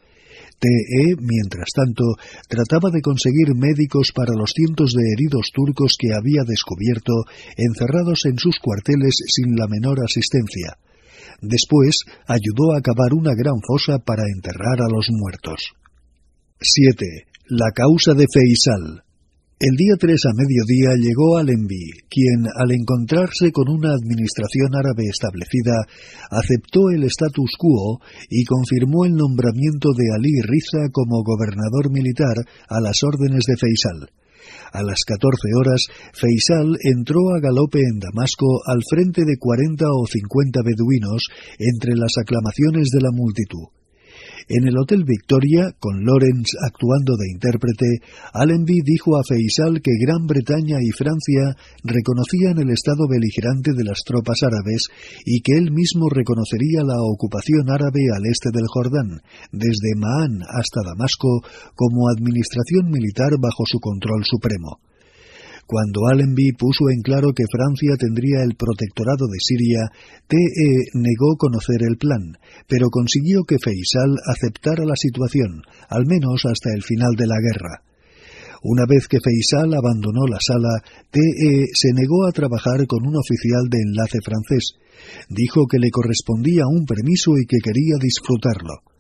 TE, 0.59 1.17
mientras 1.21 1.69
tanto, 1.75 2.05
trataba 2.49 2.91
de 2.91 3.03
conseguir 3.03 3.55
médicos 3.55 4.13
para 4.15 4.35
los 4.35 4.53
cientos 4.55 4.93
de 4.93 5.05
heridos 5.13 5.51
turcos 5.53 5.97
que 5.99 6.15
había 6.15 6.43
descubierto 6.47 7.13
encerrados 7.57 8.25
en 8.25 8.39
sus 8.39 8.59
cuarteles 8.59 9.17
sin 9.29 9.55
la 9.57 9.67
menor 9.69 10.01
asistencia. 10.03 10.79
Después 11.41 12.01
ayudó 12.27 12.75
a 12.75 12.81
cavar 12.81 13.13
una 13.13 13.35
gran 13.35 13.61
fosa 13.61 13.99
para 13.99 14.25
enterrar 14.35 14.81
a 14.81 14.89
los 14.89 15.09
muertos. 15.11 15.73
7. 16.61 17.27
La 17.49 17.71
causa 17.75 18.15
de 18.15 18.27
Feisal. 18.33 19.06
El 19.59 19.73
día 19.75 19.97
3 19.99 20.13
a 20.13 20.37
mediodía 20.37 21.01
llegó 21.01 21.39
Allenby, 21.39 22.05
quien, 22.13 22.45
al 22.45 22.73
encontrarse 22.77 23.51
con 23.53 23.73
una 23.73 23.89
administración 23.97 24.77
árabe 24.77 25.09
establecida, 25.09 25.81
aceptó 26.29 26.91
el 26.93 27.05
status 27.05 27.57
quo 27.57 27.97
y 28.29 28.45
confirmó 28.45 29.07
el 29.07 29.17
nombramiento 29.17 29.97
de 29.97 30.13
Ali 30.13 30.45
Riza 30.45 30.93
como 30.93 31.25
gobernador 31.25 31.89
militar 31.89 32.37
a 32.69 32.83
las 32.83 33.01
órdenes 33.03 33.49
de 33.49 33.57
Faisal. 33.57 34.13
A 34.77 34.83
las 34.83 35.01
14 35.09 35.25
horas, 35.57 35.89
Faisal 36.13 36.77
entró 36.85 37.33
a 37.33 37.41
galope 37.41 37.81
en 37.81 37.97
Damasco 37.97 38.61
al 38.69 38.85
frente 38.85 39.25
de 39.25 39.39
40 39.41 39.87
o 39.89 40.05
50 40.05 40.61
beduinos 40.69 41.33
entre 41.57 41.97
las 41.97 42.13
aclamaciones 42.21 42.93
de 42.93 43.01
la 43.01 43.11
multitud. 43.11 43.73
En 44.49 44.63
el 44.63 44.79
Hotel 44.79 45.03
Victoria, 45.03 45.75
con 45.81 46.07
Lawrence 46.07 46.55
actuando 46.63 47.17
de 47.19 47.27
intérprete, 47.35 47.99
Allenby 48.33 48.79
dijo 48.85 49.19
a 49.19 49.27
Faisal 49.27 49.83
que 49.83 49.91
Gran 49.99 50.25
Bretaña 50.27 50.79
y 50.81 50.95
Francia 50.95 51.59
reconocían 51.83 52.55
el 52.63 52.71
estado 52.71 53.11
beligerante 53.11 53.75
de 53.75 53.83
las 53.83 54.07
tropas 54.07 54.47
árabes 54.47 54.87
y 55.25 55.43
que 55.43 55.59
él 55.59 55.73
mismo 55.73 56.07
reconocería 56.09 56.87
la 56.87 57.03
ocupación 57.03 57.67
árabe 57.75 58.07
al 58.15 58.23
este 58.31 58.51
del 58.55 58.71
Jordán, 58.71 59.19
desde 59.51 59.99
Maán 59.99 60.39
hasta 60.47 60.95
Damasco, 60.95 61.43
como 61.75 62.07
administración 62.09 62.87
militar 62.87 63.35
bajo 63.43 63.67
su 63.67 63.81
control 63.81 64.23
supremo. 64.23 64.79
Cuando 65.67 66.07
Allenby 66.07 66.53
puso 66.53 66.87
en 66.95 67.03
claro 67.03 67.33
que 67.35 67.51
Francia 67.51 67.99
tendría 67.99 68.45
el 68.45 68.55
protectorado 68.55 69.27
de 69.27 69.39
Siria, 69.43 69.91
TE 70.29 70.95
negó 70.95 71.35
conocer 71.37 71.83
el 71.83 71.99
plan, 71.99 72.39
pero 72.69 72.87
consiguió 72.89 73.43
que 73.43 73.59
Faisal 73.59 74.15
aceptara 74.31 74.85
la 74.85 74.95
situación, 74.95 75.63
al 75.91 76.07
menos 76.07 76.47
hasta 76.47 76.71
el 76.73 76.85
final 76.85 77.17
de 77.19 77.27
la 77.27 77.43
guerra. 77.43 77.83
Una 78.63 78.85
vez 78.89 79.09
que 79.09 79.19
Feisal 79.19 79.75
abandonó 79.75 80.27
la 80.31 80.39
sala, 80.41 80.71
TE 81.11 81.67
se 81.75 81.93
negó 81.93 82.27
a 82.27 82.33
trabajar 82.33 82.87
con 82.87 83.07
un 83.07 83.17
oficial 83.17 83.67
de 83.69 83.83
enlace 83.83 84.19
francés. 84.23 84.79
Dijo 85.29 85.67
que 85.67 85.79
le 85.79 85.91
correspondía 85.91 86.67
un 86.71 86.87
permiso 86.87 87.33
y 87.39 87.45
que 87.45 87.59
quería 87.59 87.99
disfrutarlo. 88.01 88.96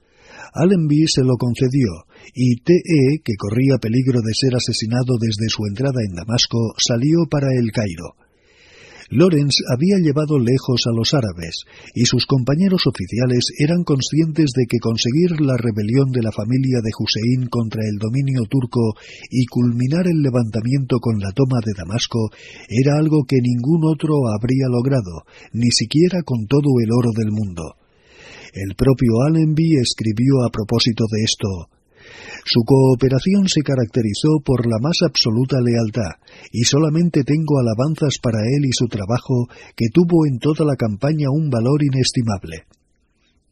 Allenby 0.55 1.07
se 1.07 1.23
lo 1.23 1.36
concedió, 1.36 2.07
y 2.34 2.57
TE, 2.57 3.20
que 3.25 3.34
corría 3.36 3.78
peligro 3.81 4.20
de 4.20 4.34
ser 4.34 4.55
asesinado 4.55 5.16
desde 5.20 5.49
su 5.49 5.66
entrada 5.66 6.00
en 6.07 6.15
Damasco, 6.15 6.75
salió 6.78 7.26
para 7.31 7.49
el 7.52 7.70
Cairo. 7.73 8.15
Lawrence 9.10 9.62
había 9.70 10.02
llevado 10.02 10.39
lejos 10.39 10.83
a 10.86 10.91
los 10.91 11.15
árabes, 11.15 11.62
y 11.94 12.07
sus 12.07 12.26
compañeros 12.26 12.86
oficiales 12.86 13.55
eran 13.58 13.84
conscientes 13.84 14.50
de 14.50 14.66
que 14.66 14.78
conseguir 14.83 15.41
la 15.41 15.57
rebelión 15.57 16.10
de 16.10 16.23
la 16.23 16.33
familia 16.33 16.83
de 16.83 16.91
Hussein 16.91 17.47
contra 17.47 17.83
el 17.86 17.99
dominio 17.99 18.42
turco 18.50 18.99
y 19.31 19.47
culminar 19.47 20.08
el 20.08 20.23
levantamiento 20.23 20.99
con 20.99 21.20
la 21.20 21.31
toma 21.31 21.60
de 21.65 21.73
Damasco 21.76 22.31
era 22.68 22.99
algo 22.99 23.23
que 23.28 23.39
ningún 23.41 23.86
otro 23.86 24.15
habría 24.34 24.66
logrado, 24.68 25.23
ni 25.52 25.70
siquiera 25.70 26.23
con 26.23 26.47
todo 26.47 26.83
el 26.83 26.91
oro 26.91 27.10
del 27.15 27.31
mundo. 27.31 27.85
El 28.57 28.75
propio 28.75 29.20
Allenby 29.26 29.76
escribió 29.76 30.44
a 30.47 30.51
propósito 30.51 31.05
de 31.12 31.25
esto 31.25 31.76
su 32.44 32.62
cooperación 32.62 33.49
se 33.49 33.62
caracterizó 33.62 34.39
por 34.44 34.67
la 34.67 34.78
más 34.81 35.02
absoluta 35.02 35.59
lealtad, 35.60 36.23
y 36.52 36.62
solamente 36.62 37.25
tengo 37.25 37.59
alabanzas 37.59 38.18
para 38.23 38.39
él 38.39 38.65
y 38.65 38.73
su 38.73 38.86
trabajo, 38.86 39.49
que 39.75 39.91
tuvo 39.93 40.26
en 40.31 40.39
toda 40.39 40.65
la 40.65 40.76
campaña 40.76 41.26
un 41.31 41.51
valor 41.51 41.83
inestimable. 41.83 42.70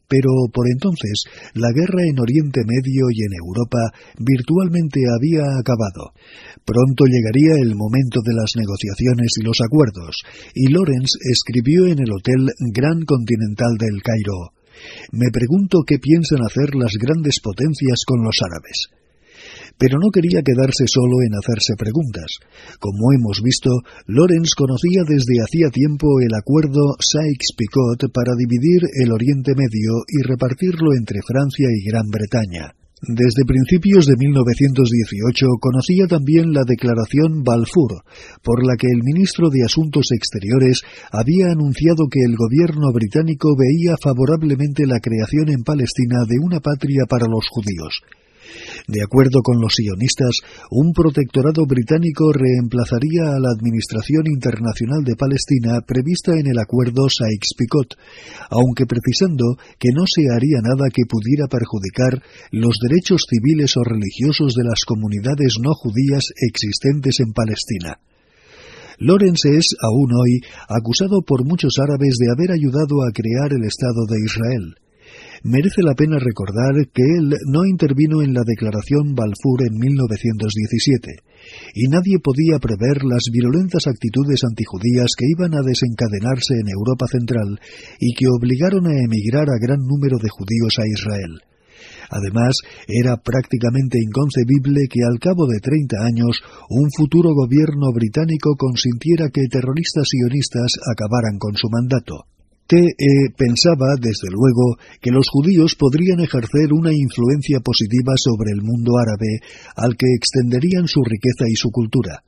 Pero 0.07 0.29
por 0.53 0.69
entonces 0.69 1.25
la 1.55 1.73
guerra 1.73 2.07
en 2.07 2.19
Oriente 2.19 2.61
Medio 2.63 3.09
y 3.11 3.19
en 3.25 3.33
Europa 3.41 3.91
virtualmente 4.15 5.01
había 5.11 5.43
acabado. 5.59 6.13
Pronto 6.63 7.03
llegaría 7.09 7.59
el 7.59 7.75
momento 7.75 8.21
de 8.23 8.31
las 8.31 8.53
negociaciones 8.55 9.33
y 9.41 9.43
los 9.43 9.59
acuerdos, 9.59 10.23
y 10.53 10.71
Lawrence 10.71 11.19
escribió 11.19 11.87
en 11.87 11.99
el 11.99 12.13
Hotel 12.13 12.47
Gran 12.71 13.01
Continental 13.03 13.75
del 13.77 13.99
Cairo 14.01 14.54
me 15.11 15.31
pregunto 15.31 15.83
qué 15.85 15.99
piensan 15.99 16.39
hacer 16.45 16.75
las 16.75 16.93
grandes 16.99 17.39
potencias 17.39 18.03
con 18.05 18.23
los 18.23 18.37
árabes. 18.41 18.89
Pero 19.77 19.99
no 19.99 20.09
quería 20.09 20.41
quedarse 20.41 20.87
solo 20.87 21.19
en 21.27 21.35
hacerse 21.35 21.75
preguntas. 21.77 22.39
Como 22.79 23.11
hemos 23.11 23.41
visto, 23.43 23.69
Lorenz 24.07 24.55
conocía 24.55 25.03
desde 25.03 25.43
hacía 25.43 25.69
tiempo 25.69 26.07
el 26.21 26.33
acuerdo 26.33 26.95
Sykes-Picot 26.99 28.11
para 28.13 28.35
dividir 28.37 28.87
el 29.03 29.11
Oriente 29.11 29.51
Medio 29.53 30.07
y 30.07 30.23
repartirlo 30.23 30.93
entre 30.95 31.19
Francia 31.27 31.67
y 31.69 31.83
Gran 31.83 32.07
Bretaña. 32.07 32.84
Desde 33.01 33.43
principios 33.45 34.05
de 34.05 34.15
1918 34.17 35.45
conocía 35.59 36.07
también 36.07 36.53
la 36.53 36.63
declaración 36.65 37.43
Balfour, 37.43 38.03
por 38.41 38.65
la 38.65 38.77
que 38.77 38.87
el 38.87 39.03
ministro 39.03 39.49
de 39.49 39.63
Asuntos 39.63 40.07
Exteriores 40.15 40.81
había 41.11 41.51
anunciado 41.51 42.07
que 42.09 42.23
el 42.23 42.37
gobierno 42.37 42.93
británico 42.93 43.53
veía 43.57 43.95
favorablemente 44.01 44.87
la 44.87 45.01
creación 45.01 45.49
en 45.49 45.63
Palestina 45.63 46.23
de 46.25 46.39
una 46.41 46.61
patria 46.61 47.03
para 47.07 47.27
los 47.27 47.45
judíos. 47.51 47.99
De 48.87 49.01
acuerdo 49.01 49.41
con 49.41 49.59
los 49.59 49.73
sionistas, 49.73 50.41
un 50.69 50.93
protectorado 50.93 51.65
británico 51.65 52.31
reemplazaría 52.31 53.33
a 53.33 53.39
la 53.39 53.49
Administración 53.49 54.27
Internacional 54.27 55.03
de 55.03 55.15
Palestina 55.15 55.81
prevista 55.81 56.33
en 56.37 56.47
el 56.47 56.59
acuerdo 56.59 57.09
Sykes-Picot, 57.09 57.97
aunque 58.49 58.85
precisando 58.85 59.57
que 59.79 59.89
no 59.93 60.05
se 60.05 60.29
haría 60.29 60.61
nada 60.61 60.89
que 60.93 61.09
pudiera 61.09 61.47
perjudicar 61.47 62.21
los 62.51 62.77
derechos 62.81 63.25
civiles 63.29 63.75
o 63.77 63.83
religiosos 63.83 64.53
de 64.53 64.63
las 64.63 64.85
comunidades 64.85 65.57
no 65.61 65.73
judías 65.73 66.29
existentes 66.37 67.19
en 67.19 67.33
Palestina. 67.33 67.99
Lawrence 68.97 69.49
es, 69.49 69.75
aún 69.81 70.13
hoy, 70.13 70.39
acusado 70.69 71.21
por 71.21 71.43
muchos 71.43 71.75
árabes 71.79 72.15
de 72.15 72.31
haber 72.31 72.51
ayudado 72.51 73.03
a 73.03 73.11
crear 73.11 73.51
el 73.51 73.65
Estado 73.65 74.05
de 74.07 74.17
Israel 74.23 74.75
merece 75.43 75.81
la 75.83 75.93
pena 75.95 76.17
recordar 76.19 76.87
que 76.93 77.03
él 77.03 77.35
no 77.47 77.65
intervino 77.65 78.21
en 78.21 78.33
la 78.33 78.43
declaración 78.45 79.15
Balfour 79.15 79.67
en 79.67 79.77
1917, 79.77 81.25
y 81.73 81.87
nadie 81.87 82.19
podía 82.19 82.59
prever 82.59 83.03
las 83.03 83.27
violentas 83.31 83.87
actitudes 83.87 84.43
antijudías 84.43 85.11
que 85.17 85.25
iban 85.29 85.53
a 85.53 85.63
desencadenarse 85.63 86.55
en 86.59 86.69
Europa 86.69 87.05
Central 87.07 87.59
y 87.99 88.13
que 88.13 88.27
obligaron 88.27 88.87
a 88.87 88.97
emigrar 88.97 89.49
a 89.49 89.61
gran 89.61 89.79
número 89.85 90.17
de 90.21 90.29
judíos 90.29 90.73
a 90.79 90.87
Israel. 90.87 91.41
Además, 92.09 92.57
era 92.87 93.17
prácticamente 93.17 93.97
inconcebible 94.01 94.87
que 94.89 95.01
al 95.03 95.19
cabo 95.19 95.47
de 95.47 95.59
30 95.59 96.05
años 96.05 96.41
un 96.69 96.89
futuro 96.95 97.33
gobierno 97.33 97.91
británico 97.93 98.55
consintiera 98.57 99.29
que 99.29 99.49
terroristas 99.49 100.05
sionistas 100.09 100.77
acabaran 100.85 101.37
con 101.39 101.55
su 101.55 101.67
mandato. 101.69 102.34
T.E. 102.67 103.29
pensaba, 103.37 103.93
desde 104.01 104.33
luego, 104.33 104.81
que 104.99 105.11
los 105.11 105.29
judíos 105.29 105.75
podrían 105.77 106.19
ejercer 106.19 106.73
una 106.73 106.91
influencia 106.91 107.59
positiva 107.59 108.13
sobre 108.17 108.51
el 108.57 108.63
mundo 108.63 108.97
árabe, 108.97 109.37
al 109.75 109.95
que 109.95 110.07
extenderían 110.17 110.87
su 110.87 111.03
riqueza 111.03 111.45
y 111.47 111.55
su 111.55 111.69
cultura. 111.69 112.23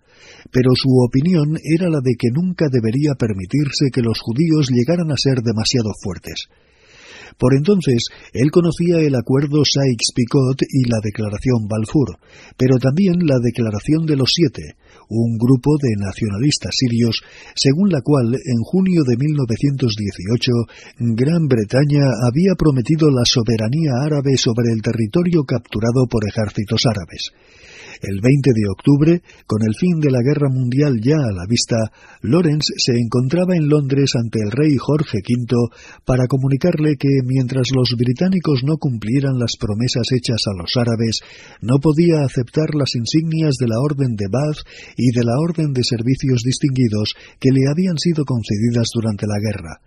Pero 0.51 0.75
su 0.75 0.89
opinión 1.01 1.57
era 1.63 1.89
la 1.89 2.01
de 2.03 2.13
que 2.13 2.29
nunca 2.29 2.67
debería 2.69 3.15
permitirse 3.17 3.89
que 3.91 4.05
los 4.05 4.19
judíos 4.21 4.69
llegaran 4.69 5.11
a 5.11 5.17
ser 5.17 5.41
demasiado 5.41 5.89
fuertes. 6.03 6.45
Por 7.37 7.55
entonces, 7.55 8.05
él 8.33 8.51
conocía 8.51 8.97
el 8.99 9.15
acuerdo 9.15 9.65
Sykes-Picot 9.65 10.61
y 10.69 10.89
la 10.89 10.99
declaración 11.03 11.67
Balfour, 11.67 12.17
pero 12.57 12.77
también 12.77 13.25
la 13.25 13.37
declaración 13.41 14.05
de 14.05 14.15
los 14.15 14.29
siete, 14.33 14.77
un 15.09 15.37
grupo 15.37 15.77
de 15.81 15.95
nacionalistas 15.97 16.75
sirios, 16.75 17.21
según 17.55 17.89
la 17.89 18.01
cual 18.01 18.33
en 18.33 18.59
junio 18.63 19.03
de 19.07 19.15
1918 19.17 20.51
Gran 21.15 21.47
Bretaña 21.47 22.05
había 22.27 22.55
prometido 22.57 23.09
la 23.09 23.23
soberanía 23.25 24.03
árabe 24.03 24.37
sobre 24.37 24.71
el 24.71 24.81
territorio 24.81 25.43
capturado 25.43 26.07
por 26.09 26.27
ejércitos 26.27 26.81
árabes. 26.85 27.31
El 28.01 28.21
20 28.21 28.51
de 28.53 28.69
octubre, 28.69 29.21
con 29.47 29.61
el 29.65 29.73
fin 29.73 29.99
de 29.99 30.11
la 30.11 30.21
guerra 30.21 30.49
mundial 30.49 31.01
ya 31.01 31.17
a 31.17 31.33
la 31.33 31.45
vista, 31.49 31.77
Lawrence 32.21 32.73
se 32.77 32.93
encontraba 32.93 33.55
en 33.55 33.69
Londres 33.69 34.13
ante 34.13 34.39
el 34.39 34.51
rey 34.51 34.77
Jorge 34.77 35.19
V 35.25 35.73
para 36.05 36.27
comunicarle 36.27 36.97
que 36.97 37.09
mientras 37.25 37.69
los 37.73 37.95
británicos 37.97 38.61
no 38.63 38.77
cumplieran 38.77 39.39
las 39.39 39.57
promesas 39.57 40.05
hechas 40.13 40.41
a 40.45 40.53
los 40.53 40.77
árabes, 40.77 41.21
no 41.61 41.79
podía 41.79 42.21
aceptar 42.21 42.75
las 42.75 42.93
insignias 42.95 43.55
de 43.59 43.67
la 43.67 43.79
Orden 43.79 44.15
de 44.15 44.27
Bath 44.29 44.61
y 44.95 45.11
de 45.11 45.23
la 45.25 45.39
Orden 45.39 45.73
de 45.73 45.83
Servicios 45.83 46.41
Distinguidos 46.43 47.15
que 47.39 47.49
le 47.51 47.65
habían 47.69 47.97
sido 47.97 48.25
concedidas 48.25 48.89
durante 48.93 49.25
la 49.25 49.39
guerra. 49.41 49.81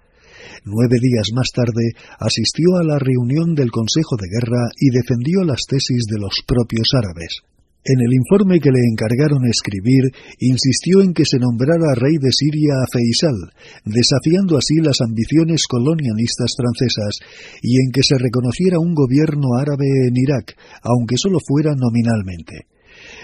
Nueve 0.64 0.98
días 1.00 1.28
más 1.34 1.48
tarde 1.54 1.92
asistió 2.18 2.76
a 2.76 2.84
la 2.84 2.98
reunión 2.98 3.54
del 3.54 3.70
Consejo 3.70 4.16
de 4.16 4.28
Guerra 4.28 4.68
y 4.78 4.90
defendió 4.90 5.44
las 5.44 5.62
tesis 5.68 6.04
de 6.10 6.18
los 6.18 6.42
propios 6.46 6.90
árabes. 6.94 7.40
En 7.82 7.98
el 7.98 8.12
informe 8.12 8.60
que 8.60 8.70
le 8.70 8.80
encargaron 8.92 9.48
escribir, 9.48 10.12
insistió 10.38 11.00
en 11.00 11.14
que 11.14 11.24
se 11.24 11.38
nombrara 11.38 11.94
rey 11.96 12.18
de 12.20 12.30
Siria 12.30 12.76
a 12.76 12.86
Feisal, 12.92 13.56
desafiando 13.86 14.58
así 14.58 14.84
las 14.84 15.00
ambiciones 15.00 15.64
colonialistas 15.66 16.52
francesas, 16.56 17.16
y 17.62 17.80
en 17.80 17.90
que 17.90 18.02
se 18.02 18.18
reconociera 18.18 18.78
un 18.78 18.92
gobierno 18.92 19.56
árabe 19.58 19.88
en 20.08 20.14
Irak, 20.14 20.56
aunque 20.82 21.16
solo 21.16 21.38
fuera 21.40 21.72
nominalmente. 21.74 22.68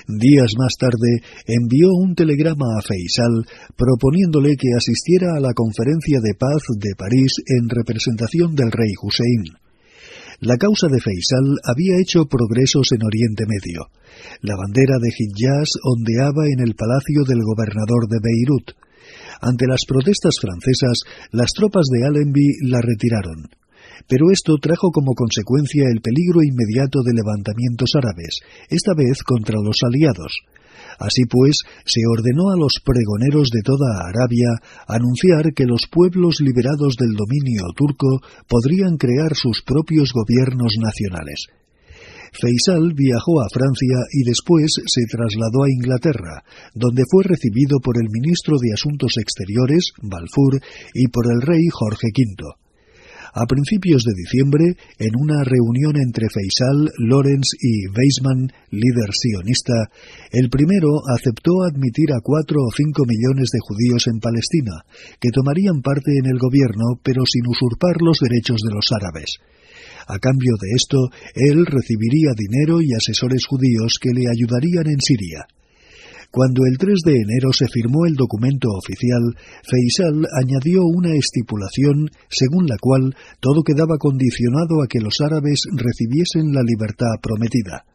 Días 0.08 0.52
más 0.56 0.72
tarde 0.80 1.20
envió 1.46 1.92
un 1.92 2.14
telegrama 2.14 2.78
a 2.78 2.82
Feisal 2.82 3.44
proponiéndole 3.76 4.56
que 4.56 4.72
asistiera 4.72 5.36
a 5.36 5.40
la 5.40 5.52
conferencia 5.52 6.20
de 6.22 6.32
paz 6.32 6.64
de 6.78 6.94
París 6.96 7.32
en 7.44 7.68
representación 7.68 8.54
del 8.54 8.72
rey 8.72 8.94
Hussein. 9.02 9.65
La 10.40 10.58
causa 10.58 10.88
de 10.88 11.00
Feisal 11.00 11.56
había 11.64 11.96
hecho 11.96 12.26
progresos 12.28 12.92
en 12.92 13.00
Oriente 13.04 13.44
Medio. 13.48 13.88
La 14.42 14.54
bandera 14.54 15.00
de 15.00 15.08
Hijaz 15.08 15.70
ondeaba 15.82 16.44
en 16.52 16.60
el 16.60 16.74
palacio 16.74 17.24
del 17.24 17.40
gobernador 17.40 18.04
de 18.04 18.20
Beirut. 18.20 18.76
Ante 19.40 19.66
las 19.66 19.84
protestas 19.88 20.36
francesas, 20.40 21.00
las 21.32 21.52
tropas 21.52 21.86
de 21.88 22.04
Allenby 22.04 22.68
la 22.68 22.82
retiraron. 22.82 23.48
Pero 24.08 24.30
esto 24.30 24.58
trajo 24.60 24.90
como 24.92 25.14
consecuencia 25.14 25.88
el 25.88 26.02
peligro 26.02 26.44
inmediato 26.44 27.00
de 27.00 27.16
levantamientos 27.16 27.96
árabes, 27.96 28.40
esta 28.68 28.92
vez 28.92 29.22
contra 29.24 29.56
los 29.56 29.80
aliados. 29.88 30.44
Así 30.98 31.24
pues, 31.28 31.62
se 31.84 32.00
ordenó 32.08 32.50
a 32.50 32.56
los 32.56 32.80
pregoneros 32.84 33.50
de 33.50 33.62
toda 33.62 34.06
Arabia 34.08 34.48
anunciar 34.88 35.52
que 35.54 35.66
los 35.66 35.86
pueblos 35.90 36.40
liberados 36.40 36.96
del 36.96 37.14
dominio 37.14 37.64
turco 37.76 38.20
podrían 38.48 38.96
crear 38.96 39.34
sus 39.34 39.62
propios 39.62 40.12
gobiernos 40.12 40.74
nacionales. 40.80 41.46
Feisal 42.32 42.92
viajó 42.92 43.40
a 43.40 43.48
Francia 43.48 43.96
y 44.12 44.24
después 44.24 44.68
se 44.86 45.02
trasladó 45.08 45.64
a 45.64 45.70
Inglaterra, 45.70 46.44
donde 46.74 47.04
fue 47.10 47.24
recibido 47.24 47.78
por 47.80 47.96
el 47.96 48.08
ministro 48.10 48.56
de 48.60 48.74
Asuntos 48.74 49.14
Exteriores, 49.16 49.92
Balfour, 50.02 50.60
y 50.92 51.08
por 51.08 51.24
el 51.32 51.40
rey 51.40 51.64
Jorge 51.72 52.08
V. 52.12 52.65
A 53.36 53.44
principios 53.44 54.00
de 54.00 54.16
diciembre, 54.16 54.64
en 54.96 55.12
una 55.12 55.44
reunión 55.44 56.00
entre 56.00 56.24
Faisal, 56.32 56.88
Lorenz 56.96 57.52
y 57.60 57.84
Weizmann, 57.92 58.48
líder 58.72 59.12
sionista, 59.12 59.92
el 60.32 60.48
primero 60.48 61.04
aceptó 61.12 61.52
admitir 61.68 62.16
a 62.16 62.24
cuatro 62.24 62.64
o 62.64 62.72
cinco 62.72 63.04
millones 63.04 63.52
de 63.52 63.60
judíos 63.60 64.08
en 64.08 64.24
Palestina, 64.24 64.88
que 65.20 65.28
tomarían 65.28 65.84
parte 65.84 66.16
en 66.16 66.32
el 66.32 66.38
gobierno 66.40 66.96
pero 67.04 67.28
sin 67.28 67.44
usurpar 67.44 68.00
los 68.00 68.16
derechos 68.24 68.56
de 68.64 68.72
los 68.72 68.88
árabes. 68.96 69.36
A 70.08 70.16
cambio 70.16 70.56
de 70.56 70.72
esto, 70.72 70.96
él 71.34 71.66
recibiría 71.66 72.32
dinero 72.32 72.80
y 72.80 72.96
asesores 72.96 73.44
judíos 73.44 74.00
que 74.00 74.16
le 74.16 74.32
ayudarían 74.32 74.88
en 74.88 75.00
Siria. 75.04 75.44
Cuando 76.36 76.68
el 76.68 76.76
3 76.76 77.00
de 77.00 77.16
enero 77.16 77.48
se 77.50 77.64
firmó 77.64 78.04
el 78.04 78.12
documento 78.12 78.68
oficial, 78.68 79.24
Faisal 79.64 80.20
añadió 80.36 80.84
una 80.84 81.16
estipulación 81.16 82.10
según 82.28 82.66
la 82.68 82.76
cual 82.76 83.16
todo 83.40 83.62
quedaba 83.64 83.96
condicionado 83.96 84.84
a 84.84 84.86
que 84.86 85.00
los 85.00 85.16
árabes 85.24 85.64
recibiesen 85.72 86.52
la 86.52 86.60
libertad 86.60 87.16
prometida. 87.22 87.88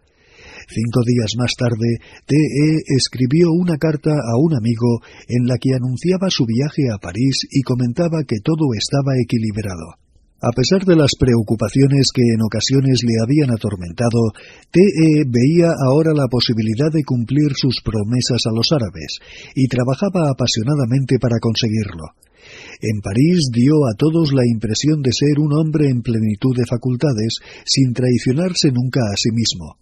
Cinco 0.65 1.05
días 1.05 1.37
más 1.37 1.53
tarde, 1.53 2.01
T.E. 2.25 2.81
escribió 2.97 3.53
una 3.53 3.77
carta 3.77 4.09
a 4.09 4.33
un 4.41 4.57
amigo 4.57 5.05
en 5.29 5.45
la 5.45 5.61
que 5.61 5.77
anunciaba 5.77 6.33
su 6.33 6.47
viaje 6.49 6.89
a 6.89 6.97
París 6.97 7.45
y 7.45 7.61
comentaba 7.61 8.25
que 8.25 8.41
todo 8.41 8.73
estaba 8.73 9.21
equilibrado. 9.21 10.00
A 10.41 10.49
pesar 10.57 10.81
de 10.85 10.95
las 10.95 11.13
preocupaciones 11.19 12.09
que 12.09 12.25
en 12.33 12.41
ocasiones 12.41 13.05
le 13.05 13.13
habían 13.21 13.53
atormentado, 13.53 14.33
TE 14.71 15.29
veía 15.29 15.69
ahora 15.85 16.13
la 16.17 16.25
posibilidad 16.27 16.89
de 16.91 17.03
cumplir 17.03 17.53
sus 17.53 17.77
promesas 17.85 18.41
a 18.49 18.51
los 18.51 18.71
árabes 18.73 19.21
y 19.53 19.67
trabajaba 19.67 20.31
apasionadamente 20.33 21.19
para 21.21 21.37
conseguirlo. 21.39 22.17
En 22.81 23.01
París 23.01 23.53
dio 23.53 23.85
a 23.85 23.93
todos 23.95 24.33
la 24.33 24.41
impresión 24.47 25.03
de 25.03 25.13
ser 25.13 25.37
un 25.37 25.53
hombre 25.53 25.89
en 25.89 26.01
plenitud 26.01 26.57
de 26.57 26.65
facultades, 26.65 27.37
sin 27.63 27.93
traicionarse 27.93 28.71
nunca 28.71 29.01
a 29.01 29.15
sí 29.15 29.29
mismo. 29.29 29.77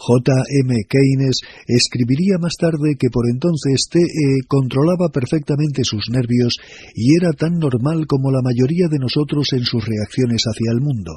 J. 0.00 0.32
M. 0.64 0.72
Keynes 0.88 1.44
escribiría 1.68 2.40
más 2.40 2.56
tarde 2.56 2.96
que 2.98 3.12
por 3.12 3.28
entonces 3.28 3.84
T.E. 3.92 4.48
controlaba 4.48 5.12
perfectamente 5.12 5.84
sus 5.84 6.08
nervios 6.08 6.56
y 6.94 7.20
era 7.20 7.32
tan 7.36 7.60
normal 7.60 8.06
como 8.08 8.32
la 8.32 8.40
mayoría 8.40 8.88
de 8.88 8.98
nosotros 8.98 9.52
en 9.52 9.64
sus 9.64 9.84
reacciones 9.84 10.44
hacia 10.48 10.72
el 10.72 10.80
mundo. 10.80 11.12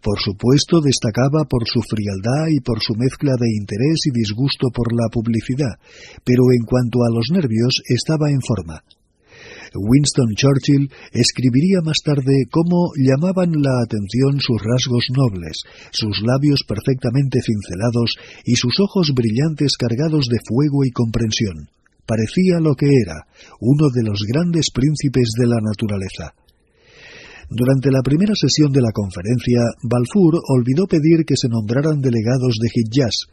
Por 0.00 0.20
supuesto, 0.22 0.80
destacaba 0.80 1.50
por 1.50 1.66
su 1.66 1.82
frialdad 1.82 2.46
y 2.54 2.60
por 2.60 2.78
su 2.78 2.94
mezcla 2.94 3.34
de 3.34 3.50
interés 3.58 4.06
y 4.06 4.14
disgusto 4.14 4.70
por 4.72 4.94
la 4.94 5.10
publicidad, 5.10 5.82
pero 6.22 6.44
en 6.54 6.62
cuanto 6.62 7.02
a 7.02 7.10
los 7.10 7.26
nervios 7.34 7.82
estaba 7.90 8.30
en 8.30 8.40
forma. 8.40 8.84
Winston 9.74 10.34
Churchill 10.36 10.90
escribiría 11.12 11.80
más 11.84 11.98
tarde 12.04 12.46
cómo 12.50 12.92
llamaban 12.96 13.52
la 13.62 13.82
atención 13.84 14.40
sus 14.40 14.60
rasgos 14.62 15.06
nobles, 15.10 15.62
sus 15.90 16.22
labios 16.22 16.64
perfectamente 16.66 17.40
cincelados 17.40 18.16
y 18.44 18.56
sus 18.56 18.80
ojos 18.80 19.12
brillantes 19.14 19.76
cargados 19.76 20.26
de 20.26 20.38
fuego 20.46 20.84
y 20.84 20.90
comprensión. 20.90 21.68
Parecía 22.06 22.58
lo 22.60 22.74
que 22.74 22.86
era, 22.86 23.26
uno 23.60 23.88
de 23.88 24.02
los 24.02 24.22
grandes 24.26 24.70
príncipes 24.70 25.30
de 25.38 25.46
la 25.46 25.60
naturaleza. 25.62 26.34
Durante 27.54 27.90
la 27.90 28.00
primera 28.00 28.32
sesión 28.34 28.72
de 28.72 28.80
la 28.80 28.92
conferencia, 28.92 29.60
Balfour 29.82 30.40
olvidó 30.56 30.86
pedir 30.86 31.26
que 31.26 31.36
se 31.36 31.48
nombraran 31.48 32.00
delegados 32.00 32.56
de 32.56 32.68
Hijaz, 32.72 33.28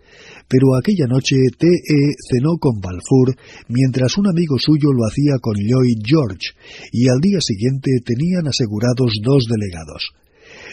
pero 0.46 0.76
aquella 0.76 1.08
noche 1.08 1.38
T.E. 1.58 2.16
cenó 2.28 2.58
con 2.60 2.82
Balfour 2.82 3.34
mientras 3.70 4.18
un 4.18 4.28
amigo 4.28 4.60
suyo 4.60 4.92
lo 4.92 5.08
hacía 5.08 5.40
con 5.40 5.56
Lloyd 5.56 6.04
George, 6.04 6.52
y 6.92 7.08
al 7.08 7.22
día 7.22 7.40
siguiente 7.40 7.92
tenían 8.04 8.46
asegurados 8.48 9.14
dos 9.24 9.48
delegados. 9.48 10.12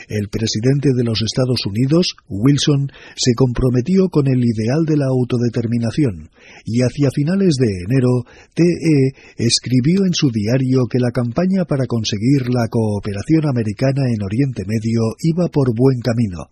El 0.08 0.28
presidente 0.28 0.90
de 0.94 1.02
los 1.02 1.20
Estados 1.22 1.66
Unidos, 1.66 2.14
Wilson, 2.28 2.92
se 3.16 3.34
comprometió 3.34 4.08
con 4.08 4.28
el 4.28 4.38
ideal 4.38 4.84
de 4.86 4.96
la 4.96 5.06
autodeterminación 5.06 6.30
y 6.64 6.82
hacia 6.82 7.10
finales 7.10 7.56
de 7.58 7.66
enero, 7.88 8.22
TE 8.54 9.18
escribió 9.36 10.06
en 10.06 10.14
su 10.14 10.30
diario 10.30 10.86
que 10.90 11.00
la 11.00 11.10
campaña 11.10 11.64
para 11.64 11.86
conseguir 11.86 12.48
la 12.48 12.68
cooperación 12.70 13.48
americana 13.48 14.06
en 14.06 14.22
Oriente 14.22 14.62
Medio 14.66 15.02
iba 15.22 15.48
por 15.48 15.74
buen 15.74 15.98
camino. 16.00 16.50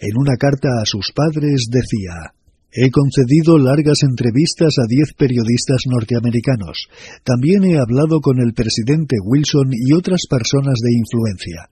En 0.00 0.16
una 0.18 0.36
carta 0.36 0.68
a 0.82 0.86
sus 0.86 1.12
padres 1.14 1.66
decía 1.70 2.34
He 2.76 2.90
concedido 2.90 3.56
largas 3.56 4.02
entrevistas 4.02 4.74
a 4.82 4.86
diez 4.88 5.14
periodistas 5.16 5.82
norteamericanos. 5.86 6.88
También 7.22 7.62
he 7.62 7.78
hablado 7.78 8.18
con 8.20 8.40
el 8.40 8.52
presidente 8.52 9.14
Wilson 9.22 9.70
y 9.70 9.92
otras 9.92 10.26
personas 10.28 10.80
de 10.82 10.92
influencia. 10.92 11.70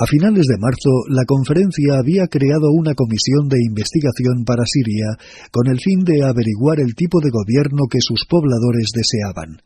A 0.00 0.06
finales 0.06 0.46
de 0.46 0.62
marzo, 0.62 1.10
la 1.10 1.24
conferencia 1.26 1.98
había 1.98 2.28
creado 2.28 2.70
una 2.70 2.94
comisión 2.94 3.48
de 3.48 3.58
investigación 3.66 4.44
para 4.46 4.62
Siria 4.64 5.18
con 5.50 5.66
el 5.66 5.80
fin 5.80 6.04
de 6.04 6.22
averiguar 6.22 6.78
el 6.78 6.94
tipo 6.94 7.18
de 7.18 7.30
gobierno 7.34 7.90
que 7.90 7.98
sus 8.00 8.22
pobladores 8.30 8.94
deseaban. 8.94 9.58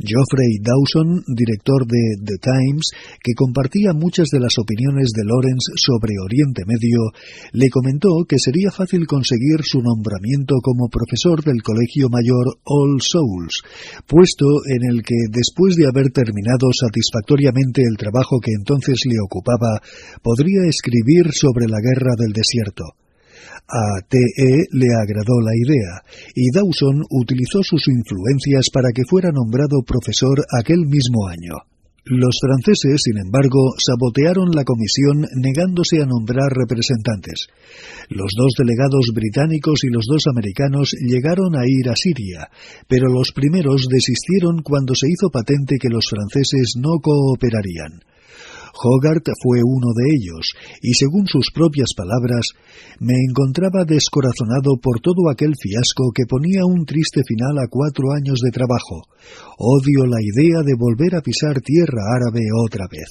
Geoffrey 0.00 0.58
Dawson, 0.64 1.22
director 1.28 1.86
de 1.86 2.16
The 2.24 2.38
Times, 2.40 2.90
que 3.22 3.36
compartía 3.36 3.92
muchas 3.92 4.28
de 4.32 4.40
las 4.40 4.56
opiniones 4.58 5.12
de 5.12 5.24
Lawrence 5.24 5.76
sobre 5.76 6.16
Oriente 6.18 6.64
Medio, 6.66 7.12
le 7.52 7.68
comentó 7.68 8.24
que 8.26 8.38
sería 8.38 8.70
fácil 8.70 9.06
conseguir 9.06 9.60
su 9.62 9.80
nombramiento 9.80 10.56
como 10.62 10.88
profesor 10.88 11.44
del 11.44 11.62
Colegio 11.62 12.08
Mayor 12.08 12.58
All 12.64 13.00
Souls, 13.00 13.62
puesto 14.06 14.46
en 14.66 14.88
el 14.88 15.02
que, 15.02 15.28
después 15.30 15.76
de 15.76 15.86
haber 15.86 16.10
terminado 16.10 16.72
satisfactoriamente 16.72 17.82
el 17.82 17.96
trabajo 17.96 18.40
que 18.40 18.52
entonces 18.56 19.04
le 19.04 19.20
ocupaba, 19.20 19.80
podría 20.22 20.64
escribir 20.64 21.32
sobre 21.32 21.66
la 21.68 21.78
guerra 21.80 22.16
del 22.16 22.32
desierto. 22.32 22.96
A 23.70 24.02
TE 24.02 24.66
le 24.72 24.88
agradó 25.00 25.38
la 25.40 25.54
idea, 25.54 26.02
y 26.34 26.50
Dawson 26.50 27.04
utilizó 27.08 27.62
sus 27.62 27.86
influencias 27.86 28.66
para 28.72 28.90
que 28.90 29.04
fuera 29.08 29.30
nombrado 29.30 29.82
profesor 29.86 30.42
aquel 30.58 30.86
mismo 30.86 31.28
año. 31.28 31.54
Los 32.04 32.40
franceses, 32.42 32.98
sin 33.04 33.18
embargo, 33.18 33.70
sabotearon 33.78 34.50
la 34.50 34.64
comisión 34.64 35.22
negándose 35.36 36.02
a 36.02 36.06
nombrar 36.06 36.50
representantes. 36.50 37.46
Los 38.08 38.32
dos 38.36 38.54
delegados 38.58 39.12
británicos 39.14 39.84
y 39.84 39.90
los 39.90 40.06
dos 40.10 40.24
americanos 40.26 40.90
llegaron 41.06 41.54
a 41.54 41.62
ir 41.64 41.88
a 41.90 41.94
Siria, 41.94 42.50
pero 42.88 43.06
los 43.06 43.30
primeros 43.30 43.86
desistieron 43.88 44.62
cuando 44.62 44.96
se 44.96 45.06
hizo 45.06 45.30
patente 45.30 45.76
que 45.78 45.90
los 45.90 46.08
franceses 46.10 46.74
no 46.76 46.98
cooperarían. 47.00 48.02
Hogarth 48.74 49.28
fue 49.42 49.60
uno 49.64 49.88
de 49.94 50.04
ellos, 50.14 50.54
y 50.82 50.94
según 50.94 51.26
sus 51.26 51.50
propias 51.52 51.90
palabras, 51.96 52.46
me 52.98 53.14
encontraba 53.28 53.84
descorazonado 53.84 54.78
por 54.80 55.00
todo 55.00 55.28
aquel 55.30 55.54
fiasco 55.56 56.12
que 56.14 56.26
ponía 56.28 56.64
un 56.64 56.84
triste 56.84 57.22
final 57.26 57.58
a 57.58 57.68
cuatro 57.68 58.12
años 58.12 58.40
de 58.42 58.50
trabajo. 58.50 59.02
Odio 59.58 60.06
la 60.06 60.20
idea 60.20 60.62
de 60.62 60.74
volver 60.78 61.16
a 61.16 61.22
pisar 61.22 61.60
tierra 61.60 62.02
árabe 62.14 62.42
otra 62.64 62.86
vez. 62.90 63.10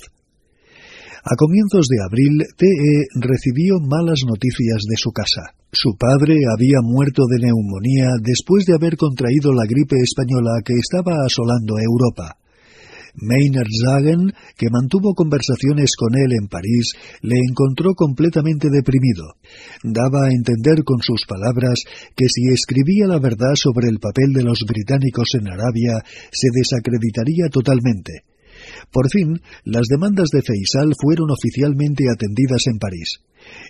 A 1.23 1.35
comienzos 1.35 1.87
de 1.91 1.99
abril, 2.01 2.47
T.E. 2.55 3.07
recibió 3.19 3.79
malas 3.79 4.23
noticias 4.25 4.87
de 4.87 4.95
su 4.95 5.11
casa. 5.11 5.51
Su 5.71 5.97
padre 5.99 6.35
había 6.47 6.79
muerto 6.81 7.23
de 7.27 7.45
neumonía 7.45 8.15
después 8.23 8.65
de 8.65 8.73
haber 8.73 8.95
contraído 8.95 9.53
la 9.53 9.67
gripe 9.67 9.97
española 9.99 10.63
que 10.63 10.73
estaba 10.73 11.25
asolando 11.25 11.75
Europa. 11.77 12.39
Maynard 13.15 13.69
Zagen, 13.69 14.31
que 14.57 14.69
mantuvo 14.71 15.13
conversaciones 15.13 15.91
con 15.97 16.15
él 16.15 16.33
en 16.33 16.47
París, 16.47 16.93
le 17.21 17.37
encontró 17.37 17.93
completamente 17.95 18.69
deprimido. 18.69 19.35
Daba 19.83 20.25
a 20.25 20.31
entender 20.31 20.83
con 20.83 21.01
sus 21.01 21.25
palabras 21.25 21.83
que 22.15 22.27
si 22.29 22.47
escribía 22.53 23.07
la 23.07 23.19
verdad 23.19 23.55
sobre 23.55 23.89
el 23.89 23.99
papel 23.99 24.33
de 24.33 24.43
los 24.43 24.59
británicos 24.67 25.29
en 25.39 25.47
Arabia, 25.47 26.03
se 26.31 26.49
desacreditaría 26.53 27.49
totalmente. 27.49 28.28
Por 28.91 29.09
fin, 29.09 29.39
las 29.65 29.87
demandas 29.87 30.29
de 30.29 30.41
Faisal 30.41 30.93
fueron 30.99 31.29
oficialmente 31.29 32.05
atendidas 32.09 32.65
en 32.67 32.79
París. 32.79 33.19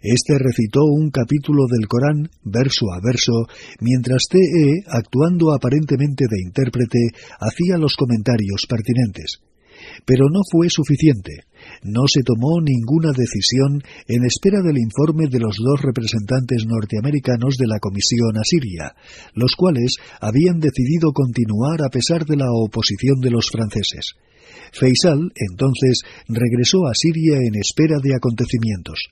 Este 0.01 0.37
recitó 0.39 0.83
un 0.85 1.11
capítulo 1.11 1.65
del 1.69 1.87
Corán 1.87 2.29
verso 2.43 2.91
a 2.91 2.99
verso, 3.03 3.47
mientras 3.81 4.23
T.E., 4.29 4.83
actuando 4.87 5.53
aparentemente 5.53 6.25
de 6.29 6.41
intérprete, 6.41 6.99
hacía 7.39 7.77
los 7.77 7.95
comentarios 7.95 8.65
pertinentes. 8.67 9.41
Pero 10.05 10.25
no 10.29 10.41
fue 10.51 10.69
suficiente. 10.69 11.43
No 11.83 12.03
se 12.07 12.23
tomó 12.23 12.61
ninguna 12.61 13.11
decisión 13.11 13.81
en 14.07 14.25
espera 14.25 14.61
del 14.61 14.77
informe 14.77 15.27
de 15.29 15.39
los 15.39 15.57
dos 15.57 15.81
representantes 15.81 16.65
norteamericanos 16.65 17.57
de 17.57 17.67
la 17.67 17.79
Comisión 17.79 18.37
Asiria, 18.37 18.95
los 19.33 19.55
cuales 19.55 19.95
habían 20.21 20.59
decidido 20.59 21.11
continuar 21.13 21.81
a 21.81 21.89
pesar 21.89 22.25
de 22.25 22.37
la 22.37 22.51
oposición 22.51 23.19
de 23.21 23.31
los 23.31 23.49
franceses. 23.51 24.15
Faisal, 24.71 25.31
entonces, 25.35 26.01
regresó 26.27 26.85
a 26.85 26.93
Siria 26.93 27.37
en 27.37 27.55
espera 27.55 27.97
de 28.01 28.15
acontecimientos. 28.15 29.09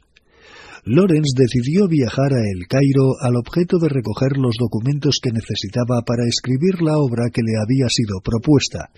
Lawrence 0.86 1.36
decidió 1.36 1.88
viajar 1.90 2.32
a 2.32 2.40
El 2.40 2.66
Cairo 2.70 3.20
al 3.20 3.36
objeto 3.36 3.78
de 3.78 3.90
recoger 3.90 4.38
los 4.38 4.56
documentos 4.58 5.20
que 5.22 5.32
necesitaba 5.32 6.02
para 6.06 6.26
escribir 6.26 6.82
la 6.82 6.98
obra 6.98 7.30
que 7.34 7.42
le 7.42 7.60
había 7.60 7.90
sido 7.90 8.22
propuesta. 8.24 8.90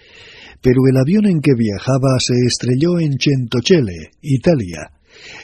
Pero 0.62 0.82
el 0.90 0.98
avión 0.98 1.26
en 1.26 1.42
que 1.42 1.54
viajaba 1.56 2.20
se 2.20 2.36
estrelló 2.46 3.00
en 3.00 3.18
Centocele, 3.20 4.12
Italia. 4.22 4.92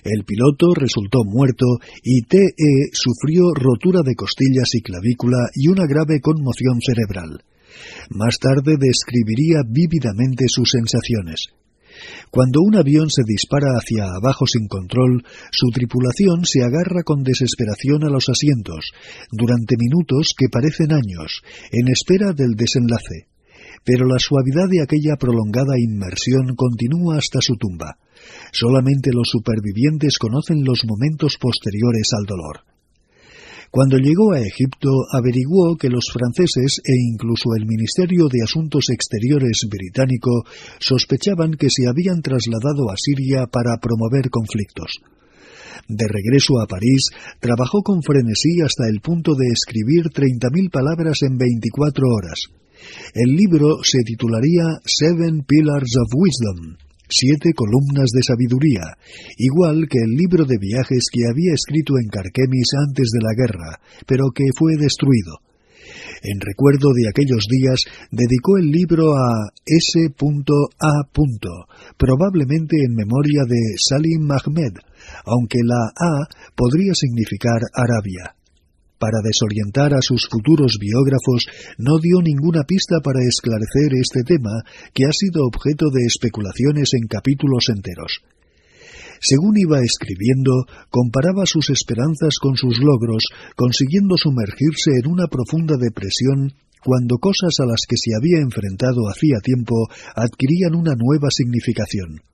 El 0.03 0.24
piloto 0.24 0.74
resultó 0.74 1.24
muerto 1.24 1.66
y 2.03 2.22
T.E. 2.24 2.92
sufrió 2.94 3.53
rotura 3.53 4.02
de 4.03 4.16
costillas 4.16 4.69
y 4.74 4.82
clavícula 4.82 5.50
y 5.53 5.68
una 5.68 5.85
grave 5.88 6.19
conmoción 6.22 6.80
cerebral. 6.82 7.44
Más 8.10 8.38
tarde 8.40 8.76
describiría 8.80 9.64
vívidamente 9.68 10.45
sus 10.48 10.69
sensaciones. 10.69 11.48
Cuando 12.30 12.60
un 12.61 12.76
avión 12.76 13.10
se 13.10 13.24
dispara 13.26 13.72
hacia 13.80 14.03
abajo 14.06 14.45
sin 14.45 14.68
control, 14.68 15.24
su 15.52 15.68
tripulación 15.74 16.44
se 16.44 16.64
agarra 16.64 17.03
con 17.03 17.24
desesperación 17.24 18.03
a 18.03 18.10
los 18.10 18.27
asientos, 18.27 18.92
durante 19.32 19.76
minutos 19.77 20.34
que 20.38 20.50
parecen 20.52 20.92
años, 20.92 21.42
en 21.72 21.88
espera 21.88 22.34
del 22.34 22.56
desenlace. 22.56 23.27
Pero 23.85 24.07
la 24.07 24.17
suavidad 24.17 24.67
de 24.67 24.81
aquella 24.81 25.15
prolongada 25.15 25.77
inmersión 25.80 26.55
continúa 26.55 27.17
hasta 27.17 27.39
su 27.39 27.55
tumba. 27.55 27.97
Solamente 28.51 29.11
los 29.14 29.30
supervivientes 29.30 30.17
conocen 30.17 30.65
los 30.65 30.83
momentos 30.85 31.38
posteriores 31.39 32.09
al 32.17 32.25
dolor. 32.25 32.65
Cuando 33.69 33.97
llegó 33.97 34.31
a 34.31 34.39
Egipto, 34.39 34.89
averiguó 35.11 35.75
que 35.75 35.89
los 35.89 36.09
franceses 36.11 36.80
e 36.83 36.93
incluso 37.11 37.49
el 37.57 37.65
Ministerio 37.65 38.27
de 38.31 38.41
Asuntos 38.41 38.89
Exteriores 38.89 39.67
británico 39.69 40.45
sospechaban 40.80 41.51
que 41.51 41.69
se 41.69 41.85
habían 41.85 42.22
trasladado 42.22 42.89
a 42.89 42.95
Siria 42.95 43.47
para 43.47 43.77
promover 43.77 44.30
conflictos. 44.30 45.03
De 45.88 46.07
regreso 46.07 46.59
a 46.61 46.67
París, 46.67 47.09
trabajó 47.39 47.83
con 47.83 48.01
frenesí 48.01 48.61
hasta 48.64 48.88
el 48.88 49.01
punto 49.01 49.35
de 49.35 49.47
escribir 49.51 50.05
30.000 50.09 50.72
palabras 50.72 51.22
en 51.22 51.38
24 51.38 52.07
horas. 52.07 52.47
El 53.14 53.36
libro 53.36 53.78
se 53.84 54.04
titularía 54.04 54.80
Seven 54.86 55.44
Pillars 55.48 55.95
of 55.98 56.12
Wisdom, 56.14 56.78
siete 57.10 57.54
columnas 57.54 58.10
de 58.14 58.24
sabiduría, 58.24 58.98
igual 59.38 59.88
que 59.90 60.00
el 60.00 60.12
libro 60.16 60.45
de 60.45 60.58
viajes 60.60 61.06
que 61.12 61.28
había 61.30 61.54
escrito 61.54 61.94
en 62.02 62.10
Carquemis 62.10 62.70
antes 62.88 63.10
de 63.12 63.22
la 63.22 63.34
guerra, 63.36 63.80
pero 64.08 64.32
que 64.34 64.45
fue 64.58 64.76
destruido. 64.78 65.40
En 66.24 66.42
recuerdo 66.42 66.90
de 66.94 67.08
aquellos 67.08 67.45
días, 67.50 67.80
dedicó 68.12 68.58
el 68.58 68.72
libro 68.72 69.14
a 69.14 69.52
S.A. 69.66 70.10
probablemente 71.98 72.78
en 72.84 72.95
memoria 72.95 73.44
de 73.48 73.78
Salim 73.78 74.30
Ahmed, 74.32 74.74
aunque 75.26 75.60
la 75.64 75.94
A 75.95 76.28
podría 76.56 76.94
significar 76.95 77.62
Arabia 77.74 78.36
para 79.06 79.22
desorientar 79.22 79.93
a 79.93 80.01
sus 80.01 80.25
futuros 80.25 80.82
biógrafos, 80.82 81.45
no 81.77 82.01
dio 82.01 82.25
ninguna 82.25 82.64
pista 82.66 83.06
para 83.06 83.22
esclarecer 83.22 83.93
este 84.01 84.25
tema 84.25 84.66
que 84.98 85.06
ha 85.06 85.14
sido 85.14 85.45
objeto 85.45 85.93
de 85.93 86.09
especulaciones 86.09 86.90
en 86.98 87.06
capítulos 87.06 87.69
enteros. 87.69 88.25
Según 89.22 89.61
iba 89.61 89.77
escribiendo, 89.85 90.66
comparaba 90.90 91.45
sus 91.45 91.69
esperanzas 91.69 92.42
con 92.42 92.58
sus 92.58 92.82
logros, 92.82 93.30
consiguiendo 93.56 94.17
sumergirse 94.17 94.98
en 94.98 95.06
una 95.06 95.27
profunda 95.27 95.77
depresión 95.77 96.58
cuando 96.82 97.22
cosas 97.22 97.61
a 97.61 97.69
las 97.69 97.85
que 97.88 97.98
se 98.01 98.17
había 98.17 98.42
enfrentado 98.42 99.06
hacía 99.06 99.38
tiempo 99.38 99.85
adquirían 100.16 100.74
una 100.74 100.98
nueva 100.98 101.30
significación 101.30 102.25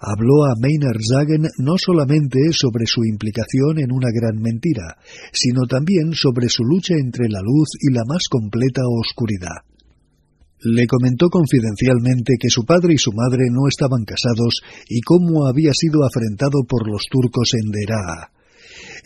habló 0.00 0.44
a 0.44 0.54
Maynard 0.60 1.00
Zagen 1.02 1.48
no 1.58 1.74
solamente 1.78 2.52
sobre 2.52 2.86
su 2.86 3.04
implicación 3.04 3.78
en 3.78 3.92
una 3.92 4.08
gran 4.12 4.40
mentira, 4.40 4.96
sino 5.32 5.66
también 5.66 6.12
sobre 6.12 6.48
su 6.48 6.64
lucha 6.64 6.94
entre 6.94 7.28
la 7.28 7.40
luz 7.40 7.68
y 7.80 7.92
la 7.92 8.02
más 8.06 8.28
completa 8.30 8.82
oscuridad. 8.86 9.64
Le 10.60 10.86
comentó 10.86 11.28
confidencialmente 11.28 12.34
que 12.38 12.50
su 12.50 12.64
padre 12.64 12.94
y 12.94 12.98
su 12.98 13.12
madre 13.12 13.46
no 13.50 13.68
estaban 13.68 14.04
casados 14.04 14.60
y 14.88 15.00
cómo 15.02 15.46
había 15.46 15.72
sido 15.72 16.04
afrentado 16.04 16.64
por 16.68 16.90
los 16.90 17.02
turcos 17.08 17.52
en 17.54 17.70
Deraa. 17.70 18.37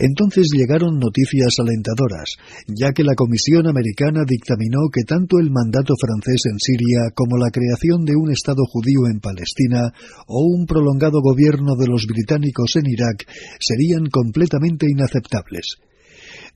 Entonces 0.03 0.49
llegaron 0.53 0.99
noticias 0.99 1.55
alentadoras, 1.61 2.35
ya 2.67 2.91
que 2.91 3.05
la 3.05 3.15
Comisión 3.15 3.69
Americana 3.69 4.25
dictaminó 4.27 4.91
que 4.93 5.05
tanto 5.07 5.39
el 5.39 5.53
mandato 5.53 5.95
francés 5.95 6.43
en 6.51 6.59
Siria 6.59 7.15
como 7.15 7.39
la 7.39 7.53
creación 7.53 8.05
de 8.05 8.17
un 8.17 8.33
Estado 8.33 8.65
judío 8.67 9.07
en 9.07 9.21
Palestina 9.21 9.95
o 10.27 10.43
un 10.43 10.67
prolongado 10.67 11.23
gobierno 11.23 11.77
de 11.79 11.87
los 11.87 12.07
británicos 12.11 12.75
en 12.75 12.91
Irak 12.91 13.31
serían 13.61 14.11
completamente 14.11 14.87
inaceptables. 14.91 15.79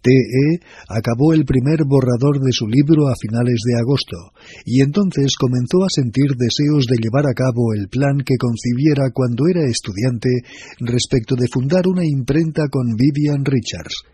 T.E. 0.06 0.62
acabó 0.88 1.32
el 1.32 1.44
primer 1.44 1.82
borrador 1.84 2.38
de 2.38 2.52
su 2.52 2.68
libro 2.68 3.08
a 3.08 3.18
finales 3.18 3.58
de 3.66 3.74
agosto, 3.74 4.30
y 4.64 4.80
entonces 4.80 5.34
comenzó 5.34 5.82
a 5.82 5.90
sentir 5.90 6.38
deseos 6.38 6.86
de 6.86 7.02
llevar 7.02 7.26
a 7.26 7.34
cabo 7.34 7.74
el 7.74 7.88
plan 7.88 8.22
que 8.24 8.38
concibiera 8.38 9.10
cuando 9.12 9.48
era 9.50 9.66
estudiante 9.66 10.30
respecto 10.78 11.34
de 11.34 11.48
fundar 11.50 11.88
una 11.88 12.06
imprenta 12.06 12.68
con 12.70 12.94
Vivian 12.94 13.44
Richards. 13.44 14.06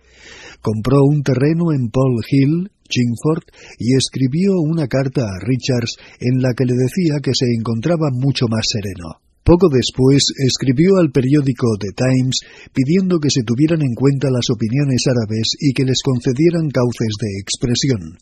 Compró 0.63 1.05
un 1.05 1.23
terreno 1.23 1.77
en 1.77 1.91
Paul 1.91 2.25
Hill, 2.25 2.71
Chingford, 2.89 3.45
y 3.77 3.93
escribió 3.93 4.65
una 4.65 4.87
carta 4.89 5.29
a 5.29 5.45
Richards 5.45 5.97
en 6.21 6.41
la 6.41 6.55
que 6.57 6.65
le 6.65 6.73
decía 6.73 7.21
que 7.21 7.35
se 7.35 7.53
encontraba 7.53 8.09
mucho 8.13 8.47
más 8.49 8.65
sereno. 8.65 9.21
Poco 9.45 9.69
después 9.69 10.23
escribió 10.39 10.99
al 10.99 11.11
periódico 11.11 11.67
The 11.79 11.91
Times 11.97 12.41
pidiendo 12.73 13.19
que 13.19 13.31
se 13.31 13.43
tuvieran 13.43 13.83
en 13.83 13.95
cuenta 13.95 14.31
las 14.31 14.47
opiniones 14.51 15.03
árabes 15.11 15.59
y 15.59 15.73
que 15.73 15.85
les 15.85 15.99
concedieran 16.03 16.71
cauces 16.71 17.11
de 17.19 17.29
expresión. 17.43 18.19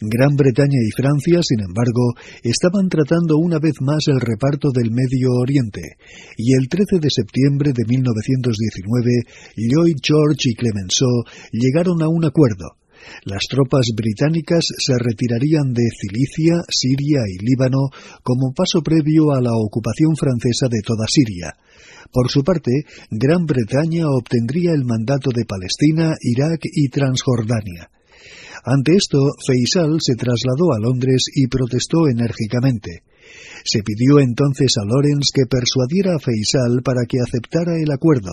Gran 0.00 0.36
Bretaña 0.36 0.80
y 0.80 0.90
Francia, 0.96 1.40
sin 1.42 1.60
embargo, 1.60 2.14
estaban 2.42 2.88
tratando 2.88 3.36
una 3.36 3.58
vez 3.58 3.74
más 3.80 4.08
el 4.08 4.20
reparto 4.20 4.70
del 4.72 4.90
Medio 4.90 5.32
Oriente, 5.32 5.82
y 6.36 6.54
el 6.54 6.68
13 6.68 7.00
de 7.00 7.10
septiembre 7.10 7.72
de 7.74 7.84
1919, 7.84 9.10
Lloyd 9.56 9.96
George 10.02 10.50
y 10.50 10.54
Clemenceau 10.54 11.24
llegaron 11.52 12.02
a 12.02 12.08
un 12.08 12.24
acuerdo. 12.24 12.76
Las 13.24 13.42
tropas 13.48 13.86
británicas 13.94 14.66
se 14.78 14.94
retirarían 14.98 15.72
de 15.72 15.84
Cilicia, 15.90 16.62
Siria 16.68 17.20
y 17.26 17.44
Líbano 17.44 17.90
como 18.22 18.52
paso 18.54 18.82
previo 18.82 19.32
a 19.32 19.40
la 19.40 19.52
ocupación 19.54 20.16
francesa 20.16 20.68
de 20.70 20.80
toda 20.84 21.06
Siria. 21.08 21.54
Por 22.12 22.30
su 22.30 22.42
parte, 22.42 22.72
Gran 23.10 23.46
Bretaña 23.46 24.08
obtendría 24.08 24.72
el 24.72 24.84
mandato 24.84 25.30
de 25.34 25.44
Palestina, 25.44 26.14
Irak 26.20 26.60
y 26.62 26.88
Transjordania. 26.88 27.90
Ante 28.64 28.96
esto, 28.96 29.18
Faisal 29.46 29.98
se 30.00 30.16
trasladó 30.16 30.72
a 30.72 30.80
Londres 30.80 31.26
y 31.34 31.46
protestó 31.46 32.08
enérgicamente. 32.08 33.02
Se 33.64 33.82
pidió 33.82 34.20
entonces 34.20 34.74
a 34.78 34.84
Lawrence 34.84 35.30
que 35.34 35.46
persuadiera 35.46 36.14
a 36.14 36.18
Faisal 36.18 36.82
para 36.84 37.06
que 37.08 37.18
aceptara 37.18 37.76
el 37.76 37.90
acuerdo, 37.90 38.30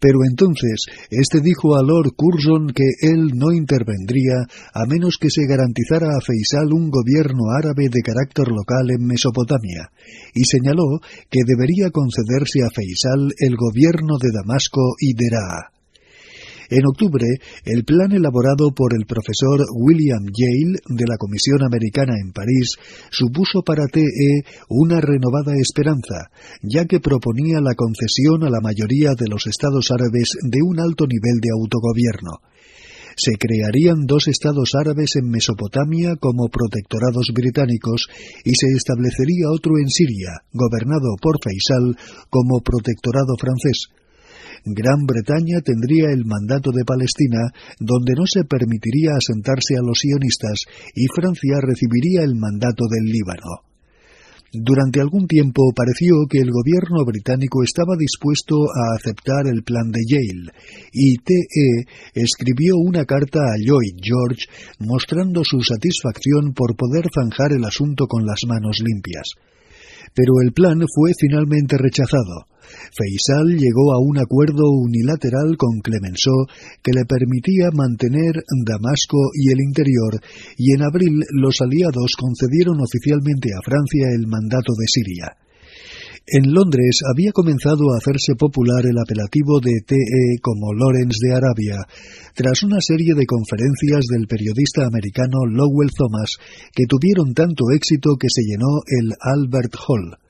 pero 0.00 0.18
entonces 0.28 0.86
éste 1.10 1.40
dijo 1.40 1.76
a 1.76 1.82
Lord 1.82 2.14
Curzon 2.16 2.68
que 2.68 2.84
él 3.02 3.32
no 3.34 3.52
intervendría 3.52 4.46
a 4.72 4.86
menos 4.86 5.16
que 5.20 5.30
se 5.30 5.46
garantizara 5.46 6.16
a 6.16 6.20
Faisal 6.20 6.72
un 6.72 6.90
gobierno 6.90 7.50
árabe 7.56 7.88
de 7.90 8.02
carácter 8.02 8.48
local 8.48 8.90
en 8.90 9.06
Mesopotamia, 9.06 9.90
y 10.34 10.44
señaló 10.44 11.00
que 11.30 11.40
debería 11.46 11.90
concederse 11.90 12.62
a 12.62 12.70
Faisal 12.70 13.32
el 13.38 13.56
gobierno 13.56 14.18
de 14.18 14.30
Damasco 14.32 14.94
y 14.98 15.14
Deraa. 15.14 15.73
En 16.70 16.86
octubre, 16.86 17.26
el 17.64 17.84
plan 17.84 18.12
elaborado 18.12 18.72
por 18.74 18.94
el 18.94 19.06
profesor 19.06 19.60
William 19.74 20.24
Yale 20.24 20.78
de 20.88 21.04
la 21.06 21.16
Comisión 21.18 21.62
Americana 21.62 22.14
en 22.20 22.32
París 22.32 22.76
supuso 23.10 23.62
para 23.62 23.86
TE 23.86 24.44
una 24.68 25.00
renovada 25.00 25.54
esperanza, 25.56 26.30
ya 26.62 26.86
que 26.86 27.00
proponía 27.00 27.60
la 27.60 27.74
concesión 27.74 28.44
a 28.44 28.50
la 28.50 28.60
mayoría 28.60 29.14
de 29.18 29.28
los 29.28 29.46
estados 29.46 29.90
árabes 29.90 30.36
de 30.42 30.60
un 30.62 30.80
alto 30.80 31.06
nivel 31.06 31.40
de 31.40 31.50
autogobierno. 31.52 32.40
Se 33.16 33.32
crearían 33.38 34.06
dos 34.06 34.26
estados 34.26 34.70
árabes 34.74 35.14
en 35.16 35.30
Mesopotamia 35.30 36.16
como 36.18 36.48
protectorados 36.48 37.30
británicos 37.32 38.08
y 38.44 38.54
se 38.56 38.66
establecería 38.74 39.50
otro 39.50 39.78
en 39.78 39.88
Siria, 39.88 40.42
gobernado 40.52 41.14
por 41.22 41.38
Faisal, 41.40 41.96
como 42.28 42.60
protectorado 42.60 43.36
francés. 43.38 43.86
Gran 44.64 45.04
Bretaña 45.06 45.60
tendría 45.60 46.08
el 46.10 46.24
mandato 46.24 46.70
de 46.72 46.84
Palestina, 46.84 47.52
donde 47.78 48.14
no 48.16 48.24
se 48.26 48.44
permitiría 48.44 49.12
asentarse 49.12 49.76
a 49.76 49.84
los 49.84 49.98
sionistas, 49.98 50.64
y 50.94 51.06
Francia 51.14 51.60
recibiría 51.60 52.22
el 52.22 52.34
mandato 52.34 52.84
del 52.88 53.04
Líbano. 53.04 53.68
Durante 54.56 55.00
algún 55.00 55.26
tiempo 55.26 55.72
pareció 55.74 56.14
que 56.30 56.38
el 56.38 56.50
gobierno 56.50 57.04
británico 57.04 57.62
estaba 57.62 57.96
dispuesto 57.98 58.54
a 58.70 58.94
aceptar 58.96 59.48
el 59.48 59.64
plan 59.64 59.90
de 59.90 60.00
Yale, 60.08 60.52
y 60.92 61.18
TE 61.18 61.84
escribió 62.14 62.76
una 62.76 63.04
carta 63.04 63.40
a 63.40 63.58
Lloyd 63.58 63.98
George 64.00 64.46
mostrando 64.78 65.44
su 65.44 65.60
satisfacción 65.60 66.54
por 66.54 66.76
poder 66.76 67.10
zanjar 67.12 67.52
el 67.52 67.64
asunto 67.64 68.06
con 68.06 68.24
las 68.24 68.40
manos 68.46 68.78
limpias 68.78 69.34
pero 70.14 70.32
el 70.42 70.52
plan 70.52 70.78
fue 70.94 71.10
finalmente 71.18 71.76
rechazado. 71.76 72.46
Faisal 72.92 73.56
llegó 73.56 73.92
a 73.92 73.98
un 73.98 74.18
acuerdo 74.18 74.70
unilateral 74.70 75.56
con 75.56 75.80
Clemenceau 75.80 76.46
que 76.82 76.92
le 76.92 77.04
permitía 77.04 77.70
mantener 77.72 78.42
Damasco 78.64 79.18
y 79.34 79.52
el 79.52 79.60
interior, 79.60 80.20
y 80.56 80.74
en 80.74 80.82
abril 80.82 81.20
los 81.32 81.60
aliados 81.60 82.16
concedieron 82.18 82.80
oficialmente 82.80 83.50
a 83.52 83.62
Francia 83.64 84.08
el 84.14 84.26
mandato 84.26 84.72
de 84.78 84.86
Siria. 84.86 85.36
En 86.26 86.54
Londres 86.54 87.00
había 87.04 87.32
comenzado 87.32 87.92
a 87.92 87.98
hacerse 87.98 88.34
popular 88.34 88.86
el 88.86 88.96
apelativo 88.96 89.60
de 89.60 89.82
TE 89.86 90.40
como 90.40 90.72
Lawrence 90.72 91.18
de 91.20 91.34
Arabia, 91.34 91.76
tras 92.34 92.62
una 92.62 92.80
serie 92.80 93.12
de 93.12 93.26
conferencias 93.26 94.06
del 94.08 94.26
periodista 94.26 94.86
americano 94.86 95.44
Lowell 95.44 95.90
Thomas 95.94 96.38
que 96.72 96.86
tuvieron 96.88 97.34
tanto 97.34 97.64
éxito 97.76 98.16
que 98.18 98.28
se 98.30 98.40
llenó 98.40 98.80
el 98.86 99.12
Albert 99.20 99.74
Hall. 99.86 100.23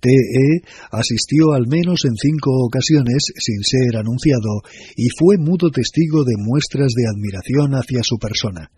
TE 0.00 0.62
asistió 0.92 1.52
al 1.52 1.66
menos 1.66 2.04
en 2.04 2.14
cinco 2.14 2.50
ocasiones 2.64 3.32
sin 3.34 3.62
ser 3.62 3.96
anunciado 3.96 4.62
y 4.96 5.08
fue 5.18 5.38
mudo 5.38 5.70
testigo 5.70 6.24
de 6.24 6.36
muestras 6.38 6.92
de 6.94 7.06
admiración 7.06 7.74
hacia 7.74 8.02
su 8.02 8.16
persona. 8.18 8.70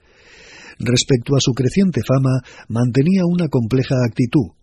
Respecto 0.78 1.36
a 1.36 1.40
su 1.40 1.52
creciente 1.52 2.00
fama, 2.06 2.40
mantenía 2.68 3.26
una 3.26 3.48
compleja 3.48 3.96
actitud. 4.06 4.56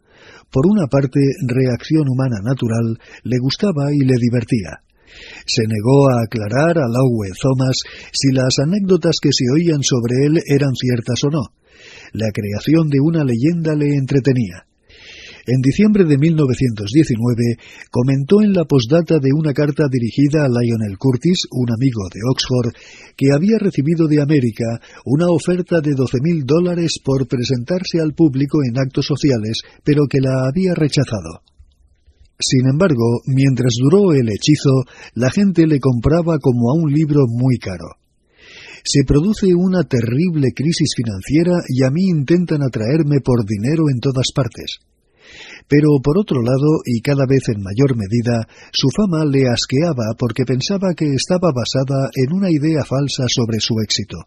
Por 0.51 0.65
una 0.65 0.87
parte, 0.87 1.19
reacción 1.45 2.09
humana 2.09 2.37
natural, 2.43 2.97
le 3.23 3.37
gustaba 3.37 3.93
y 3.93 3.99
le 3.99 4.15
divertía. 4.19 4.81
Se 5.45 5.63
negó 5.67 6.09
a 6.09 6.23
aclarar 6.23 6.77
a 6.77 6.87
Lowe 6.87 7.31
Thomas 7.39 7.77
si 8.11 8.31
las 8.33 8.57
anécdotas 8.59 9.17
que 9.21 9.29
se 9.31 9.45
oían 9.53 9.83
sobre 9.83 10.25
él 10.25 10.41
eran 10.47 10.73
ciertas 10.73 11.23
o 11.23 11.29
no. 11.29 11.43
La 12.13 12.31
creación 12.33 12.89
de 12.89 12.99
una 12.99 13.23
leyenda 13.23 13.75
le 13.75 13.95
entretenía. 13.95 14.66
En 15.47 15.61
diciembre 15.61 16.03
de 16.03 16.17
1919 16.17 17.55
comentó 17.89 18.41
en 18.43 18.51
la 18.51 18.65
postdata 18.65 19.15
de 19.15 19.31
una 19.31 19.53
carta 19.53 19.87
dirigida 19.89 20.43
a 20.43 20.49
Lionel 20.49 20.97
Curtis, 20.99 21.47
un 21.51 21.71
amigo 21.71 22.03
de 22.11 22.19
Oxford, 22.29 22.75
que 23.15 23.31
había 23.31 23.57
recibido 23.57 24.07
de 24.07 24.21
América 24.21 24.81
una 25.05 25.31
oferta 25.31 25.79
de 25.79 25.95
12.000 25.95 26.43
dólares 26.43 26.99
por 27.01 27.29
presentarse 27.29 28.01
al 28.01 28.11
público 28.11 28.59
en 28.59 28.77
actos 28.77 29.05
sociales, 29.05 29.61
pero 29.85 30.03
que 30.07 30.19
la 30.19 30.51
había 30.51 30.75
rechazado. 30.75 31.39
Sin 32.37 32.67
embargo, 32.67 33.23
mientras 33.27 33.71
duró 33.79 34.11
el 34.11 34.27
hechizo, 34.27 34.83
la 35.15 35.31
gente 35.31 35.65
le 35.65 35.79
compraba 35.79 36.39
como 36.39 36.71
a 36.71 36.75
un 36.75 36.91
libro 36.91 37.23
muy 37.25 37.57
caro. 37.57 37.95
Se 38.83 39.05
produce 39.07 39.55
una 39.55 39.83
terrible 39.83 40.51
crisis 40.53 40.91
financiera 40.93 41.55
y 41.69 41.85
a 41.85 41.89
mí 41.89 42.03
intentan 42.09 42.63
atraerme 42.63 43.21
por 43.23 43.45
dinero 43.45 43.85
en 43.89 43.99
todas 44.01 44.27
partes. 44.35 44.79
Pero 45.67 45.89
por 46.01 46.17
otro 46.17 46.41
lado, 46.41 46.81
y 46.85 47.01
cada 47.01 47.25
vez 47.27 47.49
en 47.49 47.61
mayor 47.61 47.95
medida, 47.95 48.47
su 48.71 48.87
fama 48.95 49.25
le 49.25 49.47
asqueaba 49.47 50.15
porque 50.17 50.45
pensaba 50.45 50.93
que 50.95 51.13
estaba 51.13 51.51
basada 51.53 52.09
en 52.15 52.33
una 52.33 52.49
idea 52.49 52.83
falsa 52.85 53.25
sobre 53.27 53.59
su 53.59 53.75
éxito. 53.83 54.17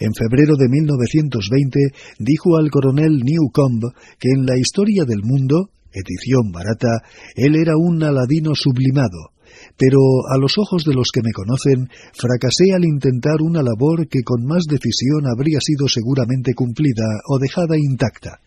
En 0.00 0.14
febrero 0.14 0.54
de 0.56 0.68
1920 0.68 1.80
dijo 2.18 2.56
al 2.56 2.70
coronel 2.70 3.18
Newcomb 3.24 3.82
que 4.18 4.30
en 4.30 4.46
la 4.46 4.56
historia 4.56 5.04
del 5.04 5.22
mundo, 5.24 5.70
edición 5.92 6.52
barata, 6.52 7.02
él 7.34 7.56
era 7.56 7.76
un 7.76 8.02
aladino 8.02 8.54
sublimado, 8.54 9.34
pero 9.76 9.98
a 10.32 10.38
los 10.38 10.58
ojos 10.58 10.84
de 10.84 10.94
los 10.94 11.10
que 11.12 11.22
me 11.22 11.32
conocen, 11.32 11.88
fracasé 12.14 12.74
al 12.74 12.84
intentar 12.84 13.42
una 13.42 13.62
labor 13.62 14.06
que 14.08 14.22
con 14.22 14.44
más 14.44 14.64
decisión 14.68 15.26
habría 15.26 15.58
sido 15.60 15.88
seguramente 15.88 16.54
cumplida 16.54 17.06
o 17.28 17.38
dejada 17.38 17.76
intacta. 17.76 18.40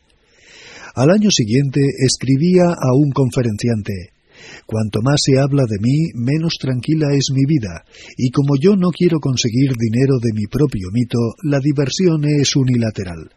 Al 0.96 1.10
año 1.10 1.30
siguiente 1.32 1.82
escribía 2.00 2.66
a 2.66 2.94
un 2.96 3.12
conferenciante 3.12 4.12
Cuanto 4.66 5.02
más 5.02 5.22
se 5.24 5.40
habla 5.40 5.64
de 5.68 5.78
mí, 5.80 6.12
menos 6.16 6.56
tranquila 6.60 7.14
es 7.14 7.28
mi 7.34 7.46
vida, 7.46 7.84
y 8.18 8.32
como 8.32 8.56
yo 8.60 8.76
no 8.76 8.90
quiero 8.90 9.20
conseguir 9.20 9.74
dinero 9.78 10.18
de 10.22 10.34
mi 10.34 10.46
propio 10.48 10.90
mito, 10.92 11.20
la 11.44 11.60
diversión 11.60 12.24
es 12.26 12.56
unilateral. 12.56 13.32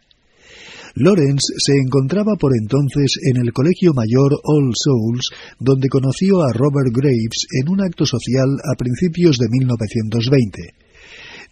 Lawrence 0.95 1.53
se 1.57 1.73
encontraba 1.73 2.35
por 2.39 2.53
entonces 2.55 3.19
en 3.21 3.37
el 3.37 3.51
Colegio 3.51 3.93
Mayor 3.93 4.39
All 4.43 4.71
Souls, 4.73 5.29
donde 5.59 5.89
conoció 5.89 6.41
a 6.41 6.53
Robert 6.53 6.89
Graves 6.93 7.47
en 7.51 7.69
un 7.69 7.81
acto 7.81 8.05
social 8.05 8.47
a 8.63 8.77
principios 8.77 9.37
de 9.37 9.47
1920. 9.49 10.84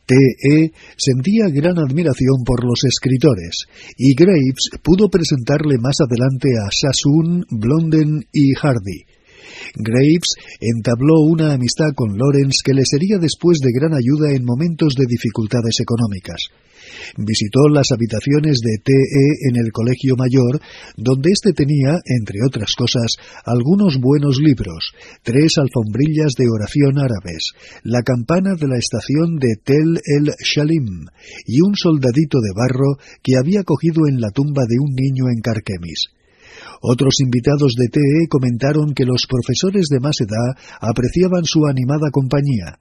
T.E. 0.05 0.71
sentía 0.97 1.47
gran 1.47 1.79
admiración 1.79 2.43
por 2.45 2.65
los 2.65 2.83
escritores, 2.83 3.65
y 3.97 4.13
Graves 4.15 4.69
pudo 4.83 5.09
presentarle 5.09 5.77
más 5.79 5.95
adelante 6.01 6.49
a 6.59 6.67
Sassoon, 6.71 7.45
Blonden 7.49 8.25
y 8.31 8.53
Hardy. 8.53 9.05
Graves 9.75 10.35
entabló 10.59 11.21
una 11.21 11.53
amistad 11.53 11.93
con 11.95 12.17
Lawrence 12.17 12.59
que 12.63 12.73
le 12.73 12.83
sería 12.85 13.17
después 13.17 13.59
de 13.59 13.71
gran 13.71 13.93
ayuda 13.93 14.35
en 14.35 14.43
momentos 14.43 14.93
de 14.95 15.05
dificultades 15.07 15.79
económicas. 15.79 16.49
Visitó 17.17 17.67
las 17.69 17.91
habitaciones 17.91 18.59
de 18.59 18.77
T.E. 18.83 19.49
en 19.49 19.55
el 19.57 19.71
Colegio 19.71 20.15
Mayor, 20.17 20.59
donde 20.97 21.31
éste 21.31 21.53
tenía, 21.53 21.99
entre 22.05 22.39
otras 22.45 22.75
cosas, 22.75 23.15
algunos 23.45 23.99
buenos 23.99 24.39
libros, 24.39 24.93
tres 25.23 25.57
alfombrillas 25.57 26.33
de 26.37 26.45
oración 26.49 26.99
árabes, 26.99 27.51
la 27.83 28.01
campana 28.01 28.55
de 28.55 28.67
la 28.67 28.77
estación 28.77 29.37
de 29.37 29.55
Tel 29.63 29.99
el 30.05 30.33
Shalim 30.43 31.07
y 31.45 31.61
un 31.61 31.75
soldadito 31.75 32.39
de 32.39 32.51
barro 32.55 32.97
que 33.21 33.37
había 33.37 33.63
cogido 33.63 34.07
en 34.07 34.19
la 34.21 34.31
tumba 34.31 34.63
de 34.67 34.79
un 34.79 34.93
niño 34.93 35.29
en 35.29 35.41
Carquemis. 35.41 36.09
Otros 36.81 37.15
invitados 37.21 37.73
de 37.77 37.87
TE 37.87 38.27
comentaron 38.29 38.93
que 38.93 39.05
los 39.05 39.25
profesores 39.27 39.87
de 39.89 39.99
más 39.99 40.19
edad 40.19 40.57
apreciaban 40.81 41.45
su 41.45 41.65
animada 41.65 42.11
compañía 42.11 42.79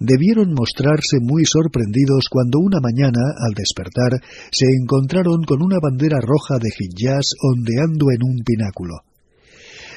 debieron 0.00 0.54
mostrarse 0.54 1.20
muy 1.20 1.44
sorprendidos 1.44 2.24
cuando 2.30 2.58
una 2.58 2.80
mañana, 2.80 3.20
al 3.36 3.54
despertar, 3.54 4.18
se 4.50 4.66
encontraron 4.80 5.44
con 5.44 5.62
una 5.62 5.78
bandera 5.80 6.18
roja 6.20 6.58
de 6.58 6.70
Hijaz 6.72 7.36
ondeando 7.38 8.06
en 8.10 8.24
un 8.24 8.42
pináculo. 8.42 9.04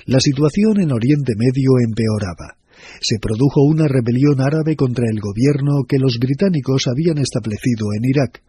La 0.06 0.20
situación 0.20 0.82
en 0.82 0.92
Oriente 0.92 1.34
Medio 1.38 1.80
empeoraba. 1.80 2.60
Se 3.00 3.18
produjo 3.18 3.64
una 3.64 3.88
rebelión 3.88 4.42
árabe 4.42 4.76
contra 4.76 5.06
el 5.10 5.22
gobierno 5.22 5.88
que 5.88 5.98
los 5.98 6.20
británicos 6.20 6.88
habían 6.88 7.18
establecido 7.18 7.88
en 7.96 8.04
Irak. 8.04 8.44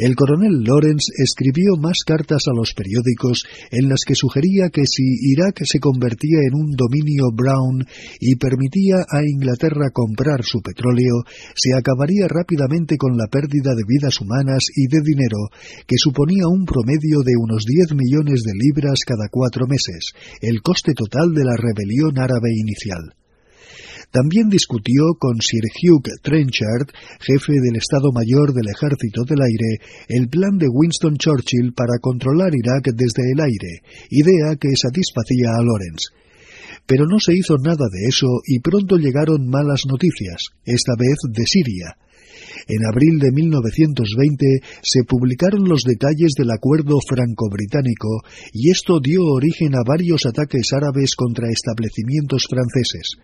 El 0.00 0.16
coronel 0.16 0.64
Lawrence 0.64 1.12
escribió 1.12 1.76
más 1.76 1.98
cartas 2.06 2.48
a 2.48 2.56
los 2.56 2.72
periódicos 2.72 3.44
en 3.70 3.90
las 3.90 4.00
que 4.06 4.14
sugería 4.14 4.70
que 4.72 4.86
si 4.86 5.04
Irak 5.04 5.60
se 5.64 5.78
convertía 5.78 6.40
en 6.48 6.54
un 6.54 6.70
dominio 6.72 7.28
Brown 7.30 7.84
y 8.18 8.34
permitía 8.36 9.04
a 9.04 9.20
Inglaterra 9.20 9.90
comprar 9.92 10.40
su 10.42 10.62
petróleo, 10.62 11.20
se 11.54 11.76
acabaría 11.76 12.28
rápidamente 12.28 12.96
con 12.96 13.18
la 13.18 13.26
pérdida 13.26 13.74
de 13.76 13.84
vidas 13.86 14.18
humanas 14.22 14.64
y 14.74 14.88
de 14.88 15.02
dinero, 15.04 15.52
que 15.86 15.98
suponía 15.98 16.48
un 16.48 16.64
promedio 16.64 17.20
de 17.20 17.36
unos 17.36 17.66
10 17.66 17.92
millones 17.92 18.40
de 18.40 18.56
libras 18.56 19.00
cada 19.04 19.28
cuatro 19.30 19.66
meses, 19.66 20.14
el 20.40 20.62
coste 20.62 20.94
total 20.94 21.34
de 21.34 21.44
la 21.44 21.56
rebelión 21.60 22.18
árabe 22.18 22.48
inicial. 22.56 23.19
También 24.10 24.48
discutió 24.48 25.14
con 25.18 25.40
Sir 25.40 25.62
Hugh 25.70 26.02
Trenchard, 26.22 26.90
jefe 27.20 27.52
del 27.62 27.76
Estado 27.76 28.10
Mayor 28.12 28.52
del 28.52 28.66
Ejército 28.68 29.22
del 29.22 29.40
Aire, 29.40 29.78
el 30.08 30.28
plan 30.28 30.58
de 30.58 30.66
Winston 30.68 31.16
Churchill 31.16 31.72
para 31.74 31.98
controlar 32.00 32.50
Irak 32.52 32.90
desde 32.94 33.30
el 33.30 33.40
aire, 33.40 33.86
idea 34.10 34.56
que 34.58 34.74
satisfacía 34.74 35.54
a 35.54 35.62
Lawrence. 35.62 36.10
Pero 36.86 37.06
no 37.06 37.20
se 37.20 37.34
hizo 37.34 37.54
nada 37.62 37.86
de 37.86 38.08
eso 38.08 38.26
y 38.46 38.58
pronto 38.58 38.96
llegaron 38.96 39.46
malas 39.48 39.86
noticias, 39.86 40.50
esta 40.64 40.94
vez 40.98 41.18
de 41.30 41.46
Siria. 41.46 41.96
En 42.68 42.84
abril 42.86 43.18
de 43.18 43.32
1920 43.32 44.60
se 44.82 45.04
publicaron 45.04 45.68
los 45.68 45.82
detalles 45.82 46.32
del 46.36 46.50
acuerdo 46.50 46.98
franco-británico 47.06 48.22
y 48.52 48.70
esto 48.70 49.00
dio 49.00 49.24
origen 49.24 49.74
a 49.74 49.82
varios 49.86 50.26
ataques 50.26 50.72
árabes 50.72 51.14
contra 51.16 51.50
establecimientos 51.50 52.46
franceses. 52.48 53.16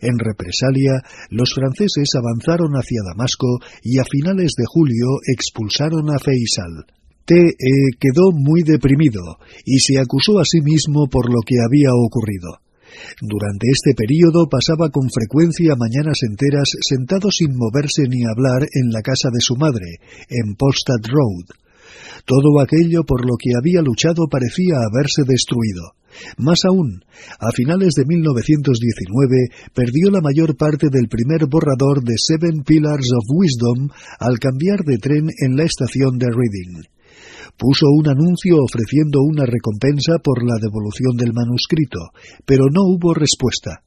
En 0.00 0.18
represalia, 0.18 1.02
los 1.30 1.54
franceses 1.54 2.08
avanzaron 2.16 2.72
hacia 2.74 3.02
Damasco 3.04 3.58
y 3.82 3.98
a 3.98 4.04
finales 4.04 4.52
de 4.56 4.64
julio 4.66 5.06
expulsaron 5.26 6.10
a 6.10 6.18
Faisal. 6.18 6.86
T.E. 7.24 7.96
quedó 8.00 8.32
muy 8.32 8.62
deprimido 8.62 9.22
y 9.64 9.78
se 9.78 9.98
acusó 9.98 10.40
a 10.40 10.44
sí 10.44 10.60
mismo 10.60 11.06
por 11.08 11.32
lo 11.32 11.40
que 11.46 11.56
había 11.64 11.90
ocurrido. 11.94 12.58
Durante 13.20 13.68
este 13.70 13.94
período 13.94 14.48
pasaba 14.48 14.90
con 14.90 15.08
frecuencia 15.10 15.74
mañanas 15.76 16.22
enteras 16.22 16.68
sentado 16.80 17.30
sin 17.30 17.56
moverse 17.56 18.08
ni 18.08 18.24
hablar 18.24 18.62
en 18.62 18.90
la 18.90 19.02
casa 19.02 19.30
de 19.32 19.40
su 19.40 19.56
madre, 19.56 19.98
en 20.28 20.54
Polstad 20.54 21.00
Road. 21.08 21.46
Todo 22.24 22.60
aquello 22.60 23.04
por 23.04 23.26
lo 23.26 23.36
que 23.36 23.50
había 23.58 23.82
luchado 23.82 24.28
parecía 24.28 24.76
haberse 24.86 25.22
destruido. 25.26 25.94
Más 26.36 26.60
aún, 26.68 27.04
a 27.40 27.50
finales 27.52 27.94
de 27.94 28.04
1919 28.04 29.48
perdió 29.74 30.10
la 30.10 30.20
mayor 30.20 30.56
parte 30.56 30.88
del 30.90 31.08
primer 31.08 31.46
borrador 31.48 32.04
de 32.04 32.14
Seven 32.16 32.62
Pillars 32.64 33.08
of 33.16 33.24
Wisdom 33.34 33.88
al 34.20 34.38
cambiar 34.38 34.84
de 34.84 34.98
tren 34.98 35.28
en 35.40 35.56
la 35.56 35.64
estación 35.64 36.18
de 36.18 36.26
Reading. 36.26 36.91
Puso 37.62 37.86
un 37.94 38.10
anuncio 38.10 38.58
ofreciendo 38.58 39.22
una 39.22 39.46
recompensa 39.46 40.18
por 40.18 40.42
la 40.42 40.58
devolución 40.58 41.14
del 41.14 41.30
manuscrito, 41.32 42.10
pero 42.44 42.66
no 42.66 42.82
hubo 42.90 43.14
respuesta. 43.14 43.86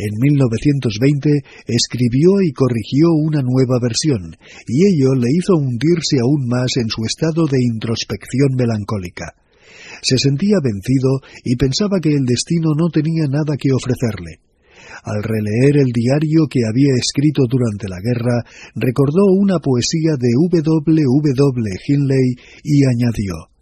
En 0.00 0.16
1920 0.16 1.28
escribió 1.68 2.40
y 2.40 2.56
corrigió 2.56 3.12
una 3.12 3.44
nueva 3.44 3.76
versión, 3.82 4.32
y 4.64 4.88
ello 4.88 5.12
le 5.12 5.28
hizo 5.28 5.60
hundirse 5.60 6.24
aún 6.24 6.48
más 6.48 6.72
en 6.80 6.88
su 6.88 7.04
estado 7.04 7.44
de 7.44 7.60
introspección 7.60 8.56
melancólica. 8.56 9.36
Se 10.00 10.16
sentía 10.16 10.56
vencido 10.64 11.20
y 11.44 11.56
pensaba 11.56 12.00
que 12.00 12.16
el 12.16 12.24
destino 12.24 12.72
no 12.72 12.88
tenía 12.88 13.28
nada 13.28 13.60
que 13.60 13.76
ofrecerle. 13.76 14.40
Al 15.02 15.22
releer 15.22 15.76
el 15.76 15.92
diario 15.92 16.46
que 16.48 16.60
había 16.64 16.94
escrito 16.94 17.44
durante 17.48 17.88
la 17.88 17.98
guerra, 18.00 18.44
recordó 18.74 19.26
una 19.38 19.58
poesía 19.58 20.14
de 20.18 20.30
W. 20.34 21.32
W. 21.34 21.70
Hinley 21.86 22.36
y 22.62 22.84
añadió 22.84 23.52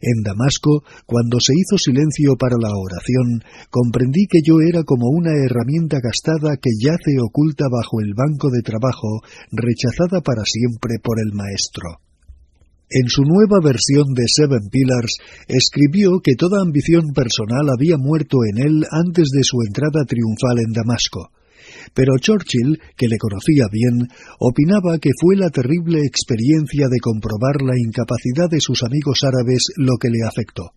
en 0.00 0.22
Damasco, 0.22 0.84
cuando 1.06 1.38
se 1.40 1.52
hizo 1.54 1.78
silencio 1.78 2.36
para 2.38 2.56
la 2.58 2.70
oración, 2.74 3.42
comprendí 3.70 4.26
que 4.26 4.40
yo 4.44 4.60
era 4.60 4.82
como 4.84 5.08
una 5.08 5.32
herramienta 5.32 5.98
gastada 6.00 6.56
que 6.56 6.70
yace 6.80 7.20
oculta 7.20 7.64
bajo 7.70 8.00
el 8.00 8.14
banco 8.14 8.50
de 8.50 8.62
trabajo, 8.62 9.22
rechazada 9.52 10.20
para 10.20 10.44
siempre 10.44 10.98
por 11.02 11.18
el 11.20 11.32
maestro. 11.32 12.05
En 12.88 13.08
su 13.08 13.22
nueva 13.22 13.58
versión 13.60 14.14
de 14.14 14.26
Seven 14.28 14.70
Pillars, 14.70 15.18
escribió 15.48 16.20
que 16.22 16.36
toda 16.36 16.62
ambición 16.62 17.10
personal 17.14 17.66
había 17.68 17.98
muerto 17.98 18.38
en 18.46 18.62
él 18.62 18.84
antes 18.92 19.30
de 19.34 19.42
su 19.42 19.58
entrada 19.66 20.04
triunfal 20.06 20.60
en 20.64 20.72
Damasco. 20.72 21.30
Pero 21.94 22.16
Churchill, 22.18 22.78
que 22.96 23.08
le 23.08 23.18
conocía 23.18 23.66
bien, 23.72 24.06
opinaba 24.38 24.98
que 24.98 25.10
fue 25.20 25.34
la 25.34 25.50
terrible 25.50 25.98
experiencia 26.06 26.86
de 26.88 27.00
comprobar 27.00 27.60
la 27.60 27.74
incapacidad 27.76 28.48
de 28.48 28.60
sus 28.60 28.84
amigos 28.84 29.24
árabes 29.24 29.66
lo 29.76 29.96
que 29.98 30.08
le 30.08 30.22
afectó. 30.24 30.70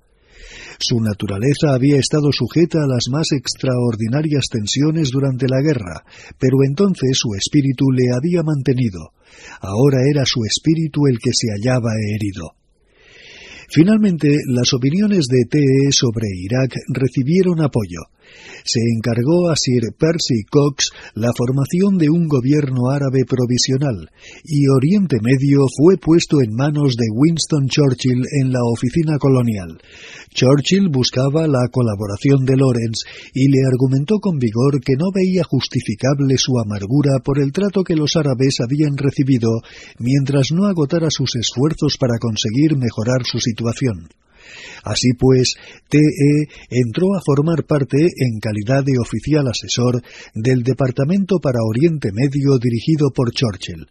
Su 0.80 1.02
naturaleza 1.02 1.76
había 1.76 1.98
estado 1.98 2.32
sujeta 2.32 2.80
a 2.80 2.88
las 2.88 3.10
más 3.12 3.34
extraordinarias 3.34 4.46
tensiones 4.50 5.12
durante 5.12 5.48
la 5.48 5.62
guerra, 5.62 6.06
pero 6.40 6.64
entonces 6.66 7.18
su 7.20 7.36
espíritu 7.36 7.92
le 7.92 8.16
había 8.16 8.44
mantenido. 8.44 9.12
Ahora 9.60 10.00
era 10.10 10.24
su 10.26 10.46
espíritu 10.46 11.08
el 11.08 11.20
que 11.20 11.32
se 11.34 11.52
hallaba 11.52 11.92
herido. 12.16 12.56
Finalmente, 13.72 14.30
las 14.48 14.74
opiniones 14.74 15.26
de 15.28 15.46
TE 15.50 15.92
sobre 15.92 16.28
Irak 16.34 16.74
recibieron 16.88 17.62
apoyo 17.62 18.00
se 18.64 18.80
encargó 18.96 19.50
a 19.50 19.56
Sir 19.56 19.94
Percy 19.98 20.44
Cox 20.50 20.92
la 21.16 21.32
formación 21.36 21.98
de 21.98 22.10
un 22.10 22.28
gobierno 22.28 22.90
árabe 22.90 23.26
provisional 23.28 24.10
y 24.44 24.68
Oriente 24.68 25.18
Medio 25.22 25.66
fue 25.76 25.98
puesto 25.98 26.42
en 26.42 26.54
manos 26.54 26.96
de 26.96 27.08
Winston 27.14 27.68
Churchill 27.68 28.24
en 28.42 28.52
la 28.52 28.60
oficina 28.64 29.18
colonial. 29.18 29.80
Churchill 30.34 30.90
buscaba 30.90 31.48
la 31.48 31.68
colaboración 31.72 32.46
de 32.46 32.58
Lawrence 32.58 33.06
y 33.34 33.48
le 33.50 33.66
argumentó 33.68 34.20
con 34.20 34.38
vigor 34.38 34.82
que 34.82 34.94
no 34.98 35.12
veía 35.14 35.44
justificable 35.44 36.36
su 36.38 36.60
amargura 36.60 37.20
por 37.24 37.40
el 37.40 37.52
trato 37.52 37.84
que 37.84 37.96
los 37.96 38.16
árabes 38.16 38.58
habían 38.60 38.98
recibido 38.98 39.50
mientras 39.98 40.52
no 40.52 40.68
agotara 40.68 41.08
sus 41.10 41.36
esfuerzos 41.36 41.98
para 42.00 42.18
conseguir 42.20 42.78
mejorar 42.78 43.26
su 43.26 43.40
situación. 43.40 44.10
Así 44.84 45.14
pues, 45.18 45.56
TE 45.90 46.00
entró 46.70 47.16
a 47.16 47.22
formar 47.26 47.66
parte, 47.66 47.98
en 47.98 48.40
calidad 48.40 48.84
de 48.84 48.98
oficial 49.00 49.48
asesor, 49.48 50.02
del 50.34 50.64
Departamento 50.64 51.40
para 51.40 51.60
Oriente 51.64 52.10
Medio 52.14 52.58
dirigido 52.58 53.12
por 53.12 53.32
Churchill. 53.32 53.88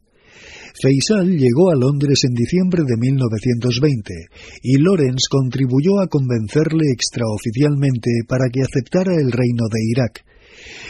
Faisal 0.81 1.37
llegó 1.37 1.71
a 1.71 1.77
Londres 1.77 2.21
en 2.29 2.35
diciembre 2.35 2.83
de 2.87 2.97
1920 2.97 4.15
y 4.63 4.79
Lawrence 4.79 5.27
contribuyó 5.29 5.99
a 6.01 6.07
convencerle 6.07 6.85
extraoficialmente 6.93 8.11
para 8.29 8.49
que 8.49 8.63
aceptara 8.63 9.15
el 9.15 9.33
reino 9.33 9.65
de 9.67 9.81
Irak. 9.91 10.25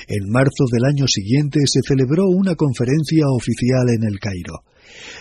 En 0.08 0.30
marzo 0.30 0.64
del 0.70 0.84
año 0.84 1.06
siguiente 1.06 1.60
se 1.64 1.80
celebró 1.86 2.26
una 2.26 2.54
conferencia 2.54 3.26
oficial 3.28 3.88
en 3.94 4.04
el 4.04 4.18
Cairo. 4.18 4.64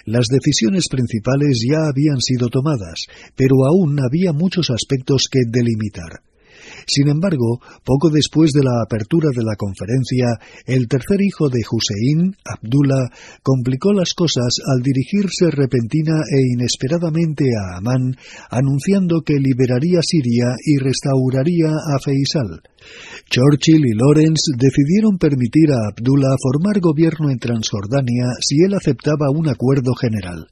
Las 0.05 0.27
decisiones 0.27 0.85
principales 0.89 1.65
ya 1.69 1.87
habían 1.87 2.19
sido 2.21 2.49
tomadas, 2.49 3.05
pero 3.35 3.65
aún 3.65 3.97
había 3.99 4.33
muchos 4.33 4.69
aspectos 4.69 5.27
que 5.31 5.39
delimitar. 5.47 6.21
Sin 6.87 7.09
embargo, 7.09 7.59
poco 7.83 8.09
después 8.09 8.53
de 8.53 8.63
la 8.63 8.81
apertura 8.81 9.29
de 9.35 9.43
la 9.43 9.57
conferencia, 9.57 10.39
el 10.65 10.87
tercer 10.87 11.21
hijo 11.21 11.49
de 11.49 11.59
Hussein, 11.59 12.33
Abdullah, 12.45 13.11
complicó 13.43 13.91
las 13.91 14.13
cosas 14.13 14.55
al 14.63 14.81
dirigirse 14.81 15.51
repentina 15.51 16.23
e 16.31 16.39
inesperadamente 16.53 17.43
a 17.59 17.77
Amán, 17.77 18.15
anunciando 18.49 19.21
que 19.21 19.35
liberaría 19.35 19.99
Siria 20.01 20.55
y 20.63 20.77
restauraría 20.77 21.75
a 21.75 21.99
Faisal. 21.99 22.61
Churchill 23.29 23.83
y 23.85 23.93
Lawrence 23.93 24.55
decidieron 24.57 25.17
permitir 25.17 25.71
a 25.71 25.89
Abdullah 25.91 26.37
formar 26.41 26.79
gobierno 26.79 27.29
en 27.29 27.39
Transjordania 27.39 28.31
si 28.39 28.63
él 28.63 28.73
aceptaba 28.73 29.29
un 29.29 29.49
acuerdo 29.49 29.93
general. 29.93 30.47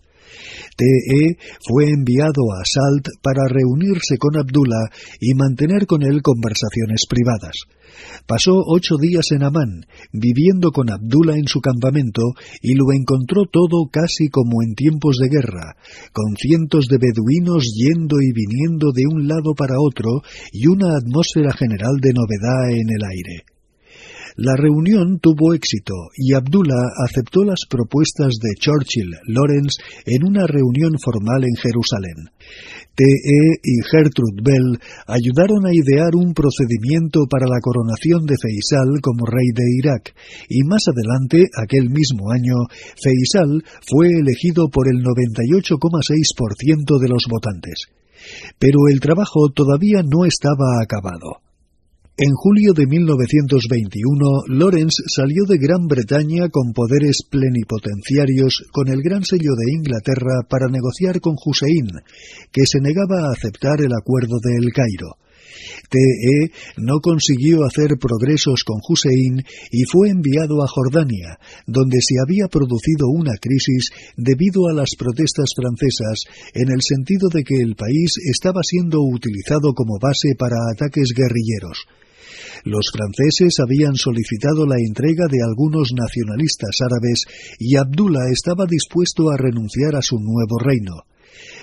TE 0.75 1.37
fue 1.67 1.89
enviado 1.89 2.51
a 2.53 2.65
Salt 2.65 3.07
para 3.21 3.47
reunirse 3.47 4.17
con 4.17 4.37
Abdullah 4.37 4.89
y 5.19 5.33
mantener 5.33 5.85
con 5.85 6.03
él 6.03 6.21
conversaciones 6.21 7.05
privadas. 7.09 7.55
Pasó 8.27 8.63
ocho 8.65 8.97
días 8.99 9.31
en 9.31 9.43
Amán, 9.43 9.85
viviendo 10.11 10.71
con 10.71 10.89
Abdullah 10.89 11.37
en 11.37 11.47
su 11.47 11.61
campamento, 11.61 12.21
y 12.61 12.73
lo 12.73 12.91
encontró 12.91 13.43
todo 13.51 13.87
casi 13.91 14.27
como 14.29 14.63
en 14.63 14.75
tiempos 14.75 15.17
de 15.17 15.29
guerra, 15.29 15.77
con 16.11 16.35
cientos 16.35 16.87
de 16.87 16.97
beduinos 16.97 17.63
yendo 17.75 18.17
y 18.21 18.31
viniendo 18.33 18.91
de 18.91 19.03
un 19.07 19.27
lado 19.27 19.53
para 19.55 19.75
otro 19.79 20.21
y 20.51 20.67
una 20.67 20.97
atmósfera 20.97 21.53
general 21.53 21.95
de 22.01 22.13
novedad 22.13 22.71
en 22.71 22.89
el 22.89 23.03
aire. 23.03 23.54
La 24.35 24.51
reunión 24.57 25.19
tuvo 25.23 25.53
éxito 25.53 25.93
y 26.17 26.33
Abdullah 26.33 26.91
aceptó 27.07 27.45
las 27.45 27.63
propuestas 27.69 28.33
de 28.43 28.51
Churchill 28.59 29.15
Lawrence 29.31 29.79
en 30.05 30.27
una 30.27 30.45
reunión 30.45 30.99
formal 30.99 31.47
en 31.47 31.55
Jerusalén. 31.55 32.35
T.E. 32.95 33.59
y 33.63 33.79
Gertrude 33.87 34.43
Bell 34.43 34.75
ayudaron 35.07 35.65
a 35.65 35.71
idear 35.71 36.19
un 36.19 36.33
procedimiento 36.33 37.27
para 37.31 37.47
la 37.47 37.63
coronación 37.63 38.27
de 38.27 38.35
Faisal 38.35 38.99
como 38.99 39.25
rey 39.25 39.55
de 39.55 39.63
Irak, 39.79 40.13
y 40.49 40.63
más 40.67 40.83
adelante, 40.91 41.47
aquel 41.55 41.89
mismo 41.89 42.29
año, 42.31 42.67
Faisal 42.99 43.63
fue 43.87 44.19
elegido 44.19 44.67
por 44.67 44.91
el 44.91 44.99
98,6% 44.99 46.99
de 46.99 47.07
los 47.07 47.23
votantes. 47.31 47.87
Pero 48.59 48.91
el 48.91 48.99
trabajo 48.99 49.47
todavía 49.55 50.03
no 50.03 50.25
estaba 50.25 50.83
acabado. 50.83 51.44
En 52.17 52.31
julio 52.31 52.71
de 52.71 52.87
1921, 52.87 54.47
Lawrence 54.47 55.03
salió 55.05 55.43
de 55.43 55.57
Gran 55.57 55.85
Bretaña 55.85 56.47
con 56.47 56.71
poderes 56.71 57.27
plenipotenciarios 57.29 58.63
con 58.71 58.87
el 58.87 59.01
gran 59.03 59.25
sello 59.25 59.51
de 59.51 59.73
Inglaterra 59.75 60.47
para 60.47 60.71
negociar 60.71 61.19
con 61.19 61.35
Hussein, 61.35 61.91
que 62.53 62.63
se 62.63 62.79
negaba 62.79 63.27
a 63.27 63.33
aceptar 63.33 63.81
el 63.81 63.91
acuerdo 63.91 64.39
de 64.41 64.55
El 64.55 64.71
Cairo. 64.71 65.19
TE 65.91 66.55
no 66.77 67.01
consiguió 67.01 67.65
hacer 67.65 67.99
progresos 67.99 68.63
con 68.63 68.79
Hussein 68.79 69.43
y 69.71 69.83
fue 69.83 70.07
enviado 70.07 70.63
a 70.63 70.71
Jordania, 70.71 71.37
donde 71.67 71.99
se 71.99 72.15
había 72.23 72.47
producido 72.47 73.11
una 73.11 73.35
crisis 73.41 73.91
debido 74.15 74.69
a 74.71 74.73
las 74.73 74.95
protestas 74.97 75.51
francesas 75.51 76.23
en 76.53 76.71
el 76.71 76.79
sentido 76.79 77.27
de 77.27 77.43
que 77.43 77.59
el 77.59 77.75
país 77.75 78.15
estaba 78.23 78.61
siendo 78.63 79.03
utilizado 79.03 79.73
como 79.75 79.99
base 79.99 80.31
para 80.39 80.55
ataques 80.71 81.11
guerrilleros. 81.11 81.83
Los 82.65 82.89
franceses 82.91 83.59
habían 83.61 83.93
solicitado 83.93 84.65
la 84.65 84.77
entrega 84.81 85.27
de 85.29 85.37
algunos 85.45 85.93
nacionalistas 85.93 86.81
árabes 86.81 87.21
y 87.59 87.77
Abdullah 87.77 88.25
estaba 88.31 88.65
dispuesto 88.65 89.29
a 89.29 89.37
renunciar 89.37 89.95
a 89.95 90.01
su 90.01 90.17
nuevo 90.17 90.57
reino. 90.57 91.05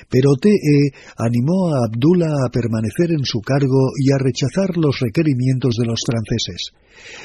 Pero 0.09 0.37
TE 0.41 0.95
animó 1.19 1.75
a 1.75 1.87
Abdullah 1.87 2.47
a 2.47 2.51
permanecer 2.51 3.11
en 3.11 3.25
su 3.25 3.41
cargo 3.41 3.91
y 3.99 4.13
a 4.13 4.19
rechazar 4.19 4.77
los 4.77 5.01
requerimientos 5.01 5.75
de 5.75 5.87
los 5.87 6.03
franceses. 6.07 6.71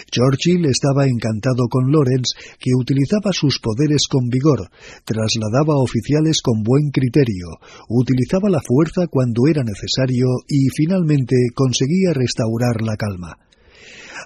Churchill 0.09 0.65
estaba 0.65 1.05
encantado 1.05 1.67
con 1.69 1.91
Lawrence, 1.91 2.33
que 2.57 2.71
utilizaba 2.73 3.31
sus 3.31 3.59
poderes 3.59 4.07
con 4.09 4.25
vigor, 4.29 4.71
trasladaba 5.05 5.77
oficiales 5.77 6.41
con 6.41 6.63
buen 6.63 6.89
criterio, 6.89 7.61
utilizaba 7.89 8.49
la 8.49 8.61
fuerza 8.65 9.05
cuando 9.05 9.45
era 9.45 9.61
necesario 9.63 10.25
y 10.47 10.65
finalmente 10.75 11.35
conseguía 11.53 12.13
restaurar 12.15 12.81
la 12.81 12.95
calma. 12.95 13.46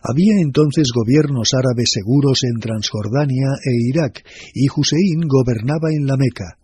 Había 0.04 0.40
entonces 0.40 0.90
gobiernos 0.94 1.54
árabes 1.54 1.92
seguros 1.92 2.44
en 2.44 2.60
Transjordania 2.60 3.50
e 3.64 3.90
Irak, 3.90 4.24
y 4.54 4.68
Hussein 4.70 5.22
gobernaba 5.28 5.90
en 5.92 6.06
la 6.06 6.18
Meca. 6.18 6.58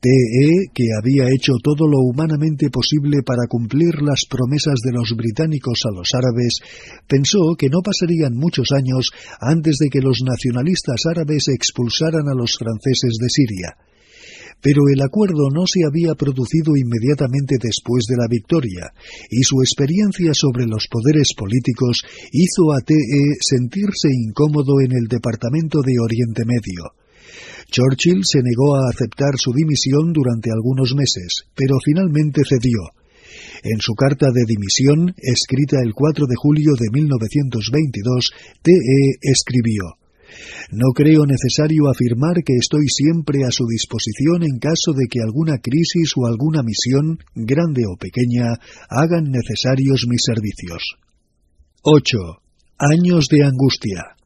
TE, 0.00 0.70
que 0.72 0.84
había 0.96 1.28
hecho 1.28 1.54
todo 1.62 1.86
lo 1.86 1.98
humanamente 2.00 2.70
posible 2.70 3.22
para 3.22 3.46
cumplir 3.48 4.02
las 4.02 4.24
promesas 4.28 4.80
de 4.84 4.92
los 4.92 5.14
británicos 5.16 5.82
a 5.84 5.94
los 5.94 6.14
árabes, 6.14 6.60
pensó 7.06 7.54
que 7.58 7.68
no 7.68 7.80
pasarían 7.82 8.34
muchos 8.34 8.70
años 8.72 9.10
antes 9.40 9.78
de 9.78 9.88
que 9.88 10.00
los 10.00 10.22
nacionalistas 10.24 11.02
árabes 11.06 11.48
expulsaran 11.48 12.28
a 12.28 12.34
los 12.34 12.56
franceses 12.58 13.18
de 13.20 13.28
Siria. 13.28 13.87
Pero 14.60 14.82
el 14.92 15.00
acuerdo 15.02 15.50
no 15.52 15.66
se 15.66 15.80
había 15.86 16.14
producido 16.14 16.76
inmediatamente 16.76 17.56
después 17.60 18.04
de 18.06 18.16
la 18.16 18.26
victoria, 18.28 18.92
y 19.30 19.42
su 19.42 19.60
experiencia 19.62 20.34
sobre 20.34 20.66
los 20.66 20.86
poderes 20.90 21.34
políticos 21.36 22.02
hizo 22.32 22.72
a 22.72 22.80
TE 22.80 23.38
sentirse 23.40 24.08
incómodo 24.12 24.80
en 24.80 24.92
el 24.92 25.06
Departamento 25.08 25.80
de 25.82 25.98
Oriente 26.00 26.44
Medio. 26.44 26.94
Churchill 27.70 28.24
se 28.24 28.40
negó 28.42 28.76
a 28.76 28.88
aceptar 28.88 29.36
su 29.36 29.52
dimisión 29.52 30.12
durante 30.12 30.50
algunos 30.50 30.94
meses, 30.94 31.44
pero 31.54 31.76
finalmente 31.84 32.42
cedió. 32.48 32.96
En 33.62 33.80
su 33.80 33.94
carta 33.94 34.28
de 34.32 34.44
dimisión, 34.46 35.14
escrita 35.18 35.76
el 35.84 35.92
4 35.92 36.26
de 36.26 36.34
julio 36.36 36.72
de 36.78 36.88
1922, 36.90 38.32
TE 38.62 39.18
escribió 39.20 39.97
no 40.70 40.92
creo 40.94 41.26
necesario 41.26 41.88
afirmar 41.88 42.42
que 42.44 42.54
estoy 42.54 42.86
siempre 42.88 43.44
a 43.44 43.50
su 43.50 43.66
disposición 43.66 44.42
en 44.42 44.58
caso 44.58 44.92
de 44.92 45.06
que 45.08 45.20
alguna 45.20 45.58
crisis 45.58 46.12
o 46.16 46.26
alguna 46.26 46.62
misión, 46.62 47.18
grande 47.34 47.82
o 47.86 47.96
pequeña, 47.96 48.58
hagan 48.88 49.30
necesarios 49.30 50.06
mis 50.08 50.22
servicios. 50.24 50.96
8. 51.82 52.18
Años 52.78 53.28
de 53.30 53.44
angustia. 53.44 54.18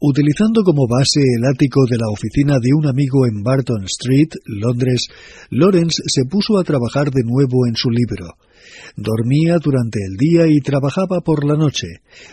Utilizando 0.00 0.62
como 0.62 0.86
base 0.86 1.20
el 1.36 1.44
ático 1.44 1.84
de 1.90 1.98
la 1.98 2.08
oficina 2.08 2.58
de 2.62 2.70
un 2.72 2.86
amigo 2.86 3.26
en 3.26 3.42
Barton 3.42 3.84
Street, 3.84 4.30
Londres, 4.46 5.08
Lawrence 5.50 6.00
se 6.06 6.24
puso 6.24 6.58
a 6.58 6.64
trabajar 6.64 7.10
de 7.10 7.24
nuevo 7.24 7.66
en 7.66 7.74
su 7.74 7.90
libro. 7.90 8.38
Dormía 8.96 9.58
durante 9.58 10.00
el 10.04 10.16
día 10.16 10.46
y 10.48 10.60
trabajaba 10.60 11.20
por 11.20 11.44
la 11.44 11.56
noche. 11.56 11.86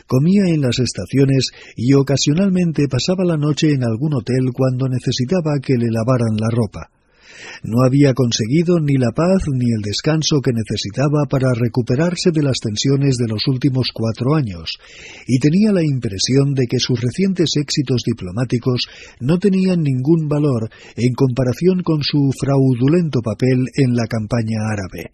Comía 0.08 0.45
en 0.48 0.62
las 0.62 0.80
estaciones 0.80 1.52
y 1.76 1.94
ocasionalmente 1.94 2.88
pasaba 2.88 3.24
la 3.24 3.38
noche 3.38 3.72
en 3.72 3.84
algún 3.84 4.14
hotel 4.14 4.52
cuando 4.54 4.88
necesitaba 4.88 5.60
que 5.62 5.78
le 5.78 5.92
lavaran 5.92 6.36
la 6.38 6.50
ropa. 6.50 6.90
No 7.64 7.84
había 7.84 8.14
conseguido 8.14 8.80
ni 8.80 8.98
la 8.98 9.12
paz 9.12 9.44
ni 9.52 9.72
el 9.74 9.82
descanso 9.82 10.42
que 10.42 10.54
necesitaba 10.54 11.26
para 11.30 11.54
recuperarse 11.54 12.32
de 12.32 12.44
las 12.44 12.58
tensiones 12.60 13.16
de 13.18 13.28
los 13.28 13.48
últimos 13.48 13.90
cuatro 13.94 14.36
años, 14.36 14.78
y 15.28 15.40
tenía 15.40 15.72
la 15.72 15.84
impresión 15.84 16.54
de 16.54 16.68
que 16.68 16.80
sus 16.80 17.00
recientes 17.00 17.52
éxitos 17.56 18.04
diplomáticos 18.06 18.88
no 19.20 19.40
tenían 19.40 19.82
ningún 19.82 20.28
valor 20.28 20.70
en 20.95 21.14
comparación 21.14 21.82
con 21.84 22.04
su 22.04 22.32
fraudulento 22.40 23.22
papel 23.22 23.66
en 23.76 23.95
la 23.95 24.08
campaña 24.08 24.70
árabe. 24.72 25.12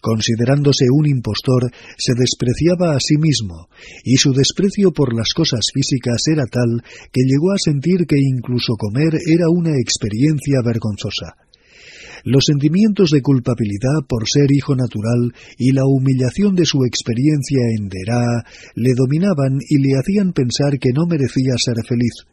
Considerándose 0.00 0.86
un 0.90 1.06
impostor, 1.06 1.70
se 1.98 2.14
despreciaba 2.14 2.96
a 2.96 3.00
sí 3.00 3.18
mismo, 3.18 3.68
y 4.02 4.16
su 4.16 4.32
desprecio 4.32 4.92
por 4.92 5.14
las 5.14 5.34
cosas 5.34 5.60
físicas 5.74 6.22
era 6.26 6.46
tal 6.46 6.82
que 7.12 7.20
llegó 7.22 7.52
a 7.52 7.58
sentir 7.62 8.06
que 8.06 8.16
incluso 8.18 8.76
comer 8.76 9.14
era 9.26 9.50
una 9.50 9.72
experiencia 9.76 10.60
vergonzosa. 10.64 11.36
Los 12.24 12.44
sentimientos 12.46 13.10
de 13.10 13.22
culpabilidad 13.22 14.04
por 14.06 14.28
ser 14.28 14.52
hijo 14.52 14.74
natural 14.74 15.32
y 15.56 15.72
la 15.72 15.84
humillación 15.86 16.54
de 16.54 16.66
su 16.66 16.84
experiencia 16.84 17.60
en 17.76 17.88
Derá 17.88 18.44
le 18.74 18.92
dominaban 18.94 19.58
y 19.68 19.78
le 19.78 19.98
hacían 19.98 20.32
pensar 20.32 20.78
que 20.78 20.92
no 20.94 21.06
merecía 21.06 21.54
ser 21.56 21.76
feliz. 21.86 22.26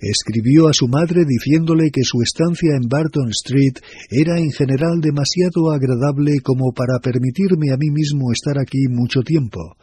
Escribió 0.00 0.68
a 0.68 0.72
su 0.72 0.88
madre 0.88 1.24
diciéndole 1.26 1.90
que 1.90 2.02
su 2.02 2.22
estancia 2.22 2.70
en 2.74 2.88
Barton 2.88 3.28
Street 3.30 3.78
era 4.10 4.38
en 4.38 4.50
general 4.50 5.00
demasiado 5.00 5.70
agradable 5.70 6.40
como 6.42 6.72
para 6.72 6.98
permitirme 6.98 7.72
a 7.72 7.76
mí 7.76 7.90
mismo 7.90 8.32
estar 8.32 8.58
aquí 8.58 8.88
mucho 8.88 9.20
tiempo 9.22 9.76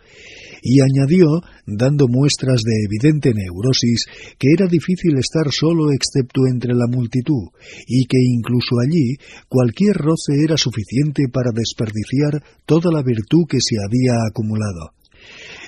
y 0.61 0.81
añadió, 0.81 1.41
dando 1.65 2.07
muestras 2.07 2.61
de 2.63 2.73
evidente 2.85 3.33
neurosis, 3.33 4.05
que 4.37 4.49
era 4.53 4.67
difícil 4.67 5.17
estar 5.17 5.51
solo 5.51 5.91
excepto 5.91 6.41
entre 6.47 6.73
la 6.73 6.87
multitud, 6.87 7.49
y 7.87 8.05
que 8.05 8.17
incluso 8.19 8.79
allí 8.79 9.15
cualquier 9.47 9.95
roce 9.95 10.43
era 10.43 10.57
suficiente 10.57 11.27
para 11.31 11.51
desperdiciar 11.53 12.43
toda 12.65 12.91
la 12.91 13.03
virtud 13.03 13.45
que 13.47 13.59
se 13.61 13.75
había 13.77 14.15
acumulado. 14.27 14.98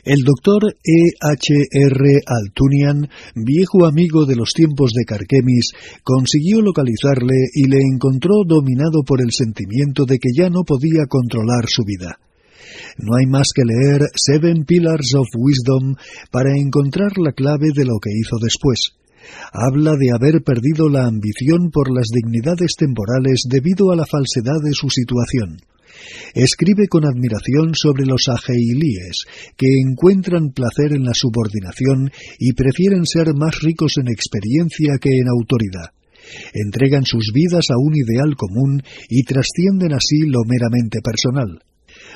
El 0.04 0.24
doctor 0.24 0.76
E. 0.84 1.14
H. 1.22 1.68
R. 1.72 2.22
Altunian, 2.26 3.08
viejo 3.36 3.86
amigo 3.86 4.26
de 4.26 4.36
los 4.36 4.54
tiempos 4.54 4.94
de 4.94 5.06
Carquemis, 5.06 5.74
consiguió 6.04 6.62
localizarle 6.62 7.36
y 7.54 7.68
le 7.68 7.78
encontró 7.82 8.42
dominado 8.48 9.04
por 9.06 9.22
el 9.22 9.32
sentimiento 9.32 10.06
de 10.06 10.18
que 10.18 10.30
ya 10.36 10.50
no 10.50 10.64
podía 10.66 11.06
controlar 11.08 11.66
su 11.68 11.84
vida. 11.84 12.18
No 12.98 13.16
hay 13.16 13.28
más 13.28 13.50
que 13.54 13.64
leer 13.64 14.02
Seven 14.16 14.66
Pillars 14.66 15.14
of 15.14 15.28
Wisdom 15.38 15.96
para 16.32 16.58
encontrar 16.58 17.18
la 17.18 17.34
clave 17.34 17.70
de 17.76 17.86
lo 17.86 18.00
que 18.02 18.10
hizo 18.10 18.38
después. 18.42 18.94
Habla 19.54 19.96
de 19.98 20.12
haber 20.12 20.42
perdido 20.42 20.90
la 20.90 21.06
ambición 21.06 21.70
por 21.72 21.94
las 21.94 22.08
dignidades 22.08 22.74
temporales 22.76 23.44
debido 23.48 23.92
a 23.92 23.96
la 23.96 24.06
falsedad 24.06 24.62
de 24.64 24.74
su 24.74 24.90
situación. 24.90 25.60
Escribe 26.34 26.88
con 26.88 27.06
admiración 27.06 27.76
sobre 27.76 28.06
los 28.06 28.28
ageilíes, 28.28 29.26
que 29.58 29.68
encuentran 29.86 30.52
placer 30.52 30.94
en 30.94 31.04
la 31.04 31.14
subordinación 31.14 32.12
y 32.40 32.54
prefieren 32.54 33.06
ser 33.06 33.34
más 33.36 33.60
ricos 33.62 33.98
en 33.98 34.08
experiencia 34.08 34.98
que 35.00 35.18
en 35.18 35.28
autoridad. 35.28 35.92
Entregan 36.54 37.06
sus 37.06 37.32
vidas 37.34 37.66
a 37.70 37.78
un 37.78 37.96
ideal 37.96 38.36
común 38.36 38.82
y 39.10 39.24
trascienden 39.24 39.94
así 39.94 40.20
lo 40.28 40.42
meramente 40.46 41.00
personal. 41.02 41.60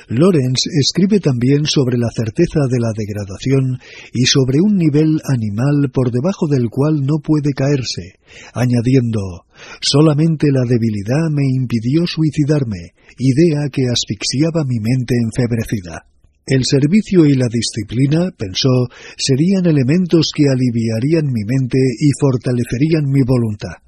Lorenz 0.08 0.60
escribe 0.80 1.20
también 1.20 1.66
sobre 1.66 1.98
la 1.98 2.08
certeza 2.14 2.60
de 2.70 2.78
la 2.78 2.92
degradación 2.96 3.78
y 4.12 4.24
sobre 4.26 4.60
un 4.60 4.76
nivel 4.76 5.20
animal 5.24 5.90
por 5.92 6.10
debajo 6.10 6.46
del 6.48 6.70
cual 6.70 7.04
no 7.04 7.18
puede 7.22 7.52
caerse, 7.52 8.14
añadiendo 8.54 9.45
Solamente 9.80 10.48
la 10.52 10.62
debilidad 10.62 11.30
me 11.30 11.44
impidió 11.44 12.06
suicidarme, 12.06 12.94
idea 13.18 13.68
que 13.70 13.88
asfixiaba 13.88 14.64
mi 14.66 14.78
mente 14.80 15.14
enfebrecida. 15.22 16.06
El 16.46 16.64
servicio 16.64 17.26
y 17.26 17.34
la 17.34 17.48
disciplina, 17.50 18.30
pensó, 18.36 18.86
serían 19.16 19.66
elementos 19.66 20.30
que 20.34 20.44
aliviarían 20.48 21.26
mi 21.26 21.42
mente 21.44 21.78
y 21.78 22.10
fortalecerían 22.20 23.10
mi 23.10 23.22
voluntad 23.26 23.82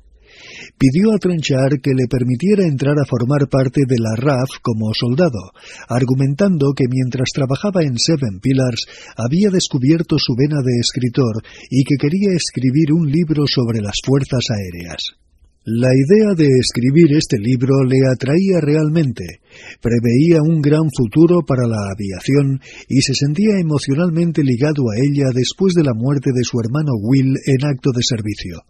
pidió 0.79 1.13
a 1.13 1.19
Trenchard 1.19 1.81
que 1.83 1.95
le 1.95 2.07
permitiera 2.07 2.67
entrar 2.67 2.95
a 2.99 3.05
formar 3.05 3.49
parte 3.51 3.83
de 3.87 3.99
la 3.99 4.15
RAF 4.17 4.49
como 4.63 4.95
soldado, 4.95 5.53
argumentando 5.89 6.73
que 6.75 6.87
mientras 6.89 7.29
trabajaba 7.35 7.83
en 7.83 7.99
Seven 7.99 8.41
Pillars 8.41 8.87
había 9.17 9.51
descubierto 9.51 10.17
su 10.19 10.35
vena 10.39 10.63
de 10.63 10.79
escritor 10.81 11.43
y 11.71 11.85
que 11.85 11.97
quería 11.97 12.31
escribir 12.33 12.93
un 12.93 13.11
libro 13.11 13.45
sobre 13.47 13.81
las 13.81 13.99
fuerzas 14.05 14.45
aéreas. 14.51 15.28
La 15.65 15.91
idea 15.93 16.35
de 16.35 16.49
escribir 16.61 17.12
este 17.17 17.37
libro 17.39 17.85
le 17.85 17.99
atraía 18.09 18.61
realmente, 18.61 19.41
preveía 19.83 20.41
un 20.41 20.62
gran 20.62 20.89
futuro 20.97 21.43
para 21.45 21.67
la 21.67 21.91
aviación 21.93 22.61
y 22.89 23.03
se 23.03 23.12
sentía 23.12 23.59
emocionalmente 23.61 24.43
ligado 24.43 24.83
a 24.89 24.97
ella 24.97 25.28
después 25.35 25.75
de 25.75 25.83
la 25.83 25.93
muerte 25.95 26.31
de 26.33 26.45
su 26.45 26.59
hermano 26.61 26.93
Will 27.03 27.37
en 27.45 27.67
acto 27.67 27.91
de 27.93 28.03
servicio. 28.03 28.65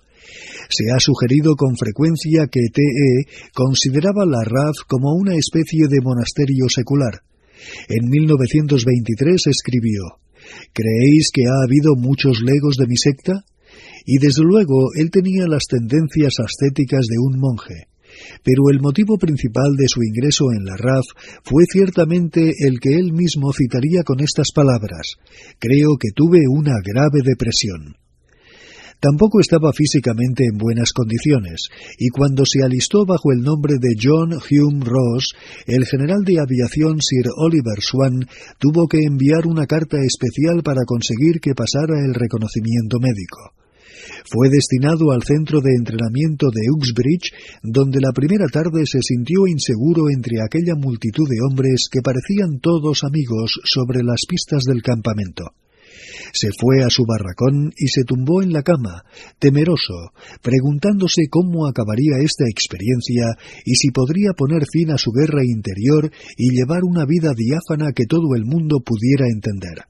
Se 0.70 0.90
ha 0.90 0.98
sugerido 0.98 1.54
con 1.56 1.76
frecuencia 1.76 2.48
que 2.50 2.66
TE 2.72 3.30
consideraba 3.54 4.26
la 4.26 4.42
RAF 4.42 4.76
como 4.88 5.14
una 5.14 5.36
especie 5.36 5.86
de 5.88 6.02
monasterio 6.02 6.68
secular. 6.68 7.22
En 7.88 8.08
1923 8.08 9.46
escribió 9.46 10.18
¿Creéis 10.72 11.30
que 11.32 11.46
ha 11.46 11.62
habido 11.64 11.94
muchos 11.96 12.40
legos 12.42 12.76
de 12.76 12.86
mi 12.86 12.96
secta? 12.96 13.44
Y 14.04 14.18
desde 14.18 14.42
luego 14.42 14.90
él 14.96 15.10
tenía 15.10 15.46
las 15.46 15.64
tendencias 15.64 16.34
ascéticas 16.38 17.06
de 17.08 17.18
un 17.18 17.38
monje. 17.38 17.88
Pero 18.42 18.70
el 18.70 18.80
motivo 18.80 19.18
principal 19.18 19.76
de 19.76 19.88
su 19.88 20.02
ingreso 20.02 20.46
en 20.52 20.64
la 20.64 20.76
RAF 20.76 21.04
fue 21.44 21.64
ciertamente 21.70 22.52
el 22.66 22.80
que 22.80 22.94
él 22.94 23.12
mismo 23.12 23.52
citaría 23.52 24.02
con 24.02 24.20
estas 24.20 24.48
palabras 24.54 25.16
Creo 25.58 25.96
que 25.98 26.10
tuve 26.14 26.40
una 26.48 26.74
grave 26.84 27.20
depresión. 27.22 27.96
Tampoco 29.00 29.38
estaba 29.38 29.72
físicamente 29.72 30.44
en 30.44 30.58
buenas 30.58 30.92
condiciones, 30.92 31.68
y 31.98 32.08
cuando 32.08 32.42
se 32.44 32.64
alistó 32.64 33.06
bajo 33.06 33.30
el 33.30 33.42
nombre 33.42 33.74
de 33.78 33.94
John 33.94 34.32
Hume 34.32 34.84
Ross, 34.84 35.34
el 35.66 35.86
general 35.86 36.24
de 36.24 36.40
aviación 36.40 36.98
Sir 37.00 37.30
Oliver 37.36 37.80
Swan 37.80 38.26
tuvo 38.58 38.88
que 38.88 39.04
enviar 39.04 39.46
una 39.46 39.66
carta 39.66 39.98
especial 40.02 40.64
para 40.64 40.82
conseguir 40.84 41.38
que 41.40 41.54
pasara 41.54 42.04
el 42.04 42.12
reconocimiento 42.12 42.98
médico. 42.98 43.57
Fue 44.30 44.48
destinado 44.50 45.12
al 45.12 45.22
centro 45.22 45.60
de 45.60 45.74
entrenamiento 45.76 46.46
de 46.52 46.70
Uxbridge, 46.70 47.32
donde 47.62 48.00
la 48.00 48.12
primera 48.12 48.46
tarde 48.46 48.86
se 48.86 49.00
sintió 49.02 49.46
inseguro 49.46 50.10
entre 50.10 50.42
aquella 50.42 50.74
multitud 50.74 51.28
de 51.28 51.38
hombres 51.48 51.88
que 51.90 52.02
parecían 52.02 52.60
todos 52.60 53.04
amigos 53.04 53.60
sobre 53.64 54.02
las 54.02 54.22
pistas 54.28 54.64
del 54.64 54.82
campamento. 54.82 55.44
Se 56.32 56.48
fue 56.58 56.84
a 56.84 56.90
su 56.90 57.04
barracón 57.06 57.72
y 57.76 57.88
se 57.88 58.04
tumbó 58.04 58.42
en 58.42 58.52
la 58.52 58.62
cama, 58.62 59.04
temeroso, 59.38 60.12
preguntándose 60.42 61.28
cómo 61.30 61.66
acabaría 61.66 62.18
esta 62.20 62.44
experiencia 62.48 63.36
y 63.64 63.74
si 63.74 63.90
podría 63.90 64.32
poner 64.36 64.64
fin 64.70 64.90
a 64.90 64.98
su 64.98 65.10
guerra 65.10 65.42
interior 65.44 66.10
y 66.36 66.50
llevar 66.50 66.84
una 66.84 67.04
vida 67.06 67.32
diáfana 67.34 67.92
que 67.92 68.06
todo 68.06 68.34
el 68.36 68.44
mundo 68.44 68.80
pudiera 68.80 69.26
entender. 69.26 69.84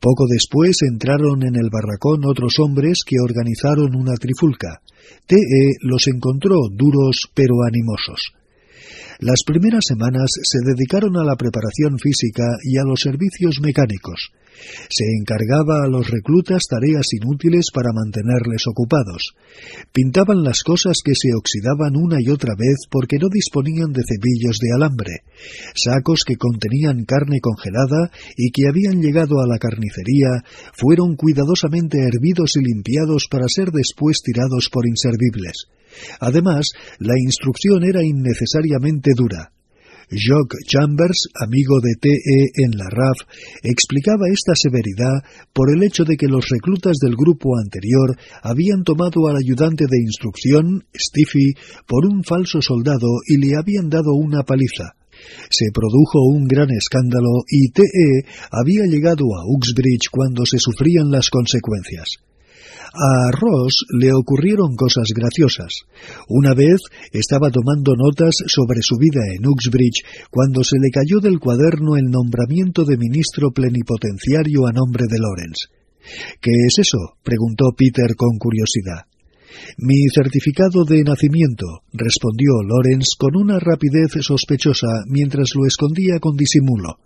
Poco 0.00 0.26
después 0.28 0.78
entraron 0.82 1.42
en 1.42 1.56
el 1.56 1.70
barracón 1.70 2.24
otros 2.24 2.54
hombres 2.60 3.02
que 3.04 3.16
organizaron 3.20 3.96
una 3.96 4.14
trifulca. 4.14 4.80
TE 5.26 5.76
los 5.82 6.06
encontró 6.06 6.56
duros 6.70 7.28
pero 7.34 7.54
animosos. 7.66 8.37
Las 9.20 9.42
primeras 9.44 9.82
semanas 9.84 10.30
se 10.30 10.58
dedicaron 10.62 11.16
a 11.16 11.24
la 11.24 11.34
preparación 11.34 11.98
física 11.98 12.44
y 12.62 12.78
a 12.78 12.84
los 12.86 13.00
servicios 13.00 13.58
mecánicos. 13.60 14.30
Se 14.88 15.04
encargaba 15.18 15.82
a 15.82 15.88
los 15.88 16.08
reclutas 16.08 16.62
tareas 16.70 17.02
inútiles 17.12 17.66
para 17.74 17.90
mantenerles 17.92 18.62
ocupados. 18.70 19.34
Pintaban 19.92 20.44
las 20.44 20.62
cosas 20.62 20.98
que 21.04 21.14
se 21.18 21.34
oxidaban 21.34 21.96
una 21.96 22.18
y 22.20 22.30
otra 22.30 22.54
vez 22.56 22.86
porque 22.88 23.18
no 23.18 23.26
disponían 23.28 23.90
de 23.90 24.02
cepillos 24.06 24.58
de 24.62 24.70
alambre, 24.74 25.26
sacos 25.74 26.22
que 26.24 26.36
contenían 26.36 27.04
carne 27.04 27.40
congelada 27.40 28.12
y 28.36 28.52
que 28.52 28.68
habían 28.68 29.02
llegado 29.02 29.40
a 29.42 29.48
la 29.48 29.58
carnicería 29.58 30.46
fueron 30.74 31.16
cuidadosamente 31.16 31.98
hervidos 31.98 32.54
y 32.54 32.62
limpiados 32.62 33.26
para 33.28 33.48
ser 33.48 33.72
después 33.72 34.22
tirados 34.22 34.68
por 34.70 34.86
inservibles. 34.86 35.66
Además, 36.20 36.70
la 36.98 37.14
instrucción 37.16 37.84
era 37.84 38.02
innecesariamente 38.02 39.12
dura. 39.16 39.52
Jock 40.10 40.54
Chambers, 40.66 41.28
amigo 41.34 41.80
de 41.82 41.92
TE 42.00 42.64
en 42.64 42.78
la 42.78 42.88
RAF, 42.88 43.28
explicaba 43.62 44.24
esta 44.32 44.54
severidad 44.56 45.20
por 45.52 45.68
el 45.70 45.82
hecho 45.82 46.04
de 46.04 46.16
que 46.16 46.26
los 46.26 46.48
reclutas 46.48 46.96
del 46.96 47.14
grupo 47.14 47.58
anterior 47.58 48.16
habían 48.42 48.84
tomado 48.84 49.28
al 49.28 49.36
ayudante 49.36 49.84
de 49.84 50.00
instrucción, 50.00 50.86
Stiffy, 50.96 51.52
por 51.86 52.06
un 52.06 52.24
falso 52.24 52.62
soldado 52.62 53.20
y 53.26 53.36
le 53.36 53.56
habían 53.56 53.90
dado 53.90 54.14
una 54.14 54.44
paliza. 54.44 54.96
Se 55.50 55.66
produjo 55.74 56.24
un 56.32 56.46
gran 56.46 56.70
escándalo 56.70 57.44
y 57.46 57.70
TE 57.70 58.24
había 58.50 58.86
llegado 58.86 59.24
a 59.36 59.44
Uxbridge 59.44 60.08
cuando 60.10 60.46
se 60.46 60.58
sufrían 60.58 61.10
las 61.10 61.28
consecuencias. 61.28 62.27
A 62.92 63.30
Ross 63.30 63.84
le 63.98 64.12
ocurrieron 64.12 64.74
cosas 64.74 65.08
graciosas. 65.14 65.84
Una 66.28 66.54
vez 66.54 66.80
estaba 67.12 67.50
tomando 67.50 67.92
notas 67.96 68.34
sobre 68.46 68.80
su 68.82 68.96
vida 68.96 69.20
en 69.36 69.46
Uxbridge 69.46 70.28
cuando 70.30 70.64
se 70.64 70.76
le 70.80 70.90
cayó 70.90 71.20
del 71.20 71.38
cuaderno 71.38 71.96
el 71.96 72.06
nombramiento 72.10 72.84
de 72.84 72.96
ministro 72.96 73.50
plenipotenciario 73.50 74.66
a 74.66 74.72
nombre 74.72 75.04
de 75.08 75.18
Lawrence. 75.18 75.68
¿Qué 76.40 76.50
es 76.66 76.78
eso? 76.78 77.18
preguntó 77.22 77.72
Peter 77.76 78.16
con 78.16 78.38
curiosidad. 78.38 79.04
Mi 79.78 80.08
certificado 80.14 80.84
de 80.84 81.02
nacimiento, 81.02 81.82
respondió 81.92 82.62
Lawrence 82.62 83.16
con 83.18 83.36
una 83.36 83.58
rapidez 83.58 84.12
sospechosa 84.20 85.04
mientras 85.06 85.50
lo 85.54 85.66
escondía 85.66 86.20
con 86.20 86.36
disimulo. 86.36 86.98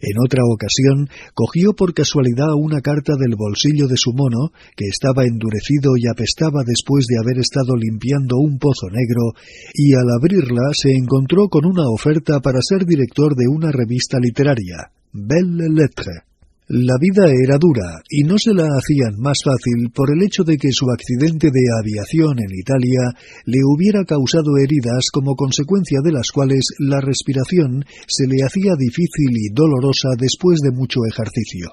En 0.00 0.16
otra 0.24 0.42
ocasión 0.44 1.08
cogió 1.34 1.72
por 1.74 1.94
casualidad 1.94 2.54
una 2.56 2.80
carta 2.80 3.14
del 3.18 3.36
bolsillo 3.36 3.88
de 3.88 3.96
su 3.96 4.12
mono, 4.12 4.52
que 4.76 4.86
estaba 4.86 5.24
endurecido 5.24 5.96
y 5.96 6.08
apestaba 6.08 6.62
después 6.64 7.06
de 7.06 7.18
haber 7.18 7.38
estado 7.38 7.76
limpiando 7.76 8.36
un 8.38 8.58
pozo 8.58 8.88
negro, 8.90 9.32
y 9.74 9.94
al 9.94 10.08
abrirla 10.18 10.70
se 10.72 10.92
encontró 10.92 11.48
con 11.48 11.64
una 11.66 11.88
oferta 11.88 12.40
para 12.40 12.60
ser 12.62 12.86
director 12.86 13.34
de 13.34 13.48
una 13.48 13.72
revista 13.72 14.18
literaria, 14.18 14.90
Belle 15.12 15.68
Lettre. 15.70 16.35
La 16.68 16.98
vida 16.98 17.30
era 17.30 17.58
dura 17.58 18.02
y 18.10 18.24
no 18.24 18.34
se 18.38 18.52
la 18.52 18.66
hacían 18.66 19.14
más 19.22 19.38
fácil 19.44 19.92
por 19.94 20.10
el 20.10 20.20
hecho 20.24 20.42
de 20.42 20.56
que 20.56 20.72
su 20.72 20.90
accidente 20.90 21.46
de 21.54 21.62
aviación 21.78 22.40
en 22.40 22.50
Italia 22.50 23.14
le 23.44 23.62
hubiera 23.62 24.04
causado 24.04 24.58
heridas 24.58 25.10
como 25.12 25.36
consecuencia 25.36 26.00
de 26.02 26.10
las 26.10 26.32
cuales 26.34 26.74
la 26.80 27.00
respiración 27.00 27.84
se 28.08 28.26
le 28.26 28.42
hacía 28.42 28.74
difícil 28.76 29.30
y 29.30 29.54
dolorosa 29.54 30.08
después 30.18 30.58
de 30.58 30.72
mucho 30.72 31.06
ejercicio. 31.06 31.70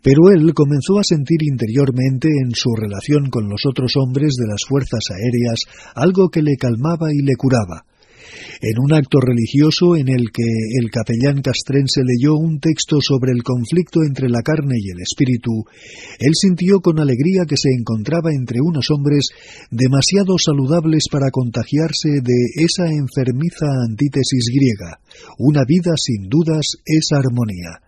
Pero 0.00 0.30
él 0.30 0.54
comenzó 0.54 1.00
a 1.00 1.02
sentir 1.02 1.42
interiormente 1.42 2.28
en 2.28 2.54
su 2.54 2.70
relación 2.70 3.30
con 3.30 3.48
los 3.48 3.66
otros 3.66 3.96
hombres 3.96 4.36
de 4.38 4.46
las 4.46 4.62
fuerzas 4.62 5.10
aéreas 5.10 5.64
algo 5.96 6.28
que 6.30 6.42
le 6.42 6.54
calmaba 6.54 7.10
y 7.12 7.18
le 7.18 7.34
curaba 7.34 7.82
en 8.60 8.78
un 8.78 8.92
acto 8.92 9.20
religioso 9.20 9.96
en 9.96 10.08
el 10.08 10.30
que 10.32 10.48
el 10.80 10.90
capellán 10.90 11.42
castrense 11.42 12.02
leyó 12.04 12.34
un 12.34 12.60
texto 12.60 13.00
sobre 13.00 13.32
el 13.32 13.42
conflicto 13.42 14.02
entre 14.02 14.28
la 14.28 14.42
carne 14.42 14.76
y 14.78 14.90
el 14.90 15.00
espíritu, 15.00 15.64
él 16.18 16.32
sintió 16.34 16.80
con 16.80 16.98
alegría 16.98 17.44
que 17.46 17.56
se 17.56 17.70
encontraba 17.70 18.32
entre 18.32 18.60
unos 18.60 18.90
hombres 18.90 19.28
demasiado 19.70 20.36
saludables 20.38 21.04
para 21.10 21.30
contagiarse 21.30 22.20
de 22.22 22.64
esa 22.64 22.86
enfermiza 22.86 23.66
antítesis 23.86 24.44
griega. 24.54 25.00
Una 25.38 25.64
vida 25.64 25.92
sin 25.96 26.28
dudas 26.28 26.76
es 26.84 27.12
armonía. 27.12 27.83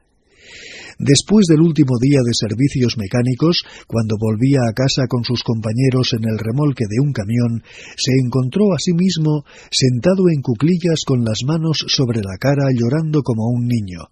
Después 0.99 1.45
del 1.47 1.61
último 1.61 1.99
día 2.01 2.21
de 2.25 2.33
servicios 2.33 2.97
mecánicos, 2.97 3.65
cuando 3.87 4.17
volvía 4.19 4.61
a 4.65 4.73
casa 4.73 5.07
con 5.09 5.25
sus 5.25 5.43
compañeros 5.43 6.15
en 6.17 6.25
el 6.25 6.39
remolque 6.39 6.85
de 6.89 7.05
un 7.05 7.13
camión, 7.13 7.63
se 7.97 8.13
encontró 8.25 8.73
a 8.73 8.79
sí 8.79 8.93
mismo 8.95 9.45
sentado 9.71 10.31
en 10.33 10.41
cuclillas 10.41 11.05
con 11.07 11.23
las 11.23 11.45
manos 11.45 11.85
sobre 11.89 12.21
la 12.23 12.39
cara 12.41 12.73
llorando 12.73 13.23
como 13.23 13.45
un 13.45 13.67
niño. 13.67 14.09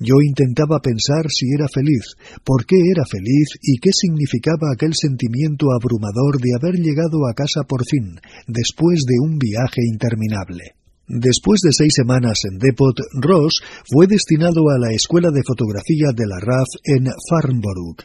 Yo 0.00 0.16
intentaba 0.20 0.80
pensar 0.80 1.30
si 1.30 1.46
era 1.54 1.68
feliz, 1.68 2.16
por 2.44 2.66
qué 2.66 2.76
era 2.90 3.04
feliz 3.06 3.54
y 3.62 3.78
qué 3.78 3.90
significaba 3.92 4.72
aquel 4.74 4.94
sentimiento 4.94 5.66
abrumador 5.70 6.40
de 6.40 6.50
haber 6.58 6.74
llegado 6.80 7.28
a 7.30 7.34
casa 7.34 7.62
por 7.68 7.84
fin, 7.86 8.18
después 8.48 9.04
de 9.06 9.14
un 9.22 9.38
viaje 9.38 9.82
interminable. 9.86 10.79
Después 11.12 11.58
de 11.64 11.72
seis 11.72 11.92
semanas 11.96 12.38
en 12.48 12.58
Depot, 12.58 12.94
Ross 13.14 13.60
fue 13.90 14.06
destinado 14.06 14.70
a 14.70 14.78
la 14.78 14.94
Escuela 14.94 15.32
de 15.32 15.42
Fotografía 15.42 16.14
de 16.14 16.24
la 16.24 16.38
RAF 16.38 16.68
en 16.84 17.08
Farnborough. 17.28 17.98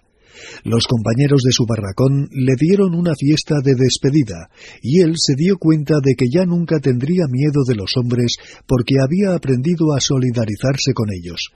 Los 0.64 0.88
compañeros 0.88 1.44
de 1.44 1.52
su 1.52 1.68
barracón 1.68 2.28
le 2.32 2.56
dieron 2.58 2.96
una 2.96 3.14
fiesta 3.14 3.62
de 3.64 3.76
despedida, 3.76 4.50
y 4.82 5.02
él 5.02 5.14
se 5.18 5.36
dio 5.36 5.58
cuenta 5.60 6.00
de 6.02 6.16
que 6.16 6.26
ya 6.34 6.46
nunca 6.46 6.80
tendría 6.80 7.26
miedo 7.30 7.62
de 7.68 7.76
los 7.76 7.96
hombres 7.96 8.38
porque 8.66 8.96
había 9.00 9.36
aprendido 9.36 9.94
a 9.94 10.02
solidarizarse 10.02 10.94
con 10.96 11.10
ellos. 11.14 11.52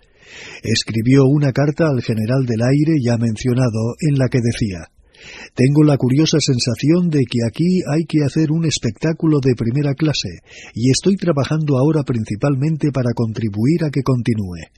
Escribió 0.61 1.25
una 1.25 1.51
carta 1.51 1.87
al 1.89 2.03
general 2.03 2.45
del 2.45 2.61
aire 2.61 3.01
ya 3.03 3.17
mencionado 3.17 3.97
en 4.07 4.19
la 4.19 4.29
que 4.29 4.37
decía 4.37 4.91
tengo 5.53 5.83
la 5.83 5.97
curiosa 5.97 6.37
sensación 6.39 7.09
de 7.09 7.25
que 7.29 7.39
aquí 7.47 7.81
hay 7.91 8.05
que 8.05 8.23
hacer 8.25 8.51
un 8.51 8.65
espectáculo 8.65 9.39
de 9.39 9.55
primera 9.55 9.93
clase, 9.93 10.39
y 10.73 10.91
estoy 10.91 11.15
trabajando 11.15 11.77
ahora 11.77 12.03
principalmente 12.03 12.91
para 12.91 13.13
contribuir 13.13 13.83
a 13.85 13.89
que 13.89 14.03
continúe. 14.03 14.69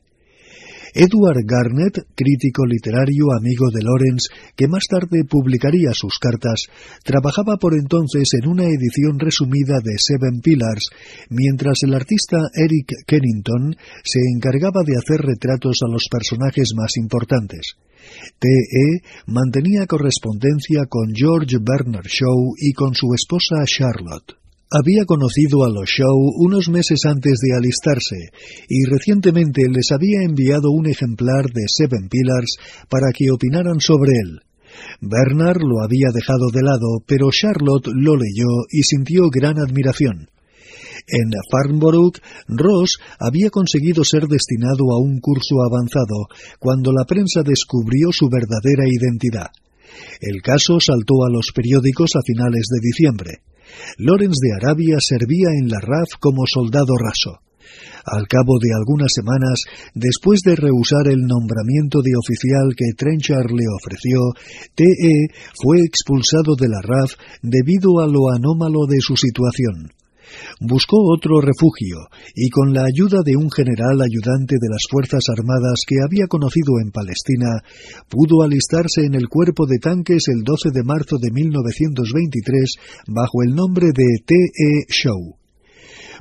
Edward 0.94 1.46
Garnett, 1.46 2.04
crítico 2.16 2.66
literario 2.66 3.32
amigo 3.32 3.72
de 3.72 3.82
Lawrence, 3.82 4.28
que 4.58 4.68
más 4.68 4.84
tarde 4.90 5.24
publicaría 5.24 5.94
sus 5.94 6.20
cartas, 6.20 6.68
trabajaba 7.06 7.56
por 7.56 7.76
entonces 7.76 8.28
en 8.34 8.50
una 8.50 8.66
edición 8.66 9.18
resumida 9.18 9.80
de 9.80 9.96
Seven 9.98 10.42
Pillars, 10.42 10.90
mientras 11.30 11.84
el 11.84 11.94
artista 11.94 12.38
Eric 12.54 12.92
Kennington 13.08 13.76
se 14.04 14.20
encargaba 14.36 14.84
de 14.84 14.98
hacer 14.98 15.22
retratos 15.22 15.80
a 15.82 15.90
los 15.90 16.04
personajes 16.12 16.74
más 16.76 16.98
importantes. 16.98 17.78
T.E. 18.40 19.02
mantenía 19.28 19.86
correspondencia 19.88 20.86
con 20.90 21.14
George 21.14 21.58
Bernard 21.62 22.08
Shaw 22.08 22.56
y 22.58 22.74
con 22.74 22.94
su 22.96 23.14
esposa 23.14 23.64
Charlotte. 23.66 24.36
Había 24.72 25.04
conocido 25.06 25.66
a 25.66 25.70
los 25.70 25.90
Shaw 25.90 26.18
unos 26.40 26.70
meses 26.70 27.02
antes 27.06 27.40
de 27.42 27.58
alistarse 27.58 28.32
y 28.70 28.86
recientemente 28.86 29.68
les 29.70 29.92
había 29.92 30.24
enviado 30.24 30.72
un 30.72 30.88
ejemplar 30.88 31.46
de 31.54 31.64
Seven 31.68 32.08
Pillars 32.08 32.56
para 32.90 33.12
que 33.12 33.32
opinaran 33.32 33.82
sobre 33.82 34.12
él. 34.24 34.40
Bernard 35.02 35.62
lo 35.62 35.84
había 35.84 36.08
dejado 36.14 36.50
de 36.54 36.62
lado, 36.64 37.04
pero 37.06 37.30
Charlotte 37.32 37.88
lo 37.94 38.16
leyó 38.16 38.64
y 38.70 38.84
sintió 38.84 39.30
gran 39.30 39.60
admiración. 39.60 40.30
En 41.08 41.32
Farnborough, 41.52 42.18
Ross 42.48 43.00
había 43.20 43.50
conseguido 43.50 44.04
ser 44.04 44.28
destinado 44.28 44.92
a 44.92 45.02
un 45.02 45.20
curso 45.20 45.62
avanzado 45.62 46.28
cuando 46.60 46.92
la 46.92 47.06
prensa 47.06 47.44
descubrió 47.44 48.10
su 48.12 48.30
verdadera 48.30 48.88
identidad. 48.88 49.52
El 50.22 50.42
caso 50.42 50.80
saltó 50.80 51.26
a 51.26 51.30
los 51.30 51.52
periódicos 51.54 52.12
a 52.16 52.22
finales 52.26 52.68
de 52.70 52.80
diciembre. 52.82 53.32
Lawrence 53.98 54.40
de 54.42 54.54
Arabia 54.54 54.98
servía 55.00 55.50
en 55.60 55.70
la 55.70 55.80
RAF 55.80 56.20
como 56.20 56.46
soldado 56.46 56.96
raso. 56.98 57.40
Al 58.06 58.28
cabo 58.28 58.58
de 58.60 58.74
algunas 58.74 59.12
semanas, 59.14 59.62
después 59.94 60.42
de 60.42 60.56
rehusar 60.56 61.08
el 61.08 61.22
nombramiento 61.22 62.02
de 62.02 62.12
oficial 62.18 62.74
que 62.76 62.94
Trenchard 62.98 63.52
le 63.52 63.66
ofreció, 63.70 64.20
TE 64.76 65.30
fue 65.62 65.82
expulsado 65.86 66.56
de 66.56 66.68
la 66.68 66.82
RAF 66.82 67.14
debido 67.42 68.00
a 68.00 68.08
lo 68.08 68.30
anómalo 68.30 68.88
de 68.90 69.00
su 69.00 69.16
situación 69.16 69.94
buscó 70.60 70.98
otro 71.14 71.42
refugio 71.42 72.10
y 72.36 72.50
con 72.50 72.74
la 72.74 72.84
ayuda 72.84 73.20
de 73.24 73.36
un 73.36 73.50
general 73.52 74.02
ayudante 74.02 74.56
de 74.60 74.70
las 74.70 74.84
Fuerzas 74.90 75.24
Armadas 75.30 75.84
que 75.88 75.96
había 76.04 76.28
conocido 76.28 76.80
en 76.84 76.92
Palestina, 76.92 77.64
pudo 78.10 78.44
alistarse 78.44 79.06
en 79.06 79.16
el 79.16 79.28
cuerpo 79.30 79.66
de 79.66 79.80
tanques 79.80 80.24
el 80.28 80.44
12 80.44 80.70
de 80.72 80.84
marzo 80.84 81.18
de 81.20 81.32
1923 81.32 82.76
bajo 83.08 83.44
el 83.44 83.56
nombre 83.56 83.88
de 83.88 84.08
T. 84.26 84.36
E. 84.36 84.86
Shaw. 84.88 85.36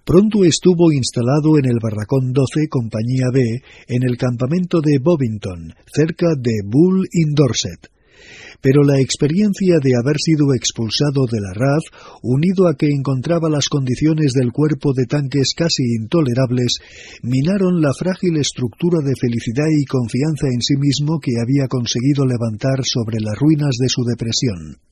Pronto 0.05 0.45
estuvo 0.45 0.93
instalado 0.93 1.59
en 1.59 1.67
el 1.67 1.79
Barracón 1.81 2.33
12, 2.33 2.69
Compañía 2.69 3.27
B, 3.33 3.43
en 3.87 4.03
el 4.03 4.17
campamento 4.17 4.81
de 4.81 4.99
Bovington, 4.99 5.75
cerca 5.93 6.29
de 6.39 6.63
Bull 6.65 7.07
in 7.13 7.35
Dorset 7.35 7.91
pero 8.61 8.83
la 8.83 9.01
experiencia 9.01 9.79
de 9.83 9.93
haber 9.97 10.17
sido 10.19 10.53
expulsado 10.55 11.27
de 11.31 11.41
la 11.41 11.53
RAF, 11.55 11.85
unido 12.23 12.69
a 12.69 12.75
que 12.75 12.89
encontraba 12.91 13.49
las 13.49 13.69
condiciones 13.69 14.33
del 14.33 14.53
cuerpo 14.53 14.93
de 14.95 15.07
tanques 15.07 15.55
casi 15.57 15.83
intolerables, 16.01 16.79
minaron 17.23 17.81
la 17.81 17.93
frágil 17.93 18.37
estructura 18.37 18.99
de 19.05 19.15
felicidad 19.17 19.69
y 19.71 19.85
confianza 19.85 20.47
en 20.47 20.61
sí 20.61 20.77
mismo 20.77 21.21
que 21.21 21.33
había 21.41 21.69
conseguido 21.69 22.27
levantar 22.27 22.85
sobre 22.85 23.21
las 23.21 23.39
ruinas 23.39 23.77
de 23.79 23.89
su 23.89 24.03
depresión. 24.05 24.90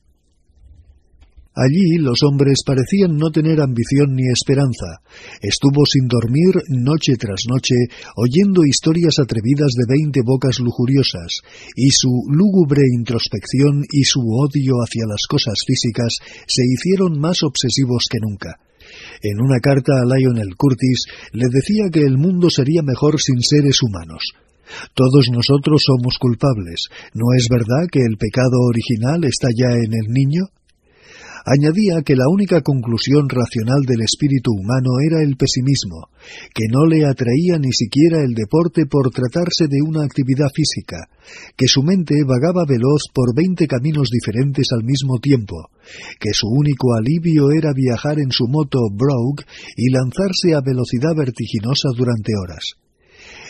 Allí 1.59 1.99
los 1.99 2.23
hombres 2.23 2.63
parecían 2.65 3.17
no 3.17 3.31
tener 3.31 3.59
ambición 3.59 4.15
ni 4.15 4.23
esperanza. 4.31 5.03
Estuvo 5.41 5.83
sin 5.85 6.07
dormir 6.07 6.55
noche 6.69 7.19
tras 7.19 7.43
noche, 7.49 7.75
oyendo 8.15 8.63
historias 8.63 9.19
atrevidas 9.19 9.75
de 9.75 9.83
veinte 9.83 10.21
bocas 10.23 10.59
lujuriosas, 10.59 11.41
y 11.75 11.91
su 11.91 12.23
lúgubre 12.31 12.83
introspección 12.95 13.83
y 13.91 14.05
su 14.05 14.21
odio 14.21 14.79
hacia 14.79 15.03
las 15.05 15.27
cosas 15.27 15.59
físicas 15.67 16.15
se 16.47 16.63
hicieron 16.63 17.19
más 17.19 17.43
obsesivos 17.43 18.05
que 18.09 18.19
nunca. 18.21 18.55
En 19.21 19.41
una 19.41 19.59
carta 19.59 19.99
a 19.99 20.05
Lionel 20.05 20.55
Curtis 20.55 21.07
le 21.33 21.47
decía 21.51 21.89
que 21.91 22.05
el 22.07 22.17
mundo 22.17 22.49
sería 22.49 22.83
mejor 22.83 23.19
sin 23.19 23.41
seres 23.41 23.83
humanos. 23.83 24.31
Todos 24.93 25.27
nosotros 25.29 25.83
somos 25.85 26.17
culpables. 26.19 26.87
¿No 27.13 27.35
es 27.35 27.47
verdad 27.49 27.89
que 27.91 27.99
el 27.99 28.15
pecado 28.15 28.61
original 28.63 29.25
está 29.25 29.49
ya 29.53 29.75
en 29.75 29.91
el 29.91 30.07
niño? 30.07 30.45
Añadía 31.45 32.01
que 32.03 32.15
la 32.15 32.27
única 32.27 32.61
conclusión 32.61 33.29
racional 33.29 33.81
del 33.87 34.01
espíritu 34.01 34.51
humano 34.51 34.99
era 35.05 35.23
el 35.23 35.37
pesimismo, 35.37 36.09
que 36.53 36.67
no 36.69 36.85
le 36.85 37.05
atraía 37.05 37.57
ni 37.57 37.71
siquiera 37.71 38.23
el 38.23 38.33
deporte 38.33 38.85
por 38.85 39.09
tratarse 39.11 39.67
de 39.67 39.81
una 39.81 40.03
actividad 40.03 40.49
física, 40.53 41.07
que 41.55 41.67
su 41.67 41.83
mente 41.83 42.15
vagaba 42.27 42.65
veloz 42.67 43.03
por 43.13 43.35
veinte 43.35 43.67
caminos 43.67 44.09
diferentes 44.11 44.67
al 44.71 44.83
mismo 44.83 45.19
tiempo, 45.19 45.69
que 46.19 46.33
su 46.33 46.47
único 46.47 46.93
alivio 46.93 47.51
era 47.51 47.71
viajar 47.73 48.19
en 48.19 48.31
su 48.31 48.47
moto 48.47 48.79
Brogue 48.91 49.45
y 49.77 49.91
lanzarse 49.91 50.53
a 50.55 50.61
velocidad 50.61 51.15
vertiginosa 51.15 51.89
durante 51.95 52.33
horas. 52.35 52.75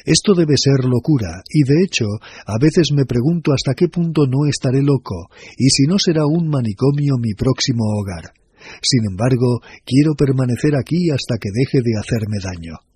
Esto 0.09 0.33
debe 0.33 0.55
ser 0.57 0.85
locura, 0.85 1.43
y 1.53 1.61
de 1.69 1.83
hecho, 1.83 2.05
a 2.47 2.57
veces 2.59 2.89
me 2.95 3.05
pregunto 3.05 3.53
hasta 3.53 3.75
qué 3.75 3.89
punto 3.89 4.25
no 4.25 4.49
estaré 4.49 4.81
loco, 4.81 5.29
y 5.55 5.69
si 5.69 5.83
no 5.85 5.99
será 5.99 6.25
un 6.25 6.49
manicomio 6.49 7.17
mi 7.21 7.35
próximo 7.35 7.83
hogar. 7.85 8.33
Sin 8.81 9.05
embargo, 9.05 9.61
quiero 9.85 10.15
permanecer 10.17 10.73
aquí 10.75 11.11
hasta 11.11 11.37
que 11.37 11.49
deje 11.53 11.83
de 11.83 11.93
hacerme 11.99 12.37
daño. 12.41 12.88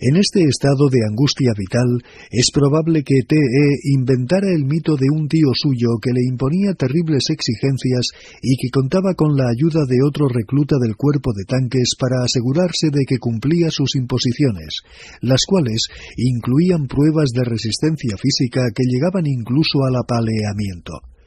En 0.00 0.14
este 0.16 0.44
estado 0.44 0.88
de 0.88 1.02
angustia 1.10 1.50
vital, 1.58 1.98
es 2.30 2.50
probable 2.54 3.02
que 3.02 3.26
T.E. 3.26 3.98
inventara 3.98 4.46
el 4.54 4.64
mito 4.64 4.94
de 4.94 5.10
un 5.10 5.26
tío 5.26 5.50
suyo 5.54 5.98
que 6.00 6.12
le 6.12 6.22
imponía 6.22 6.74
terribles 6.74 7.30
exigencias 7.30 8.14
y 8.40 8.56
que 8.62 8.70
contaba 8.70 9.14
con 9.14 9.36
la 9.36 9.50
ayuda 9.50 9.82
de 9.88 9.98
otro 10.06 10.28
recluta 10.28 10.76
del 10.78 10.94
cuerpo 10.94 11.32
de 11.34 11.44
tanques 11.44 11.96
para 11.98 12.22
asegurarse 12.22 12.90
de 12.94 13.02
que 13.08 13.18
cumplía 13.18 13.72
sus 13.72 13.96
imposiciones, 13.96 14.82
las 15.20 15.42
cuales 15.44 15.88
incluían 16.16 16.86
pruebas 16.86 17.30
de 17.34 17.42
resistencia 17.42 18.14
física 18.16 18.70
que 18.72 18.84
llegaban 18.86 19.26
incluso 19.26 19.82
al 19.82 19.96
apaleamiento. 19.96 21.17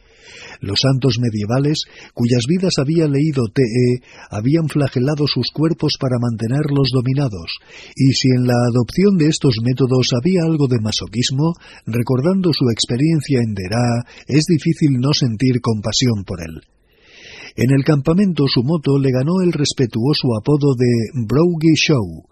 Los 0.60 0.80
santos 0.82 1.18
medievales, 1.20 1.84
cuyas 2.14 2.46
vidas 2.48 2.74
había 2.78 3.08
leído 3.08 3.44
T.E., 3.54 4.02
habían 4.30 4.68
flagelado 4.68 5.28
sus 5.28 5.52
cuerpos 5.54 5.94
para 6.00 6.20
mantenerlos 6.20 6.90
dominados, 6.94 7.60
y 7.96 8.14
si 8.14 8.30
en 8.30 8.48
la 8.48 8.56
adopción 8.70 9.18
de 9.18 9.28
estos 9.28 9.56
métodos 9.64 10.10
había 10.14 10.44
algo 10.44 10.68
de 10.68 10.80
masoquismo, 10.80 11.54
recordando 11.86 12.52
su 12.54 12.70
experiencia 12.70 13.40
en 13.42 13.54
Derá, 13.54 14.04
es 14.28 14.46
difícil 14.48 15.00
no 15.00 15.14
sentir 15.14 15.62
compasión 15.62 16.24
por 16.26 16.42
él. 16.42 16.62
En 17.56 17.72
el 17.72 17.84
campamento 17.84 18.46
su 18.48 18.64
moto 18.64 18.98
le 18.98 19.12
ganó 19.12 19.42
el 19.44 19.52
respetuoso 19.52 20.28
apodo 20.40 20.74
de 20.76 21.26
Brogy 21.28 21.76
Show, 21.76 22.31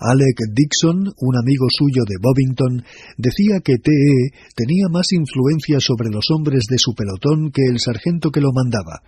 Alec 0.00 0.48
Dixon, 0.52 1.12
un 1.14 1.34
amigo 1.36 1.66
suyo 1.68 2.04
de 2.08 2.16
Bovington, 2.16 2.82
decía 3.18 3.60
que 3.60 3.76
TE 3.76 4.32
tenía 4.56 4.88
más 4.90 5.12
influencia 5.12 5.78
sobre 5.78 6.08
los 6.08 6.24
hombres 6.34 6.64
de 6.70 6.78
su 6.78 6.94
pelotón 6.94 7.52
que 7.52 7.68
el 7.68 7.78
sargento 7.78 8.30
que 8.30 8.40
lo 8.40 8.52
mandaba. 8.52 9.04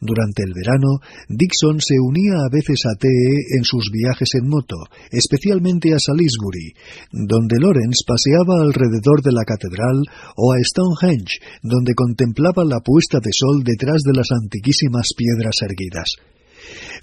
Durante 0.00 0.42
el 0.42 0.52
verano, 0.54 0.98
Dixon 1.28 1.80
se 1.80 1.94
unía 2.02 2.42
a 2.42 2.50
veces 2.50 2.82
a 2.86 2.98
TE 2.98 3.56
en 3.56 3.62
sus 3.62 3.90
viajes 3.92 4.34
en 4.34 4.48
moto, 4.48 4.76
especialmente 5.10 5.94
a 5.94 5.98
Salisbury, 5.98 6.74
donde 7.12 7.60
Lawrence 7.60 8.02
paseaba 8.06 8.62
alrededor 8.62 9.22
de 9.22 9.32
la 9.32 9.44
catedral, 9.44 10.02
o 10.36 10.52
a 10.52 10.58
Stonehenge, 10.58 11.38
donde 11.62 11.94
contemplaba 11.94 12.64
la 12.64 12.80
puesta 12.80 13.20
de 13.20 13.30
sol 13.32 13.62
detrás 13.62 14.02
de 14.02 14.14
las 14.14 14.30
antiquísimas 14.30 15.14
piedras 15.16 15.54
erguidas. 15.62 16.33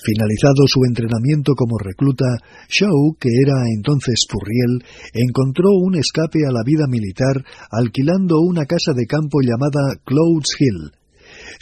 Finalizado 0.04 0.66
su 0.68 0.82
entrenamiento 0.88 1.54
como 1.56 1.78
recluta, 1.78 2.26
Shaw, 2.70 3.16
que 3.20 3.30
era 3.30 3.64
entonces 3.76 4.26
furriel, 4.30 4.84
encontró 5.14 5.70
un 5.72 5.96
escape 5.96 6.40
a 6.48 6.52
la 6.52 6.64
vida 6.66 6.86
militar 6.88 7.44
alquilando 7.72 8.40
una 8.40 8.66
casa 8.66 8.94
de 8.96 9.06
campo 9.06 9.42
llamada 9.42 9.96
Clouds 10.06 10.56
Hill. 10.60 11.01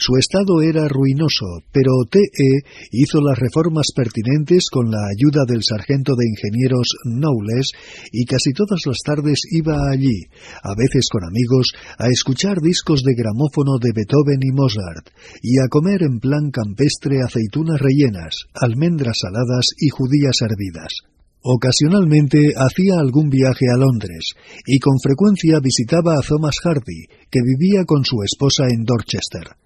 Su 0.00 0.16
estado 0.16 0.62
era 0.62 0.88
ruinoso, 0.88 1.60
pero 1.72 1.92
T.E. 2.10 2.64
hizo 2.90 3.20
las 3.20 3.38
reformas 3.38 3.92
pertinentes 3.94 4.70
con 4.72 4.90
la 4.90 4.96
ayuda 4.96 5.44
del 5.46 5.60
sargento 5.62 6.16
de 6.16 6.24
ingenieros 6.24 6.88
Knowles 7.04 7.72
y 8.10 8.24
casi 8.24 8.54
todas 8.54 8.80
las 8.86 8.96
tardes 9.04 9.42
iba 9.50 9.76
allí, 9.92 10.24
a 10.64 10.72
veces 10.74 11.04
con 11.12 11.20
amigos, 11.22 11.74
a 11.98 12.08
escuchar 12.08 12.62
discos 12.62 13.02
de 13.02 13.12
gramófono 13.12 13.76
de 13.76 13.92
Beethoven 13.92 14.40
y 14.40 14.52
Mozart, 14.56 15.12
y 15.42 15.60
a 15.60 15.68
comer 15.68 16.00
en 16.02 16.18
plan 16.18 16.50
campestre 16.50 17.20
aceitunas 17.20 17.78
rellenas, 17.78 18.48
almendras 18.54 19.18
saladas 19.20 19.66
y 19.76 19.90
judías 19.90 20.40
hervidas. 20.40 21.04
Ocasionalmente 21.42 22.54
hacía 22.56 22.96
algún 22.96 23.28
viaje 23.28 23.68
a 23.68 23.76
Londres 23.76 24.32
y 24.64 24.78
con 24.78 24.96
frecuencia 24.98 25.60
visitaba 25.60 26.14
a 26.14 26.24
Thomas 26.26 26.56
Hardy, 26.64 27.04
que 27.30 27.40
vivía 27.44 27.84
con 27.84 28.02
su 28.02 28.22
esposa 28.24 28.64
en 28.64 28.84
Dorchester. 28.84 29.60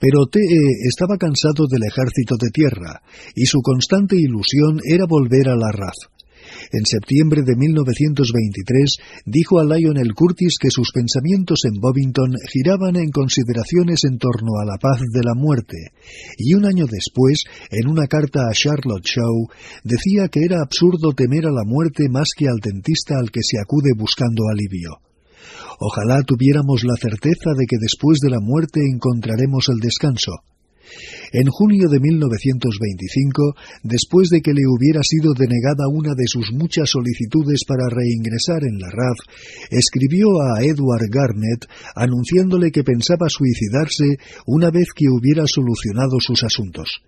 Pero 0.00 0.26
T.E. 0.26 0.88
estaba 0.88 1.18
cansado 1.18 1.68
del 1.68 1.84
ejército 1.84 2.36
de 2.40 2.48
tierra, 2.48 3.02
y 3.34 3.44
su 3.44 3.60
constante 3.60 4.16
ilusión 4.16 4.80
era 4.82 5.04
volver 5.06 5.50
a 5.50 5.56
la 5.56 5.70
RAF. 5.70 5.94
En 6.72 6.86
septiembre 6.86 7.42
de 7.44 7.54
1923 7.56 8.96
dijo 9.26 9.60
a 9.60 9.64
Lionel 9.64 10.14
Curtis 10.14 10.56
que 10.58 10.70
sus 10.70 10.90
pensamientos 10.92 11.60
en 11.64 11.80
Bovington 11.80 12.32
giraban 12.50 12.96
en 12.96 13.10
consideraciones 13.10 14.04
en 14.04 14.18
torno 14.18 14.58
a 14.60 14.64
la 14.64 14.78
paz 14.78 15.00
de 15.12 15.22
la 15.22 15.34
muerte, 15.34 15.76
y 16.38 16.54
un 16.54 16.64
año 16.64 16.86
después, 16.86 17.44
en 17.70 17.88
una 17.88 18.06
carta 18.06 18.48
a 18.48 18.54
Charlotte 18.54 19.04
Shaw, 19.04 19.48
decía 19.84 20.28
que 20.28 20.40
era 20.44 20.62
absurdo 20.62 21.12
temer 21.12 21.46
a 21.46 21.52
la 21.52 21.64
muerte 21.64 22.08
más 22.08 22.30
que 22.36 22.48
al 22.48 22.58
dentista 22.62 23.18
al 23.18 23.30
que 23.30 23.42
se 23.42 23.60
acude 23.60 23.92
buscando 23.96 24.44
alivio. 24.50 25.09
Ojalá 25.82 26.20
tuviéramos 26.26 26.84
la 26.84 26.94
certeza 27.00 27.56
de 27.56 27.64
que 27.66 27.76
después 27.80 28.18
de 28.20 28.28
la 28.28 28.38
muerte 28.38 28.80
encontraremos 28.84 29.64
el 29.72 29.80
descanso. 29.80 30.32
En 31.32 31.48
junio 31.48 31.88
de 31.88 32.00
1925, 32.00 33.54
después 33.84 34.28
de 34.28 34.42
que 34.42 34.52
le 34.52 34.66
hubiera 34.66 35.00
sido 35.02 35.32
denegada 35.32 35.88
una 35.88 36.12
de 36.14 36.26
sus 36.26 36.52
muchas 36.52 36.90
solicitudes 36.90 37.64
para 37.66 37.88
reingresar 37.88 38.64
en 38.64 38.78
la 38.78 38.90
RAF, 38.90 39.18
escribió 39.70 40.26
a 40.42 40.60
Edward 40.62 41.08
Garnett 41.08 41.64
anunciándole 41.94 42.72
que 42.72 42.84
pensaba 42.84 43.28
suicidarse 43.30 44.18
una 44.46 44.70
vez 44.70 44.88
que 44.94 45.08
hubiera 45.08 45.44
solucionado 45.46 46.20
sus 46.20 46.42
asuntos. 46.42 47.00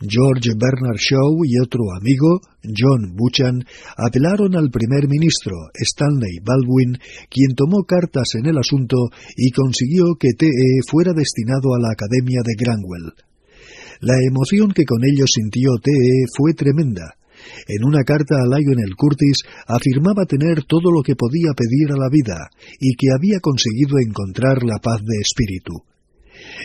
George 0.00 0.50
Bernard 0.56 0.98
Shaw 0.98 1.44
y 1.44 1.58
otro 1.58 1.92
amigo, 1.96 2.40
John 2.62 3.16
Buchan, 3.16 3.64
apelaron 3.96 4.56
al 4.56 4.70
primer 4.70 5.08
ministro, 5.08 5.54
Stanley 5.74 6.38
Baldwin, 6.42 6.98
quien 7.28 7.54
tomó 7.54 7.84
cartas 7.84 8.34
en 8.38 8.46
el 8.46 8.58
asunto 8.58 8.96
y 9.36 9.50
consiguió 9.50 10.14
que 10.18 10.32
T.E. 10.36 10.80
fuera 10.88 11.12
destinado 11.12 11.74
a 11.74 11.80
la 11.80 11.92
Academia 11.92 12.40
de 12.44 12.54
Granwell. 12.58 13.14
La 14.00 14.16
emoción 14.26 14.72
que 14.72 14.84
con 14.84 15.04
ello 15.04 15.26
sintió 15.26 15.76
T.E. 15.82 16.26
fue 16.36 16.54
tremenda. 16.54 17.16
En 17.68 17.84
una 17.84 18.04
carta 18.04 18.36
a 18.36 18.46
Lionel 18.46 18.96
Curtis 18.96 19.44
afirmaba 19.66 20.24
tener 20.26 20.64
todo 20.64 20.90
lo 20.90 21.02
que 21.02 21.16
podía 21.16 21.52
pedir 21.56 21.92
a 21.92 21.98
la 21.98 22.08
vida 22.10 22.50
y 22.78 22.94
que 22.96 23.08
había 23.14 23.40
conseguido 23.40 23.96
encontrar 23.98 24.62
la 24.62 24.78
paz 24.78 25.00
de 25.00 25.20
espíritu. 25.20 25.84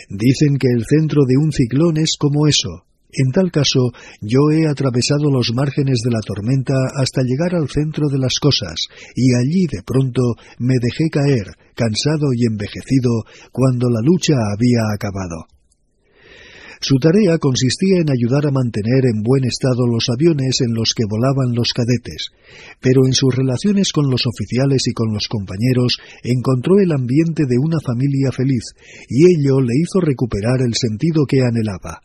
Dicen 0.08 0.56
que 0.58 0.68
el 0.68 0.84
centro 0.84 1.22
de 1.26 1.36
un 1.36 1.52
ciclón 1.52 1.96
es 1.98 2.16
como 2.18 2.46
eso, 2.46 2.84
en 3.12 3.32
tal 3.32 3.50
caso, 3.50 3.92
yo 4.20 4.50
he 4.52 4.66
atravesado 4.66 5.30
los 5.30 5.52
márgenes 5.54 6.00
de 6.04 6.10
la 6.10 6.20
tormenta 6.20 6.74
hasta 6.96 7.22
llegar 7.22 7.54
al 7.54 7.68
centro 7.68 8.08
de 8.08 8.18
las 8.18 8.38
cosas, 8.40 8.76
y 9.14 9.34
allí 9.34 9.66
de 9.66 9.82
pronto 9.84 10.22
me 10.58 10.74
dejé 10.80 11.08
caer, 11.10 11.46
cansado 11.74 12.32
y 12.34 12.46
envejecido, 12.46 13.24
cuando 13.52 13.88
la 13.88 14.00
lucha 14.02 14.34
había 14.34 14.92
acabado. 14.94 15.46
Su 16.80 16.96
tarea 16.96 17.38
consistía 17.38 18.00
en 18.00 18.10
ayudar 18.10 18.46
a 18.46 18.52
mantener 18.52 19.06
en 19.06 19.22
buen 19.22 19.44
estado 19.44 19.86
los 19.86 20.08
aviones 20.12 20.60
en 20.60 20.74
los 20.74 20.92
que 20.94 21.08
volaban 21.08 21.54
los 21.54 21.72
cadetes, 21.72 22.28
pero 22.80 23.06
en 23.06 23.14
sus 23.14 23.34
relaciones 23.34 23.92
con 23.92 24.10
los 24.10 24.26
oficiales 24.26 24.86
y 24.86 24.92
con 24.92 25.12
los 25.12 25.26
compañeros 25.28 25.96
encontró 26.22 26.78
el 26.78 26.92
ambiente 26.92 27.44
de 27.48 27.56
una 27.58 27.78
familia 27.80 28.30
feliz, 28.30 28.76
y 29.08 29.24
ello 29.24 29.60
le 29.60 29.72
hizo 29.72 30.00
recuperar 30.00 30.60
el 30.60 30.74
sentido 30.74 31.24
que 31.24 31.40
anhelaba. 31.40 32.02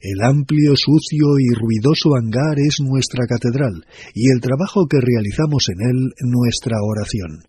El 0.00 0.22
amplio, 0.22 0.74
sucio 0.76 1.38
y 1.38 1.54
ruidoso 1.54 2.14
hangar 2.14 2.58
es 2.58 2.80
nuestra 2.80 3.26
catedral, 3.26 3.84
y 4.14 4.30
el 4.30 4.40
trabajo 4.40 4.86
que 4.86 5.00
realizamos 5.00 5.68
en 5.68 5.80
él 5.88 6.12
nuestra 6.20 6.76
oración. 6.82 7.44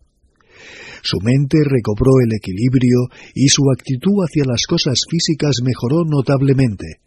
Su 1.04 1.20
mente 1.22 1.60
recobró 1.64 2.20
el 2.24 2.34
equilibrio 2.36 3.10
y 3.34 3.50
su 3.50 3.64
actitud 3.72 4.24
hacia 4.26 4.44
las 4.46 4.66
cosas 4.68 5.00
físicas 5.10 5.58
mejoró 5.64 6.04
notablemente. 6.06 7.00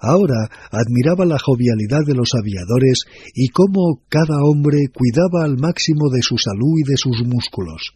Ahora 0.00 0.48
admiraba 0.70 1.24
la 1.24 1.38
jovialidad 1.38 2.04
de 2.06 2.14
los 2.14 2.30
aviadores 2.34 3.04
y 3.34 3.48
cómo 3.48 4.02
cada 4.08 4.38
hombre 4.42 4.88
cuidaba 4.92 5.44
al 5.44 5.58
máximo 5.58 6.10
de 6.10 6.22
su 6.22 6.38
salud 6.38 6.78
y 6.84 6.90
de 6.90 6.96
sus 6.96 7.26
músculos. 7.26 7.92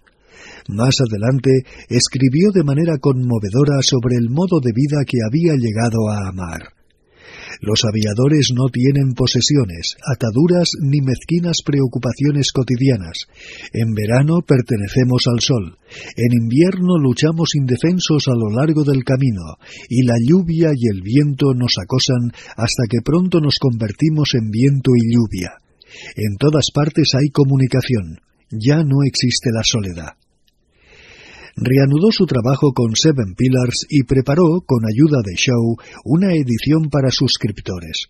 Más 0.69 0.97
adelante 1.01 1.51
escribió 1.89 2.51
de 2.53 2.65
manera 2.65 2.97
conmovedora 2.99 3.83
sobre 3.83 4.17
el 4.17 4.31
modo 4.31 4.61
de 4.61 4.73
vida 4.73 5.05
que 5.07 5.19
había 5.27 5.55
llegado 5.57 6.09
a 6.09 6.29
amar. 6.29 6.75
Los 7.61 7.85
aviadores 7.85 8.49
no 8.55 8.69
tienen 8.69 9.13
posesiones, 9.15 9.97
ataduras 10.05 10.71
ni 10.81 11.01
mezquinas 11.01 11.59
preocupaciones 11.65 12.51
cotidianas. 12.53 13.29
En 13.73 13.95
verano 13.95 14.41
pertenecemos 14.41 15.25
al 15.27 15.41
sol. 15.41 15.79
En 16.17 16.33
invierno 16.33 16.99
luchamos 16.99 17.55
indefensos 17.55 18.27
a 18.29 18.35
lo 18.35 18.51
largo 18.51 18.85
del 18.85 19.05
camino, 19.05 19.57
y 19.89 20.03
la 20.05 20.17
lluvia 20.19 20.71
y 20.75 20.89
el 20.89 21.03
viento 21.03 21.55
nos 21.55 21.77
acosan 21.79 22.33
hasta 22.57 22.85
que 22.89 23.03
pronto 23.05 23.41
nos 23.41 23.59
convertimos 23.59 24.35
en 24.35 24.51
viento 24.51 24.91
y 24.97 25.15
lluvia. 25.15 25.53
En 26.17 26.37
todas 26.39 26.71
partes 26.75 27.09
hay 27.15 27.29
comunicación. 27.29 28.21
Ya 28.51 28.83
no 28.83 29.03
existe 29.05 29.51
la 29.53 29.63
soledad 29.63 30.24
reanudó 31.57 32.11
su 32.11 32.27
trabajo 32.27 32.73
con 32.73 32.97
Seven 32.97 33.35
Pillars 33.37 33.87
y 33.89 34.05
preparó, 34.05 34.63
con 34.67 34.85
ayuda 34.85 35.23
de 35.25 35.35
Shaw, 35.35 35.77
una 36.05 36.35
edición 36.35 36.91
para 36.91 37.11
suscriptores. 37.11 38.09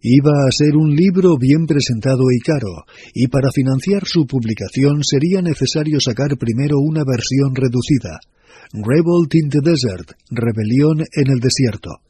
Iba 0.00 0.32
a 0.48 0.50
ser 0.50 0.76
un 0.76 0.96
libro 0.96 1.38
bien 1.38 1.66
presentado 1.66 2.24
y 2.34 2.40
caro, 2.40 2.84
y 3.14 3.28
para 3.28 3.52
financiar 3.52 4.04
su 4.04 4.26
publicación 4.26 5.04
sería 5.04 5.42
necesario 5.42 6.00
sacar 6.00 6.36
primero 6.36 6.78
una 6.80 7.04
versión 7.04 7.54
reducida, 7.54 8.18
Revolt 8.72 9.32
in 9.34 9.48
the 9.48 9.60
Desert, 9.62 10.12
Rebelión 10.30 11.00
en 11.00 11.30
el 11.30 11.38
Desierto. 11.38 12.00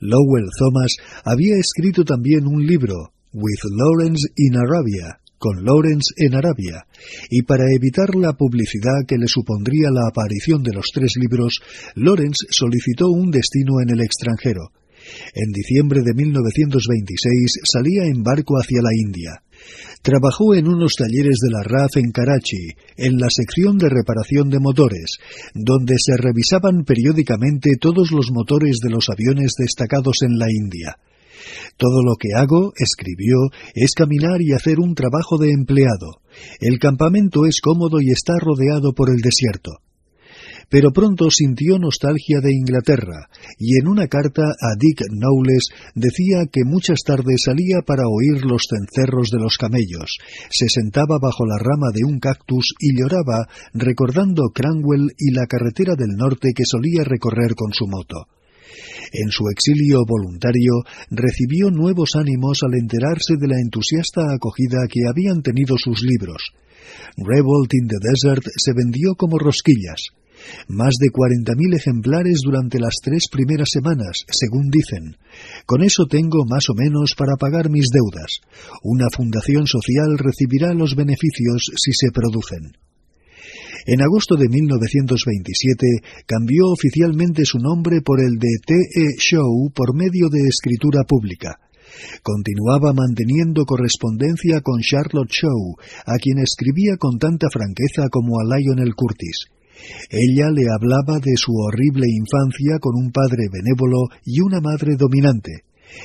Lowell 0.00 0.50
Thomas 0.58 0.96
había 1.24 1.56
escrito 1.56 2.04
también 2.04 2.46
un 2.46 2.66
libro, 2.66 3.12
With 3.32 3.64
Lawrence 3.70 4.28
in 4.36 4.56
Arabia, 4.56 5.21
con 5.42 5.64
Lawrence 5.64 6.14
en 6.18 6.36
Arabia, 6.36 6.86
y 7.28 7.42
para 7.42 7.64
evitar 7.74 8.14
la 8.14 8.34
publicidad 8.34 9.02
que 9.08 9.18
le 9.18 9.26
supondría 9.26 9.90
la 9.90 10.06
aparición 10.06 10.62
de 10.62 10.72
los 10.72 10.86
tres 10.94 11.14
libros, 11.18 11.60
Lawrence 11.96 12.46
solicitó 12.48 13.08
un 13.08 13.32
destino 13.32 13.80
en 13.82 13.90
el 13.90 14.02
extranjero. 14.02 14.70
En 15.34 15.50
diciembre 15.50 16.02
de 16.04 16.14
1926 16.14 17.58
salía 17.64 18.04
en 18.04 18.22
barco 18.22 18.54
hacia 18.54 18.82
la 18.82 18.94
India. 18.94 19.42
Trabajó 20.00 20.54
en 20.54 20.68
unos 20.68 20.94
talleres 20.94 21.38
de 21.42 21.50
la 21.50 21.64
RAF 21.64 21.96
en 21.96 22.12
Karachi, 22.12 22.78
en 22.96 23.18
la 23.18 23.26
sección 23.28 23.78
de 23.78 23.88
reparación 23.88 24.48
de 24.48 24.60
motores, 24.60 25.18
donde 25.54 25.96
se 25.98 26.16
revisaban 26.16 26.84
periódicamente 26.84 27.70
todos 27.80 28.12
los 28.12 28.30
motores 28.30 28.78
de 28.80 28.90
los 28.90 29.08
aviones 29.10 29.54
destacados 29.58 30.22
en 30.22 30.38
la 30.38 30.46
India. 30.48 30.98
Todo 31.76 32.02
lo 32.02 32.14
que 32.16 32.28
hago, 32.36 32.72
escribió, 32.76 33.36
es 33.74 33.92
caminar 33.92 34.40
y 34.40 34.52
hacer 34.52 34.78
un 34.78 34.94
trabajo 34.94 35.38
de 35.38 35.50
empleado. 35.50 36.20
El 36.60 36.78
campamento 36.78 37.46
es 37.46 37.60
cómodo 37.60 38.00
y 38.00 38.10
está 38.10 38.34
rodeado 38.38 38.92
por 38.92 39.10
el 39.10 39.20
desierto. 39.20 39.72
Pero 40.72 40.90
pronto 40.90 41.30
sintió 41.30 41.78
nostalgia 41.78 42.40
de 42.40 42.50
Inglaterra, 42.50 43.28
y 43.58 43.78
en 43.78 43.88
una 43.88 44.06
carta 44.08 44.42
a 44.42 44.74
Dick 44.78 45.02
Knowles 45.10 45.68
decía 45.94 46.46
que 46.50 46.64
muchas 46.64 47.00
tardes 47.04 47.42
salía 47.44 47.82
para 47.84 48.04
oír 48.08 48.42
los 48.46 48.62
cencerros 48.70 49.28
de 49.30 49.38
los 49.38 49.58
camellos, 49.58 50.16
se 50.50 50.70
sentaba 50.70 51.18
bajo 51.20 51.44
la 51.44 51.58
rama 51.58 51.92
de 51.92 52.04
un 52.06 52.18
cactus 52.18 52.72
y 52.78 52.98
lloraba 52.98 53.48
recordando 53.74 54.44
Cranwell 54.54 55.12
y 55.18 55.32
la 55.32 55.46
carretera 55.46 55.94
del 55.94 56.16
norte 56.16 56.52
que 56.54 56.64
solía 56.64 57.04
recorrer 57.04 57.54
con 57.54 57.74
su 57.74 57.86
moto. 57.86 58.28
En 59.12 59.30
su 59.30 59.44
exilio 59.48 60.04
voluntario 60.06 60.82
recibió 61.10 61.70
nuevos 61.70 62.10
ánimos 62.16 62.60
al 62.62 62.74
enterarse 62.74 63.36
de 63.38 63.48
la 63.48 63.60
entusiasta 63.60 64.32
acogida 64.32 64.86
que 64.88 65.08
habían 65.08 65.42
tenido 65.42 65.76
sus 65.78 66.02
libros. 66.02 66.52
Revolt 67.16 67.72
in 67.74 67.88
the 67.88 67.98
Desert 68.00 68.44
se 68.56 68.72
vendió 68.74 69.14
como 69.16 69.38
rosquillas. 69.38 70.12
Más 70.66 70.94
de 70.98 71.08
40.000 71.08 71.76
ejemplares 71.76 72.40
durante 72.42 72.80
las 72.80 72.96
tres 73.02 73.28
primeras 73.30 73.68
semanas, 73.70 74.24
según 74.28 74.70
dicen. 74.70 75.16
Con 75.66 75.82
eso 75.82 76.06
tengo 76.06 76.44
más 76.46 76.68
o 76.68 76.74
menos 76.74 77.14
para 77.16 77.36
pagar 77.36 77.70
mis 77.70 77.86
deudas. 77.92 78.40
Una 78.82 79.06
fundación 79.10 79.66
social 79.66 80.18
recibirá 80.18 80.74
los 80.74 80.96
beneficios 80.96 81.70
si 81.76 81.92
se 81.92 82.10
producen. 82.10 82.72
En 83.84 84.00
agosto 84.00 84.36
de 84.36 84.48
1927 84.48 85.86
cambió 86.26 86.68
oficialmente 86.70 87.44
su 87.44 87.58
nombre 87.58 88.00
por 88.00 88.20
el 88.20 88.38
de 88.38 88.54
T. 88.64 88.74
E. 88.74 89.06
Shaw 89.18 89.70
por 89.74 89.96
medio 89.96 90.28
de 90.28 90.46
escritura 90.46 91.02
pública. 91.02 91.58
Continuaba 92.22 92.92
manteniendo 92.92 93.64
correspondencia 93.64 94.60
con 94.60 94.80
Charlotte 94.80 95.30
Shaw, 95.30 95.76
a 96.06 96.16
quien 96.18 96.38
escribía 96.38 96.96
con 96.96 97.18
tanta 97.18 97.48
franqueza 97.50 98.08
como 98.08 98.38
a 98.38 98.44
Lionel 98.44 98.94
Curtis. 98.94 99.50
Ella 100.10 100.50
le 100.50 100.66
hablaba 100.70 101.18
de 101.18 101.34
su 101.36 101.52
horrible 101.52 102.06
infancia 102.06 102.78
con 102.80 102.94
un 102.94 103.10
padre 103.10 103.48
benévolo 103.50 104.08
y 104.24 104.40
una 104.40 104.60
madre 104.60 104.94
dominante. 104.96 105.64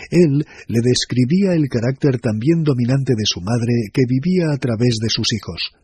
Él 0.09 0.45
le 0.67 0.81
describía 0.81 1.53
el 1.53 1.69
carácter 1.69 2.19
también 2.19 2.63
dominante 2.63 3.13
de 3.15 3.25
su 3.25 3.39
madre 3.41 3.73
que 3.93 4.03
vivía 4.07 4.51
a 4.51 4.57
través 4.57 4.97
de 4.99 5.09
sus 5.09 5.31
hijos. 5.31 5.77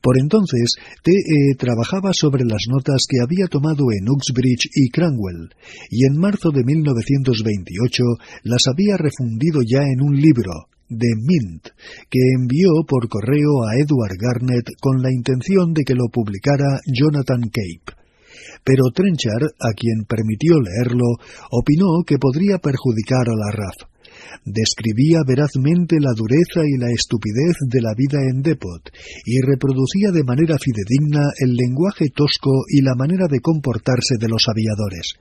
Por 0.00 0.18
entonces, 0.20 0.74
T.E. 1.02 1.56
trabajaba 1.58 2.12
sobre 2.12 2.44
las 2.44 2.62
notas 2.68 3.06
que 3.08 3.18
había 3.20 3.46
tomado 3.48 3.84
en 3.90 4.08
Uxbridge 4.08 4.70
y 4.74 4.90
Cranwell, 4.90 5.50
y 5.90 6.06
en 6.06 6.18
marzo 6.18 6.50
de 6.50 6.62
1928 6.64 8.02
las 8.44 8.62
había 8.68 8.96
refundido 8.96 9.60
ya 9.66 9.82
en 9.82 10.02
un 10.02 10.14
libro, 10.14 10.68
The 10.88 11.12
Mint, 11.18 11.68
que 12.08 12.20
envió 12.38 12.70
por 12.86 13.08
correo 13.08 13.64
a 13.66 13.74
Edward 13.74 14.16
Garnett 14.18 14.70
con 14.80 15.02
la 15.02 15.10
intención 15.10 15.72
de 15.72 15.82
que 15.82 15.94
lo 15.94 16.06
publicara 16.12 16.78
Jonathan 16.86 17.42
Cape. 17.50 17.98
Pero 18.62 18.84
Trenchard, 18.94 19.50
a 19.58 19.72
quien 19.72 20.04
permitió 20.08 20.54
leerlo, 20.60 21.18
opinó 21.50 22.04
que 22.06 22.18
podría 22.18 22.58
perjudicar 22.58 23.28
a 23.28 23.34
la 23.34 23.50
RAF 23.50 23.95
describía 24.44 25.20
verazmente 25.26 25.96
la 26.00 26.12
dureza 26.14 26.60
y 26.66 26.76
la 26.78 26.90
estupidez 26.90 27.56
de 27.66 27.80
la 27.80 27.94
vida 27.96 28.18
en 28.20 28.42
Depot 28.42 28.82
y 29.24 29.40
reproducía 29.40 30.10
de 30.12 30.24
manera 30.24 30.56
fidedigna 30.58 31.24
el 31.40 31.54
lenguaje 31.54 32.10
tosco 32.14 32.64
y 32.68 32.82
la 32.82 32.94
manera 32.94 33.26
de 33.30 33.40
comportarse 33.40 34.16
de 34.18 34.28
los 34.28 34.44
aviadores. 34.48 35.14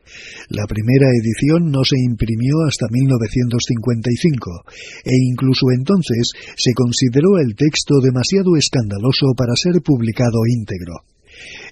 La 0.50 0.68
primera 0.68 1.10
edición 1.10 1.72
no 1.72 1.84
se 1.84 1.98
imprimió 2.00 2.66
hasta 2.68 2.88
1955 2.90 4.66
e 5.06 5.16
incluso 5.32 5.72
entonces 5.72 6.32
se 6.58 6.74
consideró 6.74 7.40
el 7.40 7.56
texto 7.56 8.00
demasiado 8.02 8.56
escandaloso 8.58 9.34
para 9.36 9.56
ser 9.56 9.82
publicado 9.82 10.46
íntegro. 10.48 11.15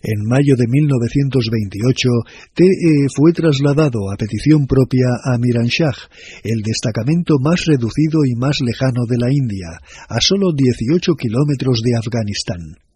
En 0.02 0.28
mayo 0.28 0.56
de 0.56 0.66
1928, 0.68 2.10
TE 2.54 3.08
fue 3.16 3.32
trasladado 3.34 4.12
a 4.12 4.18
petición 4.18 4.68
propia 4.68 5.08
a 5.24 5.38
Miranshah, 5.38 5.96
el 6.44 6.62
destacamento 6.62 7.36
más 7.40 7.66
reducido 7.66 8.26
y 8.26 8.36
más 8.36 8.60
lejano 8.62 9.06
de 9.08 9.18
la 9.18 9.32
India, 9.32 9.80
a 10.10 10.20
solo 10.20 10.52
18 10.54 11.16
kilómetros 11.16 11.82
de 11.84 11.96
Afganistán. 11.96 12.93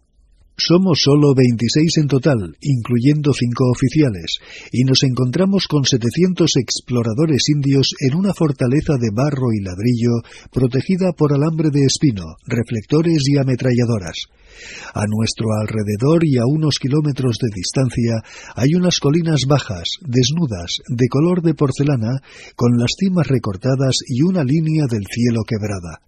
Somos 0.60 1.02
solo 1.06 1.36
26 1.36 1.98
en 2.02 2.08
total, 2.08 2.58
incluyendo 2.62 3.32
cinco 3.32 3.70
oficiales, 3.70 4.40
y 4.72 4.86
nos 4.86 5.04
encontramos 5.04 5.68
con 5.68 5.86
700 5.86 6.50
exploradores 6.58 7.48
indios 7.50 7.94
en 8.00 8.16
una 8.16 8.34
fortaleza 8.34 8.98
de 8.98 9.12
barro 9.14 9.54
y 9.54 9.62
ladrillo 9.62 10.26
protegida 10.52 11.14
por 11.14 11.32
alambre 11.32 11.70
de 11.70 11.86
espino, 11.86 12.24
reflectores 12.48 13.22
y 13.28 13.38
ametralladoras. 13.38 14.18
A 14.96 15.06
nuestro 15.06 15.46
alrededor 15.62 16.26
y 16.26 16.38
a 16.38 16.48
unos 16.48 16.80
kilómetros 16.80 17.38
de 17.38 17.50
distancia 17.54 18.24
hay 18.56 18.74
unas 18.74 19.00
colinas 19.00 19.46
bajas, 19.48 20.00
desnudas, 20.02 20.82
de 20.90 21.08
color 21.08 21.44
de 21.44 21.54
porcelana, 21.54 22.18
con 22.56 22.80
las 22.80 22.96
cimas 22.98 23.28
recortadas 23.28 23.98
y 24.08 24.24
una 24.24 24.44
línea 24.44 24.86
del 24.90 25.06
cielo 25.06 25.44
quebrada. 25.48 26.02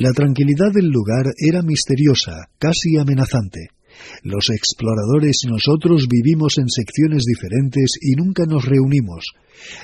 La 0.00 0.12
tranquilidad 0.12 0.70
del 0.72 0.90
lugar 0.90 1.26
era 1.36 1.60
misteriosa, 1.60 2.46
casi 2.60 2.96
amenazante. 2.98 3.70
Los 4.22 4.48
exploradores 4.48 5.38
y 5.42 5.48
nosotros 5.48 6.06
vivimos 6.08 6.54
en 6.58 6.68
secciones 6.68 7.24
diferentes 7.26 7.98
y 8.00 8.14
nunca 8.14 8.44
nos 8.46 8.64
reunimos. 8.64 9.34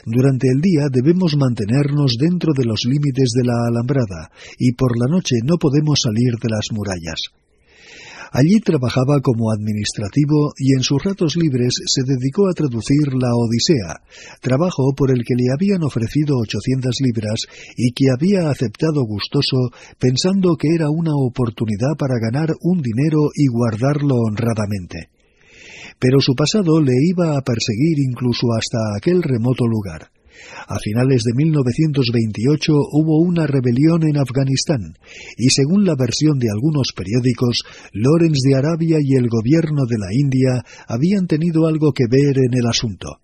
Durante 0.06 0.46
el 0.54 0.60
día 0.60 0.86
debemos 0.88 1.36
mantenernos 1.36 2.14
dentro 2.16 2.52
de 2.56 2.64
los 2.64 2.82
límites 2.84 3.30
de 3.34 3.42
la 3.42 3.66
alambrada 3.66 4.30
y 4.56 4.74
por 4.74 4.96
la 4.96 5.10
noche 5.10 5.34
no 5.42 5.56
podemos 5.58 5.98
salir 6.00 6.38
de 6.40 6.48
las 6.48 6.70
murallas. 6.70 7.34
Allí 8.34 8.58
trabajaba 8.58 9.20
como 9.22 9.52
administrativo 9.52 10.54
y 10.58 10.74
en 10.74 10.82
sus 10.82 11.00
ratos 11.04 11.36
libres 11.36 11.78
se 11.86 12.02
dedicó 12.02 12.48
a 12.48 12.52
traducir 12.52 13.14
la 13.14 13.30
Odisea, 13.30 14.02
trabajo 14.40 14.92
por 14.96 15.12
el 15.12 15.22
que 15.22 15.36
le 15.38 15.54
habían 15.54 15.84
ofrecido 15.84 16.38
800 16.42 16.96
libras 16.98 17.46
y 17.76 17.92
que 17.92 18.10
había 18.10 18.50
aceptado 18.50 19.04
gustoso 19.06 19.70
pensando 20.00 20.56
que 20.58 20.74
era 20.74 20.90
una 20.90 21.14
oportunidad 21.14 21.94
para 21.96 22.18
ganar 22.18 22.50
un 22.60 22.82
dinero 22.82 23.30
y 23.36 23.46
guardarlo 23.46 24.16
honradamente. 24.16 25.10
Pero 26.00 26.18
su 26.18 26.34
pasado 26.34 26.80
le 26.80 26.94
iba 27.06 27.38
a 27.38 27.42
perseguir 27.42 28.00
incluso 28.02 28.48
hasta 28.58 28.98
aquel 28.98 29.22
remoto 29.22 29.64
lugar. 29.68 30.10
A 30.66 30.78
finales 30.78 31.22
de 31.24 31.32
1928 31.34 32.72
hubo 32.72 33.20
una 33.20 33.46
rebelión 33.46 34.02
en 34.08 34.16
Afganistán 34.16 34.96
y 35.36 35.50
según 35.50 35.84
la 35.84 35.94
versión 35.96 36.38
de 36.38 36.48
algunos 36.50 36.92
periódicos, 36.96 37.62
Lorenz 37.92 38.38
de 38.46 38.54
Arabia 38.56 38.98
y 39.00 39.14
el 39.16 39.28
gobierno 39.28 39.84
de 39.86 39.98
la 39.98 40.12
India 40.12 40.64
habían 40.88 41.26
tenido 41.26 41.66
algo 41.66 41.92
que 41.92 42.04
ver 42.10 42.38
en 42.38 42.54
el 42.54 42.66
asunto. 42.66 43.20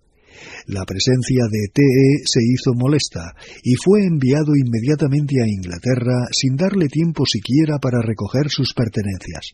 La 0.67 0.85
presencia 0.85 1.45
de 1.51 1.69
TE 1.73 2.23
se 2.25 2.41
hizo 2.43 2.73
molesta 2.75 3.35
y 3.63 3.75
fue 3.75 4.05
enviado 4.05 4.53
inmediatamente 4.57 5.43
a 5.43 5.49
Inglaterra 5.49 6.29
sin 6.33 6.57
darle 6.57 6.89
tiempo 6.89 7.25
siquiera 7.27 7.79
para 7.79 8.01
recoger 8.03 8.49
sus 8.49 8.73
pertenencias. 8.75 9.53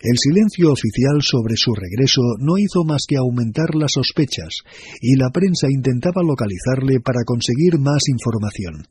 El 0.00 0.16
silencio 0.16 0.70
oficial 0.70 1.18
sobre 1.22 1.56
su 1.56 1.74
regreso 1.74 2.22
no 2.38 2.56
hizo 2.56 2.84
más 2.84 3.02
que 3.08 3.16
aumentar 3.16 3.74
las 3.74 3.92
sospechas, 3.92 4.62
y 5.00 5.16
la 5.16 5.30
prensa 5.30 5.66
intentaba 5.68 6.22
localizarle 6.22 7.00
para 7.00 7.24
conseguir 7.24 7.78
más 7.78 8.08
información. 8.08 8.86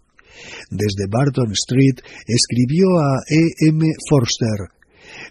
Desde 0.70 1.08
Barton 1.10 1.52
Street 1.54 2.04
escribió 2.28 3.00
a 3.00 3.20
E. 3.30 3.70
M. 3.70 3.86
Forster 4.10 4.70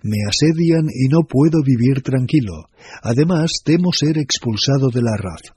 Me 0.02 0.16
asedian 0.26 0.86
y 0.88 1.08
no 1.08 1.20
puedo 1.28 1.62
vivir 1.62 2.02
tranquilo. 2.02 2.70
Además, 3.02 3.52
temo 3.64 3.92
ser 3.92 4.18
expulsado 4.18 4.88
de 4.88 5.02
la 5.02 5.16
RAF. 5.16 5.56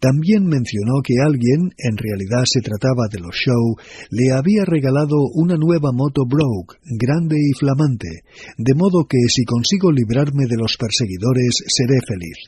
También 0.00 0.44
mencionó 0.44 1.00
que 1.02 1.14
alguien, 1.24 1.72
en 1.78 1.96
realidad 1.96 2.44
se 2.44 2.60
trataba 2.60 3.08
de 3.10 3.20
los 3.20 3.34
Show, 3.34 3.76
le 4.10 4.32
había 4.32 4.64
regalado 4.64 5.16
una 5.34 5.56
nueva 5.56 5.92
moto 5.92 6.24
Brogue, 6.26 6.76
grande 6.84 7.36
y 7.38 7.52
flamante, 7.58 8.22
de 8.58 8.74
modo 8.74 9.06
que 9.08 9.18
si 9.28 9.44
consigo 9.44 9.90
librarme 9.90 10.46
de 10.46 10.56
los 10.56 10.76
perseguidores 10.76 11.64
seré 11.66 12.00
feliz. 12.06 12.38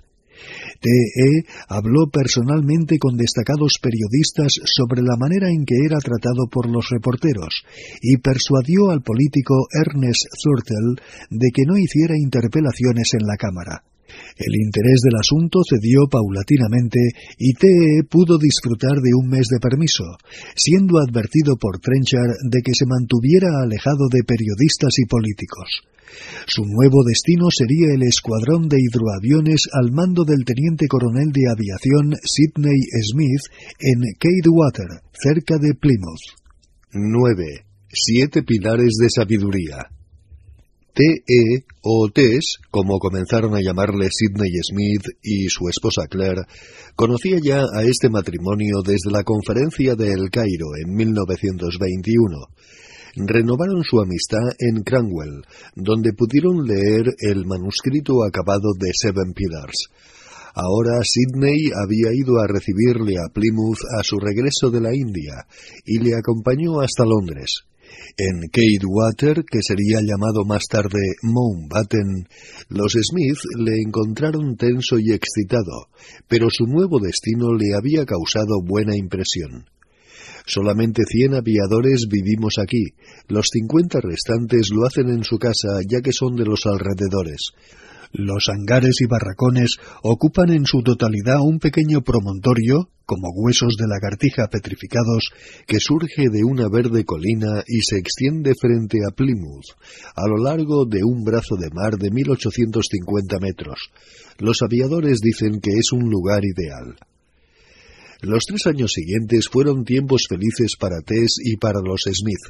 T.E. 0.80 1.44
habló 1.68 2.08
personalmente 2.12 2.98
con 2.98 3.16
destacados 3.16 3.78
periodistas 3.80 4.52
sobre 4.64 5.02
la 5.02 5.16
manera 5.16 5.48
en 5.48 5.64
que 5.64 5.76
era 5.84 5.98
tratado 5.98 6.46
por 6.50 6.68
los 6.68 6.88
reporteros 6.90 7.64
y 8.02 8.18
persuadió 8.18 8.90
al 8.90 9.02
político 9.02 9.54
Ernest 9.72 10.26
Thurtle 10.42 11.02
de 11.30 11.48
que 11.52 11.64
no 11.66 11.76
hiciera 11.78 12.14
interpelaciones 12.16 13.14
en 13.14 13.26
la 13.26 13.36
Cámara. 13.36 13.82
El 14.36 14.54
interés 14.54 15.00
del 15.02 15.16
asunto 15.18 15.60
cedió 15.68 16.06
paulatinamente 16.10 17.00
y 17.38 17.54
TE 17.54 18.04
pudo 18.08 18.38
disfrutar 18.38 19.00
de 19.00 19.14
un 19.14 19.28
mes 19.28 19.48
de 19.48 19.60
permiso, 19.60 20.04
siendo 20.54 20.98
advertido 20.98 21.56
por 21.56 21.78
Trenchard 21.80 22.36
de 22.50 22.60
que 22.62 22.74
se 22.74 22.86
mantuviera 22.86 23.48
alejado 23.62 24.08
de 24.10 24.24
periodistas 24.24 24.98
y 24.98 25.06
políticos. 25.06 25.82
Su 26.46 26.64
nuevo 26.64 27.02
destino 27.04 27.48
sería 27.50 27.92
el 27.94 28.02
escuadrón 28.02 28.68
de 28.68 28.78
hidroaviones 28.80 29.68
al 29.72 29.92
mando 29.92 30.24
del 30.24 30.44
teniente 30.44 30.86
coronel 30.86 31.32
de 31.32 31.50
aviación 31.50 32.14
Sidney 32.22 32.80
Smith 33.02 33.42
en 33.80 34.00
Water, 34.50 35.02
cerca 35.12 35.58
de 35.58 35.74
Plymouth. 35.74 36.36
9. 36.92 37.64
Siete 37.88 38.42
pilares 38.42 38.94
de 39.00 39.10
sabiduría. 39.10 39.95
T.E. 40.96 41.66
o 41.82 42.08
Tess, 42.08 42.56
como 42.70 42.98
comenzaron 42.98 43.54
a 43.54 43.60
llamarle 43.60 44.08
Sidney 44.10 44.50
Smith 44.62 45.04
y 45.22 45.50
su 45.50 45.68
esposa 45.68 46.06
Claire, 46.08 46.48
conocía 46.94 47.36
ya 47.38 47.60
a 47.70 47.82
este 47.82 48.08
matrimonio 48.08 48.80
desde 48.82 49.10
la 49.12 49.22
conferencia 49.22 49.94
de 49.94 50.10
El 50.10 50.30
Cairo 50.30 50.68
en 50.82 50.94
1921. 50.94 52.48
Renovaron 53.16 53.84
su 53.84 54.00
amistad 54.00 54.48
en 54.58 54.84
Cranwell, 54.84 55.44
donde 55.74 56.14
pudieron 56.14 56.64
leer 56.64 57.14
el 57.18 57.44
manuscrito 57.44 58.24
acabado 58.24 58.72
de 58.80 58.88
Seven 58.94 59.34
Pillars. 59.34 59.90
Ahora 60.54 61.02
Sidney 61.04 61.72
había 61.76 62.08
ido 62.14 62.40
a 62.40 62.46
recibirle 62.46 63.16
a 63.18 63.28
Plymouth 63.28 63.84
a 64.00 64.02
su 64.02 64.16
regreso 64.16 64.70
de 64.70 64.80
la 64.80 64.94
India 64.94 65.44
y 65.84 65.98
le 65.98 66.16
acompañó 66.16 66.80
hasta 66.80 67.04
Londres. 67.04 67.66
En 68.16 68.48
Water, 68.86 69.44
que 69.44 69.60
sería 69.62 70.00
llamado 70.00 70.44
más 70.46 70.64
tarde 70.70 71.00
Mountbatten, 71.22 72.28
los 72.68 72.92
Smith 72.92 73.38
le 73.58 73.82
encontraron 73.84 74.56
tenso 74.56 74.98
y 74.98 75.12
excitado, 75.12 75.88
pero 76.28 76.48
su 76.50 76.64
nuevo 76.66 76.98
destino 76.98 77.54
le 77.54 77.74
había 77.74 78.06
causado 78.06 78.62
buena 78.64 78.96
impresión. 78.96 79.66
Solamente 80.46 81.02
cien 81.04 81.34
aviadores 81.34 82.06
vivimos 82.08 82.54
aquí. 82.62 82.94
Los 83.28 83.48
cincuenta 83.52 84.00
restantes 84.00 84.70
lo 84.70 84.86
hacen 84.86 85.08
en 85.08 85.24
su 85.24 85.38
casa, 85.38 85.80
ya 85.88 86.00
que 86.00 86.12
son 86.12 86.36
de 86.36 86.44
los 86.44 86.66
alrededores. 86.66 87.52
Los 88.12 88.48
hangares 88.48 88.96
y 89.00 89.06
barracones 89.06 89.76
ocupan 90.02 90.50
en 90.50 90.64
su 90.64 90.82
totalidad 90.82 91.40
un 91.40 91.58
pequeño 91.58 92.02
promontorio, 92.02 92.90
como 93.04 93.28
huesos 93.34 93.76
de 93.78 93.86
lagartija 93.86 94.48
petrificados, 94.48 95.30
que 95.66 95.80
surge 95.80 96.28
de 96.30 96.44
una 96.44 96.68
verde 96.68 97.04
colina 97.04 97.62
y 97.66 97.80
se 97.82 97.98
extiende 97.98 98.52
frente 98.60 98.98
a 99.06 99.14
Plymouth, 99.14 99.76
a 100.14 100.28
lo 100.28 100.42
largo 100.42 100.86
de 100.86 101.04
un 101.04 101.24
brazo 101.24 101.56
de 101.56 101.70
mar 101.70 101.96
de 101.98 102.10
1850 102.10 103.38
metros. 103.38 103.90
Los 104.38 104.62
aviadores 104.62 105.20
dicen 105.20 105.60
que 105.60 105.70
es 105.70 105.92
un 105.92 106.10
lugar 106.10 106.42
ideal. 106.44 106.96
Los 108.22 108.44
tres 108.46 108.66
años 108.66 108.92
siguientes 108.92 109.48
fueron 109.48 109.84
tiempos 109.84 110.26
felices 110.28 110.72
para 110.78 111.00
Tess 111.00 111.36
y 111.44 111.56
para 111.56 111.80
los 111.84 112.02
Smith. 112.10 112.40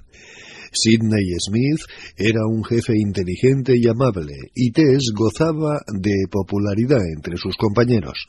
Sidney 0.73 1.35
Smith 1.39 1.81
era 2.17 2.41
un 2.47 2.65
jefe 2.65 2.95
inteligente 2.97 3.77
y 3.77 3.87
amable, 3.89 4.35
y 4.55 4.71
Tess 4.73 5.13
gozaba 5.15 5.81
de 5.93 6.27
popularidad 6.31 7.03
entre 7.15 7.37
sus 7.37 7.57
compañeros. 7.57 8.27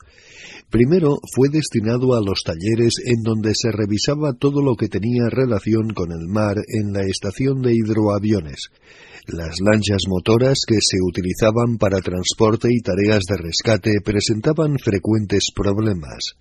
Primero 0.70 1.16
fue 1.34 1.48
destinado 1.48 2.14
a 2.14 2.20
los 2.20 2.42
talleres 2.44 2.94
en 3.04 3.22
donde 3.22 3.52
se 3.54 3.72
revisaba 3.72 4.34
todo 4.34 4.60
lo 4.60 4.76
que 4.76 4.88
tenía 4.88 5.30
relación 5.30 5.90
con 5.94 6.12
el 6.12 6.28
mar 6.28 6.56
en 6.68 6.92
la 6.92 7.02
estación 7.06 7.62
de 7.62 7.72
hidroaviones. 7.72 8.68
Las 9.26 9.60
lanchas 9.60 10.02
motoras 10.08 10.58
que 10.66 10.76
se 10.80 10.98
utilizaban 11.02 11.78
para 11.78 12.00
transporte 12.00 12.68
y 12.70 12.80
tareas 12.80 13.22
de 13.28 13.36
rescate 13.36 14.00
presentaban 14.04 14.78
frecuentes 14.78 15.50
problemas. 15.54 16.36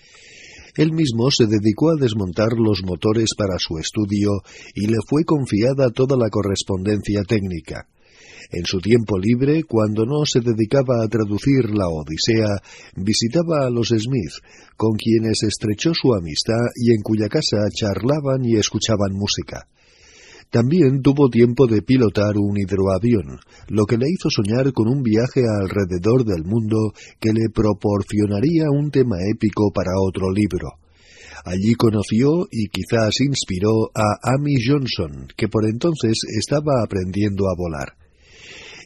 Él 0.78 0.94
mismo 0.94 1.30
se 1.32 1.46
dedicó 1.48 1.90
a 1.90 2.00
desmontar 2.00 2.54
los 2.58 2.84
motores 2.86 3.32
para 3.38 3.58
su 3.58 3.78
estudio 3.80 4.44
y 4.76 4.88
le 4.88 4.98
fue 5.08 5.26
confiada 5.26 5.90
toda 5.90 6.16
la 6.16 6.30
correspondencia 6.30 7.24
técnica. 7.24 7.88
En 8.52 8.66
su 8.66 8.80
tiempo 8.80 9.18
libre, 9.20 9.64
cuando 9.64 10.06
no 10.06 10.26
se 10.26 10.40
dedicaba 10.40 11.04
a 11.04 11.08
traducir 11.10 11.70
la 11.72 11.90
Odisea, 11.90 12.62
visitaba 12.96 13.66
a 13.66 13.70
los 13.70 13.90
Smith, 13.90 14.40
con 14.78 14.96
quienes 14.96 15.44
estrechó 15.44 15.94
su 15.94 16.14
amistad 16.14 16.64
y 16.76 16.94
en 16.94 17.02
cuya 17.02 17.28
casa 17.28 17.58
charlaban 17.74 18.46
y 18.46 18.56
escuchaban 18.56 19.12
música. 19.12 19.68
También 20.50 21.02
tuvo 21.02 21.30
tiempo 21.30 21.68
de 21.68 21.82
pilotar 21.82 22.38
un 22.38 22.58
hidroavión, 22.58 23.40
lo 23.68 23.86
que 23.86 23.98
le 23.98 24.08
hizo 24.10 24.30
soñar 24.30 24.72
con 24.72 24.88
un 24.88 25.04
viaje 25.04 25.44
alrededor 25.46 26.24
del 26.24 26.46
mundo 26.46 26.94
que 27.20 27.34
le 27.34 27.50
proporcionaría 27.54 28.72
un 28.72 28.90
tema 28.90 29.18
épico 29.30 29.72
para 29.74 29.92
otro 30.00 30.32
libro. 30.32 30.80
Allí 31.44 31.76
conoció 31.76 32.48
y 32.50 32.68
quizás 32.68 33.20
inspiró 33.22 33.92
a 33.94 34.34
Amy 34.36 34.56
Johnson, 34.66 35.28
que 35.36 35.48
por 35.48 35.66
entonces 35.66 36.18
estaba 36.38 36.82
aprendiendo 36.84 37.48
a 37.48 37.56
volar. 37.58 38.07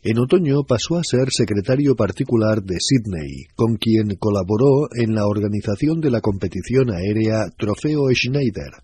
En 0.04 0.18
otoño 0.18 0.64
pasó 0.68 0.98
a 0.98 1.04
ser 1.04 1.30
secretario 1.30 1.96
particular 1.96 2.64
de 2.64 2.78
Sydney, 2.80 3.46
con 3.56 3.78
quien 3.78 4.16
colaboró 4.18 4.90
en 4.96 5.14
la 5.14 5.28
organización 5.28 6.02
de 6.02 6.10
la 6.10 6.22
competición 6.22 6.90
aérea 6.90 7.46
Trofeo 7.56 8.10
Schneider, 8.12 8.82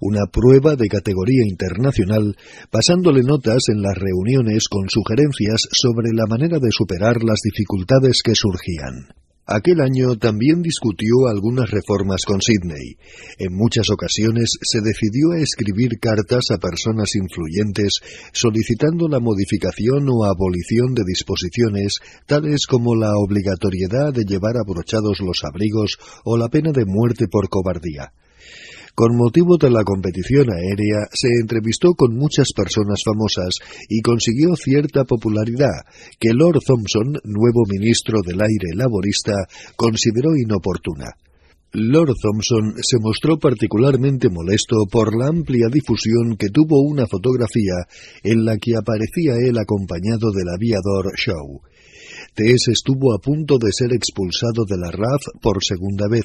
una 0.00 0.26
prueba 0.26 0.74
de 0.74 0.88
categoría 0.88 1.44
internacional, 1.46 2.36
pasándole 2.68 3.22
notas 3.22 3.68
en 3.68 3.80
las 3.80 3.96
reuniones 3.96 4.66
con 4.68 4.88
sugerencias 4.88 5.68
sobre 5.70 6.08
la 6.12 6.26
manera 6.26 6.58
de 6.58 6.72
superar 6.72 7.22
las 7.22 7.38
dificultades 7.44 8.22
que 8.24 8.34
surgían. 8.34 9.25
Aquel 9.48 9.80
año 9.80 10.16
también 10.16 10.60
discutió 10.60 11.28
algunas 11.30 11.70
reformas 11.70 12.24
con 12.26 12.40
Sidney. 12.42 12.98
En 13.38 13.54
muchas 13.54 13.90
ocasiones 13.90 14.50
se 14.60 14.80
decidió 14.80 15.30
a 15.30 15.38
escribir 15.38 16.00
cartas 16.00 16.50
a 16.50 16.58
personas 16.58 17.14
influyentes 17.14 18.00
solicitando 18.32 19.06
la 19.06 19.20
modificación 19.20 20.08
o 20.10 20.24
abolición 20.24 20.94
de 20.94 21.04
disposiciones 21.06 21.94
tales 22.26 22.66
como 22.66 22.96
la 22.96 23.12
obligatoriedad 23.14 24.12
de 24.12 24.24
llevar 24.24 24.56
abrochados 24.56 25.20
los 25.20 25.44
abrigos 25.44 25.96
o 26.24 26.36
la 26.36 26.48
pena 26.48 26.72
de 26.72 26.84
muerte 26.84 27.28
por 27.30 27.48
cobardía. 27.48 28.12
Con 28.96 29.14
motivo 29.14 29.58
de 29.60 29.68
la 29.68 29.84
competición 29.84 30.48
aérea, 30.50 31.04
se 31.12 31.28
entrevistó 31.28 31.92
con 31.92 32.16
muchas 32.16 32.48
personas 32.56 33.02
famosas 33.04 33.60
y 33.90 34.00
consiguió 34.00 34.56
cierta 34.56 35.04
popularidad 35.04 35.84
que 36.18 36.32
Lord 36.32 36.60
Thompson, 36.66 37.20
nuevo 37.24 37.68
ministro 37.68 38.22
del 38.26 38.40
aire 38.40 38.72
laborista, 38.74 39.34
consideró 39.76 40.34
inoportuna. 40.34 41.12
Lord 41.72 42.14
Thompson 42.22 42.72
se 42.80 42.96
mostró 42.98 43.36
particularmente 43.38 44.30
molesto 44.30 44.86
por 44.90 45.14
la 45.14 45.28
amplia 45.28 45.68
difusión 45.70 46.38
que 46.38 46.48
tuvo 46.48 46.80
una 46.80 47.06
fotografía 47.06 47.84
en 48.22 48.46
la 48.46 48.56
que 48.56 48.76
aparecía 48.76 49.34
él 49.46 49.58
acompañado 49.58 50.32
del 50.32 50.48
aviador 50.48 51.12
Shaw. 51.14 51.60
Estuvo 52.38 53.14
a 53.14 53.18
punto 53.18 53.56
de 53.58 53.72
ser 53.72 53.94
expulsado 53.94 54.66
de 54.68 54.76
la 54.76 54.90
RAF 54.90 55.22
por 55.40 55.64
segunda 55.64 56.06
vez 56.06 56.24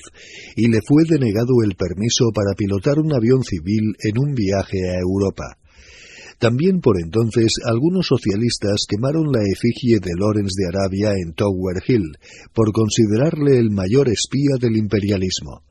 y 0.58 0.68
le 0.68 0.80
fue 0.86 1.04
denegado 1.08 1.64
el 1.64 1.76
permiso 1.76 2.32
para 2.34 2.54
pilotar 2.54 3.00
un 3.00 3.14
avión 3.14 3.44
civil 3.44 3.96
en 4.04 4.20
un 4.20 4.34
viaje 4.36 4.90
a 4.90 5.00
Europa. 5.00 5.58
También 6.38 6.82
por 6.82 7.00
entonces 7.00 7.54
algunos 7.64 8.08
socialistas 8.08 8.86
quemaron 8.90 9.32
la 9.32 9.44
efigie 9.44 10.00
de 10.00 10.12
Lawrence 10.18 10.56
de 10.58 10.68
Arabia 10.68 11.14
en 11.14 11.34
Tower 11.34 11.82
Hill 11.88 12.18
por 12.54 12.74
considerarle 12.74 13.58
el 13.58 13.72
mayor 13.72 14.10
espía 14.10 14.58
del 14.60 14.76
imperialismo. 14.76 15.64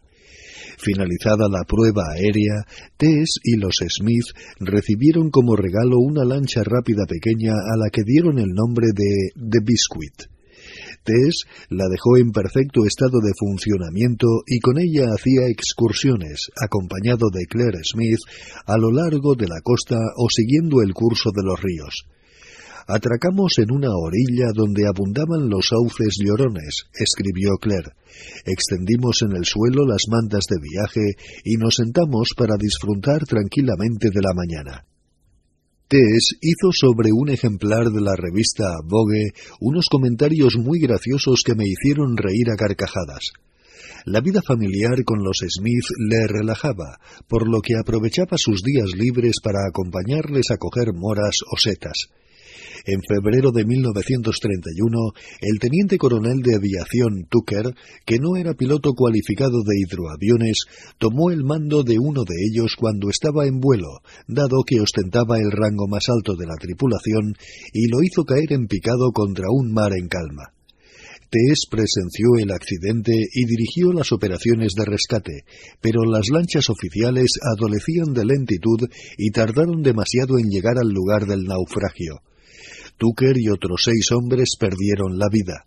Finalizada 0.82 1.46
la 1.50 1.64
prueba 1.64 2.04
aérea, 2.14 2.64
Tess 2.96 3.36
y 3.44 3.56
los 3.56 3.76
Smith 3.86 4.32
recibieron 4.60 5.30
como 5.30 5.54
regalo 5.54 5.98
una 5.98 6.24
lancha 6.24 6.62
rápida 6.64 7.04
pequeña 7.06 7.52
a 7.52 7.76
la 7.76 7.90
que 7.90 8.02
dieron 8.02 8.38
el 8.38 8.48
nombre 8.54 8.86
de 8.94 9.28
The 9.34 9.58
Biscuit. 9.62 10.24
Tess 11.04 11.44
la 11.68 11.84
dejó 11.88 12.16
en 12.16 12.32
perfecto 12.32 12.86
estado 12.86 13.20
de 13.20 13.32
funcionamiento 13.38 14.26
y 14.46 14.58
con 14.60 14.78
ella 14.78 15.12
hacía 15.12 15.48
excursiones, 15.48 16.48
acompañado 16.56 17.28
de 17.30 17.44
Claire 17.44 17.84
Smith, 17.84 18.20
a 18.64 18.78
lo 18.78 18.90
largo 18.90 19.34
de 19.34 19.48
la 19.48 19.60
costa 19.62 19.96
o 20.16 20.28
siguiendo 20.30 20.80
el 20.80 20.94
curso 20.94 21.30
de 21.34 21.42
los 21.44 21.60
ríos. 21.60 22.06
Atracamos 22.86 23.58
en 23.58 23.70
una 23.70 23.90
orilla 23.90 24.48
donde 24.54 24.86
abundaban 24.86 25.48
los 25.48 25.68
sauces 25.68 26.16
llorones, 26.18 26.84
escribió 26.94 27.56
Claire. 27.60 27.92
Extendimos 28.44 29.22
en 29.22 29.36
el 29.36 29.44
suelo 29.44 29.86
las 29.86 30.02
mantas 30.08 30.44
de 30.48 30.56
viaje 30.60 31.14
y 31.44 31.56
nos 31.56 31.76
sentamos 31.76 32.30
para 32.36 32.56
disfrutar 32.58 33.24
tranquilamente 33.24 34.10
de 34.10 34.20
la 34.20 34.34
mañana. 34.34 34.84
Tess 35.88 36.36
hizo 36.40 36.70
sobre 36.72 37.10
un 37.12 37.30
ejemplar 37.30 37.90
de 37.90 38.00
la 38.00 38.14
revista 38.14 38.76
Vogue 38.84 39.32
unos 39.60 39.86
comentarios 39.90 40.56
muy 40.56 40.78
graciosos 40.78 41.42
que 41.44 41.56
me 41.56 41.64
hicieron 41.66 42.16
reír 42.16 42.48
a 42.50 42.56
carcajadas. 42.56 43.32
La 44.04 44.20
vida 44.20 44.40
familiar 44.40 45.04
con 45.04 45.22
los 45.24 45.38
Smith 45.38 45.84
le 45.98 46.26
relajaba, 46.26 47.00
por 47.28 47.48
lo 47.48 47.60
que 47.60 47.76
aprovechaba 47.76 48.38
sus 48.38 48.62
días 48.62 48.90
libres 48.96 49.40
para 49.42 49.66
acompañarles 49.68 50.50
a 50.50 50.58
coger 50.58 50.94
moras 50.94 51.40
o 51.50 51.58
setas. 51.58 52.08
En 52.86 53.00
febrero 53.02 53.50
de 53.52 53.64
1931, 53.64 54.98
el 55.40 55.58
teniente 55.58 55.98
coronel 55.98 56.40
de 56.42 56.56
aviación 56.56 57.26
Tucker, 57.28 57.74
que 58.04 58.18
no 58.18 58.36
era 58.36 58.54
piloto 58.54 58.92
cualificado 58.94 59.62
de 59.62 59.78
hidroaviones, 59.78 60.64
tomó 60.98 61.30
el 61.30 61.44
mando 61.44 61.82
de 61.82 61.98
uno 61.98 62.24
de 62.24 62.36
ellos 62.50 62.74
cuando 62.78 63.10
estaba 63.10 63.46
en 63.46 63.60
vuelo, 63.60 64.00
dado 64.26 64.62
que 64.66 64.80
ostentaba 64.80 65.38
el 65.38 65.50
rango 65.50 65.86
más 65.88 66.08
alto 66.08 66.36
de 66.36 66.46
la 66.46 66.56
tripulación, 66.56 67.34
y 67.72 67.88
lo 67.88 68.02
hizo 68.02 68.24
caer 68.24 68.52
en 68.52 68.66
picado 68.66 69.12
contra 69.12 69.46
un 69.50 69.72
mar 69.72 69.92
en 69.92 70.08
calma. 70.08 70.54
Tess 71.30 71.66
presenció 71.70 72.34
el 72.38 72.50
accidente 72.50 73.12
y 73.12 73.44
dirigió 73.44 73.92
las 73.92 74.10
operaciones 74.10 74.72
de 74.74 74.84
rescate, 74.84 75.44
pero 75.80 76.02
las 76.02 76.28
lanchas 76.28 76.68
oficiales 76.70 77.38
adolecían 77.54 78.12
de 78.12 78.24
lentitud 78.24 78.88
y 79.16 79.30
tardaron 79.30 79.82
demasiado 79.82 80.40
en 80.40 80.50
llegar 80.50 80.76
al 80.78 80.88
lugar 80.88 81.26
del 81.26 81.44
naufragio. 81.44 82.22
Tucker 83.00 83.38
y 83.38 83.48
otros 83.48 83.80
seis 83.82 84.12
hombres 84.12 84.50
perdieron 84.60 85.18
la 85.18 85.28
vida. 85.32 85.64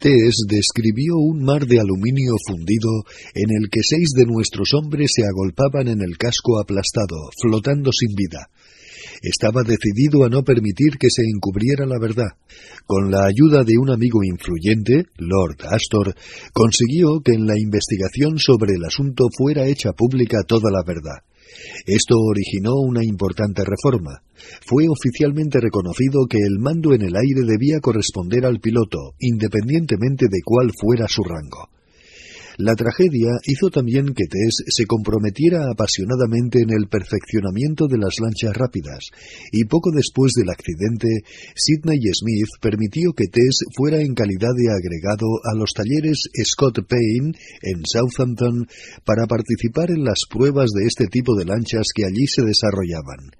Tess 0.00 0.44
describió 0.48 1.14
un 1.16 1.44
mar 1.44 1.64
de 1.64 1.78
aluminio 1.78 2.34
fundido 2.44 2.90
en 3.34 3.50
el 3.56 3.70
que 3.70 3.80
seis 3.82 4.10
de 4.16 4.26
nuestros 4.26 4.74
hombres 4.74 5.12
se 5.14 5.22
agolpaban 5.22 5.86
en 5.86 6.02
el 6.02 6.18
casco 6.18 6.58
aplastado, 6.60 7.30
flotando 7.40 7.92
sin 7.92 8.14
vida. 8.16 8.50
Estaba 9.22 9.62
decidido 9.62 10.24
a 10.24 10.28
no 10.28 10.42
permitir 10.42 10.98
que 10.98 11.10
se 11.10 11.22
encubriera 11.22 11.86
la 11.86 11.98
verdad. 11.98 12.36
Con 12.86 13.10
la 13.10 13.26
ayuda 13.26 13.64
de 13.64 13.78
un 13.78 13.90
amigo 13.90 14.22
influyente, 14.22 15.06
Lord 15.18 15.56
Astor, 15.68 16.14
consiguió 16.52 17.20
que 17.20 17.32
en 17.32 17.46
la 17.46 17.58
investigación 17.58 18.38
sobre 18.38 18.74
el 18.74 18.84
asunto 18.84 19.26
fuera 19.36 19.66
hecha 19.66 19.92
pública 19.92 20.42
toda 20.46 20.70
la 20.70 20.82
verdad. 20.86 21.22
Esto 21.86 22.16
originó 22.18 22.74
una 22.74 23.04
importante 23.04 23.62
reforma. 23.64 24.22
Fue 24.66 24.86
oficialmente 24.88 25.60
reconocido 25.60 26.26
que 26.28 26.38
el 26.38 26.58
mando 26.58 26.92
en 26.94 27.02
el 27.02 27.16
aire 27.16 27.42
debía 27.46 27.80
corresponder 27.80 28.44
al 28.44 28.60
piloto, 28.60 29.14
independientemente 29.18 30.26
de 30.28 30.40
cuál 30.44 30.70
fuera 30.78 31.08
su 31.08 31.22
rango. 31.22 31.70
La 32.58 32.74
tragedia 32.74 33.36
hizo 33.44 33.68
también 33.68 34.14
que 34.14 34.24
Tess 34.24 34.64
se 34.66 34.86
comprometiera 34.86 35.70
apasionadamente 35.70 36.60
en 36.62 36.70
el 36.70 36.88
perfeccionamiento 36.88 37.86
de 37.86 37.98
las 37.98 38.14
lanchas 38.20 38.56
rápidas, 38.56 39.10
y 39.52 39.64
poco 39.64 39.90
después 39.90 40.32
del 40.32 40.48
accidente, 40.48 41.08
Sidney 41.54 42.00
Smith 42.14 42.48
permitió 42.60 43.12
que 43.12 43.26
Tess 43.26 43.60
fuera 43.76 44.00
en 44.00 44.14
calidad 44.14 44.54
de 44.56 44.72
agregado 44.72 45.26
a 45.44 45.54
los 45.54 45.72
talleres 45.72 46.30
Scott 46.44 46.86
Payne 46.88 47.36
en 47.60 47.82
Southampton 47.84 48.66
para 49.04 49.26
participar 49.26 49.90
en 49.90 50.04
las 50.04 50.20
pruebas 50.30 50.70
de 50.70 50.86
este 50.86 51.08
tipo 51.08 51.36
de 51.36 51.44
lanchas 51.44 51.88
que 51.94 52.06
allí 52.06 52.26
se 52.26 52.42
desarrollaban. 52.42 53.32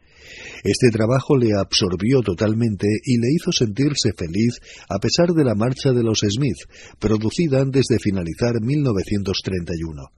Este 0.66 0.90
trabajo 0.90 1.36
le 1.36 1.54
absorbió 1.54 2.22
totalmente 2.22 2.88
y 3.04 3.18
le 3.18 3.28
hizo 3.32 3.52
sentirse 3.52 4.10
feliz 4.18 4.58
a 4.88 4.98
pesar 4.98 5.28
de 5.28 5.44
la 5.44 5.54
marcha 5.54 5.92
de 5.92 6.02
los 6.02 6.18
Smith, 6.28 6.58
producida 6.98 7.60
antes 7.60 7.84
de 7.88 8.00
finalizar 8.00 8.60
1931. 8.60 10.10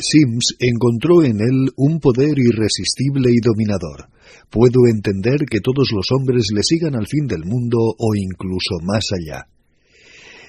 Sims 0.00 0.56
encontró 0.58 1.22
en 1.22 1.40
él 1.40 1.70
un 1.76 2.00
poder 2.00 2.38
irresistible 2.38 3.30
y 3.30 3.40
dominador. 3.40 4.08
Puedo 4.50 4.86
entender 4.88 5.44
que 5.48 5.60
todos 5.60 5.90
los 5.92 6.10
hombres 6.12 6.46
le 6.54 6.62
sigan 6.62 6.94
al 6.94 7.06
fin 7.06 7.26
del 7.26 7.44
mundo 7.44 7.78
o 7.78 8.14
incluso 8.16 8.80
más 8.82 9.04
allá. 9.12 9.46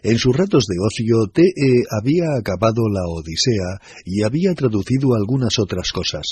En 0.04 0.18
sus 0.18 0.36
ratos 0.36 0.66
de 0.66 0.78
ocio, 0.80 1.28
T.E. 1.32 1.84
había 1.92 2.34
acabado 2.36 2.90
la 2.90 3.06
Odisea 3.08 3.80
y 4.04 4.24
había 4.24 4.56
traducido 4.56 5.14
algunas 5.14 5.60
otras 5.60 5.92
cosas. 5.92 6.26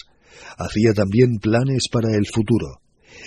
Hacía 0.57 0.93
también 0.93 1.37
planes 1.37 1.83
para 1.91 2.15
el 2.15 2.25
futuro. 2.25 2.81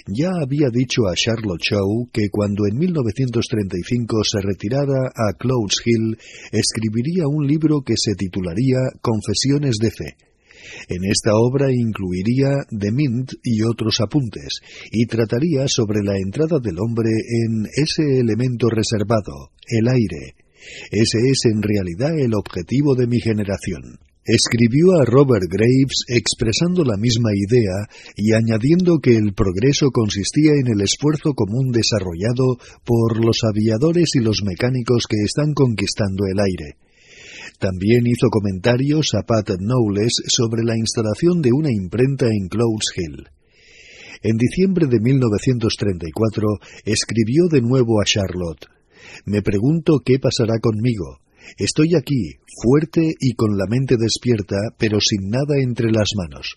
Ya 0.07 0.31
había 0.43 0.69
dicho 0.71 1.07
a 1.07 1.15
Charlotte 1.15 1.63
Shaw 1.63 2.09
que 2.13 2.29
cuando 2.31 2.67
en 2.67 2.79
1935 2.79 4.25
se 4.25 4.41
retirara 4.41 5.13
a 5.15 5.33
Clouds 5.39 5.83
Hill 5.85 6.19
escribiría 6.51 7.29
un 7.29 7.47
libro 7.47 7.83
que 7.83 7.95
se 7.97 8.15
titularía 8.15 8.79
Confesiones 9.01 9.77
de 9.79 9.91
Fe. 9.91 10.17
En 10.89 11.05
esta 11.05 11.35
obra 11.35 11.71
incluiría 11.71 12.65
The 12.71 12.93
Mint 12.93 13.33
y 13.43 13.63
otros 13.63 14.01
apuntes, 14.01 14.61
y 14.91 15.07
trataría 15.07 15.67
sobre 15.67 16.03
la 16.03 16.17
entrada 16.17 16.59
del 16.63 16.79
hombre 16.79 17.11
en 17.11 17.67
ese 17.75 18.21
elemento 18.21 18.69
reservado, 18.69 19.51
el 19.67 19.89
aire. 19.89 20.35
Ese 20.91 21.19
es 21.29 21.41
en 21.47 21.63
realidad 21.63 22.19
el 22.19 22.35
objetivo 22.35 22.95
de 22.95 23.07
mi 23.07 23.21
generación. 23.21 23.99
Escribió 24.25 25.01
a 25.01 25.05
Robert 25.05 25.51
Graves 25.51 26.07
expresando 26.07 26.85
la 26.85 26.97
misma 26.97 27.31
idea 27.35 27.89
y 28.15 28.35
añadiendo 28.35 29.01
que 29.01 29.17
el 29.17 29.35
progreso 29.35 29.91
consistía 29.91 30.53
en 30.61 30.69
el 30.69 30.81
esfuerzo 30.81 31.35
común 31.35 31.73
desarrollado 31.73 32.57
por 32.85 33.25
los 33.25 33.39
aviadores 33.43 34.11
y 34.15 34.21
los 34.21 34.45
mecánicos 34.45 35.07
que 35.09 35.17
están 35.25 35.55
conquistando 35.55 36.25
el 36.31 36.39
aire. 36.39 36.77
También 37.59 38.07
hizo 38.07 38.29
comentarios 38.31 39.11
a 39.15 39.23
Pat 39.23 39.59
Knowles 39.59 40.15
sobre 40.29 40.63
la 40.63 40.77
instalación 40.77 41.43
de 41.43 41.51
una 41.53 41.73
imprenta 41.73 42.27
en 42.27 42.47
Clouds 42.49 42.93
Hill. 42.97 43.27
En 44.23 44.37
diciembre 44.37 44.87
de 44.87 45.01
1934 45.01 46.47
escribió 46.85 47.49
de 47.51 47.61
nuevo 47.61 48.01
a 48.01 48.05
Charlotte. 48.05 48.67
Me 49.25 49.43
pregunto 49.43 49.99
qué 50.05 50.21
pasará 50.21 50.61
conmigo. 50.61 51.22
Estoy 51.59 51.95
aquí, 51.97 52.39
fuerte 52.63 53.13
y 53.21 53.35
con 53.35 53.57
la 53.57 53.67
mente 53.69 53.97
despierta, 53.99 54.57
pero 54.79 54.99
sin 55.01 55.31
nada 55.31 55.59
entre 55.61 55.91
las 55.91 56.11
manos. 56.17 56.55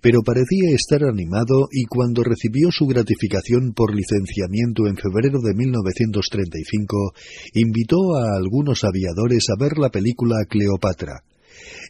Pero 0.00 0.22
parecía 0.22 0.70
estar 0.70 1.02
animado 1.02 1.68
y 1.72 1.84
cuando 1.84 2.22
recibió 2.22 2.70
su 2.70 2.86
gratificación 2.86 3.72
por 3.74 3.94
licenciamiento 3.94 4.86
en 4.86 4.96
febrero 4.96 5.40
de 5.40 5.54
1935, 5.54 7.14
invitó 7.54 8.14
a 8.14 8.36
algunos 8.36 8.84
aviadores 8.84 9.46
a 9.50 9.60
ver 9.60 9.76
la 9.76 9.90
película 9.90 10.36
Cleopatra. 10.48 11.24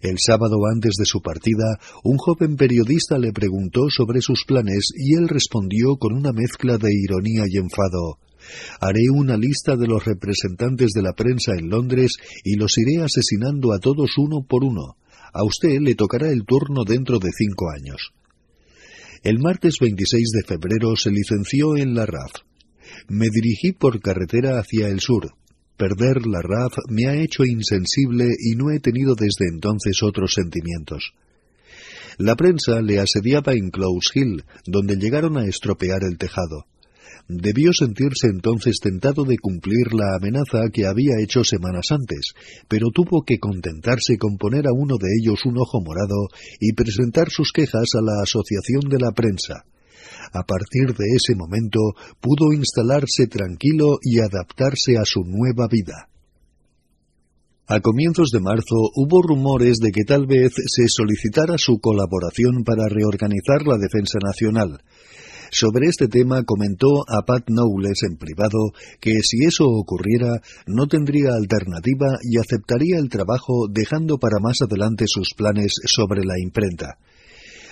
El 0.01 0.17
sábado 0.19 0.57
antes 0.73 0.93
de 0.99 1.05
su 1.05 1.21
partida, 1.21 1.79
un 2.03 2.17
joven 2.17 2.57
periodista 2.57 3.19
le 3.19 3.33
preguntó 3.33 3.91
sobre 3.91 4.23
sus 4.23 4.45
planes 4.47 4.89
y 4.97 5.15
él 5.15 5.29
respondió 5.29 5.97
con 5.97 6.15
una 6.15 6.33
mezcla 6.33 6.79
de 6.79 6.89
ironía 6.91 7.45
y 7.47 7.59
enfado. 7.59 8.19
Haré 8.81 9.11
una 9.13 9.37
lista 9.37 9.77
de 9.77 9.87
los 9.87 10.05
representantes 10.05 10.91
de 10.93 11.03
la 11.03 11.13
prensa 11.13 11.53
en 11.55 11.69
Londres 11.69 12.13
y 12.45 12.57
los 12.57 12.77
iré 12.79 13.03
asesinando 13.03 13.73
a 13.73 13.79
todos 13.79 14.19
uno 14.19 14.45
por 14.49 14.65
uno. 14.65 14.97
A 15.33 15.45
usted 15.45 15.79
le 15.81 15.95
tocará 15.95 16.31
el 16.31 16.45
turno 16.45 16.85
dentro 16.85 17.19
de 17.19 17.31
cinco 17.37 17.71
años. 17.71 18.13
El 19.23 19.41
martes 19.41 19.75
26 19.81 20.31
de 20.31 20.43
febrero 20.47 20.95
se 20.97 21.11
licenció 21.11 21.77
en 21.77 21.95
la 21.95 22.07
RAF. 22.07 22.33
Me 23.09 23.29
dirigí 23.31 23.73
por 23.73 24.01
carretera 24.01 24.59
hacia 24.59 24.89
el 24.89 25.01
sur. 25.01 25.33
Perder 25.77 26.27
la 26.27 26.41
RAF 26.41 26.75
me 26.89 27.07
ha 27.07 27.15
hecho 27.15 27.45
insensible 27.45 28.27
y 28.39 28.57
no 28.57 28.71
he 28.71 28.81
tenido 28.81 29.15
desde 29.15 29.47
entonces 29.53 30.03
otros 30.03 30.33
sentimientos. 30.35 31.13
La 32.19 32.35
prensa 32.35 32.81
le 32.81 32.99
asediaba 32.99 33.53
en 33.53 33.71
Close 33.71 34.11
Hill, 34.13 34.45
donde 34.67 34.97
llegaron 34.97 35.37
a 35.37 35.47
estropear 35.47 36.03
el 36.03 36.19
tejado. 36.19 36.67
Debió 37.29 37.75
sentirse 37.75 38.29
entonces 38.29 38.79
tentado 38.81 39.25
de 39.25 39.37
cumplir 39.37 39.93
la 39.93 40.17
amenaza 40.17 40.71
que 40.73 40.87
había 40.87 41.21
hecho 41.23 41.45
semanas 41.45 41.89
antes, 41.91 42.33
pero 42.69 42.87
tuvo 42.91 43.23
que 43.23 43.39
contentarse 43.39 44.17
con 44.17 44.39
poner 44.39 44.67
a 44.67 44.73
uno 44.73 44.97
de 44.97 45.09
ellos 45.21 45.45
un 45.45 45.59
ojo 45.59 45.83
morado 45.83 46.29
y 46.59 46.73
presentar 46.73 47.29
sus 47.29 47.53
quejas 47.53 47.91
a 47.95 48.03
la 48.03 48.23
Asociación 48.23 48.89
de 48.89 48.99
la 48.99 49.13
Prensa. 49.13 49.67
A 50.33 50.43
partir 50.45 50.97
de 50.97 51.05
ese 51.15 51.35
momento 51.37 51.81
pudo 52.19 52.55
instalarse 52.55 53.27
tranquilo 53.27 53.99
y 54.01 54.21
adaptarse 54.21 54.97
a 54.97 55.05
su 55.05 55.21
nueva 55.21 55.69
vida. 55.69 56.09
A 57.67 57.81
comienzos 57.81 58.31
de 58.31 58.41
marzo 58.41 58.77
hubo 58.97 59.21
rumores 59.21 59.77
de 59.77 59.93
que 59.93 60.05
tal 60.05 60.27
vez 60.27 60.55
se 60.55 60.89
solicitara 60.89 61.59
su 61.59 61.79
colaboración 61.79 62.65
para 62.65 62.89
reorganizar 62.89 63.67
la 63.67 63.77
defensa 63.77 64.19
nacional. 64.25 64.81
Sobre 65.51 65.87
este 65.87 66.09
tema 66.09 66.43
comentó 66.45 67.03
a 67.09 67.25
Pat 67.27 67.45
Knowles 67.47 68.03
en 68.03 68.17
privado 68.17 68.59
que 69.01 69.21
si 69.23 69.45
eso 69.45 69.65
ocurriera 69.65 70.41
no 70.67 70.87
tendría 70.87 71.31
alternativa 71.35 72.19
y 72.23 72.39
aceptaría 72.39 72.99
el 72.99 73.09
trabajo 73.09 73.67
dejando 73.71 74.19
para 74.19 74.41
más 74.41 74.59
adelante 74.63 75.05
sus 75.07 75.35
planes 75.35 75.73
sobre 75.85 76.25
la 76.25 76.39
imprenta. 76.39 76.99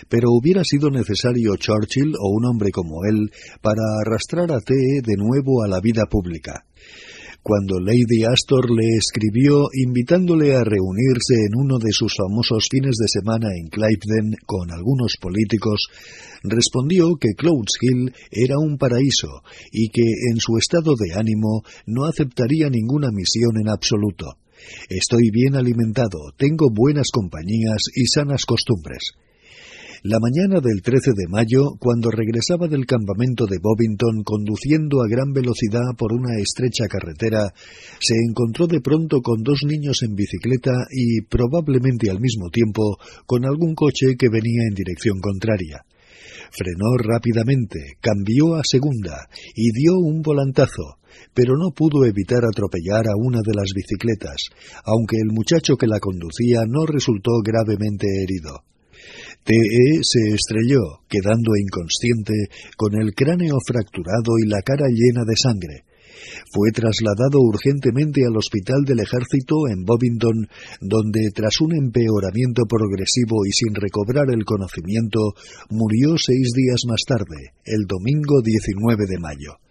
Pero 0.08 0.28
hubiera 0.30 0.62
sido 0.64 0.90
necesario 0.90 1.56
Churchill 1.56 2.14
o 2.18 2.30
un 2.30 2.46
hombre 2.46 2.70
como 2.70 3.04
él 3.04 3.30
para 3.60 3.82
arrastrar 4.04 4.52
a 4.52 4.60
TE 4.60 5.02
de 5.02 5.16
nuevo 5.16 5.62
a 5.62 5.68
la 5.68 5.80
vida 5.80 6.04
pública 6.08 6.64
cuando 7.46 7.78
Lady 7.78 8.24
Astor 8.24 8.68
le 8.72 8.96
escribió 8.98 9.66
invitándole 9.72 10.56
a 10.56 10.64
reunirse 10.64 11.46
en 11.46 11.54
uno 11.54 11.78
de 11.78 11.92
sus 11.92 12.12
famosos 12.16 12.66
fines 12.68 12.96
de 12.98 13.06
semana 13.06 13.50
en 13.54 13.68
Cliveden 13.68 14.34
con 14.44 14.72
algunos 14.72 15.14
políticos, 15.20 15.86
respondió 16.42 17.14
que 17.14 17.34
Clouds 17.38 17.78
Hill 17.80 18.12
era 18.32 18.58
un 18.58 18.78
paraíso 18.78 19.44
y 19.70 19.90
que 19.90 20.02
en 20.02 20.40
su 20.40 20.58
estado 20.58 20.96
de 20.98 21.14
ánimo 21.14 21.62
no 21.86 22.06
aceptaría 22.06 22.68
ninguna 22.68 23.12
misión 23.12 23.60
en 23.62 23.68
absoluto. 23.68 24.26
Estoy 24.88 25.30
bien 25.30 25.54
alimentado, 25.54 26.18
tengo 26.36 26.66
buenas 26.74 27.12
compañías 27.12 27.78
y 27.94 28.06
sanas 28.06 28.44
costumbres. 28.44 29.12
La 30.08 30.20
mañana 30.20 30.60
del 30.60 30.82
13 30.82 31.14
de 31.16 31.26
mayo, 31.26 31.74
cuando 31.80 32.12
regresaba 32.12 32.68
del 32.68 32.86
campamento 32.86 33.44
de 33.44 33.58
Bovington 33.58 34.22
conduciendo 34.22 35.02
a 35.02 35.08
gran 35.10 35.32
velocidad 35.32 35.82
por 35.98 36.12
una 36.12 36.38
estrecha 36.38 36.86
carretera, 36.86 37.52
se 37.98 38.14
encontró 38.14 38.68
de 38.68 38.80
pronto 38.80 39.20
con 39.20 39.42
dos 39.42 39.62
niños 39.66 40.04
en 40.04 40.14
bicicleta 40.14 40.70
y, 40.92 41.22
probablemente 41.22 42.08
al 42.08 42.20
mismo 42.20 42.50
tiempo, 42.50 42.98
con 43.26 43.44
algún 43.44 43.74
coche 43.74 44.14
que 44.16 44.28
venía 44.28 44.62
en 44.68 44.76
dirección 44.76 45.18
contraria. 45.18 45.82
Frenó 46.52 46.94
rápidamente, 47.02 47.98
cambió 48.00 48.54
a 48.54 48.62
segunda 48.62 49.26
y 49.56 49.72
dio 49.72 49.98
un 49.98 50.22
volantazo, 50.22 51.02
pero 51.34 51.56
no 51.58 51.74
pudo 51.74 52.04
evitar 52.04 52.44
atropellar 52.44 53.08
a 53.08 53.18
una 53.18 53.40
de 53.44 53.54
las 53.56 53.72
bicicletas, 53.74 54.50
aunque 54.84 55.16
el 55.16 55.34
muchacho 55.34 55.74
que 55.74 55.88
la 55.88 55.98
conducía 55.98 56.62
no 56.64 56.86
resultó 56.86 57.42
gravemente 57.42 58.06
herido. 58.22 58.62
TE 59.46 60.02
se 60.02 60.34
estrelló, 60.34 61.06
quedando 61.08 61.54
inconsciente, 61.54 62.34
con 62.76 63.00
el 63.00 63.14
cráneo 63.14 63.54
fracturado 63.64 64.42
y 64.42 64.48
la 64.48 64.60
cara 64.60 64.86
llena 64.90 65.22
de 65.24 65.36
sangre. 65.36 65.84
Fue 66.52 66.72
trasladado 66.72 67.38
urgentemente 67.38 68.26
al 68.26 68.36
Hospital 68.36 68.82
del 68.84 68.98
Ejército 68.98 69.68
en 69.70 69.84
Bovington, 69.84 70.48
donde, 70.80 71.30
tras 71.32 71.60
un 71.60 71.76
empeoramiento 71.76 72.64
progresivo 72.66 73.46
y 73.46 73.52
sin 73.52 73.72
recobrar 73.76 74.34
el 74.34 74.44
conocimiento, 74.44 75.20
murió 75.70 76.18
seis 76.18 76.50
días 76.50 76.82
más 76.88 77.02
tarde, 77.06 77.54
el 77.64 77.86
domingo 77.86 78.42
19 78.42 79.06
de 79.06 79.18
mayo. 79.20 79.62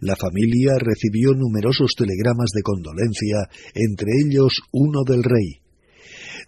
La 0.00 0.16
familia 0.16 0.78
recibió 0.78 1.34
numerosos 1.34 1.92
telegramas 1.94 2.48
de 2.54 2.62
condolencia, 2.62 3.52
entre 3.74 4.12
ellos 4.24 4.62
uno 4.72 5.04
del 5.04 5.22
rey. 5.22 5.59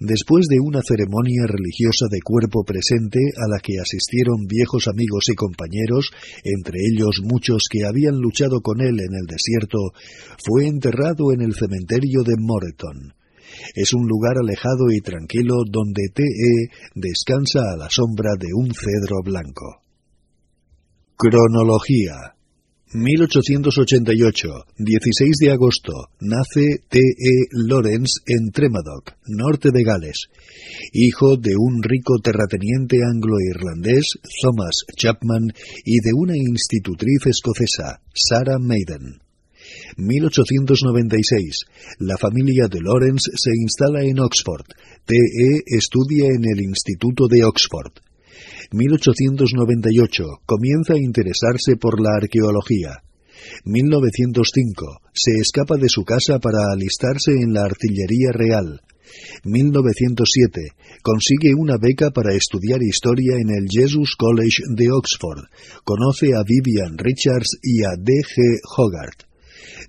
Después 0.01 0.47
de 0.49 0.59
una 0.61 0.81
ceremonia 0.83 1.47
religiosa 1.47 2.07
de 2.11 2.21
cuerpo 2.21 2.65
presente 2.65 3.19
a 3.37 3.49
la 3.49 3.61
que 3.61 3.79
asistieron 3.81 4.47
viejos 4.47 4.89
amigos 4.89 5.25
y 5.31 5.35
compañeros, 5.35 6.11
entre 6.45 6.81
ellos 6.93 7.21
muchos 7.23 7.65
que 7.71 7.85
habían 7.85 8.17
luchado 8.17 8.61
con 8.61 8.81
él 8.81 9.01
en 9.01 9.15
el 9.15 9.27
desierto, 9.27 9.79
fue 10.45 10.67
enterrado 10.67 11.33
en 11.33 11.43
el 11.43 11.55
cementerio 11.55 12.23
de 12.23 12.37
Moreton. 12.39 13.15
Es 13.75 13.93
un 13.93 14.07
lugar 14.07 14.39
alejado 14.39 14.91
y 14.91 15.01
tranquilo 15.01 15.65
donde 15.71 16.09
T.E. 16.15 16.71
descansa 16.95 17.61
a 17.73 17.77
la 17.77 17.91
sombra 17.91 18.33
de 18.39 18.49
un 18.55 18.73
cedro 18.73 19.23
blanco. 19.23 19.83
Cronología 21.17 22.35
1888, 22.95 24.67
16 24.77 25.37
de 25.41 25.51
agosto, 25.51 25.93
nace 26.21 26.85
T. 26.91 26.99
E. 26.99 27.49
Lawrence 27.67 28.21
en 28.27 28.51
Tremadoc, 28.51 29.15
norte 29.29 29.71
de 29.73 29.83
Gales, 29.83 30.29
hijo 30.93 31.39
de 31.39 31.55
un 31.57 31.83
rico 31.83 32.19
terrateniente 32.23 32.99
anglo-irlandés, 33.03 34.19
Thomas 34.43 34.85
Chapman, 34.95 35.55
y 35.87 36.01
de 36.01 36.13
una 36.13 36.37
institutriz 36.37 37.25
escocesa, 37.25 38.03
Sarah 38.13 38.59
Maiden. 38.59 39.23
1896. 39.97 41.65
La 42.01 42.19
familia 42.19 42.69
de 42.69 42.81
Lawrence 42.83 43.31
se 43.35 43.53
instala 43.57 44.03
en 44.03 44.21
Oxford. 44.21 44.67
T. 45.07 45.15
E. 45.15 45.63
estudia 45.79 46.27
en 46.27 46.45
el 46.45 46.61
Instituto 46.61 47.27
de 47.27 47.43
Oxford. 47.45 47.93
1898 48.73 50.25
comienza 50.47 50.95
a 50.95 50.99
interesarse 50.99 51.77
por 51.77 52.01
la 52.01 52.17
arqueología. 52.17 53.03
1905. 53.65 55.01
Se 55.13 55.33
escapa 55.41 55.77
de 55.77 55.89
su 55.89 56.05
casa 56.05 56.39
para 56.39 56.73
alistarse 56.73 57.33
en 57.33 57.53
la 57.53 57.65
artillería 57.65 58.33
real. 58.33 58.81
1907. 59.45 60.73
Consigue 61.03 61.55
una 61.55 61.77
beca 61.77 62.11
para 62.11 62.35
estudiar 62.35 62.83
historia 62.83 63.37
en 63.37 63.51
el 63.51 63.67
Jesus 63.71 64.17
College 64.17 64.63
de 64.75 64.91
Oxford. 64.91 65.45
Conoce 65.85 66.35
a 66.35 66.43
Vivian 66.43 66.97
Richards 66.97 67.59
y 67.63 67.85
a 67.85 67.91
D. 67.99 68.13
G. 68.23 68.61
Hogarth. 68.77 69.25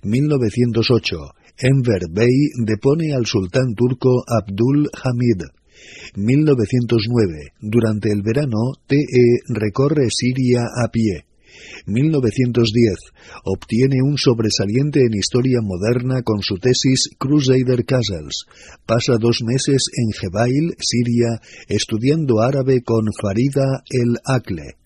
1908. 0.02 1.16
Enver 1.58 2.02
Bey 2.10 2.50
depone 2.66 3.14
al 3.14 3.26
sultán 3.26 3.74
turco 3.74 4.24
Abdul 4.26 4.90
Hamid. 4.92 5.42
1909. 6.16 7.52
Durante 7.60 8.12
el 8.12 8.22
verano, 8.22 8.72
TE 8.86 9.40
recorre 9.48 10.08
Siria 10.10 10.62
a 10.62 10.88
pie. 10.88 11.24
1910. 11.86 12.94
Obtiene 13.44 14.02
un 14.02 14.16
sobresaliente 14.18 15.00
en 15.00 15.14
historia 15.14 15.60
moderna 15.62 16.22
con 16.22 16.42
su 16.42 16.56
tesis 16.56 17.10
Crusader 17.18 17.84
Castles. 17.84 18.44
Pasa 18.86 19.18
dos 19.18 19.42
meses 19.44 19.84
en 19.96 20.12
Jebail, 20.12 20.74
Siria, 20.78 21.40
estudiando 21.68 22.40
árabe 22.40 22.82
con 22.82 23.06
Farida 23.20 23.82
el 23.90 24.16
Akle. 24.24 24.76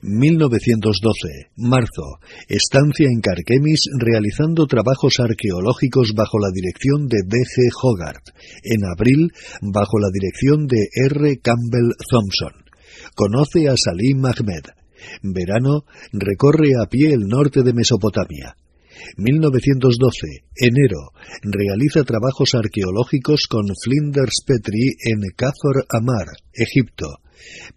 1912. 0.00 1.50
Marzo. 1.56 2.20
Estancia 2.48 3.08
en 3.08 3.20
Carquemis 3.20 3.80
realizando 3.98 4.66
trabajos 4.66 5.18
arqueológicos 5.18 6.12
bajo 6.14 6.38
la 6.38 6.50
dirección 6.54 7.08
de 7.08 7.18
D.G. 7.26 7.70
Hogarth. 7.82 8.30
En 8.62 8.84
abril, 8.84 9.32
bajo 9.60 9.98
la 9.98 10.08
dirección 10.12 10.66
de 10.66 10.88
R. 10.94 11.38
Campbell 11.42 11.90
Thompson. 12.08 12.64
Conoce 13.14 13.68
a 13.68 13.74
Salim 13.76 14.24
Ahmed. 14.24 14.70
Verano, 15.22 15.84
recorre 16.12 16.70
a 16.80 16.86
pie 16.88 17.12
el 17.12 17.26
norte 17.26 17.62
de 17.62 17.72
Mesopotamia. 17.72 18.56
1912. 19.16 20.26
Enero. 20.56 21.12
Realiza 21.42 22.04
trabajos 22.04 22.54
arqueológicos 22.54 23.46
con 23.48 23.66
Flinders 23.82 24.42
Petrie 24.46 24.94
en 25.04 25.20
Kazor 25.36 25.86
Amar, 25.88 26.26
Egipto. 26.52 27.20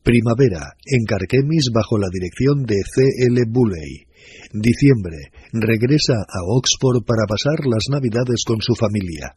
Primavera. 0.04 0.74
En 0.86 1.06
Carquemis 1.06 1.70
bajo 1.74 1.98
la 1.98 2.08
dirección 2.12 2.64
de 2.64 2.76
C. 2.84 3.04
L. 3.28 3.42
Bulley. 3.48 4.06
Diciembre. 4.54 5.32
Regresa 5.54 6.16
a 6.16 6.44
Oxford 6.46 7.04
para 7.06 7.26
pasar 7.28 7.66
las 7.66 7.86
Navidades 7.90 8.44
con 8.46 8.62
su 8.62 8.76
familia. 8.76 9.36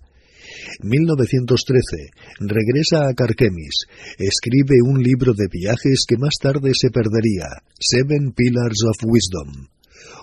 1913. 0.83 2.11
Regresa 2.41 3.09
a 3.09 3.15
Carquemis. 3.15 3.87
Escribe 4.19 4.77
un 4.85 5.03
libro 5.03 5.35
de 5.35 5.47
viajes 5.51 6.05
que 6.07 6.17
más 6.17 6.35
tarde 6.41 6.73
se 6.75 6.91
perdería, 6.91 7.47
Seven 7.79 8.33
Pillars 8.33 8.83
of 8.89 8.97
Wisdom. 9.05 9.69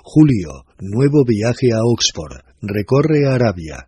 Julio. 0.03 0.65
Nuevo 0.79 1.23
viaje 1.25 1.71
a 1.71 1.83
Oxford. 1.83 2.41
Recorre 2.61 3.27
Arabia. 3.27 3.87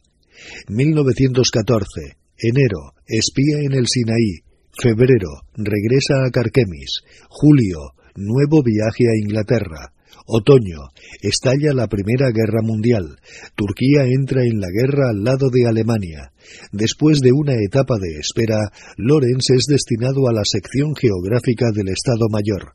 1914. 0.68 2.18
Enero. 2.38 2.94
Espía 3.08 3.60
en 3.60 3.74
el 3.74 3.88
Sinaí. 3.88 4.43
Febrero. 4.82 5.46
Regresa 5.56 6.26
a 6.26 6.32
Carquemis. 6.32 7.02
Julio. 7.30 7.94
Nuevo 8.16 8.64
viaje 8.64 9.06
a 9.06 9.18
Inglaterra. 9.22 9.94
Otoño. 10.26 10.90
Estalla 11.22 11.74
la 11.74 11.88
Primera 11.88 12.32
Guerra 12.34 12.62
Mundial. 12.64 13.18
Turquía 13.56 14.06
entra 14.06 14.44
en 14.44 14.60
la 14.60 14.70
guerra 14.74 15.10
al 15.12 15.24
lado 15.24 15.50
de 15.52 15.68
Alemania. 15.68 16.32
Después 16.72 17.20
de 17.20 17.32
una 17.34 17.54
etapa 17.54 17.98
de 18.00 18.18
espera, 18.18 18.72
Lorenz 18.98 19.52
es 19.56 19.66
destinado 19.68 20.28
a 20.28 20.34
la 20.34 20.44
sección 20.44 20.96
geográfica 20.96 21.68
del 21.72 21.90
Estado 21.90 22.26
Mayor. 22.32 22.74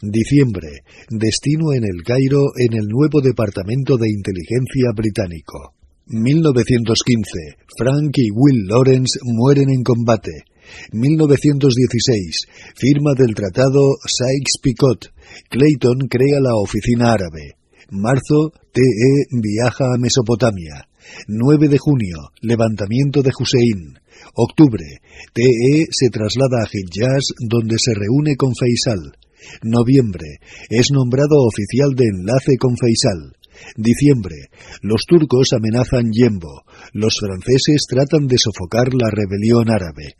Diciembre. 0.00 0.84
Destino 1.10 1.74
en 1.74 1.84
el 1.84 2.02
Cairo 2.02 2.44
en 2.56 2.78
el 2.78 2.86
nuevo 2.88 3.20
Departamento 3.20 3.98
de 3.98 4.08
Inteligencia 4.08 4.88
británico. 4.94 5.74
1915. 6.06 7.56
Frank 7.76 8.16
y 8.16 8.30
Will 8.30 8.66
Lawrence 8.68 9.18
mueren 9.22 9.68
en 9.70 9.82
combate. 9.82 10.44
1916. 10.92 12.46
Firma 12.76 13.12
del 13.16 13.34
Tratado 13.34 13.96
Sykes-Picot. 14.04 15.12
Clayton 15.48 16.08
crea 16.08 16.40
la 16.40 16.56
oficina 16.56 17.12
árabe. 17.12 17.56
Marzo. 17.90 18.52
TE 18.72 19.26
viaja 19.30 19.94
a 19.94 19.98
Mesopotamia. 19.98 20.88
9 21.28 21.68
de 21.68 21.78
junio. 21.78 22.30
Levantamiento 22.42 23.22
de 23.22 23.30
Hussein. 23.38 23.98
Octubre. 24.34 25.00
TE 25.32 25.86
se 25.90 26.10
traslada 26.10 26.62
a 26.62 26.68
Hijaz 26.70 27.32
donde 27.48 27.76
se 27.78 27.94
reúne 27.94 28.36
con 28.36 28.52
Faisal. 28.54 29.16
Noviembre. 29.62 30.40
Es 30.68 30.90
nombrado 30.90 31.44
oficial 31.46 31.94
de 31.94 32.04
enlace 32.12 32.56
con 32.58 32.76
Faisal. 32.76 33.36
Diciembre. 33.76 34.50
Los 34.82 35.02
turcos 35.06 35.52
amenazan 35.52 36.10
Yembo. 36.12 36.64
Los 36.92 37.16
franceses 37.18 37.86
tratan 37.88 38.26
de 38.26 38.36
sofocar 38.38 38.92
la 38.92 39.10
rebelión 39.10 39.70
árabe. 39.70 40.16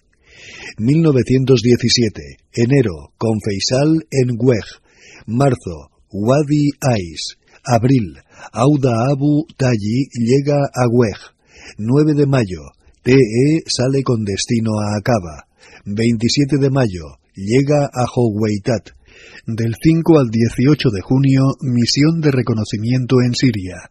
1917. 0.78 2.23
Enero. 2.52 3.12
Con 3.18 3.41
Faisal 3.41 4.07
en 4.10 4.36
Weg. 4.39 4.65
Marzo. 5.26 5.91
Wadi 6.10 6.70
Ais. 6.81 7.36
Abril. 7.65 8.18
Auda 8.52 9.10
Abu 9.10 9.47
Tayi 9.57 10.08
llega 10.12 10.58
a 10.73 10.86
Weg. 10.91 11.18
9 11.78 12.15
de 12.15 12.26
mayo. 12.26 12.73
TE 13.02 13.62
sale 13.66 14.02
con 14.02 14.25
destino 14.25 14.78
a 14.81 14.97
Acaba. 14.97 15.47
27 15.84 16.58
de 16.58 16.70
mayo. 16.70 17.18
Llega 17.34 17.86
a 17.86 18.07
Howeitat. 18.15 18.91
Del 19.47 19.75
5 19.81 20.18
al 20.18 20.28
18 20.28 20.91
de 20.91 21.00
junio, 21.02 21.42
misión 21.60 22.20
de 22.20 22.31
reconocimiento 22.31 23.16
en 23.25 23.34
Siria. 23.34 23.91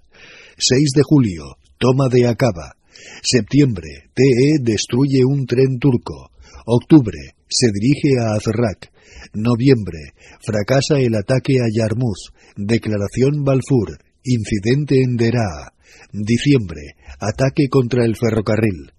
6 0.58 0.92
de 0.96 1.04
julio, 1.04 1.58
toma 1.78 2.10
de 2.10 2.28
Acaba. 2.28 2.76
Septiembre, 3.22 4.10
TE 4.14 4.60
destruye 4.62 5.24
un 5.26 5.46
tren 5.46 5.80
turco. 5.80 6.32
Octubre, 6.66 7.36
se 7.48 7.68
dirige 7.72 8.20
a 8.20 8.36
Azrak. 8.36 8.92
Noviembre, 9.34 10.14
fracasa 10.42 11.00
el 11.00 11.16
ataque 11.16 11.60
a 11.60 11.68
Yarmuz. 11.72 12.34
Declaración 12.56 13.44
Balfour. 13.44 14.00
Incidente 14.24 15.02
en 15.02 15.16
Deraa. 15.16 15.74
Diciembre, 16.12 16.96
ataque 17.20 17.70
contra 17.70 18.06
el 18.06 18.16
ferrocarril. 18.16 18.92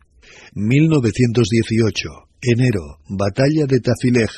1918. 0.55 2.09
Enero, 2.43 2.99
batalla 3.09 3.67
de 3.67 3.81
Tafileh. 3.81 4.31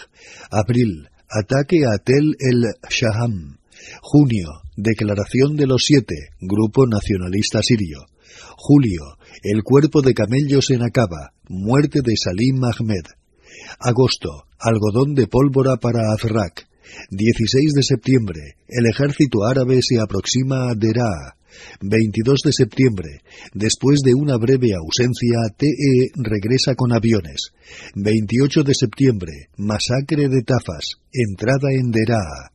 Abril, 0.50 1.08
Ataque 1.30 1.84
a 1.84 1.98
Tel 1.98 2.36
el 2.38 2.64
Shaham. 2.88 3.58
Junio, 4.00 4.62
Declaración 4.76 5.56
de 5.56 5.66
los 5.66 5.82
Siete, 5.84 6.30
Grupo 6.40 6.86
Nacionalista 6.86 7.60
Sirio. 7.62 8.06
Julio, 8.56 9.18
el 9.42 9.62
cuerpo 9.62 10.00
de 10.00 10.14
camellos 10.14 10.70
en 10.70 10.82
Acaba, 10.82 11.34
muerte 11.48 12.00
de 12.02 12.16
Salim 12.16 12.64
Ahmed. 12.64 13.04
Agosto, 13.80 14.44
algodón 14.58 15.14
de 15.14 15.28
pólvora 15.28 15.76
para 15.76 16.12
Azrak. 16.12 16.66
16 17.10 17.74
de 17.74 17.82
septiembre, 17.84 18.56
el 18.66 18.86
ejército 18.86 19.44
árabe 19.44 19.78
se 19.82 20.00
aproxima 20.00 20.68
a 20.68 20.74
Deraa. 20.74 21.36
22 21.80 22.40
de 22.44 22.52
septiembre. 22.52 23.20
Después 23.54 24.00
de 24.04 24.14
una 24.14 24.36
breve 24.36 24.74
ausencia, 24.74 25.38
TE 25.56 26.10
regresa 26.16 26.74
con 26.74 26.92
aviones. 26.92 27.52
28 27.94 28.64
de 28.64 28.74
septiembre. 28.74 29.32
Masacre 29.56 30.28
de 30.28 30.42
Tafas. 30.42 30.98
Entrada 31.12 31.70
en 31.70 31.92
Deraa. 31.92 32.50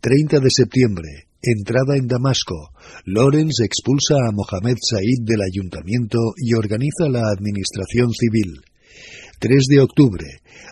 30 0.00 0.40
de 0.40 0.50
septiembre. 0.50 1.28
Entrada 1.40 1.96
en 1.96 2.08
Damasco. 2.08 2.72
Lorenz 3.04 3.60
expulsa 3.60 4.14
a 4.16 4.32
Mohamed 4.32 4.78
Said 4.80 5.22
del 5.22 5.42
ayuntamiento 5.42 6.18
y 6.36 6.54
organiza 6.54 7.08
la 7.08 7.30
administración 7.30 8.10
civil. 8.10 8.64
3 9.44 9.60
de 9.68 9.80
octubre. 9.80 10.24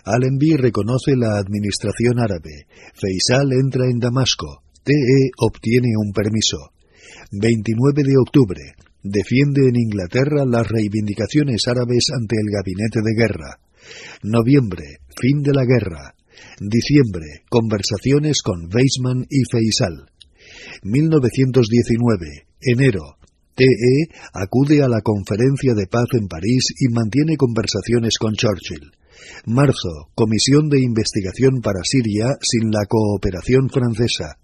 Allenby 0.03 0.57
reconoce 0.57 1.15
la 1.15 1.37
administración 1.37 2.17
árabe. 2.17 2.65
Faisal 2.95 3.53
entra 3.53 3.85
en 3.85 3.99
Damasco. 3.99 4.63
TE 4.83 5.29
obtiene 5.37 5.89
un 5.95 6.11
permiso. 6.11 6.73
29 7.33 8.01
de 8.01 8.17
octubre. 8.17 8.73
Defiende 9.03 9.69
en 9.69 9.75
Inglaterra 9.75 10.43
las 10.47 10.67
reivindicaciones 10.67 11.61
árabes 11.67 12.07
ante 12.19 12.35
el 12.35 12.49
gabinete 12.49 13.01
de 13.05 13.13
guerra. 13.13 13.59
Noviembre. 14.23 15.05
Fin 15.21 15.43
de 15.43 15.53
la 15.53 15.65
guerra. 15.65 16.15
Diciembre. 16.59 17.45
Conversaciones 17.51 18.41
con 18.41 18.71
Weizmann 18.73 19.27
y 19.29 19.43
Faisal. 19.51 20.09
1919. 20.81 22.47
Enero. 22.59 23.17
TE 23.55 24.09
acude 24.33 24.81
a 24.81 24.87
la 24.87 25.01
conferencia 25.01 25.73
de 25.75 25.87
paz 25.87 26.07
en 26.13 26.27
París 26.27 26.65
y 26.79 26.91
mantiene 26.91 27.37
conversaciones 27.37 28.17
con 28.17 28.33
Churchill. 28.33 28.91
Marzo. 29.45 30.09
Comisión 30.15 30.69
de 30.69 30.81
investigación 30.81 31.61
para 31.61 31.83
Siria 31.83 32.27
sin 32.41 32.71
la 32.71 32.85
cooperación 32.87 33.69
francesa. 33.69 34.37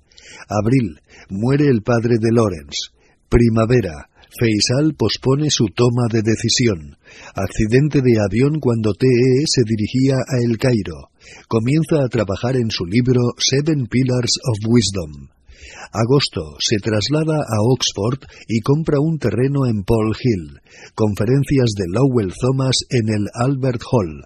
Abril. 0.48 1.00
Muere 1.30 1.68
el 1.68 1.82
padre 1.82 2.18
de 2.20 2.32
Lawrence. 2.32 2.92
Primavera. 3.30 4.10
Faisal 4.40 4.94
pospone 4.94 5.50
su 5.50 5.66
toma 5.74 6.06
de 6.12 6.22
decisión. 6.22 6.98
Accidente 7.34 8.02
de 8.02 8.20
avión 8.22 8.60
cuando 8.60 8.94
TE 8.94 9.44
se 9.46 9.64
dirigía 9.66 10.16
a 10.18 10.38
El 10.44 10.58
Cairo. 10.58 11.10
Comienza 11.48 12.04
a 12.04 12.10
trabajar 12.10 12.56
en 12.56 12.70
su 12.70 12.86
libro 12.86 13.22
Seven 13.38 13.88
Pillars 13.88 14.38
of 14.46 14.70
Wisdom. 14.70 15.39
Agosto 15.92 16.56
se 16.60 16.78
traslada 16.78 17.38
a 17.38 17.62
Oxford 17.62 18.20
y 18.48 18.62
compra 18.62 19.00
un 19.00 19.18
terreno 19.18 19.66
en 19.66 19.84
Paul 19.84 20.16
Hill. 20.16 20.60
Conferencias 20.96 21.72
de 21.76 21.86
Lowell 21.88 22.34
Thomas 22.40 22.78
en 22.90 23.10
el 23.10 23.28
Albert 23.34 23.82
Hall. 23.92 24.26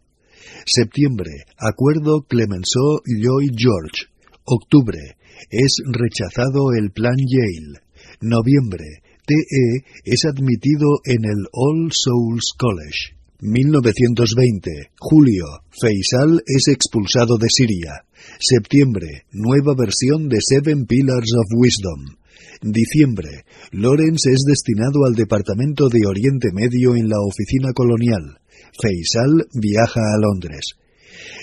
Septiembre. 0.66 1.46
Acuerdo 1.58 2.24
Clemenceau 2.28 3.02
Lloyd 3.06 3.52
George. 3.56 4.08
Octubre. 4.46 5.18
Es 5.50 5.78
rechazado 5.86 6.74
el 6.78 6.92
Plan 6.92 7.18
Yale. 7.18 7.80
Noviembre. 8.22 9.02
TE 9.26 9.86
es 10.04 10.26
admitido 10.26 11.00
en 11.06 11.24
el 11.26 11.48
All 11.54 11.92
Souls 11.92 12.52
College. 12.58 13.16
1920. 13.40 14.92
Julio. 15.00 15.46
Faisal 15.70 16.42
es 16.46 16.68
expulsado 16.68 17.38
de 17.38 17.48
Siria. 17.50 18.06
Septiembre. 18.40 19.26
Nueva 19.32 19.76
versión 19.76 20.28
de 20.28 20.38
Seven 20.42 20.86
Pillars 20.86 21.32
of 21.38 21.46
Wisdom. 21.56 22.18
Diciembre. 22.62 23.46
Lawrence 23.72 24.32
es 24.32 24.42
destinado 24.46 25.06
al 25.06 25.14
Departamento 25.14 25.90
de 25.90 26.06
Oriente 26.08 26.50
Medio 26.52 26.96
en 26.96 27.10
la 27.10 27.18
oficina 27.20 27.74
colonial. 27.74 28.40
Faisal 28.82 29.48
viaja 29.54 30.02
a 30.02 30.18
Londres. 30.20 30.76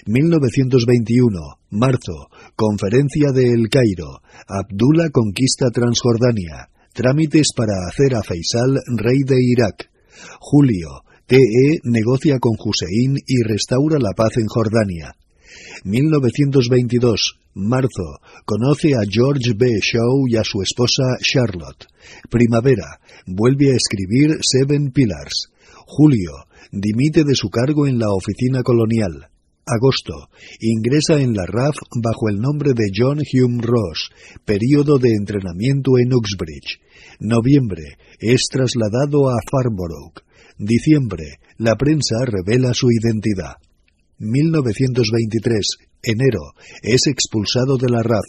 1921. 0.07 1.39
Marzo. 1.70 2.28
Conferencia 2.57 3.33
de 3.33 3.52
El 3.52 3.69
Cairo. 3.69 4.23
Abdullah 4.49 5.10
conquista 5.10 5.70
Transjordania. 5.70 6.70
Trámites 6.93 7.49
para 7.55 7.86
hacer 7.86 8.17
a 8.17 8.23
Faisal 8.23 8.81
rey 8.97 9.23
de 9.25 9.36
Irak. 9.39 9.91
Julio. 10.41 11.02
TE 11.27 11.78
negocia 11.85 12.41
con 12.41 12.52
Hussein 12.59 13.17
y 13.25 13.43
restaura 13.44 13.99
la 14.01 14.10
paz 14.17 14.36
en 14.36 14.47
Jordania. 14.47 15.15
1922. 15.84 17.38
Marzo. 17.54 18.20
Conoce 18.44 18.94
a 18.94 19.00
George 19.08 19.54
B. 19.56 19.66
Shaw 19.80 20.28
y 20.28 20.36
a 20.36 20.44
su 20.44 20.62
esposa 20.62 21.02
Charlotte. 21.20 21.86
Primavera. 22.30 23.00
Vuelve 23.26 23.72
a 23.72 23.76
escribir 23.76 24.38
Seven 24.40 24.92
Pillars. 24.92 25.50
Julio. 25.86 26.46
Dimite 26.70 27.24
de 27.24 27.34
su 27.34 27.50
cargo 27.50 27.86
en 27.86 27.98
la 27.98 28.12
oficina 28.12 28.62
colonial. 28.62 29.30
Agosto. 29.66 30.30
Ingresa 30.60 31.20
en 31.20 31.34
la 31.34 31.46
RAF 31.46 31.76
bajo 32.02 32.28
el 32.28 32.40
nombre 32.40 32.72
de 32.74 32.90
John 32.94 33.18
Hume 33.18 33.62
Ross, 33.62 34.10
período 34.44 34.98
de 34.98 35.14
entrenamiento 35.14 35.98
en 35.98 36.12
Uxbridge. 36.14 36.80
Noviembre. 37.20 37.98
Es 38.18 38.42
trasladado 38.50 39.28
a 39.28 39.36
Farnborough. 39.50 40.22
Diciembre. 40.58 41.38
La 41.58 41.76
prensa 41.76 42.16
revela 42.24 42.74
su 42.74 42.88
identidad. 42.90 43.56
1923. 44.20 45.66
Enero. 46.02 46.52
Es 46.82 47.07
expulsado 47.07 47.76
de 47.76 47.89
la 47.89 48.02
RAF. 48.02 48.24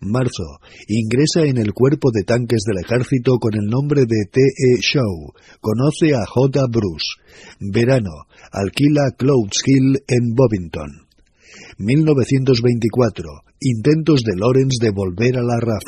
Marzo. 0.00 0.60
Ingresa 0.88 1.44
en 1.44 1.58
el 1.58 1.72
cuerpo 1.72 2.10
de 2.10 2.24
tanques 2.24 2.62
del 2.66 2.82
ejército 2.82 3.38
con 3.38 3.54
el 3.54 3.66
nombre 3.66 4.02
de 4.02 4.24
T.E. 4.30 4.80
Shaw. 4.80 5.34
Conoce 5.60 6.14
a 6.14 6.24
J. 6.26 6.66
Bruce. 6.70 7.20
Verano. 7.60 8.26
Alquila 8.50 9.10
Clouds 9.16 9.62
Hill 9.66 10.02
en 10.08 10.34
Bovington. 10.34 11.06
1924. 11.78 13.28
Intentos 13.60 14.22
de 14.22 14.36
Lawrence 14.36 14.78
de 14.80 14.90
volver 14.90 15.36
a 15.36 15.42
la 15.42 15.60
RAF. 15.60 15.84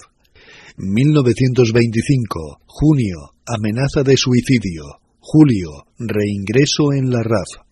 1925. 0.76 2.60
Junio. 2.66 3.30
Amenaza 3.46 4.02
de 4.02 4.16
suicidio. 4.16 5.00
Julio. 5.20 5.86
Reingreso 5.98 6.92
en 6.92 7.10
la 7.10 7.22
RAF. 7.22 7.67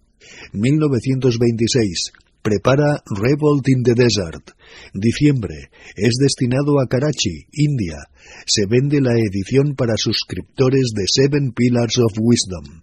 1926. 0.52 2.12
Prepara 2.46 3.02
Revolt 3.10 3.66
in 3.68 3.82
the 3.82 3.94
Desert. 3.94 4.54
Diciembre. 4.94 5.70
Es 5.96 6.14
destinado 6.20 6.78
a 6.78 6.86
Karachi, 6.86 7.46
India. 7.50 7.98
Se 8.46 8.66
vende 8.66 9.00
la 9.00 9.18
edición 9.18 9.74
para 9.74 9.96
suscriptores 9.96 10.92
de 10.94 11.06
Seven 11.08 11.50
Pillars 11.50 11.98
of 11.98 12.12
Wisdom. 12.20 12.82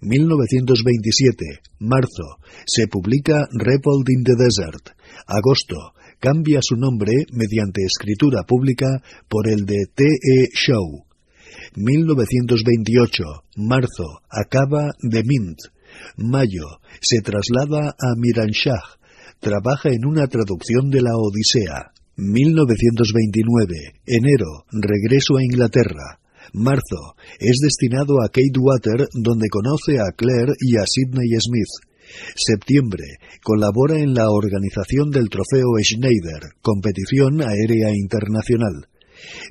1927. 0.00 1.60
Marzo. 1.80 2.40
Se 2.66 2.88
publica 2.88 3.46
Revolt 3.52 4.08
in 4.08 4.24
the 4.24 4.36
Desert. 4.38 4.96
Agosto. 5.26 5.92
Cambia 6.18 6.60
su 6.62 6.76
nombre 6.76 7.12
mediante 7.30 7.82
escritura 7.84 8.44
pública 8.44 8.86
por 9.28 9.48
el 9.48 9.66
de 9.66 9.84
T.E. 9.94 10.48
Show. 10.54 11.04
1928. 11.76 13.24
Marzo. 13.56 14.22
Acaba 14.30 14.92
The 15.10 15.22
Mint. 15.24 15.58
Mayo. 16.16 16.80
Se 17.00 17.20
traslada 17.20 17.94
a 17.98 18.14
Miranshah. 18.16 18.98
Trabaja 19.40 19.90
en 19.90 20.06
una 20.06 20.26
traducción 20.26 20.90
de 20.90 21.02
la 21.02 21.16
Odisea. 21.16 21.92
1929. 22.16 23.74
Enero. 24.06 24.64
Regreso 24.70 25.36
a 25.36 25.42
Inglaterra. 25.42 26.20
Marzo. 26.52 27.16
Es 27.40 27.58
destinado 27.62 28.22
a 28.22 28.28
Kate 28.28 28.58
Water, 28.58 29.08
donde 29.14 29.48
conoce 29.48 29.98
a 29.98 30.12
Claire 30.16 30.52
y 30.60 30.76
a 30.76 30.84
Sidney 30.86 31.28
Smith. 31.40 31.94
Septiembre. 32.36 33.04
Colabora 33.42 33.98
en 33.98 34.14
la 34.14 34.30
organización 34.30 35.10
del 35.10 35.28
Trofeo 35.28 35.74
Schneider, 35.82 36.54
competición 36.62 37.42
aérea 37.42 37.90
internacional. 37.90 38.88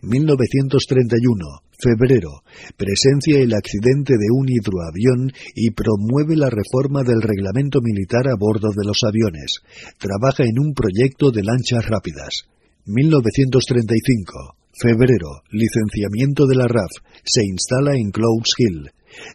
1931. 0.01 1.63
Febrero. 1.79 2.43
Presencia 2.77 3.39
el 3.39 3.53
accidente 3.53 4.13
de 4.13 4.27
un 4.31 4.47
hidroavión 4.47 5.33
y 5.55 5.71
promueve 5.71 6.37
la 6.37 6.49
reforma 6.49 7.03
del 7.03 7.21
reglamento 7.21 7.79
militar 7.81 8.27
a 8.27 8.35
bordo 8.39 8.69
de 8.69 8.85
los 8.85 9.03
aviones. 9.03 9.59
Trabaja 9.97 10.43
en 10.43 10.59
un 10.59 10.73
proyecto 10.73 11.31
de 11.31 11.43
lanchas 11.43 11.85
rápidas. 11.85 12.47
1935. 12.85 14.55
Febrero. 14.73 15.43
Licenciamiento 15.51 16.47
de 16.47 16.55
la 16.55 16.67
RAF. 16.67 16.91
Se 17.23 17.43
instala 17.43 17.95
en 17.95 18.11
Clouds 18.11 18.53
Hill. 18.57 18.91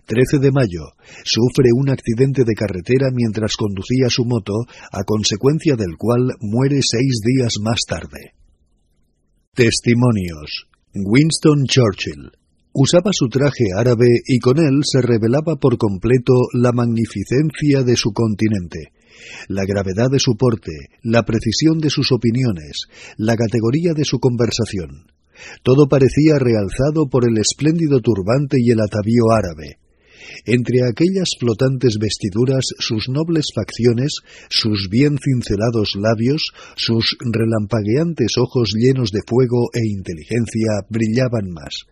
13 0.07 0.39
de 0.39 0.51
mayo. 0.51 0.97
Sufre 1.25 1.71
un 1.75 1.91
accidente 1.91 2.45
de 2.45 2.55
carretera 2.55 3.11
mientras 3.13 3.57
conducía 3.57 4.09
su 4.09 4.25
moto, 4.25 4.55
a 4.91 5.05
consecuencia 5.05 5.77
del 5.77 5.97
cual 5.97 6.33
muere 6.41 6.81
seis 6.83 7.21
días 7.25 7.55
más 7.63 7.81
tarde. 7.87 8.35
Testimonios. 9.59 10.69
Winston 10.95 11.65
Churchill. 11.67 12.31
Usaba 12.73 13.11
su 13.13 13.27
traje 13.27 13.65
árabe 13.77 14.07
y 14.25 14.39
con 14.39 14.57
él 14.61 14.83
se 14.85 15.03
revelaba 15.03 15.57
por 15.57 15.79
completo 15.79 16.33
la 16.53 16.71
magnificencia 16.71 17.83
de 17.83 17.97
su 17.97 18.13
continente, 18.13 18.93
la 19.49 19.65
gravedad 19.65 20.11
de 20.13 20.21
su 20.21 20.37
porte, 20.37 20.71
la 21.03 21.25
precisión 21.25 21.81
de 21.81 21.91
sus 21.91 22.13
opiniones, 22.13 22.83
la 23.17 23.35
categoría 23.35 23.95
de 23.95 24.05
su 24.05 24.21
conversación. 24.21 25.11
Todo 25.65 25.89
parecía 25.89 26.39
realzado 26.39 27.09
por 27.11 27.27
el 27.29 27.37
espléndido 27.39 27.99
turbante 27.99 28.59
y 28.61 28.71
el 28.71 28.79
atavío 28.79 29.25
árabe. 29.37 29.81
Entre 30.45 30.83
aquellas 30.89 31.31
flotantes 31.39 31.99
vestiduras, 32.01 32.65
sus 32.79 33.09
nobles 33.09 33.47
facciones, 33.55 34.15
sus 34.49 34.89
bien 34.91 35.19
cincelados 35.19 35.95
labios, 35.97 36.53
sus 36.77 37.17
relampagueantes 37.21 38.39
ojos 38.39 38.71
llenos 38.75 39.11
de 39.11 39.21
fuego 39.27 39.71
e 39.73 39.81
inteligencia 39.87 40.85
brillaban 40.89 41.51
más. 41.51 41.87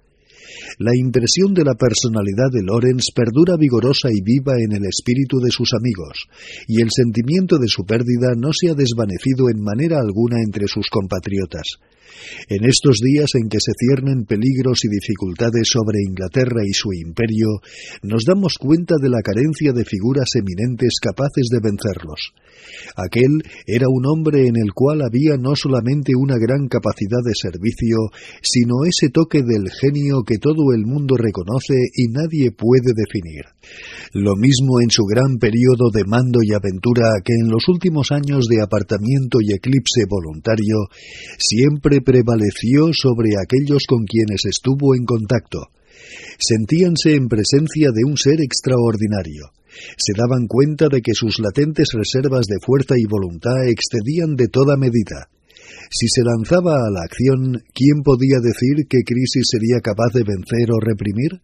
La 0.79 0.93
impresión 0.95 1.55
de 1.55 1.65
la 1.65 1.75
personalidad 1.75 2.51
de 2.53 2.63
Lorenz 2.63 3.11
perdura 3.15 3.57
vigorosa 3.57 4.09
y 4.11 4.21
viva 4.23 4.55
en 4.59 4.73
el 4.73 4.85
espíritu 4.85 5.39
de 5.39 5.51
sus 5.51 5.73
amigos, 5.75 6.29
y 6.69 6.81
el 6.81 6.91
sentimiento 6.91 7.59
de 7.59 7.69
su 7.69 7.85
pérdida 7.85 8.35
no 8.37 8.53
se 8.53 8.71
ha 8.71 8.75
desvanecido 8.75 9.49
en 9.51 9.63
manera 9.63 9.99
alguna 10.01 10.43
entre 10.43 10.69
sus 10.69 10.89
compatriotas. 10.89 11.79
En 12.49 12.65
estos 12.65 12.99
días 12.99 13.31
en 13.35 13.49
que 13.49 13.59
se 13.61 13.73
ciernen 13.79 14.25
peligros 14.25 14.85
y 14.85 14.89
dificultades 14.89 15.69
sobre 15.69 16.03
Inglaterra 16.03 16.63
y 16.65 16.73
su 16.73 16.93
imperio, 16.93 17.61
nos 18.03 18.25
damos 18.25 18.55
cuenta 18.59 18.95
de 19.01 19.09
la 19.09 19.23
carencia 19.23 19.73
de 19.73 19.85
figuras 19.85 20.31
eminentes 20.35 20.99
capaces 21.01 21.49
de 21.51 21.61
vencerlos. 21.61 22.33
Aquel 22.97 23.43
era 23.67 23.87
un 23.89 24.07
hombre 24.07 24.47
en 24.47 24.57
el 24.57 24.73
cual 24.73 25.03
había 25.03 25.37
no 25.37 25.55
solamente 25.57 26.13
una 26.17 26.37
gran 26.39 26.69
capacidad 26.69 27.21
de 27.25 27.35
servicio, 27.35 27.97
sino 28.43 28.85
ese 28.85 29.11
toque 29.11 29.43
del 29.43 29.71
genio 29.71 30.23
que 30.23 30.36
todo 30.39 30.73
el 30.75 30.87
mundo 30.87 31.17
reconoce 31.17 31.75
y 31.95 32.09
nadie 32.09 32.51
puede 32.53 32.93
definir. 32.95 33.45
Lo 34.13 34.37
mismo 34.37 34.81
en 34.83 34.91
su 34.91 35.05
gran 35.05 35.39
periodo 35.39 35.91
de 35.93 36.05
mando 36.05 36.41
y 36.43 36.53
aventura 36.53 37.09
que 37.25 37.35
en 37.35 37.51
los 37.51 37.69
últimos 37.69 38.13
años 38.13 38.47
de 38.49 38.63
apartamiento 38.63 39.39
y 39.41 39.53
eclipse 39.55 40.05
voluntario, 40.09 40.89
siempre 41.39 42.01
prevaleció 42.01 42.93
sobre 42.93 43.31
aquellos 43.41 43.85
con 43.87 44.05
quienes 44.05 44.45
estuvo 44.45 44.95
en 44.95 45.05
contacto. 45.05 45.69
Sentíanse 46.39 47.15
en 47.15 47.29
presencia 47.29 47.91
de 47.93 48.05
un 48.05 48.17
ser 48.17 48.41
extraordinario. 48.41 49.53
Se 49.97 50.13
daban 50.17 50.47
cuenta 50.47 50.89
de 50.89 51.03
que 51.03 51.15
sus 51.15 51.39
latentes 51.39 51.89
reservas 51.93 52.47
de 52.47 52.57
fuerza 52.65 52.95
y 52.97 53.05
voluntad 53.05 53.67
excedían 53.67 54.37
de 54.37 54.49
toda 54.49 54.77
medida. 54.77 55.29
Si 55.91 56.09
se 56.09 56.23
lanzaba 56.23 56.75
a 56.75 56.91
la 56.91 57.03
acción, 57.03 57.63
¿quién 57.75 58.03
podía 58.03 58.39
decir 58.43 58.87
qué 58.89 59.03
crisis 59.05 59.47
sería 59.51 59.81
capaz 59.81 60.13
de 60.15 60.25
vencer 60.25 60.71
o 60.73 60.81
reprimir? 60.81 61.41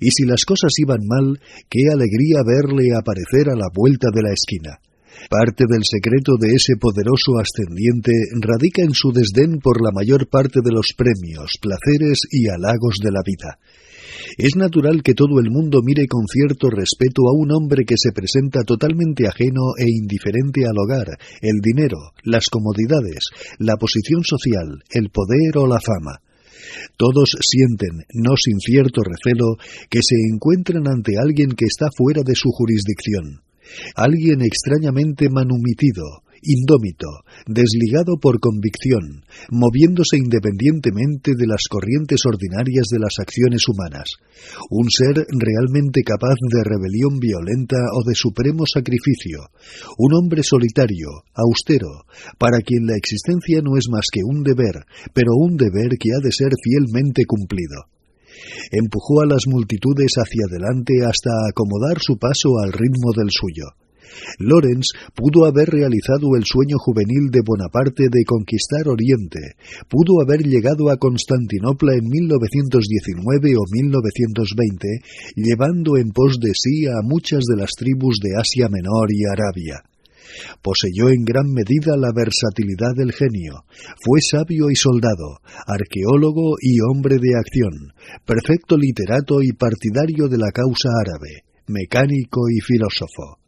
Y 0.00 0.10
si 0.10 0.24
las 0.26 0.44
cosas 0.44 0.72
iban 0.78 1.00
mal, 1.06 1.40
qué 1.68 1.88
alegría 1.92 2.42
verle 2.46 2.94
aparecer 2.94 3.50
a 3.50 3.56
la 3.56 3.68
vuelta 3.72 4.08
de 4.14 4.22
la 4.22 4.32
esquina. 4.32 4.80
Parte 5.28 5.64
del 5.68 5.84
secreto 5.84 6.36
de 6.40 6.54
ese 6.54 6.76
poderoso 6.80 7.36
ascendiente 7.36 8.12
radica 8.40 8.82
en 8.82 8.94
su 8.94 9.12
desdén 9.12 9.58
por 9.58 9.82
la 9.82 9.90
mayor 9.92 10.28
parte 10.28 10.60
de 10.64 10.72
los 10.72 10.94
premios, 10.96 11.58
placeres 11.60 12.20
y 12.30 12.48
halagos 12.48 12.96
de 13.02 13.10
la 13.10 13.20
vida. 13.24 13.58
Es 14.36 14.56
natural 14.56 15.02
que 15.02 15.14
todo 15.14 15.40
el 15.40 15.50
mundo 15.50 15.80
mire 15.84 16.06
con 16.06 16.26
cierto 16.26 16.68
respeto 16.70 17.22
a 17.28 17.36
un 17.36 17.52
hombre 17.52 17.84
que 17.84 17.96
se 17.96 18.12
presenta 18.12 18.62
totalmente 18.64 19.26
ajeno 19.26 19.74
e 19.78 19.84
indiferente 19.88 20.66
al 20.66 20.78
hogar, 20.78 21.18
el 21.40 21.60
dinero, 21.60 21.98
las 22.24 22.46
comodidades, 22.48 23.30
la 23.58 23.76
posición 23.76 24.22
social, 24.24 24.82
el 24.90 25.10
poder 25.10 25.56
o 25.56 25.66
la 25.66 25.80
fama. 25.80 26.20
Todos 26.96 27.36
sienten, 27.40 28.04
no 28.14 28.36
sin 28.36 28.60
cierto 28.60 29.02
recelo, 29.02 29.56
que 29.88 30.00
se 30.02 30.16
encuentran 30.32 30.86
ante 30.86 31.18
alguien 31.18 31.52
que 31.52 31.64
está 31.64 31.88
fuera 31.96 32.22
de 32.24 32.34
su 32.34 32.50
jurisdicción, 32.50 33.42
alguien 33.94 34.42
extrañamente 34.42 35.28
manumitido, 35.30 36.22
indómito, 36.42 37.08
desligado 37.46 38.16
por 38.20 38.40
convicción, 38.40 39.24
moviéndose 39.50 40.16
independientemente 40.16 41.32
de 41.36 41.46
las 41.46 41.68
corrientes 41.68 42.22
ordinarias 42.26 42.86
de 42.90 42.98
las 42.98 43.18
acciones 43.18 43.68
humanas, 43.68 44.16
un 44.70 44.90
ser 44.90 45.26
realmente 45.28 46.02
capaz 46.02 46.36
de 46.40 46.64
rebelión 46.64 47.18
violenta 47.20 47.78
o 47.92 48.08
de 48.08 48.14
supremo 48.14 48.64
sacrificio, 48.66 49.50
un 49.98 50.14
hombre 50.14 50.42
solitario, 50.42 51.24
austero, 51.34 52.06
para 52.38 52.58
quien 52.60 52.86
la 52.86 52.96
existencia 52.96 53.60
no 53.62 53.76
es 53.76 53.88
más 53.90 54.06
que 54.10 54.20
un 54.24 54.42
deber, 54.42 54.84
pero 55.12 55.32
un 55.36 55.56
deber 55.56 55.98
que 55.98 56.10
ha 56.16 56.20
de 56.22 56.32
ser 56.32 56.52
fielmente 56.62 57.24
cumplido. 57.26 57.90
Empujó 58.70 59.20
a 59.20 59.26
las 59.26 59.46
multitudes 59.46 60.12
hacia 60.16 60.46
adelante 60.48 61.04
hasta 61.04 61.30
acomodar 61.48 61.98
su 62.00 62.16
paso 62.16 62.58
al 62.62 62.72
ritmo 62.72 63.12
del 63.16 63.28
suyo. 63.30 63.76
Lorenz 64.38 64.86
pudo 65.14 65.46
haber 65.46 65.68
realizado 65.68 66.36
el 66.36 66.44
sueño 66.44 66.76
juvenil 66.78 67.30
de 67.30 67.42
Bonaparte 67.44 68.08
de 68.10 68.24
conquistar 68.24 68.88
Oriente, 68.88 69.56
pudo 69.88 70.20
haber 70.22 70.42
llegado 70.46 70.90
a 70.90 70.96
Constantinopla 70.96 71.94
en 71.94 72.08
1919 72.08 73.56
o 73.56 73.62
1920, 73.70 74.88
llevando 75.36 75.96
en 75.96 76.10
pos 76.10 76.38
de 76.40 76.52
sí 76.54 76.86
a 76.86 77.02
muchas 77.02 77.44
de 77.44 77.56
las 77.56 77.70
tribus 77.76 78.18
de 78.22 78.38
Asia 78.38 78.68
Menor 78.68 79.08
y 79.10 79.24
Arabia. 79.26 79.82
Poseyó 80.62 81.08
en 81.08 81.24
gran 81.24 81.50
medida 81.50 81.96
la 81.96 82.12
versatilidad 82.14 82.94
del 82.96 83.12
genio, 83.12 83.64
fue 84.04 84.20
sabio 84.20 84.70
y 84.70 84.76
soldado, 84.76 85.40
arqueólogo 85.66 86.54
y 86.60 86.78
hombre 86.80 87.16
de 87.18 87.34
acción, 87.36 87.92
perfecto 88.24 88.76
literato 88.76 89.42
y 89.42 89.52
partidario 89.52 90.28
de 90.28 90.38
la 90.38 90.52
causa 90.52 90.88
árabe, 91.02 91.44
mecánico 91.66 92.42
y 92.48 92.60
filósofo 92.60 93.40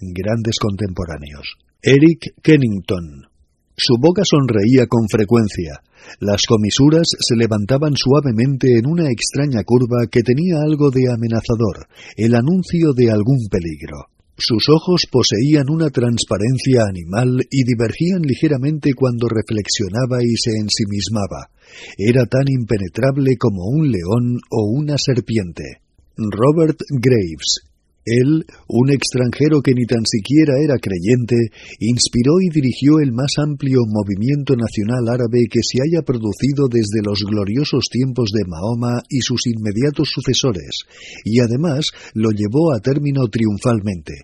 grandes 0.00 0.56
contemporáneos. 0.60 1.56
Eric 1.82 2.34
Kennington. 2.42 3.28
Su 3.76 3.96
boca 4.00 4.22
sonreía 4.24 4.86
con 4.88 5.06
frecuencia. 5.08 5.82
Las 6.20 6.46
comisuras 6.46 7.08
se 7.18 7.36
levantaban 7.36 7.94
suavemente 7.94 8.78
en 8.78 8.86
una 8.86 9.10
extraña 9.10 9.62
curva 9.64 10.06
que 10.10 10.22
tenía 10.22 10.62
algo 10.62 10.90
de 10.90 11.10
amenazador, 11.12 11.86
el 12.16 12.34
anuncio 12.34 12.92
de 12.94 13.10
algún 13.10 13.38
peligro. 13.50 14.08
Sus 14.38 14.68
ojos 14.68 15.06
poseían 15.10 15.70
una 15.70 15.88
transparencia 15.88 16.84
animal 16.88 17.40
y 17.50 17.64
divergían 17.64 18.20
ligeramente 18.20 18.92
cuando 18.92 19.28
reflexionaba 19.28 20.18
y 20.22 20.36
se 20.36 20.50
ensimismaba. 20.50 21.48
Era 21.96 22.26
tan 22.26 22.44
impenetrable 22.46 23.36
como 23.38 23.64
un 23.64 23.90
león 23.90 24.38
o 24.50 24.70
una 24.72 24.96
serpiente. 24.98 25.80
Robert 26.16 26.78
Graves, 26.88 27.65
él, 28.06 28.46
un 28.68 28.90
extranjero 28.90 29.60
que 29.62 29.74
ni 29.74 29.84
tan 29.84 30.06
siquiera 30.06 30.54
era 30.62 30.78
creyente, 30.78 31.50
inspiró 31.80 32.38
y 32.40 32.54
dirigió 32.54 33.00
el 33.00 33.12
más 33.12 33.34
amplio 33.36 33.80
movimiento 33.84 34.54
nacional 34.54 35.08
árabe 35.08 35.50
que 35.50 35.60
se 35.60 35.82
haya 35.82 36.02
producido 36.02 36.68
desde 36.70 37.02
los 37.02 37.24
gloriosos 37.26 37.88
tiempos 37.90 38.30
de 38.32 38.46
Mahoma 38.46 39.02
y 39.10 39.20
sus 39.20 39.46
inmediatos 39.46 40.08
sucesores, 40.14 40.86
y 41.24 41.40
además 41.40 41.90
lo 42.14 42.30
llevó 42.30 42.72
a 42.72 42.80
término 42.80 43.26
triunfalmente. 43.26 44.14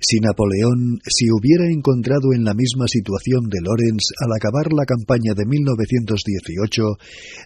Si 0.00 0.20
Napoleón 0.20 0.98
se 1.02 1.26
hubiera 1.30 1.66
encontrado 1.70 2.32
en 2.32 2.44
la 2.44 2.54
misma 2.54 2.86
situación 2.86 3.50
de 3.50 3.60
Lorenz 3.60 4.14
al 4.24 4.32
acabar 4.32 4.72
la 4.72 4.86
campaña 4.86 5.34
de 5.34 5.44
1918, 5.44 6.82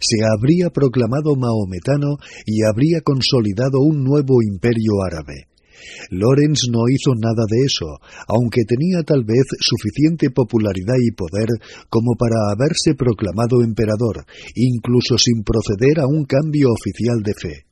se 0.01 0.19
habría 0.25 0.71
proclamado 0.71 1.35
maometano 1.35 2.19
y 2.47 2.63
habría 2.63 3.01
consolidado 3.01 3.81
un 3.81 4.05
nuevo 4.05 4.43
imperio 4.43 5.03
árabe. 5.05 5.52
Lorenz 6.11 6.69
no 6.71 6.89
hizo 6.89 7.15
nada 7.15 7.45
de 7.49 7.67
eso, 7.67 7.99
aunque 8.29 8.63
tenía 8.67 9.03
tal 9.03 9.25
vez 9.25 9.45
suficiente 9.61 10.31
popularidad 10.31 10.97
y 11.01 11.13
poder 11.13 11.49
como 11.89 12.15
para 12.19 12.53
haberse 12.53 12.95
proclamado 12.95 13.63
emperador, 13.63 14.25
incluso 14.55 15.19
sin 15.19 15.43
proceder 15.43 16.01
a 16.01 16.07
un 16.07 16.25
cambio 16.25 16.69
oficial 16.71 17.23
de 17.23 17.35
fe. 17.35 17.67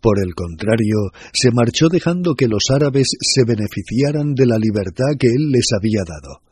Por 0.00 0.18
el 0.18 0.34
contrario, 0.34 1.10
se 1.32 1.50
marchó 1.50 1.88
dejando 1.88 2.34
que 2.34 2.48
los 2.48 2.70
árabes 2.70 3.08
se 3.18 3.44
beneficiaran 3.44 4.34
de 4.34 4.46
la 4.46 4.58
libertad 4.58 5.16
que 5.18 5.28
él 5.28 5.50
les 5.50 5.66
había 5.72 6.02
dado. 6.06 6.43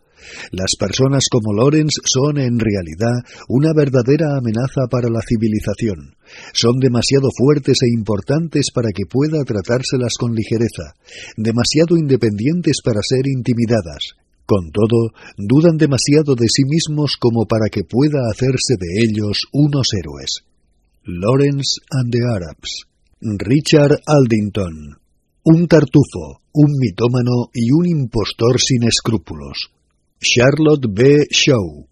Las 0.50 0.76
personas 0.78 1.24
como 1.30 1.52
Lorenz 1.52 1.94
son 2.04 2.38
en 2.38 2.58
realidad 2.58 3.24
una 3.48 3.72
verdadera 3.74 4.36
amenaza 4.36 4.88
para 4.90 5.08
la 5.08 5.20
civilización. 5.20 6.16
Son 6.52 6.78
demasiado 6.78 7.28
fuertes 7.36 7.78
e 7.82 7.92
importantes 7.92 8.70
para 8.74 8.90
que 8.94 9.06
pueda 9.06 9.44
tratárselas 9.44 10.14
con 10.18 10.34
ligereza, 10.34 10.94
demasiado 11.36 11.96
independientes 11.96 12.78
para 12.84 13.00
ser 13.02 13.26
intimidadas. 13.26 14.16
Con 14.46 14.70
todo, 14.72 15.14
dudan 15.38 15.76
demasiado 15.76 16.34
de 16.34 16.46
sí 16.48 16.64
mismos 16.66 17.16
como 17.18 17.46
para 17.46 17.68
que 17.70 17.84
pueda 17.84 18.28
hacerse 18.30 18.74
de 18.78 19.04
ellos 19.04 19.46
unos 19.52 19.86
héroes. 19.96 20.44
Lawrence 21.04 21.80
and 21.90 22.12
the 22.12 22.20
Arabs. 22.24 22.86
Richard 23.20 23.98
Aldington. 24.06 24.98
Un 25.44 25.66
tartufo, 25.68 26.42
un 26.52 26.70
mitómano 26.78 27.50
y 27.52 27.72
un 27.72 27.86
impostor 27.86 28.60
sin 28.60 28.84
escrúpulos. 28.84 29.70
Charlotte 30.22 30.86
B. 30.88 31.26
Shaw. 31.30 31.84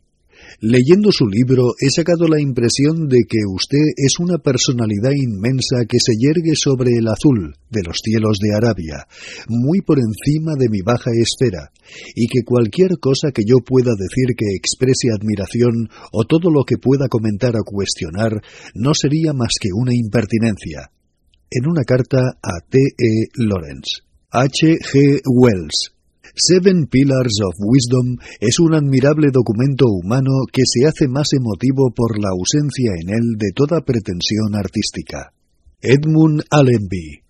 Leyendo 0.60 1.10
su 1.10 1.26
libro 1.26 1.74
he 1.80 1.90
sacado 1.90 2.28
la 2.28 2.40
impresión 2.40 3.08
de 3.08 3.24
que 3.28 3.38
usted 3.52 3.82
es 3.96 4.20
una 4.20 4.38
personalidad 4.38 5.10
inmensa 5.10 5.82
que 5.88 5.98
se 5.98 6.14
yergue 6.14 6.54
sobre 6.54 6.94
el 6.96 7.08
azul 7.08 7.56
de 7.70 7.82
los 7.82 7.98
cielos 7.98 8.38
de 8.38 8.54
Arabia, 8.54 9.08
muy 9.48 9.80
por 9.80 9.98
encima 9.98 10.52
de 10.56 10.68
mi 10.68 10.80
baja 10.80 11.10
esfera, 11.10 11.72
y 12.14 12.28
que 12.28 12.44
cualquier 12.44 13.00
cosa 13.00 13.32
que 13.32 13.42
yo 13.44 13.56
pueda 13.66 13.90
decir 13.98 14.36
que 14.36 14.54
exprese 14.54 15.08
admiración 15.10 15.90
o 16.12 16.24
todo 16.24 16.50
lo 16.50 16.62
que 16.62 16.78
pueda 16.78 17.08
comentar 17.08 17.54
o 17.56 17.64
cuestionar 17.64 18.40
no 18.74 18.94
sería 18.94 19.32
más 19.32 19.54
que 19.60 19.70
una 19.74 19.92
impertinencia. 19.92 20.92
En 21.50 21.66
una 21.68 21.82
carta 21.82 22.38
a 22.40 22.60
T. 22.68 22.78
E. 22.78 23.26
Lawrence. 23.34 24.06
H. 24.30 24.78
G. 24.78 25.20
Wells, 25.26 25.90
Seven 26.40 26.86
Pillars 26.86 27.36
of 27.44 27.54
Wisdom 27.60 28.16
es 28.40 28.58
un 28.60 28.74
admirable 28.74 29.28
documento 29.30 29.84
humano 29.88 30.48
que 30.50 30.62
se 30.64 30.86
hace 30.86 31.06
más 31.06 31.28
emotivo 31.32 31.92
por 31.94 32.18
la 32.18 32.30
ausencia 32.30 32.92
en 32.98 33.10
él 33.10 33.36
de 33.36 33.52
toda 33.54 33.82
pretensión 33.82 34.54
artística. 34.54 35.32
Edmund 35.82 36.42
Allenby 36.50 37.20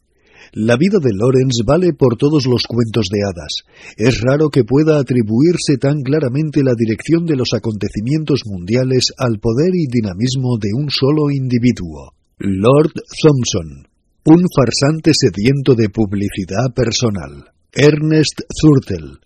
la 0.53 0.77
vida 0.77 0.99
de 1.01 1.15
Lawrence 1.15 1.63
vale 1.65 1.93
por 1.93 2.17
todos 2.17 2.45
los 2.47 2.63
cuentos 2.67 3.07
de 3.07 3.21
hadas. 3.23 3.63
Es 3.97 4.21
raro 4.21 4.49
que 4.49 4.65
pueda 4.65 4.99
atribuirse 4.99 5.79
tan 5.79 6.03
claramente 6.03 6.65
la 6.65 6.75
dirección 6.77 7.25
de 7.25 7.37
los 7.37 7.51
acontecimientos 7.55 8.43
mundiales 8.47 9.13
al 9.17 9.39
poder 9.39 9.71
y 9.75 9.87
dinamismo 9.87 10.59
de 10.59 10.71
un 10.75 10.91
solo 10.91 11.31
individuo. 11.31 12.15
Lord 12.39 12.93
Thompson, 13.23 13.87
un 14.25 14.45
farsante 14.55 15.13
sediento 15.15 15.77
de 15.77 15.89
publicidad 15.89 16.75
personal. 16.75 17.53
Ernest 17.73 18.41
Zurtel, 18.51 19.21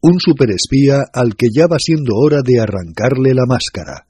un 0.00 0.20
superespía 0.20 1.00
al 1.12 1.36
que 1.36 1.48
ya 1.54 1.66
va 1.66 1.76
siendo 1.78 2.14
hora 2.16 2.38
de 2.42 2.58
arrancarle 2.58 3.34
la 3.34 3.44
máscara. 3.46 4.06